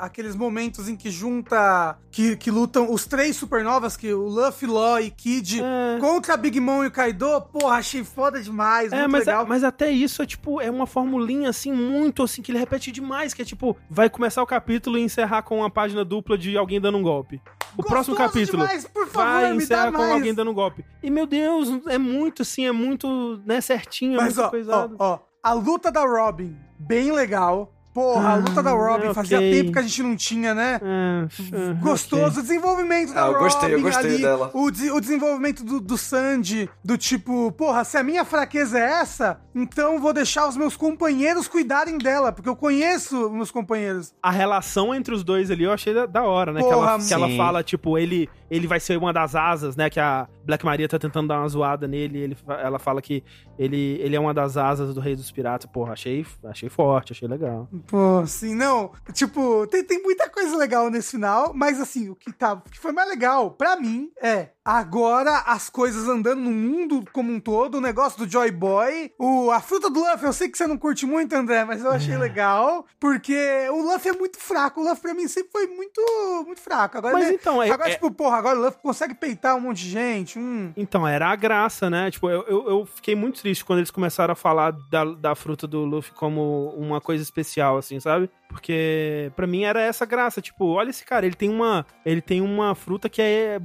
aqueles 0.00 0.34
momentos 0.36 0.88
em 0.88 0.96
que 0.96 1.10
junta, 1.10 1.96
que, 2.10 2.36
que 2.36 2.50
lutam 2.50 2.92
os 2.92 3.06
três 3.06 3.36
supernovas, 3.36 3.96
que 3.96 4.12
o 4.12 4.26
Luffy, 4.26 4.66
Law 4.68 5.00
e 5.00 5.10
Kid, 5.10 5.60
É. 5.62 5.98
contra 6.00 6.36
Big 6.36 6.58
Mom 6.60 6.84
e 6.84 6.88
o 6.88 6.90
Kaido. 6.90 7.40
Porra, 7.52 7.76
achei 7.76 8.04
foda 8.04 8.40
demais, 8.42 8.92
É, 8.92 8.98
muito 9.00 9.10
mas, 9.12 9.26
legal. 9.26 9.46
mas 9.46 9.64
até 9.64 9.90
isso 9.90 10.22
é 10.22 10.26
tipo, 10.26 10.60
é 10.60 10.70
uma 10.70 10.86
formulinha 10.86 11.48
assim, 11.50 11.72
muito 11.72 12.22
assim, 12.22 12.42
que 12.42 12.50
ele 12.52 12.58
repete 12.58 12.90
demais, 12.92 13.32
que 13.34 13.42
é 13.42 13.44
tipo, 13.44 13.76
vai 13.88 14.08
começar 14.10 14.42
o 14.42 14.46
capítulo 14.46 14.98
e 14.98 15.02
encerrar 15.02 15.42
com 15.42 15.58
uma 15.58 15.70
página 15.70 16.04
dupla 16.04 16.36
de 16.36 16.56
alguém 16.56 16.80
dando 16.80 16.98
um 16.98 17.01
golpe. 17.02 17.40
O 17.72 17.76
Gostoso 17.76 17.88
próximo 17.88 18.16
capítulo 18.16 18.62
demais, 18.62 18.86
por 18.86 19.06
favor, 19.06 19.40
vai 19.40 19.54
encerrar 19.54 19.92
com 19.92 19.98
mais. 19.98 20.12
alguém 20.12 20.34
dando 20.34 20.50
um 20.50 20.54
golpe. 20.54 20.84
E 21.02 21.10
meu 21.10 21.26
Deus, 21.26 21.68
é 21.86 21.96
muito 21.96 22.42
assim, 22.42 22.66
é 22.66 22.72
muito, 22.72 23.40
né, 23.46 23.60
certinho, 23.60 24.14
é 24.14 24.24
Mas 24.24 24.36
muito 24.36 24.70
ó, 24.70 24.90
ó, 24.98 25.12
ó, 25.14 25.18
a 25.42 25.52
luta 25.54 25.90
da 25.90 26.04
Robin, 26.04 26.56
bem 26.78 27.10
legal. 27.12 27.72
Porra, 27.94 28.30
a 28.30 28.34
luta 28.36 28.62
da 28.62 28.70
Robin, 28.70 29.08
ok. 29.08 29.14
fazia 29.14 29.38
tempo 29.38 29.72
que 29.72 29.78
a 29.78 29.82
gente 29.82 30.02
não 30.02 30.16
tinha, 30.16 30.54
né? 30.54 30.80
Ah, 30.82 31.26
ah, 31.52 31.72
Gostoso, 31.80 32.40
o 32.40 32.42
desenvolvimento 32.42 33.12
da 33.12 33.22
Ah, 33.24 33.26
eu 33.26 33.32
Robin 33.32 33.44
gostei, 33.44 33.74
eu 33.74 33.82
gostei 33.82 34.10
ali, 34.14 34.22
dela. 34.22 34.50
O, 34.54 34.70
de- 34.70 34.90
o 34.90 35.00
desenvolvimento 35.00 35.62
do, 35.64 35.78
do 35.80 35.98
Sandy, 35.98 36.70
do 36.84 36.96
tipo, 36.96 37.52
porra, 37.52 37.84
se 37.84 37.98
a 37.98 38.02
minha 38.02 38.24
fraqueza 38.24 38.78
é 38.78 39.00
essa, 39.00 39.40
então 39.54 40.00
vou 40.00 40.12
deixar 40.12 40.48
os 40.48 40.56
meus 40.56 40.76
companheiros 40.76 41.46
cuidarem 41.48 41.98
dela, 41.98 42.32
porque 42.32 42.48
eu 42.48 42.56
conheço 42.56 43.28
meus 43.30 43.50
companheiros. 43.50 44.14
A 44.22 44.30
relação 44.30 44.94
entre 44.94 45.14
os 45.14 45.22
dois 45.22 45.50
ali 45.50 45.64
eu 45.64 45.72
achei 45.72 45.92
da, 45.92 46.06
da 46.06 46.22
hora, 46.22 46.52
né? 46.52 46.60
que 46.62 46.68
Porra, 46.68 46.92
ela, 46.92 46.98
que 47.06 47.12
ela 47.14 47.28
fala, 47.36 47.62
tipo, 47.62 47.98
ele, 47.98 48.28
ele 48.50 48.66
vai 48.66 48.80
ser 48.80 48.96
uma 48.96 49.12
das 49.12 49.34
asas, 49.34 49.76
né? 49.76 49.90
Que 49.90 50.00
a 50.00 50.26
Black 50.46 50.64
Maria 50.64 50.88
tá 50.88 50.98
tentando 50.98 51.28
dar 51.28 51.38
uma 51.40 51.48
zoada 51.48 51.86
nele. 51.86 52.18
Ele, 52.18 52.36
ela 52.48 52.78
fala 52.78 53.02
que 53.02 53.22
ele, 53.62 53.98
ele 54.00 54.16
é 54.16 54.20
uma 54.20 54.34
das 54.34 54.56
asas 54.56 54.94
do 54.94 55.00
Rei 55.00 55.14
dos 55.14 55.30
Piratas. 55.30 55.70
Porra, 55.70 55.92
achei, 55.92 56.26
achei 56.44 56.68
forte, 56.68 57.12
achei 57.12 57.28
legal. 57.28 57.68
Pô, 57.86 58.18
assim, 58.18 58.54
não. 58.54 58.90
Tipo, 59.12 59.66
tem, 59.68 59.84
tem 59.84 60.02
muita 60.02 60.28
coisa 60.28 60.56
legal 60.56 60.90
nesse 60.90 61.12
final, 61.12 61.52
mas 61.54 61.80
assim, 61.80 62.08
o 62.08 62.16
que, 62.16 62.32
tá, 62.32 62.54
o 62.54 62.60
que 62.62 62.78
foi 62.78 62.92
mais 62.92 63.08
legal 63.08 63.52
pra 63.52 63.76
mim 63.76 64.10
é 64.20 64.48
agora 64.64 65.38
as 65.46 65.68
coisas 65.68 66.08
andando 66.08 66.40
no 66.40 66.50
mundo 66.50 67.04
como 67.12 67.32
um 67.32 67.40
todo, 67.40 67.76
o 67.78 67.80
negócio 67.80 68.18
do 68.24 68.30
Joy 68.30 68.50
Boy, 68.50 69.12
o, 69.18 69.50
a 69.50 69.60
fruta 69.60 69.90
do 69.90 70.00
Luffy, 70.00 70.24
eu 70.24 70.32
sei 70.32 70.48
que 70.48 70.56
você 70.56 70.66
não 70.66 70.78
curte 70.78 71.04
muito, 71.04 71.32
André, 71.34 71.64
mas 71.64 71.82
eu 71.84 71.90
achei 71.90 72.16
legal, 72.16 72.86
porque 73.00 73.36
o 73.70 73.82
Luffy 73.82 74.10
é 74.10 74.14
muito 74.14 74.38
fraco, 74.38 74.80
o 74.80 74.84
Luffy 74.84 75.02
pra 75.02 75.14
mim 75.14 75.26
sempre 75.26 75.50
foi 75.50 75.66
muito, 75.66 76.00
muito 76.46 76.60
fraco. 76.60 76.98
Agora, 76.98 77.14
Mas 77.14 77.26
ele- 77.26 77.34
então, 77.36 77.62
é- 77.62 77.70
agora 77.70 77.90
é- 77.90 77.94
tipo, 77.94 78.10
porra, 78.10 78.36
agora 78.38 78.58
o 78.58 78.62
Luffy 78.62 78.80
consegue 78.80 79.14
peitar 79.14 79.56
um 79.56 79.60
monte 79.60 79.78
de 79.82 79.90
gente, 79.90 80.38
hum. 80.38 80.72
Então, 80.76 81.06
era 81.06 81.28
a 81.28 81.36
graça, 81.36 81.90
né? 81.90 82.10
Tipo, 82.10 82.30
eu, 82.30 82.42
eu, 82.46 82.68
eu 82.68 82.86
fiquei 82.86 83.14
muito 83.14 83.40
triste 83.40 83.64
quando 83.64 83.80
eles 83.80 83.90
começaram 83.90 84.32
a 84.32 84.36
falar 84.36 84.72
da, 84.90 85.04
da 85.04 85.34
fruta 85.34 85.66
do 85.66 85.84
Luffy 85.84 86.12
como 86.14 86.70
uma 86.76 87.00
coisa 87.00 87.22
especial, 87.22 87.76
assim, 87.78 87.98
sabe? 87.98 88.30
Porque 88.48 89.32
pra 89.34 89.46
mim 89.46 89.64
era 89.64 89.80
essa 89.80 90.04
graça, 90.04 90.40
tipo, 90.42 90.66
olha 90.66 90.90
esse 90.90 91.04
cara, 91.04 91.24
ele 91.24 91.34
tem 91.34 91.48
uma, 91.48 91.86
ele 92.04 92.20
tem 92.20 92.40
uma 92.42 92.74
fruta 92.74 93.08
que 93.08 93.22
é 93.22 93.58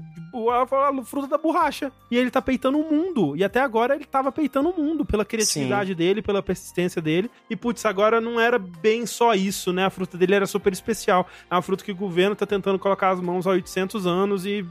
a, 0.90 1.04
fruta 1.04 1.28
da 1.28 1.38
borracha 1.38 1.92
e 2.10 2.18
ele 2.18 2.30
tá 2.32 2.42
peitando 2.42 2.78
o 2.80 2.92
mundo. 2.92 3.36
E 3.36 3.44
até 3.44 3.60
agora 3.60 3.96
ele 3.96 4.06
tava 4.06 4.32
peitando 4.32 4.70
o 4.70 4.80
mundo 4.82 5.06
pela 5.06 5.24
criatividade 5.26 5.94
dele, 5.96 6.22
pela 6.22 6.42
persistência 6.44 7.02
dele. 7.02 7.30
E 7.50 7.56
putz, 7.56 7.86
agora 7.86 8.20
não 8.22 8.40
era 8.40 8.58
bem 8.58 9.06
só 9.06 9.34
isso, 9.34 9.72
né? 9.74 9.86
A 9.86 9.90
fruta 9.90 10.18
dele 10.18 10.36
era 10.36 10.46
super 10.48 10.72
especial. 10.74 11.28
É 11.50 11.56
uma 11.56 11.62
fruta 11.62 11.84
que 11.84 11.92
o 11.92 11.96
governo 11.96 12.36
tá 12.36 12.46
tentando 12.46 12.80
colocar 12.80 13.10
as 13.10 13.20
mãos 13.20 13.46
há 13.48 13.52
800 13.52 14.06
anos 14.08 14.46
e 14.46 14.66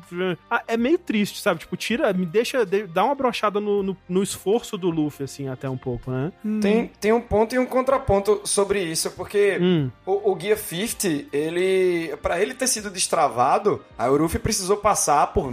Ah, 0.50 0.62
é 0.66 0.76
meio 0.76 0.98
triste, 0.98 1.40
sabe? 1.40 1.60
Tipo, 1.60 1.76
tira, 1.76 2.12
me 2.12 2.26
deixa, 2.26 2.64
de- 2.64 2.86
dá 2.86 3.04
uma 3.04 3.14
brochada 3.14 3.60
no, 3.60 3.82
no, 3.82 3.96
no 4.08 4.22
esforço 4.22 4.76
do 4.76 4.90
Luffy, 4.90 5.24
assim, 5.24 5.48
até 5.48 5.68
um 5.68 5.76
pouco, 5.76 6.10
né? 6.10 6.32
Tem, 6.60 6.90
tem 7.00 7.12
um 7.12 7.20
ponto 7.20 7.54
e 7.54 7.58
um 7.58 7.66
contraponto 7.66 8.40
sobre 8.44 8.82
isso, 8.82 9.10
porque 9.12 9.58
Hum. 9.60 9.90
o, 10.04 10.30
o 10.32 10.34
Guia 10.34 10.56
50, 10.56 11.26
ele. 11.32 12.16
Pra 12.22 12.40
ele 12.40 12.54
ter 12.54 12.66
sido 12.66 12.90
destravado, 12.90 13.82
a 13.98 14.08
Uruf 14.10 14.38
precisou 14.38 14.76
passar 14.76 15.28
por 15.28 15.50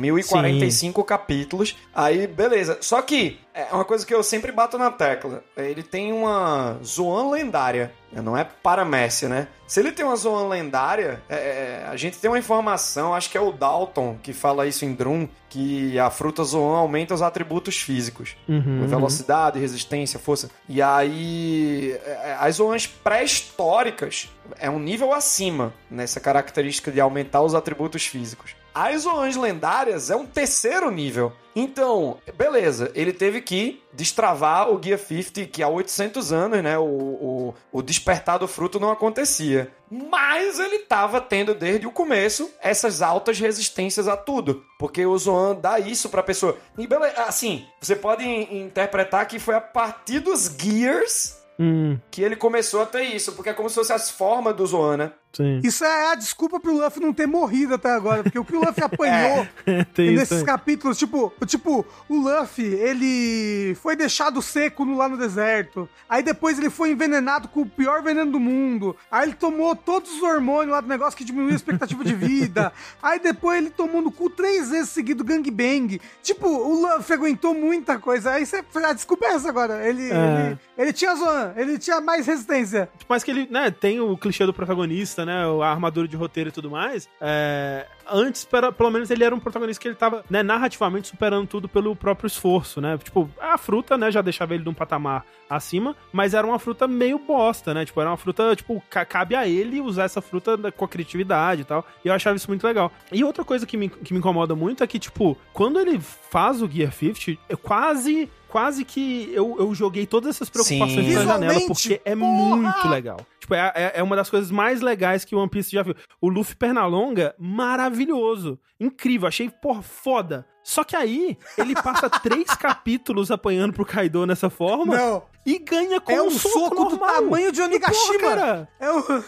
1045 0.53 1.03
capítulos. 1.03 1.75
Aí, 1.93 2.27
beleza. 2.27 2.77
Só 2.81 3.01
que 3.01 3.39
é 3.53 3.67
uma 3.71 3.85
coisa 3.85 4.05
que 4.05 4.13
eu 4.13 4.23
sempre 4.23 4.51
bato 4.51 4.77
na 4.77 4.89
tecla. 4.89 5.43
Ele 5.55 5.83
tem 5.83 6.11
uma 6.11 6.79
Zoan 6.83 7.29
lendária. 7.29 7.91
Não 8.11 8.37
é 8.37 8.43
paramécia, 8.43 9.27
né? 9.27 9.47
Se 9.67 9.79
ele 9.79 9.91
tem 9.91 10.05
uma 10.05 10.15
Zoan 10.15 10.47
lendária, 10.47 11.21
é, 11.27 11.35
é, 11.35 11.87
a 11.87 11.95
gente 11.95 12.19
tem 12.19 12.29
uma 12.29 12.37
informação, 12.37 13.13
acho 13.13 13.29
que 13.29 13.37
é 13.37 13.41
o 13.41 13.51
Dalton 13.51 14.17
que 14.21 14.31
fala 14.31 14.67
isso 14.67 14.85
em 14.85 14.93
Drum, 14.93 15.27
que 15.49 15.97
a 15.97 16.11
fruta 16.11 16.43
Zoan 16.43 16.77
aumenta 16.77 17.13
os 17.13 17.23
atributos 17.23 17.77
físicos. 17.77 18.35
Uhum, 18.47 18.85
Velocidade, 18.87 19.59
resistência, 19.59 20.19
força. 20.19 20.51
E 20.69 20.79
aí, 20.79 21.97
é, 22.05 22.37
as 22.39 22.55
zonas 22.55 22.85
pré-históricas 22.85 24.29
é 24.59 24.69
um 24.69 24.79
nível 24.79 25.11
acima 25.11 25.73
nessa 25.89 26.19
característica 26.19 26.91
de 26.91 26.99
aumentar 26.99 27.41
os 27.41 27.55
atributos 27.55 28.05
físicos. 28.05 28.55
As 28.73 29.03
zonas 29.03 29.35
lendárias 29.35 30.09
é 30.09 30.15
um 30.15 30.25
terceiro 30.25 30.89
nível. 30.89 31.31
Então, 31.55 32.17
beleza, 32.35 32.91
ele 32.95 33.13
teve 33.13 33.39
que 33.39 33.83
destravar 33.93 34.71
o 34.71 34.77
Guia 34.79 34.97
50, 34.97 35.45
que 35.45 35.61
há 35.61 35.67
800 35.67 36.33
anos, 36.33 36.63
né, 36.63 36.79
o, 36.79 36.83
o, 36.83 37.53
o 37.71 37.81
despertar 37.83 38.39
do 38.39 38.47
fruto 38.47 38.79
não 38.79 38.89
acontecia. 38.91 39.71
Mas 39.91 40.59
ele 40.59 40.77
estava 40.77 41.21
tendo 41.21 41.53
desde 41.53 41.85
o 41.85 41.91
começo 41.91 42.49
essas 42.59 43.03
altas 43.03 43.39
resistências 43.39 44.07
a 44.07 44.17
tudo. 44.17 44.63
Porque 44.79 45.05
o 45.05 45.15
Zoan 45.15 45.53
dá 45.55 45.79
isso 45.79 46.09
pra 46.09 46.23
pessoa. 46.23 46.57
E 46.75 46.87
beleza, 46.87 47.21
assim, 47.23 47.67
você 47.79 47.95
pode 47.95 48.23
in- 48.23 48.63
interpretar 48.63 49.27
que 49.27 49.37
foi 49.37 49.53
a 49.53 49.61
partir 49.61 50.19
dos 50.19 50.47
Gears 50.59 51.41
Hum, 51.59 51.99
que 52.09 52.23
ele 52.23 52.35
começou 52.35 52.81
a 52.81 52.85
ter 52.87 53.03
isso. 53.03 53.33
Porque 53.33 53.51
é 53.51 53.53
como 53.53 53.69
se 53.69 53.75
fosse 53.75 53.93
as 53.93 54.09
formas 54.09 54.55
do 54.55 54.65
Zoan, 54.65 54.97
né? 54.97 55.11
Sim. 55.33 55.59
Isso 55.63 55.83
é 55.83 56.11
a 56.11 56.15
desculpa 56.15 56.59
pro 56.59 56.73
Luffy 56.75 57.01
não 57.01 57.13
ter 57.13 57.27
morrido 57.27 57.73
até 57.75 57.91
agora, 57.91 58.23
porque 58.23 58.39
o 58.39 58.45
que 58.45 58.55
o 58.55 58.59
Luffy 58.59 58.83
apanhou 58.83 59.47
Tem 59.93 60.07
E 60.07 60.09
isso. 60.11 60.19
nesses 60.19 60.39
aí. 60.39 60.45
capítulos, 60.45 60.97
tipo, 60.97 61.33
tipo, 61.45 61.85
o 62.07 62.15
Luffy, 62.17 62.65
ele 62.65 63.75
foi 63.75 63.95
deixado 63.95 64.41
seco 64.41 64.83
lá 64.95 65.07
no 65.09 65.17
deserto. 65.17 65.87
Aí 66.09 66.21
depois 66.23 66.57
ele 66.57 66.69
foi 66.69 66.91
envenenado 66.91 67.47
com 67.47 67.61
o 67.61 67.65
pior 67.65 68.01
veneno 68.03 68.31
do 68.31 68.39
mundo. 68.39 68.95
Aí 69.11 69.27
ele 69.27 69.33
tomou 69.35 69.75
todos 69.75 70.11
os 70.15 70.21
hormônios 70.21 70.71
lá 70.71 70.81
do 70.81 70.87
negócio 70.87 71.17
que 71.17 71.23
diminuiu 71.23 71.53
a 71.53 71.55
expectativa 71.55 72.03
de 72.03 72.13
vida. 72.13 72.71
Aí 73.01 73.19
depois 73.19 73.57
ele 73.57 73.69
tomou 73.69 74.01
no 74.01 74.11
cu 74.11 74.29
três 74.29 74.69
vezes 74.69 74.89
seguido 74.89 75.23
gangbang. 75.23 75.99
Tipo, 76.21 76.47
o 76.47 76.81
Luffy 76.81 77.13
aguentou 77.15 77.53
muita 77.53 77.97
coisa. 77.97 78.31
Aí 78.31 78.45
você. 78.45 78.63
A 78.75 78.93
desculpa 78.93 79.25
é 79.25 79.29
essa 79.33 79.49
agora. 79.49 79.87
Ele, 79.87 80.09
É. 80.11 80.47
ele, 80.47 80.57
ele 80.77 80.93
tinha 80.93 81.15
Zoan, 81.15 81.53
ele 81.55 81.79
tinha 81.79 81.99
mais 82.01 82.27
resistência. 82.27 82.89
Mas 83.07 83.23
que 83.23 83.31
ele, 83.31 83.47
né, 83.49 83.71
tem 83.71 83.99
o 83.99 84.17
clichê 84.17 84.45
do 84.45 84.53
protagonista, 84.53 85.22
né, 85.25 85.43
a 85.61 85.67
armadura 85.69 86.07
de 86.07 86.15
roteiro 86.15 86.49
e 86.49 86.51
tudo 86.51 86.69
mais. 86.69 87.07
É, 87.19 87.85
antes, 88.11 88.47
pelo 88.77 88.91
menos, 88.91 89.09
ele 89.09 89.23
era 89.23 89.33
um 89.33 89.39
protagonista 89.39 89.81
que 89.81 89.87
ele 89.87 89.95
tava, 89.95 90.23
né, 90.29 90.43
narrativamente 90.43 91.07
superando 91.07 91.47
tudo 91.47 91.67
pelo 91.69 91.95
próprio 91.95 92.27
esforço, 92.27 92.79
né? 92.81 92.97
Tipo, 92.97 93.29
a 93.39 93.57
fruta, 93.57 93.97
né, 93.97 94.11
já 94.11 94.21
deixava 94.21 94.53
ele 94.53 94.63
de 94.63 94.69
um 94.69 94.73
patamar 94.73 95.25
acima, 95.49 95.95
mas 96.11 96.33
era 96.33 96.45
uma 96.47 96.57
fruta 96.57 96.87
meio 96.87 97.19
bosta, 97.19 97.73
né? 97.73 97.85
Tipo, 97.85 98.01
era 98.01 98.09
uma 98.09 98.17
fruta, 98.17 98.55
tipo, 98.55 98.81
ca- 98.89 99.05
cabe 99.05 99.35
a 99.35 99.47
ele 99.47 99.79
usar 99.79 100.03
essa 100.05 100.21
fruta 100.21 100.57
com 100.71 100.85
a 100.85 100.87
criatividade 100.87 101.61
e 101.61 101.65
tal. 101.65 101.85
E 102.03 102.07
eu 102.07 102.13
achava 102.13 102.35
isso 102.35 102.49
muito 102.49 102.65
legal. 102.65 102.91
E 103.11 103.23
outra 103.23 103.43
coisa 103.43 103.65
que 103.65 103.77
me, 103.77 103.89
que 103.89 104.13
me 104.13 104.19
incomoda 104.19 104.55
muito 104.55 104.83
é 104.83 104.87
que, 104.87 104.97
tipo, 104.99 105.37
quando 105.51 105.79
ele 105.79 105.99
faz 105.99 106.61
o 106.61 106.67
Gear 106.69 106.91
50, 106.91 107.39
eu 107.49 107.57
quase... 107.57 108.29
Quase 108.53 108.85
que 108.85 109.31
eu, 109.33 109.55
eu 109.57 109.73
joguei 109.73 110.05
todas 110.05 110.35
essas 110.35 110.47
preocupações 110.47 111.07
Sim. 111.07 111.13
na 111.15 111.25
janela, 111.25 111.59
porque 111.65 111.99
é 112.05 112.15
porra! 112.15 112.55
muito 112.55 112.87
legal. 112.87 113.17
Tipo, 113.43 113.55
é, 113.55 113.71
é- 113.75 113.91
é 113.95 114.03
uma 114.03 114.15
das 114.15 114.29
coisas 114.29 114.49
mais 114.49 114.79
legais 114.79 115.25
que 115.25 115.35
o 115.35 115.39
One 115.39 115.49
Piece 115.49 115.69
já 115.69 115.83
viu. 115.83 115.93
O 116.21 116.29
Luffy 116.29 116.55
Pernalonga, 116.55 117.35
maravilhoso. 117.37 118.57
Incrível, 118.79 119.27
achei, 119.27 119.49
porra, 119.49 119.81
foda. 119.81 120.45
Só 120.63 120.81
que 120.85 120.95
aí, 120.95 121.37
ele 121.57 121.75
passa 121.75 122.09
três 122.23 122.47
capítulos 122.55 123.29
apanhando 123.31 123.73
pro 123.73 123.85
Kaido 123.85 124.25
nessa 124.25 124.49
forma 124.49 124.95
Não. 124.95 125.23
e 125.45 125.59
ganha 125.59 125.99
com 125.99 126.09
É 126.13 126.21
um, 126.21 126.27
um 126.27 126.31
soco, 126.31 126.69
do 126.85 126.89
normal. 126.91 127.09
tamanho 127.15 127.51
de 127.51 127.61
Onigashima. 127.61 128.19
Porra, 128.19 128.35
cara. 128.35 128.69
É 128.79 128.91
um... 128.93 129.23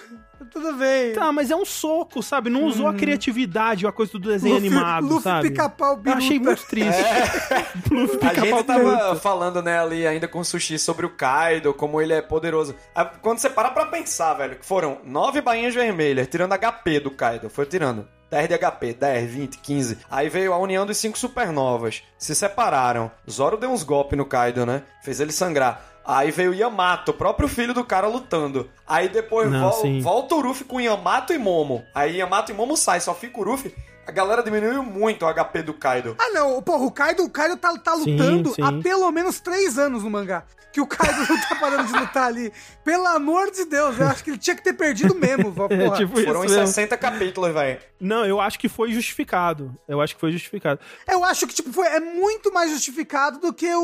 Tudo 0.51 0.73
bem. 0.73 1.13
Tá, 1.13 1.31
mas 1.31 1.51
é 1.51 1.55
um 1.55 1.65
soco, 1.65 2.22
sabe? 2.23 2.49
Não 2.49 2.63
usou 2.65 2.88
a 2.88 2.93
criatividade, 2.93 3.85
a 3.88 3.91
coisa 3.91 4.11
do 4.13 4.19
desenho 4.19 4.55
Luffy- 4.55 4.67
animado, 4.67 5.07
Luffy 5.07 5.22
sabe? 5.23 5.49
pica-pau 5.49 5.91
Eu 5.91 5.97
biruta. 5.97 6.17
achei 6.23 6.39
muito 6.39 6.65
triste. 6.67 7.01
Luffy 7.91 8.15
A 8.17 8.30
pica-pau 8.30 8.45
gente 8.45 8.63
tava 8.63 8.80
biruta. 8.84 9.15
falando, 9.15 9.61
né, 9.61 9.80
ali 9.80 10.05
ainda 10.07 10.27
com 10.27 10.39
o 10.39 10.45
Sushi 10.45 10.77
sobre 10.80 11.05
o 11.05 11.09
Kaido, 11.09 11.73
como 11.73 12.01
ele 12.01 12.13
é 12.13 12.22
poderoso. 12.22 12.76
Quando 13.22 13.39
você 13.39 13.49
para 13.49 13.69
pra 13.72 13.85
pensar, 13.88 14.34
velho, 14.35 14.55
que 14.57 14.65
foram 14.65 14.99
nove 15.03 15.41
bainhas 15.41 15.73
vermelhas, 15.73 16.27
tirando 16.27 16.53
HP 16.57 16.99
do 16.99 17.11
Kaido, 17.11 17.49
foi 17.49 17.65
tirando. 17.65 18.07
10 18.30 18.49
de 18.49 18.57
HP, 18.57 18.93
10, 18.93 19.30
20, 19.31 19.57
15. 19.59 19.97
Aí 20.09 20.27
veio 20.30 20.51
a 20.51 20.57
união 20.57 20.85
dos 20.85 20.97
cinco 20.97 21.17
supernovas. 21.17 22.01
Se 22.17 22.34
separaram. 22.34 23.09
Zoro 23.30 23.55
deu 23.55 23.69
uns 23.69 23.84
golpes 23.84 24.17
no 24.17 24.26
Kaido, 24.26 24.65
né? 24.65 24.81
Fez 25.03 25.19
ele 25.19 25.31
sangrar. 25.31 25.80
Aí 26.06 26.30
veio 26.30 26.53
Yamato, 26.53 27.11
o 27.11 27.14
próprio 27.15 27.48
filho 27.48 27.73
do 27.73 27.84
cara 27.84 28.07
lutando. 28.07 28.69
Aí 28.88 29.10
depois 29.10 29.49
Não, 29.52 29.72
vol- 29.72 29.82
sim. 29.82 30.02
volta 30.02 30.36
o 30.36 30.41
Ruffy 30.41 30.64
com 30.65 30.80
Yamato 30.80 31.34
e 31.34 31.38
Momo. 31.38 31.84
Aí 31.95 32.18
Yamato 32.18 32.52
e 32.52 32.56
Momo 32.56 32.77
sai, 32.77 32.99
só 32.99 33.14
fica 33.15 33.40
o 33.40 33.44
Ruffy. 33.44 33.73
A 34.07 34.11
galera 34.11 34.44
diminuiu 34.44 34.84
muito 34.84 35.26
o 35.26 35.34
HP 35.34 35.64
do 35.64 35.73
Kaido. 35.73 36.15
Ah, 36.19 36.30
não, 36.32 36.61
porra, 36.61 36.86
o 36.86 36.91
Kaido, 36.91 37.23
o 37.23 37.30
Kaido 37.30 37.57
tá, 37.57 37.76
tá 37.77 37.95
Sim, 37.95 38.11
lutando 38.15 38.53
sim. 38.53 38.61
há 38.61 38.72
pelo 38.82 39.11
menos 39.11 39.40
três 39.40 39.77
anos 39.80 40.03
no 40.03 40.10
mangá. 40.10 40.44
Que 40.72 40.82
o 40.82 40.86
Kaido 40.86 41.19
não 41.30 41.40
tá 41.40 41.56
parando 41.56 41.86
de 41.91 41.98
lutar 41.98 42.27
ali. 42.27 42.52
Pelo 42.84 43.07
amor 43.07 43.49
de 43.49 43.64
Deus, 43.64 43.98
eu 43.98 44.07
acho 44.07 44.22
que 44.22 44.30
ele 44.32 44.38
tinha 44.38 44.53
que 44.57 44.61
ter 44.61 44.73
perdido 44.73 45.15
mesmo, 45.15 45.52
porra. 45.56 45.73
É, 45.73 45.90
tipo 45.91 46.22
Foram 46.22 46.44
isso 46.44 46.53
em 46.53 46.57
mesmo. 46.57 46.68
60 46.68 46.98
capítulos, 46.98 47.53
velho. 47.53 47.80
Não, 47.98 48.26
eu 48.26 48.41
acho 48.41 48.60
que 48.60 48.68
foi 48.68 48.91
justificado. 48.91 49.73
Eu 49.88 50.02
acho 50.02 50.14
que 50.15 50.19
foi 50.19 50.34
justificado. 50.34 50.82
Eu 51.07 51.23
acho 51.23 51.48
que, 51.48 51.53
tipo, 51.53 51.72
foi, 51.72 51.88
é 51.88 52.02
muito 52.02 52.52
mais 52.53 52.69
justificado 52.72 53.40
do 53.40 53.53
que 53.53 53.73
o, 53.73 53.82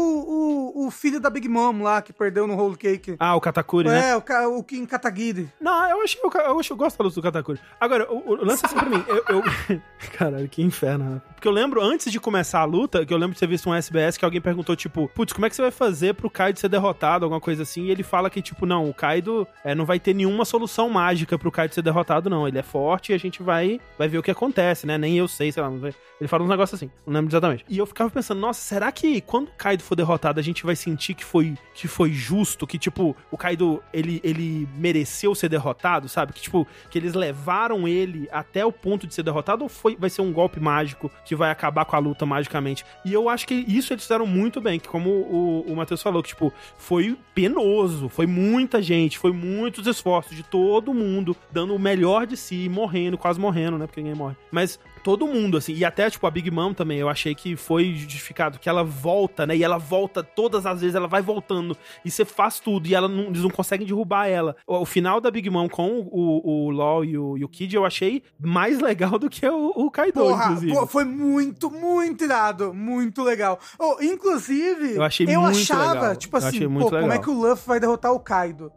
o, 0.76 0.88
o 0.88 0.92
filho 0.92 1.22
da 1.22 1.30
Big 1.30 1.48
Mom 1.48 1.82
lá, 1.82 2.02
que 2.02 2.12
perdeu 2.12 2.46
no 2.46 2.58
Whole 2.58 2.76
Cake. 2.76 3.16
Ah, 3.18 3.38
o 3.38 3.42
Katakuri, 3.42 3.88
né? 3.88 4.10
É, 4.10 4.18
o, 4.18 4.58
o 4.58 4.64
King 4.64 4.86
Katagiri. 4.86 5.50
Não, 5.62 5.90
eu 5.90 6.02
achei, 6.04 6.20
eu, 6.22 6.30
eu, 6.30 6.60
acho- 6.60 6.74
eu 6.74 6.78
gosto 6.78 6.98
da 6.98 7.06
luta 7.06 7.16
do 7.16 7.24
Katakuri. 7.24 7.60
Agora, 7.80 8.12
o, 8.12 8.32
o 8.32 8.46
lance 8.46 8.66
é 8.66 8.68
assim 8.68 8.76
pra 8.76 8.90
mim, 8.90 9.02
eu, 9.08 9.16
eu- 9.30 9.44
Caralho, 10.12 10.48
que 10.48 10.62
inferno. 10.62 11.06
né? 11.06 11.22
Porque 11.34 11.48
eu 11.48 11.52
lembro, 11.52 11.82
antes 11.82 12.12
de 12.12 12.20
começar 12.20 12.60
a 12.60 12.66
luta, 12.66 13.06
que 13.06 13.14
eu 13.14 13.18
lembro 13.18 13.34
de 13.34 13.40
ter 13.40 13.48
visto 13.48 13.70
um 13.70 13.74
SBS 13.74 14.18
que 14.18 14.26
alguém 14.26 14.40
perguntou, 14.40 14.76
tipo, 14.76 15.10
putz, 15.16 15.34
como 15.34 15.46
é 15.46 15.50
que 15.50 15.56
você 15.56 15.62
vai 15.62 15.72
fazer 15.72 16.14
pro 16.14 16.30
Kaido 16.30 16.60
ser 16.60 16.70
derrotado, 16.70 17.26
alguma 17.26 17.42
coisa 17.42 17.64
assim? 17.64 17.86
E 17.86 17.92
ele 17.92 18.04
fala 18.04 18.30
que, 18.30 18.42
tipo, 18.42 18.66
não, 18.66 18.88
o 18.88 18.94
Kaido 18.94 19.48
é, 19.64 19.74
não 19.74 19.86
vai 19.86 20.00
ter 20.00 20.14
nenhuma 20.14 20.46
solução 20.46 20.90
mágica 20.90 21.40
pro 21.40 21.52
Kaido 21.52 21.74
ser 21.74 21.82
derrotado, 21.82 22.30
não. 22.30 22.48
Ele 22.48 22.60
é 22.60 22.64
forte 22.64 23.12
e 23.12 23.16
a 23.16 23.18
gente 23.18 23.42
vai, 23.42 23.80
vai 23.98 24.08
ver 24.08 24.18
o 24.18 24.24
que 24.24 24.30
acontece, 24.30 24.86
né? 24.86 24.98
Nem 24.98 25.18
eu 25.18 25.28
sei, 25.28 25.52
sei 25.52 25.64
lá. 25.64 25.72
Ele 26.20 26.28
fala 26.28 26.44
uns 26.44 26.50
negócios 26.50 26.80
assim, 26.80 26.92
não 27.08 27.14
lembro 27.14 27.32
exatamente. 27.32 27.66
E 27.68 27.78
eu 27.78 27.86
ficava 27.88 28.10
pensando, 28.10 28.40
nossa, 28.40 28.62
será 28.62 28.92
que 28.92 29.22
quando 29.22 29.48
o 29.48 29.54
Kaido 29.58 29.82
for 29.82 29.96
derrotado, 29.96 30.40
a 30.40 30.44
gente 30.44 30.64
vai 30.64 30.76
sentir 30.76 31.16
que 31.16 31.26
foi, 31.26 31.58
que 31.74 31.88
foi 31.88 32.12
justo, 32.12 32.68
que, 32.68 32.78
tipo, 32.78 33.16
o 33.32 33.38
Kaido, 33.38 33.82
ele, 33.92 34.22
ele 34.24 34.70
mereceu 34.76 35.34
ser 35.34 35.50
derrotado, 35.50 36.08
sabe? 36.08 36.34
Que, 36.34 36.42
tipo, 36.42 36.68
que 36.92 37.00
eles 37.00 37.16
levaram 37.16 37.88
ele 37.88 38.30
até 38.32 38.64
o 38.64 38.72
ponto 38.72 39.08
de 39.08 39.14
ser 39.16 39.24
derrotado 39.24 39.64
ou 39.64 39.70
foi, 39.70 39.96
vai 40.02 40.10
ser 40.10 40.22
um 40.22 40.34
golpe 40.34 40.60
mágico 40.60 41.10
que 41.24 41.36
vai 41.36 41.52
acabar 41.52 41.86
com 41.86 41.96
a 41.96 42.00
luta 42.00 42.26
magicamente? 42.26 42.84
E 43.06 43.14
eu 43.14 43.30
acho 43.30 43.48
que 43.48 43.54
isso 43.54 43.94
eles 43.94 44.04
fizeram 44.04 44.26
muito 44.26 44.60
bem, 44.60 44.80
que 44.80 44.88
como 44.88 45.10
o, 45.10 45.66
o 45.68 45.76
Matheus 45.76 46.02
falou, 46.02 46.22
que, 46.22 46.30
tipo, 46.30 46.52
foi 46.78 47.18
penoso, 47.34 48.10
foi 48.10 48.26
muita 48.26 48.82
gente, 48.82 49.18
foi 49.18 49.32
muitos 49.32 49.88
esforços 49.88 50.36
de 50.36 50.44
todo 50.44 50.94
mundo 50.94 51.36
dando 51.52 51.76
o 51.76 51.80
melhor 51.80 52.26
de 52.26 52.36
si, 52.36 52.68
morrendo, 52.68 53.18
quase 53.18 53.40
morrendo, 53.40 53.78
né? 53.78 53.88
Porque 53.88 54.02
ninguém 54.02 54.18
morre. 54.18 54.36
Mas 54.52 54.80
todo 55.04 55.28
mundo, 55.28 55.58
assim, 55.58 55.74
e 55.74 55.84
até, 55.84 56.10
tipo, 56.10 56.26
a 56.28 56.32
Big 56.32 56.50
Mom 56.52 56.74
também, 56.74 57.00
eu 57.00 57.10
achei 57.10 57.34
que 57.36 57.56
foi 57.56 57.94
justificado, 57.96 58.60
que 58.60 58.70
ela 58.70 58.84
volta, 58.84 59.46
né, 59.46 59.56
e 59.56 59.64
ela 59.64 59.78
volta 59.78 60.24
todas 60.24 60.66
as 60.66 60.82
vezes, 60.82 60.96
ela 60.96 61.08
vai 61.08 61.22
voltando, 61.22 61.76
e 62.06 62.12
você 62.12 62.24
faz 62.26 62.60
tudo, 62.60 62.88
e 62.88 62.96
ela 62.96 63.08
não, 63.08 63.24
eles 63.26 63.42
não 63.44 63.50
conseguem 63.50 63.86
derrubar 63.88 64.28
ela. 64.28 64.56
O, 64.66 64.78
o 64.80 64.86
final 64.86 65.20
da 65.20 65.32
Big 65.32 65.50
Mom 65.50 65.68
com 65.68 66.08
o, 66.12 66.66
o 66.68 66.72
Law 66.72 67.04
e 67.04 67.18
o, 67.18 67.38
e 67.38 67.44
o 67.44 67.50
Kid, 67.50 67.76
eu 67.76 67.86
achei 67.86 68.24
mais 68.40 68.80
legal 68.80 69.18
do 69.18 69.30
que 69.30 69.46
o, 69.48 69.72
o 69.76 69.90
Kaido, 69.92 70.22
Porra, 70.22 70.46
inclusive. 70.46 70.74
pô, 70.74 70.88
foi 70.88 71.06
muito, 71.06 71.70
muito 71.72 72.24
irado. 72.24 72.74
Muito 72.74 73.24
legal. 73.24 73.60
Oh, 73.80 73.98
inclusive, 74.02 74.96
Eu 74.96 75.04
achei 75.04 75.26
muito 75.26 75.46
achava, 75.48 75.94
legal. 75.94 76.16
tipo 76.16 76.36
Eu 76.36 76.40
assim, 76.40 76.58
achei 76.58 76.68
muito 76.68 76.90
pô, 76.90 77.00
como 77.00 77.12
é 77.14 77.20
que 77.20 77.30
o 77.30 77.34
Luffy 77.34 77.68
vai 77.68 77.80
derrotar 77.80 78.12
o 78.12 78.20
Kaido? 78.20 78.72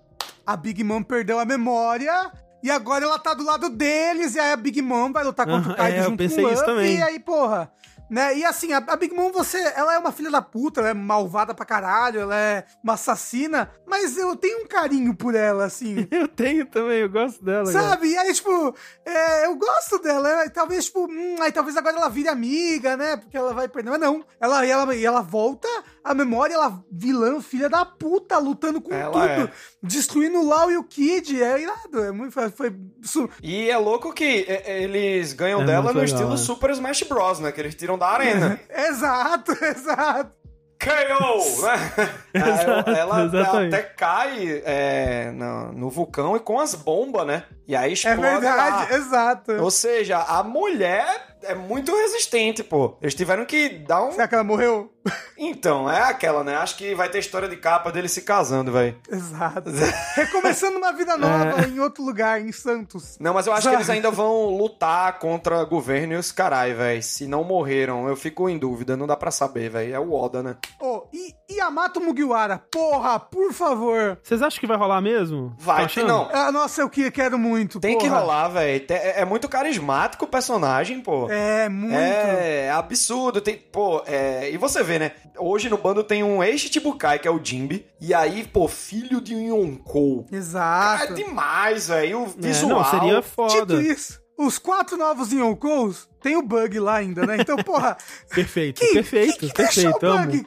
A 0.47 0.57
Big 0.57 0.83
Mom 0.85 1.03
perdeu 1.03 1.39
a 1.39 1.45
memória. 1.45 2.31
E 2.65 2.71
agora 2.71 3.05
ela 3.05 3.19
tá 3.19 3.35
do 3.35 3.45
lado 3.45 3.69
deles, 3.69 4.35
e 4.35 4.41
aí 4.41 4.53
a 4.53 4.57
Big 4.57 4.81
Mom 4.81 5.13
vai 5.13 5.23
lutar 5.23 5.45
contra 5.47 5.65
Aham, 5.69 5.75
o 5.75 5.77
Kaido 5.77 5.97
é, 5.97 6.01
eu 6.01 6.05
junto 6.05 6.17
pensei 6.17 6.43
com 6.43 6.49
o 6.49 6.53
isso 6.55 6.63
Luffy, 6.63 6.75
também. 6.75 6.97
e 6.97 7.03
aí, 7.03 7.21
porra... 7.21 7.71
Né? 8.11 8.37
E 8.39 8.45
assim, 8.45 8.73
a, 8.73 8.79
a 8.79 8.97
Big 8.97 9.15
Mom, 9.15 9.33
você, 9.33 9.59
ela 9.77 9.95
é 9.95 9.99
uma 9.99 10.13
filha 10.13 10.31
da 10.31 10.43
puta, 10.43 10.81
ela 10.81 10.91
é 10.91 10.95
malvada 10.95 11.55
pra 11.55 11.65
caralho, 11.65 12.21
ela 12.21 12.37
é 12.37 12.65
uma 12.83 12.95
assassina, 12.95 13.71
mas 13.87 14.17
eu 14.19 14.37
tenho 14.37 14.63
um 14.65 14.67
carinho 14.69 15.15
por 15.17 15.35
ela, 15.35 15.65
assim. 15.65 16.07
Eu 16.15 16.29
tenho 16.29 16.67
também, 16.67 17.01
eu 17.01 17.09
gosto 17.11 17.45
dela. 17.45 17.71
cara. 17.73 17.89
Sabe? 17.91 18.09
E 18.09 18.17
aí, 18.17 18.33
tipo, 18.33 18.75
é, 19.05 19.47
eu 19.47 19.57
gosto 19.57 19.99
dela. 20.01 20.29
é, 20.45 20.49
Talvez, 20.49 20.87
tipo, 20.87 21.07
hum, 21.07 21.37
aí 21.41 21.51
talvez 21.53 21.77
agora 21.77 21.97
ela 21.97 22.09
vire 22.09 22.29
amiga, 22.29 22.97
né? 22.97 23.17
Porque 23.17 23.37
ela 23.37 23.53
vai 23.53 23.69
perder. 23.69 23.91
Mas 23.91 24.01
não. 24.01 24.25
Ela, 24.41 24.65
e 24.67 24.71
ela, 24.71 24.95
e 24.95 25.05
ela 25.05 25.21
volta 25.23 25.69
a 26.03 26.15
memória, 26.15 26.55
ela 26.55 26.83
vilã, 26.91 27.41
filha 27.41 27.69
da 27.69 27.85
puta, 27.85 28.39
lutando 28.39 28.81
com 28.81 28.93
Ela 28.95 29.13
tudo. 29.13 29.49
é. 29.49 29.53
Destruindo 29.83 30.39
o 30.41 30.47
Lau 30.47 30.71
e 30.71 30.77
o 30.77 30.85
Kid. 30.85 31.43
É 31.43 31.61
irado. 31.61 32.05
É 32.05 32.13
muito. 32.13 32.33
Foi. 32.33 32.51
foi 32.51 32.75
su- 33.03 33.29
E 33.43 33.69
é 33.71 33.77
louco 33.77 34.13
que 34.13 34.45
é, 34.49 34.63
é, 34.73 34.83
eles 34.83 35.33
ganham 35.33 35.63
É 35.63 35.67
dela 35.67 35.93
no 35.93 36.01
legal, 36.01 36.05
estilo 36.05 36.35
é. 36.35 36.37
Super 36.37 36.71
Smash 36.71 37.03
Bros, 37.05 37.39
né? 37.41 37.53
Que 37.53 37.61
eles 37.61 37.75
tiram 37.75 37.94
da 37.99 38.09
arena. 38.09 38.59
exato, 38.71 39.53
exato. 39.65 40.33
KO! 40.79 41.63
né? 41.63 42.11
Exato, 42.35 42.91
ela 42.91 43.25
exatamente. 43.25 43.75
até 43.75 43.83
cai 43.85 44.63
é, 44.67 45.31
no, 45.31 45.73
no 45.73 45.89
vulcão 45.89 46.37
e 46.37 46.41
com 46.41 46.61
as 46.61 46.75
bombas, 46.75 47.27
né? 47.27 47.45
E 47.67 47.75
aí 47.75 47.91
É 47.91 47.93
explode 47.95 48.21
verdade, 48.41 48.91
lá. 48.93 48.99
exato. 48.99 49.53
Ou 49.53 49.71
seja, 49.71 50.19
a 50.19 50.43
mulher 50.43 51.34
é 51.47 51.55
muito 51.55 51.95
resistente, 51.95 52.63
pô. 52.63 52.97
Eles 53.01 53.15
tiveram 53.15 53.45
que 53.45 53.69
dar 53.71 54.03
um. 54.05 54.13
Será 54.13 54.27
que 54.29 54.35
ela 54.35 54.45
morreu? 54.45 54.91
Então, 55.37 55.91
é 55.91 56.01
aquela, 56.03 56.43
né? 56.43 56.57
Acho 56.57 56.77
que 56.77 56.95
vai 56.95 57.09
ter 57.11 57.19
história 57.19 57.47
de 57.49 57.57
capa 57.57 57.93
dele 57.93 58.09
se 58.09 58.23
casando, 58.23 58.73
velho. 58.73 58.97
Exato. 59.11 59.71
Recomeçando 60.15 60.79
uma 60.79 60.93
vida 60.93 61.17
nova 61.17 61.67
em 61.69 61.79
outro 61.81 62.03
lugar, 62.05 62.41
em 62.41 62.53
Santos. 62.53 63.17
Não, 63.21 63.35
mas 63.35 63.47
eu 63.47 63.53
acho 63.53 63.69
que 63.69 63.75
eles 63.75 63.91
ainda 63.91 64.11
vão 64.11 64.47
lutar 64.57 65.19
contra 65.19 65.63
governo 65.65 66.15
e 66.15 66.17
os 66.17 66.33
carai, 66.33 66.73
velho. 66.73 67.03
Se 67.03 67.27
não 67.27 67.45
morreram, 67.45 68.09
eu 68.09 68.17
fico 68.17 68.49
em 68.49 68.57
dúvida. 68.59 68.97
Não 68.97 69.07
dá 69.07 69.17
pra 69.17 69.31
saber, 69.31 69.69
velho. 69.71 69.95
É 69.95 69.99
o 70.01 70.13
Oda, 70.13 70.43
né? 70.43 70.57
Oh, 70.81 71.03
e 71.13 71.35
Yamato 71.53 72.01
Mugiwara, 72.01 72.63
porra, 72.71 73.19
por 73.21 73.53
favor. 73.53 74.19
Vocês 74.23 74.41
acham 74.41 74.59
que 74.61 74.67
vai 74.67 74.77
rolar 74.77 75.01
mesmo? 75.03 75.55
Vai 75.59 75.83
Tá 75.83 75.89
que 75.89 76.03
não. 76.03 76.29
Ah, 76.33 76.51
nossa, 76.51 76.81
eu 76.81 76.89
que- 76.89 77.11
quero 77.11 77.39
muito. 77.39 77.79
Tem 77.81 77.99
que 77.99 78.09
porra. 78.09 78.21
rolar, 78.21 78.49
velho. 78.49 78.85
É, 78.89 79.21
é 79.21 79.25
muito 79.25 79.49
carismático 79.49 80.25
o 80.25 80.29
personagem, 80.29 81.01
pô. 81.01 81.31
É, 81.31 81.34
muito. 81.69 81.95
É, 81.95 82.71
absurdo. 82.71 83.41
Tem, 83.41 83.57
pô, 83.57 84.03
é, 84.07 84.51
e 84.51 84.57
você 84.57 84.83
vê, 84.83 84.99
né? 84.99 85.13
Hoje 85.39 85.69
no 85.69 85.77
bando 85.79 86.03
tem 86.05 86.23
um 86.23 86.43
ex-Chibukai, 86.43 87.19
que 87.19 87.29
é 87.29 87.31
o 87.31 87.43
Jimby. 87.43 87.87
E 88.01 88.13
aí, 88.15 88.45
pô, 88.45 88.69
filho 88.69 89.21
de 89.21 89.35
um 89.35 89.41
Yonkou. 89.49 90.27
É 90.33 90.37
Exato. 90.37 91.15
demais, 91.15 91.89
velho. 91.89 92.21
O 92.21 92.25
É, 92.27 92.29
visual. 92.39 92.71
não, 92.83 92.85
seria 92.91 93.15
Dito 93.17 93.23
foda. 93.23 93.83
isso, 93.83 94.21
os 94.39 94.59
quatro 94.59 94.97
novos 94.97 95.33
Yonkous 95.33 96.09
tem 96.25 96.37
o 96.39 96.43
bug 96.43 96.81
lá 96.81 96.95
ainda, 96.97 97.27
né? 97.27 97.37
Então, 97.39 97.55
porra. 97.59 97.99
Perfeito, 98.35 98.81
quem, 98.81 98.95
perfeito, 98.95 99.37
que 99.39 99.53
deixou 99.53 99.93
perfeito, 99.93 100.07
o 100.07 100.09
amo. 100.11 100.27
bug? 100.27 100.47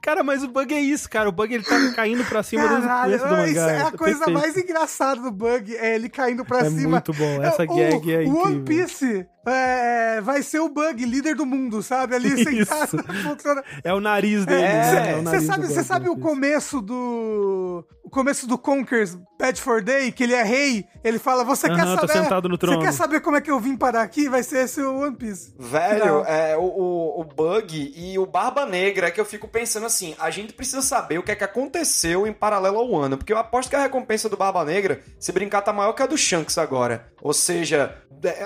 Cara, 0.00 0.22
mas 0.22 0.44
o 0.44 0.48
bug 0.48 0.72
é 0.72 0.80
isso, 0.80 1.10
cara. 1.10 1.28
O 1.28 1.32
bug 1.32 1.52
ele 1.52 1.64
tá 1.64 1.74
caindo 1.94 2.24
pra 2.24 2.42
cima 2.44 2.62
do 2.68 2.80
Caralho, 2.80 3.18
começo 3.18 3.24
do 3.24 3.30
mangá. 3.36 3.46
isso 3.50 3.58
é 3.58 3.82
a 3.82 3.90
coisa 3.90 4.18
perfeito. 4.24 4.32
mais 4.40 4.56
engraçada 4.56 5.20
do 5.20 5.30
bug, 5.32 5.76
é 5.76 5.96
ele 5.96 6.08
caindo 6.08 6.44
pra 6.44 6.60
É 6.60 6.70
cima. 6.70 6.88
muito 6.90 7.12
bom, 7.12 7.42
essa 7.42 7.64
o, 7.64 7.66
gag 7.66 8.12
é 8.14 8.18
O 8.28 8.36
One. 8.46 8.62
Piece 8.62 9.26
é, 9.48 10.20
vai 10.22 10.42
ser 10.42 10.60
o 10.60 10.68
bug, 10.68 11.04
líder 11.04 11.34
do 11.34 11.44
mundo, 11.44 11.82
sabe? 11.82 12.14
Ali 12.14 12.42
sentado. 12.44 13.04
É 13.84 13.92
o 13.92 14.00
nariz 14.00 14.44
dele, 14.46 14.62
É, 14.62 14.92
né? 14.92 15.18
É 15.18 15.22
Você 15.22 15.40
sabe, 15.40 15.66
do 15.66 15.72
você 15.72 15.82
sabe 15.84 16.08
o 16.08 16.16
começo 16.16 16.80
do. 16.80 17.84
O 18.04 18.10
começo 18.10 18.46
do 18.46 18.56
Conkers 18.56 19.16
Bad 19.38 19.60
for 19.60 19.82
Day, 19.82 20.12
que 20.12 20.22
ele 20.22 20.32
é 20.34 20.42
rei, 20.44 20.84
ele 21.04 21.18
fala: 21.18 21.44
Você 21.44 21.68
quer 21.68 21.80
Aham, 21.80 21.96
tô 21.96 22.06
saber. 22.06 22.24
Você 22.28 22.56
trono." 22.58 22.80
quer 22.82 22.92
saber 22.92 23.20
como 23.20 23.36
é 23.36 23.40
que 23.40 23.50
eu 23.50 23.58
vim 23.60 23.76
parar 23.76 24.02
aqui? 24.02 24.28
Vai 24.28 24.42
ser 24.42 24.64
esse 24.64 24.75
o 24.82 25.00
One 25.00 25.16
Piece. 25.16 25.52
Velho, 25.58 26.00
Final. 26.00 26.24
é, 26.26 26.56
o, 26.56 26.62
o, 26.62 27.20
o 27.20 27.24
Bug 27.24 27.92
e 27.96 28.18
o 28.18 28.26
Barba 28.26 28.66
Negra, 28.66 29.08
é 29.08 29.10
que 29.10 29.20
eu 29.20 29.24
fico 29.24 29.48
pensando 29.48 29.86
assim, 29.86 30.14
a 30.18 30.30
gente 30.30 30.52
precisa 30.52 30.82
saber 30.82 31.18
o 31.18 31.22
que 31.22 31.32
é 31.32 31.36
que 31.36 31.44
aconteceu 31.44 32.26
em 32.26 32.32
paralelo 32.32 32.78
ao 32.78 32.96
ano, 32.96 33.16
porque 33.16 33.32
eu 33.32 33.38
aposto 33.38 33.70
que 33.70 33.76
a 33.76 33.82
recompensa 33.82 34.28
do 34.28 34.36
Barba 34.36 34.64
Negra, 34.64 35.00
se 35.18 35.32
brincar, 35.32 35.62
tá 35.62 35.72
maior 35.72 35.92
que 35.92 36.02
a 36.02 36.06
do 36.06 36.18
Shanks 36.18 36.58
agora. 36.58 37.06
Ou 37.22 37.32
seja, 37.32 37.96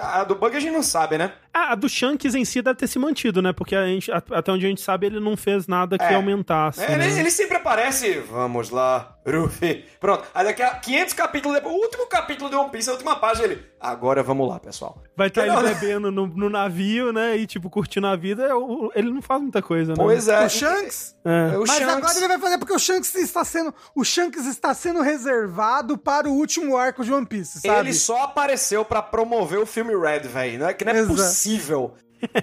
a 0.02 0.24
do 0.24 0.34
Bug 0.34 0.56
a 0.56 0.60
gente 0.60 0.72
não 0.72 0.82
sabe, 0.82 1.18
né? 1.18 1.32
Ah, 1.52 1.72
a 1.72 1.74
do 1.74 1.88
Shanks 1.88 2.34
em 2.34 2.44
si 2.44 2.62
deve 2.62 2.76
ter 2.78 2.86
se 2.86 2.98
mantido, 2.98 3.42
né? 3.42 3.52
Porque 3.52 3.74
a 3.74 3.84
gente, 3.86 4.10
a- 4.12 4.22
até 4.30 4.52
onde 4.52 4.64
a 4.64 4.68
gente 4.68 4.80
sabe, 4.80 5.06
ele 5.06 5.18
não 5.20 5.36
fez 5.36 5.66
nada 5.66 5.98
que 5.98 6.04
É. 6.04 6.14
aumentasse. 6.14 6.80
É, 6.82 6.96
né? 6.96 7.06
ele, 7.08 7.20
ele 7.20 7.30
sempre 7.30 7.56
aparece, 7.56 8.18
vamos 8.20 8.70
lá, 8.70 9.16
Ruffy. 9.26 9.84
Pronto, 9.98 10.24
aí 10.34 10.44
daqui 10.44 10.62
a 10.62 10.70
500 10.76 11.12
capítulos 11.14 11.56
depois, 11.56 11.74
o 11.74 11.78
último 11.78 12.06
capítulo 12.06 12.48
de 12.50 12.56
One 12.56 12.70
Piece, 12.70 12.88
a 12.88 12.92
última 12.92 13.16
página, 13.16 13.46
ele, 13.48 13.62
agora 13.80 14.22
vamos 14.22 14.48
lá, 14.48 14.60
pessoal. 14.60 15.02
Vai 15.16 15.26
estar 15.26 15.42
ele 15.42 15.52
Não, 15.54 15.62
né? 15.62 15.74
bebendo 15.74 16.10
no, 16.12 16.26
no 16.28 16.48
navio, 16.48 17.12
né? 17.12 17.36
E, 17.36 17.46
tipo, 17.46 17.68
curtindo 17.68 18.06
a 18.06 18.14
vida. 18.16 18.44
é 18.44 18.98
Ele 18.98 19.10
não 19.10 19.20
faz 19.20 19.42
muita 19.42 19.60
coisa, 19.60 19.90
né? 19.92 19.96
Pois 19.96 20.28
é. 20.28 20.46
O 20.46 20.48
Shanks. 20.48 21.16
É. 21.24 21.50
É 21.54 21.58
o 21.58 21.60
Mas 21.66 21.70
Shanks. 21.76 21.94
agora 21.96 22.16
ele 22.18 22.28
vai 22.28 22.38
fazer 22.38 22.58
porque 22.58 22.72
o 22.72 22.78
Shanks 22.78 23.14
está 23.16 23.44
sendo. 23.44 23.74
O 23.94 24.04
Shanks 24.04 24.46
está 24.46 24.72
sendo 24.72 25.02
reservado 25.02 25.98
para 25.98 26.28
o 26.28 26.32
último 26.32 26.76
arco 26.76 27.04
de 27.04 27.12
One 27.12 27.26
Piece, 27.26 27.60
sabe? 27.60 27.80
Ele 27.80 27.92
só 27.92 28.22
apareceu 28.22 28.84
pra 28.84 29.02
promover 29.02 29.58
o 29.58 29.66
filme 29.66 29.94
Red, 29.94 30.20
velho. 30.28 30.60
Não 30.60 30.68
é 30.68 30.72
que 30.74 30.84
não 30.84 30.92
é 30.92 30.96
Exato. 30.98 31.14
possível. 31.16 31.39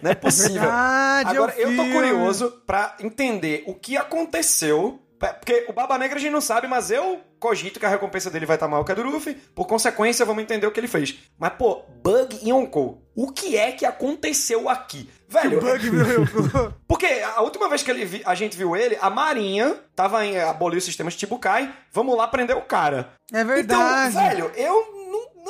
Não 0.01 0.11
é 0.11 0.15
possível. 0.15 0.61
Verdade, 0.61 1.29
Agora, 1.37 1.51
é 1.53 1.55
o 1.57 1.59
eu 1.71 1.75
tô 1.75 1.83
filme. 1.83 1.93
curioso 1.93 2.51
pra 2.65 2.95
entender 2.99 3.63
o 3.67 3.73
que 3.75 3.95
aconteceu. 3.97 4.99
Porque 5.19 5.65
o 5.67 5.73
Barba 5.73 5.97
Negra 5.97 6.17
a 6.17 6.21
gente 6.21 6.31
não 6.31 6.39
sabe, 6.41 6.67
mas 6.67 6.91
eu 6.91 7.19
cogito 7.39 7.79
que 7.79 7.85
a 7.87 7.89
recompensa 7.89 8.29
dele 8.29 8.45
vai 8.45 8.55
estar 8.55 8.67
maior 8.67 8.83
que 8.83 8.91
a 8.91 8.95
do 8.95 9.01
Luffy. 9.01 9.33
Por 9.33 9.65
consequência, 9.65 10.23
vamos 10.23 10.43
entender 10.43 10.67
o 10.67 10.71
que 10.71 10.79
ele 10.79 10.87
fez. 10.87 11.17
Mas, 11.39 11.53
pô, 11.57 11.81
Bug 12.03 12.37
e 12.43 12.49
Yonkou, 12.51 13.01
o 13.15 13.31
que 13.31 13.57
é 13.57 13.71
que 13.71 13.83
aconteceu 13.83 14.69
aqui? 14.69 15.09
Velho, 15.27 15.59
bug 15.59 15.89
virou. 15.89 16.71
porque 16.87 17.07
a 17.35 17.41
última 17.41 17.67
vez 17.67 17.81
que 17.81 17.89
ele 17.89 18.05
vi- 18.05 18.21
a 18.25 18.35
gente 18.35 18.55
viu 18.55 18.75
ele, 18.75 18.95
a 19.01 19.09
Marinha 19.09 19.75
tava 19.95 20.23
em 20.23 20.39
abolir 20.39 20.77
o 20.77 20.81
sistema 20.81 21.09
Chibukai. 21.09 21.73
Vamos 21.91 22.15
lá 22.15 22.27
prender 22.27 22.55
o 22.55 22.61
cara. 22.61 23.09
É 23.33 23.43
verdade. 23.43 24.11
Então, 24.11 24.21
velho, 24.23 24.51
eu 24.55 24.96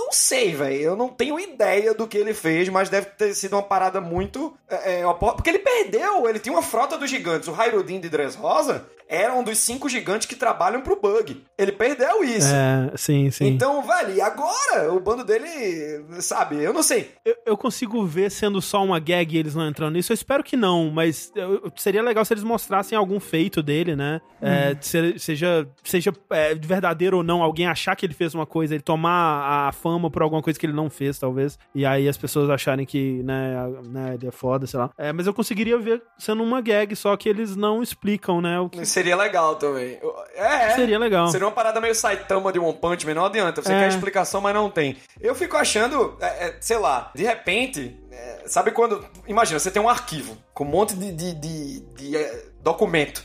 não, 0.05 0.11
sei, 0.11 0.53
velho. 0.55 0.75
Eu 0.81 0.95
não 0.95 1.09
tenho 1.09 1.39
ideia 1.39 1.93
do 1.93 2.07
que 2.07 2.17
ele 2.17 2.33
fez, 2.33 2.69
mas 2.69 2.89
deve 2.89 3.07
ter 3.07 3.33
sido 3.33 3.53
uma 3.53 3.63
parada 3.63 3.99
muito. 3.99 4.53
É, 4.69 5.01
é, 5.01 5.13
porque 5.13 5.49
ele 5.49 5.59
perdeu, 5.59 6.27
ele 6.29 6.39
tinha 6.39 6.53
uma 6.53 6.61
frota 6.61 6.97
dos 6.97 7.09
gigantes. 7.09 7.47
O 7.47 7.53
Hairudin 7.59 7.99
de 7.99 8.09
Dressrosa 8.09 8.85
era 9.09 9.33
um 9.33 9.41
dos 9.41 9.57
cinco 9.59 9.87
gigantes 9.87 10.27
que 10.27 10.35
trabalham 10.35 10.81
pro 10.81 10.99
Bug. 10.99 11.41
Ele 11.57 11.71
perdeu 11.71 12.25
isso. 12.25 12.53
É, 12.53 12.91
sim, 12.97 13.31
sim. 13.31 13.45
Então, 13.47 13.81
velho, 13.81 14.13
e 14.13 14.19
agora? 14.21 14.91
O 14.93 14.99
bando 14.99 15.23
dele, 15.23 16.03
sabe, 16.19 16.61
eu 16.61 16.73
não 16.73 16.83
sei. 16.83 17.11
Eu, 17.23 17.35
eu 17.45 17.57
consigo 17.57 18.05
ver 18.05 18.29
sendo 18.29 18.61
só 18.61 18.83
uma 18.83 18.99
gag 18.99 19.33
e 19.33 19.39
eles 19.39 19.55
não 19.55 19.65
entrando 19.65 19.93
nisso. 19.93 20.11
Eu 20.11 20.15
espero 20.15 20.43
que 20.43 20.57
não, 20.57 20.91
mas 20.91 21.31
eu- 21.35 21.71
seria 21.77 22.01
legal 22.03 22.25
se 22.25 22.33
eles 22.33 22.43
mostrassem 22.43 22.97
algum 22.97 23.17
feito 23.19 23.63
dele, 23.63 23.95
né? 23.95 24.19
É, 24.41 24.75
se- 24.81 25.17
seja 25.17 25.65
seja 25.85 26.13
é, 26.31 26.53
verdadeiro 26.53 27.17
ou 27.17 27.23
não, 27.23 27.41
alguém 27.41 27.65
achar 27.65 27.95
que 27.95 28.05
ele 28.05 28.13
fez 28.13 28.35
uma 28.35 28.45
coisa, 28.45 28.75
ele 28.75 28.83
tomar 28.83 29.67
a 29.69 29.71
fama 29.87 30.11
por 30.11 30.21
alguma 30.21 30.41
coisa 30.41 30.59
que 30.59 30.65
ele 30.65 30.73
não 30.73 30.89
fez, 30.89 31.17
talvez. 31.17 31.57
E 31.73 31.85
aí 31.85 32.09
as 32.09 32.17
pessoas 32.17 32.49
acharem 32.49 32.85
que, 32.85 33.23
né, 33.23 33.55
né 33.85 34.15
ele 34.15 34.27
é 34.27 34.31
foda, 34.31 34.67
sei 34.67 34.79
lá. 34.79 34.89
É, 34.97 35.13
mas 35.13 35.25
eu 35.25 35.33
conseguiria 35.33 35.77
ver 35.77 36.01
sendo 36.17 36.43
uma 36.43 36.59
gag, 36.59 36.93
só 36.95 37.15
que 37.15 37.29
eles 37.29 37.55
não 37.55 37.81
explicam, 37.81 38.41
né? 38.41 38.59
O 38.59 38.69
que 38.69 38.85
Seria 38.85 39.15
legal 39.15 39.55
também. 39.55 39.99
É, 40.35 40.65
é. 40.65 40.69
seria 40.71 40.99
legal. 40.99 41.27
Seria 41.29 41.47
uma 41.47 41.53
parada 41.53 41.79
meio 41.79 41.95
Saitama 41.95 42.51
de 42.51 42.59
One 42.59 42.73
Punch 42.77 43.05
Man, 43.05 43.13
não 43.13 43.25
adianta. 43.25 43.61
Você 43.61 43.71
É. 43.73 43.79
quer 43.79 43.87
explicação, 43.89 44.41
mas 44.41 44.53
não 44.53 44.69
tem. 44.69 44.97
Eu 45.19 45.33
fico 45.33 45.55
achando, 45.55 46.17
é, 46.19 46.47
é, 46.47 46.57
sei 46.59 46.77
lá, 46.77 47.11
de 47.15 47.23
repente, 47.23 47.97
é, 48.11 48.43
sabe 48.45 48.71
quando. 48.71 49.05
Imagina, 49.27 49.59
você 49.59 49.71
tem 49.71 49.81
um 49.81 49.89
arquivo 49.89 50.37
com 50.53 50.63
um 50.63 50.67
monte 50.67 50.95
de, 50.95 51.11
de, 51.11 51.33
de- 51.33 51.79
de, 51.95 52.17
documento. 52.61 53.23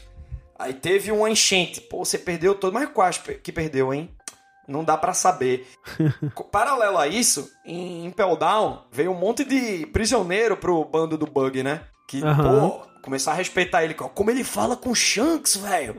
Aí 0.58 0.72
teve 0.74 1.10
uma 1.10 1.28
enchente. 1.28 1.80
Pô, 1.80 2.04
você 2.04 2.16
perdeu 2.16 2.54
todo, 2.54 2.72
mas 2.72 2.88
quase 2.90 3.18
que 3.42 3.50
perdeu, 3.50 3.92
hein? 3.92 4.08
Não 4.72 4.82
dá 4.82 4.96
pra 4.96 5.12
saber. 5.12 5.68
Paralelo 6.50 6.98
a 6.98 7.06
isso, 7.06 7.50
em 7.64 8.06
Impel 8.06 8.36
Down, 8.36 8.84
veio 8.90 9.12
um 9.12 9.18
monte 9.18 9.44
de 9.44 9.86
prisioneiro 9.86 10.56
pro 10.56 10.84
bando 10.84 11.16
do 11.18 11.26
Bug, 11.26 11.62
né? 11.62 11.82
Que, 12.08 12.22
Aham. 12.24 12.70
pô, 12.70 12.86
começar 13.02 13.32
a 13.32 13.34
respeitar 13.34 13.84
ele. 13.84 13.94
Como 13.94 14.30
ele 14.30 14.42
fala 14.42 14.76
com 14.76 14.94
Shanks, 14.94 15.56
velho. 15.56 15.96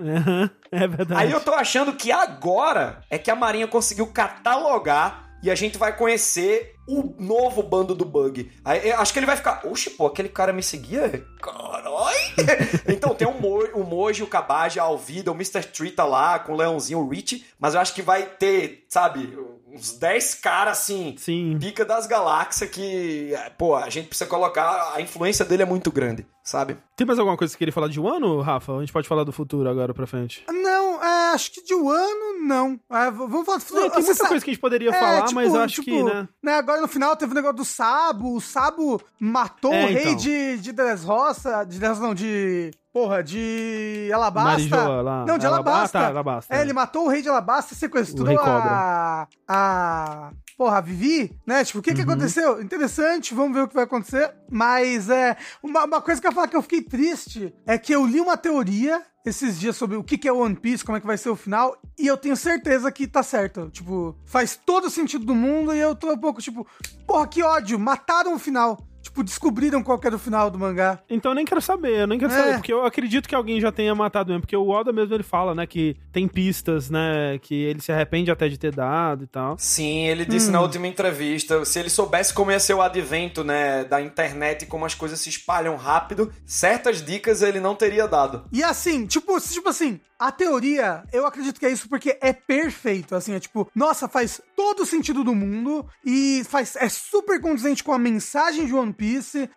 É 0.71 0.87
verdade. 0.87 1.21
Aí 1.21 1.31
eu 1.31 1.39
tô 1.39 1.53
achando 1.53 1.93
que 1.93 2.11
agora 2.11 3.01
é 3.09 3.17
que 3.17 3.29
a 3.29 3.35
Marinha 3.35 3.67
conseguiu 3.67 4.07
catalogar 4.07 5.29
e 5.43 5.51
a 5.51 5.55
gente 5.55 5.77
vai 5.77 5.95
conhecer 5.95 6.72
o 6.87 7.15
novo 7.19 7.63
bando 7.63 7.95
do 7.95 8.05
Bug. 8.05 8.51
Aí, 8.63 8.89
eu 8.89 8.99
acho 8.99 9.13
que 9.13 9.19
ele 9.19 9.25
vai 9.25 9.35
ficar, 9.35 9.61
oxe, 9.65 9.89
pô, 9.91 10.07
aquele 10.07 10.29
cara 10.29 10.53
me 10.53 10.63
seguia? 10.63 11.25
Caralho! 11.41 11.93
então 12.87 13.15
tem 13.15 13.27
o, 13.27 13.33
Mo, 13.33 13.63
o 13.73 13.83
Moji, 13.83 14.23
o 14.23 14.27
Kabaja, 14.27 14.81
a 14.81 14.85
Alvida, 14.85 15.31
o 15.31 15.35
Mr. 15.35 15.63
Tree 15.63 15.91
tá 15.91 16.05
lá 16.05 16.39
com 16.39 16.53
o 16.53 16.57
Leãozinho, 16.57 16.99
o 16.99 17.07
Rich, 17.07 17.45
mas 17.59 17.73
eu 17.73 17.81
acho 17.81 17.93
que 17.93 18.01
vai 18.01 18.23
ter, 18.23 18.85
sabe, 18.89 19.37
uns 19.67 19.97
10 19.97 20.35
caras 20.35 20.79
assim, 20.79 21.15
Sim. 21.17 21.57
pica 21.59 21.83
das 21.83 22.05
galáxias 22.05 22.69
que, 22.69 23.33
é, 23.33 23.49
pô, 23.49 23.75
a 23.75 23.89
gente 23.89 24.07
precisa 24.07 24.29
colocar, 24.29 24.93
a 24.95 25.01
influência 25.01 25.43
dele 25.43 25.63
é 25.63 25.65
muito 25.65 25.91
grande, 25.91 26.25
sabe? 26.43 26.77
Tem 26.95 27.07
mais 27.07 27.19
alguma 27.19 27.37
coisa 27.37 27.51
que 27.51 27.55
você 27.55 27.59
queria 27.59 27.73
falar 27.73 27.87
de 27.87 27.99
Wano, 27.99 28.41
Rafa? 28.41 28.71
Ou 28.71 28.77
A 28.79 28.81
gente 28.81 28.93
pode 28.93 29.07
falar 29.07 29.23
do 29.23 29.31
futuro 29.31 29.69
agora 29.69 29.93
pra 29.93 30.05
frente. 30.05 30.43
Não, 30.47 30.92
é, 31.03 31.33
acho 31.33 31.51
que 31.51 31.63
de 31.63 31.75
um 31.75 31.89
ano, 31.89 32.39
não. 32.41 32.79
É, 32.91 33.11
vamos 33.11 33.45
falar. 33.45 33.59
Não, 33.71 33.89
tem 33.89 33.99
muita 33.99 34.13
sabe- 34.15 34.29
coisa 34.29 34.43
que 34.45 34.51
a 34.51 34.53
gente 34.53 34.61
poderia 34.61 34.89
é, 34.89 34.93
falar, 34.93 35.21
tipo, 35.23 35.35
mas 35.35 35.53
acho 35.55 35.81
tipo, 35.81 36.05
que, 36.07 36.25
né? 36.43 36.53
Agora 36.55 36.81
no 36.81 36.87
final 36.87 37.15
teve 37.15 37.31
o 37.31 37.35
negócio 37.35 37.57
do 37.57 37.65
Sabo. 37.65 38.35
O 38.35 38.41
Sabo 38.41 39.01
matou 39.19 39.73
É, 39.73 39.83
o 39.83 39.87
rei 39.87 40.03
então. 40.03 40.15
de, 40.15 40.57
de 40.57 40.71
Dressrosa. 40.71 41.63
De 41.65 41.77
Dressrosa, 41.79 42.01
não, 42.07 42.13
de. 42.15 42.71
Porra, 42.93 43.23
de 43.23 44.11
Alabasta. 44.13 44.49
Marijoa 44.51 45.01
lá. 45.01 45.25
Não, 45.25 45.37
de 45.39 45.45
Alaba- 45.47 45.71
Alabasta. 45.71 45.97
Ah, 45.97 46.01
tá, 46.03 46.07
Alabasta, 46.09 46.53
É, 46.53 46.59
é. 46.59 46.61
ele 46.61 46.73
matou 46.73 47.05
o 47.05 47.09
rei 47.09 47.23
de 47.23 47.29
Alabasta, 47.29 47.73
sequestrou 47.73 48.39
a. 48.39 49.27
A. 49.47 50.31
Porra, 50.55 50.77
a 50.77 50.81
Vivi, 50.81 51.35
né? 51.47 51.63
Tipo, 51.65 51.79
o 51.79 51.81
que 51.81 51.91
que 51.95 52.01
Uhum. 52.03 52.11
aconteceu? 52.11 52.61
Interessante, 52.61 53.33
vamos 53.33 53.55
ver 53.55 53.63
o 53.63 53.67
que 53.67 53.73
vai 53.73 53.85
acontecer. 53.85 54.31
Mas 54.51 55.09
é. 55.09 55.35
Uma, 55.63 55.85
uma 55.85 56.01
coisa 56.01 56.21
que 56.21 56.27
eu 56.27 56.29
ia 56.31 56.35
falar 56.35 56.47
que 56.47 56.55
eu 56.55 56.61
fiquei 56.61 56.83
triste 56.83 57.51
é 57.65 57.75
que 57.79 57.93
eu 57.93 58.05
li 58.05 58.21
uma 58.21 58.37
teoria 58.37 59.01
esses 59.25 59.59
dias 59.59 59.75
sobre 59.75 59.95
o 59.95 60.03
que 60.03 60.27
é 60.27 60.31
One 60.31 60.55
Piece, 60.55 60.83
como 60.83 60.97
é 60.97 61.01
que 61.01 61.07
vai 61.07 61.17
ser 61.17 61.29
o 61.29 61.35
final, 61.35 61.77
e 61.97 62.07
eu 62.07 62.17
tenho 62.17 62.35
certeza 62.35 62.91
que 62.91 63.07
tá 63.07 63.23
certo. 63.23 63.69
Tipo, 63.69 64.15
faz 64.25 64.55
todo 64.55 64.89
sentido 64.89 65.25
do 65.25 65.35
mundo 65.35 65.73
e 65.73 65.79
eu 65.79 65.95
tô 65.95 66.11
um 66.11 66.17
pouco 66.17 66.41
tipo, 66.41 66.67
porra, 67.07 67.27
que 67.27 67.41
ódio, 67.41 67.79
mataram 67.79 68.35
o 68.35 68.39
final. 68.39 68.77
Tipo, 69.13 69.23
descobriram 69.23 69.83
qual 69.83 69.99
que 69.99 70.07
era 70.07 70.15
o 70.15 70.19
final 70.19 70.49
do 70.49 70.57
mangá. 70.57 70.99
Então 71.07 71.31
eu 71.31 71.35
nem 71.35 71.45
quero 71.45 71.61
saber, 71.61 71.99
eu 72.01 72.07
nem 72.07 72.17
quero 72.17 72.31
É. 72.31 72.35
saber, 72.35 72.53
porque 72.55 72.73
eu 72.73 72.83
acredito 72.83 73.29
que 73.29 73.35
alguém 73.35 73.61
já 73.61 73.71
tenha 73.71 73.93
matado 73.93 74.29
mesmo, 74.29 74.41
porque 74.41 74.57
o 74.57 74.67
Oda 74.69 74.91
mesmo 74.91 75.13
ele 75.13 75.21
fala, 75.21 75.53
né, 75.53 75.67
que 75.67 75.95
tem 76.11 76.27
pistas, 76.27 76.89
né, 76.89 77.37
que 77.39 77.53
ele 77.53 77.79
se 77.79 77.91
arrepende 77.91 78.31
até 78.31 78.49
de 78.49 78.57
ter 78.57 78.73
dado 78.73 79.23
e 79.23 79.27
tal. 79.27 79.55
Sim, 79.59 80.07
ele 80.07 80.25
disse 80.25 80.49
na 80.49 80.59
última 80.61 80.87
entrevista, 80.87 81.63
se 81.63 81.77
ele 81.77 81.91
soubesse 81.91 82.33
como 82.33 82.49
ia 82.49 82.59
ser 82.59 82.73
o 82.73 82.81
advento, 82.81 83.43
né, 83.43 83.83
da 83.83 84.01
internet 84.01 84.63
e 84.63 84.65
como 84.65 84.83
as 84.83 84.95
coisas 84.95 85.19
se 85.19 85.29
espalham 85.29 85.75
rápido, 85.75 86.33
certas 86.43 86.99
dicas 87.05 87.43
ele 87.43 87.59
não 87.59 87.75
teria 87.75 88.07
dado. 88.07 88.45
E 88.51 88.63
assim, 88.63 89.05
tipo, 89.05 89.39
tipo 89.39 89.69
assim, 89.69 89.99
a 90.17 90.31
teoria, 90.31 91.03
eu 91.13 91.27
acredito 91.27 91.59
que 91.59 91.67
é 91.67 91.71
isso 91.71 91.87
porque 91.87 92.17
é 92.19 92.33
perfeito, 92.33 93.13
assim, 93.15 93.33
é 93.35 93.39
tipo, 93.39 93.69
nossa, 93.75 94.07
faz 94.07 94.41
todo 94.55 94.81
o 94.81 94.85
sentido 94.87 95.23
do 95.23 95.35
mundo 95.35 95.85
e 96.03 96.43
faz 96.45 96.75
é 96.77 96.89
super 96.89 97.39
condizente 97.39 97.83
com 97.83 97.91
a 97.93 97.99
mensagem 97.99 98.65
de 98.65 98.73
One 98.73 98.91
Piece 98.93 99.02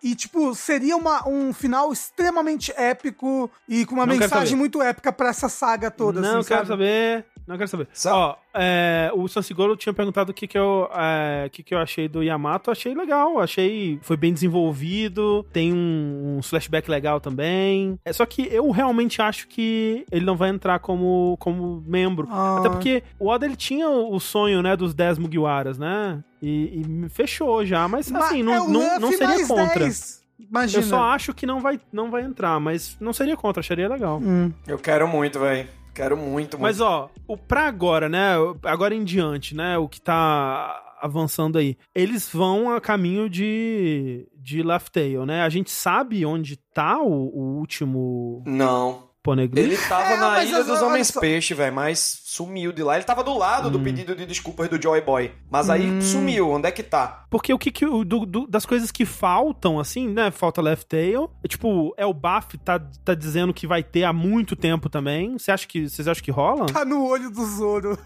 e 0.02 0.14
tipo, 0.14 0.54
seria 0.54 0.96
uma, 0.96 1.28
um 1.28 1.52
final 1.52 1.92
extremamente 1.92 2.72
épico 2.76 3.50
e 3.68 3.84
com 3.86 3.94
uma 3.94 4.06
Não 4.06 4.16
mensagem 4.16 4.56
muito 4.56 4.82
épica 4.82 5.12
pra 5.12 5.28
essa 5.28 5.48
saga 5.48 5.90
toda, 5.90 6.20
não 6.20 6.38
assim, 6.40 6.48
quero 6.48 6.66
sabe? 6.66 6.68
saber, 6.68 7.24
não 7.46 7.56
quero 7.56 7.68
saber. 7.68 7.88
Sa- 7.92 8.14
Ó, 8.16 8.36
é, 8.56 9.10
o 9.14 9.28
Sansigoro 9.28 9.76
tinha 9.76 9.92
perguntado 9.92 10.30
o 10.30 10.34
que 10.34 10.46
que 10.46 10.58
eu, 10.58 10.88
é, 10.94 11.46
o 11.46 11.50
que 11.50 11.62
que 11.62 11.74
eu 11.74 11.78
achei 11.78 12.08
do 12.08 12.22
Yamato, 12.22 12.70
achei 12.70 12.94
legal, 12.94 13.38
achei, 13.38 13.98
foi 14.02 14.16
bem 14.16 14.32
desenvolvido, 14.32 15.44
tem 15.52 15.72
um, 15.72 16.36
um 16.38 16.42
flashback 16.42 16.90
legal 16.90 17.20
também. 17.20 17.98
É 18.04 18.12
só 18.12 18.24
que 18.24 18.48
eu 18.50 18.70
realmente 18.70 19.20
acho 19.20 19.46
que 19.48 20.04
ele 20.10 20.24
não 20.24 20.36
vai 20.36 20.50
entrar 20.50 20.78
como, 20.78 21.36
como 21.38 21.82
membro. 21.86 22.26
Ah. 22.30 22.58
Até 22.58 22.70
porque 22.70 23.02
o 23.18 23.28
Oda 23.28 23.46
ele 23.46 23.56
tinha 23.56 23.88
o 23.88 24.18
sonho, 24.18 24.62
né, 24.62 24.76
dos 24.76 24.94
10 24.94 25.18
Mugiwaras, 25.18 25.78
né? 25.78 26.22
E, 26.42 26.82
e 26.82 27.08
fechou 27.08 27.64
já, 27.64 27.86
mas 27.88 28.12
assim, 28.12 28.42
Mas 28.42 28.54
é 28.54 28.58
não, 28.58 28.66
o 28.66 28.70
não, 28.70 29.00
não 29.00 29.12
seria 29.12 29.46
contra. 29.46 29.80
10, 29.80 30.26
Imagina. 30.38 30.82
Eu 30.82 30.86
só 30.86 31.02
acho 31.02 31.34
que 31.34 31.46
não 31.46 31.60
vai, 31.60 31.80
não 31.92 32.10
vai 32.10 32.22
entrar, 32.22 32.60
mas 32.60 32.96
não 33.00 33.12
seria 33.12 33.36
contra, 33.36 33.60
acharia 33.60 33.88
legal. 33.88 34.20
Hum. 34.22 34.52
Eu 34.66 34.78
quero 34.78 35.08
muito, 35.08 35.40
velho. 35.40 35.68
Quero 35.96 36.14
muito, 36.14 36.30
muito. 36.30 36.60
Mas 36.60 36.78
ó, 36.78 37.08
o 37.26 37.38
pra 37.38 37.66
agora, 37.66 38.06
né? 38.06 38.34
Agora 38.64 38.94
em 38.94 39.02
diante, 39.02 39.56
né? 39.56 39.78
O 39.78 39.88
que 39.88 39.98
tá 39.98 40.82
avançando 41.00 41.56
aí. 41.56 41.74
Eles 41.94 42.28
vão 42.30 42.70
a 42.70 42.80
caminho 42.82 43.30
de 43.30 44.28
de 44.36 44.62
Laugh 44.62 44.90
Tale, 44.92 45.24
né? 45.24 45.40
A 45.40 45.48
gente 45.48 45.70
sabe 45.70 46.26
onde 46.26 46.58
tá 46.58 47.00
o, 47.00 47.08
o 47.08 47.58
último 47.58 48.44
Não. 48.46 49.08
Poneglyph. 49.26 49.64
Ele 49.64 49.76
tava 49.76 50.12
É, 50.14 50.16
na 50.16 50.44
Ilha 50.44 50.64
dos 50.64 50.80
Homens 50.80 51.08
só. 51.08 51.20
Peixe, 51.20 51.52
velho, 51.52 51.74
mas 51.74 52.20
sumiu 52.24 52.72
de 52.72 52.82
lá. 52.82 52.94
Ele 52.96 53.04
tava 53.04 53.22
do 53.24 53.36
lado 53.36 53.70
do 53.70 53.78
pedido 53.80 54.14
de 54.14 54.24
desculpas 54.24 54.68
do 54.68 54.80
Joy 54.80 55.00
Boy. 55.02 55.32
Mas 55.50 55.68
aí 55.68 55.86
Hum. 55.90 56.00
sumiu. 56.00 56.50
Onde 56.50 56.68
é 56.68 56.70
que 56.70 56.82
tá? 56.82 57.24
Porque 57.30 57.52
o 57.52 57.58
que 57.58 57.70
que 57.70 57.84
o- 57.84 58.04
do- 58.04 58.24
do- 58.24 58.46
das 58.46 58.64
coisas 58.64 58.90
que 58.90 59.04
faltam, 59.04 59.78
assim, 59.80 60.08
né? 60.08 60.30
Falta 60.30 60.62
Left 60.62 60.86
Tail. 60.86 61.30
É, 61.44 61.48
tipo, 61.48 61.92
é 61.96 62.06
o 62.06 62.14
Baf 62.14 62.56
tá, 62.58 62.78
tá 63.04 63.14
dizendo 63.14 63.52
que 63.52 63.66
vai 63.66 63.82
ter 63.82 64.04
há 64.04 64.12
muito 64.12 64.54
tempo 64.56 64.88
também. 64.88 65.38
Você 65.38 65.50
acha 65.50 65.66
que 65.66 65.88
vocês 65.88 66.06
acham 66.08 66.22
que 66.24 66.30
rola? 66.30 66.66
Tá 66.66 66.84
no 66.84 67.04
olho 67.06 67.30
do 67.30 67.44
Zoro. 67.44 67.98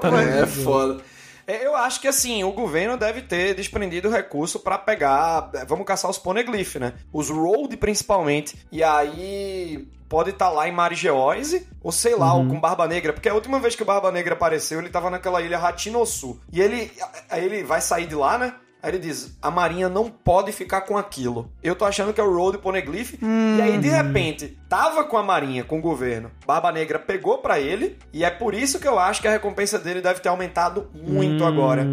Tá 0.00 0.08
é 0.08 0.44
vendo? 0.44 0.46
foda. 0.64 1.00
É, 1.50 1.66
Eu 1.66 1.74
acho 1.74 2.00
que 2.00 2.08
assim, 2.08 2.44
o 2.44 2.52
governo 2.52 2.96
deve 2.96 3.22
ter 3.22 3.54
desprendido 3.54 4.08
recurso 4.08 4.60
pra 4.60 4.78
pegar. 4.78 5.50
é, 5.54 5.64
Vamos 5.64 5.86
caçar 5.86 6.10
os 6.10 6.18
poneglyph, 6.18 6.76
né? 6.76 6.94
Os 7.12 7.28
Road 7.30 7.76
principalmente. 7.76 8.56
E 8.70 8.82
aí. 8.82 9.88
Pode 10.08 10.30
estar 10.30 10.48
lá 10.48 10.66
em 10.68 10.72
Marigeoise, 10.72 11.68
ou 11.80 11.92
sei 11.92 12.16
lá, 12.16 12.34
ou 12.34 12.44
com 12.44 12.58
Barba 12.58 12.88
Negra, 12.88 13.12
porque 13.12 13.28
a 13.28 13.34
última 13.34 13.60
vez 13.60 13.76
que 13.76 13.84
o 13.84 13.86
Barba 13.86 14.10
Negra 14.10 14.34
apareceu, 14.34 14.80
ele 14.80 14.88
tava 14.88 15.08
naquela 15.08 15.40
ilha 15.40 15.56
Ratinosu. 15.56 16.40
E 16.52 16.60
ele. 16.60 16.90
Aí 17.30 17.44
ele 17.44 17.62
vai 17.62 17.80
sair 17.80 18.08
de 18.08 18.16
lá, 18.16 18.36
né? 18.36 18.54
Aí 18.82 18.90
ele 18.90 18.98
diz: 18.98 19.36
a 19.42 19.50
Marinha 19.50 19.88
não 19.88 20.10
pode 20.10 20.52
ficar 20.52 20.80
com 20.82 20.96
aquilo. 20.96 21.50
Eu 21.62 21.74
tô 21.76 21.84
achando 21.84 22.12
que 22.12 22.20
é 22.20 22.24
o 22.24 22.34
Road 22.34 22.58
Poneglyph. 22.58 23.14
E 23.22 23.60
aí, 23.62 23.78
de 23.78 23.88
repente, 23.88 24.56
tava 24.68 25.04
com 25.04 25.16
a 25.18 25.22
Marinha, 25.22 25.64
com 25.64 25.78
o 25.78 25.82
governo. 25.82 26.30
Barba 26.46 26.72
Negra 26.72 26.98
pegou 26.98 27.38
pra 27.38 27.58
ele. 27.60 27.98
E 28.12 28.24
é 28.24 28.30
por 28.30 28.54
isso 28.54 28.78
que 28.80 28.88
eu 28.88 28.98
acho 28.98 29.20
que 29.20 29.28
a 29.28 29.32
recompensa 29.32 29.78
dele 29.78 30.00
deve 30.00 30.20
ter 30.20 30.28
aumentado 30.28 30.88
muito 30.94 31.44
Hum, 31.44 31.46
agora. 31.46 31.86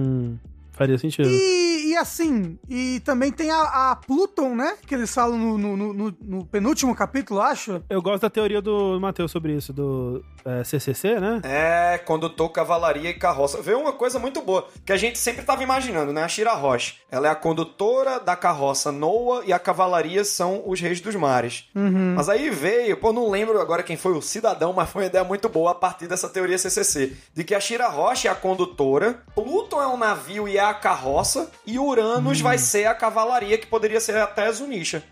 Faria 0.72 0.97
sentido. 0.99 1.27
E, 1.27 1.89
e 1.91 1.95
assim, 1.97 2.59
e 2.69 2.99
também 2.99 3.31
tem 3.31 3.49
a, 3.49 3.91
a 3.91 3.95
Pluton, 3.95 4.53
né? 4.53 4.76
Que 4.85 4.93
eles 4.93 5.11
falam 5.11 5.35
no, 5.35 5.57
no- 5.57 5.76
no- 5.76 5.93
no- 5.93 6.18
no 6.22 6.45
penúltimo 6.45 6.93
capítulo, 6.95 7.41
acho. 7.41 7.81
Eu 7.89 7.99
gosto 7.99 8.22
da 8.22 8.30
teoria 8.30 8.61
do 8.61 8.99
Matheus 8.99 9.31
sobre 9.31 9.53
isso, 9.55 9.73
do 9.73 10.23
é, 10.48 10.64
CCC, 10.64 11.19
né? 11.19 11.41
É, 11.44 11.98
condutor, 11.98 12.49
cavalaria 12.49 13.10
e 13.10 13.14
carroça. 13.14 13.61
Veio 13.61 13.80
uma 13.80 13.94
coisa 13.94 14.18
muito 14.18 14.41
boa, 14.41 14.68
que 14.86 14.94
a 14.94 14.98
gente 14.98 15.19
sempre 15.19 15.44
tava 15.44 15.64
imaginando, 15.64 16.14
né? 16.14 16.24
A 16.24 16.28
Shira 16.28 16.53
Roche, 16.53 16.95
ela 17.11 17.28
é 17.28 17.32
a 17.32 17.36
condutora 17.36 18.19
da 18.19 18.36
carroça 18.36 18.91
Noah 18.91 19.45
e 19.45 19.52
a 19.52 19.60
cavalaria 19.60 20.24
são 20.24 20.64
os 20.65 20.80
reis 20.80 21.02
dos 21.02 21.15
mares. 21.15 21.65
Mas 22.15 22.30
aí 22.30 22.49
veio, 22.49 22.98
pô, 22.98 23.11
não 23.11 23.30
lembro 23.30 23.60
agora 23.60 23.84
quem 23.84 23.98
foi 23.98 24.14
o 24.14 24.22
cidadão, 24.22 24.74
mas 24.74 24.90
foi 24.90 25.03
uma 25.03 25.07
ideia 25.07 25.24
muito 25.24 25.49
boa 25.49 25.72
a 25.72 25.76
partir 25.76 26.07
dessa 26.07 26.30
teoria 26.30 26.57
CCC, 26.57 27.14
de 27.34 27.44
que 27.44 27.53
a 27.53 27.60
Shira 27.60 27.88
Roche 27.88 28.28
é 28.28 28.32
a 28.32 28.36
condutora, 28.36 29.22
Pluton 29.36 29.82
é 29.82 29.88
um 29.88 29.98
navio 29.98 30.48
e 30.48 30.57
é 30.57 30.64
a 30.64 30.74
carroça, 30.74 31.52
e 31.65 31.78
Uranus 31.78 32.40
vai 32.40 32.57
ser 32.57 32.86
a 32.86 32.95
cavalaria, 32.95 33.57
que 33.57 33.68
poderia 33.68 33.99
ser 33.99 34.18
até 34.18 34.52
Zunisha. 34.52 35.03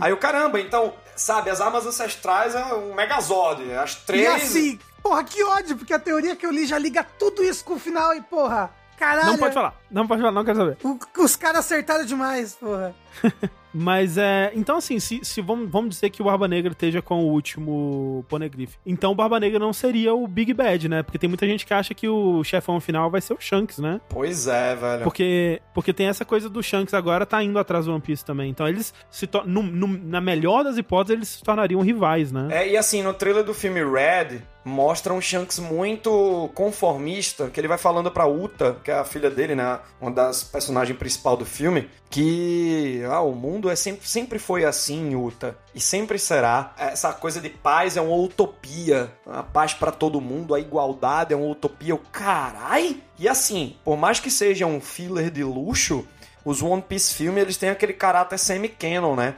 Aí 0.00 0.12
o 0.12 0.16
caramba, 0.16 0.60
então, 0.60 0.92
sabe, 1.14 1.50
as 1.50 1.60
armas 1.60 1.86
ancestrais 1.86 2.54
é 2.54 2.64
um 2.74 2.94
Megazord, 2.94 3.72
as 3.74 3.94
três... 3.94 4.24
E 4.24 4.26
assim, 4.26 4.63
porra, 5.02 5.24
que 5.24 5.42
ódio, 5.44 5.76
porque 5.76 5.92
a 5.92 5.98
teoria 5.98 6.34
que 6.36 6.44
eu 6.46 6.50
li 6.50 6.66
já 6.66 6.78
liga 6.78 7.04
tudo 7.04 7.42
isso 7.42 7.64
com 7.64 7.74
o 7.74 7.78
final 7.78 8.14
e, 8.14 8.20
porra, 8.22 8.70
caralho. 8.98 9.28
Não 9.32 9.38
pode 9.38 9.54
falar, 9.54 9.74
não 9.90 10.06
pode 10.06 10.20
falar, 10.22 10.32
não 10.32 10.44
quero 10.44 10.58
saber. 10.58 10.76
o- 10.82 10.98
os 11.22 11.36
caras 11.36 11.60
acertaram 11.60 12.04
demais, 12.04 12.54
porra. 12.54 12.94
Mas 13.76 14.16
é. 14.16 14.52
Então, 14.54 14.76
assim, 14.76 15.00
se, 15.00 15.18
se 15.24 15.40
vamos, 15.40 15.68
vamos 15.68 15.90
dizer 15.96 16.08
que 16.10 16.22
o 16.22 16.26
Barba 16.26 16.46
Negra 16.46 16.70
esteja 16.70 17.02
com 17.02 17.24
o 17.24 17.32
último 17.32 18.24
Poneglyph. 18.28 18.74
Então 18.86 19.10
o 19.10 19.14
Barba 19.16 19.40
Negra 19.40 19.58
não 19.58 19.72
seria 19.72 20.14
o 20.14 20.28
Big 20.28 20.54
Bad, 20.54 20.88
né? 20.88 21.02
Porque 21.02 21.18
tem 21.18 21.28
muita 21.28 21.44
gente 21.44 21.66
que 21.66 21.74
acha 21.74 21.92
que 21.92 22.08
o 22.08 22.44
chefão 22.44 22.78
final 22.80 23.10
vai 23.10 23.20
ser 23.20 23.34
o 23.34 23.40
Shanks, 23.40 23.78
né? 23.78 24.00
Pois 24.08 24.46
é, 24.46 24.76
velho. 24.76 25.02
Porque, 25.02 25.60
porque 25.74 25.92
tem 25.92 26.06
essa 26.06 26.24
coisa 26.24 26.48
do 26.48 26.62
Shanks 26.62 26.94
agora 26.94 27.26
tá 27.26 27.42
indo 27.42 27.58
atrás 27.58 27.86
do 27.86 27.90
One 27.92 28.00
Piece 28.00 28.24
também. 28.24 28.48
Então 28.48 28.68
eles 28.68 28.94
se 29.10 29.28
no- 29.44 29.62
no- 29.64 29.88
Na 29.88 30.20
melhor 30.20 30.62
das 30.62 30.76
hipóteses, 30.78 31.16
eles 31.16 31.28
se 31.30 31.42
tornariam 31.42 31.80
rivais, 31.80 32.30
né? 32.30 32.46
É, 32.52 32.68
e 32.68 32.76
assim, 32.76 33.02
no 33.02 33.12
trailer 33.12 33.42
do 33.42 33.52
filme 33.52 33.82
Red, 33.84 34.40
mostra 34.64 35.12
um 35.12 35.20
Shanks 35.20 35.58
muito 35.58 36.50
conformista, 36.54 37.50
que 37.50 37.60
ele 37.60 37.68
vai 37.68 37.76
falando 37.76 38.10
pra 38.10 38.26
Uta, 38.26 38.78
que 38.82 38.90
é 38.90 38.94
a 38.94 39.04
filha 39.04 39.30
dele, 39.30 39.54
né? 39.54 39.78
Uma 40.00 40.10
das 40.10 40.42
personagens 40.42 40.98
principal 40.98 41.36
do 41.36 41.44
filme, 41.44 41.90
que 42.08 43.02
ah, 43.10 43.20
o 43.20 43.32
mundo 43.32 43.70
é 43.70 43.76
sempre, 43.76 44.08
sempre 44.08 44.38
foi 44.38 44.64
assim, 44.64 45.14
Uta, 45.14 45.56
e 45.74 45.80
sempre 45.80 46.18
será. 46.18 46.72
Essa 46.78 47.12
coisa 47.12 47.40
de 47.40 47.50
paz 47.50 47.96
é 47.96 48.00
uma 48.00 48.16
utopia. 48.16 49.12
A 49.26 49.42
paz 49.42 49.74
pra 49.74 49.92
todo 49.92 50.20
mundo, 50.20 50.54
a 50.54 50.60
igualdade 50.60 51.34
é 51.34 51.36
uma 51.36 51.50
utopia. 51.50 51.94
O 51.94 51.98
carai! 51.98 53.02
E 53.18 53.28
assim, 53.28 53.76
por 53.84 53.96
mais 53.96 54.18
que 54.18 54.30
seja 54.30 54.66
um 54.66 54.80
filler 54.80 55.30
de 55.30 55.44
luxo, 55.44 56.06
os 56.44 56.62
One 56.62 56.82
Piece 56.82 57.14
filme 57.14 57.40
eles 57.40 57.56
têm 57.56 57.68
aquele 57.68 57.92
caráter 57.92 58.38
semi-canon, 58.38 59.14
né? 59.14 59.34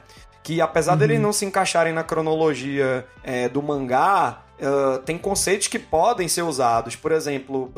que 0.47 0.61
apesar 0.61 0.95
deles 0.95 1.21
não 1.21 1.33
se 1.33 1.45
encaixarem 1.45 1.93
na 1.93 2.05
cronologia 2.05 3.05
é, 3.25 3.49
do 3.49 3.61
mangá, 3.61 4.43
ah, 4.61 5.01
tem 5.05 5.19
conceitos 5.19 5.67
que 5.69 5.79
podem 5.79 6.29
ser 6.29 6.43
usados. 6.43 6.97
Por 6.97 7.13
exemplo, 7.13 7.73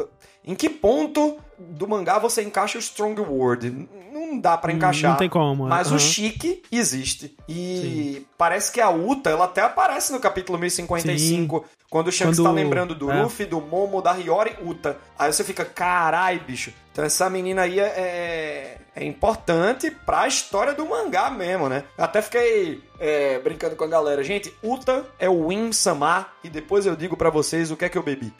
em 0.44 0.54
que 0.54 0.68
ponto 0.68 1.36
do 1.58 1.88
mangá 1.88 2.18
você 2.18 2.42
encaixa 2.42 2.78
o 2.78 2.80
Strong 2.80 3.20
Word? 3.20 3.88
Não 4.12 4.38
dá 4.38 4.56
pra 4.56 4.72
encaixar. 4.72 5.10
Não 5.12 5.18
tem 5.18 5.28
como. 5.28 5.66
é. 5.66 5.68
Mas 5.68 5.88
Aham. 5.88 5.96
o 5.96 5.98
chique 5.98 6.62
existe. 6.70 7.36
E 7.48 8.26
parece 8.36 8.70
que 8.72 8.80
a 8.80 8.90
Uta, 8.90 9.30
ela 9.30 9.44
até 9.46 9.62
aparece 9.62 10.12
no 10.12 10.20
capítulo 10.20 10.58
1055, 10.58 11.64
quando 11.90 12.08
o 12.08 12.12
Shanks 12.12 12.38
Quando- 12.38 12.46
tá 12.46 12.52
lembrando 12.52 12.94
do 12.94 13.10
é. 13.10 13.22
Luffy, 13.22 13.46
do 13.46 13.60
Momo, 13.60 14.00
da 14.02 14.12
Hiyori, 14.16 14.56
Uta. 14.64 14.96
Aí 15.18 15.32
você 15.32 15.42
fica, 15.44 15.64
carai, 15.64 16.38
bicho. 16.38 16.72
Então 16.92 17.04
essa 17.04 17.28
menina 17.30 17.62
aí 17.62 17.78
é, 17.80 18.77
é, 19.00 19.04
importante 19.04 19.90
pra 19.90 20.26
história 20.26 20.74
do 20.74 20.86
mangá 20.86 21.30
mesmo, 21.30 21.68
né? 21.68 21.84
Eu 21.96 22.04
até 22.04 22.20
fiquei 22.22 22.82
é, 22.98 23.38
brincando 23.38 23.76
com 23.76 23.84
a 23.84 23.88
galera. 23.88 24.22
Gente, 24.24 24.52
Uta 24.62 25.04
é 25.18 25.28
o 25.28 25.48
Win 25.48 25.72
Samar 25.72 26.34
e 26.42 26.48
depois 26.50 26.86
eu 26.86 26.96
digo 26.96 27.16
pra 27.16 27.30
vocês 27.30 27.70
o 27.70 27.76
que 27.76 27.84
é 27.84 27.88
que 27.88 27.98
eu 27.98 28.02
bebi. 28.02 28.32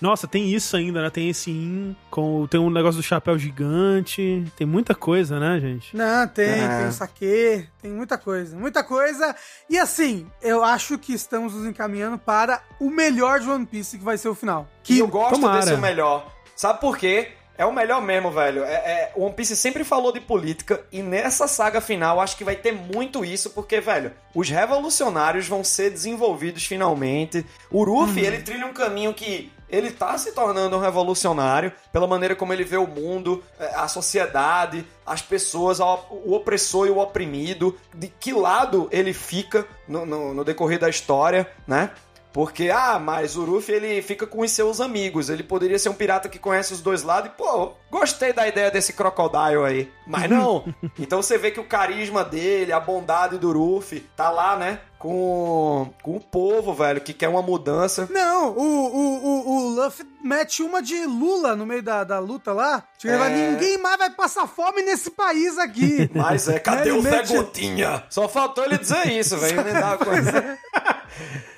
Nossa, 0.00 0.26
tem 0.26 0.48
isso 0.48 0.74
ainda, 0.78 1.02
né? 1.02 1.10
Tem 1.10 1.28
esse 1.28 1.50
in, 1.50 1.94
com, 2.10 2.46
tem 2.46 2.58
um 2.58 2.70
negócio 2.70 2.96
do 2.98 3.02
chapéu 3.02 3.38
gigante. 3.38 4.46
Tem 4.56 4.66
muita 4.66 4.94
coisa, 4.94 5.38
né, 5.38 5.60
gente? 5.60 5.94
Não, 5.94 6.26
tem, 6.26 6.48
É. 6.48 6.78
tem 6.78 6.88
o 6.88 6.92
saque, 6.92 7.68
tem 7.82 7.90
muita 7.90 8.16
coisa, 8.16 8.56
muita 8.56 8.82
coisa. 8.82 9.36
E 9.68 9.78
assim, 9.78 10.26
eu 10.40 10.64
acho 10.64 10.96
que 10.96 11.12
estamos 11.12 11.52
nos 11.52 11.66
encaminhando 11.66 12.16
para 12.16 12.62
o 12.78 12.88
melhor 12.88 13.40
de 13.40 13.50
One 13.50 13.66
Piece, 13.66 13.98
que 13.98 14.04
vai 14.04 14.16
ser 14.16 14.28
o 14.30 14.34
final. 14.34 14.66
Que 14.82 14.94
Que 14.94 15.00
eu 15.00 15.06
gosto 15.06 15.32
tomara. 15.34 15.60
desse 15.60 15.74
o 15.74 15.78
melhor. 15.78 16.32
Sabe 16.56 16.80
por 16.80 16.96
quê? 16.96 17.32
É 17.60 17.66
o 17.66 17.72
melhor 17.72 18.00
mesmo, 18.00 18.30
velho. 18.30 18.64
É, 18.64 18.72
é- 18.74 19.12
o 19.14 19.24
One 19.24 19.34
Piece 19.34 19.54
sempre 19.54 19.84
falou 19.84 20.12
de 20.12 20.20
política 20.20 20.80
e 20.90 21.02
nessa 21.02 21.46
saga 21.46 21.78
final 21.80 22.18
acho 22.18 22.34
que 22.36 22.42
vai 22.44 22.56
ter 22.56 22.72
muito 22.72 23.22
isso, 23.22 23.50
porque, 23.50 23.80
velho, 23.80 24.12
os 24.34 24.48
revolucionários 24.48 25.46
vão 25.46 25.62
ser 25.62 25.90
desenvolvidos 25.90 26.64
finalmente. 26.64 27.44
O 27.70 27.84
Ruffy, 27.84 28.24
ele 28.24 28.38
trilha 28.42 28.64
um 28.66 28.72
caminho 28.72 29.12
que 29.12 29.52
ele 29.68 29.90
tá 29.90 30.16
se 30.18 30.32
tornando 30.32 30.76
um 30.76 30.80
revolucionário 30.80 31.70
pela 31.92 32.06
maneira 32.06 32.34
como 32.34 32.52
ele 32.52 32.64
vê 32.64 32.76
o 32.78 32.86
mundo, 32.86 33.44
é, 33.58 33.66
a 33.74 33.86
sociedade, 33.86 34.84
as 35.06 35.20
pessoas, 35.22 35.80
o 35.80 36.32
opressor 36.34 36.86
e 36.86 36.90
o 36.90 36.98
oprimido, 36.98 37.78
de 37.94 38.08
que 38.08 38.32
lado 38.32 38.88
ele 38.90 39.12
fica 39.12 39.66
no, 39.86 40.04
no- 40.06 40.34
no 40.34 40.44
decorrer 40.44 40.78
da 40.78 40.88
história, 40.88 41.46
né? 41.66 41.90
Porque, 42.32 42.70
ah, 42.70 42.98
mas 42.98 43.36
o 43.36 43.44
Ruffy 43.44 43.74
ele 43.74 44.02
fica 44.02 44.26
com 44.26 44.42
os 44.42 44.50
seus 44.52 44.80
amigos. 44.80 45.28
Ele 45.28 45.42
poderia 45.42 45.78
ser 45.78 45.88
um 45.88 45.94
pirata 45.94 46.28
que 46.28 46.38
conhece 46.38 46.72
os 46.72 46.80
dois 46.80 47.02
lados 47.02 47.30
e, 47.30 47.34
pô, 47.36 47.72
gostei 47.90 48.32
da 48.32 48.46
ideia 48.46 48.70
desse 48.70 48.92
Crocodile 48.92 49.64
aí. 49.66 49.92
Mas 50.06 50.28
não. 50.30 50.64
então 50.98 51.20
você 51.22 51.36
vê 51.36 51.50
que 51.50 51.58
o 51.58 51.64
carisma 51.64 52.24
dele, 52.24 52.72
a 52.72 52.78
bondade 52.78 53.36
do 53.36 53.52
Ruffy, 53.52 54.00
tá 54.16 54.30
lá, 54.30 54.56
né? 54.56 54.78
Com, 54.96 55.92
com 56.02 56.16
o 56.16 56.20
povo, 56.20 56.74
velho, 56.74 57.00
que 57.00 57.14
quer 57.14 57.28
uma 57.28 57.40
mudança. 57.40 58.06
Não, 58.12 58.50
o, 58.50 58.62
o, 58.62 59.24
o, 59.24 59.50
o 59.56 59.68
Luffy 59.70 60.06
mete 60.22 60.62
uma 60.62 60.82
de 60.82 61.06
Lula 61.06 61.56
no 61.56 61.64
meio 61.64 61.82
da, 61.82 62.04
da 62.04 62.18
luta 62.18 62.52
lá. 62.52 62.84
Tipo, 62.98 63.14
ele 63.14 63.18
vai, 63.18 63.32
É. 63.32 63.50
Ninguém 63.50 63.78
mais 63.78 63.96
vai 63.98 64.10
passar 64.10 64.46
fome 64.46 64.82
nesse 64.82 65.10
país 65.10 65.56
aqui. 65.58 66.08
Mas 66.14 66.48
é, 66.48 66.58
cadê 66.60 66.90
Ele 66.90 66.98
o 66.98 67.02
Zé 67.02 67.10
mete- 67.10 67.34
Gotinha? 67.34 68.04
Só 68.10 68.28
faltou 68.28 68.62
ele 68.64 68.76
dizer 68.76 69.06
isso, 69.10 69.38
velho. 69.38 69.58
a 69.84 69.96
coisa. 70.04 70.58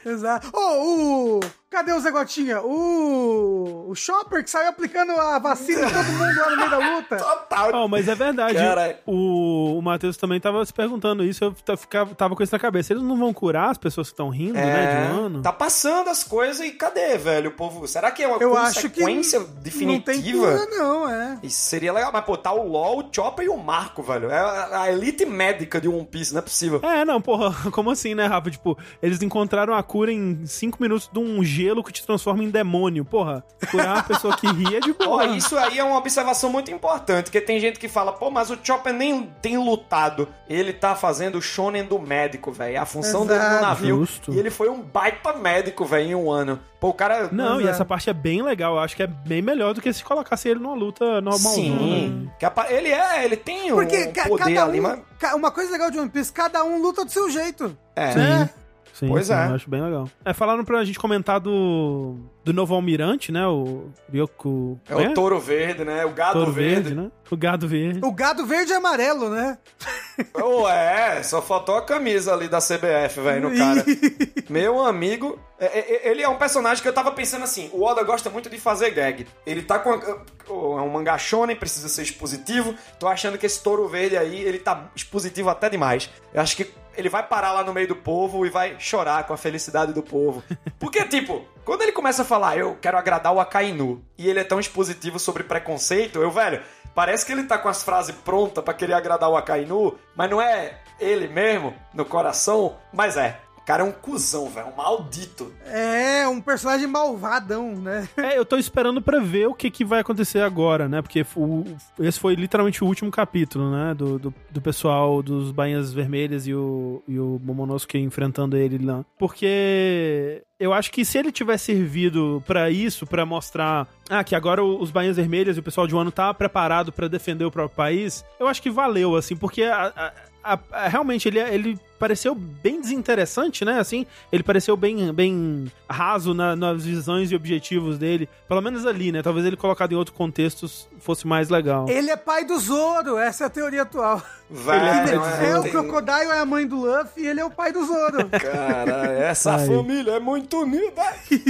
Exato. 0.04 0.50
Ô, 0.54 1.38
o. 1.38 1.61
Cadê 1.72 1.90
o 1.94 2.00
Zé 2.00 2.10
Gotinha? 2.10 2.60
O. 2.60 3.86
O 3.88 3.94
Chopper 3.94 4.44
que 4.44 4.50
saiu 4.50 4.68
aplicando 4.68 5.12
a 5.12 5.38
vacina 5.38 5.86
em 5.86 5.90
todo 5.90 6.04
mundo 6.04 6.38
lá 6.38 6.50
no 6.50 6.56
meio 6.56 6.70
da 6.70 6.78
luta. 6.96 7.16
Total. 7.22 7.70
Oh, 7.74 7.88
mas 7.88 8.08
é 8.08 8.14
verdade. 8.14 8.58
O, 9.06 9.78
o 9.78 9.82
Matheus 9.82 10.16
também 10.18 10.38
tava 10.38 10.64
se 10.66 10.72
perguntando 10.72 11.24
isso, 11.24 11.44
eu 11.44 11.76
ficava, 11.76 12.14
tava 12.14 12.36
com 12.36 12.42
isso 12.42 12.54
na 12.54 12.58
cabeça. 12.58 12.92
Eles 12.92 13.02
não 13.02 13.16
vão 13.18 13.32
curar 13.32 13.70
as 13.70 13.78
pessoas 13.78 14.08
que 14.08 14.12
estão 14.12 14.28
rindo, 14.28 14.54
né, 14.54 15.06
de 15.08 15.12
um 15.14 15.24
ano? 15.24 15.42
Tá 15.42 15.52
passando 15.52 16.10
as 16.10 16.22
coisas 16.22 16.64
e 16.64 16.72
cadê, 16.72 17.16
velho, 17.16 17.50
o 17.50 17.54
povo? 17.54 17.86
Será 17.88 18.10
que 18.10 18.22
é 18.22 18.28
uma 18.28 18.36
Eu 18.36 18.54
acho 18.56 18.90
que. 18.90 19.00
consequência 19.00 19.40
Não 19.40 19.46
definitiva? 19.62 20.12
tem 20.12 20.32
cura, 20.32 20.66
não, 20.66 21.08
é. 21.08 21.38
Isso 21.42 21.58
seria 21.68 21.92
legal, 21.92 22.10
mas 22.12 22.24
pô, 22.24 22.36
tá 22.36 22.52
o 22.52 22.66
LOL, 22.68 23.00
o 23.00 23.08
Chopper 23.10 23.46
e 23.46 23.48
o 23.48 23.56
Marco, 23.56 24.02
velho. 24.02 24.30
É 24.30 24.38
a 24.76 24.90
elite 24.92 25.24
médica 25.24 25.80
de 25.80 25.88
One 25.88 26.04
Piece, 26.04 26.32
não 26.32 26.40
é 26.40 26.42
possível. 26.42 26.80
É, 26.82 27.04
não, 27.04 27.20
porra, 27.20 27.54
como 27.72 27.90
assim, 27.90 28.14
né, 28.14 28.26
Rafa? 28.26 28.50
Tipo, 28.50 28.76
eles 29.02 29.22
encontraram 29.22 29.74
a 29.74 29.82
cura 29.82 30.12
em 30.12 30.44
5 30.46 30.78
minutos 30.80 31.08
de 31.12 31.18
um 31.18 31.42
gelo 31.62 31.82
que 31.82 31.92
te 31.92 32.04
transforma 32.04 32.42
em 32.42 32.50
demônio. 32.50 33.04
Porra, 33.04 33.44
curar 33.70 33.94
uma 33.96 34.02
pessoa 34.02 34.36
que 34.36 34.46
ri 34.46 34.76
é 34.76 34.80
de 34.80 34.92
boa. 34.92 35.26
isso 35.26 35.56
aí 35.56 35.78
é 35.78 35.84
uma 35.84 35.96
observação 35.98 36.50
muito 36.50 36.70
importante, 36.70 37.24
porque 37.26 37.40
tem 37.40 37.60
gente 37.60 37.78
que 37.78 37.88
fala, 37.88 38.12
pô, 38.12 38.30
mas 38.30 38.50
o 38.50 38.58
Chopper 38.62 38.92
nem 38.92 39.30
tem 39.40 39.56
lutado. 39.56 40.28
Ele 40.48 40.72
tá 40.72 40.94
fazendo 40.94 41.38
o 41.38 41.42
shonen 41.42 41.84
do 41.84 41.98
médico, 41.98 42.52
velho. 42.52 42.80
A 42.80 42.84
função 42.84 43.26
dele 43.26 43.40
no 43.40 43.46
Exato. 43.46 43.62
navio. 43.62 43.96
Justo. 44.00 44.32
E 44.32 44.38
ele 44.38 44.50
foi 44.50 44.68
um 44.68 44.82
baita 44.82 45.32
médico, 45.34 45.84
velho, 45.84 46.10
em 46.10 46.14
um 46.14 46.30
ano. 46.30 46.58
Pô, 46.80 46.88
o 46.88 46.94
cara... 46.94 47.28
Não, 47.30 47.60
e 47.60 47.66
é. 47.66 47.70
essa 47.70 47.84
parte 47.84 48.10
é 48.10 48.12
bem 48.12 48.42
legal. 48.42 48.74
Eu 48.74 48.80
acho 48.80 48.96
que 48.96 49.02
é 49.02 49.06
bem 49.06 49.40
melhor 49.40 49.72
do 49.72 49.80
que 49.80 49.92
se 49.92 50.02
colocasse 50.02 50.48
ele 50.48 50.58
numa 50.60 50.74
luta 50.74 51.20
normal. 51.20 51.52
Sim. 51.54 52.28
Apa- 52.42 52.72
Ele 52.72 52.88
é, 52.88 53.24
ele 53.24 53.36
tem 53.36 53.70
Porque 53.70 54.12
um 54.26 54.28
poder 54.28 54.54
cada 54.54 54.64
ali, 54.64 54.80
um. 54.80 54.82
mas... 54.82 55.00
Uma 55.34 55.52
coisa 55.52 55.70
legal 55.70 55.90
de 55.90 55.98
One 55.98 56.10
Piece, 56.10 56.32
cada 56.32 56.64
um 56.64 56.82
luta 56.82 57.04
do 57.04 57.10
seu 57.10 57.30
jeito. 57.30 57.76
É. 57.94 58.14
né? 58.14 58.50
Sim, 58.92 59.08
Pois 59.08 59.26
sim, 59.26 59.32
é. 59.32 59.46
eu 59.48 59.54
acho 59.54 59.70
bem 59.70 59.80
legal. 59.82 60.06
É, 60.24 60.34
falaram 60.34 60.64
pra 60.64 60.84
gente 60.84 60.98
comentar 60.98 61.40
do, 61.40 62.16
do 62.44 62.52
novo 62.52 62.74
almirante, 62.74 63.32
né? 63.32 63.46
O 63.46 63.86
Ryoko... 64.12 64.78
É 64.88 64.94
o 64.94 65.14
touro 65.14 65.40
verde, 65.40 65.82
né? 65.82 66.04
O 66.04 66.10
gado 66.10 66.34
Touro 66.34 66.52
verde. 66.52 66.74
verde, 66.90 66.94
né? 66.94 67.10
O 67.30 67.36
gado 67.36 67.66
verde. 67.66 68.00
O 68.04 68.12
gado 68.12 68.44
verde 68.46 68.72
e 68.72 68.74
amarelo, 68.74 69.30
né? 69.30 69.58
Oh, 70.34 70.68
é, 70.68 71.22
só 71.22 71.40
faltou 71.40 71.74
a 71.74 71.82
camisa 71.82 72.34
ali 72.34 72.46
da 72.46 72.58
CBF, 72.58 73.18
velho, 73.22 73.48
no 73.48 73.56
cara. 73.56 73.82
Meu 74.50 74.84
amigo, 74.84 75.38
é- 75.58 75.78
é- 75.78 76.10
ele 76.10 76.22
é 76.22 76.28
um 76.28 76.36
personagem 76.36 76.82
que 76.82 76.88
eu 76.88 76.92
tava 76.92 77.10
pensando 77.12 77.44
assim, 77.44 77.70
o 77.72 77.82
Oda 77.82 78.02
gosta 78.02 78.28
muito 78.28 78.50
de 78.50 78.58
fazer 78.58 78.90
gag. 78.90 79.26
Ele 79.46 79.62
tá 79.62 79.78
com... 79.78 79.90
a- 79.94 80.22
É 80.48 80.52
um 80.52 80.90
mangá 80.90 81.16
shonen, 81.16 81.56
precisa 81.56 81.88
ser 81.88 82.02
expositivo. 82.02 82.74
Tô 82.98 83.08
achando 83.08 83.38
que 83.38 83.46
esse 83.46 83.62
touro 83.62 83.88
verde 83.88 84.16
aí, 84.18 84.38
ele 84.42 84.58
tá 84.58 84.90
expositivo 84.94 85.48
até 85.48 85.70
demais. 85.70 86.10
Eu 86.34 86.42
acho 86.42 86.54
que 86.56 86.70
ele 86.96 87.08
vai 87.08 87.22
parar 87.22 87.52
lá 87.52 87.64
no 87.64 87.72
meio 87.72 87.88
do 87.88 87.96
povo 87.96 88.44
e 88.46 88.50
vai 88.50 88.76
chorar 88.78 89.24
com 89.24 89.32
a 89.32 89.36
felicidade 89.36 89.92
do 89.92 90.02
povo. 90.02 90.42
Porque, 90.78 91.04
tipo, 91.08 91.44
quando 91.64 91.82
ele 91.82 91.92
começa 91.92 92.22
a 92.22 92.24
falar, 92.24 92.56
eu 92.56 92.76
quero 92.80 92.98
agradar 92.98 93.32
o 93.32 93.40
Akainu, 93.40 94.04
e 94.18 94.28
ele 94.28 94.40
é 94.40 94.44
tão 94.44 94.60
expositivo 94.60 95.18
sobre 95.18 95.44
preconceito, 95.44 96.20
eu, 96.20 96.30
velho, 96.30 96.62
parece 96.94 97.24
que 97.24 97.32
ele 97.32 97.44
tá 97.44 97.58
com 97.58 97.68
as 97.68 97.82
frases 97.82 98.14
prontas 98.14 98.62
pra 98.62 98.74
querer 98.74 98.94
agradar 98.94 99.30
o 99.30 99.36
Akainu, 99.36 99.98
mas 100.16 100.30
não 100.30 100.40
é 100.40 100.80
ele 101.00 101.28
mesmo, 101.28 101.74
no 101.92 102.04
coração, 102.04 102.76
mas 102.92 103.16
é. 103.16 103.40
O 103.62 103.64
cara 103.64 103.84
é 103.84 103.86
um 103.86 103.92
cuzão, 103.92 104.48
velho, 104.50 104.66
um 104.66 104.76
maldito. 104.76 105.52
É, 105.66 106.26
um 106.26 106.40
personagem 106.40 106.86
malvadão, 106.88 107.76
né? 107.76 108.08
É, 108.16 108.36
eu 108.36 108.44
tô 108.44 108.56
esperando 108.56 109.00
pra 109.00 109.20
ver 109.20 109.46
o 109.46 109.54
que, 109.54 109.70
que 109.70 109.84
vai 109.84 110.00
acontecer 110.00 110.40
agora, 110.40 110.88
né? 110.88 111.00
Porque 111.00 111.24
o- 111.36 111.64
esse 112.00 112.18
foi 112.18 112.34
literalmente 112.34 112.82
o 112.82 112.86
último 112.88 113.08
capítulo, 113.10 113.70
né? 113.70 113.94
Do, 113.94 114.18
do, 114.18 114.34
do 114.50 114.60
pessoal 114.60 115.22
dos 115.22 115.52
Bainhas 115.52 115.92
Vermelhas 115.92 116.46
e 116.48 116.52
o, 116.54 117.02
e 117.06 117.18
o 117.20 117.40
Momonosuke 117.42 117.96
enfrentando 117.98 118.56
ele 118.56 118.84
lá. 118.84 119.04
Porque 119.16 120.42
eu 120.58 120.72
acho 120.72 120.90
que 120.90 121.04
se 121.04 121.18
ele 121.18 121.30
tivesse 121.32 121.66
servido 121.66 122.42
pra 122.46 122.68
isso, 122.68 123.06
pra 123.06 123.24
mostrar 123.24 123.86
ah, 124.10 124.24
que 124.24 124.34
agora 124.34 124.62
os 124.64 124.90
Bainhas 124.90 125.16
Vermelhas 125.16 125.56
e 125.56 125.60
o 125.60 125.62
pessoal 125.62 125.86
de 125.86 125.94
Wano 125.94 126.10
tá 126.10 126.34
preparado 126.34 126.92
pra 126.92 127.06
defender 127.08 127.44
o 127.44 127.50
próprio 127.50 127.76
país, 127.76 128.24
eu 128.40 128.46
acho 128.48 128.60
que 128.60 128.70
valeu, 128.70 129.14
assim, 129.16 129.36
porque 129.36 129.62
a- 129.62 129.92
a- 129.94 130.12
a- 130.54 130.58
a- 130.72 130.88
realmente 130.88 131.28
ele, 131.28 131.38
ele 131.38 131.78
pareceu 132.02 132.34
bem 132.34 132.80
desinteressante, 132.80 133.64
né? 133.64 133.78
Assim, 133.78 134.04
ele 134.32 134.42
pareceu 134.42 134.76
bem, 134.76 135.12
bem 135.12 135.70
raso 135.88 136.34
na- 136.34 136.56
nas 136.56 136.84
visões 136.84 137.30
e 137.30 137.36
objetivos 137.36 137.96
dele. 137.96 138.28
Pelo 138.48 138.60
menos 138.60 138.84
ali, 138.84 139.12
né? 139.12 139.22
Talvez 139.22 139.46
ele 139.46 139.56
colocado 139.56 139.92
em 139.92 139.94
outro 139.94 140.12
contexto 140.12 140.66
fosse 140.98 141.28
mais 141.28 141.48
legal. 141.48 141.88
Ele 141.88 142.10
é 142.10 142.16
pai 142.16 142.44
do 142.44 142.58
Zoro, 142.58 143.16
essa 143.18 143.44
é 143.44 143.46
a 143.46 143.50
teoria 143.50 143.82
atual. 143.82 144.20
Velho, 144.50 144.84
é, 144.84 145.50
é, 145.50 145.58
o 145.58 145.62
Crocodile 145.62 146.30
é 146.30 146.40
a 146.40 146.44
mãe 146.44 146.66
do 146.66 146.76
Luffy 146.76 147.22
e 147.22 147.26
ele 147.26 147.40
é 147.40 147.44
o 147.44 147.50
pai 147.50 147.72
do 147.72 147.86
Zoro. 147.86 148.28
Cara, 148.28 149.06
essa 149.22 149.56
Aí. 149.56 149.66
família 149.66 150.10
é 150.12 150.20
muito 150.20 150.60
unida. 150.60 151.02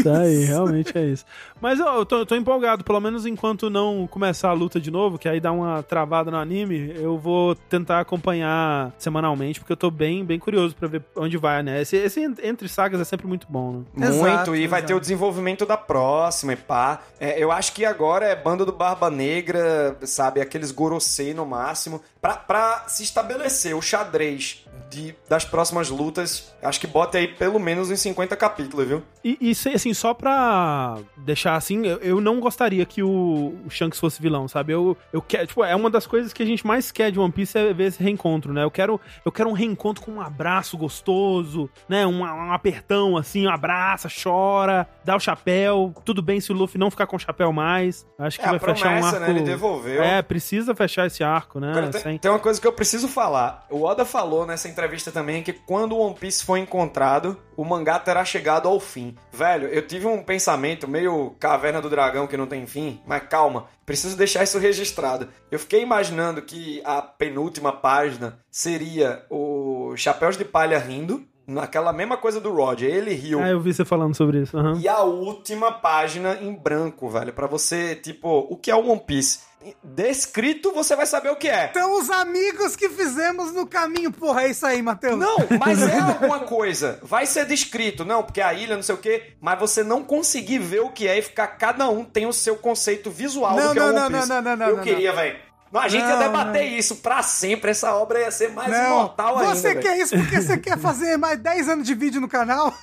Tá 0.04 0.18
aí, 0.20 0.44
realmente 0.46 0.96
é 0.96 1.06
isso. 1.06 1.24
Mas 1.60 1.80
ó, 1.80 1.96
eu 1.96 2.06
tô, 2.06 2.18
eu 2.18 2.26
tô 2.26 2.36
empolgado, 2.36 2.84
pelo 2.84 3.00
menos 3.00 3.24
enquanto 3.26 3.68
não 3.70 4.06
começar 4.06 4.50
a 4.50 4.52
luta 4.52 4.80
de 4.80 4.90
novo, 4.90 5.18
que 5.18 5.28
aí 5.28 5.40
dá 5.40 5.50
uma 5.50 5.82
travada 5.82 6.30
no 6.30 6.36
anime, 6.36 6.92
eu 6.96 7.18
vou 7.18 7.54
tentar 7.56 8.00
acompanhar 8.00 8.92
semanalmente, 8.98 9.58
porque 9.58 9.72
eu 9.72 9.76
tô 9.76 9.90
bem, 9.90 10.24
bem 10.24 10.38
curioso 10.42 10.74
pra 10.74 10.88
ver 10.88 11.02
onde 11.16 11.36
vai, 11.36 11.62
né? 11.62 11.80
Esse, 11.80 11.96
esse 11.96 12.20
entre 12.42 12.68
sagas 12.68 13.00
é 13.00 13.04
sempre 13.04 13.26
muito 13.26 13.46
bom, 13.48 13.72
né? 13.72 13.84
Muito, 13.94 14.26
Exato, 14.26 14.56
e 14.56 14.66
vai 14.66 14.80
exato. 14.80 14.86
ter 14.88 14.94
o 14.94 15.00
desenvolvimento 15.00 15.64
da 15.64 15.76
próxima 15.76 16.52
e 16.52 16.56
pá. 16.56 17.00
É, 17.18 17.42
eu 17.42 17.50
acho 17.50 17.72
que 17.72 17.84
agora 17.84 18.26
é 18.26 18.36
bando 18.36 18.66
do 18.66 18.72
Barba 18.72 19.10
Negra, 19.10 19.96
sabe? 20.02 20.40
Aqueles 20.40 20.70
Gorosei 20.70 21.32
no 21.32 21.46
máximo. 21.46 22.00
Pra, 22.20 22.34
pra 22.36 22.84
se 22.88 23.02
estabelecer 23.02 23.74
o 23.74 23.82
xadrez 23.82 24.61
de, 24.92 25.14
das 25.28 25.44
próximas 25.44 25.88
lutas, 25.88 26.52
acho 26.62 26.78
que 26.80 26.86
bota 26.86 27.18
aí 27.18 27.26
pelo 27.26 27.58
menos 27.58 27.90
uns 27.90 28.00
50 28.00 28.36
capítulos, 28.36 28.86
viu? 28.86 29.02
E, 29.24 29.38
e 29.40 29.50
assim, 29.74 29.94
só 29.94 30.12
pra 30.12 30.98
deixar 31.16 31.54
assim, 31.56 31.86
eu, 31.86 31.96
eu 31.98 32.20
não 32.20 32.40
gostaria 32.40 32.84
que 32.84 33.02
o, 33.02 33.54
o 33.66 33.70
Shanks 33.70 33.98
fosse 33.98 34.20
vilão, 34.20 34.46
sabe? 34.48 34.72
Eu, 34.72 34.96
eu 35.12 35.22
quero, 35.22 35.46
tipo, 35.46 35.64
é 35.64 35.74
uma 35.74 35.88
das 35.88 36.06
coisas 36.06 36.32
que 36.32 36.42
a 36.42 36.46
gente 36.46 36.66
mais 36.66 36.90
quer 36.92 37.10
de 37.10 37.18
One 37.18 37.32
Piece 37.32 37.56
é 37.56 37.72
ver 37.72 37.84
esse 37.84 38.02
reencontro, 38.02 38.52
né? 38.52 38.62
Eu 38.64 38.70
quero, 38.70 39.00
eu 39.24 39.32
quero 39.32 39.48
um 39.48 39.52
reencontro 39.52 40.02
com 40.04 40.12
um 40.12 40.20
abraço 40.20 40.76
gostoso, 40.76 41.70
né? 41.88 42.06
Um, 42.06 42.20
um 42.22 42.52
apertão 42.52 43.16
assim, 43.16 43.46
um 43.46 43.50
abraça, 43.50 44.08
chora, 44.22 44.86
dá 45.04 45.16
o 45.16 45.20
chapéu. 45.20 45.94
Tudo 46.04 46.20
bem 46.20 46.40
se 46.40 46.52
o 46.52 46.54
Luffy 46.54 46.78
não 46.78 46.90
ficar 46.90 47.06
com 47.06 47.16
o 47.16 47.18
chapéu 47.18 47.52
mais. 47.52 48.06
Acho 48.18 48.38
que 48.38 48.44
É, 48.46 48.50
vai 48.50 48.58
fechar 48.58 48.74
um 48.74 48.92
promessa, 49.00 49.06
arco. 49.16 49.20
né? 49.20 49.30
Ele 49.30 49.40
devolveu. 49.42 50.02
É, 50.02 50.20
precisa 50.22 50.74
fechar 50.74 51.06
esse 51.06 51.22
arco, 51.24 51.60
né? 51.60 51.72
Tem, 51.92 52.00
Sem- 52.02 52.18
tem 52.18 52.30
uma 52.30 52.40
coisa 52.40 52.60
que 52.60 52.66
eu 52.66 52.72
preciso 52.72 53.06
falar. 53.08 53.66
O 53.70 53.82
Oda 53.82 54.04
falou 54.04 54.44
nessa 54.46 54.68
entrevista 54.68 54.81
também 55.12 55.42
que 55.42 55.52
quando 55.52 55.96
o 55.96 56.00
One 56.00 56.14
Piece 56.14 56.44
for 56.44 56.56
encontrado, 56.56 57.36
o 57.56 57.64
mangá 57.64 57.98
terá 57.98 58.24
chegado 58.24 58.68
ao 58.68 58.80
fim. 58.80 59.16
Velho, 59.32 59.68
eu 59.68 59.86
tive 59.86 60.06
um 60.06 60.22
pensamento 60.22 60.88
meio 60.88 61.34
caverna 61.38 61.80
do 61.80 61.90
dragão 61.90 62.26
que 62.26 62.36
não 62.36 62.46
tem 62.46 62.66
fim, 62.66 63.00
mas 63.06 63.22
calma, 63.28 63.66
preciso 63.84 64.16
deixar 64.16 64.42
isso 64.42 64.58
registrado. 64.58 65.28
Eu 65.50 65.58
fiquei 65.58 65.82
imaginando 65.82 66.42
que 66.42 66.80
a 66.84 67.02
penúltima 67.02 67.72
página 67.72 68.38
seria 68.50 69.24
o 69.30 69.94
Chapéus 69.96 70.36
de 70.36 70.44
Palha 70.44 70.78
rindo, 70.78 71.24
naquela 71.46 71.92
mesma 71.92 72.16
coisa 72.16 72.40
do 72.40 72.52
Roger, 72.52 72.88
ele 72.90 73.14
riu. 73.14 73.40
Ah, 73.40 73.48
eu 73.48 73.60
vi 73.60 73.72
você 73.72 73.84
falando 73.84 74.14
sobre 74.14 74.40
isso. 74.40 74.56
aham. 74.56 74.78
E 74.80 74.88
a 74.88 75.00
última 75.02 75.72
página 75.72 76.38
em 76.40 76.54
branco, 76.54 77.08
velho, 77.08 77.32
Pra 77.32 77.46
você, 77.46 77.94
tipo, 77.94 78.46
o 78.48 78.56
que 78.56 78.70
é 78.70 78.74
o 78.76 78.88
One 78.88 79.00
Piece? 79.00 79.40
Descrito, 79.82 80.72
você 80.72 80.96
vai 80.96 81.06
saber 81.06 81.30
o 81.30 81.36
que 81.36 81.48
é. 81.48 81.66
Então, 81.70 81.98
os 81.98 82.10
amigos 82.10 82.74
que 82.76 82.88
fizemos 82.88 83.52
no 83.52 83.66
caminho, 83.66 84.10
porra, 84.10 84.42
é 84.44 84.50
isso 84.50 84.64
aí, 84.66 84.82
Matheus. 84.82 85.18
Não, 85.18 85.36
mas 85.60 85.80
é 85.82 85.98
alguma 86.00 86.40
coisa. 86.40 86.98
Vai 87.02 87.26
ser 87.26 87.46
descrito, 87.46 88.04
não, 88.04 88.22
porque 88.22 88.40
a 88.40 88.52
ilha, 88.54 88.74
não 88.76 88.82
sei 88.82 88.94
o 88.94 88.98
quê, 88.98 89.34
mas 89.40 89.58
você 89.58 89.82
não 89.84 90.02
conseguir 90.02 90.58
ver 90.58 90.80
o 90.80 90.90
que 90.90 91.06
é 91.06 91.18
e 91.18 91.22
ficar. 91.22 91.46
Cada 91.48 91.88
um 91.88 92.04
tem 92.04 92.26
o 92.26 92.32
seu 92.32 92.56
conceito 92.56 93.10
visual 93.10 93.54
Não, 93.56 93.68
do 93.68 93.72
que 93.72 93.78
é 93.78 93.82
o 93.82 93.92
não, 93.92 94.02
One 94.06 94.12
não, 94.12 94.18
Piece. 94.20 94.28
não, 94.28 94.42
não, 94.42 94.56
não, 94.56 94.66
Eu 94.68 94.76
não, 94.76 94.82
queria, 94.84 95.12
velho. 95.12 95.38
Não, 95.70 95.80
A 95.80 95.88
gente 95.88 96.02
ia 96.02 96.16
Não, 96.16 96.18
debater 96.18 96.64
isso 96.66 96.96
pra 96.96 97.22
sempre. 97.22 97.70
Essa 97.70 97.94
obra 97.94 98.20
ia 98.20 98.30
ser 98.30 98.50
mais 98.50 98.70
Não, 98.70 98.86
imortal 98.98 99.38
ainda. 99.38 99.54
você 99.54 99.68
velho. 99.74 99.80
quer 99.80 99.98
isso 99.98 100.14
porque 100.16 100.40
você 100.40 100.58
quer 100.58 100.78
fazer 100.78 101.16
mais 101.16 101.38
10 101.38 101.68
anos 101.70 101.86
de 101.86 101.94
vídeo 101.94 102.20
no 102.20 102.28
canal? 102.28 102.74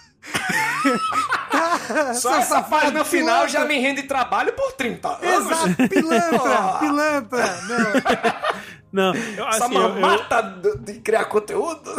Só 2.14 2.36
essa 2.36 2.42
safado, 2.56 2.70
página 2.70 3.06
final 3.06 3.48
já 3.48 3.66
me 3.66 3.80
rende 3.80 4.04
trabalho 4.04 4.54
por 4.54 4.72
30 4.74 5.08
anos. 5.22 5.52
Exato, 5.52 5.90
pilantra, 5.90 6.80
pilantra. 6.80 7.60
Não. 8.92 9.14
Não, 9.14 9.16
eu, 9.16 9.48
Essa 9.48 9.66
assim, 9.66 9.76
eu- 9.76 9.82
eu- 9.82 9.90
mamata 10.00 10.42
de 10.80 10.94
criar 11.00 11.26
conteúdo. 11.26 11.94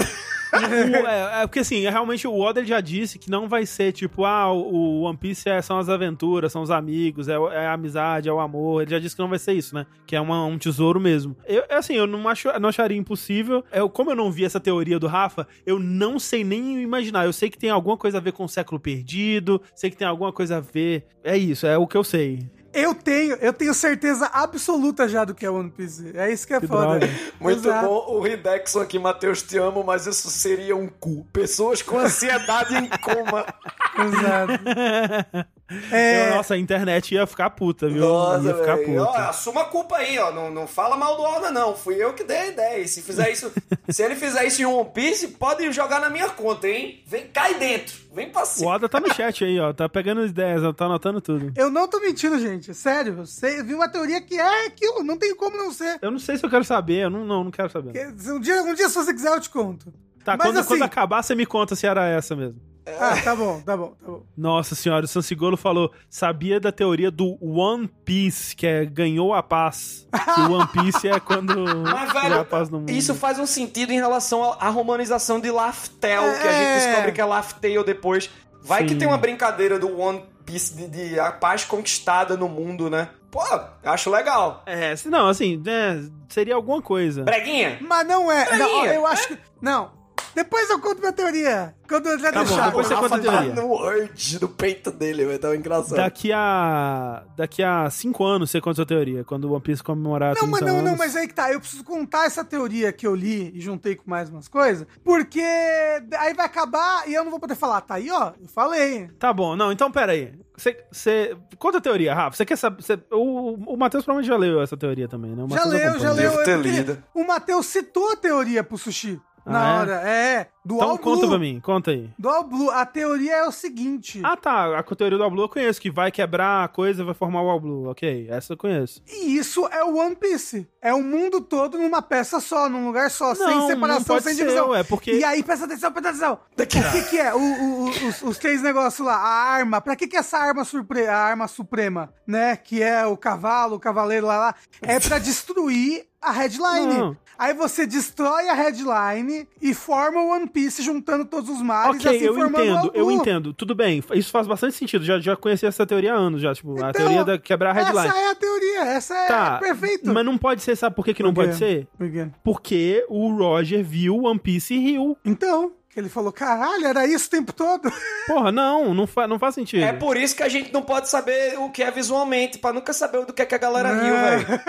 O- 0.52 1.06
é, 1.06 1.42
é 1.42 1.46
porque 1.46 1.60
assim, 1.60 1.80
realmente 1.88 2.26
o 2.26 2.38
Oda 2.38 2.64
já 2.64 2.80
disse 2.80 3.18
que 3.18 3.30
não 3.30 3.48
vai 3.48 3.64
ser 3.66 3.92
tipo, 3.92 4.24
ah, 4.24 4.52
o 4.52 5.02
One 5.02 5.16
Piece 5.16 5.48
é- 5.48 5.62
são 5.62 5.78
as 5.78 5.88
aventuras, 5.88 6.52
são 6.52 6.62
os 6.62 6.70
amigos, 6.70 7.28
é, 7.28 7.34
é 7.34 7.66
a 7.66 7.72
amizade, 7.74 8.28
é 8.28 8.32
o 8.32 8.40
amor. 8.40 8.82
Ele 8.82 8.90
já 8.90 8.98
disse 8.98 9.14
que 9.16 9.22
não 9.22 9.28
vai 9.28 9.38
ser 9.38 9.52
isso, 9.52 9.74
né? 9.74 9.86
Que 10.06 10.16
é 10.16 10.20
uma- 10.20 10.44
um 10.46 10.58
tesouro 10.58 10.98
mesmo. 11.00 11.36
Eu, 11.46 11.64
assim, 11.70 11.94
eu 11.94 12.06
não, 12.06 12.28
acho, 12.28 12.48
não 12.58 12.68
acharia 12.68 12.96
impossível. 12.98 13.64
Eu, 13.72 13.88
como 13.88 14.10
eu 14.10 14.16
não 14.16 14.30
vi 14.30 14.44
essa 14.44 14.58
teoria 14.60 14.98
do 14.98 15.06
Rafa, 15.06 15.46
eu 15.64 15.78
não 15.78 16.18
sei 16.18 16.42
nem 16.44 16.82
imaginar. 16.82 17.24
Eu 17.24 17.32
sei 17.32 17.48
que 17.50 17.58
tem 17.58 17.70
alguma 17.70 17.96
coisa 17.96 18.18
a 18.18 18.20
ver 18.20 18.32
com 18.32 18.44
o 18.44 18.48
século 18.48 18.80
perdido, 18.80 19.60
sei 19.74 19.90
que 19.90 19.96
tem 19.96 20.06
alguma 20.06 20.32
coisa 20.32 20.56
a 20.56 20.60
ver. 20.60 21.04
É 21.22 21.36
isso, 21.36 21.66
é 21.66 21.76
o 21.78 21.86
que 21.86 21.96
eu 21.96 22.04
sei. 22.04 22.40
Eu 22.72 22.94
tenho, 22.94 23.34
eu 23.36 23.52
tenho 23.52 23.74
certeza 23.74 24.26
absoluta 24.32 25.08
já 25.08 25.24
do 25.24 25.34
que 25.34 25.44
é 25.44 25.50
One 25.50 25.70
Piece. 25.70 26.12
É 26.16 26.32
isso 26.32 26.46
que 26.46 26.54
é 26.54 26.60
Que 26.60 26.66
foda. 26.68 26.98
droga. 26.98 27.08
Muito 27.40 27.66
Exato. 27.68 27.86
bom. 27.86 28.04
O 28.14 28.20
Ridexon 28.20 28.80
aqui, 28.80 28.98
Matheus, 28.98 29.42
te 29.42 29.58
amo, 29.58 29.82
mas 29.82 30.06
isso 30.06 30.30
seria 30.30 30.76
um 30.76 30.86
cu. 30.86 31.26
Pessoas 31.32 31.82
com 31.82 31.98
ansiedade 31.98 32.76
em 32.76 32.88
coma. 32.88 33.44
Exato. 33.98 35.48
É, 35.92 36.30
Eu, 36.30 36.36
nossa, 36.36 36.54
a 36.54 36.58
internet 36.58 37.14
ia 37.14 37.26
ficar 37.26 37.50
puta, 37.50 37.88
viu? 37.88 38.00
Nossa, 38.00 38.48
ia 38.48 38.54
ficar 38.54 38.76
velho. 38.76 39.02
Ó, 39.02 39.06
puta. 39.06 39.28
assuma 39.28 39.60
a 39.62 39.64
culpa 39.64 39.96
aí, 39.98 40.18
ó. 40.18 40.32
Não, 40.32 40.50
não 40.50 40.66
fala 40.66 40.96
mal 40.96 41.16
do 41.16 41.22
Oda, 41.22 41.50
não. 41.50 41.76
Fui 41.76 41.94
eu 41.94 42.12
que 42.12 42.24
dei 42.24 42.36
a 42.36 42.46
ideia. 42.48 42.78
E 42.80 42.88
se 42.88 43.02
fizer 43.02 43.30
isso, 43.30 43.52
se 43.88 44.02
ele 44.02 44.16
fizer 44.16 44.44
isso 44.44 44.60
em 44.62 44.64
One 44.64 44.90
Piece, 44.92 45.28
pode 45.28 45.70
jogar 45.72 46.00
na 46.00 46.10
minha 46.10 46.28
conta, 46.30 46.66
hein? 46.68 47.02
Vem, 47.06 47.26
cai 47.28 47.54
dentro. 47.54 47.94
Vem 48.12 48.28
pra 48.30 48.42
O 48.42 48.46
cima. 48.46 48.72
Oda 48.72 48.88
tá 48.88 48.98
no 48.98 49.14
chat 49.14 49.44
aí, 49.44 49.60
ó. 49.60 49.72
Tá 49.72 49.88
pegando 49.88 50.26
ideias, 50.26 50.64
ó, 50.64 50.72
tá 50.72 50.86
anotando 50.86 51.20
tudo. 51.20 51.52
eu 51.56 51.70
não 51.70 51.86
tô 51.86 52.00
mentindo, 52.00 52.38
gente. 52.40 52.74
Sério. 52.74 53.14
Você 53.24 53.62
viu 53.62 53.76
uma 53.76 53.88
teoria 53.88 54.20
que 54.20 54.34
é 54.38 54.66
aquilo. 54.66 55.04
Não 55.04 55.16
tem 55.16 55.34
como 55.36 55.56
não 55.56 55.72
ser. 55.72 55.98
Eu 56.02 56.10
não 56.10 56.18
sei 56.18 56.36
se 56.36 56.44
eu 56.44 56.50
quero 56.50 56.64
saber, 56.64 57.04
eu 57.04 57.10
não, 57.10 57.24
não, 57.24 57.44
não 57.44 57.50
quero 57.50 57.70
saber. 57.70 57.92
Um 58.28 58.40
dia, 58.40 58.62
um 58.62 58.74
dia, 58.74 58.88
se 58.88 58.94
você 58.96 59.12
quiser, 59.14 59.28
eu 59.32 59.40
te 59.40 59.50
conto. 59.50 59.92
Tá, 60.24 60.36
Mas 60.36 60.46
quando, 60.48 60.58
assim- 60.58 60.68
quando 60.68 60.82
acabar, 60.82 61.22
você 61.22 61.34
me 61.34 61.46
conta 61.46 61.74
se 61.76 61.86
era 61.86 62.06
essa 62.08 62.34
mesmo. 62.36 62.60
Ah, 62.86 63.16
tá 63.22 63.36
bom, 63.36 63.60
tá 63.60 63.76
bom, 63.76 63.88
tá 64.00 64.06
bom. 64.06 64.22
Nossa 64.36 64.74
senhora, 64.74 65.04
o 65.04 65.08
Sansigolo 65.08 65.56
falou: 65.56 65.92
sabia 66.08 66.58
da 66.58 66.72
teoria 66.72 67.10
do 67.10 67.36
One 67.44 67.88
Piece, 68.04 68.56
que 68.56 68.66
é 68.66 68.84
ganhou 68.84 69.32
a 69.34 69.42
paz. 69.42 70.08
Que 70.34 70.40
o 70.42 70.52
One 70.52 70.66
Piece 70.68 71.08
é 71.08 71.20
quando 71.20 71.54
Mas, 71.82 72.12
ganhou 72.12 72.22
velho, 72.30 72.40
a 72.40 72.44
paz 72.44 72.68
no 72.70 72.80
mundo. 72.80 72.90
isso 72.90 73.14
faz 73.14 73.38
um 73.38 73.46
sentido 73.46 73.92
em 73.92 73.96
relação 73.96 74.42
à 74.58 74.68
romanização 74.70 75.38
de 75.40 75.50
Laftel, 75.50 76.22
que 76.40 76.48
a 76.48 76.52
gente 76.52 76.64
É. 76.66 76.86
descobre 76.88 77.12
que 77.12 77.20
é 77.20 77.24
Laftale 77.24 77.84
depois. 77.84 78.30
Vai 78.62 78.84
que 78.84 78.90
Sim. 78.92 78.98
tem 78.98 79.08
uma 79.08 79.16
brincadeira 79.18 79.78
do 79.78 79.98
One 79.98 80.22
Piece 80.44 80.74
de, 80.74 80.88
de 80.88 81.20
a 81.20 81.30
paz 81.32 81.64
conquistada 81.64 82.36
no 82.36 82.48
mundo, 82.48 82.90
né? 82.90 83.08
Pô, 83.30 83.40
acho 83.84 84.10
legal. 84.10 84.62
É, 84.66 84.96
se- 84.96 85.08
não, 85.08 85.28
assim, 85.28 85.56
né, 85.64 86.04
seria 86.28 86.56
alguma 86.56 86.82
coisa. 86.82 87.22
Breguinha, 87.22 87.78
Mas 87.80 88.06
não 88.08 88.30
é. 88.30 88.56
Não, 88.58 88.66
ó, 88.66 88.72
Teoria. 88.82 88.94
eu 88.94 89.06
acho 89.06 89.28
que. 89.28 89.38
Não. 89.62 89.92
Depois 90.34 90.68
eu 90.70 90.78
conto 90.80 91.00
minha 91.00 91.12
teoria. 91.12 91.74
Quando 91.88 92.06
eu 92.08 92.18
já 92.18 92.30
Tá 92.30 92.40
bom, 92.44 92.46
deixar. 92.46 92.66
depois 92.66 92.86
você 92.86 92.94
conta 92.94 93.06
a 93.16 93.18
tá 93.18 93.18
teoria. 93.18 93.54
no 93.54 93.72
urge 93.72 94.38
do 94.38 94.48
peito 94.48 94.90
dele, 94.92 95.24
vai 95.26 95.38
dar 95.38 95.50
um 95.50 95.54
engraçado. 95.54 95.96
Daqui 95.96 96.32
a. 96.32 97.24
Daqui 97.36 97.62
a 97.64 97.90
cinco 97.90 98.24
anos 98.24 98.50
você 98.50 98.60
conta 98.60 98.72
a 98.72 98.76
sua 98.76 98.86
teoria, 98.86 99.24
quando 99.24 99.44
o 99.46 99.52
One 99.52 99.60
Piece 99.60 99.82
comemorar 99.82 100.30
Não, 100.36 100.42
30 100.42 100.50
mas 100.52 100.60
não, 100.60 100.78
anos. 100.78 100.90
não, 100.90 100.96
mas 100.98 101.16
aí 101.16 101.26
que 101.26 101.34
tá. 101.34 101.52
Eu 101.52 101.58
preciso 101.60 101.82
contar 101.82 102.26
essa 102.26 102.44
teoria 102.44 102.92
que 102.92 103.06
eu 103.06 103.14
li 103.14 103.50
e 103.54 103.60
juntei 103.60 103.96
com 103.96 104.08
mais 104.08 104.30
umas 104.30 104.46
coisas, 104.46 104.86
porque 105.04 105.40
aí 105.40 106.34
vai 106.34 106.46
acabar 106.46 107.08
e 107.08 107.14
eu 107.14 107.24
não 107.24 107.30
vou 107.30 107.40
poder 107.40 107.56
falar. 107.56 107.80
Tá 107.80 107.94
aí, 107.94 108.08
ó. 108.10 108.32
Eu 108.40 108.46
falei. 108.48 109.08
Tá 109.18 109.32
bom, 109.32 109.56
não, 109.56 109.72
então 109.72 109.90
pera 109.90 110.12
aí. 110.12 110.32
Você, 110.56 110.76
você... 110.92 111.36
Conta 111.58 111.78
a 111.78 111.80
teoria, 111.80 112.14
Rafa. 112.14 112.36
Você 112.36 112.44
quer 112.44 112.56
saber. 112.56 112.82
você- 112.82 112.98
O, 113.10 113.54
o 113.72 113.76
Matheus 113.78 114.04
provavelmente 114.04 114.28
já 114.28 114.36
leu 114.36 114.60
essa 114.60 114.76
teoria 114.76 115.08
também, 115.08 115.34
né? 115.34 115.42
O 115.42 115.48
Já 115.48 115.64
leu, 115.64 115.88
acompanha. 115.90 115.98
já 115.98 116.12
leu. 116.12 116.98
O 117.14 117.26
Matheus 117.26 117.64
citou 117.66 118.12
a 118.12 118.16
teoria 118.16 118.62
pro 118.62 118.76
Sushi. 118.76 119.18
Na 119.46 119.60
Ah, 119.60 119.68
é? 119.76 119.80
hora. 119.80 119.92
É, 120.08 120.48
do 120.64 120.76
Então 120.76 120.90
All 120.90 120.98
conta 120.98 121.20
Blue. 121.20 121.28
pra 121.30 121.38
mim, 121.38 121.60
conta 121.60 121.90
aí. 121.90 122.10
Do 122.18 122.28
All 122.28 122.44
Blue. 122.44 122.70
A 122.70 122.84
teoria 122.84 123.36
é 123.36 123.44
o 123.44 123.52
seguinte. 123.52 124.20
Ah, 124.22 124.36
tá. 124.36 124.78
A 124.78 124.82
teoria 124.82 125.16
do 125.18 125.24
All 125.24 125.30
Blue 125.30 125.44
eu 125.44 125.48
conheço, 125.48 125.80
que 125.80 125.90
vai 125.90 126.10
quebrar 126.10 126.64
a 126.64 126.68
coisa 126.68 127.02
e 127.02 127.04
vai 127.04 127.14
formar 127.14 127.42
o 127.42 127.48
All 127.48 127.58
Blue. 127.60 127.88
Ok, 127.88 128.26
essa 128.30 128.52
eu 128.52 128.56
conheço. 128.56 129.02
E 129.08 129.36
isso 129.36 129.66
é 129.72 129.82
o 129.84 129.96
One 129.96 130.14
Piece. 130.16 130.68
É 130.82 130.92
o 130.94 131.02
mundo 131.02 131.40
todo 131.40 131.78
numa 131.78 132.02
peça 132.02 132.40
só, 132.40 132.68
num 132.68 132.86
lugar 132.86 133.10
só, 133.10 133.34
sem 133.34 133.46
Não, 133.46 133.66
separação, 133.66 133.98
não 134.00 134.04
pode 134.04 134.24
sem 134.24 134.34
ser, 134.34 134.42
divisão. 134.42 134.68
ué, 134.70 134.82
porque- 134.84 135.12
E 135.12 135.24
aí, 135.24 135.42
presta 135.42 135.64
atenção, 135.66 135.92
presta 135.92 136.08
atenção. 136.10 136.38
O 136.52 136.66
que 136.92 137.02
que 137.10 137.18
é? 137.18 137.34
O- 137.34 137.38
o- 137.38 137.84
o- 137.86 137.88
os, 138.08 138.22
os 138.22 138.38
três 138.38 138.62
negócios 138.62 139.06
lá, 139.06 139.14
a 139.16 139.28
arma. 139.52 139.80
Pra 139.80 139.96
que 139.96 140.06
que 140.06 140.16
é 140.16 140.20
essa 140.20 140.38
arma, 140.38 140.64
surpre 140.64 141.06
a 141.06 141.16
arma 141.16 141.48
suprema, 141.48 142.12
né? 142.26 142.56
Que 142.56 142.82
é 142.82 143.06
o 143.06 143.16
cavalo, 143.16 143.76
o 143.76 143.80
cavaleiro 143.80 144.26
lá, 144.26 144.36
lá. 144.38 144.54
É 144.82 144.98
pra 145.00 145.18
destruir 145.18 146.06
a 146.20 146.32
headline. 146.32 146.86
Não. 146.98 147.16
Aí 147.40 147.54
você 147.54 147.86
destrói 147.86 148.50
a 148.50 148.54
headline 148.54 149.48
e 149.62 149.72
forma 149.72 150.20
o 150.20 150.28
One 150.28 150.46
Piece 150.46 150.82
juntando 150.82 151.24
todos 151.24 151.48
os 151.48 151.62
mares, 151.62 151.96
Ok, 151.96 152.14
assim 152.16 152.26
eu 152.26 152.38
entendo, 152.46 152.90
eu 152.92 153.10
entendo. 153.10 153.54
Tudo 153.54 153.74
bem, 153.74 154.04
isso 154.12 154.30
faz 154.30 154.46
bastante 154.46 154.74
sentido. 154.74 155.02
Já, 155.02 155.18
já 155.18 155.34
conheci 155.34 155.64
essa 155.64 155.86
teoria 155.86 156.12
há 156.12 156.16
anos, 156.16 156.42
já. 156.42 156.54
Tipo, 156.54 156.72
a 156.72 156.90
Então, 156.90 156.92
teoria 156.92 157.24
da 157.24 157.38
quebrar 157.38 157.70
a 157.70 157.72
headline. 157.72 158.08
Essa 158.08 158.18
é 158.18 158.30
a 158.30 158.34
teoria, 158.34 158.80
essa 158.84 159.14
é 159.16 159.26
Tá, 159.26 159.58
perfeito. 159.58 160.12
mas 160.12 160.22
não 160.22 160.36
pode 160.36 160.60
ser, 160.62 160.76
sabe 160.76 160.94
por 160.94 161.02
que, 161.02 161.14
que 161.14 161.22
não 161.22 161.32
pode 161.32 161.54
ser? 161.54 161.88
Por 161.96 162.10
quê? 162.10 162.28
Porque 162.44 163.06
o 163.08 163.34
Roger 163.34 163.82
viu 163.82 164.24
One 164.24 164.38
Piece 164.38 164.74
e 164.74 164.78
riu. 164.78 165.16
Então, 165.24 165.72
que 165.92 165.98
ele 165.98 166.08
falou, 166.08 166.32
caralho, 166.32 166.86
era 166.86 167.04
isso 167.04 167.26
o 167.26 167.30
tempo 167.30 167.52
todo. 167.52 167.92
Porra, 168.28 168.52
não, 168.52 168.94
não, 168.94 169.06
fa 169.08 169.26
não 169.26 169.38
faz 169.40 169.56
sentido. 169.56 169.82
É 169.82 169.92
por 169.92 170.16
isso 170.16 170.36
que 170.36 170.42
a 170.44 170.48
gente 170.48 170.72
não 170.72 170.82
pode 170.82 171.08
saber 171.08 171.58
o 171.58 171.68
que 171.68 171.82
é 171.82 171.90
visualmente, 171.90 172.58
pra 172.58 172.72
nunca 172.72 172.92
saber 172.92 173.24
do 173.26 173.32
que, 173.32 173.42
é 173.42 173.46
que 173.46 173.54
a 173.56 173.58
galera 173.58 173.88
É. 173.88 173.92
riu, 174.02 174.14
velho. 174.14 174.60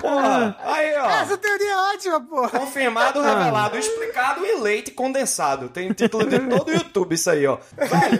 Porra, 0.00 0.56
aí, 0.62 0.96
ó. 0.96 1.10
Essa 1.10 1.36
teoria 1.36 1.70
é 1.72 1.76
ótima, 1.94 2.20
porra. 2.20 2.58
Confirmado, 2.58 3.20
revelado, 3.20 3.76
explicado 3.78 4.46
e 4.46 4.56
leite 4.60 4.90
condensado. 4.92 5.68
Tem 5.68 5.92
título 5.92 6.26
de 6.26 6.38
todo 6.40 6.68
o 6.68 6.72
YouTube 6.72 7.14
isso 7.14 7.30
aí, 7.30 7.46
ó. 7.46 7.58
Velho, 7.76 8.18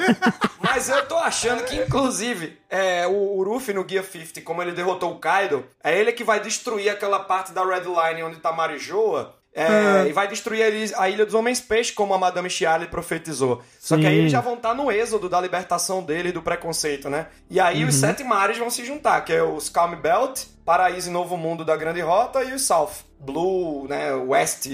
mas 0.60 0.88
eu 0.90 1.06
tô 1.06 1.16
achando 1.16 1.64
que, 1.64 1.76
inclusive, 1.76 2.58
é, 2.68 3.06
o, 3.06 3.38
o 3.38 3.44
Ruffy 3.44 3.72
no 3.74 3.86
Gear 3.88 4.04
50, 4.04 4.42
como 4.42 4.60
ele 4.62 4.72
derrotou 4.72 5.12
o 5.12 5.18
Kaido, 5.18 5.64
é 5.82 5.98
ele 5.98 6.12
que 6.12 6.24
vai 6.24 6.40
destruir 6.40 6.90
aquela 6.90 7.20
parte 7.20 7.52
da 7.52 7.64
Red 7.64 7.84
Line 7.84 8.22
onde 8.24 8.36
tá 8.40 8.52
Marijoa. 8.52 9.34
É, 9.56 10.08
E 10.08 10.12
vai 10.12 10.28
destruir 10.28 10.92
a 10.96 11.08
Ilha 11.08 11.24
dos 11.24 11.34
Homens 11.34 11.60
Peixe, 11.60 11.92
como 11.92 12.12
a 12.12 12.18
Madame 12.18 12.50
Chiali 12.50 12.86
profetizou. 12.86 13.62
Só 13.80 13.96
que 13.96 14.06
aí 14.06 14.14
Sim. 14.14 14.20
eles 14.20 14.32
já 14.32 14.42
vão 14.42 14.54
estar 14.54 14.74
no 14.74 14.92
êxodo 14.92 15.28
da 15.28 15.40
libertação 15.40 16.02
dele 16.02 16.28
e 16.28 16.32
do 16.32 16.42
preconceito, 16.42 17.08
né? 17.08 17.28
E 17.48 17.58
aí 17.58 17.82
os 17.82 17.94
sete 17.94 18.22
mares 18.22 18.58
vão 18.58 18.68
se 18.68 18.84
juntar, 18.84 19.22
que 19.22 19.32
é 19.32 19.42
os 19.42 19.70
Calm 19.70 19.96
Belt, 19.96 20.42
Paraíso 20.64 21.08
e 21.08 21.12
Novo 21.12 21.38
Mundo 21.38 21.64
da 21.64 21.74
Grande 21.74 22.02
Rota 22.02 22.44
e 22.44 22.52
o 22.52 22.58
South 22.58 22.90
Blue, 23.18 23.88
né? 23.88 24.12
West, 24.12 24.66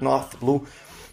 North 0.00 0.36
Blue. 0.40 0.66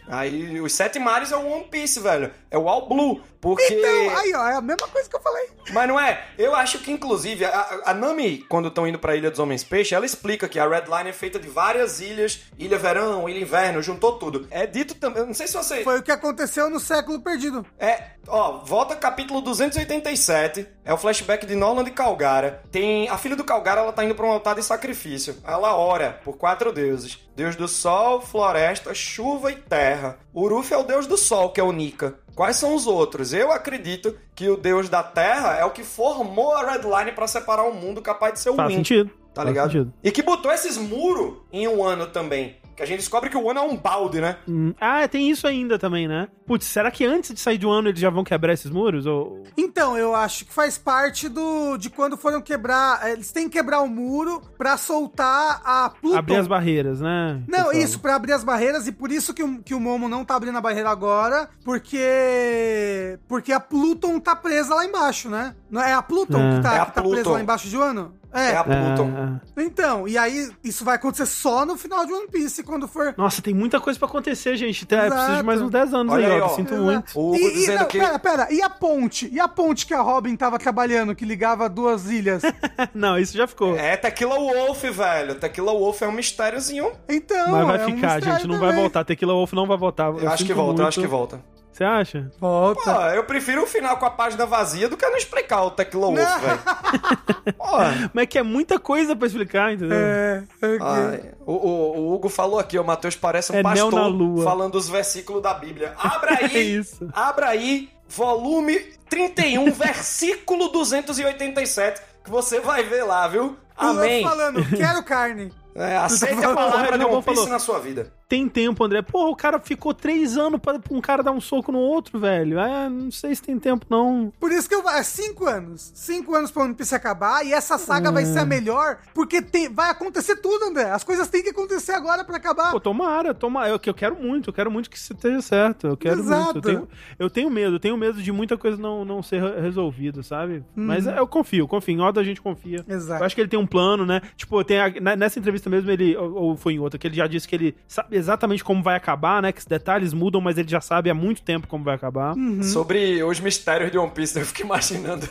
Aí 0.08 0.62
os 0.62 0.72
sete 0.72 0.98
mares 0.98 1.32
é 1.34 1.36
o 1.36 1.46
One 1.46 1.66
Piece, 1.66 2.00
velho. 2.00 2.32
É 2.50 2.58
o 2.58 2.68
All 2.70 2.88
Blue. 2.88 3.22
Porque. 3.40 3.74
Então, 3.74 4.18
aí, 4.18 4.34
ó, 4.36 4.48
é 4.48 4.56
a 4.56 4.62
mesma 4.62 4.88
coisa 4.88 5.10
que 5.10 5.16
eu 5.16 5.22
falei. 5.22 5.50
Mas 5.72 5.88
não 5.88 6.00
é? 6.00 6.26
Eu 6.38 6.56
acho 6.56 6.80
que, 6.80 6.92
inclusive, 6.92 7.46
a, 7.46 7.82
a 7.86 7.94
Nami, 7.94 8.44
quando 8.50 8.68
estão 8.68 8.88
indo 8.88 9.00
pra 9.00 9.16
Ilha 9.16 9.30
dos 9.30 9.40
Homens 9.40 9.64
Peixe, 9.64 9.94
ela 9.94 10.06
explica 10.06 10.48
que 10.48 10.60
a 10.60 10.68
Red 10.68 10.86
Line 10.86 11.10
é 11.10 11.14
feita 11.14 11.40
de 11.40 11.48
várias 11.48 12.00
ilhas, 12.00 12.42
Ilha 12.58 12.78
Verão, 12.78 13.30
Ilha 13.30 13.40
Inverno, 13.40 13.82
juntou 13.82 14.18
tudo. 14.18 14.48
É 14.50 14.66
dito 14.66 14.96
também, 14.96 15.26
não 15.26 15.34
sei 15.34 15.48
se 15.48 15.54
você... 15.54 15.84
Foi 15.84 16.00
o 16.00 16.04
que 16.04 16.12
aconteceu 16.12 16.70
no 16.70 16.80
século 16.80 17.22
perdido. 17.22 17.66
É, 17.78 18.12
ó, 18.28 18.64
volta 18.64 18.96
capítulo 18.96 19.42
287, 19.42 20.68
é 20.84 20.94
o 20.94 20.98
flashback 20.98 21.46
de 21.46 21.56
Norland 21.56 21.90
e 21.90 21.94
Calgara. 21.94 22.64
Tem, 22.72 23.08
a 23.10 23.18
filha 23.18 23.36
do 23.36 23.44
Calgara, 23.44 23.82
ela 23.82 23.94
tá 23.94 24.04
indo 24.04 24.16
pra 24.16 24.26
um 24.26 24.32
altar 24.32 24.56
de 24.56 24.64
sacrifício. 24.64 25.38
Ela 25.46 25.76
ora 25.76 26.20
por 26.24 26.38
quatro 26.38 26.72
deuses. 26.72 27.20
Deus 27.36 27.56
do 27.56 27.68
sol, 27.68 28.20
floresta, 28.20 28.94
chuva 28.96 29.52
e 29.52 29.56
terra. 29.56 30.18
Uruf 30.34 30.74
é 30.74 30.78
o 30.78 30.84
deus 30.84 31.06
do 31.06 31.18
sol, 31.18 31.52
que 31.52 31.62
é 31.62 31.64
o 31.64 31.72
Nika. 31.72 32.16
Quais 32.38 32.56
são 32.58 32.76
os 32.76 32.86
outros? 32.86 33.34
Eu 33.34 33.52
acredito 33.52 34.16
que 34.36 34.48
o 34.48 34.56
deus 34.56 34.88
da 34.90 35.02
terra 35.02 35.56
é 35.58 35.66
o 35.66 35.72
que 35.72 35.84
formou 35.84 36.54
a 36.54 36.72
Red 36.72 36.82
Line 36.84 37.12
pra 37.12 37.26
separar 37.26 37.64
o 37.64 37.74
mundo 37.74 38.00
capaz 38.00 38.36
de 38.36 38.40
ser 38.42 38.52
o 38.52 38.56
Faz 38.56 38.72
sentido. 38.72 39.10
Tá 39.34 39.42
Faz 39.42 39.48
ligado? 39.48 39.72
sentido. 39.72 39.94
E 40.04 40.12
que 40.12 40.22
botou 40.22 40.52
esses 40.52 40.78
muros 40.78 41.40
em 41.52 41.68
um 41.68 41.84
ano 41.84 42.06
também. 42.06 42.56
Que 42.78 42.84
a 42.84 42.86
gente 42.86 43.00
descobre 43.00 43.28
que 43.30 43.36
o 43.36 43.50
ano 43.50 43.60
é 43.60 43.64
um 43.64 43.76
balde, 43.76 44.22
né? 44.22 44.38
Hum, 44.48 44.72
Ah, 44.80 45.08
tem 45.08 45.32
isso 45.32 45.48
ainda 45.48 45.80
também, 45.80 46.08
né? 46.08 46.28
Putz, 46.46 46.68
será 46.68 46.92
que 46.92 47.04
antes 47.04 47.34
de 47.34 47.40
sair 47.40 47.58
de 47.58 47.66
um 47.66 47.72
ano 47.72 47.90
eles 47.90 48.00
já 48.00 48.10
vão 48.12 48.24
quebrar 48.24 48.54
esses 48.54 48.70
muros? 48.70 49.08
Ou... 49.08 49.44
Então, 49.58 49.98
eu 49.98 50.14
acho 50.14 50.46
que 50.46 50.54
faz 50.54 50.78
parte 50.78 51.28
do 51.28 51.76
de 51.78 51.90
quando 51.90 52.16
foram 52.16 52.40
quebrar. 52.40 53.00
eh, 53.08 53.14
Eles 53.14 53.32
têm 53.32 53.50
que 53.50 53.58
quebrar 53.58 53.82
o 53.82 53.88
muro 53.88 54.42
pra 54.60 54.78
soltar 54.78 55.60
a 55.66 55.90
Pluton. 56.00 56.18
Abrir 56.18 56.36
as 56.38 56.48
barreiras, 56.48 57.02
né? 57.02 57.42
Não, 57.48 57.74
isso, 57.74 58.00
pra 58.00 58.14
abrir 58.16 58.34
as 58.34 58.44
barreiras, 58.44 58.88
e 58.88 58.92
por 58.92 59.12
isso 59.12 59.34
que 59.34 59.42
o, 59.44 59.60
que 59.64 59.74
o 59.74 59.80
Momo 59.80 60.08
não 60.08 60.24
tá 60.24 60.36
abrindo 60.36 60.58
a 60.58 60.62
barreira 60.62 60.92
agora, 60.92 61.50
porque. 61.66 63.18
Porque 63.28 63.52
a 63.52 63.60
Pluton 63.60 64.20
tá 64.20 64.36
presa 64.36 64.76
lá 64.76 64.86
embaixo, 64.86 65.30
né? 65.30 65.56
Não 65.70 65.82
é 65.82 65.94
a 65.94 66.02
Pluton 66.02 66.40
É. 66.40 66.56
que 66.58 66.62
tá, 66.62 66.76
É 66.76 66.80
a 66.80 66.86
que 66.86 66.94
tá 66.94 67.02
presa 67.02 67.30
lá 67.32 67.42
embaixo 67.42 67.68
de 67.68 67.76
Wano? 67.78 68.14
É. 68.34 68.52
É 68.52 68.56
a 68.58 68.64
Pluton. 68.64 69.42
É, 69.58 69.62
é. 69.62 69.64
Então, 69.66 70.08
e 70.08 70.18
aí 70.18 70.50
isso 70.64 70.84
vai 70.86 70.96
acontecer 70.96 71.26
só 71.26 71.66
no 71.66 71.78
final 71.78 72.06
de 72.06 72.14
One 72.14 72.28
Piece, 72.28 72.64
quando 72.64 72.88
for. 72.88 73.14
Nossa, 73.18 73.42
tem 73.42 73.54
muita 73.54 73.80
coisa 73.80 73.98
pra 73.98 74.08
acontecer, 74.08 74.56
gente. 74.58 74.86
É, 74.90 74.96
Exato. 74.96 75.12
preciso 75.12 75.38
de 75.38 75.44
mais 75.44 75.62
uns 75.62 75.72
10 75.72 75.94
anos 75.94 76.14
Olha 76.14 76.28
aí, 76.28 76.42
ó. 76.42 76.46
ó. 76.46 76.50
Sinto 76.50 76.74
Exato. 76.74 76.84
muito. 76.84 77.20
O 77.20 77.36
E, 77.36 77.66
e, 77.66 77.68
não, 77.76 77.86
que... 77.86 78.00
pera, 78.00 78.20
pera, 78.20 78.48
e 78.52 78.62
a 78.62 78.70
ponte? 78.70 79.30
E 79.32 79.40
a 79.40 79.48
ponte 79.48 79.86
que 79.86 79.94
a 79.94 80.02
Robin 80.02 80.36
tava 80.36 80.60
trabalhando, 80.60 81.16
que 81.16 81.26
ligava 81.26 81.68
duas 81.70 82.10
ilhas? 82.10 82.42
Não, 82.94 83.18
isso 83.18 83.36
já 83.38 83.48
ficou. 83.48 83.76
É 83.76 83.96
Tequila 83.98 84.36
Wolf, 84.36 84.84
velho. 84.84 85.36
Tequila 85.36 85.72
Wolf 85.72 86.02
é 86.02 86.08
um 86.08 86.12
mistériozinho. 86.12 86.92
Então. 87.08 87.52
Mas 87.52 87.68
vai 87.68 87.78
é 87.80 87.84
um 87.84 87.86
ficar, 87.86 88.16
mistério 88.16 88.40
gente. 88.40 88.48
Não 88.48 88.60
vai 88.60 88.76
voltar. 88.76 89.04
Tequila 89.04 89.34
Wolf 89.34 89.54
não 89.54 89.68
vai 89.68 89.78
voltar. 89.78 90.06
Eu, 90.08 90.30
acho 90.30 90.46
que 90.46 90.54
volta, 90.54 90.72
eu 90.72 90.84
muito. 90.84 90.88
acho 90.88 91.00
que 91.00 91.08
volta. 91.08 91.42
Você 91.78 91.84
acha? 91.84 92.32
Pô, 92.40 92.48
Volta. 92.74 92.92
eu 93.16 93.24
prefiro 93.24 93.62
o 93.62 93.68
final 93.68 93.98
com 93.98 94.06
a 94.06 94.10
página 94.10 94.46
vazia 94.48 94.90
do 94.90 94.98
que 94.98 95.08
não 95.08 95.16
explicar 95.18 95.62
o 95.64 95.70
Tequila 95.72 96.08
Wolf, 96.08 96.18
velho. 96.42 96.60
Pô, 97.56 97.78
Mas 98.14 98.24
é 98.24 98.26
que 98.26 98.40
é 98.40 98.44
muita 98.44 98.80
coisa 98.80 99.16
pra 99.16 99.28
explicar, 99.28 99.74
entendeu? 99.74 99.96
É, 99.98 100.44
ok. 100.62 100.78
ai, 100.82 101.32
o, 101.46 101.52
o- 101.54 101.98
o 102.00 102.14
Hugo 102.16 102.30
falou 102.30 102.58
aqui, 102.60 102.80
o 102.80 102.84
Matheus 102.84 103.16
parece 103.16 103.52
um 103.52 103.56
É 103.58 103.62
pastor 103.64 103.94
na 103.94 104.08
Lua. 104.08 104.44
falando 104.44 104.74
os 104.76 104.90
versículos 104.90 105.42
da 105.44 105.54
Bíblia. 105.54 105.94
Abra 106.00 106.34
É 106.42 106.46
aí, 106.46 106.76
isso. 106.78 107.08
abra 107.14 107.50
aí, 107.50 107.90
volume 108.10 108.80
31, 109.10 109.70
versículo 109.72 110.70
287, 110.70 112.02
que 112.24 112.30
você 112.32 112.60
vai 112.60 112.84
ver 112.84 113.04
lá, 113.04 113.28
viu? 113.28 113.56
Amém. 113.78 114.24
falando, 114.24 114.66
quero 114.76 115.04
carne. 115.04 115.54
É, 115.76 115.96
aceite 115.96 116.44
a 116.44 116.50
O 116.50 116.56
palavra 116.56 116.98
de 116.98 117.06
One 117.06 117.22
Piece 117.22 117.36
falou. 117.36 117.48
na 117.52 117.60
sua 117.60 117.78
vida. 117.80 118.12
Tem 118.30 118.48
tempo, 118.50 118.84
André. 118.84 119.02
Porra, 119.02 119.30
o 119.30 119.36
cara 119.36 119.58
ficou 119.58 119.94
três 119.94 120.38
anos 120.38 120.60
pra, 120.60 120.78
um 120.92 121.00
cara 121.00 121.24
dar 121.24 121.32
um 121.32 121.40
soco 121.40 121.72
no 121.72 121.80
outro, 121.80 122.20
velho. 122.20 122.60
É, 122.60 122.90
não 122.90 123.10
sei 123.10 123.34
se 123.34 123.42
tem 123.42 123.58
tempo, 123.58 123.86
não. 123.90 124.34
Por 124.38 124.52
isso 124.52 124.68
que 124.68 124.76
eu 124.76 124.88
é 124.90 125.02
cinco 125.02 125.46
anos. 125.46 125.92
Cinco 125.96 126.36
anos 126.36 126.52
pra 126.52 126.64
One 126.64 126.74
Piece 126.74 126.94
acabar. 126.94 127.46
E 127.46 127.54
essa 127.54 127.78
saga 127.78 128.12
vai 128.12 128.24
É. 128.24 128.26
ser 128.26 128.40
a 128.40 128.46
melhor. 128.46 128.98
Porque 129.14 129.42
tem, 129.42 129.70
vai 129.70 129.90
acontecer 129.90 130.36
tudo, 130.38 130.66
André. 130.66 130.92
As 130.92 131.06
coisas 131.06 131.28
têm 131.30 131.42
que 131.42 131.50
acontecer 131.52 131.94
agora 131.94 132.26
pra 132.26 132.36
acabar. 132.36 132.72
Pô, 132.72 132.82
tomara, 132.82 133.34
tomara. 133.34 133.70
Eu, 133.70 133.80
eu 133.86 133.94
quero 133.94 134.16
muito, 134.22 134.50
eu 134.50 134.54
quero 134.54 134.70
muito 134.70 134.90
que 134.90 134.98
isso 134.98 135.14
esteja 135.14 135.42
certo. 135.42 135.88
Eu 135.88 135.96
quero 135.96 136.20
Exato. 136.20 136.54
muito. 136.56 136.58
Eu 136.58 136.62
tenho, 136.62 136.88
eu 137.20 137.30
tenho 137.30 137.50
medo, 137.50 137.76
eu 137.76 137.80
tenho 137.80 137.96
medo 137.96 138.22
de 138.22 138.32
muita 138.34 138.58
coisa 138.58 138.76
não, 138.78 139.06
não 139.06 139.24
ser 139.24 139.42
re- 139.42 139.62
resolvida, 139.62 140.22
sabe? 140.22 140.66
Mas 140.76 141.06
Uhum. 141.06 141.14
eu 141.14 141.28
confio, 141.28 141.66
confio. 141.66 141.96
Em 141.96 142.02
Oda 142.02 142.20
a 142.20 142.24
gente 142.26 142.42
confia. 142.42 142.84
Exato. 142.90 143.22
Eu 143.22 143.26
acho 143.26 143.34
que 143.36 143.40
ele 143.40 143.48
tem 143.50 143.58
um 143.60 143.66
plano, 143.68 144.06
né? 144.06 144.20
Tipo, 144.36 144.62
tem 144.66 144.82
a- 144.82 144.94
na- 145.00 145.16
nessa 145.16 145.40
entrevista 145.40 145.70
mesmo, 145.70 145.90
ele, 145.90 146.14
ou, 146.18 146.34
ou 146.34 146.58
foi 146.58 146.74
em 146.74 146.80
outra, 146.80 147.00
que 147.00 147.08
ele 147.08 147.16
já 147.16 147.26
disse 147.26 147.48
que 147.48 147.56
ele 147.56 147.76
sabe 147.88 148.17
exatamente 148.18 148.64
como 148.64 148.84
vai 148.84 148.96
acabar, 148.96 149.42
né? 149.42 149.52
Que 149.52 149.60
os 149.60 149.66
detalhes 149.66 150.14
mudam, 150.14 150.42
mas 150.42 150.58
ele 150.58 150.68
já 150.68 150.82
sabe 150.82 151.10
há 151.10 151.14
muito 151.14 151.42
tempo 151.42 151.68
como 151.68 151.84
vai 151.84 151.96
acabar. 151.96 152.36
Uhum. 152.36 152.62
Sobre 152.64 153.24
os 153.24 153.40
mistérios 153.40 153.92
de 153.92 153.98
One 153.98 154.12
Piece, 154.12 154.40
eu 154.40 154.46
fico 154.46 154.62
imaginando. 154.68 155.28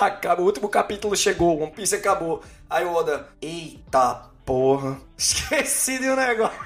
Acaba, 0.00 0.42
o 0.42 0.44
último 0.44 0.68
capítulo 0.68 1.16
chegou, 1.16 1.60
One 1.62 1.72
Piece 1.72 1.94
acabou. 1.94 2.42
Aí 2.68 2.84
o 2.84 2.92
Oda, 2.92 3.28
eita 3.40 4.30
porra, 4.44 4.96
esqueci 5.18 5.98
de 5.98 6.08
um 6.08 6.16
negócio. 6.16 6.56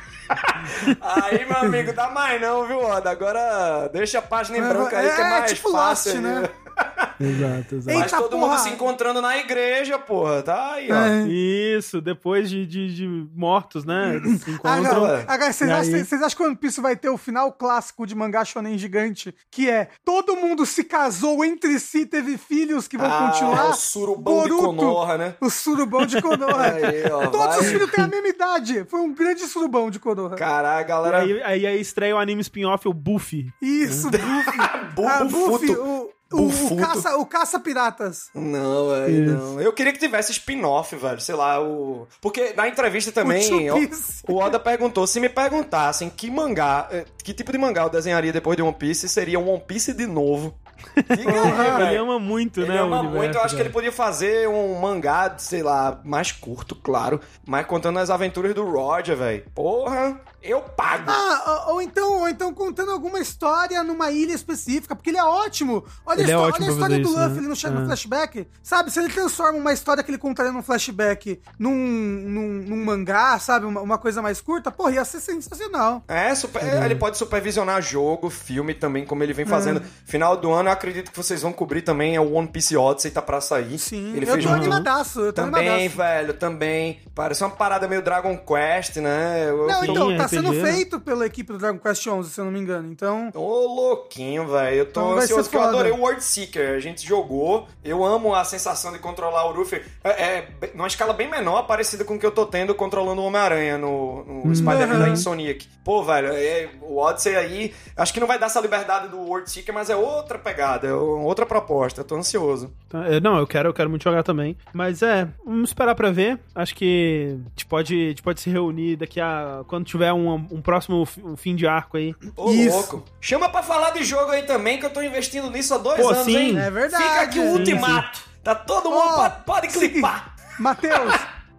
Aí, 1.00 1.44
meu 1.44 1.56
amigo, 1.56 1.92
dá 1.92 2.08
mais 2.08 2.40
não, 2.40 2.64
viu, 2.64 2.78
Oda? 2.78 3.10
Agora 3.10 3.88
deixa 3.92 4.20
a 4.20 4.22
página 4.22 4.58
em 4.58 4.60
É, 4.60 4.68
branco 4.68 4.94
aí, 4.94 5.10
que 5.10 5.20
é 5.20 5.24
é, 5.24 5.30
mais 5.30 5.52
tipo 5.52 5.72
fácil. 5.72 6.12
Lost, 6.12 6.22
né? 6.22 6.48
Exato, 7.22 7.74
exato. 7.74 7.98
Mas 7.98 8.12
Eita, 8.12 8.16
todo 8.16 8.30
porra. 8.30 8.46
mundo 8.52 8.58
se 8.60 8.70
encontrando 8.70 9.20
na 9.20 9.36
igreja, 9.36 9.98
porra. 9.98 10.42
Tá 10.42 10.72
aí, 10.72 10.90
ó. 10.90 10.96
É. 10.96 11.28
Isso, 11.28 12.00
depois 12.00 12.48
de, 12.48 12.64
de, 12.66 12.94
de 12.94 13.28
mortos, 13.34 13.84
né? 13.84 14.18
Se 14.42 14.50
Agora, 14.54 14.80
encontram. 14.80 15.02
ué. 15.02 15.24
agora, 15.28 15.52
vocês, 15.52 15.68
E 15.68 15.72
acham, 15.74 15.94
aí? 15.96 16.04
vocês 16.06 16.22
acham 16.22 16.36
que 16.38 16.42
o 16.42 16.46
One 16.46 16.56
Piece 16.56 16.80
vai 16.80 16.96
ter 16.96 17.10
o 17.10 17.18
final 17.18 17.52
clássico 17.52 18.06
de 18.06 18.14
mangá 18.14 18.42
shonen 18.42 18.78
gigante? 18.78 19.34
Que 19.50 19.68
é, 19.68 19.88
todo 20.02 20.34
mundo 20.34 20.64
se 20.64 20.82
casou 20.82 21.44
entre 21.44 21.78
si, 21.78 22.06
teve 22.06 22.38
filhos 22.38 22.88
que 22.88 22.96
vão 22.96 23.06
Ah, 23.12 23.28
continuar? 23.30 23.66
é 23.66 23.68
o 23.68 23.74
surubão 23.74 24.42
de 24.44 24.48
Boruto, 24.48 24.64
Konoha, 24.76 25.18
né? 25.18 25.34
O 25.42 25.50
surubão 25.50 26.06
de 26.06 26.22
Konoha. 26.22 26.72
Aí, 26.72 27.04
ó, 27.12 27.26
Todos 27.26 27.46
vai. 27.48 27.58
os 27.60 27.66
filhos 27.66 27.90
têm 27.90 28.02
a 28.04 28.08
mesma 28.08 28.28
idade. 28.28 28.86
Foi 28.88 28.98
um 29.00 29.12
grande 29.12 29.42
surubão 29.42 29.90
de 29.90 29.98
Konoha. 29.98 30.36
Caralho, 30.36 30.84
E 30.86 30.88
galera. 30.88 31.18
aí, 31.18 31.42
aí, 31.42 31.66
aí 31.66 31.80
estreia 31.82 32.16
o 32.16 32.18
anime 32.18 32.40
spin-off, 32.40 32.88
o 32.88 32.94
Buffy. 32.94 33.52
Isso, 33.60 34.08
Buffy. 34.10 34.58
Bu- 34.94 35.06
Ah. 35.06 35.24
Buffy, 35.24 35.70
o... 35.76 36.08
O, 36.32 36.46
o, 36.46 36.76
caça, 36.76 37.16
o 37.16 37.26
caça-piratas. 37.26 38.30
Não, 38.34 38.90
velho, 38.90 39.36
não. 39.36 39.60
Eu 39.60 39.72
queria 39.72 39.92
que 39.92 39.98
tivesse 39.98 40.30
spin-off, 40.30 40.94
velho. 40.94 41.20
Sei 41.20 41.34
lá, 41.34 41.60
o. 41.60 42.06
Porque 42.20 42.52
na 42.56 42.68
entrevista 42.68 43.10
também. 43.10 43.52
O 43.52 43.72
ó, 43.72 43.74
One 43.76 43.86
Piece. 43.88 44.22
o 44.28 44.36
Oda 44.36 44.58
perguntou: 44.60 45.06
se 45.06 45.18
me 45.18 45.28
perguntassem 45.28 46.08
que 46.08 46.30
mangá, 46.30 46.88
eh, 46.92 47.04
que 47.24 47.34
tipo 47.34 47.50
de 47.50 47.58
mangá 47.58 47.82
eu 47.82 47.90
desenharia 47.90 48.32
depois 48.32 48.56
de 48.56 48.62
One 48.62 48.74
Piece, 48.74 49.08
seria 49.08 49.40
um 49.40 49.50
One 49.50 49.62
Piece 49.66 49.92
de 49.92 50.06
novo. 50.06 50.56
Diga 50.96 51.76
aí, 51.76 51.88
Ele 51.88 51.96
ama 51.98 52.18
muito, 52.18 52.60
Ele 52.60 52.68
né? 52.70 52.80
o 52.82 52.86
ama 52.86 53.00
universo, 53.00 53.18
muito, 53.18 53.36
eu 53.36 53.42
acho 53.42 53.54
que 53.54 53.60
ele 53.60 53.68
podia 53.68 53.92
fazer 53.92 54.48
um 54.48 54.80
mangá, 54.80 55.34
sei 55.36 55.62
lá, 55.62 56.00
mais 56.04 56.32
curto, 56.32 56.74
claro, 56.74 57.20
mas 57.46 57.66
contando 57.66 57.98
as 57.98 58.08
aventuras 58.08 58.54
do 58.54 58.64
Roger, 58.64 59.14
velho. 59.16 59.44
Porra, 59.54 60.18
eu 60.42 60.60
pago. 60.60 61.04
Ah, 61.10 61.64
ou, 61.68 61.74
ou 61.74 61.82
então, 61.82 62.20
ou 62.20 62.28
então 62.28 62.52
contando 62.54 62.90
alguma 62.92 63.18
história 63.20 63.82
numa 63.82 64.10
ilha 64.10 64.32
específica, 64.32 64.94
porque 64.96 65.10
ele 65.10 65.18
é 65.18 65.24
ótimo. 65.24 65.84
Olha, 66.06 66.22
Ele 66.22 66.32
a, 66.32 66.34
é 66.34 66.38
ótimo 66.38 66.64
olha 66.66 66.70
a 66.70 66.74
história 66.74 66.96
do 66.98 67.02
isso, 67.08 67.12
Luffy 67.18 67.30
né? 67.30 67.38
ele 67.38 67.46
no, 67.74 67.82
É. 67.82 67.86
flashback. 67.86 68.48
Sabe, 68.62 68.90
se 68.90 68.98
ele 68.98 69.08
transforma 69.12 69.58
uma 69.58 69.72
história 69.72 70.02
que 70.02 70.10
ele 70.10 70.18
contaria 70.18 70.52
num 70.52 70.62
flashback 70.62 71.40
num, 71.58 71.74
num, 71.74 72.48
num 72.66 72.84
mangá, 72.84 73.38
sabe, 73.38 73.66
uma, 73.66 73.80
uma 73.80 73.98
coisa 73.98 74.22
mais 74.22 74.40
curta, 74.40 74.70
porra, 74.70 74.92
ia 74.92 75.04
ser 75.04 75.20
sensacional. 75.20 76.02
É, 76.08 76.34
super- 76.34 76.62
ele 76.84 76.94
pode 76.94 77.16
supervisionar 77.18 77.80
jogo, 77.82 78.30
filme 78.30 78.74
também, 78.74 79.04
como 79.04 79.22
ele 79.22 79.32
vem 79.32 79.44
fazendo. 79.46 79.82
Final 80.04 80.36
do 80.36 80.50
ano, 80.52 80.68
eu 80.68 80.72
acredito 80.72 81.10
que 81.10 81.16
vocês 81.16 81.42
vão 81.42 81.52
cobrir 81.52 81.82
também, 81.82 82.16
é 82.16 82.20
o 82.20 82.32
One 82.32 82.48
Piece 82.48 82.76
Odyssey, 82.76 83.10
tá 83.10 83.22
pra 83.22 83.40
sair. 83.40 83.78
Sim, 83.78 84.14
ele 84.16 84.26
eu 84.26 84.32
fez 84.32 84.44
tô 84.44 84.50
um- 84.50 84.54
animadaço, 84.54 85.20
eu 85.20 85.32
tô 85.32 85.42
Também, 85.42 85.68
animadaço. 85.68 85.96
velho, 85.96 86.34
também. 86.34 87.00
Parece 87.14 87.42
uma 87.42 87.50
parada 87.50 87.86
meio 87.88 88.02
Dragon 88.02 88.36
Quest, 88.36 88.96
né? 88.96 89.46
Eu, 89.48 89.66
Não, 89.66 89.84
eu- 89.84 89.90
então, 89.92 90.16
tá 90.16 90.28
sendo 90.30 90.52
né? 90.52 90.72
feito 90.72 91.00
pela 91.00 91.26
equipe 91.26 91.52
do 91.52 91.58
Dragon 91.58 91.78
Quest 91.78 92.06
11, 92.06 92.30
se 92.30 92.40
eu 92.40 92.44
não 92.44 92.52
me 92.52 92.60
engano. 92.60 92.90
Então, 92.90 93.30
Ô, 93.34 93.66
louquinho, 93.66 94.46
velho. 94.48 94.76
Eu 94.76 94.86
tô 94.86 95.00
Então 95.00 95.18
ansioso 95.18 95.44
porque 95.44 95.56
eu 95.56 95.62
adorei 95.68 95.92
o 95.92 96.00
World 96.00 96.22
Seeker. 96.22 96.76
A 96.76 96.80
gente 96.80 97.06
jogou. 97.06 97.66
Eu 97.84 98.04
amo 98.04 98.34
a 98.34 98.44
sensação 98.44 98.92
de 98.92 98.98
controlar 98.98 99.46
o 99.46 99.52
Luffy. 99.52 99.82
É, 100.04 100.10
é 100.10 100.48
numa 100.74 100.86
escala 100.86 101.12
bem 101.12 101.28
menor, 101.30 101.62
parecida 101.62 102.04
com 102.04 102.14
o 102.14 102.18
que 102.18 102.26
eu 102.26 102.30
tô 102.32 102.46
tendo 102.46 102.74
controlando 102.74 103.20
o 103.20 103.24
Homem-Aranha 103.24 103.78
no, 103.78 104.44
no 104.44 104.54
Spider-Man 104.54 104.94
Uhum. 104.94 105.00
da 105.00 105.08
Insomniac. 105.08 105.68
Pô, 105.84 106.02
velho, 106.02 106.28
é, 106.32 106.68
o 106.82 106.98
Odyssey 106.98 107.36
aí. 107.36 107.74
Acho 107.96 108.12
que 108.12 108.20
não 108.20 108.26
vai 108.26 108.38
dar 108.38 108.46
essa 108.46 108.60
liberdade 108.60 109.08
do 109.08 109.18
World 109.18 109.50
Seeker, 109.50 109.74
mas 109.74 109.90
é 109.90 109.96
outra 109.96 110.38
pegada, 110.38 110.86
é 110.88 110.92
outra 110.92 111.44
proposta. 111.46 112.00
Eu 112.00 112.04
tô 112.04 112.16
ansioso. 112.16 112.72
Tá, 112.88 113.06
é, 113.06 113.20
Não, 113.20 113.38
eu 113.38 113.46
quero, 113.46 113.68
eu 113.68 113.74
quero 113.74 113.88
muito 113.90 114.02
jogar 114.04 114.22
também. 114.22 114.56
Mas 114.72 115.02
é, 115.02 115.28
vamos 115.44 115.70
esperar 115.70 115.94
pra 115.94 116.10
ver. 116.10 116.38
Acho 116.54 116.74
que 116.74 117.36
a 117.46 117.48
gente 117.50 117.66
pode, 117.66 117.94
a 117.94 118.08
gente 118.08 118.22
pode 118.22 118.40
se 118.40 118.50
reunir 118.50 118.96
daqui 118.96 119.20
a. 119.20 119.62
Quando 119.66 119.84
tiver 119.84 120.12
um, 120.12 120.19
um 120.28 120.60
próximo 120.62 121.04
fi- 121.06 121.22
um 121.22 121.36
fim 121.36 121.54
de 121.56 121.66
arco 121.66 121.96
aí. 121.96 122.14
Ô, 122.36 122.50
Isso. 122.50 122.76
louco. 122.76 123.04
Chama 123.20 123.48
pra 123.48 123.62
falar 123.62 123.90
de 123.90 124.02
jogo 124.04 124.30
aí 124.30 124.42
também, 124.42 124.78
que 124.78 124.86
eu 124.86 124.90
tô 124.90 125.00
investindo 125.02 125.50
nisso 125.50 125.74
há 125.74 125.78
dois 125.78 126.00
Pô, 126.00 126.08
anos, 126.10 126.24
sim. 126.24 126.36
hein? 126.36 126.58
É 126.58 126.70
verdade. 126.70 127.02
Fica 127.02 127.20
aqui 127.22 127.38
o 127.38 127.42
Sim, 127.42 127.58
ultimato. 127.58 128.20
Tá 128.42 128.54
todo 128.54 128.90
mundo. 128.90 129.14
Pode, 129.16 129.44
pode 129.44 129.68
clipar. 129.68 130.34
Matheus, 130.58 131.14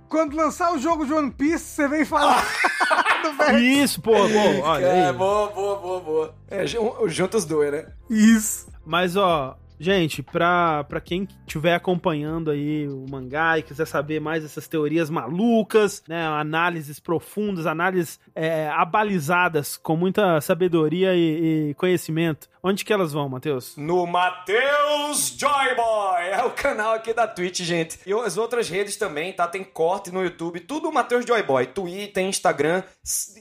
quando 0.09 0.35
lançar 0.35 0.73
o 0.73 0.79
jogo 0.79 1.05
de 1.05 1.13
One 1.13 1.31
Piece, 1.31 1.63
você 1.65 1.87
vem 1.87 2.03
falar 2.05 2.43
do 3.23 3.33
velho. 3.33 3.57
Isso, 3.59 4.01
pô, 4.01 4.11
pô, 4.11 4.61
olha 4.63 4.85
É, 4.85 5.07
aí. 5.07 5.13
boa, 5.13 5.47
boa, 5.51 5.75
boa, 5.79 5.99
boa. 6.01 6.35
É, 6.49 6.65
jun- 6.67 7.07
junta 7.07 7.37
os 7.37 7.45
dois, 7.45 7.71
né? 7.71 7.85
Isso. 8.09 8.67
Mas, 8.85 9.15
ó, 9.15 9.55
gente, 9.81 10.21
pra, 10.21 10.83
pra 10.83 11.01
quem 11.01 11.27
estiver 11.47 11.73
acompanhando 11.73 12.51
aí 12.51 12.87
o 12.87 13.05
mangá 13.09 13.57
e 13.57 13.63
quiser 13.63 13.87
saber 13.87 14.21
mais 14.21 14.43
dessas 14.43 14.67
teorias 14.67 15.09
malucas, 15.09 16.03
né, 16.07 16.23
análises 16.27 16.99
profundas, 16.99 17.65
análises 17.65 18.19
é, 18.35 18.69
abalizadas 18.69 19.77
com 19.77 19.95
muita 19.95 20.39
sabedoria 20.39 21.15
e, 21.15 21.69
e 21.69 21.73
conhecimento, 21.73 22.47
onde 22.61 22.85
que 22.85 22.93
elas 22.93 23.11
vão, 23.11 23.27
Matheus? 23.27 23.75
No 23.75 24.05
Matheus 24.05 25.35
Joyboy. 25.35 26.27
É 26.31 26.43
o 26.43 26.51
canal 26.51 26.93
aqui 26.93 27.11
da 27.11 27.27
Twitch, 27.27 27.61
gente. 27.61 27.99
E 28.05 28.13
as 28.13 28.37
outras 28.37 28.69
redes 28.69 28.97
também, 28.97 29.33
tá? 29.33 29.47
Tem 29.47 29.63
corte 29.63 30.11
no 30.11 30.23
YouTube. 30.23 30.59
Tudo 30.59 30.91
Matheus 30.91 31.25
Joyboy. 31.25 31.65
Twitter, 31.65 32.23
Instagram. 32.23 32.83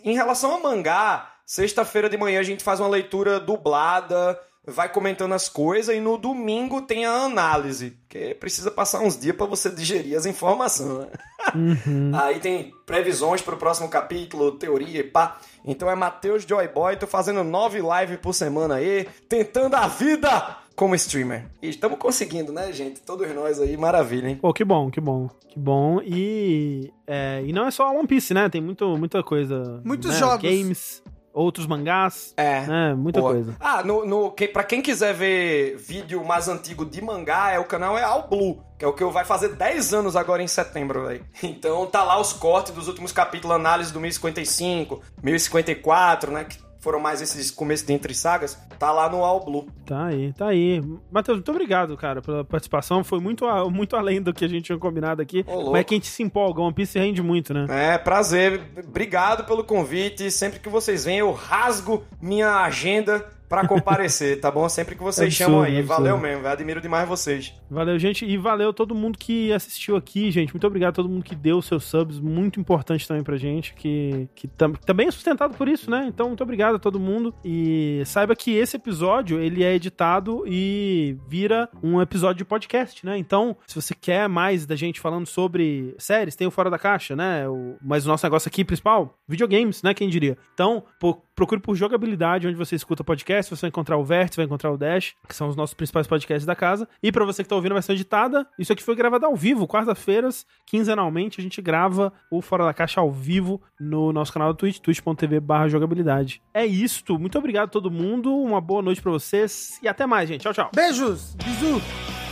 Em 0.02 0.14
relação 0.14 0.56
a 0.56 0.60
mangá, 0.60 1.34
sexta-feira 1.44 2.08
de 2.08 2.16
manhã 2.16 2.40
a 2.40 2.44
gente 2.44 2.64
faz 2.64 2.80
uma 2.80 2.88
leitura 2.88 3.38
dublada. 3.38 4.40
Vai 4.66 4.92
comentando 4.92 5.32
as 5.32 5.48
coisas 5.48 5.94
e 5.94 6.00
no 6.00 6.18
domingo 6.18 6.82
tem 6.82 7.06
a 7.06 7.24
análise, 7.24 7.92
porque 8.02 8.34
precisa 8.34 8.70
passar 8.70 9.00
uns 9.00 9.18
dias 9.18 9.34
pra 9.34 9.46
você 9.46 9.70
digerir 9.70 10.16
as 10.16 10.26
informações. 10.26 11.06
né? 11.06 12.18
Aí 12.22 12.38
tem 12.40 12.70
previsões 12.84 13.40
pro 13.40 13.56
próximo 13.56 13.88
capítulo, 13.88 14.52
teoria 14.52 15.00
e 15.00 15.02
pá. 15.02 15.38
Então 15.64 15.90
é 15.90 15.94
Matheus 15.94 16.44
Joyboy, 16.44 16.96
tô 16.96 17.06
fazendo 17.06 17.42
nove 17.42 17.80
lives 17.80 18.18
por 18.20 18.34
semana 18.34 18.74
aí, 18.74 19.08
tentando 19.28 19.74
a 19.76 19.86
vida 19.88 20.58
como 20.76 20.94
streamer. 20.94 21.46
E 21.60 21.68
estamos 21.68 21.98
conseguindo, 21.98 22.52
né, 22.52 22.72
gente? 22.72 23.00
Todos 23.00 23.34
nós 23.34 23.60
aí, 23.60 23.76
maravilha, 23.76 24.28
hein? 24.28 24.38
Pô, 24.40 24.52
que 24.52 24.64
bom, 24.64 24.90
que 24.90 25.00
bom, 25.00 25.28
que 25.48 25.58
bom. 25.58 26.00
E, 26.02 26.90
é, 27.06 27.42
e 27.44 27.52
não 27.52 27.66
é 27.66 27.70
só 27.70 27.90
One 27.94 28.06
Piece, 28.06 28.32
né? 28.32 28.48
Tem 28.48 28.60
muito, 28.60 28.86
muita 28.96 29.22
coisa. 29.22 29.80
Muitos 29.84 30.12
né? 30.12 30.18
jogos. 30.18 30.42
Games, 30.42 31.02
outros 31.32 31.66
mangás, 31.66 32.34
É. 32.36 32.66
né? 32.66 32.94
Muita 32.94 33.20
Boa. 33.20 33.32
coisa. 33.32 33.56
Ah, 33.60 33.82
no, 33.82 34.04
no, 34.04 34.30
que, 34.32 34.48
pra 34.48 34.64
quem 34.64 34.82
quiser 34.82 35.14
ver 35.14 35.76
vídeo 35.76 36.24
mais 36.24 36.48
antigo 36.48 36.84
de 36.84 37.02
mangá, 37.02 37.50
é 37.52 37.58
o 37.58 37.64
canal 37.64 37.96
é 37.96 38.02
All 38.02 38.28
Blue, 38.28 38.62
que 38.78 38.84
é 38.84 38.88
o 38.88 38.92
que 38.92 39.02
eu 39.02 39.10
vai 39.10 39.24
fazer 39.24 39.50
10 39.50 39.94
anos 39.94 40.16
agora 40.16 40.42
em 40.42 40.48
setembro, 40.48 41.06
velho. 41.06 41.24
Então 41.42 41.86
tá 41.86 42.02
lá 42.02 42.18
os 42.20 42.32
cortes 42.32 42.72
dos 42.72 42.88
últimos 42.88 43.12
capítulos, 43.12 43.54
análise 43.56 43.92
do 43.92 44.00
1055, 44.00 45.00
1054, 45.22 46.30
né? 46.32 46.44
Que 46.44 46.58
foram 46.80 46.98
mais 46.98 47.20
esses 47.20 47.50
começos 47.50 47.86
de 47.86 47.92
entre 47.92 48.14
sagas. 48.14 48.58
Tá 48.78 48.90
lá 48.90 49.08
no 49.08 49.22
All 49.22 49.44
Blue. 49.44 49.68
Tá 49.84 50.06
aí, 50.06 50.32
tá 50.32 50.48
aí. 50.48 50.82
Matheus, 51.10 51.38
muito 51.38 51.50
obrigado, 51.50 51.96
cara, 51.96 52.22
pela 52.22 52.44
participação. 52.44 53.04
Foi 53.04 53.20
muito, 53.20 53.44
muito 53.70 53.94
além 53.94 54.20
do 54.20 54.32
que 54.32 54.44
a 54.44 54.48
gente 54.48 54.64
tinha 54.64 54.78
combinado 54.78 55.20
aqui. 55.20 55.44
Ô, 55.46 55.54
louco. 55.54 55.72
Mas 55.72 55.80
é 55.82 55.84
que 55.84 55.94
a 55.94 55.96
gente 55.96 56.08
se 56.08 56.22
empolga, 56.22 56.62
One 56.62 56.74
Piece 56.74 56.98
rende 56.98 57.22
muito, 57.22 57.52
né? 57.52 57.66
É, 57.68 57.98
prazer. 57.98 58.62
Obrigado 58.84 59.44
pelo 59.44 59.62
convite. 59.62 60.30
Sempre 60.30 60.58
que 60.58 60.68
vocês 60.68 61.04
vêm, 61.04 61.18
eu 61.18 61.30
rasgo 61.32 62.02
minha 62.20 62.62
agenda 62.62 63.26
pra 63.50 63.66
comparecer, 63.66 64.40
tá 64.40 64.50
bom? 64.50 64.66
Sempre 64.68 64.94
que 64.94 65.02
vocês 65.02 65.26
Absurdo, 65.26 65.50
chamam 65.50 65.62
aí. 65.62 65.78
absurdo. 65.80 65.88
Valeu 65.88 66.18
mesmo. 66.18 66.46
Admiro 66.46 66.80
demais 66.80 67.06
vocês. 67.08 67.52
Valeu, 67.68 67.98
gente. 67.98 68.24
E 68.24 68.36
valeu 68.36 68.72
todo 68.72 68.94
mundo 68.94 69.18
que 69.18 69.52
assistiu 69.52 69.96
aqui, 69.96 70.30
gente. 70.30 70.54
Muito 70.54 70.66
obrigado 70.66 70.90
a 70.90 70.94
todo 70.94 71.08
mundo 71.08 71.24
que 71.24 71.34
deu 71.34 71.60
seus 71.60 71.84
subs. 71.84 72.20
Muito 72.20 72.60
importante 72.60 73.06
também 73.08 73.24
pra 73.24 73.36
gente, 73.36 73.74
que, 73.74 74.28
que 74.36 74.46
tam- 74.46 74.72
também 74.72 75.08
é 75.08 75.10
sustentado 75.10 75.54
por 75.56 75.68
isso, 75.68 75.90
né? 75.90 76.06
Então, 76.08 76.28
muito 76.28 76.42
obrigado 76.44 76.76
a 76.76 76.78
todo 76.78 77.00
mundo. 77.00 77.34
E 77.44 78.02
saiba 78.06 78.36
que 78.36 78.54
esse 78.56 78.76
episódio, 78.76 79.40
ele 79.40 79.64
é 79.64 79.74
editado 79.74 80.44
e 80.46 81.16
vira 81.28 81.68
um 81.82 82.00
episódio 82.00 82.38
de 82.38 82.44
podcast, 82.44 83.04
né? 83.04 83.18
Então, 83.18 83.56
se 83.66 83.74
você 83.74 83.94
quer 83.94 84.28
mais 84.28 84.64
da 84.64 84.76
gente 84.76 85.00
falando 85.00 85.26
sobre 85.26 85.94
séries, 85.98 86.36
tem 86.36 86.46
o 86.46 86.50
Fora 86.52 86.70
da 86.70 86.78
Caixa, 86.78 87.16
né? 87.16 87.48
O, 87.48 87.76
mas 87.82 88.06
o 88.06 88.08
nosso 88.08 88.24
negócio 88.24 88.48
aqui 88.48 88.64
principal, 88.64 89.18
videogames, 89.28 89.82
né? 89.82 89.92
Quem 89.92 90.08
diria? 90.08 90.38
Então, 90.54 90.84
pô, 91.00 91.20
procure 91.40 91.58
por 91.58 91.74
jogabilidade, 91.74 92.46
onde 92.46 92.56
você 92.56 92.76
escuta 92.76 93.02
podcast. 93.02 93.56
Você 93.56 93.62
vai 93.62 93.68
encontrar 93.68 93.96
o 93.96 94.04
Vértice, 94.04 94.36
vai 94.36 94.44
encontrar 94.44 94.70
o 94.70 94.76
Dash, 94.76 95.14
que 95.26 95.34
são 95.34 95.48
os 95.48 95.56
nossos 95.56 95.72
principais 95.72 96.06
podcasts 96.06 96.44
da 96.44 96.54
casa. 96.54 96.86
E 97.02 97.10
pra 97.10 97.24
você 97.24 97.42
que 97.42 97.48
tá 97.48 97.56
ouvindo 97.56 97.72
a 97.72 97.76
versão 97.76 97.94
editada, 97.94 98.46
isso 98.58 98.70
aqui 98.70 98.82
foi 98.82 98.94
gravado 98.94 99.24
ao 99.24 99.34
vivo, 99.34 99.66
quarta-feiras, 99.66 100.44
quinzenalmente, 100.66 101.40
a 101.40 101.42
gente 101.42 101.62
grava 101.62 102.12
o 102.30 102.42
Fora 102.42 102.66
da 102.66 102.74
Caixa 102.74 103.00
ao 103.00 103.10
vivo 103.10 103.58
no 103.80 104.12
nosso 104.12 104.34
canal 104.34 104.52
do 104.52 104.56
Twitch, 104.58 104.80
twitch.tv 104.80 105.40
jogabilidade. 105.70 106.42
É 106.52 106.66
isto, 106.66 107.18
muito 107.18 107.38
obrigado 107.38 107.68
a 107.68 107.70
todo 107.70 107.90
mundo, 107.90 108.36
uma 108.36 108.60
boa 108.60 108.82
noite 108.82 109.00
pra 109.00 109.10
vocês 109.10 109.80
e 109.82 109.88
até 109.88 110.04
mais, 110.04 110.28
gente. 110.28 110.42
Tchau, 110.42 110.52
tchau. 110.52 110.70
Beijos, 110.74 111.34
bisu. 111.36 112.29